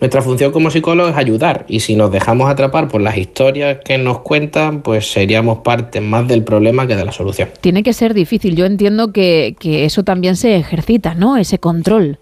Nuestra 0.00 0.22
función 0.22 0.52
como 0.52 0.70
psicólogos 0.70 1.12
es 1.12 1.18
ayudar 1.18 1.64
y 1.68 1.80
si 1.80 1.96
nos 1.96 2.12
dejamos 2.12 2.48
atrapar 2.48 2.86
por 2.86 3.00
las 3.00 3.16
historias 3.16 3.78
que 3.84 3.98
nos 3.98 4.20
cuentan, 4.20 4.82
pues 4.82 5.10
seríamos 5.10 5.58
parte 5.58 6.00
más 6.00 6.28
del 6.28 6.44
problema 6.44 6.86
que 6.86 6.94
de 6.94 7.04
la 7.04 7.10
solución. 7.10 7.48
Tiene 7.60 7.82
que 7.82 7.92
ser 7.92 8.14
difícil. 8.14 8.54
Yo 8.54 8.64
entiendo 8.64 9.12
que, 9.12 9.56
que 9.58 9.84
eso 9.84 10.04
también 10.04 10.36
se 10.36 10.56
ejercita, 10.56 11.14
¿no? 11.14 11.36
Ese 11.36 11.58
control. 11.58 12.18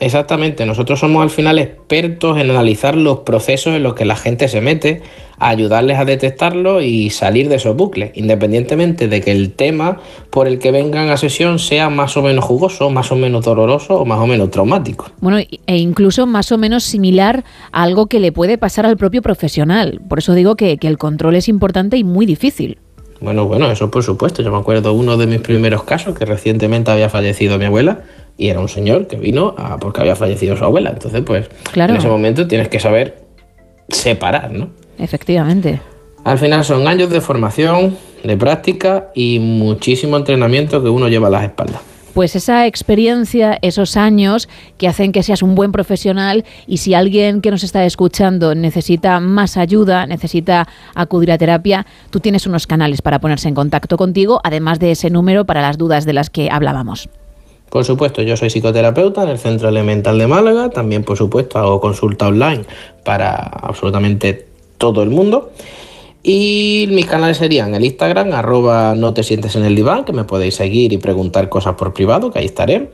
Exactamente, 0.00 0.64
nosotros 0.64 1.00
somos 1.00 1.22
al 1.22 1.30
final 1.30 1.58
expertos 1.58 2.38
en 2.38 2.50
analizar 2.50 2.96
los 2.96 3.20
procesos 3.20 3.74
en 3.74 3.82
los 3.82 3.94
que 3.94 4.04
la 4.04 4.14
gente 4.14 4.46
se 4.46 4.60
mete, 4.60 5.02
a 5.38 5.48
ayudarles 5.48 5.98
a 5.98 6.04
detectarlo 6.04 6.80
y 6.80 7.10
salir 7.10 7.48
de 7.48 7.56
esos 7.56 7.76
bucles, 7.76 8.12
independientemente 8.14 9.08
de 9.08 9.20
que 9.20 9.32
el 9.32 9.52
tema 9.52 10.00
por 10.30 10.46
el 10.46 10.58
que 10.58 10.70
vengan 10.70 11.10
a 11.10 11.16
sesión 11.16 11.58
sea 11.58 11.90
más 11.90 12.16
o 12.16 12.22
menos 12.22 12.44
jugoso, 12.44 12.90
más 12.90 13.10
o 13.12 13.16
menos 13.16 13.44
doloroso 13.44 14.00
o 14.00 14.04
más 14.04 14.20
o 14.20 14.26
menos 14.26 14.50
traumático. 14.50 15.10
Bueno, 15.20 15.38
e 15.38 15.76
incluso 15.76 16.26
más 16.26 16.52
o 16.52 16.58
menos 16.58 16.84
similar 16.84 17.44
a 17.72 17.82
algo 17.82 18.06
que 18.06 18.20
le 18.20 18.32
puede 18.32 18.58
pasar 18.58 18.86
al 18.86 18.96
propio 18.96 19.22
profesional. 19.22 20.00
Por 20.08 20.18
eso 20.18 20.34
digo 20.34 20.56
que, 20.56 20.76
que 20.78 20.88
el 20.88 20.98
control 20.98 21.36
es 21.36 21.48
importante 21.48 21.96
y 21.96 22.04
muy 22.04 22.26
difícil. 22.26 22.78
Bueno, 23.20 23.46
bueno, 23.46 23.70
eso 23.70 23.90
por 23.90 24.04
supuesto. 24.04 24.42
Yo 24.42 24.52
me 24.52 24.58
acuerdo 24.58 24.92
uno 24.92 25.16
de 25.16 25.26
mis 25.26 25.40
primeros 25.40 25.82
casos, 25.82 26.16
que 26.16 26.24
recientemente 26.24 26.90
había 26.90 27.08
fallecido 27.08 27.58
mi 27.58 27.64
abuela, 27.64 28.02
y 28.38 28.48
era 28.48 28.60
un 28.60 28.68
señor 28.68 29.08
que 29.08 29.16
vino 29.16 29.54
a, 29.58 29.76
porque 29.78 30.00
había 30.00 30.16
fallecido 30.16 30.56
su 30.56 30.64
abuela. 30.64 30.90
Entonces, 30.90 31.22
pues, 31.26 31.48
Claro. 31.72 31.92
en 31.92 31.98
ese 31.98 32.08
momento 32.08 32.46
tienes 32.46 32.68
que 32.68 32.80
saber 32.80 33.24
separar, 33.88 34.52
¿no? 34.52 34.70
Efectivamente. 34.98 35.80
Al 36.24 36.38
final 36.38 36.64
son 36.64 36.86
años 36.86 37.10
de 37.10 37.20
formación, 37.20 37.96
de 38.22 38.36
práctica 38.36 39.08
y 39.14 39.38
muchísimo 39.40 40.16
entrenamiento 40.16 40.82
que 40.82 40.88
uno 40.88 41.08
lleva 41.08 41.26
a 41.28 41.30
las 41.30 41.44
espaldas. 41.44 41.80
Pues 42.14 42.34
esa 42.34 42.66
experiencia, 42.66 43.58
esos 43.62 43.96
años 43.96 44.48
que 44.76 44.88
hacen 44.88 45.12
que 45.12 45.22
seas 45.22 45.42
un 45.42 45.54
buen 45.54 45.70
profesional 45.70 46.44
y 46.66 46.78
si 46.78 46.94
alguien 46.94 47.40
que 47.40 47.50
nos 47.50 47.62
está 47.62 47.84
escuchando 47.84 48.54
necesita 48.56 49.20
más 49.20 49.56
ayuda, 49.56 50.06
necesita 50.06 50.66
acudir 50.94 51.30
a 51.30 51.38
terapia, 51.38 51.86
tú 52.10 52.18
tienes 52.18 52.46
unos 52.46 52.66
canales 52.66 53.02
para 53.02 53.20
ponerse 53.20 53.48
en 53.48 53.54
contacto 53.54 53.96
contigo, 53.96 54.40
además 54.42 54.80
de 54.80 54.92
ese 54.92 55.10
número 55.10 55.44
para 55.44 55.62
las 55.62 55.78
dudas 55.78 56.06
de 56.06 56.12
las 56.12 56.28
que 56.28 56.50
hablábamos. 56.50 57.08
Por 57.70 57.84
supuesto, 57.84 58.22
yo 58.22 58.36
soy 58.36 58.50
psicoterapeuta 58.50 59.22
en 59.22 59.28
el 59.28 59.38
Centro 59.38 59.68
Elemental 59.68 60.18
de 60.18 60.26
Málaga. 60.26 60.70
También, 60.70 61.04
por 61.04 61.16
supuesto, 61.16 61.58
hago 61.58 61.80
consulta 61.80 62.28
online 62.28 62.64
para 63.04 63.34
absolutamente 63.36 64.46
todo 64.78 65.02
el 65.02 65.10
mundo. 65.10 65.50
Y 66.22 66.86
mis 66.90 67.06
canales 67.06 67.36
serían 67.36 67.74
el 67.74 67.84
Instagram, 67.84 68.32
arroba 68.32 68.94
no 68.94 69.14
te 69.14 69.22
sientes 69.22 69.54
en 69.56 69.64
el 69.64 69.74
diván, 69.74 70.04
que 70.04 70.12
me 70.12 70.24
podéis 70.24 70.56
seguir 70.56 70.92
y 70.92 70.98
preguntar 70.98 71.48
cosas 71.48 71.74
por 71.74 71.94
privado, 71.94 72.30
que 72.30 72.40
ahí 72.40 72.46
estaré. 72.46 72.90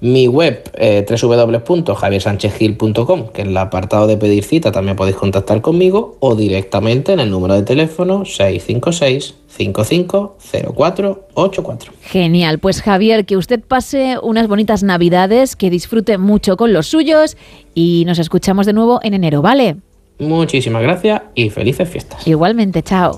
Mi 0.00 0.28
web, 0.28 0.70
eh, 0.74 1.04
www.javiersanchezgil.com, 1.08 3.28
que 3.28 3.42
en 3.42 3.48
el 3.48 3.56
apartado 3.56 4.06
de 4.06 4.16
pedir 4.16 4.44
cita 4.44 4.70
también 4.70 4.96
podéis 4.96 5.16
contactar 5.16 5.60
conmigo, 5.60 6.16
o 6.20 6.36
directamente 6.36 7.12
en 7.12 7.18
el 7.20 7.30
número 7.30 7.54
de 7.54 7.62
teléfono 7.62 8.24
656 8.24 9.34
550484. 9.48 11.92
Genial, 12.02 12.60
pues 12.60 12.80
Javier, 12.80 13.26
que 13.26 13.36
usted 13.36 13.60
pase 13.60 14.18
unas 14.22 14.46
bonitas 14.46 14.84
navidades, 14.84 15.56
que 15.56 15.70
disfrute 15.70 16.18
mucho 16.18 16.56
con 16.56 16.72
los 16.72 16.86
suyos 16.86 17.36
y 17.74 18.04
nos 18.06 18.20
escuchamos 18.20 18.66
de 18.66 18.74
nuevo 18.74 19.00
en 19.02 19.14
enero, 19.14 19.42
¿vale? 19.42 19.78
Muchísimas 20.20 20.82
gracias 20.82 21.22
y 21.34 21.50
felices 21.50 21.88
fiestas. 21.88 22.24
Igualmente, 22.26 22.82
chao. 22.82 23.16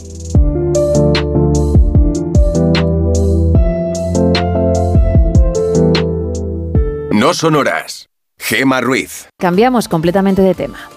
No 7.21 7.35
son 7.35 7.55
horas. 7.55 8.09
Gema 8.39 8.81
Ruiz. 8.81 9.29
Cambiamos 9.39 9.89
completamente 9.89 10.41
de 10.41 10.55
tema. 10.55 10.89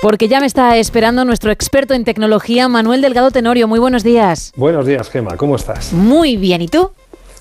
Porque 0.00 0.28
ya 0.28 0.38
me 0.38 0.46
está 0.46 0.76
esperando 0.76 1.24
nuestro 1.24 1.50
experto 1.50 1.94
en 1.94 2.04
tecnología, 2.04 2.68
Manuel 2.68 3.02
Delgado 3.02 3.32
Tenorio. 3.32 3.66
Muy 3.66 3.80
buenos 3.80 4.04
días. 4.04 4.52
Buenos 4.54 4.86
días, 4.86 5.10
Gema, 5.10 5.36
¿cómo 5.38 5.56
estás? 5.56 5.92
Muy 5.92 6.36
bien, 6.36 6.62
¿y 6.62 6.68
tú? 6.68 6.92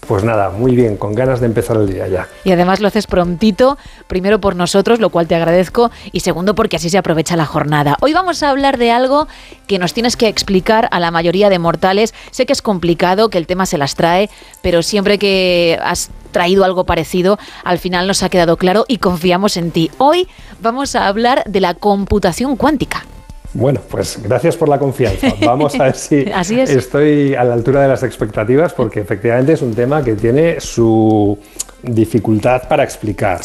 Pues 0.08 0.24
nada, 0.24 0.50
muy 0.50 0.76
bien, 0.76 0.98
con 0.98 1.16
ganas 1.16 1.40
de 1.40 1.46
empezar 1.46 1.78
el 1.78 1.88
día 1.88 2.08
ya. 2.08 2.28
Y 2.44 2.52
además 2.52 2.80
lo 2.80 2.88
haces 2.88 3.08
prontito, 3.08 3.78
primero 4.08 4.40
por 4.40 4.56
nosotros, 4.56 5.00
lo 5.00 5.10
cual 5.10 5.28
te 5.28 5.36
agradezco, 5.36 5.92
y 6.12 6.20
segundo 6.20 6.56
porque 6.56 6.76
así 6.76 6.90
se 6.90 6.98
aprovecha 6.98 7.36
la 7.36 7.46
jornada. 7.46 7.98
Hoy 8.02 8.14
vamos 8.14 8.44
a 8.44 8.50
hablar 8.50 8.78
de 8.78 8.92
algo 8.92 9.28
que 9.68 9.80
nos 9.80 9.94
tienes 9.94 10.18
que 10.18 10.28
explicar 10.28 10.90
a 10.92 11.00
la 11.00 11.12
mayoría 11.12 11.50
de 11.50 11.60
mortales. 11.60 12.14
Sé 12.32 12.46
que 12.46 12.54
es 12.54 12.62
complicado, 12.62 13.30
que 13.30 13.38
el 13.38 13.48
tema 13.48 13.66
se 13.66 13.78
las 13.78 13.96
trae, 13.96 14.30
pero 14.62 14.84
siempre 14.84 15.18
que 15.18 15.80
has 15.82 16.10
traído 16.32 16.66
algo 16.66 16.84
parecido, 16.84 17.38
al 17.64 17.80
final 17.80 18.08
nos 18.08 18.24
ha 18.24 18.30
quedado 18.30 18.58
claro 18.58 18.86
y 18.88 18.98
confiamos 18.98 19.56
en 19.56 19.72
ti. 19.72 19.90
Hoy 20.00 20.28
vamos 20.62 20.96
a 20.96 21.08
hablar 21.08 21.44
de 21.46 21.62
la 21.62 21.76
computación 21.76 22.58
cuántica. 22.58 23.06
Bueno, 23.54 23.82
pues 23.90 24.20
gracias 24.24 24.58
por 24.58 24.68
la 24.68 24.80
confianza. 24.80 25.28
Vamos 25.46 25.80
a 25.80 25.86
ver 25.86 25.96
si 25.96 26.26
Así 26.32 26.60
es. 26.60 26.70
estoy 26.70 27.36
a 27.36 27.44
la 27.44 27.54
altura 27.54 27.82
de 27.84 27.88
las 27.88 28.04
expectativas, 28.04 28.74
porque 28.74 29.00
efectivamente 29.02 29.54
es 29.54 29.62
un 29.62 29.74
tema 29.74 30.04
que 30.04 30.14
tiene 30.16 30.60
su 30.60 31.38
dificultad 31.84 32.68
para 32.68 32.84
explicar. 32.84 33.42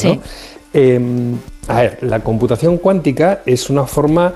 Eh, 0.72 1.00
a 1.68 1.80
ver, 1.80 1.98
la 2.02 2.20
computación 2.20 2.78
cuántica 2.78 3.42
es 3.44 3.68
una 3.68 3.84
forma 3.84 4.34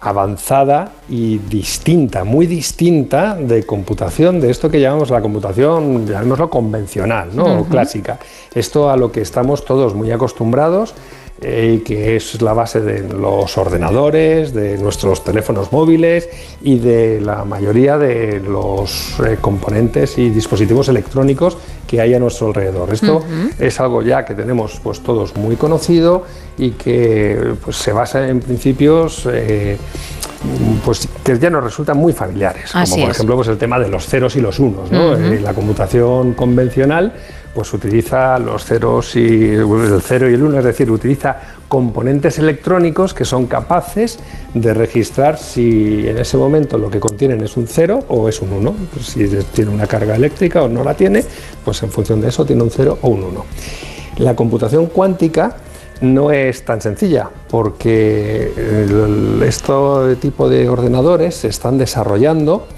avanzada 0.00 0.92
y 1.08 1.38
distinta, 1.38 2.22
muy 2.22 2.46
distinta 2.46 3.34
de 3.34 3.64
computación, 3.64 4.40
de 4.40 4.50
esto 4.50 4.70
que 4.70 4.80
llamamos 4.80 5.10
la 5.10 5.20
computación, 5.20 6.06
llamémoslo 6.06 6.48
convencional, 6.48 7.30
¿no? 7.34 7.60
O 7.60 7.64
clásica. 7.64 8.18
Esto 8.54 8.90
a 8.90 8.96
lo 8.96 9.10
que 9.10 9.22
estamos 9.22 9.64
todos 9.64 9.94
muy 9.94 10.12
acostumbrados 10.12 10.94
eh, 11.40 11.82
que 11.84 12.16
es 12.16 12.42
la 12.42 12.52
base 12.52 12.80
de 12.80 13.08
los 13.14 13.56
ordenadores, 13.58 14.52
de 14.52 14.76
nuestros 14.76 15.22
teléfonos 15.22 15.70
móviles 15.70 16.28
y 16.62 16.80
de 16.80 17.20
la 17.20 17.44
mayoría 17.44 17.96
de 17.96 18.40
los 18.40 19.20
eh, 19.20 19.38
componentes 19.40 20.18
y 20.18 20.30
dispositivos 20.30 20.88
electrónicos 20.88 21.56
que 21.86 22.00
hay 22.00 22.14
a 22.14 22.18
nuestro 22.18 22.48
alrededor. 22.48 22.92
Esto 22.92 23.22
es 23.56 23.78
algo 23.78 24.02
ya 24.02 24.24
que 24.24 24.34
tenemos 24.34 24.80
pues 24.82 25.00
todos 25.00 25.36
muy 25.36 25.54
conocido 25.54 26.24
y 26.56 26.72
que 26.72 27.54
pues, 27.64 27.76
se 27.76 27.92
basa 27.92 28.28
en 28.28 28.40
principios 28.40 29.28
eh, 29.30 29.76
pues 30.84 31.08
que 31.22 31.38
ya 31.38 31.50
nos 31.50 31.62
resultan 31.62 31.98
muy 31.98 32.12
familiares, 32.12 32.72
como 32.72 32.84
por 32.84 32.98
es. 32.98 33.10
ejemplo 33.10 33.36
pues 33.36 33.48
el 33.48 33.58
tema 33.58 33.78
de 33.78 33.88
los 33.88 34.06
ceros 34.06 34.34
y 34.34 34.40
los 34.40 34.58
unos. 34.58 34.90
¿no? 34.90 35.14
La 35.16 35.54
computación 35.54 36.34
convencional 36.34 37.12
pues 37.58 37.74
utiliza 37.74 38.38
los 38.38 38.64
ceros 38.64 39.16
y 39.16 39.46
el 39.54 40.00
cero 40.00 40.30
y 40.30 40.34
el 40.34 40.44
uno, 40.44 40.60
es 40.60 40.64
decir, 40.64 40.88
utiliza 40.92 41.40
componentes 41.66 42.38
electrónicos 42.38 43.14
que 43.14 43.24
son 43.24 43.48
capaces 43.48 44.20
de 44.54 44.72
registrar 44.74 45.38
si 45.38 46.06
en 46.06 46.18
ese 46.18 46.36
momento 46.36 46.78
lo 46.78 46.88
que 46.88 47.00
contienen 47.00 47.42
es 47.42 47.56
un 47.56 47.66
cero 47.66 48.04
o 48.10 48.28
es 48.28 48.40
un 48.42 48.52
uno. 48.52 48.76
Pues 48.94 49.06
si 49.06 49.26
tiene 49.52 49.72
una 49.72 49.88
carga 49.88 50.14
eléctrica 50.14 50.62
o 50.62 50.68
no 50.68 50.84
la 50.84 50.94
tiene, 50.94 51.24
pues 51.64 51.82
en 51.82 51.90
función 51.90 52.20
de 52.20 52.28
eso 52.28 52.46
tiene 52.46 52.62
un 52.62 52.70
cero 52.70 52.96
o 53.02 53.08
un 53.08 53.24
uno. 53.24 53.44
La 54.18 54.36
computación 54.36 54.86
cuántica 54.86 55.56
no 56.00 56.30
es 56.30 56.64
tan 56.64 56.80
sencilla 56.80 57.28
porque 57.50 58.52
este 59.44 60.16
tipo 60.20 60.48
de 60.48 60.68
ordenadores 60.68 61.34
se 61.34 61.48
están 61.48 61.76
desarrollando 61.76 62.68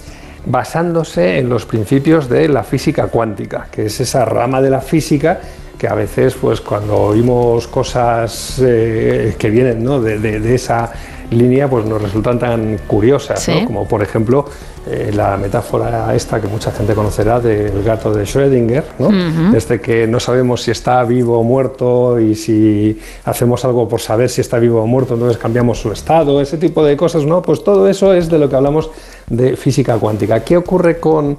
basándose 0.47 1.39
en 1.39 1.49
los 1.49 1.67
principios 1.67 2.28
de 2.28 2.49
la 2.49 2.62
física 2.65 3.07
cuántica, 3.09 3.69
que 3.70 3.86
es 3.86 4.01
esa 4.01 4.25
rama 4.25 4.60
de 4.60 4.70
la 4.70 4.81
física 4.81 5.41
que 5.78 5.89
a 5.89 5.94
veces, 5.94 6.35
pues 6.35 6.60
cuando 6.60 6.94
oímos 6.97 7.67
cosas 7.67 8.60
eh, 8.62 9.35
que 9.39 9.49
vienen 9.51 9.83
¿no? 9.83 10.01
de, 10.01 10.19
de- 10.19 10.39
de 10.41 10.55
esa 10.55 10.93
línea, 11.31 11.68
pues 11.68 11.84
nos 11.84 12.00
resultan 12.02 12.39
tan 12.39 12.78
curiosas, 12.86 13.49
¿no? 13.49 13.65
Como 13.65 13.86
por 13.86 14.02
ejemplo 14.02 14.47
eh, 14.86 15.10
la 15.15 15.36
metáfora 15.36 16.15
esta 16.15 16.41
que 16.41 16.49
mucha 16.49 16.73
gente 16.73 16.94
conocerá 16.94 17.41
del 17.41 17.83
gato 17.83 18.12
de 18.12 18.25
Schrödinger, 18.25 18.84
¿no? 18.99 19.10
Desde 19.52 19.81
que 19.81 20.07
no 20.07 20.18
sabemos 20.20 20.62
si 20.62 20.70
está 20.70 21.02
vivo 21.05 21.39
o 21.39 21.42
muerto 21.42 22.18
y 22.18 22.34
si 22.34 22.99
hacemos 23.25 23.65
algo 23.65 23.89
por 23.89 24.00
saber 24.00 24.28
si 24.28 24.41
está 24.41 24.59
vivo 24.59 24.83
o 24.83 24.86
muerto, 24.86 25.15
entonces 25.15 25.39
cambiamos 25.39 25.81
su 25.81 25.92
estado, 25.92 26.41
ese 26.41 26.59
tipo 26.59 26.84
de 26.84 26.97
cosas, 26.97 27.25
¿no? 27.25 27.42
Pues 27.42 27.62
todo 27.62 27.89
eso 27.89 28.12
es 28.12 28.28
de 28.28 28.39
lo 28.39 28.49
que 28.49 28.57
hablamos 28.57 28.91
de 29.28 29.57
física 29.57 29.97
cuántica. 29.99 30.41
¿Qué 30.44 30.57
ocurre 30.57 30.99
con 30.99 31.39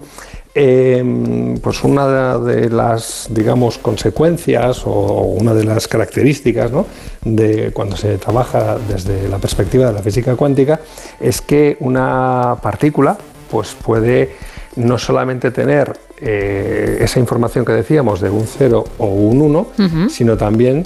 eh, 0.54 1.56
pues 1.62 1.84
una 1.84 2.38
de 2.38 2.70
las, 2.70 3.28
digamos, 3.30 3.78
consecuencias 3.78 4.82
o 4.86 5.36
una 5.40 5.54
de 5.54 5.64
las 5.64 5.88
características 5.88 6.72
¿no? 6.72 6.86
de 7.24 7.72
cuando 7.72 7.96
se 7.96 8.18
trabaja 8.18 8.78
desde 8.90 9.30
la 9.30 9.38
perspectiva 9.38 9.88
de 9.88 9.94
la 9.94 10.02
física 10.02 10.36
cuántica 10.36 10.80
es 11.20 11.42
que 11.42 11.78
una 11.80 12.58
partícula 12.62 13.18
pues 13.50 13.76
puede 13.82 14.36
no 14.76 14.98
solamente 14.98 15.52
tener 15.52 15.94
eh, 16.22 16.98
esa 17.02 17.20
información 17.20 17.66
que 17.66 17.74
decíamos 17.74 18.22
de 18.22 18.30
un 18.30 18.46
0 18.46 18.84
o 18.98 19.06
un 19.08 19.42
1, 19.42 19.60
Ujú. 19.60 20.10
sino 20.10 20.38
también 20.38 20.86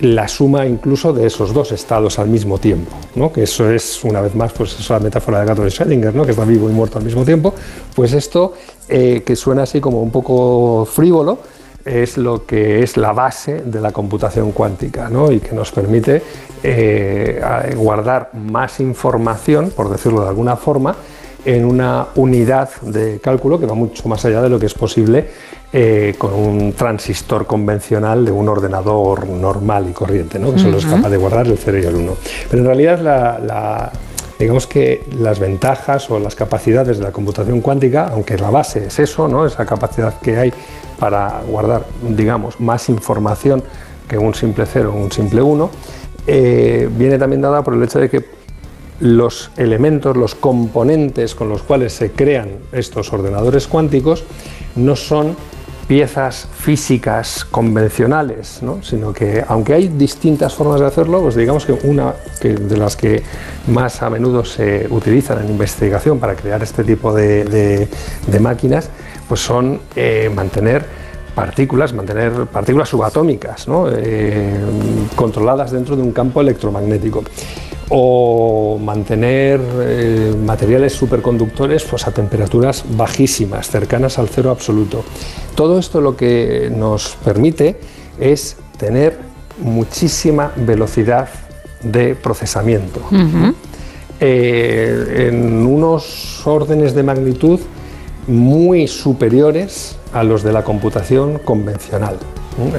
la 0.00 0.28
suma 0.28 0.66
incluso 0.66 1.12
de 1.12 1.26
esos 1.26 1.54
dos 1.54 1.72
estados 1.72 2.18
al 2.18 2.28
mismo 2.28 2.58
tiempo, 2.58 2.92
¿no? 3.14 3.32
que 3.32 3.44
eso 3.44 3.70
es, 3.70 4.04
una 4.04 4.20
vez 4.20 4.34
más, 4.34 4.52
pues 4.52 4.78
es 4.78 4.90
la 4.90 5.00
metáfora 5.00 5.38
del 5.38 5.48
gato 5.48 5.62
de 5.62 5.68
Schrödinger, 5.68 6.12
¿no? 6.12 6.24
que 6.24 6.32
está 6.32 6.44
vivo 6.44 6.68
y 6.68 6.72
muerto 6.72 6.98
al 6.98 7.04
mismo 7.04 7.24
tiempo, 7.24 7.54
pues 7.94 8.12
esto, 8.12 8.54
eh, 8.88 9.22
que 9.24 9.36
suena 9.36 9.62
así 9.62 9.80
como 9.80 10.02
un 10.02 10.10
poco 10.10 10.84
frívolo, 10.84 11.38
es 11.84 12.18
lo 12.18 12.44
que 12.44 12.82
es 12.82 12.96
la 12.96 13.12
base 13.12 13.62
de 13.64 13.80
la 13.80 13.92
computación 13.92 14.50
cuántica 14.52 15.08
¿no? 15.08 15.30
y 15.30 15.38
que 15.38 15.54
nos 15.54 15.70
permite 15.70 16.20
eh, 16.62 17.40
guardar 17.76 18.30
más 18.34 18.80
información, 18.80 19.70
por 19.70 19.88
decirlo 19.88 20.22
de 20.22 20.28
alguna 20.28 20.56
forma, 20.56 20.96
en 21.46 21.64
una 21.64 22.08
unidad 22.16 22.68
de 22.82 23.18
cálculo 23.20 23.58
que 23.58 23.66
va 23.66 23.74
mucho 23.74 24.08
más 24.08 24.24
allá 24.24 24.42
de 24.42 24.48
lo 24.48 24.58
que 24.58 24.66
es 24.66 24.74
posible 24.74 25.28
eh, 25.72 26.14
con 26.18 26.34
un 26.34 26.72
transistor 26.74 27.46
convencional 27.46 28.24
de 28.24 28.32
un 28.32 28.48
ordenador 28.48 29.26
normal 29.28 29.86
y 29.88 29.92
corriente, 29.92 30.38
¿no? 30.38 30.52
que 30.52 30.58
solo 30.58 30.78
es 30.78 30.84
capaz 30.86 31.08
de 31.08 31.16
guardar 31.16 31.46
el 31.46 31.56
0 31.58 31.78
y 31.82 31.86
el 31.86 31.94
1. 31.96 32.16
Pero 32.50 32.62
en 32.62 32.66
realidad 32.66 33.00
la- 33.00 33.38
la- 33.38 33.92
digamos 34.38 34.66
que 34.66 35.04
las 35.18 35.38
ventajas 35.38 36.10
o 36.10 36.18
las 36.18 36.34
capacidades 36.34 36.98
de 36.98 37.04
la 37.04 37.10
computación 37.12 37.60
cuántica, 37.62 38.08
aunque 38.12 38.36
la 38.36 38.50
base 38.50 38.86
es 38.86 38.98
eso, 38.98 39.28
¿no? 39.28 39.46
esa 39.46 39.64
capacidad 39.64 40.18
que 40.20 40.36
hay 40.36 40.52
para 40.98 41.40
guardar, 41.48 41.84
digamos, 42.08 42.60
más 42.60 42.88
información 42.88 43.62
que 44.08 44.18
un 44.18 44.34
simple 44.34 44.64
0 44.66 44.92
o 44.94 44.98
un 44.98 45.10
simple 45.12 45.42
1, 45.42 45.70
eh, 46.26 46.88
viene 46.92 47.18
también 47.18 47.40
dada 47.42 47.62
por 47.62 47.74
el 47.74 47.82
hecho 47.82 47.98
de 47.98 48.08
que 48.10 48.35
los 49.00 49.50
elementos, 49.56 50.16
los 50.16 50.34
componentes 50.34 51.34
con 51.34 51.48
los 51.48 51.62
cuales 51.62 51.92
se 51.92 52.12
crean 52.12 52.50
estos 52.72 53.12
ordenadores 53.12 53.66
cuánticos 53.66 54.24
no 54.74 54.96
son 54.96 55.36
piezas 55.86 56.48
físicas 56.52 57.44
convencionales, 57.44 58.60
¿no? 58.60 58.82
sino 58.82 59.12
que 59.12 59.44
aunque 59.46 59.74
hay 59.74 59.88
distintas 59.88 60.52
formas 60.52 60.80
de 60.80 60.86
hacerlo, 60.86 61.20
pues 61.20 61.36
digamos 61.36 61.64
que 61.64 61.72
una 61.84 62.14
de 62.42 62.76
las 62.76 62.96
que 62.96 63.22
más 63.68 64.02
a 64.02 64.10
menudo 64.10 64.44
se 64.44 64.88
utilizan 64.90 65.44
en 65.44 65.50
investigación 65.50 66.18
para 66.18 66.34
crear 66.34 66.60
este 66.62 66.82
tipo 66.82 67.14
de 67.14 67.88
máquinas, 68.40 68.90
pues 69.28 69.40
son 69.40 69.80
eh, 69.94 70.30
mantener 70.34 70.84
partículas, 71.34 71.92
mantener 71.92 72.46
partículas 72.46 72.88
subatómicas, 72.88 73.68
¿no? 73.68 73.88
Eh, 73.90 74.56
controladas 75.14 75.70
dentro 75.70 75.94
de 75.96 76.02
un 76.02 76.12
campo 76.12 76.40
electromagnético 76.40 77.22
o 77.88 78.78
mantener 78.82 79.60
eh, 79.80 80.34
materiales 80.44 80.92
superconductores 80.92 81.84
pues, 81.84 82.06
a 82.06 82.10
temperaturas 82.10 82.84
bajísimas, 82.96 83.70
cercanas 83.70 84.18
al 84.18 84.28
cero 84.28 84.50
absoluto. 84.50 85.04
Todo 85.54 85.78
esto 85.78 86.00
lo 86.00 86.16
que 86.16 86.70
nos 86.74 87.16
permite 87.24 87.78
es 88.18 88.56
tener 88.76 89.18
muchísima 89.58 90.52
velocidad 90.56 91.28
de 91.82 92.14
procesamiento 92.14 93.00
eh, 94.20 95.28
en 95.28 95.66
unos 95.66 96.46
órdenes 96.46 96.94
de 96.94 97.02
magnitud 97.02 97.60
muy 98.26 98.88
superiores 98.88 99.96
a 100.12 100.24
los 100.24 100.42
de 100.42 100.52
la 100.52 100.64
computación 100.64 101.38
convencional. 101.38 102.16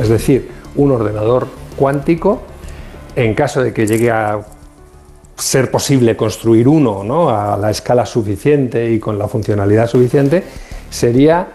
Es 0.02 0.10
decir, 0.10 0.50
un 0.76 0.92
ordenador 0.92 1.48
cuántico, 1.78 2.42
en 3.16 3.34
caso 3.34 3.64
de 3.64 3.74
que 3.74 3.88
llegue 3.88 4.12
a 4.12 4.42
ser 5.38 5.70
posible 5.72 6.16
construir 6.16 6.68
uno 6.68 7.04
¿no? 7.04 7.30
a 7.30 7.58
la 7.58 7.70
escala 7.70 8.06
suficiente 8.06 8.92
y 8.92 9.00
con 9.00 9.20
la 9.20 9.28
funcionalidad 9.28 9.88
suficiente, 9.88 10.44
sería 10.90 11.48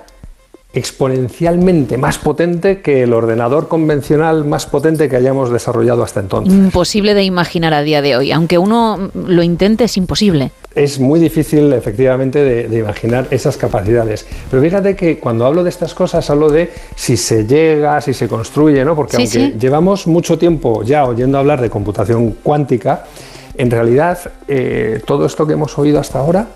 exponencialmente 0.75 1.99
más 1.99 2.19
potente 2.19 2.81
que 2.81 3.02
el 3.02 3.12
ordenador 3.12 3.69
convencional 3.69 4.44
más 4.47 4.65
potente 4.67 5.09
que 5.09 5.17
hayamos 5.17 5.51
desarrollado 5.51 6.02
hasta 6.02 6.20
entonces. 6.20 6.55
Imposible 6.55 7.12
de 7.12 7.25
imaginar 7.25 7.75
a 7.75 7.83
día 7.83 8.01
de 8.01 8.17
hoy. 8.17 8.33
Aunque 8.33 8.57
uno 8.57 9.11
lo 9.15 9.43
intente, 9.43 9.85
es 9.85 9.97
imposible. 9.99 10.51
Es 10.75 10.99
muy 10.99 11.20
difícil 11.20 11.70
efectivamente 11.75 12.43
de, 12.43 12.69
de 12.69 12.78
imaginar 12.78 13.27
esas 13.31 13.59
capacidades. 13.59 14.27
Pero 14.51 14.62
fíjate 14.62 14.97
que 14.97 15.19
cuando 15.19 15.44
hablo 15.44 15.62
de 15.62 15.69
estas 15.69 15.93
cosas 15.93 16.31
hablo 16.31 16.49
de 16.49 16.70
si 16.97 17.19
se 17.19 17.47
llega, 17.47 18.01
si 18.01 18.15
se 18.15 18.27
construye, 18.27 18.83
¿no? 18.83 18.97
Porque 18.97 19.17
Sí, 19.17 19.23
aunque 19.23 19.52
sí. 19.52 19.59
llevamos 19.61 20.07
mucho 20.07 20.39
tiempo 20.39 20.83
ya 20.83 21.05
oyendo 21.05 21.36
hablar 21.36 21.61
de 21.61 21.69
computación 21.69 22.36
cuántica, 22.43 23.05
en 23.56 23.70
realidad 23.70 24.18
eh, 24.48 25.00
todo 25.05 25.26
esto 25.26 25.47
que 25.47 25.55
hemos 25.55 25.78
oído 25.78 26.00
hasta 26.00 26.18
ahora 26.18 26.48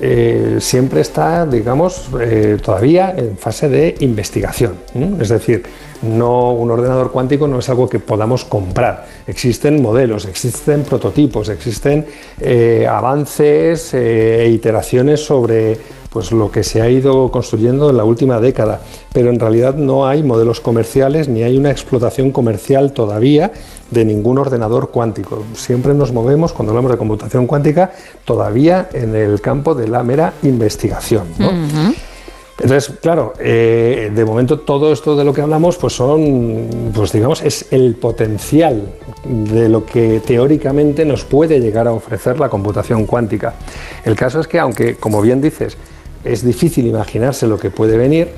eh, 0.00 0.58
siempre 0.60 1.00
está, 1.00 1.44
digamos, 1.44 2.08
eh, 2.20 2.56
todavía 2.62 3.12
en 3.16 3.36
fase 3.36 3.68
de 3.68 3.96
investigación. 3.98 4.74
Es 5.20 5.28
decir, 5.28 5.64
no, 6.02 6.52
un 6.52 6.70
ordenador 6.70 7.10
cuántico 7.10 7.48
no 7.48 7.58
es 7.58 7.68
algo 7.68 7.88
que 7.88 7.98
podamos 7.98 8.44
comprar. 8.44 9.06
Existen 9.26 9.82
modelos, 9.82 10.26
existen 10.26 10.84
prototipos, 10.84 11.48
existen 11.48 12.06
avances 12.88 13.92
e 13.92 14.48
iteraciones 14.48 15.24
sobre 15.24 15.76
pues, 16.10 16.32
lo 16.32 16.50
que 16.50 16.64
se 16.64 16.80
ha 16.80 16.88
ido 16.88 17.30
construyendo 17.30 17.90
en 17.90 17.96
la 17.96 18.04
última 18.04 18.40
década. 18.40 18.80
Pero 19.12 19.30
en 19.30 19.38
realidad 19.38 19.74
no 19.74 20.06
hay 20.06 20.22
modelos 20.22 20.60
comerciales 20.60 21.28
ni 21.28 21.42
hay 21.42 21.56
una 21.56 21.70
explotación 21.70 22.30
comercial 22.30 22.92
todavía 22.92 23.52
de 23.90 24.04
ningún 24.04 24.38
ordenador 24.38 24.90
cuántico. 24.90 25.44
Siempre 25.54 25.94
nos 25.94 26.12
movemos, 26.12 26.52
cuando 26.52 26.72
hablamos 26.72 26.90
de 26.90 26.98
computación 26.98 27.46
cuántica, 27.46 27.92
todavía 28.24 28.88
en 28.92 29.14
el 29.14 29.40
campo 29.40 29.74
de 29.74 29.88
la 29.88 30.02
mera 30.02 30.34
investigación. 30.42 31.24
¿no? 31.38 31.50
Entonces, 32.60 32.96
claro, 33.00 33.34
eh, 33.38 34.10
de 34.12 34.24
momento 34.24 34.58
todo 34.58 34.92
esto 34.92 35.16
de 35.16 35.24
lo 35.24 35.32
que 35.32 35.40
hablamos, 35.40 35.76
pues 35.76 35.92
son, 35.92 36.90
pues 36.92 37.12
digamos, 37.12 37.40
es 37.42 37.66
el 37.70 37.94
potencial 37.94 38.82
de 39.24 39.68
lo 39.68 39.86
que 39.86 40.20
teóricamente 40.26 41.04
nos 41.04 41.24
puede 41.24 41.60
llegar 41.60 41.86
a 41.86 41.92
ofrecer 41.92 42.40
la 42.40 42.48
computación 42.48 43.06
cuántica. 43.06 43.54
El 44.04 44.16
caso 44.16 44.40
es 44.40 44.48
que, 44.48 44.58
aunque, 44.58 44.96
como 44.96 45.22
bien 45.22 45.40
dices, 45.40 45.76
es 46.24 46.44
difícil 46.44 46.86
imaginarse 46.86 47.46
lo 47.46 47.58
que 47.58 47.70
puede 47.70 47.96
venir, 47.96 48.28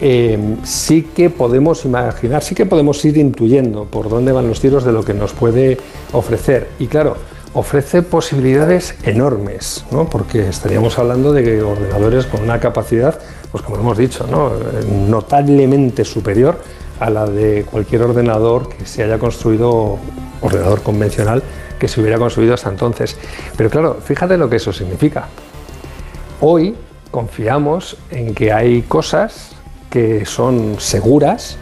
eh, 0.00 0.56
sí 0.64 1.02
que 1.14 1.30
podemos 1.30 1.84
imaginar, 1.84 2.42
sí 2.42 2.54
que 2.54 2.66
podemos 2.66 3.04
ir 3.04 3.16
intuyendo 3.16 3.84
por 3.84 4.08
dónde 4.08 4.32
van 4.32 4.48
los 4.48 4.60
tiros 4.60 4.84
de 4.84 4.92
lo 4.92 5.04
que 5.04 5.14
nos 5.14 5.32
puede 5.32 5.78
ofrecer. 6.12 6.68
Y 6.78 6.88
claro, 6.88 7.16
ofrece 7.54 8.02
posibilidades 8.02 8.96
enormes, 9.04 9.84
¿no? 9.92 10.08
porque 10.10 10.48
estaríamos 10.48 10.98
hablando 10.98 11.32
de 11.32 11.62
ordenadores 11.62 12.26
con 12.26 12.42
una 12.42 12.58
capacidad, 12.58 13.18
pues 13.52 13.62
como 13.62 13.78
hemos 13.78 13.96
dicho, 13.96 14.26
¿no? 14.28 14.50
Notablemente 15.08 16.04
superior 16.04 16.58
a 16.98 17.10
la 17.10 17.26
de 17.26 17.64
cualquier 17.70 18.02
ordenador 18.02 18.68
que 18.68 18.84
se 18.84 19.04
haya 19.04 19.18
construido, 19.18 19.98
ordenador 20.40 20.82
convencional, 20.82 21.42
que 21.78 21.86
se 21.86 22.00
hubiera 22.00 22.18
construido 22.18 22.54
hasta 22.54 22.70
entonces. 22.70 23.16
Pero 23.56 23.70
claro, 23.70 23.98
fíjate 24.04 24.36
lo 24.36 24.50
que 24.50 24.56
eso 24.56 24.72
significa. 24.72 25.28
Hoy 26.40 26.74
confiamos 27.14 27.96
en 28.10 28.34
que 28.34 28.52
hay 28.52 28.82
cosas 28.82 29.52
que 29.88 30.26
son 30.26 30.80
seguras 30.80 31.58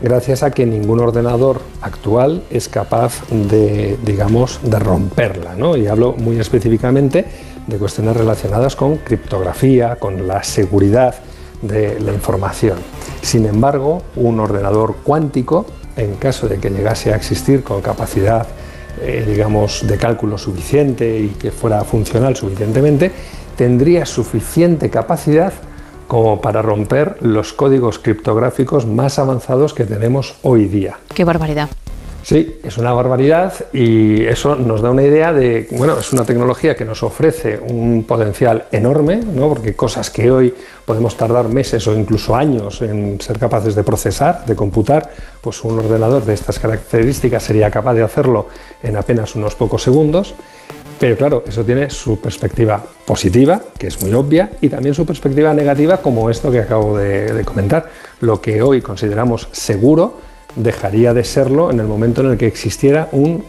gracias 0.00 0.44
a 0.44 0.52
que 0.52 0.66
ningún 0.66 1.00
ordenador 1.00 1.62
actual 1.82 2.44
es 2.48 2.68
capaz 2.68 3.28
de, 3.28 3.98
digamos, 4.04 4.60
de 4.62 4.78
romperla. 4.78 5.56
¿no? 5.56 5.76
Y 5.76 5.88
hablo 5.88 6.12
muy 6.12 6.38
específicamente 6.38 7.24
de 7.66 7.76
cuestiones 7.76 8.16
relacionadas 8.16 8.76
con 8.76 8.98
criptografía, 8.98 9.96
con 9.96 10.28
la 10.28 10.44
seguridad 10.44 11.16
de 11.60 11.98
la 11.98 12.12
información. 12.12 12.78
Sin 13.20 13.46
embargo, 13.46 14.00
un 14.14 14.38
ordenador 14.38 14.98
cuántico, 15.02 15.66
en 15.96 16.14
caso 16.14 16.46
de 16.46 16.58
que 16.58 16.70
llegase 16.70 17.12
a 17.12 17.16
existir 17.16 17.64
con 17.64 17.80
capacidad, 17.80 18.46
eh, 19.02 19.24
digamos, 19.26 19.84
de 19.88 19.98
cálculo 19.98 20.38
suficiente 20.38 21.18
y 21.18 21.30
que 21.30 21.50
fuera 21.50 21.82
funcional 21.82 22.36
suficientemente, 22.36 23.10
tendría 23.56 24.06
suficiente 24.06 24.90
capacidad 24.90 25.52
como 26.08 26.40
para 26.40 26.62
romper 26.62 27.16
los 27.20 27.52
códigos 27.52 27.98
criptográficos 27.98 28.86
más 28.86 29.18
avanzados 29.18 29.74
que 29.74 29.84
tenemos 29.84 30.36
hoy 30.42 30.66
día. 30.66 30.98
Qué 31.14 31.24
barbaridad. 31.24 31.68
Sí, 32.24 32.58
es 32.64 32.78
una 32.78 32.94
barbaridad 32.94 33.52
y 33.74 34.24
eso 34.24 34.56
nos 34.56 34.80
da 34.80 34.90
una 34.90 35.02
idea 35.02 35.34
de, 35.34 35.68
bueno, 35.72 35.98
es 35.98 36.10
una 36.14 36.24
tecnología 36.24 36.74
que 36.74 36.86
nos 36.86 37.02
ofrece 37.02 37.58
un 37.58 38.04
potencial 38.04 38.64
enorme, 38.72 39.16
¿no? 39.16 39.50
porque 39.50 39.74
cosas 39.74 40.08
que 40.08 40.30
hoy 40.30 40.54
podemos 40.86 41.18
tardar 41.18 41.50
meses 41.50 41.86
o 41.86 41.94
incluso 41.94 42.34
años 42.34 42.80
en 42.80 43.20
ser 43.20 43.38
capaces 43.38 43.74
de 43.74 43.84
procesar, 43.84 44.46
de 44.46 44.56
computar, 44.56 45.10
pues 45.42 45.62
un 45.64 45.78
ordenador 45.78 46.24
de 46.24 46.32
estas 46.32 46.58
características 46.58 47.42
sería 47.42 47.70
capaz 47.70 47.92
de 47.92 48.04
hacerlo 48.04 48.48
en 48.82 48.96
apenas 48.96 49.34
unos 49.34 49.54
pocos 49.54 49.82
segundos. 49.82 50.34
Pero 50.98 51.16
claro, 51.16 51.44
eso 51.46 51.64
tiene 51.64 51.90
su 51.90 52.20
perspectiva 52.20 52.82
positiva, 53.04 53.60
que 53.78 53.88
es 53.88 54.00
muy 54.00 54.12
obvia, 54.14 54.50
y 54.60 54.68
también 54.68 54.94
su 54.94 55.04
perspectiva 55.04 55.52
negativa, 55.52 55.98
como 55.98 56.30
esto 56.30 56.50
que 56.50 56.60
acabo 56.60 56.96
de, 56.96 57.44
comentar. 57.44 57.90
Lo 58.20 58.40
que 58.40 58.62
hoy 58.62 58.80
consideramos 58.80 59.48
seguro 59.52 60.18
dejaría 60.56 61.12
de 61.12 61.24
serlo 61.24 61.70
en 61.70 61.80
el 61.80 61.86
momento 61.86 62.20
en 62.20 62.32
el 62.32 62.38
que 62.38 62.46
existiera 62.46 63.08
un 63.12 63.44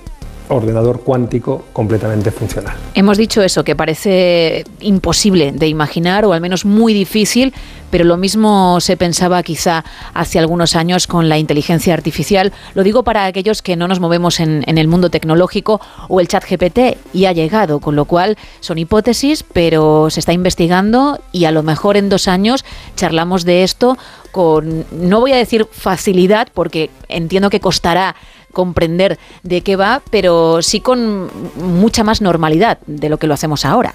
ordenador 0.50 1.02
cuántico 1.02 1.66
completamente 1.74 2.32
funcional. 2.32 2.76
Hemos 2.94 3.18
dicho 3.18 3.42
eso, 3.42 3.64
que 3.64 3.76
parece 3.76 4.64
imposible 4.80 5.52
de 5.52 5.68
imaginar 5.68 6.26
o 6.26 6.34
al 6.34 6.42
menos 6.42 6.66
muy 6.66 6.94
difícil, 6.94 7.54
pero 7.90 8.04
lo 8.04 8.18
mismo 8.18 8.80
se 8.82 8.98
pensaba 8.98 9.42
quizá 9.44 9.86
hace 10.14 10.40
algunos 10.40 10.76
años 10.76 11.08
con 11.08 11.30
la 11.30 11.38
inteligencia 11.38 11.94
artificial. 11.94 12.52
Lo 12.74 12.84
digo 12.84 13.04
para 13.04 13.26
aquellos 13.26 13.62
que 13.62 13.76
no 13.76 13.88
nos 13.88 14.00
movemos 14.00 14.40
en, 14.40 14.64
en 14.68 14.78
el 14.78 14.88
mundo 14.88 15.10
tecnológico 15.10 15.80
o 16.10 16.20
el 16.20 16.28
chat 16.28 16.44
GPT 16.44 16.98
y 17.14 17.26
ha 17.26 17.32
llegado, 17.32 17.80
con 17.80 17.96
lo 17.96 18.06
cual 18.06 18.38
son 18.60 18.78
hipótesis, 18.78 19.44
pero 19.44 20.10
se 20.10 20.20
está 20.20 20.34
investigando 20.34 21.20
y 21.32 21.46
a 21.46 21.52
lo 21.52 21.64
mejor 21.64 21.98
en 21.98 22.10
dos 22.10 22.28
años 22.28 22.66
charlamos 22.96 23.46
de 23.46 23.64
esto 23.64 23.98
con, 24.36 24.86
no 24.92 25.22
voy 25.22 25.32
a 25.32 25.38
decir 25.38 25.66
facilidad, 25.72 26.50
porque 26.54 26.90
entiendo 27.08 27.50
que 27.50 27.62
costará 27.62 28.18
comprender 28.56 29.20
de 29.44 29.62
qué 29.62 29.76
va, 29.76 30.02
pero 30.10 30.64
sí 30.64 30.82
con 30.82 31.30
mucha 31.58 32.04
más 32.04 32.22
normalidad 32.22 32.80
de 32.88 33.10
lo 33.10 33.20
que 33.20 33.28
lo 33.28 33.36
hacemos 33.36 33.66
ahora. 33.66 33.94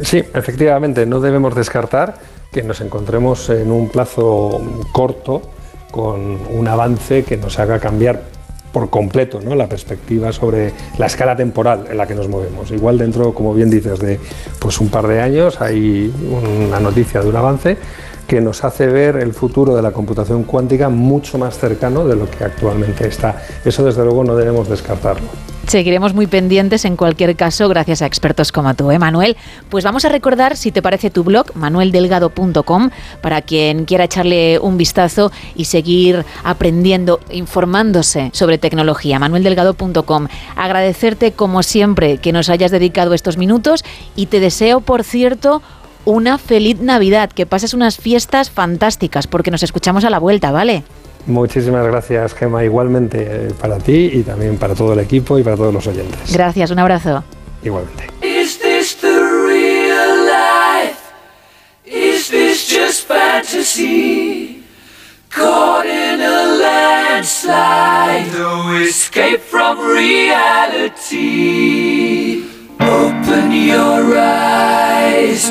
Sí, 0.00 0.18
efectivamente, 0.18 1.04
no 1.04 1.18
debemos 1.18 1.56
descartar 1.56 2.18
que 2.52 2.62
nos 2.62 2.80
encontremos 2.80 3.50
en 3.50 3.72
un 3.72 3.88
plazo 3.88 4.60
corto 4.92 5.42
con 5.90 6.38
un 6.50 6.68
avance 6.68 7.24
que 7.24 7.36
nos 7.36 7.58
haga 7.58 7.80
cambiar 7.80 8.22
por 8.72 8.88
completo 8.88 9.40
¿no? 9.40 9.54
la 9.54 9.68
perspectiva 9.68 10.32
sobre 10.32 10.72
la 10.98 11.06
escala 11.06 11.36
temporal 11.36 11.84
en 11.90 11.98
la 11.98 12.06
que 12.06 12.14
nos 12.14 12.28
movemos. 12.28 12.70
Igual 12.70 12.98
dentro, 12.98 13.34
como 13.34 13.52
bien 13.54 13.70
dices, 13.70 13.98
de 13.98 14.18
pues 14.58 14.80
un 14.80 14.88
par 14.88 15.06
de 15.06 15.20
años 15.20 15.60
hay 15.60 16.12
una 16.68 16.80
noticia 16.80 17.20
de 17.20 17.28
un 17.28 17.36
avance 17.36 17.76
que 18.32 18.40
nos 18.40 18.64
hace 18.64 18.86
ver 18.86 19.16
el 19.16 19.34
futuro 19.34 19.76
de 19.76 19.82
la 19.82 19.90
computación 19.90 20.44
cuántica 20.44 20.88
mucho 20.88 21.36
más 21.36 21.58
cercano 21.58 22.08
de 22.08 22.16
lo 22.16 22.30
que 22.30 22.44
actualmente 22.44 23.06
está. 23.06 23.42
Eso 23.62 23.84
desde 23.84 24.02
luego 24.04 24.24
no 24.24 24.34
debemos 24.34 24.70
descartarlo. 24.70 25.28
Seguiremos 25.66 26.14
muy 26.14 26.26
pendientes 26.26 26.86
en 26.86 26.96
cualquier 26.96 27.36
caso 27.36 27.68
gracias 27.68 28.00
a 28.00 28.06
expertos 28.06 28.50
como 28.50 28.72
tú, 28.72 28.90
¿eh, 28.90 28.98
Manuel? 28.98 29.36
Pues 29.68 29.84
vamos 29.84 30.06
a 30.06 30.08
recordar, 30.08 30.56
si 30.56 30.72
te 30.72 30.80
parece, 30.80 31.10
tu 31.10 31.24
blog, 31.24 31.54
manueldelgado.com, 31.54 32.88
para 33.20 33.42
quien 33.42 33.84
quiera 33.84 34.04
echarle 34.04 34.58
un 34.58 34.78
vistazo 34.78 35.30
y 35.54 35.66
seguir 35.66 36.24
aprendiendo, 36.42 37.20
informándose 37.30 38.30
sobre 38.32 38.56
tecnología, 38.56 39.18
manueldelgado.com. 39.18 40.28
Agradecerte, 40.56 41.32
como 41.32 41.62
siempre, 41.62 42.16
que 42.16 42.32
nos 42.32 42.48
hayas 42.48 42.70
dedicado 42.70 43.12
estos 43.12 43.36
minutos 43.36 43.84
y 44.16 44.26
te 44.26 44.40
deseo, 44.40 44.80
por 44.80 45.04
cierto, 45.04 45.60
una 46.04 46.38
feliz 46.38 46.80
Navidad, 46.80 47.30
que 47.30 47.46
pases 47.46 47.74
unas 47.74 47.96
fiestas 47.96 48.50
fantásticas, 48.50 49.26
porque 49.26 49.50
nos 49.50 49.62
escuchamos 49.62 50.04
a 50.04 50.10
la 50.10 50.18
vuelta, 50.18 50.50
¿vale? 50.50 50.84
Muchísimas 51.26 51.86
gracias, 51.86 52.34
Gema, 52.34 52.64
igualmente 52.64 53.26
eh, 53.28 53.52
para 53.60 53.78
ti 53.78 54.10
y 54.12 54.22
también 54.22 54.56
para 54.56 54.74
todo 54.74 54.92
el 54.94 54.98
equipo 54.98 55.38
y 55.38 55.44
para 55.44 55.56
todos 55.56 55.72
los 55.72 55.86
oyentes. 55.86 56.32
Gracias, 56.32 56.70
un 56.70 56.80
abrazo. 56.80 57.22
Igualmente. 57.62 58.08
Is 58.22 58.58
this 58.58 58.96
the 58.96 59.06
real 59.08 60.26
life? 60.26 60.98
Is 61.84 62.28
this 62.28 62.66
just 62.68 63.06
fantasy? 63.06 64.64
Caught 65.30 65.86
in 65.86 66.20
a 66.20 66.44
landslide, 66.60 68.32
no 68.34 68.76
escape 68.82 69.40
from 69.40 69.78
reality. 69.78 71.22
Open 72.80 73.52
your 73.52 74.18
eyes, 74.18 75.50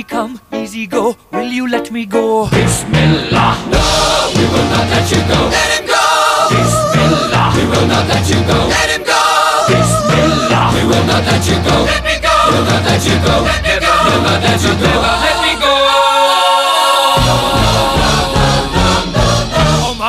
Easy 0.00 0.08
come, 0.08 0.40
easy 0.54 0.86
go, 0.86 1.14
will 1.30 1.52
you 1.52 1.68
let 1.68 1.90
me 1.92 2.06
go? 2.06 2.48
Bismillah, 2.48 3.52
no, 3.68 4.32
we 4.34 4.44
will 4.48 4.64
not 4.72 4.88
let 4.88 5.04
you 5.12 5.20
go. 5.28 5.36
Let 5.52 5.76
him 5.76 5.84
go. 5.86 6.00
Bismillah, 6.48 7.52
we 7.54 7.66
will 7.68 7.84
not 7.86 8.08
let 8.08 8.24
you 8.26 8.40
go. 8.48 8.56
Let 8.72 8.88
him 8.96 9.04
go. 9.04 9.20
Bismillah, 9.68 10.72
we 10.72 10.88
will 10.88 11.04
not 11.04 11.20
let 11.28 11.44
you 11.46 11.56
go. 11.60 11.84
Let 11.84 12.00
me 12.02 12.16
go. 12.16 12.32
We'll 12.48 12.64
not 12.64 12.80
let 12.88 13.04
you 13.04 13.12
go. 13.20 13.44
Let 13.44 13.60
me 13.62 13.76
go. 13.76 13.92
We'll 14.08 14.22
not 14.24 14.40
let 14.40 14.56
you 14.64 14.72
go. 14.80 14.88
Let 15.20 15.36
me 15.44 15.52
go. 15.60 15.68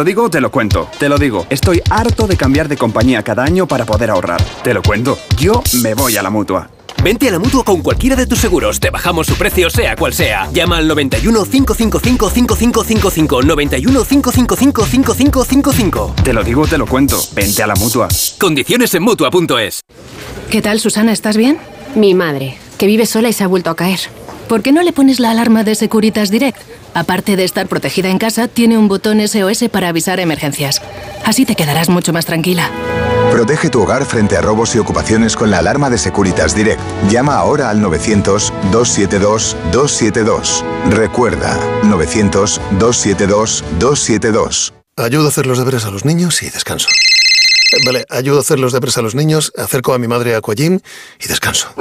Lo 0.00 0.04
digo, 0.04 0.30
te 0.30 0.40
lo 0.40 0.50
cuento. 0.50 0.88
Te 0.98 1.10
lo 1.10 1.18
digo, 1.18 1.46
estoy 1.50 1.82
harto 1.90 2.26
de 2.26 2.38
cambiar 2.38 2.68
de 2.68 2.78
compañía 2.78 3.22
cada 3.22 3.44
año 3.44 3.66
para 3.66 3.84
poder 3.84 4.08
ahorrar. 4.08 4.42
Te 4.64 4.72
lo 4.72 4.80
cuento, 4.80 5.18
yo 5.36 5.62
me 5.82 5.92
voy 5.92 6.16
a 6.16 6.22
la 6.22 6.30
mutua. 6.30 6.70
Vente 7.04 7.28
a 7.28 7.32
la 7.32 7.38
mutua 7.38 7.64
con 7.64 7.82
cualquiera 7.82 8.16
de 8.16 8.26
tus 8.26 8.38
seguros. 8.38 8.80
Te 8.80 8.88
bajamos 8.88 9.26
su 9.26 9.34
precio, 9.34 9.68
sea 9.68 9.96
cual 9.96 10.14
sea. 10.14 10.48
Llama 10.54 10.78
al 10.78 10.88
91 10.88 11.44
555 11.44 12.30
5555. 12.30 13.42
91 13.42 14.04
555 14.04 14.86
5555. 14.86 16.14
Te 16.24 16.32
lo 16.32 16.42
digo, 16.44 16.66
te 16.66 16.78
lo 16.78 16.86
cuento. 16.86 17.18
Vente 17.34 17.62
a 17.62 17.66
la 17.66 17.74
mutua. 17.74 18.08
Condiciones 18.38 18.94
en 18.94 19.02
mutua.es. 19.02 19.82
¿Qué 20.50 20.62
tal, 20.62 20.80
Susana? 20.80 21.12
¿Estás 21.12 21.36
bien? 21.36 21.58
Mi 21.94 22.14
madre, 22.14 22.56
que 22.78 22.86
vive 22.86 23.04
sola 23.04 23.28
y 23.28 23.34
se 23.34 23.44
ha 23.44 23.48
vuelto 23.48 23.68
a 23.68 23.76
caer. 23.76 24.00
¿Por 24.48 24.62
qué 24.62 24.72
no 24.72 24.82
le 24.82 24.94
pones 24.94 25.20
la 25.20 25.30
alarma 25.30 25.62
de 25.62 25.74
Securitas 25.74 26.30
Direct? 26.30 26.69
Aparte 27.00 27.36
de 27.36 27.44
estar 27.44 27.66
protegida 27.66 28.10
en 28.10 28.18
casa, 28.18 28.46
tiene 28.46 28.76
un 28.76 28.86
botón 28.86 29.26
SOS 29.26 29.70
para 29.72 29.88
avisar 29.88 30.20
emergencias. 30.20 30.82
Así 31.24 31.46
te 31.46 31.56
quedarás 31.56 31.88
mucho 31.88 32.12
más 32.12 32.26
tranquila. 32.26 32.70
Protege 33.30 33.70
tu 33.70 33.80
hogar 33.80 34.04
frente 34.04 34.36
a 34.36 34.42
robos 34.42 34.74
y 34.74 34.80
ocupaciones 34.80 35.34
con 35.34 35.50
la 35.50 35.60
alarma 35.60 35.88
de 35.88 35.96
Securitas 35.96 36.54
Direct. 36.54 36.78
Llama 37.08 37.36
ahora 37.36 37.70
al 37.70 37.80
900-272-272. 37.80 40.62
Recuerda, 40.90 41.58
900-272-272. 41.84 44.74
Ayudo 44.98 45.24
a 45.24 45.28
hacer 45.28 45.46
los 45.46 45.56
deberes 45.56 45.86
a 45.86 45.90
los 45.90 46.04
niños 46.04 46.42
y 46.42 46.50
descanso. 46.50 46.90
Vale, 47.86 48.04
ayudo 48.10 48.36
a 48.36 48.42
hacer 48.42 48.58
los 48.58 48.74
deberes 48.74 48.98
a 48.98 49.02
los 49.02 49.14
niños, 49.14 49.54
acerco 49.56 49.94
a 49.94 49.98
mi 49.98 50.06
madre 50.06 50.34
a 50.34 50.38
Aquagym 50.38 50.80
y 51.18 51.28
descanso. 51.28 51.72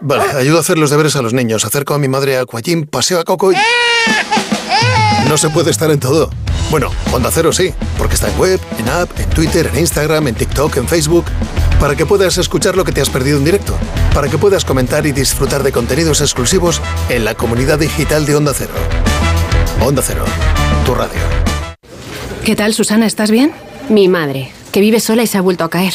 Vale, 0.00 0.22
ayudo 0.38 0.58
a 0.58 0.60
hacer 0.60 0.78
los 0.78 0.90
deberes 0.90 1.16
a 1.16 1.22
los 1.22 1.32
niños, 1.32 1.64
acerco 1.64 1.94
a 1.94 1.98
mi 1.98 2.06
madre 2.06 2.36
a 2.36 2.42
Aquagym, 2.42 2.86
paseo 2.86 3.18
a 3.18 3.24
Coco 3.24 3.50
y... 3.50 3.56
No 5.28 5.36
se 5.36 5.50
puede 5.50 5.70
estar 5.70 5.90
en 5.90 6.00
todo. 6.00 6.30
Bueno, 6.70 6.90
Onda 7.12 7.30
Cero 7.32 7.52
sí, 7.52 7.72
porque 7.96 8.14
está 8.14 8.28
en 8.28 8.38
web, 8.38 8.60
en 8.78 8.88
app, 8.88 9.10
en 9.18 9.28
Twitter, 9.30 9.70
en 9.72 9.80
Instagram, 9.80 10.28
en 10.28 10.34
TikTok, 10.34 10.76
en 10.76 10.86
Facebook, 10.86 11.24
para 11.80 11.96
que 11.96 12.04
puedas 12.04 12.36
escuchar 12.36 12.76
lo 12.76 12.84
que 12.84 12.92
te 12.92 13.00
has 13.00 13.08
perdido 13.08 13.38
en 13.38 13.44
directo, 13.44 13.74
para 14.14 14.28
que 14.28 14.36
puedas 14.36 14.64
comentar 14.64 15.06
y 15.06 15.12
disfrutar 15.12 15.62
de 15.62 15.72
contenidos 15.72 16.20
exclusivos 16.20 16.82
en 17.08 17.24
la 17.24 17.34
comunidad 17.34 17.78
digital 17.78 18.26
de 18.26 18.36
Onda 18.36 18.52
Cero. 18.54 18.72
Onda 19.80 20.02
Cero, 20.04 20.24
tu 20.84 20.94
radio. 20.94 21.20
¿Qué 22.44 22.56
tal, 22.56 22.74
Susana? 22.74 23.06
¿Estás 23.06 23.30
bien? 23.30 23.52
Mi 23.88 24.08
madre, 24.08 24.52
que 24.72 24.80
vive 24.80 25.00
sola 25.00 25.22
y 25.22 25.26
se 25.26 25.38
ha 25.38 25.40
vuelto 25.40 25.64
a 25.64 25.70
caer. 25.70 25.94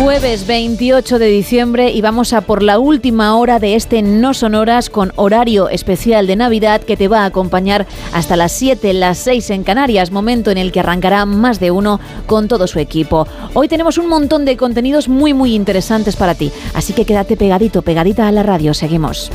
Jueves 0.00 0.46
28 0.46 1.18
de 1.18 1.26
diciembre 1.26 1.90
y 1.90 2.00
vamos 2.00 2.32
a 2.32 2.40
por 2.40 2.62
la 2.62 2.78
última 2.78 3.36
hora 3.36 3.58
de 3.58 3.74
este 3.74 4.00
No 4.00 4.32
Sonoras 4.32 4.88
con 4.88 5.12
horario 5.16 5.68
especial 5.68 6.26
de 6.26 6.34
Navidad 6.34 6.80
que 6.80 6.96
te 6.96 7.08
va 7.08 7.20
a 7.20 7.26
acompañar 7.26 7.86
hasta 8.12 8.36
las 8.36 8.52
7, 8.52 8.94
las 8.94 9.18
6 9.18 9.50
en 9.50 9.64
Canarias, 9.64 10.10
momento 10.10 10.50
en 10.50 10.58
el 10.58 10.72
que 10.72 10.80
arrancará 10.80 11.26
más 11.26 11.60
de 11.60 11.70
uno 11.70 12.00
con 12.26 12.48
todo 12.48 12.66
su 12.66 12.78
equipo. 12.78 13.26
Hoy 13.52 13.68
tenemos 13.68 13.98
un 13.98 14.08
montón 14.08 14.46
de 14.46 14.56
contenidos 14.56 15.08
muy 15.08 15.34
muy 15.34 15.54
interesantes 15.54 16.16
para 16.16 16.34
ti, 16.34 16.50
así 16.74 16.94
que 16.94 17.04
quédate 17.04 17.36
pegadito, 17.36 17.82
pegadita 17.82 18.26
a 18.26 18.32
la 18.32 18.42
radio, 18.42 18.72
seguimos. 18.72 19.30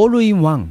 All 0.00 0.22
in 0.22 0.44
One. 0.44 0.68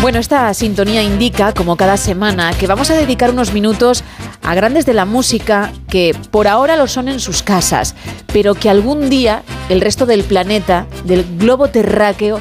Bueno, 0.00 0.18
esta 0.18 0.54
sintonía 0.54 1.02
indica, 1.02 1.52
como 1.52 1.76
cada 1.76 1.98
semana, 1.98 2.54
que 2.54 2.66
vamos 2.66 2.90
a 2.90 2.94
dedicar 2.94 3.30
unos 3.30 3.52
minutos 3.52 4.04
a 4.42 4.54
grandes 4.54 4.86
de 4.86 4.94
la 4.94 5.04
música 5.04 5.70
que 5.90 6.16
por 6.30 6.48
ahora 6.48 6.76
lo 6.76 6.86
son 6.86 7.08
en 7.08 7.20
sus 7.20 7.42
casas, 7.42 7.94
pero 8.32 8.54
que 8.54 8.70
algún 8.70 9.10
día 9.10 9.42
el 9.68 9.82
resto 9.82 10.06
del 10.06 10.24
planeta, 10.24 10.86
del 11.04 11.26
globo 11.36 11.68
terráqueo, 11.68 12.40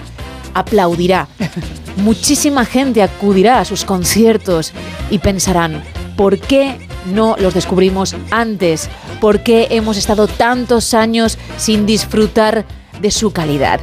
aplaudirá. 0.53 1.27
Muchísima 1.97 2.63
gente 2.63 3.03
acudirá 3.03 3.59
a 3.59 3.65
sus 3.65 3.83
conciertos 3.83 4.71
y 5.09 5.19
pensarán, 5.19 5.83
¿por 6.15 6.39
qué 6.39 6.87
no 7.13 7.35
los 7.37 7.53
descubrimos 7.53 8.15
antes? 8.31 8.89
¿Por 9.19 9.43
qué 9.43 9.67
hemos 9.71 9.97
estado 9.97 10.27
tantos 10.27 10.93
años 10.93 11.37
sin 11.57 11.85
disfrutar 11.85 12.65
de 13.01 13.11
su 13.11 13.31
calidad? 13.31 13.81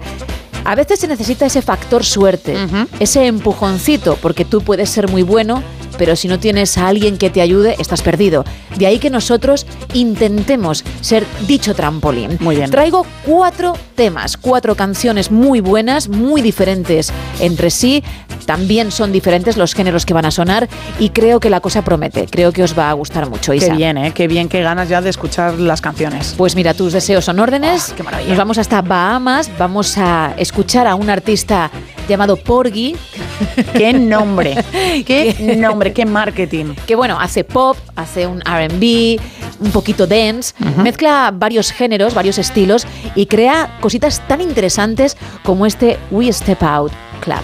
A 0.64 0.74
veces 0.74 1.00
se 1.00 1.08
necesita 1.08 1.46
ese 1.46 1.62
factor 1.62 2.04
suerte, 2.04 2.56
ese 2.98 3.26
empujoncito, 3.26 4.16
porque 4.20 4.44
tú 4.44 4.60
puedes 4.62 4.90
ser 4.90 5.08
muy 5.08 5.22
bueno, 5.22 5.62
pero 5.98 6.16
si 6.16 6.28
no 6.28 6.38
tienes 6.38 6.78
a 6.78 6.88
alguien 6.88 7.18
que 7.18 7.30
te 7.30 7.40
ayude, 7.40 7.76
estás 7.78 8.02
perdido. 8.02 8.44
De 8.76 8.86
ahí 8.86 8.98
que 8.98 9.10
nosotros 9.10 9.66
intentemos 9.92 10.84
ser 11.00 11.26
dicho 11.46 11.74
trampolín. 11.74 12.38
Muy 12.40 12.56
bien. 12.56 12.70
Traigo 12.70 13.04
cuatro 13.26 13.74
temas, 13.96 14.36
cuatro 14.36 14.74
canciones 14.74 15.30
muy 15.30 15.60
buenas, 15.60 16.08
muy 16.08 16.40
diferentes 16.40 17.12
entre 17.40 17.70
sí. 17.70 18.02
También 18.46 18.90
son 18.90 19.12
diferentes 19.12 19.56
los 19.56 19.74
géneros 19.74 20.06
que 20.06 20.14
van 20.14 20.24
a 20.24 20.30
sonar 20.30 20.68
y 20.98 21.10
creo 21.10 21.38
que 21.38 21.50
la 21.50 21.60
cosa 21.60 21.82
promete. 21.82 22.26
Creo 22.26 22.52
que 22.52 22.62
os 22.62 22.76
va 22.76 22.90
a 22.90 22.92
gustar 22.94 23.28
mucho, 23.28 23.52
Isa. 23.52 23.68
Qué 23.68 23.72
bien, 23.74 23.98
¿eh? 23.98 24.12
Qué 24.12 24.26
bien, 24.26 24.48
qué 24.48 24.62
ganas 24.62 24.88
ya 24.88 25.00
de 25.00 25.10
escuchar 25.10 25.58
las 25.58 25.80
canciones. 25.80 26.34
Pues 26.36 26.56
mira, 26.56 26.74
tus 26.74 26.92
deseos 26.92 27.24
son 27.24 27.38
órdenes. 27.38 27.92
qué 27.96 28.02
maravilla. 28.02 28.30
Nos 28.30 28.38
vamos 28.38 28.58
hasta 28.58 28.82
Bahamas. 28.82 29.50
Vamos 29.58 29.96
a 29.98 30.34
escuchar 30.36 30.49
a 30.52 30.94
un 30.94 31.10
artista 31.10 31.70
llamado 32.08 32.36
Porgy. 32.36 32.96
¡Qué 33.72 33.92
nombre! 33.92 34.56
¡Qué 35.06 35.56
nombre! 35.56 35.92
¡Qué 35.92 36.04
marketing! 36.04 36.74
Que 36.86 36.94
bueno, 36.94 37.18
hace 37.20 37.44
pop, 37.44 37.76
hace 37.96 38.26
un 38.26 38.40
RB, 38.40 39.20
un 39.60 39.70
poquito 39.72 40.06
dance, 40.06 40.54
mezcla 40.76 41.32
varios 41.34 41.70
géneros, 41.70 42.14
varios 42.14 42.38
estilos 42.38 42.86
y 43.14 43.26
crea 43.26 43.78
cositas 43.80 44.26
tan 44.28 44.40
interesantes 44.40 45.16
como 45.44 45.66
este 45.66 45.98
We 46.10 46.32
Step 46.32 46.62
Out 46.62 46.92
Club. 47.20 47.42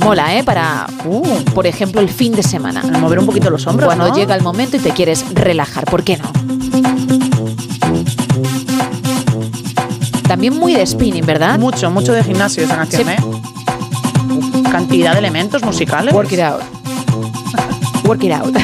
Mola, 0.00 0.38
¿eh? 0.38 0.44
Para, 0.44 0.86
uh, 1.04 1.44
por 1.54 1.66
ejemplo, 1.66 2.00
el 2.00 2.08
fin 2.08 2.32
de 2.32 2.42
semana. 2.42 2.82
mover 3.00 3.18
un 3.18 3.26
poquito 3.26 3.50
los 3.50 3.66
hombros, 3.66 3.86
Cuando 3.86 4.08
¿no? 4.08 4.14
llega 4.14 4.34
el 4.34 4.42
momento 4.42 4.76
y 4.76 4.80
te 4.80 4.90
quieres 4.90 5.24
relajar, 5.34 5.84
¿por 5.84 6.04
qué 6.04 6.16
no? 6.16 6.30
También 10.28 10.58
muy 10.58 10.74
de 10.74 10.86
spinning, 10.86 11.24
¿verdad? 11.24 11.58
Mucho, 11.58 11.90
mucho 11.90 12.12
de 12.12 12.22
gimnasio 12.24 12.64
esa 12.64 12.76
canción, 12.76 13.04
Sí. 13.06 13.10
¿eh? 13.12 14.62
Cantidad 14.70 15.12
de 15.12 15.18
elementos 15.20 15.62
musicales. 15.62 16.12
Work 16.12 16.32
it 16.32 16.40
out. 16.40 16.62
Work 18.04 18.24
it 18.24 18.32
out. 18.32 18.56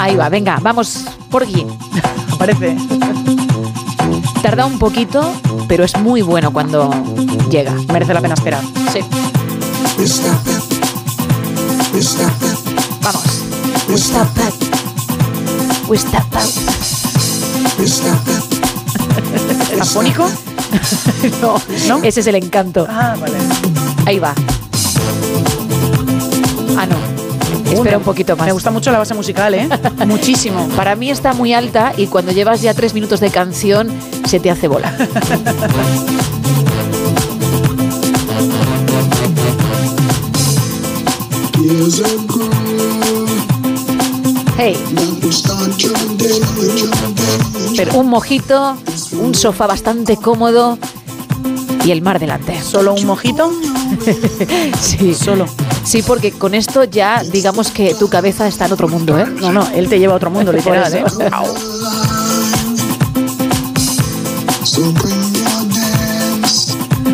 Ahí 0.00 0.16
va, 0.16 0.28
venga, 0.28 0.58
vamos, 0.60 1.04
Porgy. 1.30 1.66
Aparece. 2.32 2.76
Tarda 4.42 4.66
un 4.66 4.78
poquito, 4.78 5.32
pero 5.68 5.84
es 5.84 5.96
muy 5.98 6.22
bueno 6.22 6.52
cuando 6.52 6.90
llega. 7.50 7.72
Merece 7.92 8.12
la 8.14 8.20
pena 8.20 8.34
esperar. 8.34 8.62
Sí. 8.92 9.00
Vamos. 13.02 13.42
¿Afónico? 19.80 20.28
no, 21.40 21.60
no. 21.88 22.02
Ese 22.02 22.20
es 22.20 22.26
el 22.26 22.36
encanto. 22.36 22.86
Ah, 22.88 23.16
vale. 23.20 23.34
Ahí 24.06 24.18
va. 24.18 24.34
Ah, 26.76 26.86
no. 26.86 26.96
Espera 27.70 27.98
un 27.98 28.04
poquito 28.04 28.36
más. 28.36 28.46
Me 28.46 28.52
gusta 28.52 28.70
mucho 28.70 28.90
la 28.90 28.98
base 28.98 29.14
musical, 29.14 29.54
¿eh? 29.54 29.68
Muchísimo. 30.06 30.68
Para 30.76 30.94
mí 30.94 31.10
está 31.10 31.32
muy 31.32 31.54
alta 31.54 31.92
y 31.96 32.06
cuando 32.06 32.32
llevas 32.32 32.60
ya 32.60 32.74
tres 32.74 32.94
minutos 32.94 33.20
de 33.20 33.30
canción 33.30 33.90
se 34.26 34.40
te 34.40 34.50
hace 34.50 34.68
bola. 34.68 34.94
Hey. 44.58 44.76
Pero 47.76 47.94
un 47.94 48.08
mojito, 48.08 48.76
un 49.18 49.34
sofá 49.34 49.66
bastante 49.66 50.16
cómodo 50.16 50.78
y 51.84 51.90
el 51.90 52.02
mar 52.02 52.18
delante. 52.18 52.60
¿Solo 52.62 52.94
un 52.94 53.06
mojito? 53.06 53.50
sí. 54.80 55.14
Solo. 55.14 55.46
Sí, 55.84 56.02
porque 56.02 56.32
con 56.32 56.54
esto 56.54 56.84
ya 56.84 57.22
digamos 57.22 57.70
que 57.70 57.94
tu 57.94 58.08
cabeza 58.08 58.46
está 58.46 58.66
en 58.66 58.72
otro 58.72 58.88
mundo, 58.88 59.18
¿eh? 59.18 59.26
No, 59.26 59.52
no, 59.52 59.66
él 59.74 59.88
te 59.88 59.98
lleva 59.98 60.14
a 60.14 60.16
otro 60.16 60.30
mundo, 60.30 60.52
literal, 60.52 60.94
¿eh? 60.94 61.04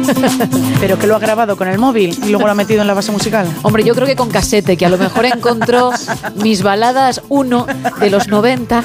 Pero 0.81 0.99
que 0.99 1.07
lo 1.07 1.17
ha 1.17 1.19
grabado 1.19 1.57
con 1.57 1.69
el 1.69 1.79
móvil 1.79 2.19
y 2.25 2.29
luego 2.31 2.47
lo 2.47 2.53
ha 2.53 2.55
metido 2.55 2.81
en 2.81 2.87
la 2.87 2.95
base 2.95 3.13
musical. 3.13 3.49
Hombre, 3.63 3.85
yo 3.85 3.95
creo 3.95 4.07
que 4.07 4.17
con 4.17 4.31
casete, 4.31 4.77
que 4.77 4.87
a 4.87 4.89
lo 4.89 4.99
mejor 4.99 5.27
encontró 5.27 5.91
mis 6.37 6.63
baladas 6.63 7.23
1 7.29 7.67
de 8.01 8.11
los 8.11 8.29
90 8.29 8.85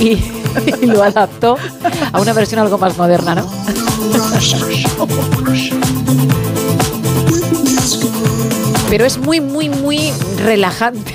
y, 0.00 0.18
y 0.82 0.86
lo 0.86 1.02
adaptó 1.02 1.56
a 2.12 2.20
una 2.20 2.32
versión 2.32 2.60
algo 2.60 2.78
más 2.78 2.96
moderna, 2.96 3.34
¿no? 3.34 3.46
Pero 8.92 9.06
es 9.06 9.16
muy, 9.16 9.40
muy, 9.40 9.70
muy 9.70 10.12
relajante. 10.44 11.14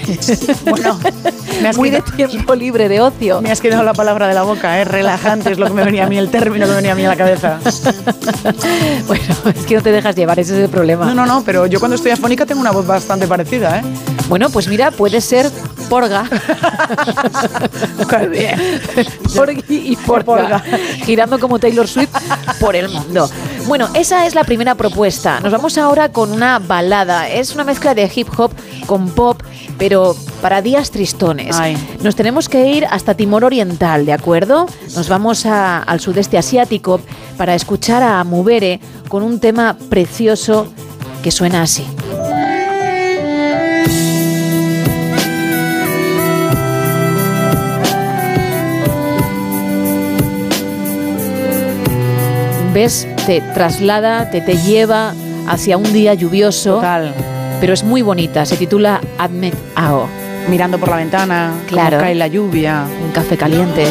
Bueno, 0.68 1.00
me 1.62 1.68
has 1.68 1.78
muy 1.78 1.92
de 1.92 2.02
tiempo 2.02 2.56
libre, 2.56 2.90
de 2.90 3.02
ocio. 3.02 3.40
Me 3.40 3.52
has 3.52 3.62
quedado 3.62 3.84
la 3.84 3.94
palabra 3.94 4.28
de 4.28 4.34
la 4.34 4.42
boca, 4.42 4.82
es 4.82 4.88
relajante, 4.88 5.52
es 5.52 5.60
lo 5.60 5.68
que 5.68 5.74
me 5.74 5.84
venía 5.84 6.06
a 6.06 6.10
mí, 6.10 6.18
el 6.18 6.32
término 6.32 6.66
que 6.66 6.72
me 6.72 6.78
venía 6.78 6.94
a 6.94 6.96
mí 6.96 7.06
a 7.06 7.10
la 7.10 7.16
cabeza. 7.16 7.60
Bueno, 9.06 9.24
es 9.54 9.66
que 9.68 9.76
no 9.76 9.84
te 9.84 9.92
dejas 9.92 10.16
llevar, 10.16 10.40
ese 10.40 10.58
es 10.58 10.64
el 10.64 10.70
problema. 10.70 11.06
No, 11.06 11.14
no, 11.14 11.28
no, 11.28 11.44
pero 11.46 11.68
yo 11.68 11.78
cuando 11.78 11.94
estoy 11.94 12.10
afónica 12.10 12.48
tengo 12.48 12.62
una 12.62 12.72
voz 12.72 12.88
bastante 12.88 13.28
parecida, 13.28 13.78
¿eh? 13.78 13.84
Bueno, 14.28 14.50
pues 14.50 14.68
mira, 14.68 14.92
puede 14.92 15.22
ser 15.22 15.50
porga. 15.90 16.26
Porgy 19.36 19.64
y 19.70 19.96
porga, 19.96 20.24
Porga. 20.26 20.64
girando 21.06 21.40
como 21.40 21.60
Taylor 21.60 21.88
Swift 21.88 22.10
por 22.60 22.76
el 22.76 22.90
mundo. 22.90 23.30
Bueno, 23.68 23.88
esa 23.94 24.26
es 24.26 24.36
la 24.36 24.44
primera 24.44 24.76
propuesta. 24.76 25.40
Nos 25.40 25.52
vamos 25.52 25.78
ahora 25.78 26.12
con 26.12 26.32
una 26.32 26.60
balada. 26.60 27.30
Es 27.30 27.54
una 27.56 27.64
mezcla 27.64 27.94
de 27.94 28.10
hip 28.14 28.28
hop 28.38 28.52
con 28.86 29.10
pop, 29.10 29.42
pero 29.78 30.16
para 30.42 30.62
días 30.62 30.92
tristones. 30.92 31.56
Ay. 31.58 31.78
Nos 32.02 32.16
tenemos 32.16 32.50
que 32.50 32.68
ir 32.68 32.86
hasta 32.90 33.14
Timor 33.16 33.44
Oriental, 33.44 34.06
¿de 34.06 34.14
acuerdo? 34.14 34.68
Nos 34.96 35.10
vamos 35.10 35.46
a- 35.46 35.80
al 35.84 36.00
sudeste 36.00 36.38
asiático 36.38 37.00
para 37.38 37.56
escuchar 37.56 38.04
a 38.04 38.24
Mubere 38.24 38.80
con 39.10 39.24
un 39.24 39.40
tema 39.40 39.78
precioso 39.90 40.68
que 41.24 41.32
suena 41.32 41.62
así. 41.64 41.86
Ves, 52.78 53.08
te 53.26 53.42
traslada, 53.42 54.30
te, 54.30 54.40
te 54.40 54.56
lleva 54.56 55.16
hacia 55.48 55.78
un 55.78 55.92
día 55.94 56.14
lluvioso. 56.14 56.76
Total. 56.76 57.12
Pero 57.60 57.74
es 57.74 57.84
muy 57.84 58.04
bonita, 58.04 58.46
se 58.46 58.56
titula 58.56 59.02
Admet 59.18 59.56
Ao. 59.74 60.06
Mirando 60.48 60.78
por 60.78 60.90
la 60.90 60.98
ventana, 60.98 61.54
Claro. 61.66 61.98
cae 61.98 62.14
la 62.14 62.28
lluvia. 62.28 62.86
Un 63.04 63.12
café 63.14 63.36
caliente. 63.36 63.88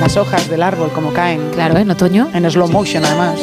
Las 0.00 0.16
hojas 0.16 0.50
del 0.50 0.64
árbol 0.64 0.90
como 0.92 1.12
caen. 1.12 1.50
Claro, 1.52 1.78
en 1.78 1.92
otoño. 1.92 2.28
En 2.34 2.50
slow 2.50 2.68
motion 2.68 3.04
además. 3.04 3.38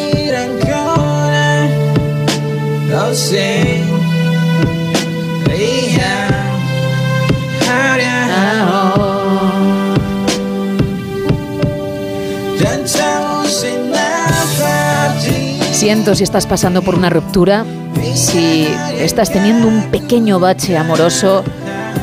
Siento 15.77 16.15
si 16.15 16.23
estás 16.23 16.47
pasando 16.47 16.81
por 16.81 16.95
una 16.95 17.11
ruptura, 17.11 17.63
si 18.15 18.67
estás 18.97 19.31
teniendo 19.31 19.67
un 19.67 19.91
pequeño 19.91 20.39
bache 20.39 20.75
amoroso, 20.75 21.43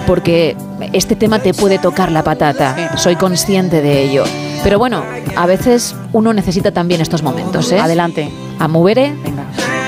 porque 0.07 0.57
este 0.93 1.17
tema 1.17 1.41
te 1.41 1.55
puede 1.55 1.81
tocar 1.81 2.13
la 2.13 2.23
patata. 2.23 2.97
Soy 2.97 3.17
consciente 3.17 3.83
de 3.83 4.05
ello. 4.05 4.23
Pero 4.63 4.79
bueno, 4.79 5.03
a 5.35 5.47
veces 5.47 5.97
uno 6.13 6.33
necesita 6.33 6.71
también 6.71 7.01
estos 7.01 7.25
momentos, 7.25 7.73
¿eh? 7.73 7.81
Adelante. 7.81 8.31
A 8.61 8.69
Mubere, 8.69 9.13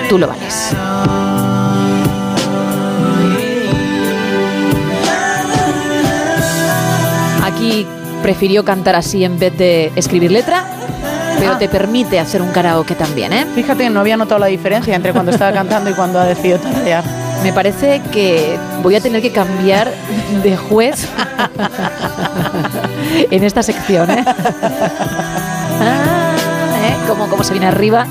tú 0.08 0.18
lo 0.18 0.26
vales. 0.26 0.74
Aquí 7.44 7.86
prefirió 8.20 8.64
cantar 8.64 8.96
así 8.96 9.22
en 9.22 9.38
vez 9.38 9.56
de 9.56 9.92
escribir 9.94 10.32
letra, 10.32 10.75
pero 11.38 11.56
te 11.58 11.68
permite 11.68 12.18
hacer 12.20 12.42
un 12.42 12.50
karaoke 12.50 12.94
también, 12.94 13.32
¿eh? 13.32 13.46
Fíjate, 13.54 13.88
no 13.90 14.00
había 14.00 14.16
notado 14.16 14.38
la 14.40 14.46
diferencia 14.46 14.94
entre 14.94 15.12
cuando 15.12 15.32
estaba 15.32 15.52
cantando 15.52 15.90
y 15.90 15.94
cuando 15.94 16.18
ha 16.20 16.24
decidido 16.24 16.58
tararear. 16.58 17.04
Me 17.42 17.52
parece 17.52 18.00
que 18.12 18.58
voy 18.82 18.96
a 18.96 19.00
tener 19.00 19.20
que 19.22 19.30
cambiar 19.30 19.90
de 20.42 20.56
juez 20.56 21.06
en 23.30 23.44
esta 23.44 23.62
sección, 23.62 24.10
¿eh? 24.10 24.24
Ah, 25.80 26.34
¿eh? 26.84 26.96
Como, 27.06 27.28
como 27.28 27.44
se 27.44 27.52
viene 27.52 27.66
arriba. 27.66 28.06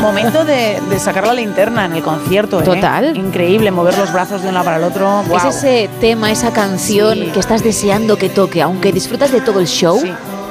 Momento 0.00 0.44
de, 0.46 0.80
de 0.88 0.98
sacar 0.98 1.26
la 1.26 1.34
linterna 1.34 1.84
en 1.84 1.92
el 1.92 2.02
concierto. 2.02 2.60
¿eh? 2.60 2.64
Total. 2.64 3.16
Increíble, 3.16 3.70
mover 3.70 3.98
los 3.98 4.10
brazos 4.12 4.40
de 4.42 4.48
un 4.48 4.54
lado 4.54 4.64
para 4.64 4.78
el 4.78 4.84
otro. 4.84 5.22
Es 5.36 5.44
ese 5.44 5.90
tema, 6.00 6.30
esa 6.32 6.52
canción 6.52 7.18
Sí. 7.18 7.30
que 7.34 7.40
estás 7.40 7.62
deseando 7.62 8.16
que 8.16 8.30
toque, 8.30 8.62
aunque 8.62 8.92
disfrutas 8.92 9.30
de 9.30 9.40
todo 9.42 9.60
el 9.60 9.66
show, 9.66 10.00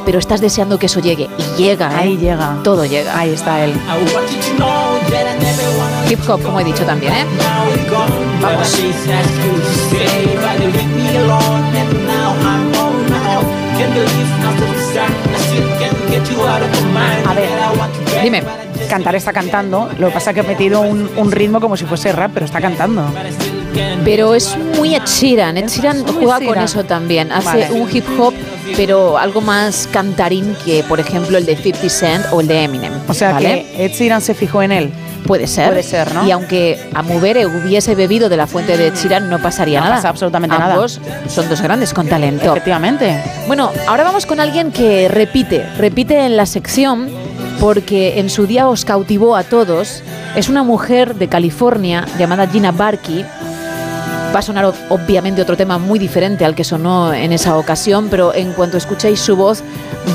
pero 0.09 0.17
estás 0.17 0.41
deseando 0.41 0.79
que 0.79 0.87
eso 0.87 0.99
llegue. 1.01 1.29
Y 1.37 1.61
llega, 1.61 1.91
¿eh? 1.91 1.97
Ahí 1.99 2.17
llega. 2.17 2.57
Todo 2.63 2.83
llega. 2.83 3.15
Ahí 3.15 3.29
está 3.29 3.63
él. 3.63 3.71
Hip 6.09 6.19
hop, 6.27 6.41
como 6.41 6.59
he 6.59 6.63
dicho 6.63 6.83
también, 6.83 7.13
¿eh? 7.13 7.25
Vamos. 8.41 8.75
A 17.27 17.33
ver, 17.35 17.49
dime. 18.23 18.43
Cantar 18.89 19.13
está 19.13 19.31
cantando, 19.31 19.89
lo 19.99 20.07
que 20.07 20.13
pasa 20.13 20.31
es 20.31 20.33
que 20.33 20.39
ha 20.39 20.43
metido 20.43 20.81
un, 20.81 21.07
un 21.17 21.31
ritmo 21.31 21.59
como 21.59 21.77
si 21.77 21.85
fuese 21.85 22.11
rap, 22.11 22.31
pero 22.33 22.47
está 22.47 22.59
cantando. 22.59 23.05
Pero 24.03 24.33
es 24.33 24.57
muy 24.75 24.95
Ed 24.95 25.03
Sheeran. 25.05 25.57
Ed 25.57 25.67
Sheeran 25.67 26.03
juega 26.07 26.39
con 26.43 26.57
eso 26.57 26.83
también. 26.83 27.31
Hace 27.31 27.45
Vale. 27.45 27.71
un 27.71 27.87
hip 27.95 28.05
hop, 28.17 28.33
pero 28.75 29.17
algo 29.17 29.41
más 29.41 29.87
cantarín 29.91 30.55
que, 30.65 30.83
por 30.83 30.99
ejemplo, 30.99 31.37
el 31.37 31.45
de 31.45 31.55
50 31.55 31.89
Cent 31.89 32.25
o 32.31 32.41
el 32.41 32.47
de 32.47 32.63
Eminem. 32.63 32.93
O 33.07 33.13
sea 33.13 33.33
¿vale? 33.33 33.65
que 33.75 33.85
Ed 33.85 33.91
Sheeran 33.91 34.21
se 34.21 34.33
fijó 34.33 34.61
en 34.61 34.71
él. 34.71 34.91
Puede 35.25 35.47
ser. 35.47 35.67
Puede 35.67 35.83
ser, 35.83 36.13
¿no? 36.13 36.25
Y 36.25 36.31
aunque 36.31 36.79
a 36.93 37.03
Mubere 37.03 37.45
hubiese 37.45 37.93
bebido 37.93 38.29
de 38.29 38.37
la 38.37 38.47
fuente 38.47 38.77
de 38.77 38.87
Ed 38.87 38.95
Sheeran, 38.95 39.29
no 39.29 39.39
pasaría 39.39 39.79
No 39.79 39.85
nada. 39.85 39.97
pasa 39.97 40.09
absolutamente 40.09 40.57
nada. 40.57 40.75
Ambos 40.75 40.99
son 41.27 41.49
dos 41.49 41.61
grandes 41.61 41.93
con 41.93 42.07
talento. 42.07 42.45
Efectivamente. 42.51 43.21
Bueno, 43.47 43.69
ahora 43.87 44.03
vamos 44.05 44.25
con 44.25 44.39
alguien 44.39 44.71
que 44.71 45.07
repite, 45.09 45.65
repite 45.77 46.25
en 46.25 46.37
la 46.37 46.45
sección 46.45 47.09
porque 47.59 48.19
en 48.19 48.29
su 48.29 48.47
día 48.47 48.67
os 48.69 48.85
cautivó 48.85 49.35
a 49.35 49.43
todos. 49.43 50.01
Es 50.35 50.47
una 50.47 50.63
mujer 50.63 51.15
de 51.15 51.27
California 51.27 52.05
llamada 52.17 52.47
Gina 52.47 52.71
Barkey. 52.71 53.25
Va 54.33 54.39
a 54.39 54.41
sonar 54.43 54.65
ob- 54.65 54.75
obviamente 54.89 55.41
otro 55.41 55.57
tema 55.57 55.77
muy 55.79 55.97
diferente 55.97 56.45
al 56.45 56.53
que 56.55 56.63
sonó 56.63 57.13
en 57.13 57.33
esa 57.33 57.57
ocasión, 57.57 58.07
pero 58.11 58.33
en 58.33 58.53
cuanto 58.53 58.77
escuchéis 58.77 59.19
su 59.19 59.35
voz 59.35 59.63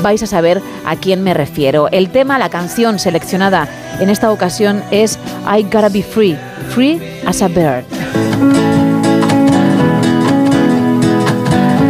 vais 0.01 0.23
a 0.23 0.27
saber 0.27 0.61
a 0.85 0.95
quién 0.95 1.21
me 1.21 1.33
refiero. 1.33 1.89
El 1.91 2.09
tema, 2.09 2.39
la 2.39 2.49
canción 2.49 2.97
seleccionada 2.97 3.67
en 3.99 4.09
esta 4.09 4.31
ocasión 4.31 4.81
es 4.91 5.19
I 5.45 5.63
Gotta 5.63 5.89
Be 5.89 6.01
Free, 6.01 6.37
Free 6.69 7.01
as 7.25 7.41
a 7.41 7.47
Bird. 7.49 7.83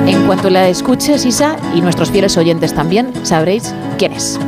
En 0.08 0.26
cuanto 0.26 0.50
la 0.50 0.68
escuches, 0.68 1.26
Isa, 1.26 1.56
y 1.76 1.82
nuestros 1.82 2.10
fieles 2.10 2.36
oyentes 2.38 2.74
también, 2.74 3.14
sabréis 3.24 3.74
quién 4.00 4.14
es. 4.14 4.40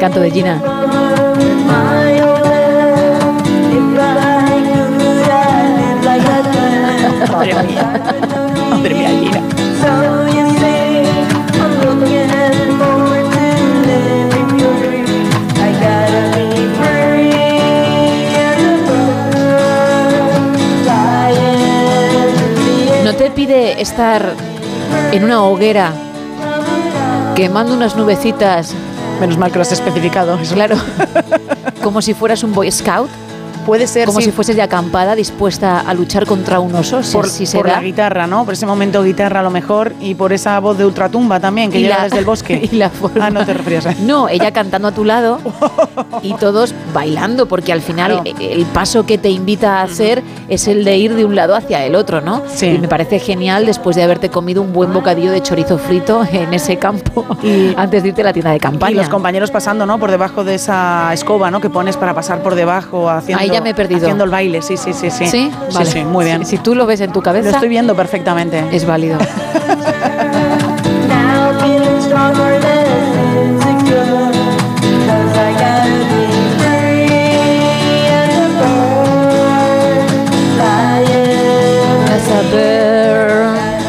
Encanto 0.00 0.20
de 0.20 0.30
Gina. 0.30 0.56
Madre 7.30 7.54
mía. 7.64 8.00
Madre 8.70 8.94
mía, 8.94 9.08
Gina. 9.10 9.40
¿No 23.04 23.14
te 23.16 23.30
pide 23.32 23.82
estar 23.82 24.32
en 25.12 25.24
una 25.24 25.42
hoguera 25.42 25.92
quemando 27.34 27.74
unas 27.74 27.96
nubecitas? 27.96 28.74
Menos 29.20 29.36
mal 29.36 29.50
que 29.50 29.58
lo 29.58 29.62
has 29.62 29.72
especificado. 29.72 30.38
Claro. 30.54 30.76
Como 31.82 32.00
si 32.00 32.14
fueras 32.14 32.42
un 32.42 32.52
Boy 32.52 32.70
Scout. 32.72 33.10
Puede 33.66 33.86
ser, 33.86 34.06
Como 34.06 34.20
sí. 34.20 34.26
si 34.26 34.32
fueses 34.32 34.56
de 34.56 34.62
acampada 34.62 35.14
dispuesta 35.14 35.80
a 35.80 35.94
luchar 35.94 36.26
contra 36.26 36.60
un 36.60 36.74
oso, 36.74 37.02
si, 37.02 37.12
por, 37.12 37.28
si 37.28 37.46
se 37.46 37.56
por 37.58 37.66
da. 37.68 37.74
la 37.76 37.82
guitarra, 37.82 38.26
¿no? 38.26 38.44
Por 38.44 38.54
ese 38.54 38.66
momento 38.66 39.02
guitarra 39.02 39.40
a 39.40 39.42
lo 39.42 39.50
mejor 39.50 39.94
y 40.00 40.14
por 40.14 40.32
esa 40.32 40.58
voz 40.60 40.76
de 40.78 40.84
ultratumba 40.86 41.38
también 41.40 41.70
que 41.70 41.78
Y 41.78 41.82
llega 41.82 41.98
la- 41.98 42.04
desde 42.04 42.18
el 42.18 42.24
bosque. 42.24 42.68
y 42.72 42.76
la 42.76 42.90
forma- 42.90 43.26
Ah, 43.26 43.30
no 43.30 43.44
te 43.44 43.52
referías 43.54 43.86
a 43.86 43.94
No, 44.00 44.28
ella 44.28 44.52
cantando 44.52 44.88
a 44.88 44.92
tu 44.92 45.04
lado 45.04 45.38
y 46.22 46.34
todos 46.34 46.74
bailando, 46.94 47.46
porque 47.46 47.72
al 47.72 47.80
final 47.80 48.22
Claro. 48.22 48.38
el 48.40 48.64
paso 48.66 49.04
que 49.06 49.18
te 49.18 49.28
invita 49.30 49.80
a 49.80 49.82
hacer 49.82 50.22
es 50.48 50.66
el 50.68 50.84
de 50.84 50.96
ir 50.96 51.14
de 51.14 51.24
un 51.24 51.36
lado 51.36 51.54
hacia 51.54 51.84
el 51.84 51.94
otro, 51.94 52.20
¿no? 52.20 52.42
Sí. 52.52 52.66
Y 52.66 52.78
me 52.78 52.88
parece 52.88 53.18
genial 53.18 53.66
después 53.66 53.94
de 53.96 54.02
haberte 54.02 54.30
comido 54.30 54.62
un 54.62 54.72
buen 54.72 54.92
bocadillo 54.92 55.30
de 55.30 55.42
chorizo 55.42 55.78
frito 55.78 56.24
en 56.32 56.52
ese 56.54 56.78
campo 56.78 57.24
antes 57.76 58.02
de 58.02 58.08
irte 58.08 58.22
a 58.22 58.24
la 58.24 58.32
tienda 58.32 58.50
de 58.52 58.58
campaña. 58.58 58.92
Y 58.92 58.94
los 58.96 59.08
compañeros 59.08 59.50
pasando, 59.50 59.86
¿no? 59.86 59.98
Por 59.98 60.10
debajo 60.10 60.44
de 60.44 60.54
esa 60.54 61.12
escoba, 61.12 61.50
¿no? 61.50 61.60
Que 61.60 61.68
pones 61.70 61.96
para 61.96 62.14
pasar 62.14 62.42
por 62.42 62.54
debajo 62.54 63.08
haciendo, 63.10 63.44
Ahí 63.50 63.56
ya 63.56 63.60
me 63.62 63.70
he 63.70 63.74
perdido. 63.74 64.00
haciendo 64.00 64.24
el 64.24 64.30
baile. 64.30 64.62
Sí, 64.62 64.76
sí, 64.76 64.92
sí, 64.92 65.10
sí. 65.10 65.26
¿Sí? 65.26 65.50
sí, 65.68 65.84
sí, 65.86 66.04
muy 66.04 66.24
bien. 66.24 66.44
Si, 66.44 66.56
si 66.56 66.62
tú 66.62 66.74
lo 66.74 66.86
ves 66.86 67.00
en 67.00 67.12
tu 67.12 67.20
cabeza, 67.22 67.50
Lo 67.50 67.54
estoy 67.56 67.68
viendo 67.68 67.94
perfectamente. 67.94 68.64
es 68.72 68.86
válido. 68.86 69.18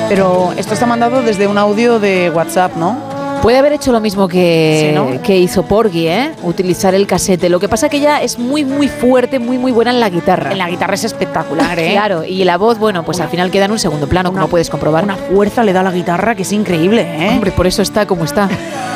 Pero 0.09 0.51
esto 0.57 0.73
está 0.73 0.85
mandado 0.85 1.21
desde 1.21 1.47
un 1.47 1.57
audio 1.57 1.99
de 1.99 2.29
WhatsApp, 2.29 2.75
¿no? 2.75 2.97
Puede 3.41 3.57
haber 3.57 3.73
hecho 3.73 3.91
lo 3.91 3.99
mismo 3.99 4.27
que, 4.27 4.89
Sí, 4.89 4.95
¿no? 4.95 5.21
que 5.23 5.37
hizo 5.37 5.63
Porgy, 5.63 6.07
¿eh? 6.07 6.31
Utilizar 6.43 6.93
el 6.93 7.07
casete. 7.07 7.49
Lo 7.49 7.59
que 7.59 7.67
pasa 7.67 7.89
que 7.89 7.97
ella 7.97 8.21
es 8.21 8.37
muy, 8.37 8.63
muy 8.63 8.87
fuerte, 8.87 9.39
muy, 9.39 9.57
muy 9.57 9.71
buena 9.71 9.89
en 9.89 9.99
la 9.99 10.09
guitarra. 10.09 10.51
En 10.51 10.59
la 10.59 10.69
guitarra 10.69 10.93
es 10.93 11.03
espectacular, 11.05 11.79
¿eh? 11.79 11.91
Claro, 12.01 12.23
y 12.23 12.43
la 12.43 12.57
voz, 12.57 12.77
bueno, 12.77 13.03
pues 13.03 13.19
al 13.19 13.29
final 13.29 13.49
queda 13.49 13.65
en 13.65 13.71
un 13.71 13.79
segundo 13.79 14.07
plano, 14.07 14.31
como 14.31 14.47
puedes 14.47 14.69
comprobar. 14.69 15.03
Una 15.03 15.15
fuerza 15.15 15.63
le 15.63 15.73
da 15.73 15.79
a 15.79 15.83
la 15.83 15.91
guitarra 15.91 16.35
que 16.35 16.43
es 16.43 16.51
increíble, 16.51 17.01
¿eh? 17.01 17.29
Hombre, 17.29 17.51
por 17.51 17.65
eso 17.65 17.81
está 17.81 18.05
como 18.05 18.25
está. 18.25 18.47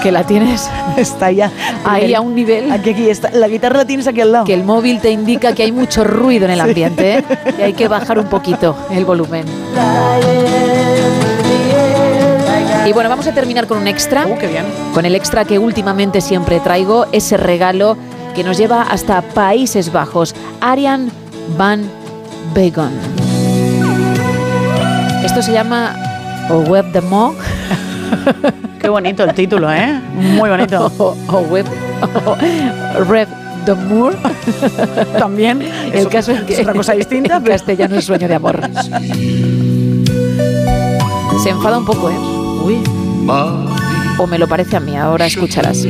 Que 0.03 0.11
la 0.11 0.23
tienes 0.23 0.69
Está 0.97 1.31
ya 1.31 1.51
ahí 1.83 2.13
a 2.13 2.21
un 2.21 2.35
nivel 2.35 2.71
Aquí, 2.71 2.91
aquí 2.91 3.09
está. 3.09 3.31
La 3.31 3.47
guitarra 3.47 3.77
la 3.77 3.85
tienes 3.85 4.05
aquí 4.07 4.21
al 4.21 4.31
lado. 4.31 4.45
que 4.45 4.53
el 4.53 4.63
móvil 4.63 5.01
te 5.01 5.09
indica 5.09 5.53
que 5.55 5.63
hay 5.63 5.71
mucho 5.71 6.03
ruido 6.03 6.45
en 6.45 6.51
el 6.51 6.61
ambiente, 6.61 7.17
¿eh? 7.17 7.23
Y 7.57 7.61
hay 7.63 7.73
que 7.73 7.87
bajar 7.87 8.19
un 8.19 8.27
poquito 8.27 8.75
el 8.91 9.05
volumen. 9.05 9.45
Y 12.85 12.93
bueno, 12.93 13.09
vamos 13.09 13.25
a 13.27 13.33
terminar 13.33 13.65
con 13.67 13.77
un 13.79 13.87
extra. 13.87 14.27
Uh, 14.27 14.37
qué 14.37 14.47
bien. 14.47 14.65
Con 14.93 15.05
el 15.05 15.15
extra 15.15 15.43
que 15.45 15.57
últimamente 15.57 16.21
siempre 16.21 16.59
traigo, 16.59 17.07
ese 17.11 17.35
regalo 17.37 17.97
que 18.35 18.43
nos 18.43 18.57
lleva 18.57 18.83
hasta 18.83 19.21
Países 19.21 19.91
Bajos. 19.91 20.35
Arian 20.61 21.09
Van 21.57 21.89
Begon. 22.53 22.91
Esto 25.23 25.41
se 25.41 25.51
llama 25.51 25.95
O 26.49 26.59
Web 26.59 26.91
de 26.91 27.01
Mo. 27.01 27.33
Qué 28.79 28.87
bonito 28.89 29.23
el 29.23 29.33
título, 29.33 29.71
¿eh? 29.73 29.99
Muy 30.13 30.49
bonito. 30.49 30.91
o, 30.99 31.15
o 31.29 31.39
Web. 31.39 31.65
Rev 33.09 33.27
de 33.65 33.73
Moor. 33.73 34.15
También. 35.17 35.59
El 35.91 35.93
es- 35.95 36.07
caso 36.07 36.33
es 36.33 36.41
que 36.43 36.53
es 36.53 36.59
otra 36.59 36.73
cosa 36.73 36.93
distinta, 36.93 37.39
pero- 37.39 37.53
castellano 37.53 37.95
es 37.95 38.05
sueño 38.05 38.27
de 38.27 38.35
amor. 38.35 38.59
Se 41.41 41.49
enfada 41.49 41.79
un 41.79 41.85
poco, 41.85 42.09
¿eh? 42.11 42.15
O 44.17 44.27
me 44.27 44.37
lo 44.37 44.47
parece 44.47 44.77
a 44.77 44.79
mí, 44.79 44.95
ahora 44.95 45.25
escucharás. 45.25 45.85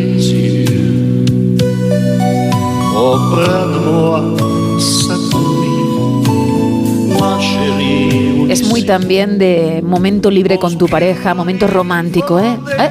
Es 8.50 8.68
muy 8.68 8.84
también 8.84 9.38
de 9.38 9.82
momento 9.84 10.32
libre 10.32 10.58
con 10.58 10.78
tu 10.78 10.88
pareja, 10.88 11.34
momento 11.34 11.68
romántico, 11.68 12.40
¿eh? 12.40 12.58
¿Eh? 12.80 12.90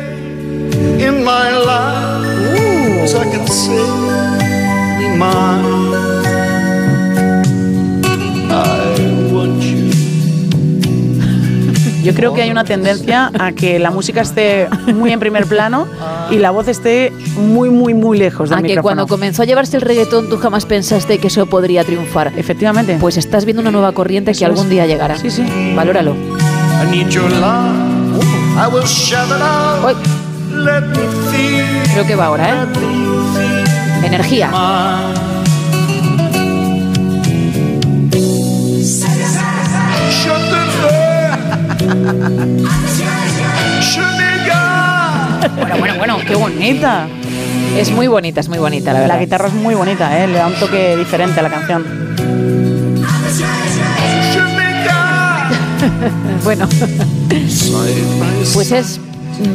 Yo 12.05 12.15
creo 12.15 12.35
que 12.35 12.43
hay 12.43 12.51
una 12.51 12.65
tendencia 12.65 13.31
a 13.39 13.53
que 13.53 13.79
la 13.79 13.91
música 13.91 14.21
esté 14.21 14.69
muy 14.95 15.11
en 15.13 15.21
primer 15.21 15.47
plano 15.47 15.89
y 16.31 16.37
la 16.39 16.51
voz 16.51 16.69
esté 16.69 17.13
muy, 17.37 17.71
muy, 17.71 17.95
muy 17.95 18.19
lejos 18.19 18.51
del 18.51 18.59
A 18.59 18.63
que 18.63 18.69
micrófono. 18.69 18.83
cuando 18.83 19.07
comenzó 19.07 19.43
a 19.43 19.45
llevarse 19.47 19.77
el 19.77 19.83
reggaetón 19.83 20.29
tú 20.29 20.37
jamás 20.37 20.67
pensaste 20.67 21.19
que 21.19 21.29
eso 21.29 21.47
podría 21.47 21.83
triunfar. 21.85 22.33
Efectivamente. 22.37 22.99
Pues 23.01 23.17
estás 23.17 23.45
viendo 23.45 23.63
una 23.63 23.71
nueva 23.71 23.93
corriente 23.93 24.33
que 24.33 24.37
Eso 24.37 24.47
algún 24.47 24.65
es. 24.65 24.71
día 24.71 24.87
llegará. 24.87 25.17
Sí, 25.19 25.31
sí. 25.31 25.45
Valóralo. 25.75 26.15
I 26.15 26.91
need 26.91 27.09
your 27.09 27.31
love. 27.31 28.23
I 28.57 28.69
will 28.73 28.85
shout 28.85 29.27
it 29.29 29.43
out. 29.43 29.97
Let 30.53 30.83
me 30.83 31.33
feel. 31.33 31.93
Creo 31.93 32.07
que 32.07 32.15
va 32.15 32.27
ahora, 32.27 32.49
¿eh? 32.65 34.07
Energía. 34.07 34.51
Bueno, 45.57 45.77
bueno, 45.79 45.95
bueno, 45.99 46.19
qué 46.27 46.35
bonita. 46.35 47.07
Es 47.77 47.91
muy 47.91 48.07
bonita, 48.07 48.41
es 48.41 48.49
muy 48.49 48.59
bonita, 48.59 48.93
la 48.93 49.01
verdad. 49.01 49.17
La 49.17 49.21
guitarra 49.21 49.49
es 49.49 49.55
muy 49.55 49.75
bonita, 49.75 50.23
¿eh? 50.23 50.29
le 50.29 50.35
da 50.35 50.47
un 50.47 50.55
toque 50.55 50.97
diferente 50.97 51.41
a 51.41 51.43
la 51.43 51.51
canción. 51.51 51.85
Bueno, 56.45 56.69
pues 58.55 58.73
es 58.73 59.01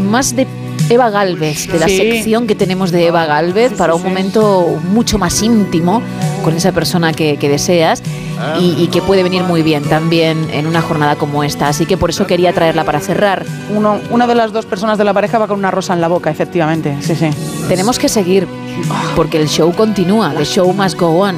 más 0.09 0.35
de 0.35 0.47
Eva 0.89 1.09
Galvez, 1.09 1.67
de 1.67 1.79
la 1.79 1.87
Sí. 1.87 1.97
sección 1.97 2.47
que 2.47 2.55
tenemos 2.55 2.91
de 2.91 3.07
Eva 3.07 3.25
Galvez 3.25 3.73
para 3.73 3.93
un 3.95 4.03
momento 4.03 4.79
mucho 4.91 5.17
más 5.17 5.41
íntimo 5.41 6.01
con 6.43 6.55
esa 6.55 6.71
persona 6.71 7.13
que, 7.13 7.37
que 7.37 7.47
deseas 7.49 8.01
y, 8.59 8.75
y 8.81 8.87
que 8.87 9.01
puede 9.01 9.21
venir 9.23 9.43
muy 9.43 9.61
bien 9.63 9.83
también 9.83 10.47
en 10.53 10.65
una 10.67 10.81
jornada 10.81 11.15
como 11.15 11.43
esta. 11.43 11.67
Así 11.67 11.85
que 11.85 11.97
por 11.97 12.09
eso 12.09 12.25
quería 12.25 12.53
traerla 12.53 12.83
para 12.85 12.99
cerrar. 12.99 13.45
Uno, 13.75 13.99
una 14.09 14.25
de 14.27 14.35
las 14.35 14.51
dos 14.53 14.65
personas 14.65 14.97
de 14.97 15.03
la 15.03 15.13
pareja 15.13 15.37
va 15.37 15.47
con 15.47 15.59
una 15.59 15.71
rosa 15.71 15.93
en 15.93 16.01
la 16.01 16.07
boca, 16.07 16.29
efectivamente. 16.31 16.95
Sí, 17.01 17.15
sí. 17.15 17.29
Tenemos 17.67 17.99
que 17.99 18.09
seguir 18.09 18.47
porque 19.15 19.37
el 19.37 19.47
show 19.49 19.71
continúa, 19.73 20.33
the 20.37 20.45
show 20.45 20.71
must 20.73 20.97
go 20.99 21.07
on. 21.21 21.37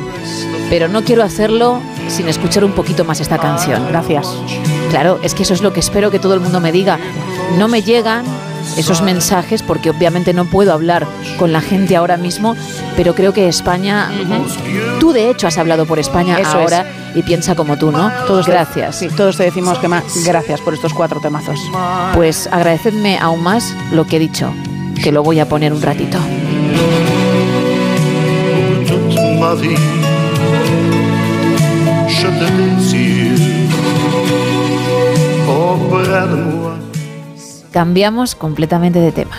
Pero 0.69 0.87
no 0.87 1.03
quiero 1.03 1.23
hacerlo 1.23 1.79
sin 2.07 2.29
escuchar 2.29 2.63
un 2.63 2.71
poquito 2.71 3.03
más 3.03 3.19
esta 3.19 3.37
canción. 3.37 3.85
Gracias. 3.89 4.27
Claro, 4.91 5.19
es 5.23 5.33
que 5.33 5.43
eso 5.43 5.53
es 5.53 5.61
lo 5.61 5.73
que 5.73 5.79
espero 5.81 6.11
que 6.11 6.19
todo 6.19 6.33
el 6.35 6.39
mundo 6.39 6.59
me 6.61 6.71
diga. 6.71 6.97
No 7.57 7.67
me 7.67 7.81
llegan 7.81 8.23
esos 8.77 9.01
mensajes 9.01 9.61
porque 9.63 9.89
obviamente 9.89 10.33
no 10.33 10.45
puedo 10.45 10.73
hablar 10.73 11.07
con 11.37 11.51
la 11.51 11.61
gente 11.61 11.95
ahora 11.95 12.17
mismo, 12.17 12.55
pero 12.95 13.15
creo 13.15 13.33
que 13.33 13.47
España, 13.47 14.09
tú 14.99 15.11
de 15.13 15.29
hecho 15.29 15.47
has 15.47 15.57
hablado 15.57 15.85
por 15.85 15.99
España 15.99 16.37
Eso 16.39 16.57
ahora 16.57 16.85
y 17.15 17.23
piensa 17.23 17.55
como 17.55 17.77
tú, 17.77 17.91
¿no? 17.91 18.11
Todos 18.27 18.45
te- 18.45 18.51
gracias. 18.51 18.95
sí, 18.97 19.09
todos 19.09 19.37
te 19.37 19.43
decimos 19.43 19.77
que 19.79 19.87
más 19.87 20.03
gracias 20.25 20.61
por 20.61 20.73
estos 20.73 20.93
cuatro 20.93 21.19
temazos. 21.19 21.59
Pues 22.15 22.47
agradecedme 22.51 23.17
aún 23.19 23.43
más 23.43 23.73
lo 23.91 24.05
que 24.05 24.15
he 24.17 24.19
dicho, 24.19 24.53
que 25.03 25.11
lo 25.11 25.23
voy 25.23 25.39
a 25.39 25.47
poner 25.49 25.73
un 25.73 25.81
ratito. 25.81 26.17
Je 32.07 32.27
te 32.39 32.47
désire. 32.57 33.31
Cambiamos 37.71 38.35
completamente 38.35 38.99
de 38.99 39.13
tema. 39.13 39.37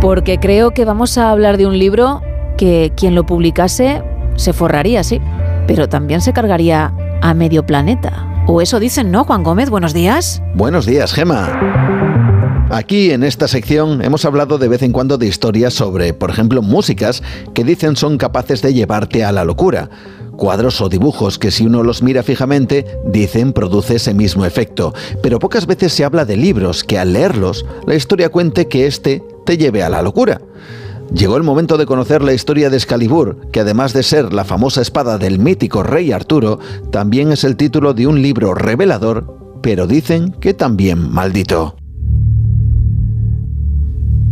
Porque 0.00 0.38
creo 0.40 0.72
que 0.72 0.84
vamos 0.84 1.16
a 1.16 1.30
hablar 1.30 1.58
de 1.58 1.66
un 1.66 1.78
libro 1.78 2.22
que 2.56 2.92
quien 2.96 3.14
lo 3.14 3.24
publicase 3.24 4.02
se 4.34 4.52
forraría, 4.52 5.04
sí, 5.04 5.20
pero 5.68 5.88
también 5.88 6.20
se 6.20 6.32
cargaría 6.32 6.92
a 7.22 7.34
medio 7.34 7.64
planeta. 7.64 8.26
O 8.48 8.60
eso 8.60 8.80
dicen, 8.80 9.12
¿no, 9.12 9.24
Juan 9.24 9.44
Gómez? 9.44 9.70
Buenos 9.70 9.92
días. 9.92 10.42
Buenos 10.54 10.86
días, 10.86 11.12
Gema. 11.12 11.97
Aquí 12.70 13.12
en 13.12 13.24
esta 13.24 13.48
sección 13.48 14.02
hemos 14.02 14.26
hablado 14.26 14.58
de 14.58 14.68
vez 14.68 14.82
en 14.82 14.92
cuando 14.92 15.16
de 15.16 15.26
historias 15.26 15.72
sobre, 15.72 16.12
por 16.12 16.28
ejemplo, 16.28 16.60
músicas 16.60 17.22
que 17.54 17.64
dicen 17.64 17.96
son 17.96 18.18
capaces 18.18 18.60
de 18.60 18.74
llevarte 18.74 19.24
a 19.24 19.32
la 19.32 19.44
locura. 19.44 19.88
Cuadros 20.36 20.82
o 20.82 20.90
dibujos 20.90 21.38
que 21.38 21.50
si 21.50 21.64
uno 21.64 21.82
los 21.82 22.02
mira 22.02 22.22
fijamente 22.22 22.84
dicen 23.06 23.54
produce 23.54 23.94
ese 23.96 24.12
mismo 24.12 24.44
efecto. 24.44 24.92
Pero 25.22 25.38
pocas 25.38 25.66
veces 25.66 25.94
se 25.94 26.04
habla 26.04 26.26
de 26.26 26.36
libros 26.36 26.84
que 26.84 26.98
al 26.98 27.14
leerlos 27.14 27.64
la 27.86 27.94
historia 27.94 28.28
cuente 28.28 28.68
que 28.68 28.86
éste 28.86 29.24
te 29.46 29.56
lleve 29.56 29.82
a 29.82 29.88
la 29.88 30.02
locura. 30.02 30.42
Llegó 31.10 31.38
el 31.38 31.44
momento 31.44 31.78
de 31.78 31.86
conocer 31.86 32.22
la 32.22 32.34
historia 32.34 32.68
de 32.68 32.76
Excalibur, 32.76 33.50
que 33.50 33.60
además 33.60 33.94
de 33.94 34.02
ser 34.02 34.34
la 34.34 34.44
famosa 34.44 34.82
espada 34.82 35.16
del 35.16 35.38
mítico 35.38 35.82
rey 35.82 36.12
Arturo, 36.12 36.58
también 36.90 37.32
es 37.32 37.44
el 37.44 37.56
título 37.56 37.94
de 37.94 38.06
un 38.06 38.20
libro 38.20 38.52
revelador, 38.52 39.58
pero 39.62 39.86
dicen 39.86 40.32
que 40.32 40.52
también 40.52 41.10
maldito. 41.10 41.74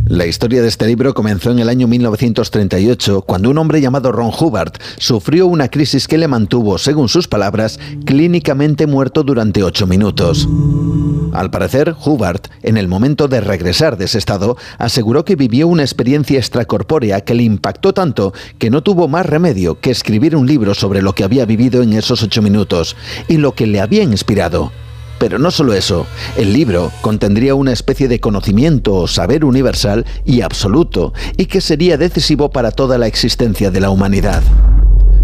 La 0.09 0.25
historia 0.25 0.63
de 0.63 0.69
este 0.69 0.87
libro 0.87 1.15
comenzó 1.15 1.51
en 1.51 1.59
el 1.59 1.69
año 1.69 1.89
1938, 1.89 3.23
cuando 3.23 3.51
un 3.51 3.59
hombre 3.59 3.81
llamado 3.81 4.13
Ron 4.13 4.31
Hubbard 4.39 4.75
sufrió 4.99 5.49
una 5.49 5.69
crisis 5.69 6.07
que 6.07 6.17
le 6.17 6.29
mantuvo, 6.29 6.79
según 6.79 7.09
sus 7.09 7.27
palabras, 7.27 7.81
clínicamente 8.05 8.87
muerto 8.87 9.25
durante 9.25 9.65
ocho 9.65 9.89
minutos. 9.89 10.49
Al 11.33 11.51
parecer, 11.51 11.97
Hubbard, 12.05 12.43
en 12.63 12.77
el 12.77 12.87
momento 12.87 13.27
de 13.27 13.41
regresar 13.41 13.97
de 13.97 14.05
ese 14.05 14.19
estado, 14.19 14.57
aseguró 14.79 15.25
que 15.25 15.35
vivió 15.35 15.67
una 15.67 15.83
experiencia 15.83 16.39
extracorpórea 16.39 17.23
que 17.23 17.35
le 17.35 17.43
impactó 17.43 17.93
tanto 17.93 18.33
que 18.59 18.71
no 18.71 18.85
tuvo 18.85 19.09
más 19.09 19.27
remedio 19.27 19.81
que 19.81 19.91
escribir 19.91 20.37
un 20.37 20.47
libro 20.47 20.75
sobre 20.75 21.03
lo 21.03 21.15
que 21.15 21.25
había 21.25 21.47
vivido 21.47 21.83
en 21.83 21.95
esos 21.95 22.23
ocho 22.23 22.43
minutos 22.43 22.95
y 23.27 23.39
lo 23.39 23.57
que 23.57 23.67
le 23.67 23.81
había 23.81 24.05
inspirado. 24.05 24.71
Pero 25.19 25.39
no 25.39 25.51
solo 25.51 25.73
eso, 25.73 26.07
el 26.37 26.53
libro 26.53 26.93
contendría 27.01 27.55
una 27.55 27.73
especie 27.73 28.09
de 28.09 28.21
conocimiento 28.21 28.95
o 28.95 29.09
saber 29.09 29.45
universal 29.45 30.05
y 30.25 30.43
absoluto, 30.43 31.15
y 31.37 31.47
que 31.47 31.61
sería 31.61 31.97
decisivo 31.97 32.51
para 32.51 32.71
toda 32.71 32.99
la 32.99 33.07
existencia 33.07 33.71
de 33.71 33.81
la 33.81 33.91
humanidad. 33.91 34.43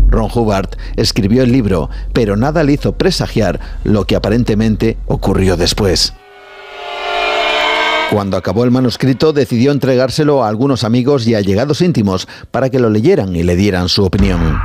Ron 0.09 0.31
Hubbard 0.33 0.71
escribió 0.97 1.43
el 1.43 1.53
libro, 1.53 1.91
pero 2.13 2.37
nada 2.37 2.63
le 2.63 2.75
hizo 2.75 2.93
presagiar 2.93 3.61
lo 3.85 4.07
que 4.07 4.17
aparentemente 4.17 4.97
ocurrió 5.07 5.57
después. 5.57 6.15
Cuando 8.11 8.37
acabó 8.37 8.65
el 8.65 8.71
manuscrito, 8.71 9.33
decidió 9.33 9.73
entregárselo 9.73 10.45
a 10.45 10.49
algunos 10.49 10.85
amigos 10.85 11.27
y 11.27 11.35
allegados 11.35 11.81
íntimos 11.81 12.29
para 12.51 12.69
que 12.69 12.79
lo 12.79 12.91
leyeran 12.91 13.35
y 13.35 13.43
le 13.43 13.57
dieran 13.57 13.89
su 13.89 14.05
opinión. 14.05 14.59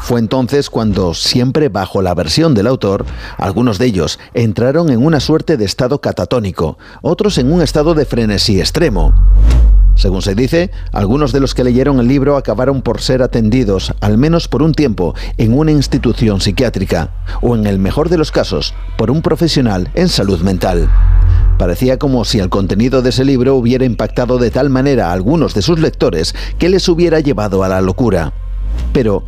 Fue 0.00 0.20
entonces 0.20 0.70
cuando, 0.70 1.14
siempre 1.14 1.68
bajo 1.68 2.02
la 2.02 2.14
versión 2.14 2.54
del 2.54 2.66
autor, 2.66 3.06
algunos 3.38 3.78
de 3.78 3.86
ellos 3.86 4.18
entraron 4.34 4.90
en 4.90 5.04
una 5.04 5.20
suerte 5.20 5.56
de 5.56 5.64
estado 5.64 6.00
catatónico, 6.00 6.78
otros 7.02 7.38
en 7.38 7.52
un 7.52 7.62
estado 7.62 7.94
de 7.94 8.04
frenesí 8.04 8.60
extremo. 8.60 9.14
Según 9.96 10.22
se 10.22 10.34
dice, 10.34 10.72
algunos 10.92 11.32
de 11.32 11.38
los 11.38 11.54
que 11.54 11.62
leyeron 11.62 12.00
el 12.00 12.08
libro 12.08 12.36
acabaron 12.36 12.82
por 12.82 13.00
ser 13.00 13.22
atendidos, 13.22 13.94
al 14.00 14.18
menos 14.18 14.48
por 14.48 14.62
un 14.62 14.74
tiempo, 14.74 15.14
en 15.38 15.56
una 15.56 15.70
institución 15.70 16.40
psiquiátrica, 16.40 17.12
o 17.40 17.54
en 17.54 17.66
el 17.66 17.78
mejor 17.78 18.08
de 18.08 18.18
los 18.18 18.32
casos, 18.32 18.74
por 18.98 19.10
un 19.10 19.22
profesional 19.22 19.90
en 19.94 20.08
salud 20.08 20.40
mental. 20.40 20.90
Parecía 21.58 21.98
como 21.98 22.24
si 22.24 22.40
el 22.40 22.48
contenido 22.48 23.02
de 23.02 23.10
ese 23.10 23.24
libro 23.24 23.54
hubiera 23.54 23.84
impactado 23.84 24.38
de 24.38 24.50
tal 24.50 24.68
manera 24.68 25.10
a 25.10 25.12
algunos 25.12 25.54
de 25.54 25.62
sus 25.62 25.78
lectores 25.78 26.34
que 26.58 26.68
les 26.68 26.88
hubiera 26.88 27.20
llevado 27.20 27.62
a 27.62 27.68
la 27.68 27.80
locura. 27.80 28.32
Pero, 28.92 29.24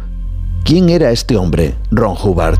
¿quién 0.66 0.88
era 0.88 1.12
este 1.12 1.36
hombre, 1.36 1.76
Ron 1.92 2.16
Hubbard? 2.20 2.58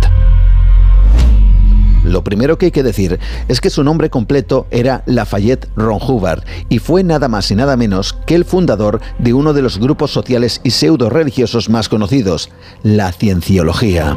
Lo 2.05 2.23
primero 2.23 2.57
que 2.57 2.67
hay 2.67 2.73
que 2.73 2.85
decir 2.85 3.19
es 3.49 3.61
que 3.61 3.69
su 3.69 3.83
nombre 3.83 4.11
completo 4.11 4.69
era 4.71 5.03
Lafayette 5.07 5.69
Ron 5.75 5.99
Hubbard 6.01 6.45
y 6.69 6.79
fue 6.79 7.03
nada 7.03 7.27
más 7.27 7.51
y 7.51 7.57
nada 7.57 7.77
menos 7.77 8.13
que 8.25 8.37
el 8.37 8.45
fundador 8.45 9.01
de 9.19 9.35
uno 9.35 9.53
de 9.53 9.63
los 9.63 9.79
grupos 9.79 10.13
sociales 10.13 10.61
y 10.63 10.71
pseudo 10.71 11.11
religiosos 11.11 11.69
más 11.69 11.89
conocidos, 11.89 12.51
la 12.85 13.11
cienciología. 13.11 14.17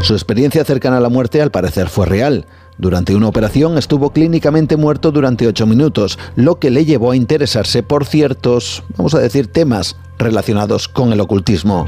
Su 0.00 0.14
experiencia 0.14 0.64
cercana 0.64 0.96
a 0.96 1.00
la 1.00 1.08
muerte 1.08 1.40
al 1.40 1.52
parecer 1.52 1.88
fue 1.88 2.06
real. 2.06 2.46
Durante 2.76 3.14
una 3.14 3.28
operación 3.28 3.78
estuvo 3.78 4.10
clínicamente 4.10 4.76
muerto 4.76 5.12
durante 5.12 5.46
ocho 5.46 5.64
minutos, 5.64 6.18
lo 6.34 6.58
que 6.58 6.70
le 6.70 6.84
llevó 6.84 7.12
a 7.12 7.16
interesarse 7.16 7.84
por 7.84 8.04
ciertos, 8.04 8.82
vamos 8.96 9.14
a 9.14 9.20
decir, 9.20 9.46
temas 9.46 9.96
relacionados 10.18 10.88
con 10.88 11.12
el 11.12 11.20
ocultismo. 11.20 11.86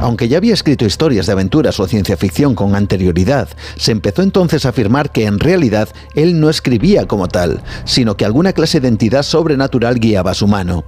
Aunque 0.00 0.28
ya 0.28 0.38
había 0.38 0.54
escrito 0.54 0.84
historias 0.84 1.26
de 1.26 1.32
aventuras 1.32 1.80
o 1.80 1.88
ciencia 1.88 2.16
ficción 2.16 2.54
con 2.54 2.76
anterioridad, 2.76 3.48
se 3.76 3.90
empezó 3.90 4.22
entonces 4.22 4.64
a 4.64 4.68
afirmar 4.68 5.10
que 5.10 5.26
en 5.26 5.40
realidad 5.40 5.88
él 6.14 6.40
no 6.40 6.50
escribía 6.50 7.06
como 7.08 7.26
tal, 7.26 7.62
sino 7.84 8.16
que 8.16 8.24
alguna 8.24 8.52
clase 8.52 8.80
de 8.80 8.88
entidad 8.88 9.22
sobrenatural 9.22 9.98
guiaba 9.98 10.34
su 10.34 10.46
mano, 10.46 10.84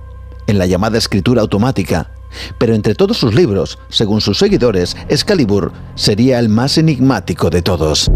en 0.47 0.59
la 0.59 0.67
llamada 0.67 0.99
escritura 0.99 1.43
automática. 1.43 2.13
Pero 2.59 2.75
entre 2.75 2.95
todos 2.95 3.17
sus 3.17 3.35
libros, 3.35 3.79
según 3.89 4.21
sus 4.21 4.39
seguidores, 4.39 4.97
Excalibur 5.09 5.73
sería 5.97 6.39
el 6.39 6.49
más 6.49 6.79
enigmático 6.79 7.51
de 7.51 7.63
todos. 7.63 8.09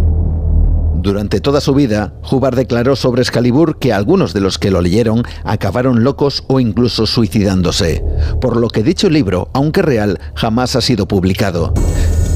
Durante 1.05 1.43
toda 1.43 1.61
su 1.61 1.75
vida, 1.75 2.15
Hubbard 2.31 2.57
declaró 2.57 2.97
sobre 2.97 3.21
Excalibur 3.21 3.79
que 3.79 3.93
algunos 3.93 4.33
de 4.33 4.41
los 4.41 4.59
que 4.59 4.71
lo 4.71 4.81
leyeron 4.81 5.23
acabaron 5.45 6.03
locos 6.03 6.45
o 6.47 6.61
incluso 6.61 7.05
suicidándose, 7.05 8.03
por 8.41 8.57
lo 8.57 8.69
que 8.69 8.83
dicho 8.83 9.11
libro, 9.11 9.51
aunque 9.53 9.83
real, 9.83 10.19
jamás 10.35 10.77
ha 10.77 10.81
sido 10.81 11.07
publicado. 11.07 11.75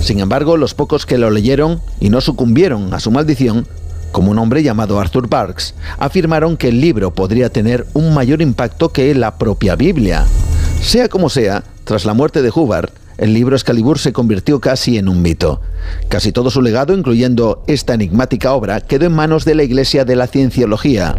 Sin 0.02 0.20
embargo, 0.20 0.58
los 0.58 0.74
pocos 0.74 1.06
que 1.06 1.16
lo 1.16 1.30
leyeron 1.30 1.80
y 1.98 2.10
no 2.10 2.20
sucumbieron 2.20 2.92
a 2.92 3.00
su 3.00 3.10
maldición, 3.10 3.66
como 4.12 4.32
un 4.32 4.38
hombre 4.38 4.62
llamado 4.62 5.00
Arthur 5.00 5.30
Parks, 5.30 5.74
afirmaron 5.98 6.58
que 6.58 6.68
el 6.68 6.82
libro 6.82 7.14
podría 7.14 7.48
tener 7.48 7.86
un 7.94 8.12
mayor 8.12 8.42
impacto 8.42 8.90
que 8.90 9.14
la 9.14 9.38
propia 9.38 9.76
Biblia. 9.76 10.26
Sea 10.82 11.08
como 11.08 11.30
sea, 11.30 11.64
tras 11.84 12.04
la 12.04 12.12
muerte 12.12 12.42
de 12.42 12.52
Hubbard, 12.54 12.90
el 13.18 13.34
libro 13.34 13.56
Excalibur 13.56 13.98
se 13.98 14.12
convirtió 14.12 14.60
casi 14.60 14.96
en 14.96 15.08
un 15.08 15.20
mito. 15.22 15.60
Casi 16.08 16.30
todo 16.30 16.50
su 16.50 16.62
legado, 16.62 16.94
incluyendo 16.94 17.64
esta 17.66 17.94
enigmática 17.94 18.52
obra, 18.52 18.80
quedó 18.80 19.06
en 19.06 19.12
manos 19.12 19.44
de 19.44 19.56
la 19.56 19.64
Iglesia 19.64 20.04
de 20.04 20.14
la 20.16 20.28
Cienciología. 20.28 21.16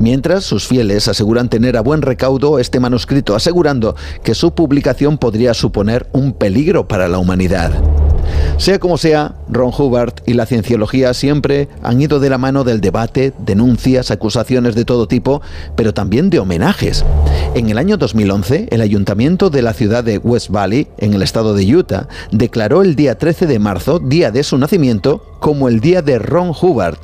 Mientras, 0.00 0.44
sus 0.44 0.66
fieles 0.66 1.06
aseguran 1.06 1.48
tener 1.48 1.76
a 1.76 1.80
buen 1.80 2.02
recaudo 2.02 2.58
este 2.58 2.80
manuscrito, 2.80 3.36
asegurando 3.36 3.94
que 4.24 4.34
su 4.34 4.52
publicación 4.52 5.16
podría 5.16 5.54
suponer 5.54 6.08
un 6.12 6.32
peligro 6.32 6.88
para 6.88 7.06
la 7.06 7.18
humanidad. 7.18 7.72
Sea 8.58 8.78
como 8.78 8.98
sea, 8.98 9.34
Ron 9.48 9.72
Hubbard 9.76 10.14
y 10.26 10.34
la 10.34 10.46
cienciología 10.46 11.14
siempre 11.14 11.68
han 11.82 12.00
ido 12.00 12.18
de 12.18 12.28
la 12.28 12.38
mano 12.38 12.64
del 12.64 12.80
debate, 12.80 13.32
denuncias, 13.38 14.10
acusaciones 14.10 14.74
de 14.74 14.84
todo 14.84 15.06
tipo, 15.06 15.42
pero 15.76 15.94
también 15.94 16.28
de 16.28 16.40
homenajes. 16.40 17.04
En 17.54 17.70
el 17.70 17.78
año 17.78 17.96
2011, 17.96 18.68
el 18.70 18.80
ayuntamiento 18.80 19.48
de 19.50 19.62
la 19.62 19.74
ciudad 19.74 20.02
de 20.02 20.18
West 20.18 20.50
Valley, 20.50 20.88
en 20.98 21.14
el 21.14 21.22
estado 21.22 21.54
de 21.54 21.76
Utah, 21.76 22.08
declaró 22.32 22.82
el 22.82 22.96
día 22.96 23.16
13 23.16 23.46
de 23.46 23.58
marzo, 23.58 24.00
día 24.00 24.30
de 24.30 24.42
su 24.42 24.58
nacimiento, 24.58 25.24
como 25.40 25.68
el 25.68 25.80
día 25.80 26.02
de 26.02 26.18
Ron 26.18 26.50
Hubbard, 26.50 26.98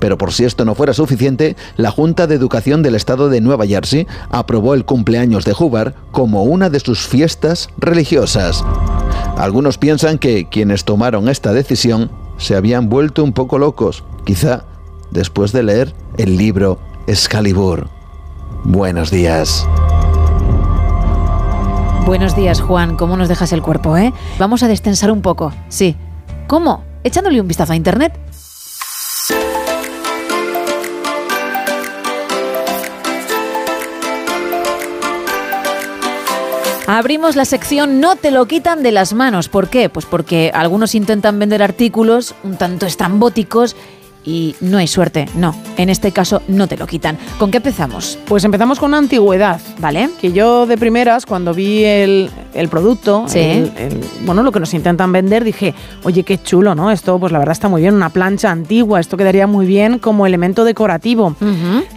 pero 0.00 0.18
por 0.18 0.32
si 0.32 0.44
esto 0.44 0.64
no 0.64 0.74
fuera 0.74 0.92
suficiente, 0.92 1.56
la 1.76 1.92
Junta 1.92 2.26
de 2.26 2.34
Educación 2.34 2.82
del 2.82 2.96
Estado 2.96 3.28
de 3.28 3.40
Nueva 3.40 3.66
Jersey 3.66 4.08
aprobó 4.30 4.74
el 4.74 4.84
cumpleaños 4.84 5.44
de 5.44 5.54
Hubbard 5.56 5.94
como 6.10 6.42
una 6.42 6.70
de 6.70 6.80
sus 6.80 7.06
fiestas 7.06 7.68
religiosas. 7.78 8.64
Algunos 9.36 9.78
piensan 9.78 10.18
que 10.18 10.48
quienes 10.48 10.84
tomaron 10.84 11.28
esta 11.28 11.52
decisión 11.52 12.10
se 12.38 12.56
habían 12.56 12.88
vuelto 12.88 13.22
un 13.22 13.32
poco 13.32 13.58
locos, 13.58 14.02
quizá 14.24 14.64
después 15.10 15.52
de 15.52 15.62
leer 15.62 15.94
el 16.16 16.36
libro 16.36 16.80
Excalibur. 17.06 17.88
Buenos 18.64 19.10
días. 19.10 19.66
Buenos 22.06 22.34
días, 22.34 22.60
Juan. 22.60 22.96
¿Cómo 22.96 23.16
nos 23.16 23.28
dejas 23.28 23.52
el 23.52 23.62
cuerpo, 23.62 23.96
eh? 23.96 24.12
Vamos 24.38 24.62
a 24.62 24.68
destensar 24.68 25.12
un 25.12 25.22
poco. 25.22 25.52
Sí. 25.68 25.96
¿Cómo? 26.46 26.82
Echándole 27.04 27.40
un 27.40 27.46
vistazo 27.46 27.72
a 27.72 27.76
internet. 27.76 28.18
Abrimos 36.92 37.36
la 37.36 37.44
sección 37.44 38.00
No 38.00 38.16
te 38.16 38.32
lo 38.32 38.46
quitan 38.46 38.82
de 38.82 38.90
las 38.90 39.12
manos. 39.12 39.48
¿Por 39.48 39.68
qué? 39.68 39.88
Pues 39.88 40.06
porque 40.06 40.50
algunos 40.52 40.96
intentan 40.96 41.38
vender 41.38 41.62
artículos 41.62 42.34
un 42.42 42.56
tanto 42.56 42.84
estrambóticos 42.84 43.76
y 44.24 44.56
no 44.60 44.76
hay 44.78 44.88
suerte. 44.88 45.26
No, 45.36 45.54
en 45.76 45.88
este 45.88 46.10
caso 46.10 46.42
no 46.48 46.66
te 46.66 46.76
lo 46.76 46.88
quitan. 46.88 47.16
¿Con 47.38 47.52
qué 47.52 47.58
empezamos? 47.58 48.18
Pues 48.26 48.42
empezamos 48.42 48.80
con 48.80 48.88
una 48.90 48.98
antigüedad, 48.98 49.60
¿vale? 49.78 50.10
Que 50.20 50.32
yo 50.32 50.66
de 50.66 50.76
primeras, 50.76 51.26
cuando 51.26 51.54
vi 51.54 51.84
el, 51.84 52.28
el 52.54 52.68
producto, 52.68 53.22
Sí. 53.28 53.38
el- 53.38 53.72
el- 53.78 54.00
bueno, 54.26 54.42
lo 54.42 54.50
que 54.50 54.58
nos 54.58 54.74
intentan 54.74 55.12
vender, 55.12 55.44
dije, 55.44 55.76
oye, 56.02 56.24
qué 56.24 56.42
chulo, 56.42 56.74
¿no? 56.74 56.90
Esto, 56.90 57.20
pues 57.20 57.30
la 57.30 57.38
verdad 57.38 57.52
está 57.52 57.68
muy 57.68 57.82
bien, 57.82 57.94
una 57.94 58.10
plancha 58.10 58.50
antigua, 58.50 58.98
esto 58.98 59.16
quedaría 59.16 59.46
muy 59.46 59.64
bien 59.64 60.00
como 60.00 60.26
elemento 60.26 60.64
decorativo. 60.64 61.36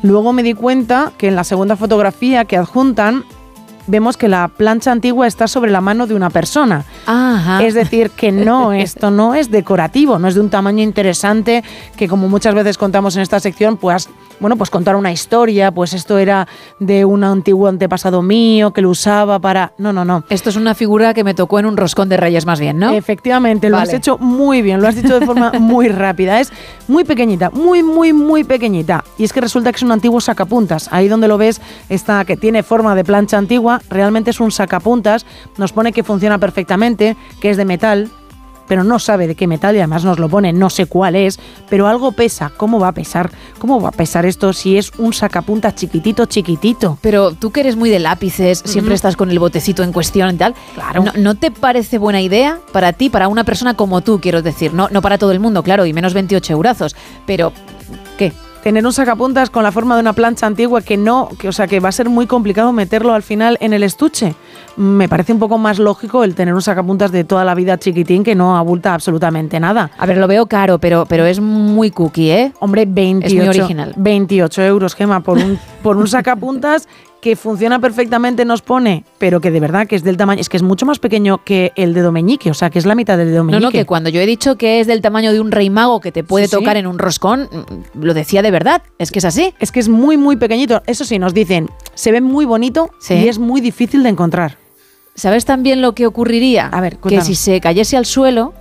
Luego 0.04 0.34
me 0.34 0.44
di 0.44 0.54
cuenta 0.54 1.14
que 1.18 1.30
en 1.30 1.36
la 1.36 1.44
segunda 1.44 1.76
fotografía 1.78 2.46
que 2.46 2.58
adjuntan, 2.58 3.24
vemos 3.88 4.18
que 4.18 4.28
la 4.28 4.48
plancha 4.48 4.92
antigua 4.92 5.28
está 5.28 5.48
sobre 5.48 5.72
la 5.72 5.82
mano 5.82 6.08
de 6.08 6.16
una 6.16 6.30
persona. 6.30 6.86
Es 7.62 7.74
decir, 7.74 8.12
que 8.12 8.32
no, 8.32 8.74
esto 8.74 9.12
no 9.12 9.36
es 9.36 9.52
decorativo, 9.52 10.20
no 10.20 10.28
es 10.28 10.36
de 10.36 10.42
un 10.42 10.50
tamaño 10.50 10.84
interesante, 10.84 11.64
que 11.96 12.08
como 12.08 12.30
muchas 12.30 12.56
veces 12.56 12.78
contamos 12.78 13.16
en 13.16 13.22
esta 13.22 13.40
sección, 13.40 13.78
pues, 13.78 14.10
bueno, 14.40 14.58
pues 14.58 14.70
contar 14.70 14.96
una 14.96 15.12
historia, 15.12 15.72
pues 15.72 15.94
esto 15.94 16.18
era 16.18 16.48
de 16.80 17.06
un 17.06 17.24
antiguo 17.24 17.68
antepasado 17.68 18.22
mío 18.22 18.72
que 18.72 18.82
lo 18.82 18.90
usaba 18.90 19.40
para... 19.40 19.74
No, 19.78 19.94
no, 19.94 20.06
no. 20.06 20.24
Esto 20.30 20.50
es 20.50 20.56
una 20.56 20.76
figura 20.76 21.14
que 21.14 21.24
me 21.24 21.34
tocó 21.34 21.60
en 21.60 21.66
un 21.66 21.78
roscón 21.78 22.10
de 22.10 22.18
reyes 22.18 22.46
más 22.46 22.60
bien, 22.60 22.80
¿no? 22.80 22.92
Efectivamente, 22.92 23.70
lo 23.70 23.78
has 23.78 23.94
hecho 23.94 24.18
muy 24.18 24.62
bien, 24.62 24.82
lo 24.82 24.88
has 24.88 24.96
dicho 24.96 25.20
de 25.20 25.26
forma 25.26 25.52
muy 25.60 25.88
rápida. 25.88 26.40
Es 26.40 26.52
muy 26.88 27.04
pequeñita, 27.04 27.50
muy, 27.50 27.84
muy, 27.84 28.14
muy 28.14 28.44
pequeñita. 28.44 29.04
Y 29.18 29.24
es 29.24 29.34
que 29.34 29.42
resulta 29.42 29.72
que 29.72 29.78
es 29.78 29.84
un 29.84 29.92
antiguo 29.92 30.22
sacapuntas. 30.22 30.90
Ahí 30.92 31.08
donde 31.08 31.28
lo 31.28 31.38
ves, 31.38 31.62
está 31.90 32.26
que 32.26 32.38
tiene 32.38 32.64
forma 32.64 32.96
de 32.96 33.04
plancha 33.04 33.38
antigua, 33.38 33.82
realmente 33.90 34.32
es 34.32 34.40
un 34.40 34.52
sacapuntas. 34.52 35.26
Nos 35.58 35.74
pone 35.74 35.92
que 35.92 36.04
funciona 36.04 36.38
perfectamente, 36.38 37.16
que 37.40 37.50
es 37.50 37.58
de 37.58 37.66
metal. 37.66 38.10
Pero 38.68 38.84
no 38.84 39.00
sabe 39.00 39.28
de 39.28 39.36
qué 39.36 39.48
metal 39.48 39.76
y 39.76 39.80
además 39.80 40.04
nos 40.04 40.20
lo 40.20 40.30
pone, 40.30 40.54
no 40.54 40.70
sé 40.70 40.86
cuál 40.86 41.16
es, 41.16 41.40
pero 41.70 41.88
algo 41.88 42.12
pesa. 42.12 42.52
¿Cómo 42.56 42.80
va 42.80 42.90
a 42.90 42.94
pesar? 42.94 43.32
¿Cómo 43.60 43.82
va 43.82 43.90
a 43.90 43.94
pesar 43.94 44.26
esto 44.26 44.54
si 44.54 44.78
es 44.78 44.92
un 44.98 45.14
sacapuntas 45.14 45.76
chiquitito, 45.76 46.26
chiquitito? 46.26 46.98
Pero 47.02 47.34
tú 47.34 47.52
que 47.52 47.62
eres 47.62 47.76
muy 47.76 47.90
de 47.90 48.00
lápices, 48.00 48.62
siempre 48.66 48.96
estás 48.96 49.16
con 49.16 49.32
el 49.32 49.40
botecito 49.40 49.84
en 49.84 49.92
cuestión 49.92 50.36
y 50.36 50.38
tal. 50.38 50.56
Claro. 50.74 51.04
¿No, 51.04 51.12
no 51.16 51.36
te 51.36 51.52
parece 51.52 51.98
buena 51.98 52.22
idea 52.22 52.60
para 52.72 52.94
ti, 52.94 53.10
para 53.10 53.28
una 53.28 53.44
persona 53.44 53.76
como 53.76 54.02
tú, 54.02 54.20
quiero 54.20 54.42
decir? 54.42 54.74
No, 54.74 54.90
no 54.90 55.02
para 55.02 55.18
todo 55.18 55.32
el 55.32 55.40
mundo, 55.40 55.64
claro, 55.64 55.86
y 55.86 55.94
menos 55.94 56.14
28 56.14 56.54
eurazos. 56.54 56.96
Pero. 57.26 57.54
Tener 58.64 58.86
un 58.86 58.94
sacapuntas 58.94 59.50
con 59.50 59.62
la 59.62 59.74
forma 59.74 59.96
de 59.96 60.02
una 60.02 60.14
plancha 60.14 60.48
antigua 60.48 60.82
que 60.82 60.96
no, 60.96 61.28
que, 61.38 61.50
o 61.50 61.52
sea, 61.52 61.68
que 61.68 61.82
va 61.82 61.90
a 61.90 61.92
ser 61.92 62.08
muy 62.08 62.28
complicado 62.28 62.72
meterlo 62.72 63.14
al 63.14 63.22
final 63.22 63.58
en 63.60 63.74
el 63.74 63.84
estuche. 63.84 64.36
Me 64.78 65.10
parece 65.10 65.34
un 65.34 65.40
poco 65.40 65.58
más 65.58 65.80
lógico 65.80 66.24
el 66.24 66.34
tener 66.34 66.54
un 66.54 66.62
sacapuntas 66.62 67.12
de 67.12 67.26
toda 67.26 67.44
la 67.44 67.56
vida 67.56 67.78
chiquitín 67.78 68.24
que 68.24 68.36
no 68.36 68.56
abulta 68.56 68.94
absolutamente 68.94 69.60
nada. 69.60 69.92
A 69.98 70.06
ver, 70.06 70.16
lo 70.16 70.28
veo 70.28 70.46
caro, 70.46 70.80
pero, 70.80 71.06
pero 71.06 71.26
es 71.26 71.42
muy 71.42 71.92
cookie, 71.92 72.32
¿eh? 72.32 72.54
Hombre, 72.62 72.86
28, 72.88 73.28
Es 73.28 73.36
muy 73.36 73.48
original. 73.50 73.94
28 73.98 74.62
euros, 74.64 74.96
Gema, 74.96 75.20
por 75.20 75.40
un, 75.40 75.60
por 75.82 75.98
un 75.98 76.08
sacapuntas 76.08 76.88
que 77.24 77.38
funciona 77.38 77.80
perfectamente, 77.80 78.44
nos 78.44 78.62
pone, 78.62 79.06
pero 79.18 79.40
que 79.40 79.50
de 79.50 79.62
verdad 79.62 79.88
que 79.88 79.96
es 79.96 80.04
del 80.04 80.18
tamaño, 80.18 80.42
es 80.42 80.50
que 80.50 80.58
es 80.58 80.64
mucho 80.64 80.86
más 80.86 81.00
pequeño 81.00 81.42
que 81.46 81.72
el 81.78 81.94
de 81.94 82.02
Domeñique, 82.02 82.52
o 82.52 82.54
sea, 82.54 82.70
que 82.70 82.78
es 82.80 82.86
la 82.86 82.96
mitad 82.96 83.18
del 83.18 83.28
de 83.28 83.32
No, 83.34 83.38
Domeñique. 83.40 83.64
no, 83.64 83.72
que 83.72 83.86
cuando 83.86 84.10
yo 84.10 84.20
he 84.20 84.26
dicho 84.26 84.58
que 84.58 84.82
es 84.82 84.88
del 84.88 85.00
tamaño 85.02 85.32
de 85.32 85.40
un 85.40 85.50
rey 85.52 85.70
mago 85.70 86.02
que 86.02 86.12
te 86.12 86.26
puede 86.26 86.48
Sí, 86.48 86.52
sí. 86.52 86.58
tocar 86.58 86.76
en 86.76 86.86
un 86.86 87.00
roscón, 87.00 87.48
mm, 87.50 88.04
lo 88.04 88.14
decía 88.14 88.42
de 88.42 88.52
verdad. 88.52 88.82
Es 89.00 89.10
que 89.10 89.20
es 89.20 89.26
así. 89.26 89.54
Es 89.60 89.72
que 89.72 89.80
es 89.80 89.88
muy, 89.88 90.18
muy 90.18 90.36
pequeñito. 90.36 90.84
Eso 90.86 91.06
sí, 91.06 91.18
nos 91.18 91.34
dicen, 91.34 91.70
se 91.96 92.12
ve 92.12 92.20
muy 92.20 92.44
bonito 92.44 92.90
Sí. 93.00 93.14
y 93.14 93.30
es 93.30 93.40
muy 93.40 93.62
difícil 93.62 94.04
de 94.04 94.10
encontrar. 94.10 94.58
¿Sabes 95.16 95.46
también 95.46 95.82
lo 95.82 95.94
que 95.94 96.06
ocurriría? 96.08 96.68
A 96.68 96.82
ver, 96.82 96.98
que 96.98 97.22
si 97.22 97.36
se 97.36 97.62
cayese 97.62 97.96
al 97.96 98.06
suelo, 98.06 98.54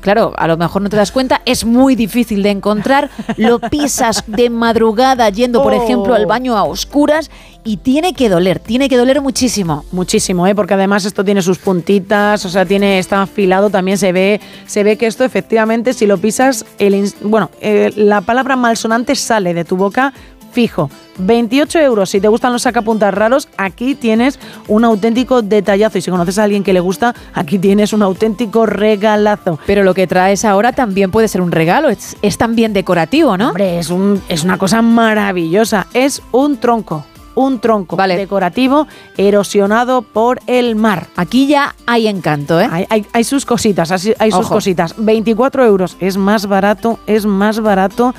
claro, 0.00 0.32
a 0.36 0.46
lo 0.46 0.56
mejor 0.56 0.82
no 0.82 0.88
te 0.88 0.96
das 0.96 1.12
cuenta, 1.12 1.40
es 1.44 1.64
muy 1.64 1.94
difícil 1.96 2.42
de 2.42 2.50
encontrar, 2.50 3.10
lo 3.36 3.58
pisas 3.58 4.24
de 4.26 4.50
madrugada 4.50 5.28
yendo, 5.30 5.62
por 5.62 5.72
Oh. 5.72 5.82
ejemplo, 5.82 6.14
al 6.14 6.26
baño 6.26 6.56
a 6.56 6.64
oscuras 6.64 7.30
y 7.64 7.78
tiene 7.78 8.14
que 8.14 8.28
doler, 8.28 8.58
tiene 8.60 8.88
que 8.88 8.96
doler 8.96 9.20
muchísimo. 9.20 9.84
Muchísimo, 9.92 10.46
¿eh? 10.46 10.54
porque 10.54 10.74
además 10.74 11.04
esto 11.04 11.24
tiene 11.24 11.42
sus 11.42 11.58
puntitas, 11.58 12.44
o 12.44 12.48
sea, 12.48 12.64
tiene 12.64 12.98
está 12.98 13.22
afilado, 13.22 13.68
también 13.70 13.98
se 13.98 14.12
ve, 14.12 14.40
se 14.66 14.84
ve 14.84 14.96
que 14.96 15.06
esto 15.06 15.24
efectivamente 15.24 15.92
si 15.92 16.06
lo 16.06 16.18
pisas, 16.18 16.64
el, 16.78 17.12
bueno, 17.22 17.50
eh, 17.60 17.92
la 17.96 18.20
palabra 18.22 18.56
malsonante 18.56 19.14
sale 19.14 19.54
de 19.54 19.64
tu 19.64 19.76
boca 19.76 20.12
fijo. 20.58 20.90
28 21.18 21.78
euros, 21.78 22.10
si 22.10 22.20
te 22.20 22.26
gustan 22.26 22.52
los 22.52 22.62
sacapuntas 22.62 23.14
raros, 23.14 23.48
aquí 23.56 23.94
tienes 23.94 24.40
un 24.66 24.84
auténtico 24.84 25.40
detallazo 25.40 25.98
y 25.98 26.00
si 26.02 26.10
conoces 26.10 26.36
a 26.40 26.42
alguien 26.42 26.64
que 26.64 26.72
le 26.72 26.80
gusta, 26.80 27.14
aquí 27.32 27.60
tienes 27.60 27.92
un 27.92 28.02
auténtico 28.02 28.66
regalazo. 28.66 29.60
Pero 29.66 29.84
lo 29.84 29.94
que 29.94 30.08
traes 30.08 30.44
ahora 30.44 30.72
también 30.72 31.12
puede 31.12 31.28
ser 31.28 31.42
un 31.42 31.52
regalo, 31.52 31.90
es, 31.90 32.16
es 32.22 32.38
también 32.38 32.72
decorativo, 32.72 33.36
¿no? 33.36 33.48
Hombre, 33.50 33.78
es, 33.78 33.88
un, 33.90 34.20
es 34.28 34.42
una 34.42 34.58
cosa 34.58 34.82
maravillosa, 34.82 35.86
es 35.94 36.22
un 36.32 36.56
tronco. 36.56 37.04
Un 37.36 37.60
tronco 37.60 37.96
decorativo 37.96 38.88
erosionado 39.16 40.02
por 40.02 40.40
el 40.48 40.74
mar. 40.74 41.06
Aquí 41.14 41.46
ya 41.46 41.76
hay 41.86 42.08
encanto, 42.08 42.60
¿eh? 42.60 42.68
Hay, 42.68 42.84
hay- 42.90 43.06
hay 43.12 43.22
sus 43.22 43.46
cositas, 43.46 43.92
hay 43.92 44.30
sus 44.32 44.40
Ojo. 44.40 44.54
cositas. 44.54 44.94
24 44.98 45.64
euros, 45.64 45.96
es 46.00 46.16
más 46.16 46.46
barato, 46.46 46.98
es 47.06 47.26
más 47.26 47.60
barato 47.60 48.12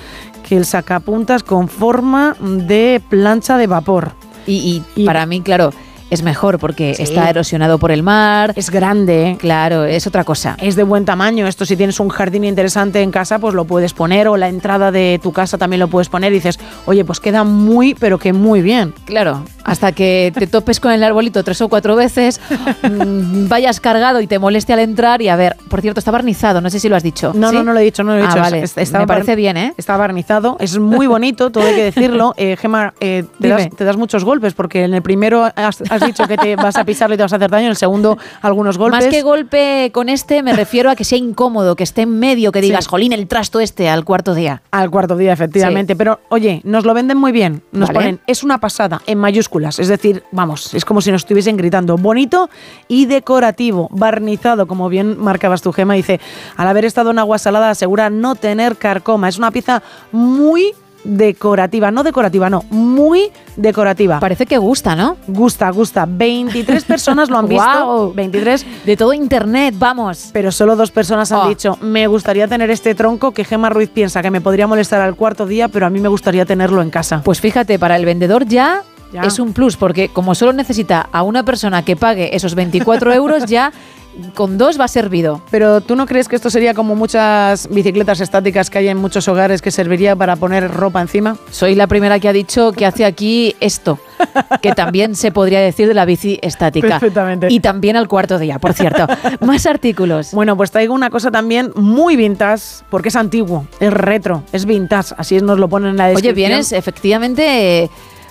que 0.50 0.58
el 0.58 0.66
sacapuntas 0.66 1.44
con 1.44 1.69
forma 1.69 2.36
de 2.42 3.02
plancha 3.08 3.58
de 3.58 3.68
vapor. 3.68 4.14
Y, 4.48 4.82
y 4.95 5.06
para 5.06 5.28
mí, 5.28 5.42
claro, 5.42 5.72
es 6.10 6.24
mejor 6.24 6.60
porque 6.60 6.94
Sí. 6.96 7.04
está 7.04 7.30
erosionado 7.30 7.78
por 7.78 7.92
el 7.92 8.04
mar. 8.04 8.54
Es 8.56 8.70
grande. 8.70 9.38
Claro, 9.40 9.84
es 9.86 10.08
otra 10.08 10.24
cosa. 10.24 10.56
Es 10.62 10.76
de 10.76 10.84
buen 10.84 11.06
tamaño. 11.06 11.48
Esto 11.48 11.66
si 11.66 11.76
tienes 11.78 12.00
un 12.00 12.10
jardín 12.10 12.44
interesante 12.44 13.02
en 13.02 13.12
casa, 13.12 13.40
pues 13.40 13.54
lo 13.54 13.66
puedes 13.66 13.94
poner. 13.94 14.28
O 14.28 14.38
la 14.38 14.48
entrada 14.50 14.92
de 14.92 15.20
tu 15.22 15.32
casa 15.32 15.58
también 15.58 15.80
lo 15.80 15.88
puedes 15.88 16.10
poner. 16.10 16.32
Y 16.32 16.36
dices, 16.36 16.60
oye, 16.86 17.06
pues 17.06 17.20
queda 17.20 17.44
muy, 17.44 17.94
pero 17.96 18.18
que 18.18 18.34
muy 18.34 18.62
bien. 18.62 18.94
Claro, 19.06 19.44
hasta 19.64 19.92
que 19.92 20.32
te 20.38 20.48
topes 20.48 20.80
con 20.80 20.92
el 20.92 21.04
arbolito 21.04 21.44
tres 21.44 21.62
o 21.62 21.70
cuatro 21.70 21.96
veces, 21.96 22.40
mm, 22.84 23.48
vayas 23.48 23.80
cargado 23.80 24.22
y 24.22 24.28
te 24.28 24.40
moleste 24.40 24.74
al 24.74 24.80
entrar. 24.80 25.22
Y 25.22 25.30
a 25.30 25.36
ver, 25.36 25.56
por 25.70 25.82
cierto, 25.82 26.00
está 26.00 26.12
barnizado, 26.12 26.62
no 26.62 26.70
sé 26.70 26.80
si 26.80 26.90
lo 26.90 26.96
has 26.96 27.04
dicho. 27.04 27.32
No, 27.36 27.50
¿Sí? 27.50 27.56
no, 27.56 27.64
no 27.64 27.74
lo 27.74 27.80
he 27.80 27.84
dicho, 27.84 28.04
no 28.04 28.14
lo 28.14 28.20
he 28.20 28.24
Ah, 28.24 28.28
dicho. 28.28 28.40
vale. 28.40 28.62
Es- 28.64 28.78
está 28.78 29.00
Me 29.00 29.08
parece 29.08 29.36
bien, 29.36 29.58
¿eh? 29.58 29.74
Está 29.78 29.98
barnizado, 29.98 30.58
es 30.60 30.78
muy 30.80 31.08
bonito, 31.08 31.50
todo 31.52 31.66
hay 31.66 31.76
que 31.76 31.84
decirlo. 31.84 32.34
Eh, 32.40 32.56
Gemma, 32.58 32.94
eh, 33.02 33.26
te, 33.42 33.50
das, 33.50 33.70
te 33.70 33.84
das 33.84 33.98
muchos 33.98 34.24
golpes, 34.24 34.54
porque 34.54 34.84
en 34.86 34.94
el 34.94 35.02
primero 35.02 35.44
has, 35.56 35.82
has 35.90 35.99
dicho 36.02 36.28
que 36.28 36.38
te 36.38 36.56
vas 36.56 36.76
a 36.76 36.84
pisarlo 36.84 37.16
y 37.16 37.18
te 37.18 37.24
vas 37.24 37.34
a 37.34 37.38
hacer 37.38 37.50
daño, 37.50 37.66
en 37.66 37.72
el 37.72 37.76
segundo 37.76 38.18
algunos 38.42 38.78
golpes. 38.78 39.06
Más 39.06 39.14
que 39.14 39.22
golpe 39.22 39.92
con 39.94 40.10
este, 40.10 40.44
me 40.44 40.53
refiero 40.53 40.90
a 40.90 40.95
que 40.95 41.03
sea 41.03 41.18
incómodo, 41.18 41.76
que 41.76 41.84
esté 41.84 42.03
en 42.03 42.19
medio, 42.19 42.52
que 42.52 42.61
digas, 42.61 42.88
jolín, 42.88 43.14
el 43.14 43.28
trasto 43.28 43.60
este 43.60 43.90
al 43.90 44.06
cuarto 44.06 44.34
día. 44.34 44.61
Al 44.72 44.90
cuarto 44.90 45.16
día, 45.16 45.34
efectivamente. 45.34 45.95
Pero, 45.95 46.19
oye, 46.30 46.61
nos 46.64 46.86
lo 46.86 46.94
venden 46.94 47.18
muy 47.18 47.32
bien. 47.32 47.64
Nos 47.72 47.90
Vale. 47.90 48.00
ponen, 48.00 48.19
es 48.28 48.44
una 48.44 48.60
pasada, 48.60 49.02
en 49.06 49.18
mayúsculas. 49.18 49.80
Es 49.80 49.88
decir, 49.88 50.24
vamos, 50.32 50.74
es 50.74 50.86
como 50.86 51.02
si 51.02 51.11
nos 51.11 51.22
estuviesen 51.22 51.58
gritando. 51.58 51.98
Bonito 51.98 52.50
y 52.88 53.06
decorativo, 53.06 53.90
barnizado, 53.92 54.68
como 54.68 54.90
bien 54.90 55.19
marcabas 55.19 55.61
tu 55.61 55.72
gema. 55.72 55.94
Dice, 55.94 56.19
al 56.58 56.68
haber 56.68 56.86
estado 56.86 57.11
en 57.11 57.19
agua 57.19 57.38
salada, 57.38 57.69
asegura 57.69 58.10
no 58.10 58.36
tener 58.36 58.78
carcoma. 58.78 59.30
Es 59.30 59.38
una 59.38 59.52
pieza 59.52 59.82
muy 60.11 60.74
decorativa, 61.03 61.92
no 61.92 62.03
decorativa, 62.03 62.50
no, 62.50 62.64
muy 62.69 63.32
decorativa. 63.56 64.19
Parece 64.19 64.45
que 64.45 64.58
gusta, 64.58 64.95
¿no? 64.95 65.18
Gusta, 65.28 65.69
gusta. 65.72 66.06
23 66.08 66.84
personas 66.86 67.30
lo 67.30 67.38
han 67.38 67.48
visto. 67.50 67.64
Guau. 67.66 68.14
23. 68.14 68.66
De 68.86 68.98
todo 68.98 69.14
internet, 69.14 69.76
vamos. 69.78 70.30
Pero 70.34 70.52
solo 70.52 70.76
dos 70.76 70.92
personas 70.92 71.32
han 71.32 71.40
Oh. 71.40 71.50
dicho, 71.50 71.78
me 71.82 72.08
gustaría 72.08 72.48
tener 72.48 72.69
este 72.69 72.95
tronco 72.95 73.32
que 73.32 73.44
Gema 73.45 73.69
Ruiz 73.69 73.90
piensa 73.90 74.22
que 74.22 74.32
me 74.32 74.42
podría 74.42 74.68
molestar 74.68 75.02
al 75.02 75.16
cuarto 75.16 75.45
día, 75.45 75.68
pero 75.68 75.86
a 75.86 75.90
mí 75.90 76.00
me 76.00 76.10
gustaría 76.10 76.45
tenerlo 76.45 76.82
en 76.82 76.90
casa. 76.90 77.22
Pues 77.24 77.40
fíjate, 77.42 77.80
para 77.80 77.95
el 77.95 78.06
vendedor 78.06 78.45
ya, 78.45 78.84
Ya. 79.14 79.24
es 79.24 79.40
un 79.40 79.53
plus, 79.53 79.76
porque 79.78 80.10
como 80.10 80.36
solo 80.36 80.53
necesita 80.53 81.10
a 81.11 81.24
una 81.24 81.44
persona 81.44 81.84
que 81.84 81.95
pague 81.95 82.36
esos 82.36 82.53
24 82.56 83.11
euros, 83.14 83.45
ya 83.45 83.72
con 84.34 84.58
dos 84.58 84.80
va 84.80 84.88
servido. 84.88 85.42
Pero 85.52 85.82
¿tú 85.82 85.96
no 85.96 86.06
crees 86.06 86.28
que 86.28 86.36
esto 86.36 86.50
sería 86.50 86.74
como 86.74 86.96
muchas 86.96 87.68
bicicletas 87.70 88.20
estáticas 88.20 88.70
que 88.70 88.80
hay 88.80 88.88
en 88.88 88.98
muchos 88.98 89.28
hogares 89.28 89.62
que 89.62 89.72
serviría 89.72 90.16
para 90.16 90.36
poner 90.36 90.70
ropa 90.72 91.02
encima? 91.02 91.38
Soy 91.52 91.76
la 91.76 91.88
primera 91.88 92.20
que 92.20 92.28
ha 92.28 92.34
dicho 92.34 92.72
que 92.72 92.86
hace 92.86 93.06
aquí 93.06 93.56
esto, 93.60 94.00
que 94.62 94.74
también 94.74 95.16
se 95.16 95.32
podría 95.32 95.60
decir 95.60 95.88
de 95.88 95.94
la 95.94 96.06
bici 96.06 96.40
estática. 96.42 96.88
Perfectamente. 96.88 97.48
Y 97.50 97.60
también 97.60 97.96
al 97.96 98.08
cuarto 98.08 98.40
día, 98.40 98.60
por 98.60 98.74
cierto. 98.74 99.08
Más 99.42 99.66
artículos. 99.66 100.32
Bueno, 100.34 100.58
pues 100.58 100.72
traigo 100.72 100.94
una 100.94 101.10
cosa 101.10 101.32
también 101.32 101.72
muy 101.76 102.16
vintage, 102.16 102.84
porque 102.90 103.10
es 103.10 103.16
antiguo, 103.16 103.66
es 103.80 103.94
retro, 103.94 104.44
es 104.52 104.66
vintage, 104.66 105.14
así 105.18 105.40
nos 105.40 105.60
lo 105.60 105.68
ponen 105.68 105.92
en 105.92 105.98
la 105.98 106.06
Oye, 106.06 106.14
descripción. 106.14 106.50
vienes 106.50 106.72
efectivamente 106.72 107.84
eh, 107.84 107.90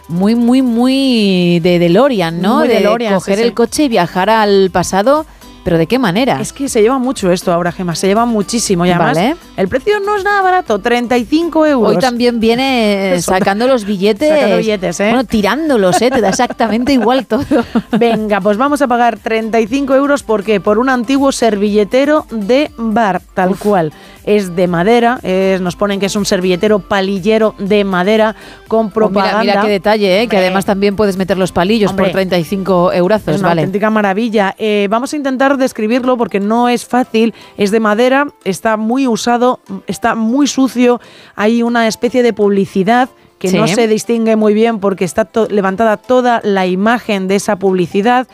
muy, 0.09 0.35
muy, 0.35 0.63
muy 0.63 1.61
de 1.61 1.79
DeLorean, 1.79 2.41
¿no? 2.41 2.59
Muy 2.59 2.69
de 2.69 2.75
DeLorean, 2.75 3.15
coger 3.15 3.37
sí, 3.37 3.43
sí. 3.43 3.47
el 3.49 3.55
coche 3.55 3.85
y 3.85 3.89
viajar 3.89 4.31
al 4.31 4.71
pasado. 4.71 5.27
¿Pero 5.69 5.77
de 5.77 5.87
qué 5.87 5.99
manera? 5.99 6.41
Es 6.41 6.55
que 6.55 6.67
se 6.71 6.81
lleva 6.81 6.99
mucho 6.99 7.31
esto 7.31 7.53
ahora, 7.53 7.73
Gema, 7.73 7.95
se 7.95 8.07
lleva 8.07 8.25
muchísimo. 8.25 8.87
Y 8.87 8.91
además, 8.91 9.17
Vale. 9.19 9.37
el 9.59 9.69
precio 9.69 10.01
no 10.01 10.17
es 10.17 10.25
nada 10.25 10.41
barato, 10.41 10.79
35 10.79 11.67
euros. 11.67 11.91
Hoy 11.95 11.99
también 12.01 12.41
viene 12.41 13.13
Eso. 13.17 13.33
sacando 13.39 13.67
los 13.67 13.85
billetes. 13.85 14.31
Sacando 14.31 14.57
billetes, 14.57 14.99
¿eh? 15.01 15.09
Bueno, 15.11 15.25
tirándolos, 15.25 16.01
¿eh? 16.01 16.11
Te 16.11 16.23
da 16.23 16.31
exactamente 16.31 16.95
igual 16.95 17.27
todo. 17.27 17.45
Venga, 17.99 18.41
pues 18.41 18.57
vamos 18.57 18.81
a 18.81 18.89
pagar 18.89 19.19
35 19.19 19.95
euros 19.95 20.23
porque 20.23 20.59
por 20.59 20.79
un 20.79 20.89
antiguo 20.89 21.33
servilletero 21.33 22.25
de 22.31 22.71
bar, 22.79 23.21
tal 23.35 23.55
cual. 23.59 23.93
Es 24.25 24.55
de 24.57 24.69
madera, 24.69 25.19
es- 25.23 25.61
nos 25.63 25.75
ponen 25.77 26.01
que 26.01 26.07
es 26.07 26.15
un 26.17 26.25
servilletero 26.27 26.79
palillero 26.81 27.55
de 27.59 27.85
madera 27.85 28.35
con 28.69 28.79
Oh, 28.79 28.83
mira, 28.85 28.93
propaganda. 28.95 29.41
mira 29.41 29.63
qué 29.63 29.69
detalle, 29.69 30.23
¿eh? 30.23 30.29
Que 30.29 30.37
además 30.39 30.65
también 30.67 30.97
puedes 30.97 31.17
meter 31.19 31.37
los 31.39 31.53
palillos 31.53 31.91
Hombre. 31.91 32.07
por 32.07 32.13
35 32.13 32.93
eurazos, 32.93 33.35
Es 33.37 33.41
una 33.41 33.49
¿vale? 33.51 33.63
auténtica 33.63 33.89
maravilla. 33.91 34.55
Eh, 34.59 34.87
vamos 34.91 35.13
a 35.13 35.17
intentar 35.17 35.58
describirlo 35.59 36.17
porque 36.17 36.41
no 36.41 36.69
es 36.69 36.87
fácil. 36.87 37.35
Es 37.57 37.71
de 37.71 37.81
madera, 37.81 38.29
está 38.45 38.77
muy 38.77 39.07
usado, 39.07 39.61
está 39.87 40.15
muy 40.15 40.47
sucio. 40.47 41.01
Hay 41.37 41.63
una 41.63 41.87
especie 41.89 42.23
de 42.23 42.33
publicidad 42.33 43.09
que 43.39 43.53
no 43.53 43.69
se 43.69 43.87
distingue 43.87 44.35
muy 44.37 44.53
bien 44.55 44.81
porque 44.81 45.05
está 45.05 45.25
to- 45.25 45.47
levantada 45.49 45.97
toda 45.97 46.41
la 46.43 46.67
imagen 46.67 47.29
de 47.29 47.37
esa 47.37 47.57
publicidad. 47.57 48.27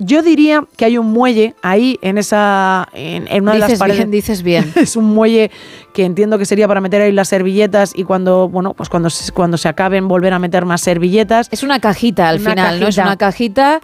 Yo 0.00 0.22
diría 0.22 0.64
que 0.76 0.84
hay 0.84 0.98
un 0.98 1.12
muelle 1.12 1.54
ahí 1.62 1.98
en 2.02 2.18
esa 2.18 2.88
en, 2.94 3.28
en 3.28 3.42
una 3.44 3.52
de 3.52 3.58
las 3.60 3.78
paredes. 3.78 3.98
bien, 4.00 4.10
dices 4.10 4.42
bien. 4.42 4.72
es 4.76 4.96
un 4.96 5.04
muelle 5.04 5.52
que 5.92 6.04
entiendo 6.04 6.36
que 6.36 6.46
sería 6.46 6.66
para 6.66 6.80
meter 6.80 7.00
ahí 7.02 7.12
las 7.12 7.28
servilletas 7.28 7.92
y 7.94 8.02
cuando 8.02 8.48
bueno 8.48 8.74
pues 8.74 8.88
cuando 8.88 9.08
se, 9.08 9.30
cuando 9.30 9.56
se 9.56 9.68
acaben 9.68 10.08
volver 10.08 10.32
a 10.32 10.40
meter 10.40 10.64
más 10.64 10.80
servilletas. 10.80 11.48
Es 11.52 11.62
una 11.62 11.78
cajita 11.78 12.28
al 12.28 12.40
Una 12.40 12.50
final, 12.50 12.80
¿no? 12.80 12.88
Es 12.88 12.98
una 12.98 13.16
cajita 13.16 13.80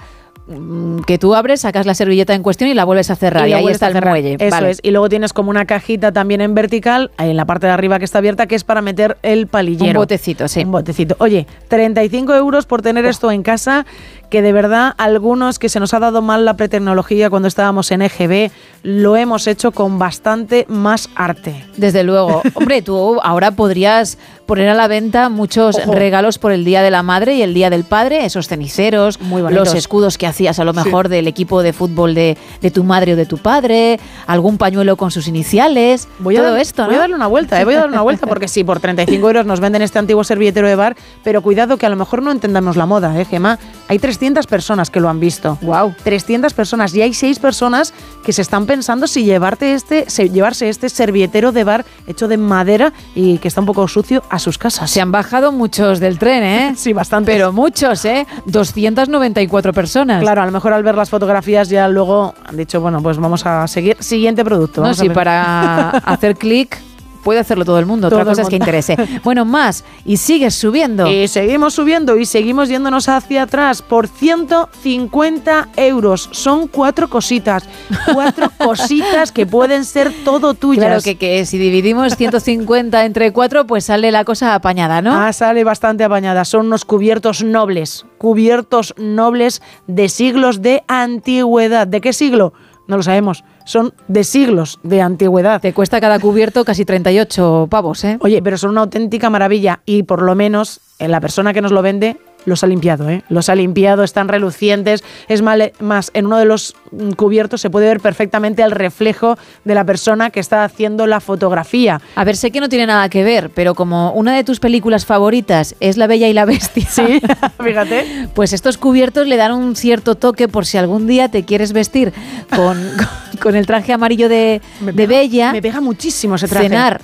que 1.06 1.18
tú 1.18 1.34
abres, 1.34 1.60
sacas 1.60 1.86
la 1.86 1.94
servilleta 1.94 2.34
en 2.34 2.42
cuestión 2.42 2.70
y 2.70 2.74
la 2.74 2.84
vuelves 2.84 3.10
a 3.10 3.16
cerrar. 3.16 3.48
Y, 3.48 3.52
ahí 3.52 3.66
está 3.68 3.88
el 3.88 4.04
muelle. 4.04 4.36
Eso 4.38 4.50
Vale. 4.50 4.70
es. 4.70 4.80
Y 4.82 4.90
luego 4.90 5.08
tienes 5.08 5.32
como 5.32 5.50
una 5.50 5.64
cajita 5.64 6.12
también 6.12 6.40
en 6.40 6.54
vertical, 6.54 7.10
en 7.18 7.36
la 7.36 7.44
parte 7.44 7.66
de 7.66 7.72
arriba 7.72 7.98
que 7.98 8.04
está 8.04 8.18
abierta, 8.18 8.46
que 8.46 8.54
es 8.54 8.64
para 8.64 8.82
meter 8.82 9.16
el 9.22 9.46
palillero. 9.46 10.00
Un 10.00 10.04
botecito, 10.04 10.48
sí. 10.48 10.64
Un 10.64 10.72
botecito. 10.72 11.16
Oye, 11.18 11.46
35 11.68 12.34
euros 12.34 12.66
por 12.66 12.82
tener 12.82 13.04
esto 13.06 13.30
en 13.30 13.42
casa, 13.42 13.86
que 14.30 14.42
de 14.42 14.52
verdad 14.52 14.94
algunos 14.96 15.58
que 15.58 15.68
se 15.68 15.80
nos 15.80 15.92
ha 15.92 15.98
dado 15.98 16.22
mal 16.22 16.44
la 16.44 16.54
pretecnología 16.54 17.28
cuando 17.30 17.48
estábamos 17.48 17.90
en 17.90 18.02
EGB, 18.02 18.50
lo 18.82 19.16
hemos 19.16 19.46
hecho 19.46 19.72
con 19.72 19.98
bastante 19.98 20.64
más 20.68 21.10
arte. 21.16 21.66
Desde 21.76 22.04
luego. 22.04 22.40
Hombre, 22.54 22.80
tú 22.82 23.20
ahora 23.22 23.50
podrías 23.50 24.16
poner 24.46 24.68
a 24.68 24.74
la 24.74 24.88
venta 24.88 25.28
muchos 25.28 25.76
Ojo. 25.78 25.92
regalos 25.92 26.38
por 26.38 26.50
el 26.52 26.64
Día 26.64 26.82
de 26.82 26.90
la 26.90 27.02
Madre 27.02 27.34
y 27.34 27.42
el 27.42 27.54
Día 27.54 27.70
del 27.70 27.84
Padre, 27.84 28.24
esos 28.24 28.48
ceniceros, 28.48 29.20
Muy 29.20 29.42
los 29.42 29.74
escudos 29.74 30.18
que 30.18 30.26
hacías 30.26 30.58
a 30.58 30.64
lo 30.64 30.72
Sí. 30.72 30.80
mejor 30.84 31.08
del 31.08 31.28
equipo 31.28 31.62
de 31.62 31.72
fútbol 31.72 32.14
de, 32.14 32.36
de 32.60 32.70
tu 32.70 32.82
madre 32.84 33.12
o 33.12 33.16
de 33.16 33.26
tu 33.26 33.38
padre, 33.38 33.98
algún 34.26 34.58
pañuelo 34.58 34.96
con 34.96 35.10
sus 35.10 35.28
iniciales, 35.28 36.08
Voy 36.20 36.36
a, 36.36 36.40
todo 36.40 36.52
dar- 36.52 36.60
esto, 36.60 36.84
voy 36.84 36.94
a 36.94 36.96
¿no? 36.96 37.00
darle 37.02 37.14
una 37.16 37.26
vuelta, 37.26 37.60
¿eh? 37.60 37.64
voy 37.64 37.74
a 37.74 37.78
darle 37.80 37.92
una 37.92 38.02
vuelta 38.02 38.26
porque 38.26 38.48
sí, 38.48 38.64
por 38.64 38.80
35 38.80 39.26
euros 39.26 39.46
nos 39.46 39.60
venden 39.60 39.82
este 39.82 39.98
antiguo 39.98 40.24
servilletero 40.24 40.66
de 40.68 40.74
bar, 40.74 40.96
pero 41.22 41.42
cuidado 41.42 41.76
que 41.76 41.86
a 41.86 41.88
lo 41.88 41.96
mejor 41.96 42.22
no 42.22 42.30
entendamos 42.32 42.76
la 42.76 42.86
moda, 42.86 43.18
¿eh, 43.20 43.24
Gemma? 43.24 43.58
Hay 43.88 43.98
300 44.20 44.46
personas 44.46 44.90
que 44.90 45.00
lo 45.00 45.08
han 45.08 45.18
visto. 45.18 45.56
Wow. 45.62 45.94
300 46.04 46.52
personas 46.52 46.94
y 46.94 47.00
hay 47.00 47.14
6 47.14 47.38
personas 47.38 47.94
que 48.22 48.34
se 48.34 48.42
están 48.42 48.66
pensando 48.66 49.06
si 49.06 49.24
llevarte 49.24 49.72
este, 49.72 50.10
se- 50.10 50.28
llevarse 50.28 50.68
este 50.68 50.90
servilletero 50.90 51.52
de 51.52 51.64
bar 51.64 51.86
hecho 52.06 52.28
de 52.28 52.36
madera 52.36 52.92
y 53.14 53.38
que 53.38 53.48
está 53.48 53.60
un 53.60 53.66
poco 53.66 53.88
sucio 53.88 54.22
a 54.28 54.38
sus 54.38 54.58
casas. 54.58 54.90
Se 54.90 55.00
han 55.00 55.10
bajado 55.10 55.52
muchos 55.52 56.00
del 56.00 56.18
tren, 56.18 56.42
¿eh? 56.42 56.74
Sí, 56.76 56.92
bastante. 56.92 57.32
Pero 57.32 57.50
muchos, 57.50 58.04
¿eh? 58.04 58.26
294 58.44 59.72
personas. 59.72 60.20
Claro, 60.20 60.42
a 60.42 60.46
lo 60.46 60.52
mejor 60.52 60.74
al 60.74 60.82
ver 60.82 60.96
las 60.96 61.08
fotografías 61.08 61.70
ya 61.70 61.88
luego 61.88 62.34
han 62.44 62.58
dicho, 62.58 62.78
bueno, 62.82 63.02
pues 63.02 63.16
vamos 63.16 63.46
a 63.46 63.66
seguir. 63.68 63.96
Siguiente 64.00 64.44
producto. 64.44 64.82
No, 64.82 64.92
ver. 64.94 65.12
para 65.14 65.88
hacer 66.04 66.36
clic 66.36 66.76
puede 67.22 67.40
hacerlo 67.40 67.64
todo 67.64 67.78
el 67.78 67.86
mundo. 67.86 68.08
Otra 68.08 68.20
Todo 68.20 68.30
el 68.30 68.36
cosa 68.36 68.42
es 68.42 68.48
que 68.48 68.56
interese. 68.56 68.96
Bueno, 69.24 69.44
más. 69.44 69.84
Y 70.04 70.16
sigues 70.16 70.54
subiendo. 70.54 71.06
Y 71.06 71.28
seguimos 71.28 71.74
subiendo 71.74 72.16
y 72.16 72.26
seguimos 72.26 72.68
yéndonos 72.68 73.08
hacia 73.08 73.42
atrás 73.42 73.82
por 73.82 74.08
150 74.08 75.68
euros. 75.76 76.28
Son 76.32 76.68
cuatro 76.68 77.08
cositas. 77.08 77.64
Cuatro 78.12 78.50
cositas 78.58 79.32
que 79.32 79.46
pueden 79.46 79.84
ser 79.84 80.12
todo 80.24 80.54
tuyas. 80.54 80.86
Claro 80.86 81.02
que, 81.02 81.16
que 81.16 81.44
si 81.44 81.58
dividimos 81.58 82.16
150 82.16 83.04
entre 83.04 83.32
4, 83.32 83.66
pues 83.66 83.84
sale 83.84 84.10
la 84.10 84.24
cosa 84.24 84.54
apañada, 84.54 85.02
¿no? 85.02 85.14
Ah, 85.14 85.32
sale 85.32 85.64
bastante 85.64 86.04
apañada. 86.04 86.44
Son 86.44 86.66
unos 86.66 86.84
cubiertos 86.84 87.42
nobles. 87.42 88.06
Cubiertos 88.18 88.94
nobles 88.96 89.62
de 89.86 90.08
siglos 90.08 90.62
de 90.62 90.82
antigüedad. 90.88 91.86
¿De 91.86 92.00
qué 92.00 92.12
siglo? 92.12 92.52
No 92.90 92.96
lo 92.96 93.04
sabemos. 93.04 93.44
Son 93.64 93.94
de 94.08 94.24
siglos 94.24 94.80
de 94.82 95.00
antigüedad. 95.00 95.60
Te 95.60 95.72
cuesta 95.72 96.00
cada 96.00 96.18
cubierto 96.18 96.64
casi 96.64 96.84
38 96.84 97.68
pavos, 97.70 98.02
¿eh? 98.02 98.18
Oye, 98.20 98.42
pero 98.42 98.58
son 98.58 98.70
una 98.70 98.80
auténtica 98.80 99.30
maravilla 99.30 99.78
y 99.86 100.02
por 100.02 100.22
lo 100.22 100.34
menos 100.34 100.80
eh, 100.98 101.06
la 101.06 101.20
persona 101.20 101.52
que 101.52 101.60
nos 101.62 101.70
lo 101.70 101.82
vende 101.82 102.16
los 102.46 102.64
ha 102.64 102.66
limpiado, 102.66 103.08
¿eh? 103.10 103.22
Los 103.28 103.48
ha 103.48 103.54
limpiado, 103.54 104.02
están 104.02 104.28
relucientes. 104.28 105.04
Es 105.28 105.42
más, 105.42 106.10
en 106.14 106.26
uno 106.26 106.38
de 106.38 106.44
los 106.44 106.74
mm, 106.90 107.10
cubiertos 107.12 107.60
se 107.60 107.70
puede 107.70 107.86
ver 107.86 108.00
perfectamente 108.00 108.62
el 108.62 108.70
reflejo 108.70 109.36
de 109.64 109.74
la 109.74 109.84
persona 109.84 110.30
que 110.30 110.40
está 110.40 110.64
haciendo 110.64 111.06
la 111.06 111.20
fotografía. 111.20 112.00
A 112.14 112.24
ver, 112.24 112.36
sé 112.36 112.50
que 112.50 112.60
no 112.60 112.68
tiene 112.68 112.86
nada 112.86 113.08
que 113.08 113.22
ver, 113.24 113.50
pero 113.50 113.74
como 113.74 114.12
una 114.12 114.34
de 114.34 114.44
tus 114.44 114.60
películas 114.60 115.04
favoritas 115.06 115.74
es 115.80 115.96
La 115.96 116.06
Bella 116.06 116.28
y 116.28 116.32
la 116.32 116.44
Bestia, 116.44 116.86
Sí, 116.88 117.20
fíjate. 117.62 118.28
pues 118.34 118.52
estos 118.52 118.78
cubiertos 118.78 119.26
le 119.26 119.36
dan 119.36 119.52
un 119.52 119.76
cierto 119.76 120.14
toque 120.14 120.48
por 120.48 120.66
si 120.66 120.78
algún 120.78 121.06
día 121.06 121.28
te 121.30 121.44
quieres 121.44 121.72
vestir 121.72 122.12
con, 122.54 122.78
con, 122.96 123.08
con 123.42 123.56
el 123.56 123.66
traje 123.66 123.92
amarillo 123.92 124.28
de, 124.28 124.60
de 124.80 125.06
Bella, 125.06 125.52
Me 125.52 125.62
pega 125.62 125.80
muchísimo 125.80 126.36
ese 126.36 126.48
traje. 126.48 126.68
cenar. 126.68 127.00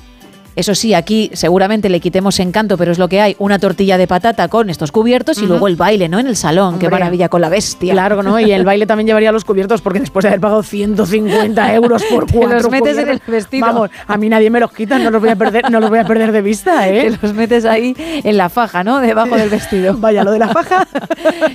Eso 0.56 0.74
sí, 0.74 0.94
aquí 0.94 1.30
seguramente 1.34 1.88
le 1.88 2.00
quitemos 2.00 2.40
encanto, 2.40 2.76
pero 2.78 2.90
es 2.90 2.98
lo 2.98 3.08
que 3.08 3.20
hay. 3.20 3.36
Una 3.38 3.58
tortilla 3.58 3.98
de 3.98 4.06
patata 4.06 4.48
con 4.48 4.70
estos 4.70 4.90
cubiertos 4.90 5.38
y 5.38 5.46
luego 5.46 5.68
el 5.68 5.76
baile, 5.76 6.08
¿no? 6.08 6.18
En 6.18 6.26
el 6.26 6.36
salón. 6.36 6.78
Qué 6.78 6.88
maravilla 6.88 7.28
con 7.28 7.42
la 7.42 7.48
bestia. 7.48 7.92
Claro, 7.92 8.22
¿no? 8.22 8.40
Y 8.40 8.50
el 8.52 8.64
baile 8.64 8.86
también 8.86 9.06
llevaría 9.06 9.32
los 9.32 9.44
cubiertos 9.44 9.82
porque 9.82 10.00
después 10.00 10.22
de 10.22 10.30
haber 10.30 10.40
pagado 10.40 10.62
150 10.62 11.74
euros 11.74 12.02
por 12.04 12.26
Te 12.26 12.38
cuatro 12.38 12.58
los 12.58 12.70
metes 12.70 12.98
en 12.98 13.08
el 13.08 13.20
vestido. 13.26 13.66
Vamos, 13.66 13.90
a 14.06 14.16
mí 14.16 14.28
nadie 14.28 14.50
me 14.50 14.58
los 14.60 14.72
quita, 14.72 14.98
no 14.98 15.10
los 15.10 15.20
voy 15.20 15.30
a 15.30 15.36
perder, 15.36 15.70
no 15.70 15.78
los 15.78 15.90
voy 15.90 15.98
a 15.98 16.04
perder 16.04 16.32
de 16.32 16.42
vista, 16.42 16.88
¿eh? 16.88 17.10
Te 17.10 17.26
los 17.26 17.34
metes 17.34 17.64
ahí 17.64 17.94
en 17.98 18.36
la 18.36 18.48
faja, 18.48 18.82
¿no? 18.82 19.00
Debajo 19.00 19.36
del 19.36 19.50
vestido. 19.50 19.94
Vaya, 19.98 20.24
lo 20.24 20.30
de 20.32 20.38
la 20.38 20.48
faja. 20.48 20.86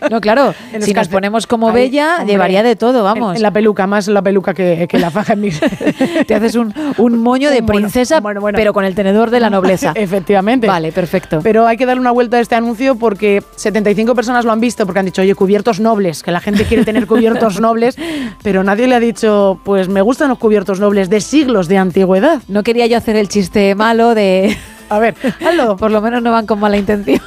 No, 0.09 0.21
claro. 0.21 0.53
Si 0.79 0.93
nos 0.93 1.07
ponemos 1.07 1.47
como 1.47 1.69
Ahí, 1.69 1.73
Bella, 1.73 2.17
hombre, 2.19 2.33
llevaría 2.33 2.63
de 2.63 2.75
todo, 2.75 3.03
vamos. 3.03 3.31
En, 3.31 3.37
en 3.37 3.41
la 3.41 3.51
peluca, 3.51 3.87
más 3.87 4.07
la 4.07 4.21
peluca 4.21 4.53
que, 4.53 4.87
que 4.87 4.99
la 4.99 5.09
faja 5.09 5.33
en 5.33 5.41
mi. 5.41 5.49
Te 6.27 6.35
haces 6.35 6.55
un, 6.55 6.73
un 6.97 7.17
moño 7.17 7.49
de 7.49 7.63
princesa, 7.63 8.19
Bueno, 8.19 8.41
bueno. 8.41 8.55
pero 8.57 8.73
con 8.73 8.85
el 8.85 8.90
tenedor 8.95 9.29
de 9.29 9.39
la 9.39 9.49
nobleza. 9.49 9.91
Efectivamente. 9.95 10.67
Vale, 10.67 10.91
perfecto. 10.91 11.39
Pero 11.43 11.67
hay 11.67 11.77
que 11.77 11.85
darle 11.85 12.01
una 12.01 12.11
vuelta 12.11 12.37
a 12.37 12.39
este 12.39 12.55
anuncio 12.55 12.95
porque 12.95 13.43
75 13.55 14.15
personas 14.15 14.45
lo 14.45 14.51
han 14.51 14.59
visto 14.59 14.85
porque 14.85 14.99
han 14.99 15.05
dicho, 15.05 15.21
oye, 15.21 15.35
cubiertos 15.35 15.79
nobles, 15.79 16.23
que 16.23 16.31
la 16.31 16.39
gente 16.39 16.65
quiere 16.65 16.85
tener 16.85 17.07
cubiertos 17.07 17.59
nobles, 17.61 17.95
pero 18.43 18.63
nadie 18.63 18.87
le 18.87 18.95
ha 18.95 18.99
dicho, 18.99 19.59
pues 19.63 19.89
me 19.89 20.01
gustan 20.01 20.29
los 20.29 20.37
cubiertos 20.37 20.79
nobles 20.79 21.09
de 21.09 21.21
siglos 21.21 21.67
de 21.67 21.77
antigüedad. 21.77 22.41
No 22.47 22.63
quería 22.63 22.87
yo 22.87 22.97
hacer 22.97 23.15
el 23.15 23.27
chiste 23.27 23.75
malo 23.75 24.15
de... 24.15 24.57
A 24.89 24.99
ver, 24.99 25.15
hazlo. 25.45 25.77
Por 25.77 25.89
lo 25.89 26.01
menos 26.01 26.21
no 26.21 26.31
van 26.31 26.45
con 26.45 26.59
mala 26.59 26.75
intención. 26.75 27.21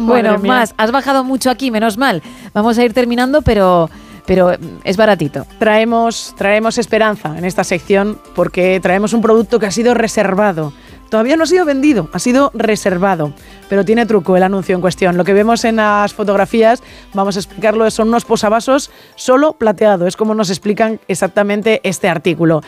bueno, 0.00 0.38
más. 0.38 0.74
Has 0.76 0.90
bajado 0.90 1.22
mucho 1.22 1.48
aquí, 1.48 1.70
menos 1.70 1.96
mal. 1.96 2.22
Vamos 2.52 2.76
a 2.76 2.84
ir 2.84 2.92
terminando, 2.92 3.42
pero, 3.42 3.88
pero 4.28 4.50
mm, 4.50 4.80
es 4.84 4.96
baratito. 4.96 5.46
Traemos, 5.58 6.34
traemos 6.36 6.78
esperanza 6.78 7.36
en 7.36 7.44
esta 7.44 7.64
sección 7.64 8.20
porque 8.36 8.78
traemos 8.80 9.14
un 9.14 9.22
producto 9.22 9.58
que 9.58 9.66
ha 9.66 9.72
sido 9.72 9.94
reservado. 9.94 10.72
Todavía 11.08 11.38
no 11.38 11.44
ha 11.44 11.46
sido 11.46 11.64
vendido, 11.64 12.10
ha 12.12 12.18
sido 12.18 12.50
reservado, 12.52 13.32
pero 13.70 13.82
tiene 13.82 14.04
truco 14.04 14.36
el 14.36 14.42
anuncio 14.42 14.74
en 14.74 14.82
cuestión. 14.82 15.16
Lo 15.16 15.24
que 15.24 15.32
vemos 15.32 15.64
en 15.64 15.76
las 15.76 16.12
fotografías, 16.12 16.82
vamos 17.14 17.36
a 17.36 17.38
explicarlo, 17.38 17.90
son 17.90 18.08
unos 18.08 18.26
posavasos 18.26 18.90
solo 19.16 19.54
plateado, 19.54 20.06
es 20.06 20.16
como 20.16 20.34
nos 20.34 20.50
explican 20.50 21.00
exactamente 21.08 21.80
este 21.82 22.10
artículo. 22.10 22.60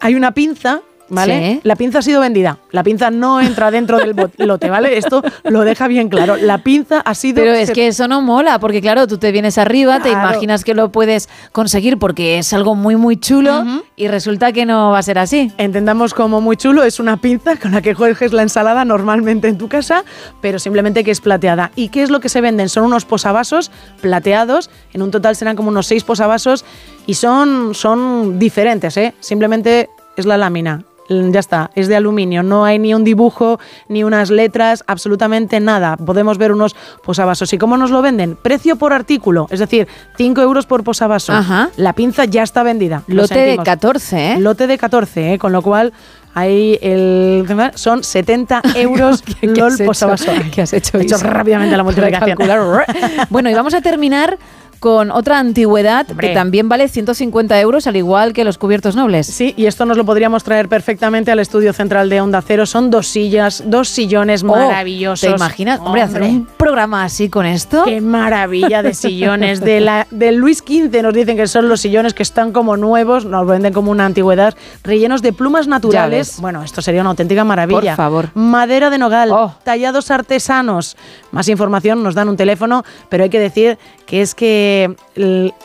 Hay 0.00 0.14
una 0.14 0.32
pinza, 0.32 0.82
¿vale? 1.08 1.54
Sí. 1.54 1.60
La 1.64 1.76
pinza 1.76 1.98
ha 1.98 2.02
sido 2.02 2.20
vendida, 2.20 2.58
la 2.70 2.82
pinza 2.82 3.10
no 3.10 3.40
entra 3.40 3.70
dentro 3.70 3.98
del 3.98 4.14
lote, 4.38 4.70
¿vale? 4.70 4.96
Esto 4.98 5.22
lo 5.44 5.62
deja 5.62 5.88
bien 5.88 6.08
claro. 6.08 6.36
La 6.36 6.58
pinza 6.58 7.00
ha 7.00 7.14
sido... 7.14 7.36
Pero 7.36 7.52
es 7.52 7.70
que 7.70 7.88
eso 7.88 8.08
no 8.08 8.22
mola, 8.22 8.58
porque 8.58 8.80
claro, 8.80 9.06
tú 9.06 9.18
te 9.18 9.32
vienes 9.32 9.58
arriba, 9.58 10.00
te 10.00 10.10
imaginas 10.10 10.64
que 10.64 10.74
lo 10.74 10.90
puedes 10.90 11.28
conseguir 11.52 11.98
porque 11.98 12.38
es 12.38 12.52
algo 12.52 12.74
muy, 12.74 12.96
muy 12.96 13.16
chulo 13.16 13.64
y 13.96 14.08
resulta 14.08 14.52
que 14.52 14.66
no 14.66 14.90
va 14.90 14.98
a 14.98 15.02
ser 15.02 15.18
así. 15.18 15.52
Entendamos 15.58 16.14
como 16.14 16.40
muy 16.40 16.56
chulo, 16.56 16.82
es 16.82 17.00
una 17.00 17.16
pinza 17.16 17.56
con 17.56 17.72
la 17.72 17.82
que 17.82 17.94
coges 17.94 18.32
la 18.32 18.42
ensalada 18.42 18.84
normalmente 18.84 19.48
en 19.48 19.58
tu 19.58 19.68
casa, 19.68 20.04
pero 20.40 20.58
simplemente 20.58 21.04
que 21.04 21.10
es 21.10 21.20
plateada. 21.20 21.70
¿Y 21.76 21.88
qué 21.88 22.02
es 22.02 22.10
lo 22.10 22.20
que 22.20 22.28
se 22.28 22.40
venden? 22.40 22.68
Son 22.68 22.84
unos 22.84 23.04
posavasos 23.04 23.70
plateados, 24.00 24.70
en 24.92 25.02
un 25.02 25.10
total 25.10 25.36
serán 25.36 25.56
como 25.56 25.68
unos 25.68 25.86
seis 25.86 26.04
posavasos 26.04 26.64
y 27.06 27.14
son, 27.14 27.74
son 27.74 28.38
diferentes, 28.38 28.96
¿eh? 28.96 29.14
Simplemente 29.20 29.88
es 30.16 30.26
la 30.26 30.36
lámina. 30.36 30.84
Mm, 31.08 31.30
Ya 31.30 31.40
está, 31.40 31.70
es 31.74 31.88
de 31.88 31.96
aluminio, 31.96 32.42
no 32.42 32.64
hay 32.64 32.78
ni 32.78 32.94
un 32.94 33.04
dibujo, 33.04 33.58
ni 33.88 34.04
unas 34.04 34.30
letras, 34.30 34.84
absolutamente 34.86 35.60
nada. 35.60 35.96
Podemos 35.96 36.38
ver 36.38 36.52
unos 36.52 36.74
posavasos. 37.04 37.52
¿Y 37.52 37.58
cómo 37.58 37.76
nos 37.76 37.90
lo 37.90 38.02
venden? 38.02 38.36
Precio 38.36 38.76
por 38.76 38.92
artículo, 38.92 39.46
es 39.50 39.60
decir, 39.60 39.86
5 40.16 40.40
euros 40.40 40.66
por 40.66 40.84
posavasos. 40.84 41.34
Ajá. 41.36 41.70
La 41.76 41.92
pinza 41.92 42.24
ya 42.24 42.42
está 42.42 42.62
vendida. 42.62 43.02
lo 43.06 43.22
Lote 43.22 43.34
de 43.34 43.40
sentimos. 43.40 43.64
14, 43.64 44.32
¿eh? 44.32 44.38
Lote 44.40 44.66
de 44.66 44.78
14, 44.78 45.34
¿eh? 45.34 45.38
con 45.38 45.52
lo 45.52 45.62
cual 45.62 45.92
ahí 46.34 46.78
el 46.82 47.46
son 47.74 48.04
70 48.04 48.60
euros 48.76 49.22
¿Qué 49.22 49.46
LOL 49.46 49.68
has 49.72 49.74
hecho? 49.80 49.86
posavasos. 49.86 50.34
¿Qué 50.54 50.62
has 50.62 50.72
hecho, 50.72 50.98
He 50.98 51.02
hecho 51.02 51.16
rápidamente 51.18 51.76
la 51.76 51.82
multiplicación. 51.82 52.36
Calcular. 52.36 52.86
bueno, 53.30 53.48
y 53.50 53.54
vamos 53.54 53.74
a 53.74 53.80
terminar 53.80 54.38
con 54.80 55.10
otra 55.10 55.38
antigüedad 55.38 56.06
Hombre. 56.10 56.28
que 56.28 56.34
también 56.34 56.68
vale 56.68 56.88
150 56.88 57.60
euros, 57.60 57.86
al 57.86 57.96
igual 57.96 58.32
que 58.32 58.44
los 58.44 58.58
cubiertos 58.58 58.94
nobles. 58.96 59.26
Sí, 59.26 59.54
y 59.56 59.66
esto 59.66 59.84
nos 59.86 59.96
lo 59.96 60.04
podríamos 60.04 60.44
traer 60.44 60.68
perfectamente 60.68 61.30
al 61.30 61.38
estudio 61.38 61.72
central 61.72 62.08
de 62.08 62.20
Onda 62.20 62.42
Cero. 62.42 62.66
Son 62.66 62.90
dos 62.90 63.06
sillas, 63.08 63.62
dos 63.66 63.88
sillones 63.88 64.42
Oh, 64.42 64.46
maravillosos. 64.48 65.28
¿Te 65.28 65.34
imaginas? 65.36 65.80
Hombre, 65.80 66.02
hacer 66.02 66.22
un 66.22 66.46
programa 66.56 67.04
así 67.04 67.28
con 67.28 67.46
esto. 67.46 67.84
Qué 67.84 68.00
maravilla 68.00 68.82
de 68.82 68.94
sillones. 68.94 69.60
De 69.60 69.80
la, 69.80 70.06
del 70.10 70.36
Luis 70.36 70.58
XV 70.58 71.02
nos 71.02 71.14
dicen 71.14 71.36
que 71.36 71.46
son 71.46 71.68
los 71.68 71.80
sillones 71.80 72.14
que 72.14 72.22
están 72.22 72.52
como 72.52 72.76
nuevos, 72.76 73.24
nos 73.24 73.46
venden 73.46 73.72
como 73.72 73.90
una 73.90 74.06
antigüedad, 74.06 74.54
rellenos 74.84 75.22
de 75.22 75.32
plumas 75.32 75.66
naturales. 75.68 76.40
Bueno, 76.40 76.62
esto 76.62 76.82
sería 76.82 77.00
una 77.00 77.10
auténtica 77.10 77.44
maravilla. 77.44 77.80
Por 77.80 77.96
favor. 77.96 78.30
Madera 78.34 78.90
de 78.90 78.98
nogal, 78.98 79.30
Oh. 79.32 79.54
tallados 79.64 80.10
artesanos. 80.10 80.96
Más 81.32 81.48
información 81.48 82.02
nos 82.02 82.14
dan 82.14 82.28
un 82.28 82.36
teléfono, 82.36 82.84
pero 83.08 83.24
hay 83.24 83.30
que 83.30 83.40
decir 83.40 83.78
que 84.06 84.22
es 84.22 84.34
que 84.34 84.65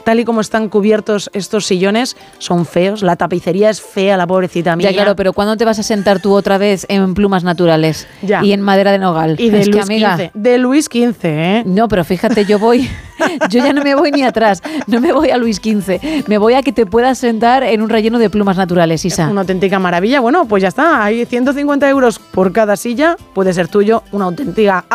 tal 0.03 0.19
y 0.19 0.25
como 0.25 0.41
están 0.41 0.69
cubiertos 0.69 1.29
estos 1.33 1.65
sillones, 1.65 2.15
son 2.37 2.65
feos. 2.65 3.01
La 3.03 3.15
tapicería 3.15 3.69
es 3.69 3.81
fea, 3.81 4.17
la 4.17 4.27
pobrecita 4.27 4.75
mía. 4.75 4.89
Ya, 4.89 4.95
claro, 4.95 5.15
pero 5.15 5.33
¿cuándo 5.33 5.57
te 5.57 5.65
vas 5.65 5.79
a 5.79 5.83
sentar 5.83 6.19
tú 6.21 6.33
otra 6.33 6.57
vez 6.57 6.85
en 6.89 7.13
plumas 7.13 7.43
naturales 7.43 8.07
Ya. 8.21 8.43
y 8.43 8.53
en 8.53 8.61
madera 8.61 8.91
de 8.91 8.99
nogal? 8.99 9.35
Y 9.39 9.49
de 9.49 9.59
Es 9.61 9.65
que, 9.67 9.71
Luis 9.73 9.83
amiga, 9.83 10.17
XV. 10.17 10.29
De 10.33 10.57
Luis 10.57 10.85
XV, 10.85 11.25
¿eh? 11.25 11.63
No, 11.65 11.87
pero 11.87 12.03
fíjate, 12.03 12.45
yo 12.45 12.59
voy 12.59 12.89
Yo 13.49 13.63
ya 13.63 13.73
no 13.73 13.83
me 13.83 13.95
voy 13.95 14.11
ni 14.11 14.23
atrás, 14.23 14.61
no 14.87 14.99
me 14.99 15.13
voy 15.13 15.29
a 15.29 15.37
Luis 15.37 15.57
XV, 15.57 16.27
me 16.27 16.37
voy 16.37 16.53
a 16.53 16.61
que 16.63 16.71
te 16.71 16.85
puedas 16.85 17.17
sentar 17.19 17.63
en 17.63 17.81
un 17.81 17.89
relleno 17.89 18.19
de 18.19 18.29
plumas 18.29 18.57
naturales, 18.57 19.05
Isa. 19.05 19.27
Una 19.29 19.41
auténtica 19.41 19.79
maravilla. 19.79 20.19
Bueno, 20.19 20.45
pues 20.45 20.61
ya 20.63 20.69
está. 20.69 21.03
Hay 21.03 21.25
150 21.25 21.89
euros 21.89 22.19
por 22.19 22.51
cada 22.51 22.75
silla. 22.75 23.15
Puede 23.33 23.53
ser 23.53 23.67
tuyo 23.67 24.03
una 24.11 24.25
auténtica 24.25 24.85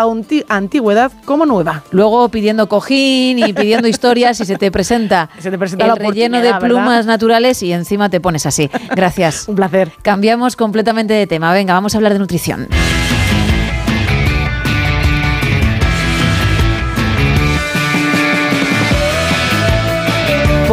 antigüedad 0.48 1.12
como 1.24 1.46
nueva. 1.46 1.84
Luego 1.90 2.28
pidiendo 2.28 2.68
cojín 2.68 3.38
y 3.38 3.52
pidiendo 3.52 3.88
historias 3.96 4.38
y 4.40 4.44
se 4.44 4.56
te 4.56 4.70
presenta, 4.70 5.28
Se 5.38 5.50
te 5.50 5.58
presenta 5.58 5.84
el 5.86 5.88
la 5.88 5.94
relleno 5.94 6.40
de 6.40 6.54
plumas 6.54 6.98
¿verdad? 6.98 7.04
naturales 7.12 7.62
y 7.62 7.72
encima 7.72 8.10
te 8.10 8.20
pones 8.20 8.46
así. 8.46 8.70
Gracias. 8.94 9.48
Un 9.48 9.56
placer. 9.56 9.92
Cambiamos 10.02 10.54
completamente 10.56 11.14
de 11.14 11.26
tema. 11.26 11.52
Venga, 11.52 11.72
vamos 11.74 11.94
a 11.94 11.98
hablar 11.98 12.12
de 12.12 12.18
nutrición. 12.18 12.68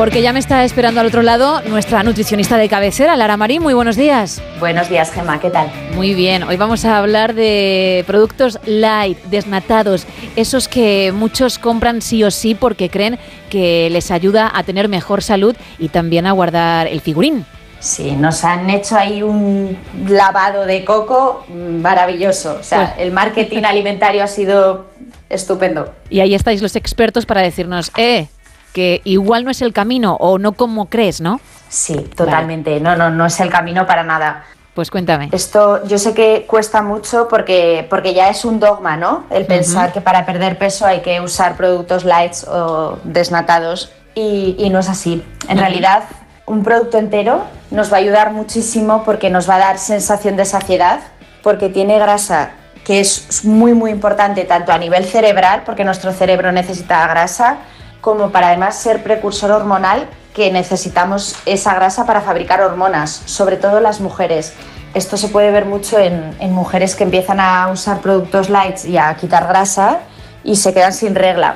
Porque 0.04 0.22
ya 0.22 0.34
me 0.34 0.40
está 0.40 0.66
esperando 0.66 1.00
al 1.00 1.08
otro 1.08 1.22
lado 1.22 1.62
nuestra 1.62 2.04
nutricionista 2.04 2.58
de 2.58 2.68
cabecera, 2.68 3.16
Lara 3.16 3.38
Marín. 3.38 3.62
Muy 3.64 3.74
buenos 3.74 3.96
días. 3.96 4.42
Buenos 4.60 4.90
días, 4.90 5.14
Gemma, 5.14 5.40
¿qué 5.40 5.50
tal? 5.50 5.72
Muy 5.96 6.14
bien, 6.14 6.44
hoy 6.44 6.58
vamos 6.58 6.84
a 6.84 6.98
hablar 6.98 7.34
de 7.34 8.04
productos 8.06 8.60
light, 8.66 9.18
desnatados, 9.30 10.06
esos 10.36 10.68
que 10.68 11.14
muchos 11.16 11.58
compran 11.58 12.02
sí 12.02 12.22
o 12.26 12.32
sí 12.32 12.54
porque 12.54 12.90
creen 12.90 13.18
que 13.50 13.88
les 13.92 14.12
ayuda 14.12 14.52
a 14.54 14.64
tener 14.64 14.90
mejor 14.90 15.24
salud 15.24 15.56
y 15.80 15.88
también 15.88 16.28
a 16.28 16.34
guardar 16.34 16.88
el 16.88 17.00
figurín. 17.00 17.46
Sí, 17.80 18.12
nos 18.12 18.44
han 18.44 18.70
hecho 18.70 18.98
ahí 18.98 19.24
un 19.24 19.78
lavado 20.10 20.66
de 20.66 20.84
coco 20.84 21.46
maravilloso. 21.48 22.58
O 22.60 22.64
sea, 22.64 22.94
Pues- 22.94 23.06
el 23.08 23.14
marketing 23.14 23.64
alimentario 23.64 24.22
ha 24.22 24.28
sido 24.28 24.88
estupendo. 25.30 25.94
Y 26.10 26.20
ahí 26.20 26.36
estáis 26.36 26.62
los 26.62 26.76
expertos 26.76 27.26
para 27.26 27.40
decirnos, 27.40 27.90
eh, 27.96 28.28
que 28.74 29.02
igual 29.04 29.46
no 29.46 29.52
es 29.52 29.62
el 29.62 29.72
camino 29.72 30.16
o 30.20 30.40
no 30.40 30.54
como 30.54 30.88
crees, 30.88 31.22
¿no? 31.22 31.40
Sí, 31.70 31.96
totalmente. 32.16 32.80
No, 32.80 32.96
no, 32.96 33.10
no 33.10 33.26
es 33.26 33.40
el 33.40 33.50
camino 33.50 33.88
para 33.88 34.04
nada. 34.04 34.44
Pues 34.74 34.90
cuéntame. 34.90 35.30
Esto 35.32 35.86
yo 35.86 36.00
sé 36.00 36.16
que 36.16 36.46
cuesta 36.48 36.82
mucho 36.82 37.28
porque, 37.28 37.86
porque 37.90 38.16
ya 38.16 38.30
es 38.30 38.44
un 38.44 38.60
dogma, 38.60 38.98
¿no? 38.98 39.26
El 39.30 39.46
pensar 39.46 39.94
que 39.94 40.02
para 40.02 40.26
perder 40.26 40.58
peso 40.58 40.86
hay 40.88 41.02
que 41.02 41.22
usar 41.22 41.56
productos 41.56 42.06
lights 42.06 42.46
o 42.48 42.98
desnatados 43.04 43.92
y, 44.16 44.56
y 44.58 44.72
no 44.72 44.80
es 44.80 44.90
así. 44.90 45.24
En 45.48 45.58
Ujú. 45.58 45.60
realidad, 45.60 46.04
un 46.48 46.64
producto 46.64 46.98
entero 46.98 47.44
nos 47.70 47.92
va 47.94 47.98
a 47.98 48.00
ayudar 48.00 48.32
muchísimo 48.32 49.04
porque 49.04 49.30
nos 49.30 49.48
va 49.48 49.56
a 49.56 49.60
dar 49.60 49.78
sensación 49.78 50.36
de 50.36 50.46
saciedad, 50.46 51.02
porque 51.44 51.70
tiene 51.70 52.00
grasa 52.00 52.52
que 52.84 53.00
es 53.00 53.46
muy 53.46 53.74
muy 53.74 53.92
importante 53.92 54.44
tanto 54.44 54.72
a 54.72 54.78
nivel 54.78 55.06
cerebral, 55.06 55.64
porque 55.66 55.84
nuestro 55.86 56.12
cerebro 56.12 56.52
necesita 56.52 57.08
grasa, 57.08 57.58
como 58.04 58.32
para 58.32 58.48
además 58.48 58.76
ser 58.76 59.02
precursor 59.02 59.50
hormonal 59.52 60.08
que 60.36 60.52
necesitamos 60.52 61.36
esa 61.46 61.74
grasa 61.74 62.06
para 62.06 62.20
fabricar 62.20 62.60
hormonas, 62.62 63.22
sobre 63.26 63.56
todo 63.56 63.80
las 63.80 64.02
mujeres. 64.02 64.52
Esto 64.94 65.16
se 65.16 65.30
puede 65.30 65.52
ver 65.52 65.64
mucho 65.66 65.98
en, 65.98 66.36
en 66.42 66.52
mujeres 66.52 66.96
que 66.98 67.06
empiezan 67.06 67.40
a 67.40 67.70
usar 67.70 68.00
productos 68.02 68.50
lights 68.50 68.84
y 68.84 68.98
a 68.98 69.16
quitar 69.16 69.48
grasa 69.48 70.00
y 70.44 70.58
se 70.58 70.74
quedan 70.74 70.92
sin 70.92 71.16
regla. 71.16 71.56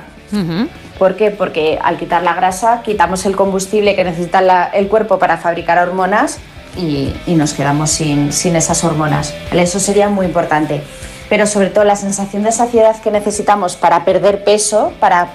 ¿Por 0.97 1.17
qué? 1.17 1.31
Porque 1.31 1.77
al 1.83 1.97
quitar 1.97 2.23
la 2.23 2.33
grasa 2.33 2.81
quitamos 2.81 3.25
el 3.25 3.35
combustible 3.35 3.95
que 3.97 4.05
necesita 4.05 4.39
la- 4.39 4.65
el 4.67 4.87
cuerpo 4.87 5.19
para 5.19 5.35
fabricar 5.37 5.77
hormonas 5.85 6.37
y, 6.77 7.13
y 7.25 7.35
nos 7.35 7.53
quedamos 7.53 7.89
sin, 7.91 8.31
sin 8.31 8.55
esas 8.55 8.83
hormonas. 8.85 9.33
¿vale? 9.49 9.63
Eso 9.63 9.79
sería 9.81 10.07
muy 10.07 10.25
importante. 10.25 10.81
Pero 11.29 11.45
sobre 11.45 11.69
todo 11.71 11.83
la 11.83 11.97
sensación 11.97 12.43
de 12.43 12.53
saciedad 12.53 12.95
que 13.01 13.11
necesitamos 13.11 13.75
para 13.75 14.05
perder 14.05 14.45
peso, 14.45 14.93
para 15.01 15.27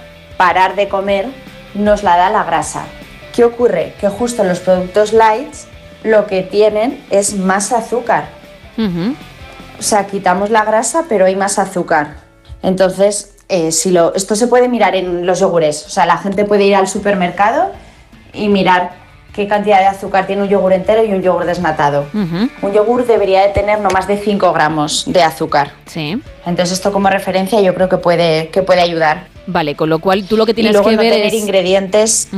parar 0.43 0.75
de 0.75 0.89
comer, 0.89 1.29
nos 1.73 2.03
la 2.03 2.17
da 2.17 2.29
la 2.29 2.43
grasa. 2.43 2.83
¿Qué 3.33 3.45
ocurre? 3.45 3.95
Que 4.01 4.09
justo 4.09 4.43
los 4.43 4.59
productos 4.59 5.13
lights 5.13 5.69
lo 6.03 6.27
que 6.27 6.43
tienen 6.43 7.01
es 7.11 7.37
más 7.37 7.71
azúcar. 7.71 8.25
O 8.77 9.83
sea, 9.83 10.09
quitamos 10.09 10.51
la 10.51 10.65
grasa, 10.65 11.05
pero 11.09 11.27
hay 11.27 11.37
más 11.37 11.61
azúcar. 11.61 12.17
Entonces, 12.61 13.37
eh, 13.49 13.71
si 13.71 13.93
lo, 13.93 14.17
esto 14.17 14.35
se 14.35 14.49
puede 14.49 14.69
mirar 14.69 14.97
en 14.97 15.27
los 15.27 15.39
yogures. 15.39 15.87
O 15.87 15.91
sea, 15.91 16.07
la 16.07 16.19
gente 16.19 16.45
puede 16.45 16.65
ir 16.65 16.75
al 16.75 16.89
supermercado 16.89 17.71
y 18.33 18.49
mirar 18.49 18.91
qué 19.35 19.49
cantidad 19.49 19.79
de 19.81 19.87
azúcar 19.87 20.27
tiene 20.27 20.43
un 20.43 20.49
yogur 20.49 20.73
entero 20.73 21.05
y 21.05 21.13
un 21.13 21.23
yogur 21.23 21.45
desnatado. 21.47 22.07
Un 22.13 22.73
yogur 22.73 23.07
debería 23.07 23.43
de 23.43 23.49
tener 23.49 23.81
no 23.81 23.89
más 23.91 24.07
de 24.07 24.17
5 24.19 24.53
gramos 24.53 25.05
de 25.07 25.23
azúcar. 25.23 25.73
Sí. 25.87 26.21
Entonces, 26.47 26.73
esto 26.73 26.93
como 26.93 27.09
referencia 27.09 27.61
yo 27.61 27.75
creo 27.75 27.89
que 27.89 27.97
puede, 27.99 28.49
que 28.49 28.63
puede 28.63 28.81
ayudar. 28.83 29.27
Vale, 29.47 29.75
con 29.75 29.89
lo 29.91 29.99
cual 29.99 30.25
tú 30.25 30.37
lo 30.37 30.45
que 30.47 30.53
Y 30.53 30.55
tienes 30.55 30.73
luego 30.73 30.89
que 30.91 30.97
no 30.97 31.03
ver 31.03 31.13
tener 31.13 31.27
es... 31.29 31.35
ingredientes 31.35 32.29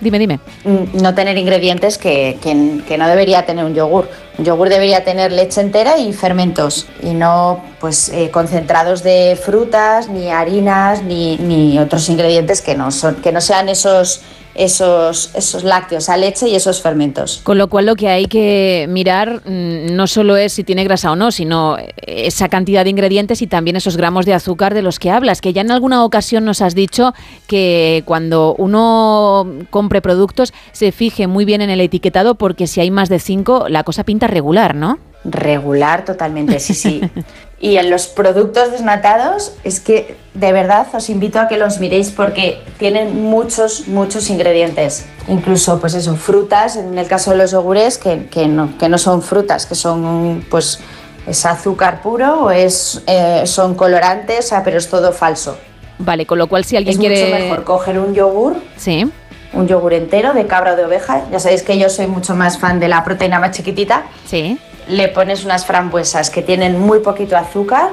Dime, 0.00 0.20
dime. 0.20 0.38
mm, 0.64 1.02
no 1.02 1.12
tener 1.16 1.36
ingredientes 1.38 1.98
que, 1.98 2.38
que- 2.40 2.82
que 2.86 2.96
no 2.98 3.08
debería 3.08 3.44
tener 3.46 3.64
un 3.64 3.74
yogur. 3.74 4.08
Un 4.38 4.44
yogur 4.44 4.68
debería 4.68 5.02
tener 5.02 5.32
leche 5.32 5.60
entera 5.60 5.98
y 5.98 6.12
fermentos 6.12 6.86
y 7.02 7.14
no 7.14 7.64
pues 7.80 8.08
eh, 8.10 8.30
concentrados 8.30 9.02
de 9.02 9.36
frutas, 9.42 10.08
ni 10.08 10.30
harinas, 10.30 11.02
ni, 11.02 11.36
ni 11.38 11.80
otros 11.80 12.08
ingredientes 12.08 12.62
que 12.62 12.76
no 12.76 12.92
son, 12.92 13.16
que 13.16 13.32
no 13.32 13.40
sean 13.40 13.68
esos, 13.68 14.20
esos, 14.58 15.30
esos 15.34 15.64
lácteos, 15.64 16.08
a 16.08 16.16
leche 16.16 16.48
y 16.48 16.56
esos 16.56 16.82
fermentos. 16.82 17.40
Con 17.44 17.58
lo 17.58 17.68
cual 17.68 17.86
lo 17.86 17.96
que 17.96 18.08
hay 18.08 18.26
que 18.26 18.86
mirar 18.88 19.42
mm, 19.44 19.94
no 19.94 20.06
solo 20.06 20.36
es 20.36 20.52
si 20.52 20.64
tiene 20.64 20.84
grasa 20.84 21.12
o 21.12 21.16
no, 21.16 21.30
sino 21.30 21.76
esa 22.06 22.48
cantidad 22.48 22.84
de 22.84 22.90
ingredientes 22.90 23.40
y 23.40 23.46
también 23.46 23.76
esos 23.76 23.96
gramos 23.96 24.26
de 24.26 24.34
azúcar 24.34 24.74
de 24.74 24.82
los 24.82 24.98
que 24.98 25.10
hablas, 25.10 25.40
que 25.40 25.52
ya 25.52 25.60
en 25.60 25.70
alguna 25.70 26.04
ocasión 26.04 26.44
nos 26.44 26.60
has 26.60 26.74
dicho 26.74 27.14
que 27.46 28.02
cuando 28.04 28.54
uno 28.58 29.46
compre 29.70 30.02
productos 30.02 30.52
se 30.72 30.92
fije 30.92 31.26
muy 31.26 31.44
bien 31.44 31.62
en 31.62 31.70
el 31.70 31.80
etiquetado 31.80 32.34
porque 32.34 32.66
si 32.66 32.80
hay 32.80 32.90
más 32.90 33.08
de 33.08 33.20
5 33.20 33.68
la 33.68 33.84
cosa 33.84 34.04
pinta 34.04 34.26
regular, 34.26 34.74
¿no? 34.74 34.98
Regular 35.24 36.04
totalmente, 36.04 36.58
sí, 36.58 36.74
sí. 36.74 37.00
Y 37.60 37.76
en 37.76 37.90
los 37.90 38.06
productos 38.06 38.70
desnatados 38.70 39.52
es 39.64 39.80
que 39.80 40.16
de 40.34 40.52
verdad 40.52 40.86
os 40.92 41.10
invito 41.10 41.40
a 41.40 41.48
que 41.48 41.56
los 41.56 41.80
miréis 41.80 42.10
porque 42.10 42.62
tienen 42.78 43.22
muchos, 43.24 43.88
muchos 43.88 44.30
ingredientes. 44.30 45.06
Incluso, 45.26 45.80
pues 45.80 45.94
eso, 45.94 46.14
frutas, 46.14 46.76
en 46.76 46.96
el 46.96 47.08
caso 47.08 47.32
de 47.32 47.38
los 47.38 47.50
yogures, 47.50 47.98
que, 47.98 48.26
que 48.26 48.46
no, 48.46 48.78
que 48.78 48.88
no 48.88 48.96
son 48.96 49.22
frutas, 49.22 49.66
que 49.66 49.74
son 49.74 50.44
pues 50.48 50.78
es 51.26 51.44
azúcar 51.44 52.00
puro 52.00 52.44
o 52.44 52.50
es, 52.52 53.02
eh, 53.06 53.42
son 53.44 53.74
colorantes, 53.74 54.46
o 54.46 54.48
sea, 54.48 54.62
pero 54.62 54.78
es 54.78 54.88
todo 54.88 55.12
falso. 55.12 55.58
Vale, 55.98 56.26
con 56.26 56.38
lo 56.38 56.46
cual 56.46 56.64
si 56.64 56.76
alguien 56.76 56.92
es 56.94 56.98
quiere... 57.00 57.24
mucho 57.24 57.34
mejor 57.34 57.64
coger 57.64 57.98
un 57.98 58.14
yogur 58.14 58.56
Sí. 58.76 59.10
un 59.52 59.66
yogur 59.66 59.94
entero 59.94 60.32
de 60.32 60.46
cabra 60.46 60.74
o 60.74 60.76
de 60.76 60.84
oveja. 60.84 61.24
Ya 61.32 61.40
sabéis 61.40 61.64
que 61.64 61.76
yo 61.76 61.90
soy 61.90 62.06
mucho 62.06 62.36
más 62.36 62.58
fan 62.58 62.78
de 62.78 62.86
la 62.86 63.02
proteína 63.02 63.40
más 63.40 63.50
chiquitita. 63.50 64.04
Sí. 64.26 64.60
Le 64.88 65.08
pones 65.08 65.44
unas 65.44 65.66
frambuesas 65.66 66.30
que 66.30 66.42
tienen 66.42 66.78
muy 66.78 67.00
poquito 67.00 67.36
azúcar, 67.36 67.90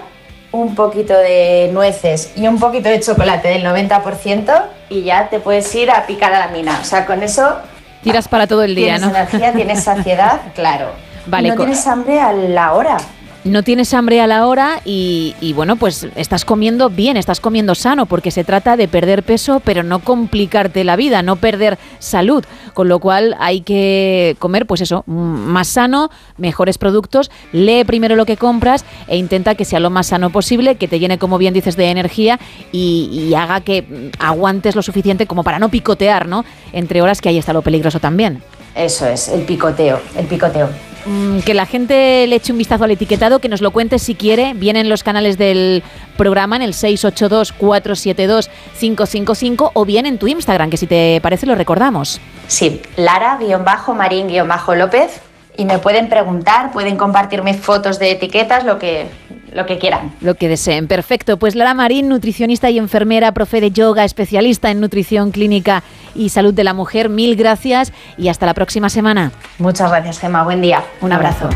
un 0.51 0.75
poquito 0.75 1.13
de 1.13 1.69
nueces 1.73 2.31
y 2.35 2.47
un 2.47 2.59
poquito 2.59 2.89
de 2.89 2.99
chocolate 3.01 3.49
del 3.49 3.63
90% 3.65 4.63
y 4.89 5.03
ya 5.03 5.29
te 5.29 5.39
puedes 5.39 5.73
ir 5.75 5.91
a 5.91 6.05
picar 6.07 6.33
a 6.33 6.39
la 6.39 6.47
mina. 6.47 6.79
O 6.81 6.85
sea, 6.85 7.05
con 7.05 7.21
eso 7.23 7.57
Tiras 8.05 8.27
para 8.27 8.45
todo 8.45 8.61
el 8.61 8.75
día, 8.75 8.97
tienes 8.97 9.01
¿no? 9.01 9.09
energía, 9.09 9.51
tienes 9.51 9.83
saciedad, 9.83 10.39
claro. 10.55 10.91
Vale, 11.25 11.49
no 11.49 11.55
tienes 11.55 11.87
hambre 11.87 12.19
a 12.19 12.31
la 12.33 12.73
hora. 12.73 12.97
No 13.45 13.61
tienes 13.61 13.93
hambre 13.93 14.21
a 14.21 14.27
la 14.27 14.47
hora 14.47 14.81
y, 14.83 15.53
bueno, 15.55 15.75
pues 15.75 16.07
estás 16.15 16.43
comiendo 16.43 16.89
bien, 16.89 17.15
estás 17.15 17.39
comiendo 17.39 17.75
sano, 17.75 18.07
porque 18.07 18.31
se 18.31 18.43
trata 18.43 18.75
de 18.75 18.87
perder 18.87 19.23
peso, 19.23 19.61
pero 19.63 19.83
no 19.83 19.99
complicarte 19.99 20.83
la 20.83 20.95
vida, 20.95 21.21
no 21.21 21.35
perder 21.35 21.77
salud. 21.99 22.43
Con 22.73 22.89
lo 22.89 22.99
cual 22.99 23.37
hay 23.39 23.61
que 23.61 24.35
comer, 24.39 24.65
pues 24.65 24.81
eso, 24.81 25.03
más 25.05 25.67
sano, 25.67 26.09
mejores 26.37 26.79
productos. 26.79 27.29
Lee 27.53 27.83
primero 27.85 28.15
lo 28.15 28.25
que 28.25 28.35
compras 28.35 28.83
e 29.07 29.15
intenta 29.15 29.53
que 29.53 29.63
sea 29.63 29.79
lo 29.79 29.91
más 29.91 30.07
sano 30.07 30.31
posible, 30.31 30.75
que 30.75 30.87
te 30.87 30.99
llene, 30.99 31.19
como 31.19 31.37
bien 31.37 31.53
dices, 31.53 31.75
de 31.77 31.89
energía 31.91 32.39
y, 32.71 33.09
y 33.11 33.35
haga 33.35 33.61
que 33.61 34.11
aguantes 34.17 34.75
lo 34.75 34.81
suficiente 34.81 35.27
como 35.27 35.43
para 35.43 35.59
no 35.59 35.69
picotear, 35.69 36.27
¿no? 36.27 36.43
Entre 36.73 37.01
horas, 37.01 37.21
que 37.21 37.29
ahí 37.29 37.37
está 37.37 37.53
lo 37.53 37.61
peligroso 37.61 37.99
también. 37.99 38.41
Eso 38.75 39.07
es, 39.07 39.29
el 39.29 39.43
picoteo, 39.43 40.01
el 40.17 40.25
picoteo. 40.25 40.94
Mm, 41.05 41.39
Que 41.39 41.53
la 41.53 41.65
gente 41.65 42.25
le 42.27 42.35
eche 42.35 42.51
un 42.51 42.57
vistazo 42.57 42.83
al 42.83 42.91
etiquetado, 42.91 43.39
que 43.39 43.47
nos 43.49 43.61
lo 43.61 43.71
cuente 43.71 43.99
si 43.99 44.15
quiere. 44.15 44.53
Viene 44.55 44.81
en 44.81 44.89
los 44.89 45.03
canales 45.03 45.37
del 45.37 45.83
programa, 46.17 46.55
en 46.55 46.61
el 46.63 46.73
682-472-555 46.73 49.71
o 49.73 49.85
bien 49.85 50.05
en 50.05 50.17
tu 50.17 50.27
Instagram, 50.27 50.69
que 50.69 50.77
si 50.77 50.87
te 50.87 51.19
parece 51.21 51.45
lo 51.45 51.55
recordamos. 51.55 52.19
Sí, 52.47 52.81
Lara-Marín-López 52.97 55.21
y 55.57 55.65
me 55.65 55.79
pueden 55.79 56.09
preguntar, 56.09 56.71
pueden 56.71 56.97
compartirme 56.97 57.53
fotos 57.53 57.99
de 57.99 58.11
etiquetas, 58.11 58.63
lo 58.63 58.79
que, 58.79 59.07
lo 59.53 59.65
que 59.65 59.77
quieran. 59.77 60.13
Lo 60.21 60.35
que 60.35 60.47
deseen. 60.47 60.87
Perfecto. 60.87 61.37
Pues 61.37 61.55
Lara 61.55 61.73
Marín, 61.73 62.09
nutricionista 62.09 62.69
y 62.69 62.77
enfermera, 62.77 63.31
profe 63.31 63.61
de 63.61 63.71
yoga, 63.71 64.03
especialista 64.03 64.71
en 64.71 64.81
nutrición 64.81 65.31
clínica 65.31 65.83
y 66.13 66.29
salud 66.29 66.53
de 66.53 66.63
la 66.63 66.73
mujer. 66.73 67.09
Mil 67.09 67.35
gracias 67.35 67.93
y 68.17 68.27
hasta 68.27 68.45
la 68.45 68.53
próxima 68.53 68.89
semana. 68.89 69.31
Muchas 69.59 69.89
gracias, 69.89 70.19
Gemma. 70.19 70.43
Buen 70.43 70.61
día. 70.61 70.83
Un 71.01 71.13
abrazo. 71.13 71.49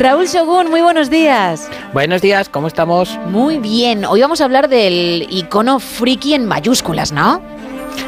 Raúl 0.00 0.26
Shogun, 0.28 0.70
muy 0.70 0.80
buenos 0.80 1.10
días. 1.10 1.68
Buenos 1.92 2.22
días, 2.22 2.48
¿cómo 2.48 2.68
estamos? 2.68 3.18
Muy 3.26 3.58
bien, 3.58 4.06
hoy 4.06 4.22
vamos 4.22 4.40
a 4.40 4.46
hablar 4.46 4.70
del 4.70 5.26
icono 5.28 5.78
friki 5.78 6.32
en 6.32 6.46
mayúsculas, 6.46 7.12
¿no? 7.12 7.42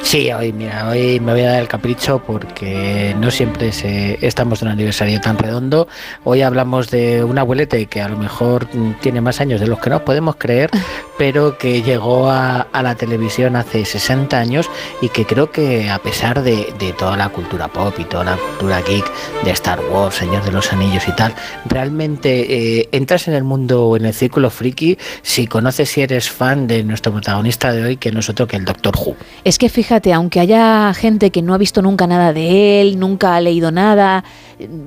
Sí, 0.02 0.30
hoy, 0.30 0.52
mira, 0.52 0.88
hoy 0.90 1.20
me 1.20 1.32
voy 1.32 1.40
a 1.42 1.52
dar 1.52 1.60
el 1.62 1.68
capricho 1.68 2.22
porque 2.26 3.14
no 3.18 3.30
siempre 3.30 3.72
se- 3.72 4.18
estamos 4.20 4.60
en 4.60 4.68
un 4.68 4.72
aniversario 4.72 5.18
tan 5.22 5.38
redondo. 5.38 5.88
Hoy 6.24 6.42
hablamos 6.42 6.90
de 6.90 7.24
un 7.24 7.38
abuelete 7.38 7.86
que 7.86 8.02
a 8.02 8.08
lo 8.08 8.18
mejor 8.18 8.68
mm, 8.74 8.94
tiene 9.00 9.20
más 9.22 9.40
años 9.40 9.60
de 9.60 9.68
los 9.68 9.78
que 9.78 9.88
nos 9.88 10.02
podemos 10.02 10.36
creer, 10.36 10.70
pero 11.18 11.56
que 11.56 11.80
llegó 11.82 12.28
a, 12.28 12.60
a 12.72 12.82
la 12.82 12.94
televisión 12.94 13.56
hace 13.56 13.86
60 13.86 14.38
años 14.38 14.68
y 15.00 15.08
que 15.08 15.24
creo 15.24 15.50
que 15.50 15.88
a 15.88 15.98
pesar 15.98 16.42
de, 16.42 16.74
de 16.78 16.92
toda 16.92 17.16
la 17.16 17.30
cultura 17.30 17.68
pop 17.68 17.94
y 17.98 18.04
toda 18.04 18.24
la 18.24 18.36
cultura 18.36 18.82
geek 18.82 19.10
de 19.44 19.50
Star 19.52 19.80
Wars, 19.90 20.16
Señor 20.16 20.44
de 20.44 20.52
los 20.52 20.72
Anillos 20.74 21.04
y 21.08 21.12
tal, 21.12 21.34
realmente 21.64 22.80
eh, 22.80 22.88
entras 22.92 23.28
en 23.28 23.34
el 23.34 23.44
mundo, 23.44 23.96
en 23.96 24.04
el 24.04 24.12
círculo 24.14 24.50
friki, 24.50 24.98
si 25.22 25.46
conoces 25.46 25.88
si 25.88 26.02
eres 26.02 26.28
fan 26.28 26.66
de 26.66 26.82
nuestro 26.84 27.12
protagonista 27.12 27.72
de 27.72 27.84
hoy, 27.84 27.96
que 27.96 28.10
no 28.12 28.20
es 28.20 28.28
otro 28.28 28.46
que 28.46 28.56
el 28.56 28.64
Doctor 28.66 28.94
Who. 28.98 29.16
Es 29.44 29.56
que 29.58 29.68
fíjate, 29.70 29.91
aunque 30.14 30.40
haya 30.40 30.92
gente 30.94 31.30
que 31.30 31.42
no 31.42 31.54
ha 31.54 31.58
visto 31.58 31.82
nunca 31.82 32.06
nada 32.06 32.32
de 32.32 32.80
él, 32.80 32.98
nunca 32.98 33.36
ha 33.36 33.40
leído 33.40 33.70
nada, 33.70 34.24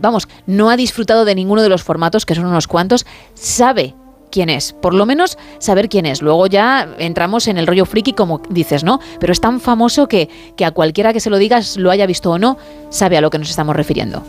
vamos, 0.01 0.27
no 0.47 0.69
ha 0.69 0.77
disfrutado 0.77 1.25
de 1.25 1.35
ninguno 1.35 1.61
de 1.61 1.69
los 1.69 1.83
formatos, 1.83 2.25
que 2.25 2.35
son 2.35 2.45
unos 2.45 2.67
cuantos, 2.67 3.05
sabe 3.33 3.93
quién 4.31 4.49
es, 4.49 4.73
por 4.73 4.93
lo 4.93 5.05
menos 5.05 5.37
saber 5.59 5.89
quién 5.89 6.05
es. 6.05 6.21
Luego 6.21 6.47
ya 6.47 6.89
entramos 6.97 7.47
en 7.47 7.57
el 7.57 7.67
rollo 7.67 7.85
friki, 7.85 8.13
como 8.13 8.41
dices, 8.49 8.83
¿no? 8.83 8.99
Pero 9.19 9.31
es 9.31 9.39
tan 9.39 9.61
famoso 9.61 10.07
que, 10.07 10.29
que 10.57 10.65
a 10.65 10.71
cualquiera 10.71 11.13
que 11.13 11.19
se 11.19 11.29
lo 11.29 11.37
digas, 11.37 11.77
lo 11.77 11.91
haya 11.91 12.05
visto 12.05 12.31
o 12.31 12.37
no, 12.37 12.57
sabe 12.89 13.17
a 13.17 13.21
lo 13.21 13.29
que 13.29 13.39
nos 13.39 13.49
estamos 13.49 13.75
refiriendo. 13.75 14.23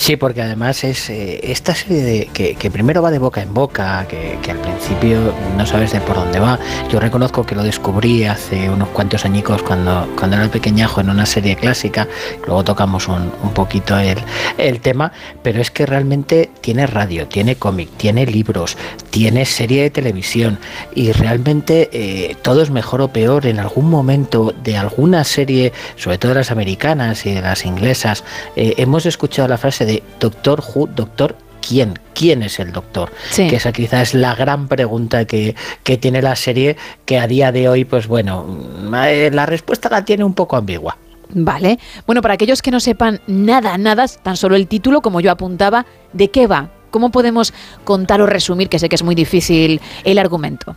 Sí, 0.00 0.16
porque 0.16 0.40
además 0.40 0.82
es 0.82 1.10
eh, 1.10 1.40
esta 1.42 1.74
serie 1.74 2.02
de, 2.02 2.26
que, 2.32 2.54
que 2.54 2.70
primero 2.70 3.02
va 3.02 3.10
de 3.10 3.18
boca 3.18 3.42
en 3.42 3.52
boca, 3.52 4.06
que, 4.08 4.38
al 4.50 4.56
principio 4.56 5.34
no 5.58 5.66
sabes 5.66 5.92
de 5.92 6.00
por 6.00 6.16
dónde 6.16 6.40
va. 6.40 6.58
Yo 6.90 6.98
reconozco 7.00 7.44
que 7.44 7.54
lo 7.54 7.62
descubrí 7.62 8.24
hace 8.24 8.70
unos 8.70 8.88
cuantos 8.88 9.26
añicos 9.26 9.62
cuando, 9.62 10.08
cuando 10.18 10.38
era 10.38 10.48
pequeñajo 10.48 11.02
en 11.02 11.10
una 11.10 11.26
serie 11.26 11.54
clásica, 11.54 12.08
luego 12.46 12.64
tocamos 12.64 13.08
un, 13.08 13.30
un 13.42 13.50
poquito 13.52 13.98
el, 13.98 14.16
el 14.56 14.80
tema, 14.80 15.12
pero 15.42 15.60
es 15.60 15.70
que 15.70 15.84
realmente 15.84 16.48
tiene 16.62 16.86
radio, 16.86 17.28
tiene 17.28 17.56
cómic, 17.56 17.90
tiene 17.98 18.24
libros, 18.24 18.78
tiene 19.10 19.44
serie 19.44 19.82
de 19.82 19.90
televisión. 19.90 20.58
Y 20.94 21.12
realmente 21.12 21.90
eh, 21.92 22.36
todo 22.40 22.62
es 22.62 22.70
mejor 22.70 23.02
o 23.02 23.08
peor 23.08 23.44
en 23.44 23.58
algún 23.58 23.90
momento 23.90 24.54
de 24.64 24.78
alguna 24.78 25.24
serie, 25.24 25.74
sobre 25.96 26.16
todo 26.16 26.30
de 26.30 26.36
las 26.36 26.50
americanas 26.50 27.26
y 27.26 27.34
de 27.34 27.42
las 27.42 27.66
inglesas, 27.66 28.24
eh, 28.56 28.76
hemos 28.78 29.04
escuchado 29.04 29.46
la 29.46 29.58
frase 29.58 29.84
de 29.84 29.89
Doctor 30.18 30.62
Who, 30.74 30.88
Doctor 30.88 31.36
¿Quién? 31.60 31.98
¿Quién 32.14 32.42
es 32.42 32.58
el 32.58 32.72
doctor? 32.72 33.12
Sí. 33.30 33.48
Que 33.48 33.56
esa 33.56 33.72
quizás 33.72 34.08
es 34.08 34.14
la 34.14 34.34
gran 34.34 34.68
pregunta 34.68 35.24
que, 35.24 35.54
que 35.84 35.96
tiene 35.96 36.22
la 36.22 36.36
serie, 36.36 36.76
que 37.04 37.18
a 37.18 37.26
día 37.26 37.52
de 37.52 37.68
hoy, 37.68 37.84
pues 37.84 38.06
bueno, 38.06 38.44
mm, 38.44 38.94
eh, 39.06 39.30
la 39.32 39.46
respuesta 39.46 39.88
la 39.88 40.04
tiene 40.04 40.24
un 40.24 40.34
poco 40.34 40.56
ambigua. 40.56 40.96
Vale. 41.32 41.78
Bueno, 42.06 42.22
para 42.22 42.34
aquellos 42.34 42.62
que 42.62 42.70
no 42.70 42.80
sepan 42.80 43.20
nada, 43.26 43.78
nada, 43.78 44.06
tan 44.08 44.36
solo 44.36 44.56
el 44.56 44.66
título, 44.66 45.00
como 45.00 45.20
yo 45.20 45.30
apuntaba, 45.30 45.86
¿de 46.12 46.30
qué 46.30 46.46
va? 46.46 46.70
¿Cómo 46.90 47.10
podemos 47.10 47.54
contar 47.84 48.20
o 48.20 48.26
resumir, 48.26 48.68
que 48.68 48.80
sé 48.80 48.88
que 48.88 48.96
es 48.96 49.04
muy 49.04 49.14
difícil, 49.14 49.80
el 50.02 50.18
argumento? 50.18 50.74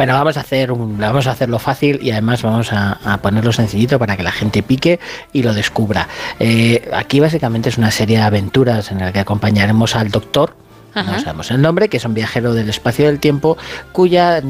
Bueno, 0.00 0.14
vamos 0.14 0.38
a 0.38 0.40
hacer 0.40 0.72
vamos 0.72 1.26
a 1.26 1.32
hacerlo 1.32 1.58
fácil 1.58 1.98
y 2.00 2.10
además 2.10 2.40
vamos 2.40 2.72
a, 2.72 2.92
a 3.04 3.18
ponerlo 3.18 3.52
sencillito 3.52 3.98
para 3.98 4.16
que 4.16 4.22
la 4.22 4.32
gente 4.32 4.62
pique 4.62 4.98
y 5.34 5.42
lo 5.42 5.52
descubra. 5.52 6.08
Eh, 6.38 6.88
aquí 6.94 7.20
básicamente 7.20 7.68
es 7.68 7.76
una 7.76 7.90
serie 7.90 8.16
de 8.16 8.22
aventuras 8.22 8.90
en 8.92 9.00
la 9.00 9.12
que 9.12 9.18
acompañaremos 9.18 9.96
al 9.96 10.10
doctor. 10.10 10.56
No 10.94 11.20
sabemos 11.20 11.50
el 11.50 11.62
nombre, 11.62 11.88
que 11.88 11.98
es 11.98 12.04
un 12.04 12.14
viajero 12.14 12.54
del 12.54 12.68
espacio 12.68 13.04
y 13.04 13.08
del 13.08 13.20
tiempo, 13.20 13.56
cuya 13.92 14.40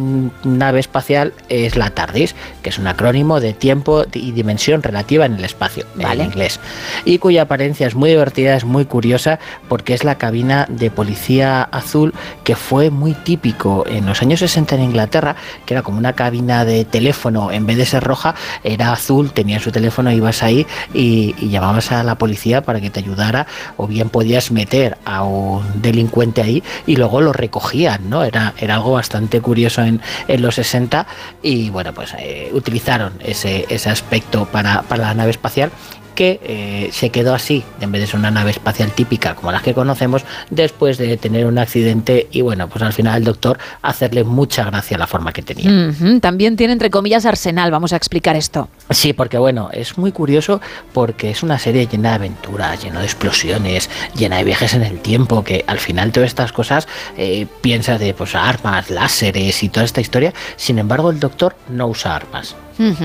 nave 0.44 0.80
espacial 0.80 1.34
es 1.48 1.76
la 1.76 1.90
TARDIS, 1.90 2.34
que 2.62 2.70
es 2.70 2.78
un 2.78 2.86
acrónimo 2.86 3.40
de 3.40 3.52
tiempo 3.52 4.04
y 4.12 4.32
dimensión 4.32 4.82
relativa 4.82 5.26
en 5.26 5.34
el 5.34 5.44
espacio, 5.44 5.84
Vale. 5.94 6.22
en 6.22 6.30
inglés, 6.30 6.60
y 7.04 7.18
cuya 7.18 7.42
apariencia 7.42 7.86
es 7.86 7.94
muy 7.94 8.10
divertida, 8.10 8.56
es 8.56 8.64
muy 8.64 8.86
curiosa, 8.86 9.38
porque 9.68 9.94
es 9.94 10.04
la 10.04 10.16
cabina 10.16 10.66
de 10.68 10.90
policía 10.90 11.62
azul 11.62 12.14
que 12.44 12.56
fue 12.56 12.90
muy 12.90 13.12
típico 13.12 13.84
en 13.86 14.06
los 14.06 14.22
años 14.22 14.40
60 14.40 14.76
en 14.76 14.82
Inglaterra, 14.82 15.36
que 15.66 15.74
era 15.74 15.82
como 15.82 15.98
una 15.98 16.14
cabina 16.14 16.64
de 16.64 16.84
teléfono, 16.84 17.52
en 17.52 17.66
vez 17.66 17.76
de 17.76 17.86
ser 17.86 18.02
roja, 18.02 18.34
era 18.64 18.92
azul, 18.92 19.32
tenía 19.32 19.60
su 19.60 19.72
teléfono, 19.72 20.10
ibas 20.10 20.42
ahí 20.42 20.66
y, 20.94 21.34
y 21.38 21.50
llamabas 21.50 21.92
a 21.92 22.02
la 22.02 22.16
policía 22.16 22.62
para 22.62 22.80
que 22.80 22.90
te 22.90 23.00
ayudara, 23.00 23.46
o 23.76 23.86
bien 23.86 24.08
podías 24.08 24.50
meter 24.50 24.96
a 25.04 25.22
un 25.22 25.62
delincuente 25.82 26.29
ahí 26.38 26.62
y 26.86 26.96
luego 26.96 27.20
lo 27.20 27.32
recogían, 27.32 28.08
¿no? 28.10 28.24
Era, 28.24 28.54
era 28.58 28.74
algo 28.74 28.92
bastante 28.92 29.40
curioso 29.40 29.82
en, 29.82 30.00
en 30.28 30.42
los 30.42 30.54
60 30.56 31.06
y 31.42 31.70
bueno, 31.70 31.92
pues 31.92 32.14
eh, 32.18 32.50
utilizaron 32.52 33.14
ese, 33.20 33.66
ese 33.68 33.90
aspecto 33.90 34.46
para, 34.46 34.82
para 34.82 35.02
la 35.04 35.14
nave 35.14 35.30
espacial 35.30 35.70
que 36.10 36.40
eh, 36.42 36.90
se 36.92 37.10
quedó 37.10 37.34
así, 37.34 37.64
en 37.80 37.92
vez 37.92 38.02
de 38.02 38.06
ser 38.06 38.18
una 38.18 38.30
nave 38.30 38.50
espacial 38.50 38.92
típica 38.92 39.34
como 39.34 39.52
las 39.52 39.62
que 39.62 39.74
conocemos, 39.74 40.24
después 40.50 40.98
de 40.98 41.16
tener 41.16 41.46
un 41.46 41.58
accidente 41.58 42.28
y 42.30 42.42
bueno, 42.42 42.68
pues 42.68 42.82
al 42.82 42.92
final 42.92 43.18
el 43.18 43.24
doctor 43.24 43.58
hacerle 43.82 44.24
mucha 44.24 44.64
gracia 44.64 44.98
la 44.98 45.06
forma 45.06 45.32
que 45.32 45.42
tenía. 45.42 45.92
También 46.20 46.56
tiene, 46.56 46.72
entre 46.72 46.90
comillas, 46.90 47.26
arsenal. 47.26 47.70
Vamos 47.70 47.92
a 47.92 47.96
explicar 47.96 48.36
esto. 48.36 48.68
Sí, 48.90 49.12
porque 49.12 49.38
bueno, 49.38 49.70
es 49.72 49.98
muy 49.98 50.12
curioso 50.12 50.60
porque 50.92 51.30
es 51.30 51.42
una 51.42 51.58
serie 51.58 51.86
llena 51.86 52.10
de 52.10 52.14
aventuras, 52.16 52.82
llena 52.82 53.00
de 53.00 53.06
explosiones, 53.06 53.90
llena 54.16 54.36
de 54.36 54.44
viajes 54.44 54.74
en 54.74 54.82
el 54.82 55.00
tiempo, 55.00 55.44
que 55.44 55.64
al 55.66 55.78
final 55.78 56.12
todas 56.12 56.28
estas 56.28 56.52
cosas 56.52 56.88
eh, 57.16 57.46
piensas 57.60 58.00
de 58.00 58.14
pues 58.14 58.34
armas, 58.34 58.90
láseres 58.90 59.62
y 59.62 59.68
toda 59.68 59.84
esta 59.84 60.00
historia. 60.00 60.32
Sin 60.56 60.78
embargo, 60.78 61.10
el 61.10 61.20
doctor 61.20 61.56
no 61.68 61.86
usa 61.88 62.16
armas. 62.16 62.56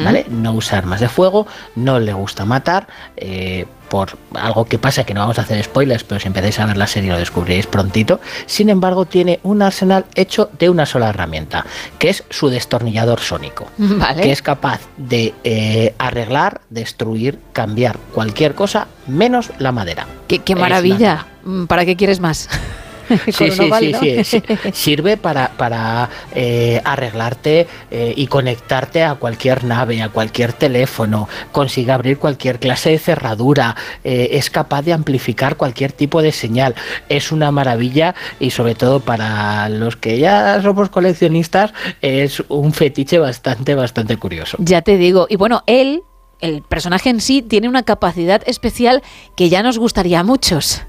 ¿Vale? 0.03 0.25
No 0.29 0.53
usa 0.53 0.77
armas 0.77 0.99
de 0.99 1.09
fuego, 1.09 1.47
no 1.75 1.99
le 1.99 2.13
gusta 2.13 2.45
matar, 2.45 2.87
eh, 3.17 3.65
por 3.89 4.17
algo 4.33 4.65
que 4.65 4.77
pasa 4.77 5.03
que 5.03 5.13
no 5.13 5.21
vamos 5.21 5.37
a 5.39 5.41
hacer 5.41 5.63
spoilers, 5.63 6.03
pero 6.03 6.19
si 6.19 6.27
empezáis 6.27 6.59
a 6.59 6.65
ver 6.65 6.77
la 6.77 6.87
serie 6.87 7.11
lo 7.11 7.17
descubriréis 7.17 7.67
prontito. 7.67 8.19
Sin 8.45 8.69
embargo, 8.69 9.05
tiene 9.05 9.39
un 9.43 9.61
arsenal 9.61 10.05
hecho 10.15 10.49
de 10.57 10.69
una 10.69 10.85
sola 10.85 11.09
herramienta, 11.09 11.65
que 11.99 12.09
es 12.09 12.23
su 12.29 12.49
destornillador 12.49 13.19
sónico 13.19 13.67
Vale. 13.77 14.21
que 14.21 14.31
es 14.31 14.41
capaz 14.41 14.81
de 14.97 15.33
eh, 15.43 15.93
arreglar, 15.97 16.61
destruir, 16.69 17.39
cambiar 17.53 17.97
cualquier 18.13 18.55
cosa 18.55 18.87
menos 19.07 19.51
la 19.59 19.71
madera. 19.71 20.07
Qué, 20.27 20.55
maravilla. 20.55 21.27
Mm, 21.43 21.65
¿Para 21.65 21.85
qué 21.85 21.95
quieres 21.95 22.19
más? 22.19 22.49
Sí, 23.25 23.51
sí, 23.51 23.93
sí, 23.99 24.23
sí. 24.23 24.43
Sirve 24.73 25.17
para, 25.17 25.49
para 25.57 26.09
eh, 26.33 26.81
arreglarte 26.83 27.67
eh, 27.91 28.13
y 28.15 28.27
conectarte 28.27 29.03
a 29.03 29.15
cualquier 29.15 29.63
nave, 29.63 30.01
a 30.01 30.09
cualquier 30.09 30.53
teléfono, 30.53 31.27
consigue 31.51 31.91
abrir 31.91 32.17
cualquier 32.17 32.59
clase 32.59 32.91
de 32.91 32.99
cerradura, 32.99 33.75
eh, 34.03 34.29
es 34.33 34.49
capaz 34.49 34.83
de 34.83 34.93
amplificar 34.93 35.57
cualquier 35.57 35.91
tipo 35.91 36.21
de 36.21 36.31
señal. 36.31 36.75
Es 37.09 37.31
una 37.31 37.51
maravilla 37.51 38.15
y 38.39 38.51
sobre 38.51 38.75
todo 38.75 38.99
para 38.99 39.69
los 39.69 39.95
que 39.95 40.19
ya 40.19 40.61
somos 40.61 40.89
coleccionistas 40.89 41.73
es 42.01 42.43
un 42.47 42.73
fetiche 42.73 43.19
bastante, 43.19 43.75
bastante 43.75 44.17
curioso. 44.17 44.57
Ya 44.59 44.81
te 44.81 44.97
digo. 44.97 45.27
Y 45.29 45.35
bueno, 45.35 45.63
él, 45.67 46.03
el 46.39 46.61
personaje 46.61 47.09
en 47.09 47.21
sí, 47.21 47.41
tiene 47.41 47.69
una 47.69 47.83
capacidad 47.83 48.41
especial 48.45 49.03
que 49.35 49.49
ya 49.49 49.63
nos 49.63 49.77
gustaría 49.77 50.19
a 50.19 50.23
muchos. 50.23 50.83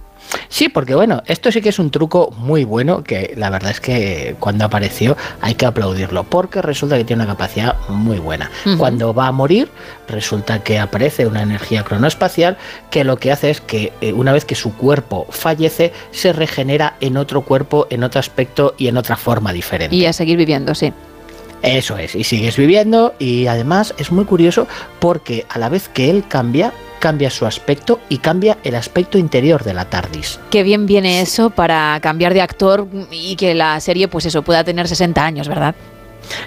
Sí, 0.48 0.68
porque 0.68 0.94
bueno, 0.94 1.22
esto 1.26 1.50
sí 1.52 1.60
que 1.60 1.68
es 1.68 1.78
un 1.78 1.90
truco 1.90 2.32
muy 2.38 2.64
bueno 2.64 3.02
que 3.02 3.34
la 3.36 3.50
verdad 3.50 3.70
es 3.70 3.80
que 3.80 4.36
cuando 4.40 4.64
apareció 4.64 5.16
hay 5.40 5.54
que 5.54 5.66
aplaudirlo 5.66 6.24
porque 6.24 6.62
resulta 6.62 6.96
que 6.96 7.04
tiene 7.04 7.22
una 7.22 7.32
capacidad 7.32 7.76
muy 7.88 8.18
buena. 8.18 8.50
Cuando 8.78 9.14
va 9.14 9.28
a 9.28 9.32
morir 9.32 9.70
resulta 10.08 10.62
que 10.62 10.78
aparece 10.78 11.26
una 11.26 11.42
energía 11.42 11.84
cronoespacial 11.84 12.56
que 12.90 13.04
lo 13.04 13.16
que 13.16 13.32
hace 13.32 13.50
es 13.50 13.60
que 13.60 13.92
eh, 14.00 14.12
una 14.12 14.32
vez 14.32 14.44
que 14.44 14.54
su 14.54 14.74
cuerpo 14.74 15.26
fallece 15.30 15.92
se 16.10 16.32
regenera 16.32 16.96
en 17.00 17.16
otro 17.16 17.42
cuerpo, 17.42 17.86
en 17.90 18.04
otro 18.04 18.20
aspecto 18.20 18.74
y 18.78 18.88
en 18.88 18.96
otra 18.96 19.16
forma 19.16 19.52
diferente. 19.52 19.94
Y 19.94 20.06
a 20.06 20.12
seguir 20.12 20.36
viviendo, 20.36 20.74
sí. 20.74 20.92
Eso 21.62 21.96
es, 21.96 22.14
y 22.14 22.24
sigues 22.24 22.56
viviendo 22.56 23.14
y 23.18 23.46
además 23.46 23.94
es 23.98 24.12
muy 24.12 24.24
curioso 24.24 24.68
porque 25.00 25.46
a 25.48 25.58
la 25.58 25.68
vez 25.68 25.88
que 25.88 26.10
él 26.10 26.24
cambia, 26.28 26.72
cambia 27.00 27.30
su 27.30 27.46
aspecto 27.46 28.00
y 28.08 28.18
cambia 28.18 28.58
el 28.64 28.74
aspecto 28.74 29.18
interior 29.18 29.64
de 29.64 29.74
la 29.74 29.86
TARDIS. 29.86 30.40
Qué 30.50 30.62
bien 30.62 30.86
viene 30.86 31.20
eso 31.20 31.50
para 31.50 31.98
cambiar 32.00 32.34
de 32.34 32.42
actor 32.42 32.86
y 33.10 33.36
que 33.36 33.54
la 33.54 33.80
serie, 33.80 34.08
pues 34.08 34.26
eso, 34.26 34.42
pueda 34.42 34.64
tener 34.64 34.88
60 34.88 35.24
años, 35.24 35.48
¿verdad? 35.48 35.74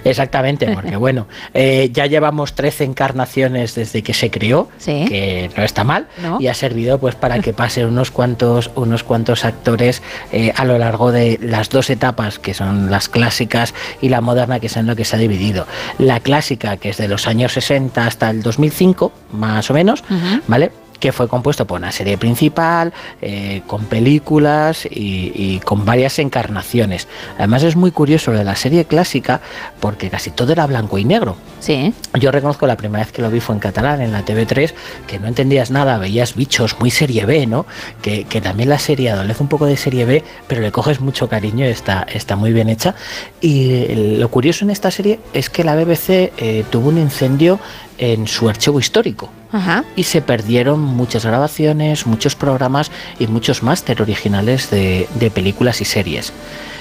Exactamente, 0.04 0.66
porque 0.72 0.96
bueno, 0.96 1.26
eh, 1.54 1.90
ya 1.92 2.06
llevamos 2.06 2.54
13 2.54 2.84
encarnaciones 2.84 3.74
desde 3.74 4.02
que 4.02 4.14
se 4.14 4.30
creó, 4.30 4.68
Sí. 4.78 5.04
que 5.08 5.50
no 5.56 5.62
está 5.62 5.84
mal, 5.84 6.06
No. 6.22 6.38
y 6.40 6.48
ha 6.48 6.54
servido 6.54 6.98
pues 6.98 7.14
para 7.14 7.38
que 7.40 7.52
pasen 7.52 7.86
unos 7.86 8.10
cuantos, 8.10 8.70
unos 8.74 9.02
cuantos 9.04 9.44
actores 9.44 10.02
eh, 10.32 10.52
a 10.56 10.64
lo 10.64 10.78
largo 10.78 11.12
de 11.12 11.38
las 11.42 11.68
dos 11.70 11.90
etapas, 11.90 12.38
que 12.38 12.54
son 12.54 12.90
las 12.90 13.08
clásicas 13.08 13.74
y 14.00 14.08
la 14.08 14.20
moderna, 14.20 14.60
que 14.60 14.66
es 14.66 14.76
en 14.76 14.86
lo 14.86 14.96
que 14.96 15.04
se 15.04 15.16
ha 15.16 15.18
dividido. 15.18 15.66
La 15.98 16.20
clásica, 16.20 16.76
que 16.76 16.90
es 16.90 16.96
de 16.96 17.08
los 17.08 17.26
años 17.26 17.52
60 17.52 18.06
hasta 18.06 18.30
el 18.30 18.42
2005, 18.42 19.12
más 19.32 19.70
o 19.70 19.74
menos, 19.74 20.02
¿vale? 20.46 20.70
Que 21.00 21.12
fue 21.12 21.26
compuesto 21.28 21.66
por 21.66 21.80
una 21.80 21.90
serie 21.90 22.18
principal, 22.18 22.92
eh, 23.20 23.62
con 23.66 23.86
películas 23.86 24.86
y, 24.86 25.32
y 25.34 25.60
con 25.64 25.84
varias 25.84 26.18
encarnaciones. 26.18 27.08
Además 27.38 27.62
es 27.64 27.74
muy 27.74 27.90
curioso 27.90 28.30
lo 28.30 28.38
de 28.38 28.44
la 28.44 28.56
serie 28.56 28.84
clásica 28.84 29.40
porque 29.80 30.10
casi 30.10 30.30
todo 30.30 30.52
era 30.52 30.66
blanco 30.66 30.98
y 30.98 31.04
negro. 31.04 31.36
Sí. 31.60 31.92
Yo 32.18 32.30
reconozco 32.30 32.66
la 32.66 32.76
primera 32.76 33.04
vez 33.04 33.12
que 33.12 33.22
lo 33.22 33.30
vi 33.30 33.40
fue 33.40 33.54
en 33.54 33.60
catalán, 33.60 34.00
en 34.00 34.12
la 34.12 34.24
TV3, 34.24 34.72
que 35.06 35.18
no 35.18 35.28
entendías 35.28 35.70
nada, 35.70 35.98
veías 35.98 36.34
bichos 36.34 36.78
muy 36.80 36.90
serie 36.90 37.26
B, 37.26 37.46
¿no? 37.46 37.66
Que, 38.02 38.24
que 38.24 38.40
también 38.40 38.68
la 38.68 38.78
serie 38.78 39.10
adolece 39.10 39.42
un 39.42 39.48
poco 39.48 39.66
de 39.66 39.76
serie 39.76 40.04
B, 40.04 40.24
pero 40.46 40.60
le 40.62 40.72
coges 40.72 41.00
mucho 41.00 41.28
cariño, 41.28 41.64
está, 41.66 42.06
está 42.12 42.36
muy 42.36 42.52
bien 42.52 42.68
hecha. 42.68 42.94
Y 43.40 43.72
eh, 43.72 44.16
lo 44.18 44.30
curioso 44.30 44.64
en 44.64 44.70
esta 44.70 44.90
serie 44.90 45.20
es 45.32 45.50
que 45.50 45.64
la 45.64 45.76
BBC 45.76 46.32
eh, 46.36 46.64
tuvo 46.70 46.88
un 46.88 46.98
incendio 46.98 47.60
en 48.00 48.26
su 48.26 48.48
archivo 48.48 48.80
histórico. 48.80 49.28
Ajá. 49.52 49.84
Y 49.94 50.04
se 50.04 50.22
perdieron 50.22 50.80
muchas 50.80 51.24
grabaciones, 51.24 52.06
muchos 52.06 52.34
programas 52.34 52.90
y 53.18 53.26
muchos 53.28 53.62
máster 53.62 54.00
originales 54.02 54.70
de, 54.70 55.06
de 55.14 55.30
películas 55.30 55.80
y 55.80 55.84
series. 55.84 56.32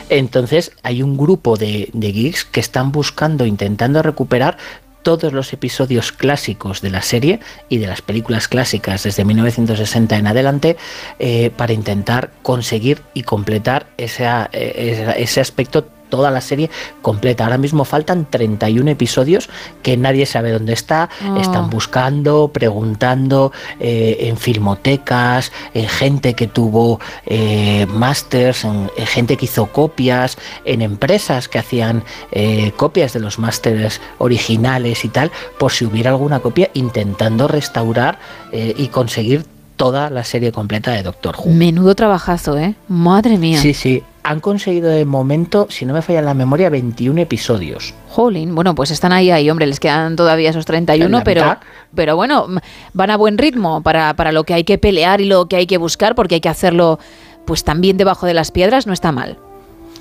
Entonces 0.10 0.72
hay 0.82 1.04
un 1.04 1.18
grupo 1.18 1.58
de, 1.58 1.90
de 1.94 2.12
geeks 2.12 2.46
que 2.46 2.60
están 2.60 2.92
buscando, 2.92 3.46
intentando 3.46 4.02
recuperar 4.02 4.58
todos 5.04 5.32
los 5.32 5.54
episodios 5.54 6.12
clásicos 6.12 6.82
de 6.82 6.90
la 6.90 7.02
serie 7.02 7.40
y 7.70 7.78
de 7.78 7.88
las 7.88 8.02
películas 8.02 8.48
clásicas 8.48 9.04
desde 9.04 9.24
1960 9.24 10.18
en 10.18 10.28
adelante 10.28 10.78
eh, 11.20 11.52
para 11.56 11.74
intentar 11.74 12.32
conseguir 12.42 13.02
y 13.14 13.24
completar 13.24 13.88
esa- 13.98 14.50
eh, 14.52 15.14
ese 15.18 15.40
aspecto 15.42 15.88
toda 16.10 16.32
la 16.32 16.42
serie 16.42 16.70
completa. 17.02 17.44
Ahora 17.46 17.58
mismo 17.58 17.86
faltan 17.86 18.26
31 18.30 18.92
episodios 18.92 19.50
que 19.84 19.98
nadie 19.98 20.26
sabe 20.26 20.52
dónde 20.52 20.74
está. 20.74 21.10
Oh. 21.28 21.38
Están 21.38 21.70
buscando, 21.70 22.50
preguntando 22.50 23.52
eh, 23.80 24.18
en 24.22 24.38
filmotecas, 24.38 25.52
en 25.74 25.88
gente 25.88 26.34
que 26.34 26.48
tuvo 26.48 27.00
eh, 27.26 27.86
másters, 27.88 28.64
en, 28.64 28.90
en 28.98 29.06
gente 29.08 29.38
que 29.38 29.46
hizo 29.46 29.68
copias, 29.68 30.38
en 30.66 30.82
empresas 30.82 31.48
que 31.48 31.60
hacían 31.60 32.04
eh, 32.32 32.72
copias 32.76 33.14
de 33.14 33.20
los 33.20 33.40
másters 33.40 34.02
originales 34.18 35.06
y 35.06 35.10
tal, 35.10 35.32
por 35.58 35.72
si 35.72 35.86
hubiera 35.86 36.12
alguna 36.12 36.40
copia, 36.40 36.70
intentando 36.74 37.48
restaurar 37.48 38.20
eh, 38.52 38.74
y 38.78 38.88
conseguir 38.88 39.46
toda 39.76 40.10
la 40.10 40.24
serie 40.24 40.52
completa 40.52 40.92
de 40.92 41.04
Doctor 41.04 41.36
Who. 41.38 41.52
Menudo 41.52 41.96
trabajazo, 41.96 42.58
¿eh? 42.58 42.76
Madre 42.88 43.38
mía. 43.38 43.62
Sí, 43.62 43.74
sí. 43.74 44.04
Han 44.30 44.42
conseguido 44.42 44.92
de 44.92 45.06
momento, 45.06 45.66
si 45.72 45.88
no 45.88 45.94
me 45.96 46.04
falla 46.04 46.22
la 46.22 46.36
memoria, 46.36 46.70
21 46.70 47.20
episodios. 47.22 47.96
Jolín, 48.10 48.54
bueno, 48.54 48.76
pues 48.76 48.92
están 48.92 49.12
ahí, 49.12 49.32
ahí, 49.32 49.50
hombre, 49.50 49.66
les 49.66 49.80
quedan 49.80 50.16
todavía 50.16 50.52
esos 50.52 50.68
31, 50.68 51.18
La 51.18 51.24
pero, 51.24 51.42
mitad. 51.42 51.58
pero 51.96 52.16
bueno, 52.16 52.46
van 52.94 53.10
a 53.10 53.18
buen 53.18 53.40
ritmo 53.40 53.82
para, 53.82 54.14
para 54.14 54.32
lo 54.32 54.44
que 54.44 54.54
hay 54.54 54.66
que 54.66 54.78
pelear 54.78 55.20
y 55.20 55.26
lo 55.26 55.48
que 55.48 55.56
hay 55.56 55.66
que 55.66 55.80
buscar, 55.80 56.14
porque 56.14 56.36
hay 56.36 56.42
que 56.42 56.50
hacerlo 56.50 57.00
pues 57.46 57.64
también 57.64 57.98
debajo 57.98 58.28
de 58.28 58.36
las 58.36 58.52
piedras, 58.52 58.86
no 58.86 58.94
está 58.94 59.12
mal. 59.12 59.40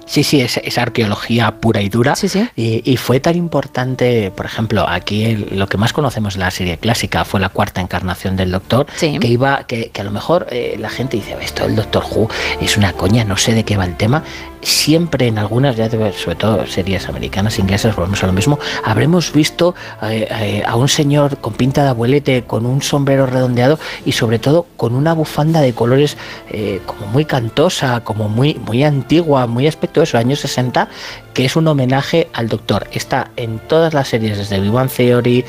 Sí, 0.09 0.25
sí, 0.25 0.41
es, 0.41 0.57
es 0.57 0.79
arqueología 0.79 1.57
pura 1.61 1.83
y 1.83 1.89
dura. 1.91 2.17
Y, 2.57 2.81
y 2.91 2.97
fue 2.97 3.21
tan 3.21 3.37
importante, 3.37 4.31
por 4.31 4.47
ejemplo, 4.47 4.89
aquí 4.89 5.25
el- 5.27 5.59
lo 5.59 5.67
que 5.69 5.77
más 5.77 5.93
conocemos 5.93 6.35
de 6.35 6.41
la 6.41 6.51
serie 6.51 6.79
clásica 6.79 7.25
fue 7.27 7.41
la 7.41 7.51
cuarta 7.51 7.81
encarnación 7.83 8.35
del 8.37 8.51
Doctor, 8.51 8.87
que 9.21 9.29
iba, 9.29 9.65
que, 9.67 9.91
que 9.91 10.01
a 10.01 10.05
lo 10.05 10.11
mejor 10.11 10.47
eh, 10.51 10.77
la 10.79 10.89
gente 10.89 11.19
dice, 11.19 11.37
esto 11.43 11.65
del 11.65 11.77
Doctor 11.77 12.05
Who 12.11 12.29
es 12.61 12.77
una 12.79 12.93
coña, 12.95 13.25
no 13.25 13.37
sé 13.37 13.53
de 13.55 13.65
qué 13.65 13.77
va 13.77 13.85
el 13.85 13.97
tema. 13.97 14.25
Siempre 14.63 15.27
en 15.27 15.39
algunas, 15.39 15.77
ya 15.77 15.89
sobre 15.91 16.37
todo 16.37 16.67
series 16.67 17.09
americanas, 17.09 17.59
inglesas, 17.59 17.95
volvemos 17.95 18.23
a 18.23 18.27
lo 18.27 18.33
mismo, 18.33 18.59
habremos 18.85 19.33
visto 19.33 19.75
eh, 20.03 20.27
eh, 20.31 20.63
a 20.67 20.77
un 20.77 20.89
señor 20.89 21.39
con 21.39 21.55
pinta 21.55 21.83
de 21.83 21.91
abuelete, 21.91 22.45
con 22.45 22.67
un 22.67 22.83
sombrero 22.83 23.27
redondeado 23.27 23.79
y 24.05 24.13
sobre 24.13 24.39
todo 24.39 24.67
con 24.77 24.95
una 24.95 25.13
bufanda 25.13 25.61
de 25.61 25.73
colores 25.73 26.17
eh, 26.51 26.81
como 26.87 27.07
muy 27.07 27.25
cantosa, 27.25 28.01
como 28.05 28.29
muy, 28.29 28.55
muy 28.55 28.83
antigua, 28.83 29.47
muy 29.47 29.67
aspecto 29.67 30.01
de 30.01 30.05
esos 30.05 30.19
años 30.19 30.41
60, 30.41 30.89
que 31.35 31.45
es 31.45 31.57
un 31.57 31.69
homenaje 31.69 32.29
al 32.33 32.49
Doctor. 32.49 32.89
Está 32.93 33.31
en 33.37 33.61
todas 33.61 33.95
las 33.95 34.09
series, 34.09 34.39
desde 34.39 34.61
Big 34.61 34.73
Bang 34.73 34.91
Theory, 34.91 35.45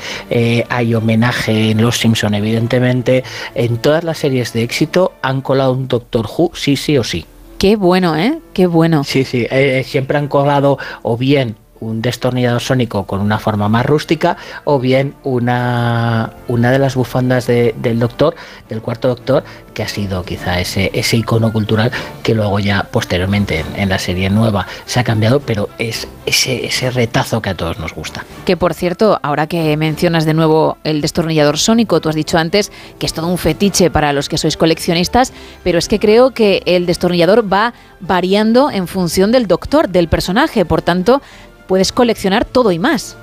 hay 0.68 0.94
homenaje 0.94 1.70
en 1.70 1.82
Los 1.82 1.98
Simpson, 1.98 2.34
evidentemente, 2.34 3.24
en 3.54 3.78
todas 3.78 4.04
las 4.04 4.18
series 4.18 4.52
de 4.52 4.62
éxito 4.62 5.12
han 5.22 5.40
colado 5.40 5.72
un 5.72 5.88
Doctor 5.88 6.26
Who, 6.26 6.52
sí, 6.54 6.76
sí 6.76 6.96
o 6.98 7.04
sí. 7.04 7.26
Qué 7.60 7.76
bueno, 7.76 8.16
¿eh? 8.16 8.38
Qué 8.54 8.66
bueno. 8.66 9.04
Sí, 9.04 9.22
sí, 9.22 9.46
eh, 9.50 9.84
siempre 9.84 10.16
han 10.16 10.28
colado 10.28 10.78
o 11.02 11.18
bien 11.18 11.56
un 11.80 12.02
destornillador 12.02 12.60
sónico 12.60 13.04
con 13.06 13.20
una 13.20 13.38
forma 13.38 13.68
más 13.68 13.86
rústica 13.86 14.36
o 14.64 14.78
bien 14.78 15.14
una, 15.22 16.32
una 16.48 16.70
de 16.70 16.78
las 16.78 16.94
bufandas 16.94 17.46
de- 17.46 17.74
del 17.78 17.98
doctor, 17.98 18.34
del 18.68 18.82
cuarto 18.82 19.08
doctor, 19.08 19.44
que 19.74 19.82
ha 19.82 19.88
sido 19.88 20.22
quizá 20.24 20.60
ese, 20.60 20.90
ese 20.94 21.16
icono 21.16 21.52
cultural 21.52 21.90
que 22.22 22.34
luego 22.34 22.58
ya 22.58 22.82
posteriormente 22.90 23.60
en, 23.60 23.66
en 23.80 23.88
la 23.88 23.98
serie 23.98 24.28
nueva 24.30 24.66
se 24.84 25.00
ha 25.00 25.04
cambiado, 25.04 25.40
pero 25.40 25.68
es 25.78 26.06
ese, 26.26 26.66
ese 26.66 26.90
retazo 26.90 27.40
que 27.40 27.50
a 27.50 27.54
todos 27.56 27.78
nos 27.78 27.94
gusta. 27.94 28.24
Que 28.44 28.56
por 28.56 28.74
cierto, 28.74 29.18
ahora 29.22 29.46
que 29.46 29.76
mencionas 29.76 30.24
de 30.24 30.34
nuevo 30.34 30.76
el 30.84 31.00
destornillador 31.00 31.56
sónico, 31.58 32.00
tú 32.00 32.08
has 32.08 32.14
dicho 32.14 32.36
antes 32.36 32.70
que 32.98 33.06
es 33.06 33.14
todo 33.14 33.26
un 33.28 33.38
fetiche 33.38 33.90
para 33.90 34.12
los 34.12 34.28
que 34.28 34.38
sois 34.38 34.56
coleccionistas, 34.56 35.32
pero 35.64 35.78
es 35.78 35.88
que 35.88 35.98
creo 35.98 36.32
que 36.32 36.62
el 36.66 36.84
destornillador 36.86 37.50
va 37.50 37.72
variando 38.00 38.70
en 38.70 38.86
función 38.86 39.30
del 39.32 39.46
doctor, 39.46 39.88
del 39.88 40.08
personaje, 40.08 40.64
por 40.64 40.82
tanto, 40.82 41.22
puedes 41.70 41.92
coleccionar 41.92 42.44
todo 42.44 42.72
y 42.72 42.80
más. 42.80 43.16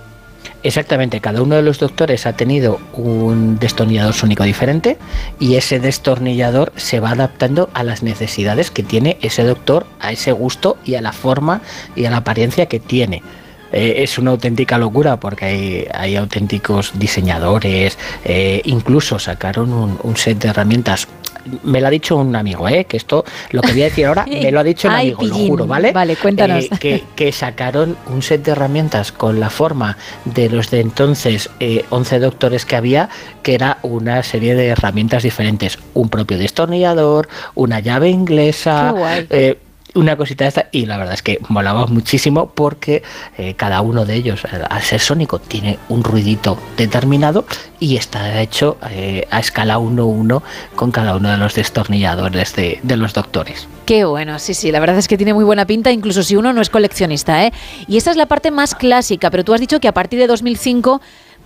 Exactamente, 0.64 1.20
cada 1.20 1.42
uno 1.42 1.56
de 1.56 1.62
los 1.62 1.80
doctores 1.80 2.26
ha 2.26 2.38
tenido 2.38 2.80
un 2.94 3.60
destornillador 3.60 4.14
sónico 4.14 4.46
diferente 4.46 4.98
y 5.38 5.56
ese 5.56 5.82
destornillador 5.82 6.72
se 6.78 7.02
va 7.02 7.12
adaptando 7.12 7.70
a 7.74 7.84
las 7.84 8.04
necesidades 8.04 8.72
que 8.72 8.84
tiene 8.84 9.18
ese 9.22 9.44
doctor, 9.44 9.86
a 10.00 10.14
ese 10.14 10.32
gusto 10.32 10.78
y 10.86 10.96
a 10.96 11.02
la 11.02 11.12
forma 11.12 11.60
y 11.94 12.06
a 12.06 12.10
la 12.10 12.18
apariencia 12.18 12.68
que 12.68 12.80
tiene. 12.80 13.22
Eh, 13.74 13.96
es 14.04 14.18
una 14.18 14.32
auténtica 14.32 14.78
locura 14.78 15.20
porque 15.20 15.90
hay, 15.94 16.16
auténticos 16.16 16.98
diseñadores, 16.98 17.98
eh, 18.24 18.62
incluso 18.64 19.20
sacaron 19.20 20.00
un 20.02 20.16
set 20.16 20.38
de 20.40 20.48
herramientas. 20.48 21.10
Me 21.64 21.82
lo 21.82 21.88
ha 21.88 21.90
dicho 21.90 22.18
un 22.18 22.36
amigo, 22.36 22.68
¿eh? 22.68 22.86
que 22.86 22.98
esto, 22.98 23.26
lo 23.52 23.62
que 23.62 23.72
voy 23.72 23.82
a 23.82 23.86
decir 23.86 24.06
ahora, 24.06 24.26
me 24.30 24.52
lo 24.52 24.60
ha 24.60 24.64
dicho 24.64 24.88
un 24.88 24.94
Ay, 24.94 25.14
amigo, 25.14 25.24
lo 25.24 25.36
juro, 25.36 25.68
¿vale? 25.68 25.92
Vale, 25.92 26.16
cuéntanos. 26.16 26.66
Eh, 26.66 26.70
que, 26.80 27.04
que 27.16 27.32
sacaron 27.32 27.98
un 28.08 28.22
set 28.22 28.44
de 28.44 28.52
herramientas 28.52 29.12
con 29.12 29.40
la 29.40 29.50
forma 29.50 29.98
de 30.26 30.50
los 30.50 30.70
de 30.72 30.82
entonces 30.82 31.50
eh, 31.60 31.86
11 31.90 32.20
doctores 32.20 32.66
que 32.66 32.76
había, 32.76 33.10
que 33.44 33.56
era 33.56 33.80
una 33.84 34.24
serie 34.24 34.56
de 34.56 34.68
herramientas 34.68 35.24
diferentes. 35.24 35.80
Un 35.94 36.10
propio 36.10 36.38
destornillador, 36.38 37.28
una 37.56 37.80
llave 37.80 38.10
inglesa, 38.10 38.94
eh, 39.30 39.58
una 39.98 40.16
cosita 40.16 40.46
de 40.46 40.50
esta 40.50 40.68
y 40.72 40.86
la 40.86 40.98
verdad 40.98 41.16
es 41.16 41.24
que 41.24 41.40
molaba 41.50 41.88
muchísimo 41.88 42.52
porque 42.54 43.04
eh, 43.38 43.56
cada 43.56 43.82
uno 43.82 44.06
de 44.06 44.16
ellos 44.16 44.44
al 44.46 44.82
ser 44.82 45.00
sónico 45.00 45.40
tiene 45.40 45.80
un 45.90 46.04
ruidito 46.04 46.58
determinado 46.78 47.46
y 47.80 47.98
está 47.98 48.42
hecho 48.42 48.78
eh, 48.90 49.28
a 49.32 49.40
escala 49.40 49.80
1-1 49.80 50.42
con 50.76 50.92
cada 50.92 51.16
uno 51.16 51.30
de 51.30 51.38
los 51.38 51.56
destornilladores 51.56 52.56
de, 52.56 52.80
los 52.96 53.14
doctores. 53.14 53.68
Qué 53.86 54.06
bueno, 54.06 54.40
sí, 54.40 54.54
sí, 54.54 54.72
la 54.72 54.80
verdad 54.80 54.98
es 54.98 55.08
que 55.08 55.18
tiene 55.18 55.34
muy 55.34 55.44
buena 55.44 55.66
pinta, 55.66 55.92
incluso 55.92 56.24
si 56.24 56.36
uno 56.36 56.54
no 56.54 56.62
es 56.62 56.70
coleccionista, 56.70 57.46
¿eh? 57.46 57.54
Y 57.88 57.98
esta 57.98 58.12
es 58.12 58.18
la 58.18 58.26
parte 58.26 58.52
más 58.52 58.76
clásica, 58.76 59.30
pero 59.30 59.44
tú 59.44 59.54
has 59.54 59.60
dicho 59.60 59.80
que 59.80 59.88
a 59.88 59.94
partir 59.94 60.20
de 60.20 60.28
2005, 60.28 61.02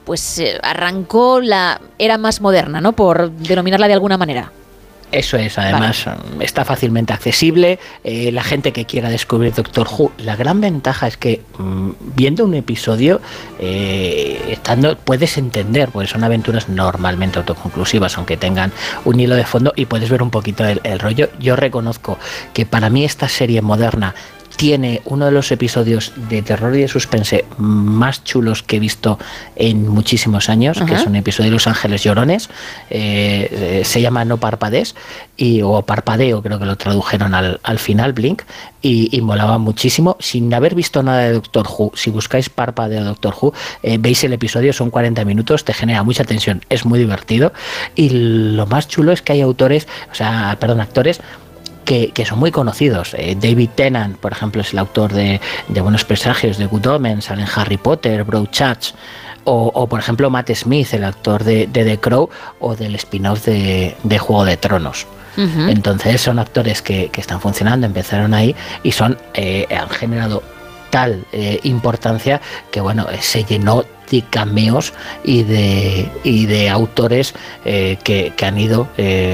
pues 0.05 0.39
eh, 0.39 0.57
arrancó 0.63 1.41
la 1.41 1.81
era 1.99 2.17
más 2.17 2.41
moderna, 2.41 2.81
¿no? 2.81 2.93
Por 2.93 3.31
denominarla 3.31 3.87
de 3.87 3.93
alguna 3.93 4.17
manera. 4.17 4.51
Eso 5.11 5.37
es, 5.37 5.57
además 5.57 6.05
está 6.39 6.63
fácilmente 6.63 7.13
accesible. 7.13 7.79
eh, 8.03 8.31
la 8.31 8.43
gente 8.43 8.71
que 8.71 8.85
quiera 8.85 9.09
descubrir 9.09 9.53
Doctor 9.53 9.87
Who, 9.87 10.11
la 10.17 10.35
gran 10.35 10.61
ventaja 10.61 11.07
es 11.07 11.17
que 11.17 11.41
mm, 11.57 11.89
viendo 12.15 12.45
un 12.45 12.53
episodio, 12.53 13.19
eh, 13.59 14.41
estando, 14.49 14.97
puedes 14.97 15.37
entender, 15.37 15.89
porque 15.89 16.07
son 16.07 16.23
aventuras 16.23 16.69
normalmente 16.69 17.39
autoconclusivas, 17.39 18.17
aunque 18.17 18.37
tengan 18.37 18.71
un 19.03 19.19
hilo 19.19 19.35
de 19.35 19.45
fondo 19.45 19.73
y 19.75 19.85
puedes 19.85 20.09
ver 20.09 20.23
un 20.23 20.29
poquito 20.29 20.65
el, 20.65 20.79
el 20.83 20.99
rollo. 20.99 21.29
Yo 21.39 21.55
reconozco 21.55 22.17
que 22.53 22.65
para 22.65 22.89
mí 22.89 23.03
esta 23.03 23.27
serie 23.27 23.61
moderna 23.61 24.15
tiene 24.61 25.01
uno 25.05 25.25
de 25.25 25.31
los 25.31 25.51
episodios 25.51 26.13
de 26.29 26.43
terror 26.43 26.75
y 26.75 26.81
de 26.81 26.87
suspense 26.87 27.45
más 27.57 28.23
chulos 28.23 28.61
que 28.61 28.75
he 28.75 28.79
visto 28.79 29.17
en 29.55 29.87
muchísimos 29.87 30.49
años, 30.49 30.79
que 30.85 30.93
es 30.93 31.07
un 31.07 31.15
episodio 31.15 31.49
de 31.49 31.55
Los 31.55 31.65
Ángeles 31.65 32.03
Llorones. 32.03 32.47
eh, 32.91 33.49
eh, 33.51 33.81
se 33.83 34.01
llama 34.03 34.23
No 34.23 34.37
Parpades 34.37 34.93
y, 35.35 35.63
o 35.63 35.81
Parpadeo, 35.81 36.43
creo 36.43 36.59
que 36.59 36.65
lo 36.65 36.75
tradujeron 36.75 37.33
al, 37.33 37.59
al 37.63 37.79
final, 37.79 38.13
Blink, 38.13 38.43
y, 38.83 39.09
y 39.17 39.21
molaba 39.21 39.57
muchísimo. 39.57 40.15
Sin 40.19 40.53
haber 40.53 40.75
visto 40.75 41.01
nada 41.01 41.21
de 41.21 41.33
Doctor 41.33 41.65
Who, 41.67 41.93
si 41.95 42.11
buscáis 42.11 42.49
Parpadeo 42.49 43.03
Doctor 43.03 43.33
Who, 43.41 43.55
eh, 43.81 43.97
veis 43.99 44.23
el 44.23 44.33
episodio, 44.33 44.73
son 44.73 44.91
40 44.91 45.25
minutos, 45.25 45.65
te 45.65 45.73
genera 45.73 46.03
mucha 46.03 46.23
tensión, 46.23 46.61
es 46.69 46.85
muy 46.85 46.99
divertido. 46.99 47.51
Y 47.95 48.09
lo 48.11 48.67
más 48.67 48.87
chulo 48.87 49.11
es 49.11 49.23
que 49.23 49.33
hay 49.33 49.41
autores, 49.41 49.87
o 50.11 50.13
sea, 50.13 50.55
perdón, 50.59 50.81
actores 50.81 51.19
que, 51.85 52.11
que 52.11 52.25
son 52.25 52.39
muy 52.39 52.51
conocidos. 52.51 53.13
Eh, 53.13 53.35
David 53.39 53.69
Tennant, 53.75 54.17
por 54.17 54.31
ejemplo, 54.31 54.61
es 54.61 54.73
el 54.73 54.79
autor 54.79 55.13
de, 55.13 55.39
de 55.67 55.81
Buenos 55.81 56.05
Presagios, 56.05 56.57
de 56.57 56.65
Good 56.65 56.87
Omens, 56.87 57.25
sale 57.25 57.41
en 57.43 57.47
Harry 57.55 57.77
Potter, 57.77 58.23
Broadchurch. 58.23 58.93
o, 59.43 59.71
o, 59.73 59.87
por 59.87 59.99
ejemplo 59.99 60.29
Matt 60.29 60.51
Smith, 60.53 60.93
el 60.93 61.03
actor 61.03 61.43
de, 61.43 61.67
de 61.67 61.83
The 61.83 61.97
Crow 61.99 62.29
o 62.59 62.75
del 62.75 62.95
spin-off 62.95 63.45
de, 63.45 63.95
de 64.03 64.19
Juego 64.19 64.45
de 64.45 64.57
Tronos. 64.57 65.07
Entonces 65.37 66.19
son 66.19 66.39
actores 66.39 66.81
que, 66.81 67.07
que 67.09 67.21
están 67.21 67.39
funcionando, 67.39 67.87
empezaron 67.87 68.33
ahí 68.33 68.53
y 68.83 68.91
son 68.91 69.17
eh, 69.33 69.65
han 69.71 69.89
generado 69.89 70.43
tal 70.91 71.25
eh, 71.31 71.59
importancia 71.63 72.39
que 72.69 72.81
bueno 72.81 73.07
eh, 73.09 73.17
se 73.21 73.43
llenó 73.43 73.83
de 74.11 74.21
cameos 74.29 74.93
y 75.23 75.43
de 75.43 76.11
y 76.23 76.45
de 76.45 76.69
autores 76.69 77.33
eh, 77.63 77.97
que, 78.03 78.33
que 78.35 78.45
han 78.45 78.59
ido 78.59 78.89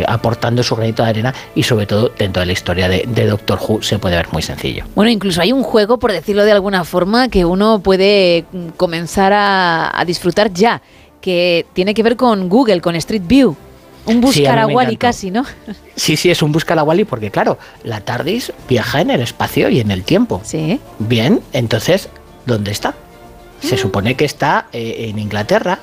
aportando 0.08 0.62
su 0.62 0.76
granito 0.76 1.04
de 1.04 1.10
arena 1.10 1.34
y 1.56 1.64
sobre 1.64 1.88
todo 1.88 2.12
dentro 2.16 2.42
de 2.42 2.46
la 2.46 2.54
historia 2.54 2.88
de, 2.88 3.04
de 3.08 3.26
Doctor 3.26 3.60
Who 3.60 3.82
se 3.82 3.98
puede 3.98 4.16
ver 4.16 4.28
muy 4.32 4.44
sencillo. 4.44 4.86
Bueno, 4.94 5.10
incluso 5.10 5.42
hay 5.42 5.52
un 5.52 5.64
juego, 5.64 5.98
por 5.98 6.12
decirlo 6.12 6.46
de 6.46 6.52
alguna 6.52 6.84
forma, 6.84 7.28
que 7.28 7.44
uno 7.44 7.80
puede 7.80 8.46
mm, 8.52 8.68
comenzar 8.78 9.34
a, 9.34 10.00
a 10.00 10.06
disfrutar 10.06 10.54
ya, 10.54 10.84
que 11.22 11.66
tiene 11.74 11.96
que 11.96 12.04
ver 12.04 12.16
con 12.16 12.48
Google, 12.48 12.80
con 12.80 12.96
Street 12.96 13.24
View. 13.26 13.58
Un 14.08 14.16
Sí, 14.16 14.22
buscar 14.42 14.60
a 14.60 14.64
a 14.64 14.72
encantó. 14.72 15.00
casi, 15.00 15.32
¿no? 15.32 15.44
Sí, 15.96 16.16
sí, 16.18 16.30
es 16.32 16.42
un 16.42 16.52
busca 16.52 16.76
la 16.76 16.84
Wally 16.84 17.04
porque 17.06 17.30
claro, 17.32 17.58
la 17.84 18.02
TARDIS 18.02 18.54
viaja 18.70 19.02
en 19.02 19.12
el 19.12 19.22
espacio 19.22 19.70
y 19.70 19.80
en 19.80 19.92
el 19.92 20.04
tiempo. 20.04 20.42
Sí. 20.44 20.80
Bien, 21.00 21.42
entonces, 21.54 22.10
¿dónde 22.46 22.72
está? 22.72 22.96
Se 23.62 23.74
Mm. 23.76 23.80
supone 23.80 24.16
que 24.16 24.24
está 24.26 24.68
eh, 24.72 25.08
en 25.10 25.18
Inglaterra, 25.18 25.80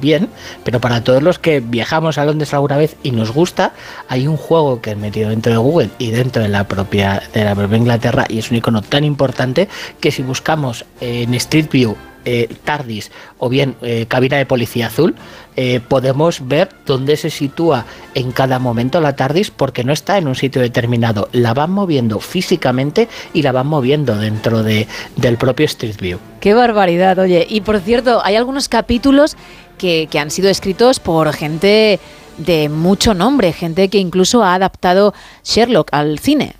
bien, 0.00 0.28
pero 0.62 0.78
para 0.78 1.02
todos 1.02 1.22
los 1.22 1.38
que 1.38 1.60
viajamos 1.60 2.18
a 2.18 2.24
Londres 2.26 2.52
alguna 2.52 2.76
vez 2.76 2.96
y 3.02 3.12
nos 3.12 3.32
gusta, 3.32 3.72
hay 4.08 4.26
un 4.26 4.36
juego 4.36 4.82
que 4.82 4.90
he 4.90 4.94
metido 4.96 5.30
dentro 5.30 5.50
de 5.50 5.56
Google 5.58 5.88
y 5.98 6.10
dentro 6.10 6.42
de 6.42 6.50
la 6.50 6.68
propia 6.68 7.22
de 7.32 7.44
la 7.44 7.54
propia 7.54 7.78
Inglaterra 7.78 8.26
y 8.28 8.38
es 8.40 8.50
un 8.50 8.58
icono 8.58 8.82
tan 8.82 9.04
importante 9.04 9.68
que 10.00 10.10
si 10.12 10.22
buscamos 10.22 10.84
en 11.00 11.32
Street 11.32 11.68
View 11.72 11.96
eh, 12.24 12.48
TARDIS 12.64 13.10
o 13.38 13.48
bien 13.48 13.76
eh, 13.82 14.06
cabina 14.06 14.36
de 14.36 14.46
policía 14.46 14.86
azul, 14.86 15.14
eh, 15.56 15.80
podemos 15.86 16.46
ver 16.48 16.68
dónde 16.86 17.16
se 17.16 17.30
sitúa 17.30 17.86
en 18.14 18.32
cada 18.32 18.58
momento 18.58 19.00
la 19.00 19.14
TARDIS 19.14 19.50
porque 19.50 19.84
no 19.84 19.92
está 19.92 20.18
en 20.18 20.26
un 20.26 20.34
sitio 20.34 20.60
determinado. 20.60 21.28
La 21.32 21.54
van 21.54 21.70
moviendo 21.70 22.20
físicamente 22.20 23.08
y 23.32 23.42
la 23.42 23.52
van 23.52 23.66
moviendo 23.66 24.16
dentro 24.16 24.62
de, 24.62 24.88
del 25.16 25.36
propio 25.36 25.66
Street 25.66 25.96
View. 26.00 26.18
Qué 26.40 26.54
barbaridad, 26.54 27.18
oye. 27.18 27.46
Y 27.48 27.60
por 27.60 27.80
cierto, 27.80 28.20
hay 28.24 28.36
algunos 28.36 28.68
capítulos 28.68 29.36
que, 29.78 30.08
que 30.10 30.18
han 30.18 30.30
sido 30.30 30.48
escritos 30.50 31.00
por 31.00 31.32
gente 31.32 32.00
de 32.38 32.68
mucho 32.68 33.14
nombre, 33.14 33.52
gente 33.52 33.88
que 33.88 33.98
incluso 33.98 34.42
ha 34.42 34.54
adaptado 34.54 35.14
Sherlock 35.44 35.88
al 35.92 36.18
cine. 36.18 36.56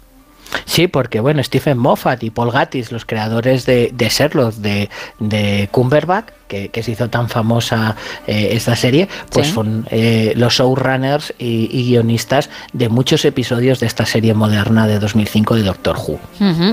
Sí, 0.64 0.88
porque 0.88 1.20
bueno, 1.20 1.42
Stephen 1.42 1.78
Moffat 1.78 2.22
y 2.22 2.30
Paul 2.30 2.50
Gatiss, 2.52 2.92
los 2.92 3.04
creadores 3.04 3.66
de, 3.66 3.90
de 3.94 4.08
Sherlock, 4.08 4.54
de, 4.54 4.88
de 5.18 5.68
Cumberbatch, 5.70 6.28
que, 6.48 6.68
que 6.68 6.82
se 6.82 6.92
hizo 6.92 7.08
tan 7.10 7.28
famosa 7.28 7.96
eh, 8.26 8.48
esta 8.52 8.76
serie, 8.76 9.08
pues 9.30 9.46
Sí. 9.48 9.52
son 9.52 9.86
eh, 9.90 10.32
los 10.36 10.54
showrunners 10.54 11.34
y, 11.38 11.68
y 11.72 11.84
guionistas 11.88 12.50
de 12.72 12.88
muchos 12.88 13.24
episodios 13.24 13.80
de 13.80 13.86
esta 13.86 14.06
serie 14.06 14.34
moderna 14.34 14.86
de 14.86 14.98
2005 14.98 15.56
de 15.56 15.62
Doctor 15.62 15.96
Who. 15.96 16.18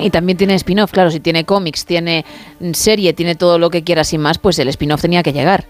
Y 0.01 0.10
también 0.10 0.38
tiene 0.38 0.56
spin-off, 0.56 0.92
claro, 0.92 1.10
si 1.11 1.19
tiene 1.19 1.45
cómics, 1.45 1.85
tiene 1.85 2.26
serie, 2.74 3.14
tiene 3.14 3.35
todo 3.35 3.58
lo 3.60 3.69
que 3.69 3.84
quieras 3.84 4.11
y 4.14 4.18
más, 4.18 4.38
pues 4.38 4.60
el 4.60 4.68
spin-off 4.69 5.01
tenía 5.01 5.24
que 5.24 5.34
llegar. 5.34 5.66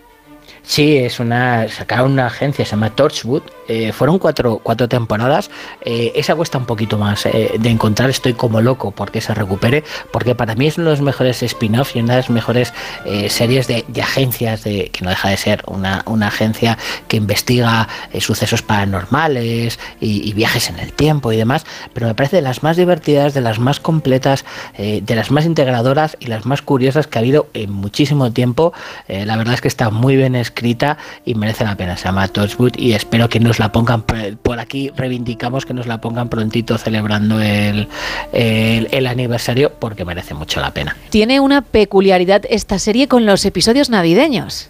Sí, 0.63 0.95
es 0.97 1.19
una. 1.19 1.67
Sacaron 1.69 2.11
una 2.11 2.27
agencia, 2.27 2.63
se 2.65 2.71
llama 2.71 2.91
Torchwood. 2.91 3.41
Eh, 3.73 3.93
fueron 3.93 4.19
cuatro, 4.19 4.59
cuatro 4.61 4.89
temporadas. 4.89 5.49
eh, 5.85 6.11
esa 6.15 6.35
cuesta 6.35 6.57
un 6.57 6.65
poquito 6.65 6.97
más 6.97 7.25
eh, 7.25 7.53
de 7.57 7.69
encontrar. 7.69 8.09
Estoy 8.09 8.33
como 8.33 8.59
loco 8.59 8.91
porque 8.91 9.21
se 9.21 9.33
recupere. 9.33 9.85
Porque 10.11 10.35
para 10.35 10.55
mí 10.55 10.67
es 10.67 10.77
uno 10.77 10.89
de 10.89 10.97
los 10.97 11.01
mejores 11.01 11.41
spin-offs 11.41 11.95
y 11.95 11.99
una 11.99 12.15
de 12.15 12.21
las 12.21 12.29
mejores 12.29 12.73
series 13.29 13.67
de, 13.67 13.85
agencias, 14.01 14.63
que 14.63 14.99
no 15.01 15.09
deja 15.09 15.29
de 15.29 15.37
ser 15.37 15.63
una, 15.67 16.03
una 16.05 16.27
agencia 16.27 16.77
que 17.07 17.17
investiga 17.17 17.87
sucesos 18.19 18.61
paranormales 18.61 19.79
y, 19.99 20.33
viajes 20.33 20.69
en 20.69 20.79
el 20.79 20.91
tiempo 20.91 21.31
y 21.31 21.37
demás. 21.37 21.65
Pero 21.93 22.07
me 22.07 22.15
parece 22.15 22.37
de 22.37 22.41
las 22.41 22.63
más 22.63 22.77
divertidas, 22.77 23.33
de 23.33 23.41
las 23.41 23.59
más 23.59 23.79
completas, 23.79 24.43
de 24.77 25.15
las 25.15 25.31
más 25.31 25.45
integradoras 25.45 26.17
y 26.19 26.27
las 26.27 26.45
más 26.45 26.61
curiosas 26.61 27.07
que 27.07 27.17
ha 27.19 27.21
habido 27.21 27.47
en 27.53 27.71
muchísimo 27.71 28.31
tiempo. 28.31 28.73
La 29.07 29.37
verdad 29.37 29.53
es 29.53 29.61
que 29.61 29.67
está 29.67 29.89
muy 29.89 30.15
bien 30.15 30.35
escrita 30.35 30.97
y 31.25 31.35
merece 31.35 31.63
la 31.63 31.75
pena. 31.75 31.97
Se 31.97 32.05
llama 32.05 32.27
Torchwood 32.27 32.77
y 32.77 32.93
espero 32.93 33.29
que 33.29 33.39
nos 33.39 33.60
la 33.61 33.71
pongan 33.71 34.01
por- 34.01 34.59
aquí. 34.59 34.91
Reivindicamos 34.95 35.65
que 35.65 35.73
nos 35.73 35.87
la 35.87 36.01
pongan 36.01 36.27
prontito 36.29 36.77
celebrando 36.77 37.39
el, 37.41 37.87
el, 38.33 38.87
el 38.91 39.07
aniversario 39.07 39.71
porque 39.79 40.03
merece 40.03 40.33
mucho 40.33 40.59
la 40.59 40.71
pena. 40.71 40.97
Tiene 41.09 41.39
una 41.39 41.61
peculiaridad 41.61 42.41
esta 42.49 42.79
serie 42.79 43.07
con 43.07 43.25
los 43.25 43.45
episodios 43.45 43.89
navideños. 43.89 44.69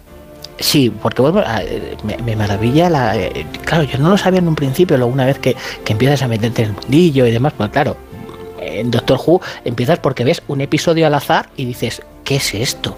Sí, 0.58 0.90
porque 0.90 1.22
bueno, 1.22 1.42
eh, 1.60 1.96
me, 2.04 2.16
me 2.18 2.36
maravilla 2.36 2.88
la. 2.90 3.16
eh, 3.16 3.46
claro, 3.64 3.84
yo 3.84 3.98
no 3.98 4.10
lo 4.10 4.18
sabía 4.18 4.38
en 4.38 4.46
un 4.48 4.54
principio, 4.54 4.96
luego 4.98 5.12
una 5.12 5.24
vez 5.24 5.38
que, 5.38 5.56
que 5.84 5.92
empiezas 5.92 6.22
a 6.22 6.28
meterte 6.28 6.62
en 6.62 6.68
el 6.68 6.74
mundillo 6.74 7.26
y 7.26 7.30
demás, 7.30 7.54
pues 7.56 7.70
claro, 7.70 7.96
en 8.60 8.90
Doctor 8.90 9.18
Who 9.26 9.40
empiezas 9.64 9.98
porque 9.98 10.22
ves 10.24 10.42
un 10.48 10.60
episodio 10.60 11.06
al 11.06 11.14
azar 11.14 11.48
y 11.56 11.64
dices, 11.64 12.02
¿qué 12.24 12.36
es 12.36 12.54
esto? 12.54 12.96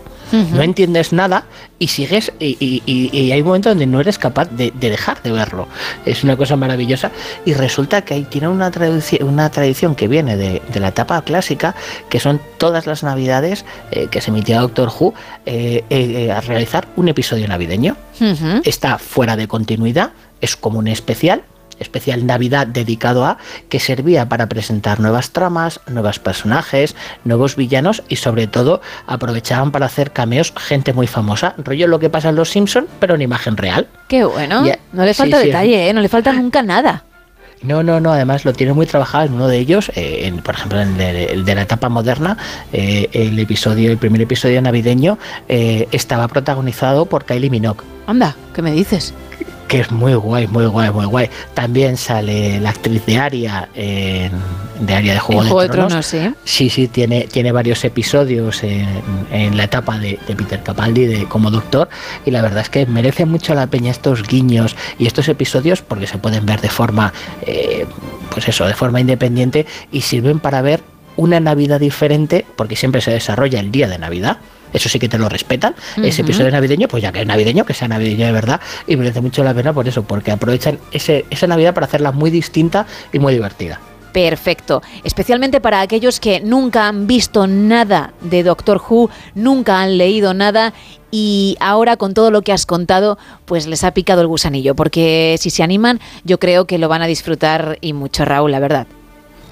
No 0.56 0.62
entiendes 0.62 1.12
nada 1.12 1.44
y 1.78 1.88
sigues 1.88 2.32
y, 2.38 2.56
y- 2.60 2.82
y- 2.86 3.16
y 3.18 3.32
hay 3.32 3.40
un 3.40 3.46
momento 3.48 3.68
donde 3.68 3.86
no 3.86 4.00
eres 4.00 4.18
capaz 4.18 4.46
de, 4.50 4.72
de 4.72 4.90
dejar 4.90 5.22
de 5.22 5.32
verlo. 5.32 5.68
Es 6.06 6.24
una 6.24 6.36
cosa 6.36 6.56
maravillosa 6.56 7.10
y 7.44 7.52
resulta 7.54 8.02
que 8.02 8.14
ahí 8.14 8.24
tiene 8.24 8.48
una, 8.48 8.70
una 9.20 9.50
tradición 9.50 9.94
que 9.94 10.08
viene 10.08 10.36
de, 10.36 10.62
de 10.72 10.80
la 10.80 10.88
etapa 10.88 11.20
clásica, 11.22 11.74
que 12.08 12.20
son 12.20 12.40
todas 12.58 12.86
las 12.86 13.02
navidades 13.02 13.64
eh, 13.90 14.08
que 14.10 14.20
se 14.20 14.30
emitía 14.30 14.60
Doctor 14.60 14.90
Who 14.98 15.14
eh, 15.46 15.84
eh, 15.90 16.30
a 16.32 16.40
realizar 16.40 16.88
un 16.96 17.08
episodio 17.08 17.46
navideño. 17.48 17.96
Está 18.64 18.98
fuera 18.98 19.36
de 19.36 19.48
continuidad, 19.48 20.12
es 20.40 20.56
como 20.56 20.78
un 20.78 20.88
especial, 20.88 21.42
especial 21.78 22.26
Navidad 22.26 22.66
dedicado 22.66 23.24
a, 23.24 23.38
que 23.68 23.80
servía 23.80 24.28
para 24.28 24.48
presentar 24.48 25.00
nuevas 25.00 25.30
tramas, 25.30 25.80
nuevos 25.86 26.18
personajes, 26.18 26.96
nuevos 27.24 27.56
villanos 27.56 28.02
y 28.08 28.16
sobre 28.16 28.46
todo 28.46 28.80
aprovechaban 29.06 29.72
para 29.72 29.86
hacer 29.86 30.12
cameos 30.12 30.52
gente 30.56 30.92
muy 30.92 31.06
famosa, 31.06 31.54
rollo 31.58 31.86
lo 31.86 31.98
que 31.98 32.10
pasa 32.10 32.30
en 32.30 32.36
Los 32.36 32.50
Simpson, 32.50 32.86
pero 33.00 33.14
en 33.14 33.22
imagen 33.22 33.56
real. 33.56 33.88
Qué 34.08 34.24
bueno. 34.24 34.64
No 34.92 35.04
le 35.04 35.14
falta 35.14 35.40
sí, 35.40 35.46
detalle, 35.46 35.88
¿eh? 35.88 35.92
no 35.92 36.00
le 36.00 36.08
falta 36.08 36.32
nunca 36.32 36.62
nada. 36.62 37.04
No, 37.64 37.82
no, 37.82 37.98
no, 37.98 38.12
además 38.12 38.44
lo 38.44 38.52
tiene 38.52 38.74
muy 38.74 38.84
trabajado 38.84 39.24
en 39.24 39.32
uno 39.32 39.48
de 39.48 39.58
ellos, 39.58 39.90
eh, 39.94 40.26
en, 40.26 40.38
por 40.38 40.54
ejemplo, 40.54 40.80
en 40.80 40.88
el 40.90 40.98
de, 40.98 41.24
el 41.26 41.44
de 41.46 41.54
la 41.54 41.62
etapa 41.62 41.88
moderna, 41.88 42.36
eh, 42.74 43.08
el 43.12 43.38
episodio, 43.38 43.90
el 43.90 43.96
primer 43.96 44.20
episodio 44.20 44.60
navideño, 44.60 45.18
eh, 45.48 45.88
estaba 45.90 46.28
protagonizado 46.28 47.06
por 47.06 47.24
Kylie 47.24 47.48
Minogue. 47.48 47.82
Anda, 48.06 48.36
¿qué 48.52 48.60
me 48.60 48.70
dices? 48.70 49.14
Que 49.68 49.80
es 49.80 49.90
muy 49.90 50.14
guay, 50.14 50.46
muy 50.46 50.66
guay, 50.66 50.90
muy 50.90 51.06
guay. 51.06 51.30
También 51.54 51.96
sale 51.96 52.60
la 52.60 52.70
actriz 52.70 53.04
de 53.06 53.18
Aria 53.18 53.68
en, 53.74 54.32
de 54.80 54.94
Aria 54.94 55.14
de 55.14 55.18
Juego, 55.20 55.42
de, 55.42 55.48
Juego 55.50 55.62
de 55.62 55.68
Tronos. 55.68 56.06
Tronos, 56.06 56.06
sí. 56.06 56.34
Sí, 56.44 56.70
sí, 56.70 56.88
tiene, 56.88 57.28
tiene 57.30 57.52
varios 57.52 57.84
episodios 57.84 58.62
en, 58.62 58.86
en 59.32 59.56
la 59.56 59.64
etapa 59.64 59.98
de, 59.98 60.18
de 60.26 60.36
Peter 60.36 60.62
Capaldi 60.62 61.06
de, 61.06 61.26
como 61.26 61.50
doctor 61.50 61.88
y 62.24 62.30
la 62.30 62.42
verdad 62.42 62.60
es 62.60 62.70
que 62.70 62.86
merece 62.86 63.26
mucho 63.26 63.54
la 63.54 63.66
peña 63.66 63.90
estos 63.90 64.22
guiños 64.22 64.76
y 64.98 65.06
estos 65.06 65.28
episodios 65.28 65.82
porque 65.82 66.06
se 66.06 66.18
pueden 66.18 66.46
ver 66.46 66.60
de 66.60 66.68
forma, 66.68 67.12
eh, 67.42 67.86
pues 68.30 68.48
eso, 68.48 68.66
de 68.66 68.74
forma 68.74 69.00
independiente 69.00 69.66
y 69.90 70.02
sirven 70.02 70.40
para 70.40 70.62
ver 70.62 70.80
una 71.16 71.40
Navidad 71.40 71.80
diferente 71.80 72.44
porque 72.56 72.76
siempre 72.76 73.00
se 73.00 73.10
desarrolla 73.10 73.60
el 73.60 73.70
día 73.70 73.88
de 73.88 73.98
Navidad. 73.98 74.38
Eso 74.74 74.88
sí 74.88 74.98
que 74.98 75.08
te 75.08 75.16
lo 75.16 75.28
respetan. 75.30 75.74
Ese 76.02 76.22
episodio 76.22 76.50
navideño, 76.50 76.88
pues 76.88 77.02
ya 77.02 77.12
que 77.12 77.20
es 77.20 77.26
navideño, 77.26 77.64
que 77.64 77.72
sea 77.72 77.88
navideño 77.88 78.26
de 78.26 78.32
verdad. 78.32 78.60
Y 78.86 78.96
merece 78.96 79.22
mucho 79.22 79.42
la 79.42 79.54
pena 79.54 79.72
por 79.72 79.88
eso, 79.88 80.02
porque 80.02 80.32
aprovechan 80.32 80.78
ese, 80.92 81.24
esa 81.30 81.46
Navidad 81.46 81.72
para 81.72 81.86
hacerla 81.86 82.12
muy 82.12 82.30
distinta 82.30 82.86
y 83.12 83.18
muy 83.20 83.32
divertida. 83.32 83.80
Perfecto. 84.12 84.80
Especialmente 85.02 85.60
para 85.60 85.80
aquellos 85.80 86.20
que 86.20 86.40
nunca 86.40 86.86
han 86.86 87.08
visto 87.08 87.48
nada 87.48 88.12
de 88.20 88.44
Doctor 88.44 88.80
Who, 88.88 89.10
nunca 89.34 89.80
han 89.80 89.98
leído 89.98 90.34
nada 90.34 90.72
y 91.10 91.56
ahora 91.58 91.96
con 91.96 92.14
todo 92.14 92.30
lo 92.30 92.42
que 92.42 92.52
has 92.52 92.64
contado, 92.64 93.18
pues 93.44 93.66
les 93.66 93.82
ha 93.82 93.92
picado 93.92 94.20
el 94.20 94.28
gusanillo. 94.28 94.76
Porque 94.76 95.36
si 95.40 95.50
se 95.50 95.64
animan, 95.64 96.00
yo 96.22 96.38
creo 96.38 96.64
que 96.64 96.78
lo 96.78 96.88
van 96.88 97.02
a 97.02 97.06
disfrutar 97.06 97.78
y 97.80 97.92
mucho, 97.92 98.24
Raúl, 98.24 98.52
la 98.52 98.60
verdad. 98.60 98.86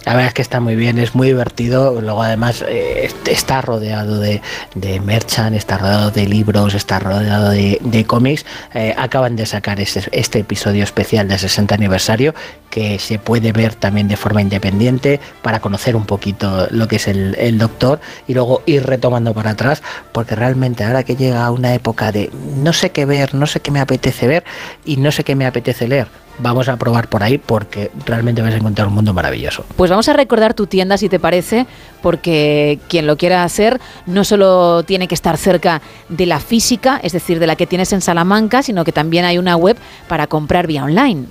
La 0.04 0.14
verdad 0.14 0.28
es 0.28 0.34
que 0.34 0.42
está 0.42 0.58
muy 0.58 0.74
bien, 0.74 0.98
es 0.98 1.14
muy 1.14 1.28
divertido. 1.28 2.00
Luego, 2.00 2.22
además, 2.22 2.64
eh, 2.66 3.04
est- 3.04 3.28
está 3.28 3.60
rodeado 3.62 4.18
de, 4.18 4.42
de 4.74 4.98
merchan, 5.00 5.54
está 5.54 5.78
rodeado 5.78 6.10
de 6.10 6.26
libros, 6.26 6.74
está 6.74 6.98
rodeado 6.98 7.50
de, 7.50 7.78
de 7.82 8.04
cómics. 8.04 8.44
Eh, 8.74 8.94
acaban 8.98 9.36
de 9.36 9.46
sacar 9.46 9.78
este, 9.78 10.02
este 10.10 10.40
episodio 10.40 10.82
especial 10.82 11.28
del 11.28 11.38
60 11.38 11.74
aniversario 11.76 12.34
que 12.68 12.98
se 12.98 13.18
puede 13.18 13.52
ver 13.52 13.74
también 13.74 14.08
de 14.08 14.16
forma 14.16 14.40
independiente 14.42 15.20
para 15.42 15.60
conocer 15.60 15.94
un 15.94 16.06
poquito 16.06 16.66
lo 16.70 16.88
que 16.88 16.96
es 16.96 17.06
el, 17.06 17.36
el 17.38 17.58
doctor 17.58 18.00
y 18.26 18.34
luego 18.34 18.62
ir 18.66 18.84
retomando 18.86 19.34
para 19.34 19.50
atrás, 19.50 19.82
porque 20.10 20.34
realmente 20.34 20.82
ahora 20.82 21.02
que 21.04 21.14
llega 21.14 21.50
una 21.50 21.74
época 21.74 22.10
de 22.12 22.30
no 22.56 22.72
sé 22.72 22.90
qué 22.90 23.04
ver, 23.04 23.34
no 23.34 23.46
sé 23.46 23.60
qué 23.60 23.70
me 23.70 23.78
apetece 23.80 24.26
ver 24.26 24.42
y 24.86 24.96
no 24.96 25.12
sé 25.12 25.22
qué 25.22 25.34
me 25.36 25.44
apetece 25.44 25.86
leer, 25.86 26.08
vamos 26.38 26.68
a 26.68 26.76
probar 26.76 27.08
por 27.08 27.22
ahí 27.22 27.38
porque 27.38 27.90
realmente 28.06 28.42
vas 28.42 28.54
a 28.54 28.56
encontrar 28.56 28.88
un 28.88 28.94
mundo 28.94 29.12
maravilloso. 29.12 29.64
Pues 29.76 29.90
vamos 29.90 30.08
a 30.08 30.12
recordar 30.12 30.54
tu 30.54 30.66
tienda 30.66 30.96
si 30.98 31.08
te 31.08 31.18
parece, 31.18 31.66
porque 32.02 32.78
quien 32.88 33.06
lo 33.06 33.16
quiera 33.16 33.44
hacer 33.44 33.80
no 34.06 34.24
solo 34.24 34.82
tiene 34.84 35.08
que 35.08 35.14
estar 35.14 35.36
cerca 35.36 35.82
de 36.08 36.26
la 36.26 36.40
física, 36.40 37.00
es 37.02 37.12
decir, 37.12 37.38
de 37.38 37.46
la 37.46 37.56
que 37.56 37.66
tienes 37.66 37.92
en 37.92 38.00
Salamanca, 38.00 38.62
sino 38.62 38.84
que 38.84 38.92
también 38.92 39.24
hay 39.24 39.38
una 39.38 39.56
web 39.56 39.76
para 40.08 40.26
comprar 40.26 40.66
vía 40.66 40.84
online. 40.84 41.26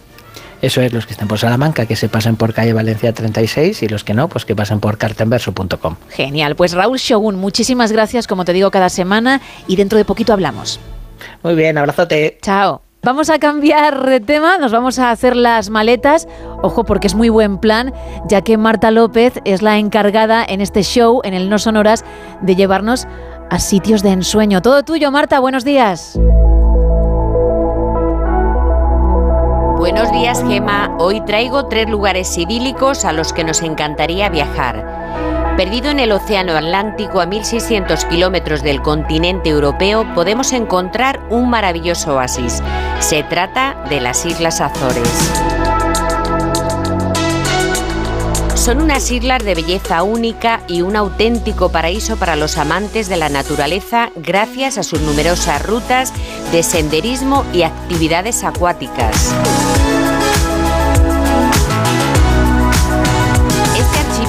Eso 0.61 0.81
es, 0.81 0.93
los 0.93 1.07
que 1.07 1.13
estén 1.13 1.27
por 1.27 1.39
Salamanca, 1.39 1.87
que 1.87 1.95
se 1.95 2.07
pasen 2.07 2.35
por 2.35 2.53
calle 2.53 2.71
Valencia 2.73 3.11
36 3.13 3.81
y 3.81 3.87
los 3.87 4.03
que 4.03 4.13
no, 4.13 4.29
pues 4.29 4.45
que 4.45 4.55
pasen 4.55 4.79
por 4.79 4.97
cartenverso.com. 4.97 5.95
Genial, 6.09 6.55
pues 6.55 6.73
Raúl 6.73 6.99
Shogun, 6.99 7.35
muchísimas 7.35 7.91
gracias, 7.91 8.27
como 8.27 8.45
te 8.45 8.53
digo, 8.53 8.69
cada 8.69 8.89
semana 8.89 9.41
y 9.67 9.75
dentro 9.75 9.97
de 9.97 10.05
poquito 10.05 10.33
hablamos. 10.33 10.79
Muy 11.41 11.55
bien, 11.55 11.77
abrazote. 11.77 12.37
Chao. 12.41 12.90
Vamos 13.03 13.31
a 13.31 13.39
cambiar 13.39 14.05
de 14.05 14.19
tema, 14.19 14.59
nos 14.59 14.71
vamos 14.71 14.99
a 14.99 15.09
hacer 15.09 15.35
las 15.35 15.71
maletas. 15.71 16.27
Ojo, 16.61 16.83
porque 16.83 17.07
es 17.07 17.15
muy 17.15 17.29
buen 17.29 17.57
plan, 17.57 17.93
ya 18.27 18.43
que 18.43 18.57
Marta 18.57 18.91
López 18.91 19.41
es 19.43 19.63
la 19.63 19.79
encargada 19.79 20.45
en 20.47 20.61
este 20.61 20.83
show, 20.83 21.19
en 21.23 21.33
el 21.33 21.49
No 21.49 21.57
Sonoras, 21.57 22.05
de 22.41 22.55
llevarnos 22.55 23.07
a 23.49 23.57
sitios 23.57 24.03
de 24.03 24.11
ensueño. 24.11 24.61
Todo 24.61 24.83
tuyo, 24.83 25.09
Marta, 25.09 25.39
buenos 25.39 25.65
días. 25.65 26.19
Buenos 29.79 30.11
días, 30.11 30.43
Gema. 30.47 30.95
Hoy 30.99 31.21
traigo 31.21 31.65
tres 31.65 31.89
lugares 31.89 32.37
idílicos 32.37 33.03
a 33.03 33.13
los 33.13 33.33
que 33.33 33.43
nos 33.43 33.63
encantaría 33.63 34.29
viajar. 34.29 35.30
Perdido 35.57 35.91
en 35.91 35.99
el 35.99 36.11
Océano 36.11 36.53
Atlántico 36.53 37.19
a 37.21 37.27
1.600 37.27 38.07
kilómetros 38.07 38.63
del 38.63 38.81
continente 38.81 39.49
europeo, 39.49 40.05
podemos 40.15 40.53
encontrar 40.53 41.19
un 41.29 41.49
maravilloso 41.49 42.15
oasis. 42.15 42.63
Se 42.99 43.23
trata 43.23 43.83
de 43.89 43.99
las 43.99 44.25
Islas 44.25 44.61
Azores. 44.61 45.31
Son 48.55 48.79
unas 48.79 49.09
islas 49.09 49.43
de 49.43 49.55
belleza 49.55 50.03
única 50.03 50.61
y 50.67 50.83
un 50.83 50.95
auténtico 50.95 51.69
paraíso 51.69 52.17
para 52.17 52.35
los 52.35 52.57
amantes 52.59 53.09
de 53.09 53.17
la 53.17 53.27
naturaleza 53.27 54.11
gracias 54.15 54.77
a 54.77 54.83
sus 54.83 55.01
numerosas 55.01 55.65
rutas 55.65 56.13
de 56.51 56.61
senderismo 56.61 57.43
y 57.53 57.63
actividades 57.63 58.43
acuáticas. 58.43 59.33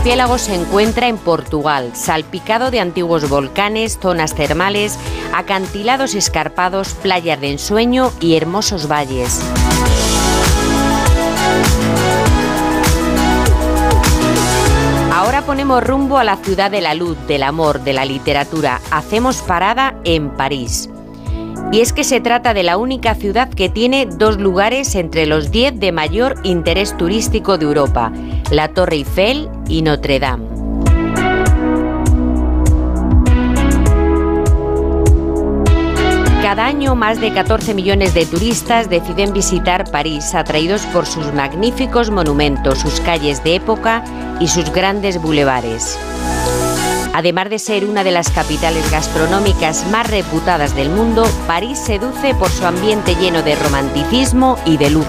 Archipiélago 0.02 0.36
se 0.36 0.56
encuentra 0.56 1.06
en 1.06 1.16
Portugal, 1.16 1.92
salpicado 1.94 2.72
de 2.72 2.80
antiguos 2.80 3.28
volcanes, 3.28 4.00
zonas 4.02 4.34
termales, 4.34 4.98
acantilados 5.32 6.16
escarpados, 6.16 6.94
playas 6.94 7.40
de 7.40 7.52
ensueño 7.52 8.10
y 8.18 8.34
hermosos 8.34 8.90
valles. 8.90 9.40
Ahora 15.12 15.42
ponemos 15.42 15.84
rumbo 15.84 16.18
a 16.18 16.24
la 16.24 16.34
ciudad 16.34 16.72
de 16.72 16.80
la 16.80 16.94
luz, 16.94 17.16
del 17.28 17.44
amor, 17.44 17.84
de 17.84 17.92
la 17.92 18.04
literatura. 18.04 18.80
Hacemos 18.90 19.40
parada 19.40 19.94
en 20.02 20.30
París. 20.30 20.90
Y 21.70 21.80
es 21.80 21.92
que 21.92 22.04
se 22.04 22.20
trata 22.20 22.54
de 22.54 22.62
la 22.62 22.76
única 22.76 23.14
ciudad 23.14 23.48
que 23.48 23.68
tiene 23.68 24.06
dos 24.06 24.38
lugares 24.38 24.94
entre 24.94 25.26
los 25.26 25.50
10 25.50 25.78
de 25.80 25.92
mayor 25.92 26.34
interés 26.42 26.96
turístico 26.96 27.58
de 27.58 27.64
Europa, 27.64 28.12
la 28.50 28.68
Torre 28.68 28.96
Eiffel 28.96 29.48
y 29.68 29.82
Notre 29.82 30.18
Dame. 30.18 30.62
Cada 36.42 36.66
año 36.66 36.94
más 36.94 37.18
de 37.18 37.32
14 37.32 37.72
millones 37.72 38.12
de 38.12 38.26
turistas 38.26 38.90
deciden 38.90 39.32
visitar 39.32 39.90
París, 39.90 40.34
atraídos 40.34 40.84
por 40.86 41.06
sus 41.06 41.32
magníficos 41.32 42.10
monumentos, 42.10 42.80
sus 42.80 43.00
calles 43.00 43.42
de 43.42 43.54
época 43.54 44.04
y 44.38 44.48
sus 44.48 44.70
grandes 44.70 45.22
bulevares. 45.22 45.98
Además 47.14 47.50
de 47.50 47.58
ser 47.58 47.84
una 47.84 48.04
de 48.04 48.10
las 48.10 48.30
capitales 48.30 48.90
gastronómicas 48.90 49.86
más 49.90 50.08
reputadas 50.10 50.74
del 50.74 50.88
mundo, 50.88 51.28
París 51.46 51.78
seduce 51.78 52.34
por 52.34 52.48
su 52.48 52.64
ambiente 52.64 53.14
lleno 53.16 53.42
de 53.42 53.54
romanticismo 53.54 54.58
y 54.64 54.78
de 54.78 54.90
lujo. 54.90 55.06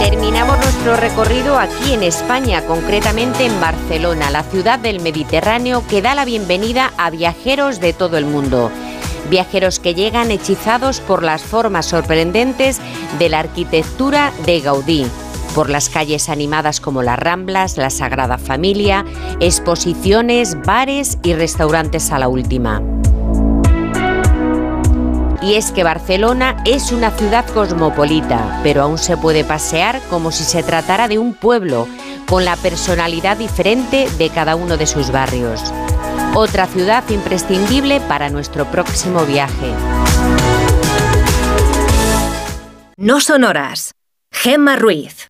Terminamos 0.00 0.56
nuestro 0.58 0.96
recorrido 0.96 1.56
aquí 1.56 1.92
en 1.92 2.02
España, 2.02 2.62
concretamente 2.66 3.46
en 3.46 3.60
Barcelona, 3.60 4.30
la 4.30 4.42
ciudad 4.42 4.80
del 4.80 5.00
Mediterráneo 5.00 5.86
que 5.86 6.02
da 6.02 6.16
la 6.16 6.24
bienvenida 6.24 6.92
a 6.96 7.10
viajeros 7.10 7.78
de 7.78 7.92
todo 7.92 8.16
el 8.16 8.24
mundo. 8.24 8.72
Viajeros 9.28 9.78
que 9.78 9.94
llegan 9.94 10.32
hechizados 10.32 11.00
por 11.00 11.22
las 11.22 11.42
formas 11.42 11.86
sorprendentes 11.86 12.80
de 13.20 13.28
la 13.28 13.38
arquitectura 13.38 14.32
de 14.44 14.60
Gaudí, 14.60 15.06
por 15.54 15.70
las 15.70 15.88
calles 15.88 16.28
animadas 16.28 16.80
como 16.80 17.02
las 17.02 17.18
Ramblas, 17.18 17.76
la 17.76 17.90
Sagrada 17.90 18.38
Familia, 18.38 19.04
exposiciones, 19.40 20.56
bares 20.62 21.18
y 21.22 21.34
restaurantes 21.34 22.10
a 22.12 22.18
la 22.18 22.28
última. 22.28 22.82
Y 25.42 25.54
es 25.54 25.72
que 25.72 25.84
Barcelona 25.84 26.62
es 26.66 26.92
una 26.92 27.10
ciudad 27.10 27.46
cosmopolita, 27.46 28.60
pero 28.62 28.82
aún 28.82 28.98
se 28.98 29.16
puede 29.16 29.42
pasear 29.42 30.00
como 30.10 30.32
si 30.32 30.44
se 30.44 30.62
tratara 30.62 31.08
de 31.08 31.18
un 31.18 31.32
pueblo, 31.32 31.88
con 32.28 32.44
la 32.44 32.56
personalidad 32.56 33.36
diferente 33.36 34.08
de 34.18 34.28
cada 34.28 34.54
uno 34.54 34.76
de 34.76 34.86
sus 34.86 35.10
barrios. 35.10 35.62
Otra 36.34 36.66
ciudad 36.66 37.02
imprescindible 37.08 38.00
para 38.00 38.30
nuestro 38.30 38.66
próximo 38.66 39.24
viaje. 39.24 39.72
No 42.96 43.20
sonoras. 43.20 43.92
Gemma 44.30 44.76
Ruiz. 44.76 45.29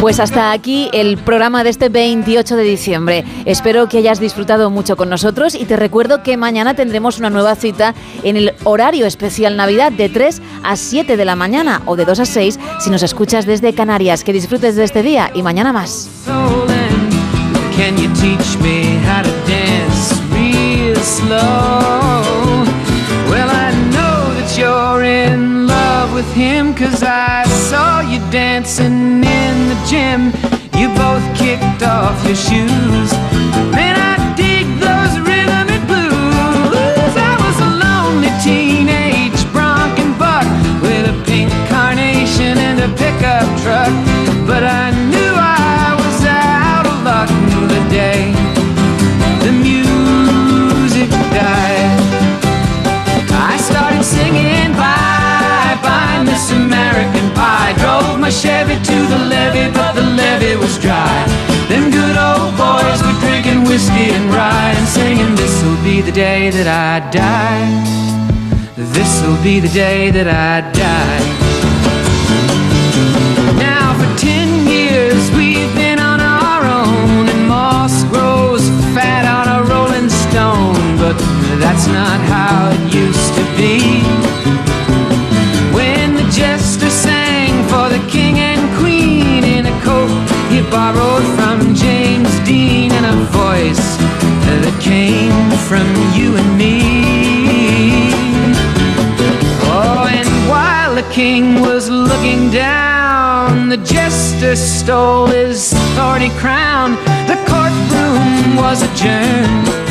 Pues 0.00 0.20
hasta 0.20 0.52
aquí 0.52 0.90
el 0.92 1.16
programa 1.16 1.64
de 1.64 1.70
este 1.70 1.88
28 1.88 2.56
de 2.56 2.62
diciembre. 2.64 3.24
Espero 3.44 3.88
que 3.88 3.98
hayas 3.98 4.20
disfrutado 4.20 4.68
mucho 4.70 4.96
con 4.96 5.08
nosotros 5.08 5.54
y 5.54 5.64
te 5.64 5.76
recuerdo 5.76 6.22
que 6.22 6.36
mañana 6.36 6.74
tendremos 6.74 7.18
una 7.18 7.30
nueva 7.30 7.54
cita 7.54 7.94
en 8.22 8.36
el 8.36 8.54
horario 8.64 9.06
especial 9.06 9.56
Navidad 9.56 9.92
de 9.92 10.08
3 10.08 10.42
a 10.64 10.76
7 10.76 11.16
de 11.16 11.24
la 11.24 11.36
mañana 11.36 11.82
o 11.86 11.96
de 11.96 12.04
2 12.04 12.20
a 12.20 12.26
6 12.26 12.58
si 12.80 12.90
nos 12.90 13.02
escuchas 13.02 13.46
desde 13.46 13.74
Canarias. 13.74 14.24
Que 14.24 14.32
disfrutes 14.32 14.76
de 14.76 14.84
este 14.84 15.02
día 15.02 15.30
y 15.34 15.42
mañana 15.42 15.72
más. 15.72 16.10
With 26.22 26.34
him, 26.34 26.74
cause 26.74 27.02
I 27.02 27.44
saw 27.70 28.00
you 28.00 28.18
dancing 28.30 29.24
in 29.24 29.54
the 29.70 29.78
gym. 29.90 30.20
You 30.78 30.88
both 30.94 31.24
kicked 31.36 31.82
off 31.82 32.16
your 32.26 32.36
shoes. 32.36 33.10
Man, 33.74 33.94
I 34.10 34.14
dig 34.36 34.66
those 34.78 35.14
rhythmic 35.28 35.82
blues. 35.90 37.12
I 37.30 37.34
was 37.44 37.56
a 37.68 37.70
lonely 37.84 38.32
teenage 38.46 39.40
bronc 39.52 39.98
and 39.98 40.14
buck 40.18 40.46
with 40.82 41.12
a 41.14 41.16
pink 41.26 41.50
carnation 41.68 42.58
and 42.58 42.78
a 42.80 42.90
pickup 42.96 43.48
truck. 43.62 43.92
But 44.46 44.62
I 44.62 45.11
my 58.22 58.30
Chevy 58.30 58.76
to 58.76 58.98
the 59.12 59.18
levee, 59.18 59.68
but 59.74 59.94
the 59.94 60.02
levee 60.02 60.54
was 60.54 60.78
dry. 60.78 61.26
Them 61.68 61.90
good 61.90 62.16
old 62.16 62.54
boys 62.56 63.02
were 63.02 63.18
drinking 63.18 63.64
whiskey 63.64 64.14
and 64.16 64.32
rye 64.32 64.74
and 64.78 64.86
singing, 64.86 65.34
This'll 65.34 65.82
be 65.82 66.00
the 66.00 66.12
day 66.12 66.48
that 66.50 66.68
I 66.70 67.02
die. 67.10 67.66
This'll 68.76 69.42
be 69.42 69.58
the 69.58 69.72
day 69.74 70.12
that 70.12 70.28
I 70.28 70.62
die. 70.70 71.22
Now 73.58 73.90
for 73.98 74.10
ten 74.16 74.68
years 74.68 75.22
we've 75.32 75.74
been 75.74 75.98
on 75.98 76.20
our 76.20 76.62
own 76.62 77.28
and 77.28 77.48
moss 77.48 78.04
grows 78.04 78.62
fat 78.94 79.24
on 79.26 79.46
a 79.50 79.58
rolling 79.68 80.08
stone, 80.08 80.78
but 81.02 81.18
that's 81.58 81.88
not 81.88 82.20
how 82.30 82.81
borrowed 90.72 91.22
from 91.36 91.74
James 91.74 92.32
Dean 92.46 92.90
and 92.92 93.04
a 93.04 93.16
voice 93.26 93.86
that 94.64 94.74
came 94.80 95.36
from 95.68 95.86
you 96.16 96.34
and 96.40 96.50
me. 96.56 96.80
Oh, 99.68 100.06
and 100.08 100.28
while 100.48 100.94
the 100.94 101.06
king 101.12 101.60
was 101.60 101.90
looking 101.90 102.50
down, 102.50 103.68
the 103.68 103.76
jester 103.76 104.56
stole 104.56 105.26
his 105.26 105.74
thorny 105.94 106.30
crown. 106.40 106.92
The 107.28 107.36
courtroom 107.46 108.56
was 108.56 108.80
adjourned. 108.82 109.81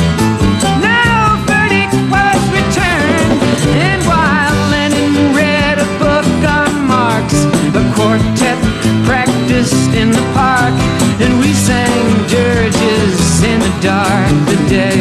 In 13.44 13.58
the 13.60 13.74
dark 13.80 14.30
the 14.50 14.58
day 14.68 15.00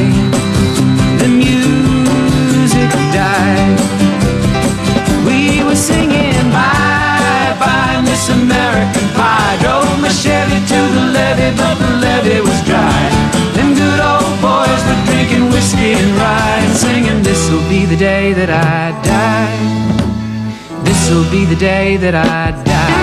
the 1.22 1.28
music 1.28 2.90
died. 3.14 3.80
We 5.26 5.64
were 5.64 5.76
singing 5.76 6.50
bye 6.50 7.56
bye 7.60 8.02
Miss 8.04 8.30
American 8.30 9.08
Pie. 9.18 9.58
Drove 9.62 10.02
my 10.02 10.10
Chevy 10.10 10.60
to 10.72 10.80
the 10.96 11.06
levee, 11.16 11.54
but 11.58 11.76
the 11.84 11.92
levee 12.04 12.42
was 12.42 12.60
dry. 12.66 13.02
Them 13.56 13.74
good 13.76 14.02
old 14.12 14.36
boys 14.42 14.82
were 14.88 15.02
drinking 15.10 15.46
whiskey 15.54 15.94
and 15.94 16.12
rye 16.18 16.62
and 16.66 16.76
singing, 16.76 17.22
This'll 17.24 17.64
be 17.70 17.86
the 17.86 17.98
day 17.98 18.34
that 18.34 18.50
I 18.50 18.92
die. 19.06 20.84
This'll 20.84 21.30
be 21.30 21.46
the 21.46 21.56
day 21.56 21.98
that 21.98 22.16
I 22.16 22.52
die. 22.64 23.01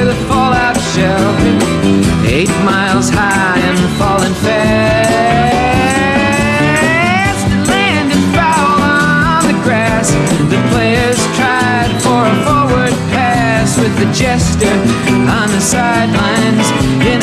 With 0.00 0.16
a 0.16 0.20
fallout 0.28 0.78
shelter. 0.94 1.56
Eight 2.24 2.48
miles 2.64 3.10
high 3.10 3.58
and 3.58 3.78
falling 3.98 4.34
fast. 4.44 4.60
It 7.52 7.68
landed 7.68 8.22
foul 8.34 8.80
on 8.80 9.42
the 9.50 9.56
grass. 9.64 10.08
The 10.52 10.60
players 10.72 11.20
tried 11.36 11.92
for 12.04 12.20
a 12.32 12.34
forward 12.46 12.96
pass 13.12 13.76
with 13.78 13.94
the 13.98 14.08
jester 14.12 14.74
on 15.38 15.48
the 15.56 15.60
sidelines 15.60 16.68
in 17.04 17.20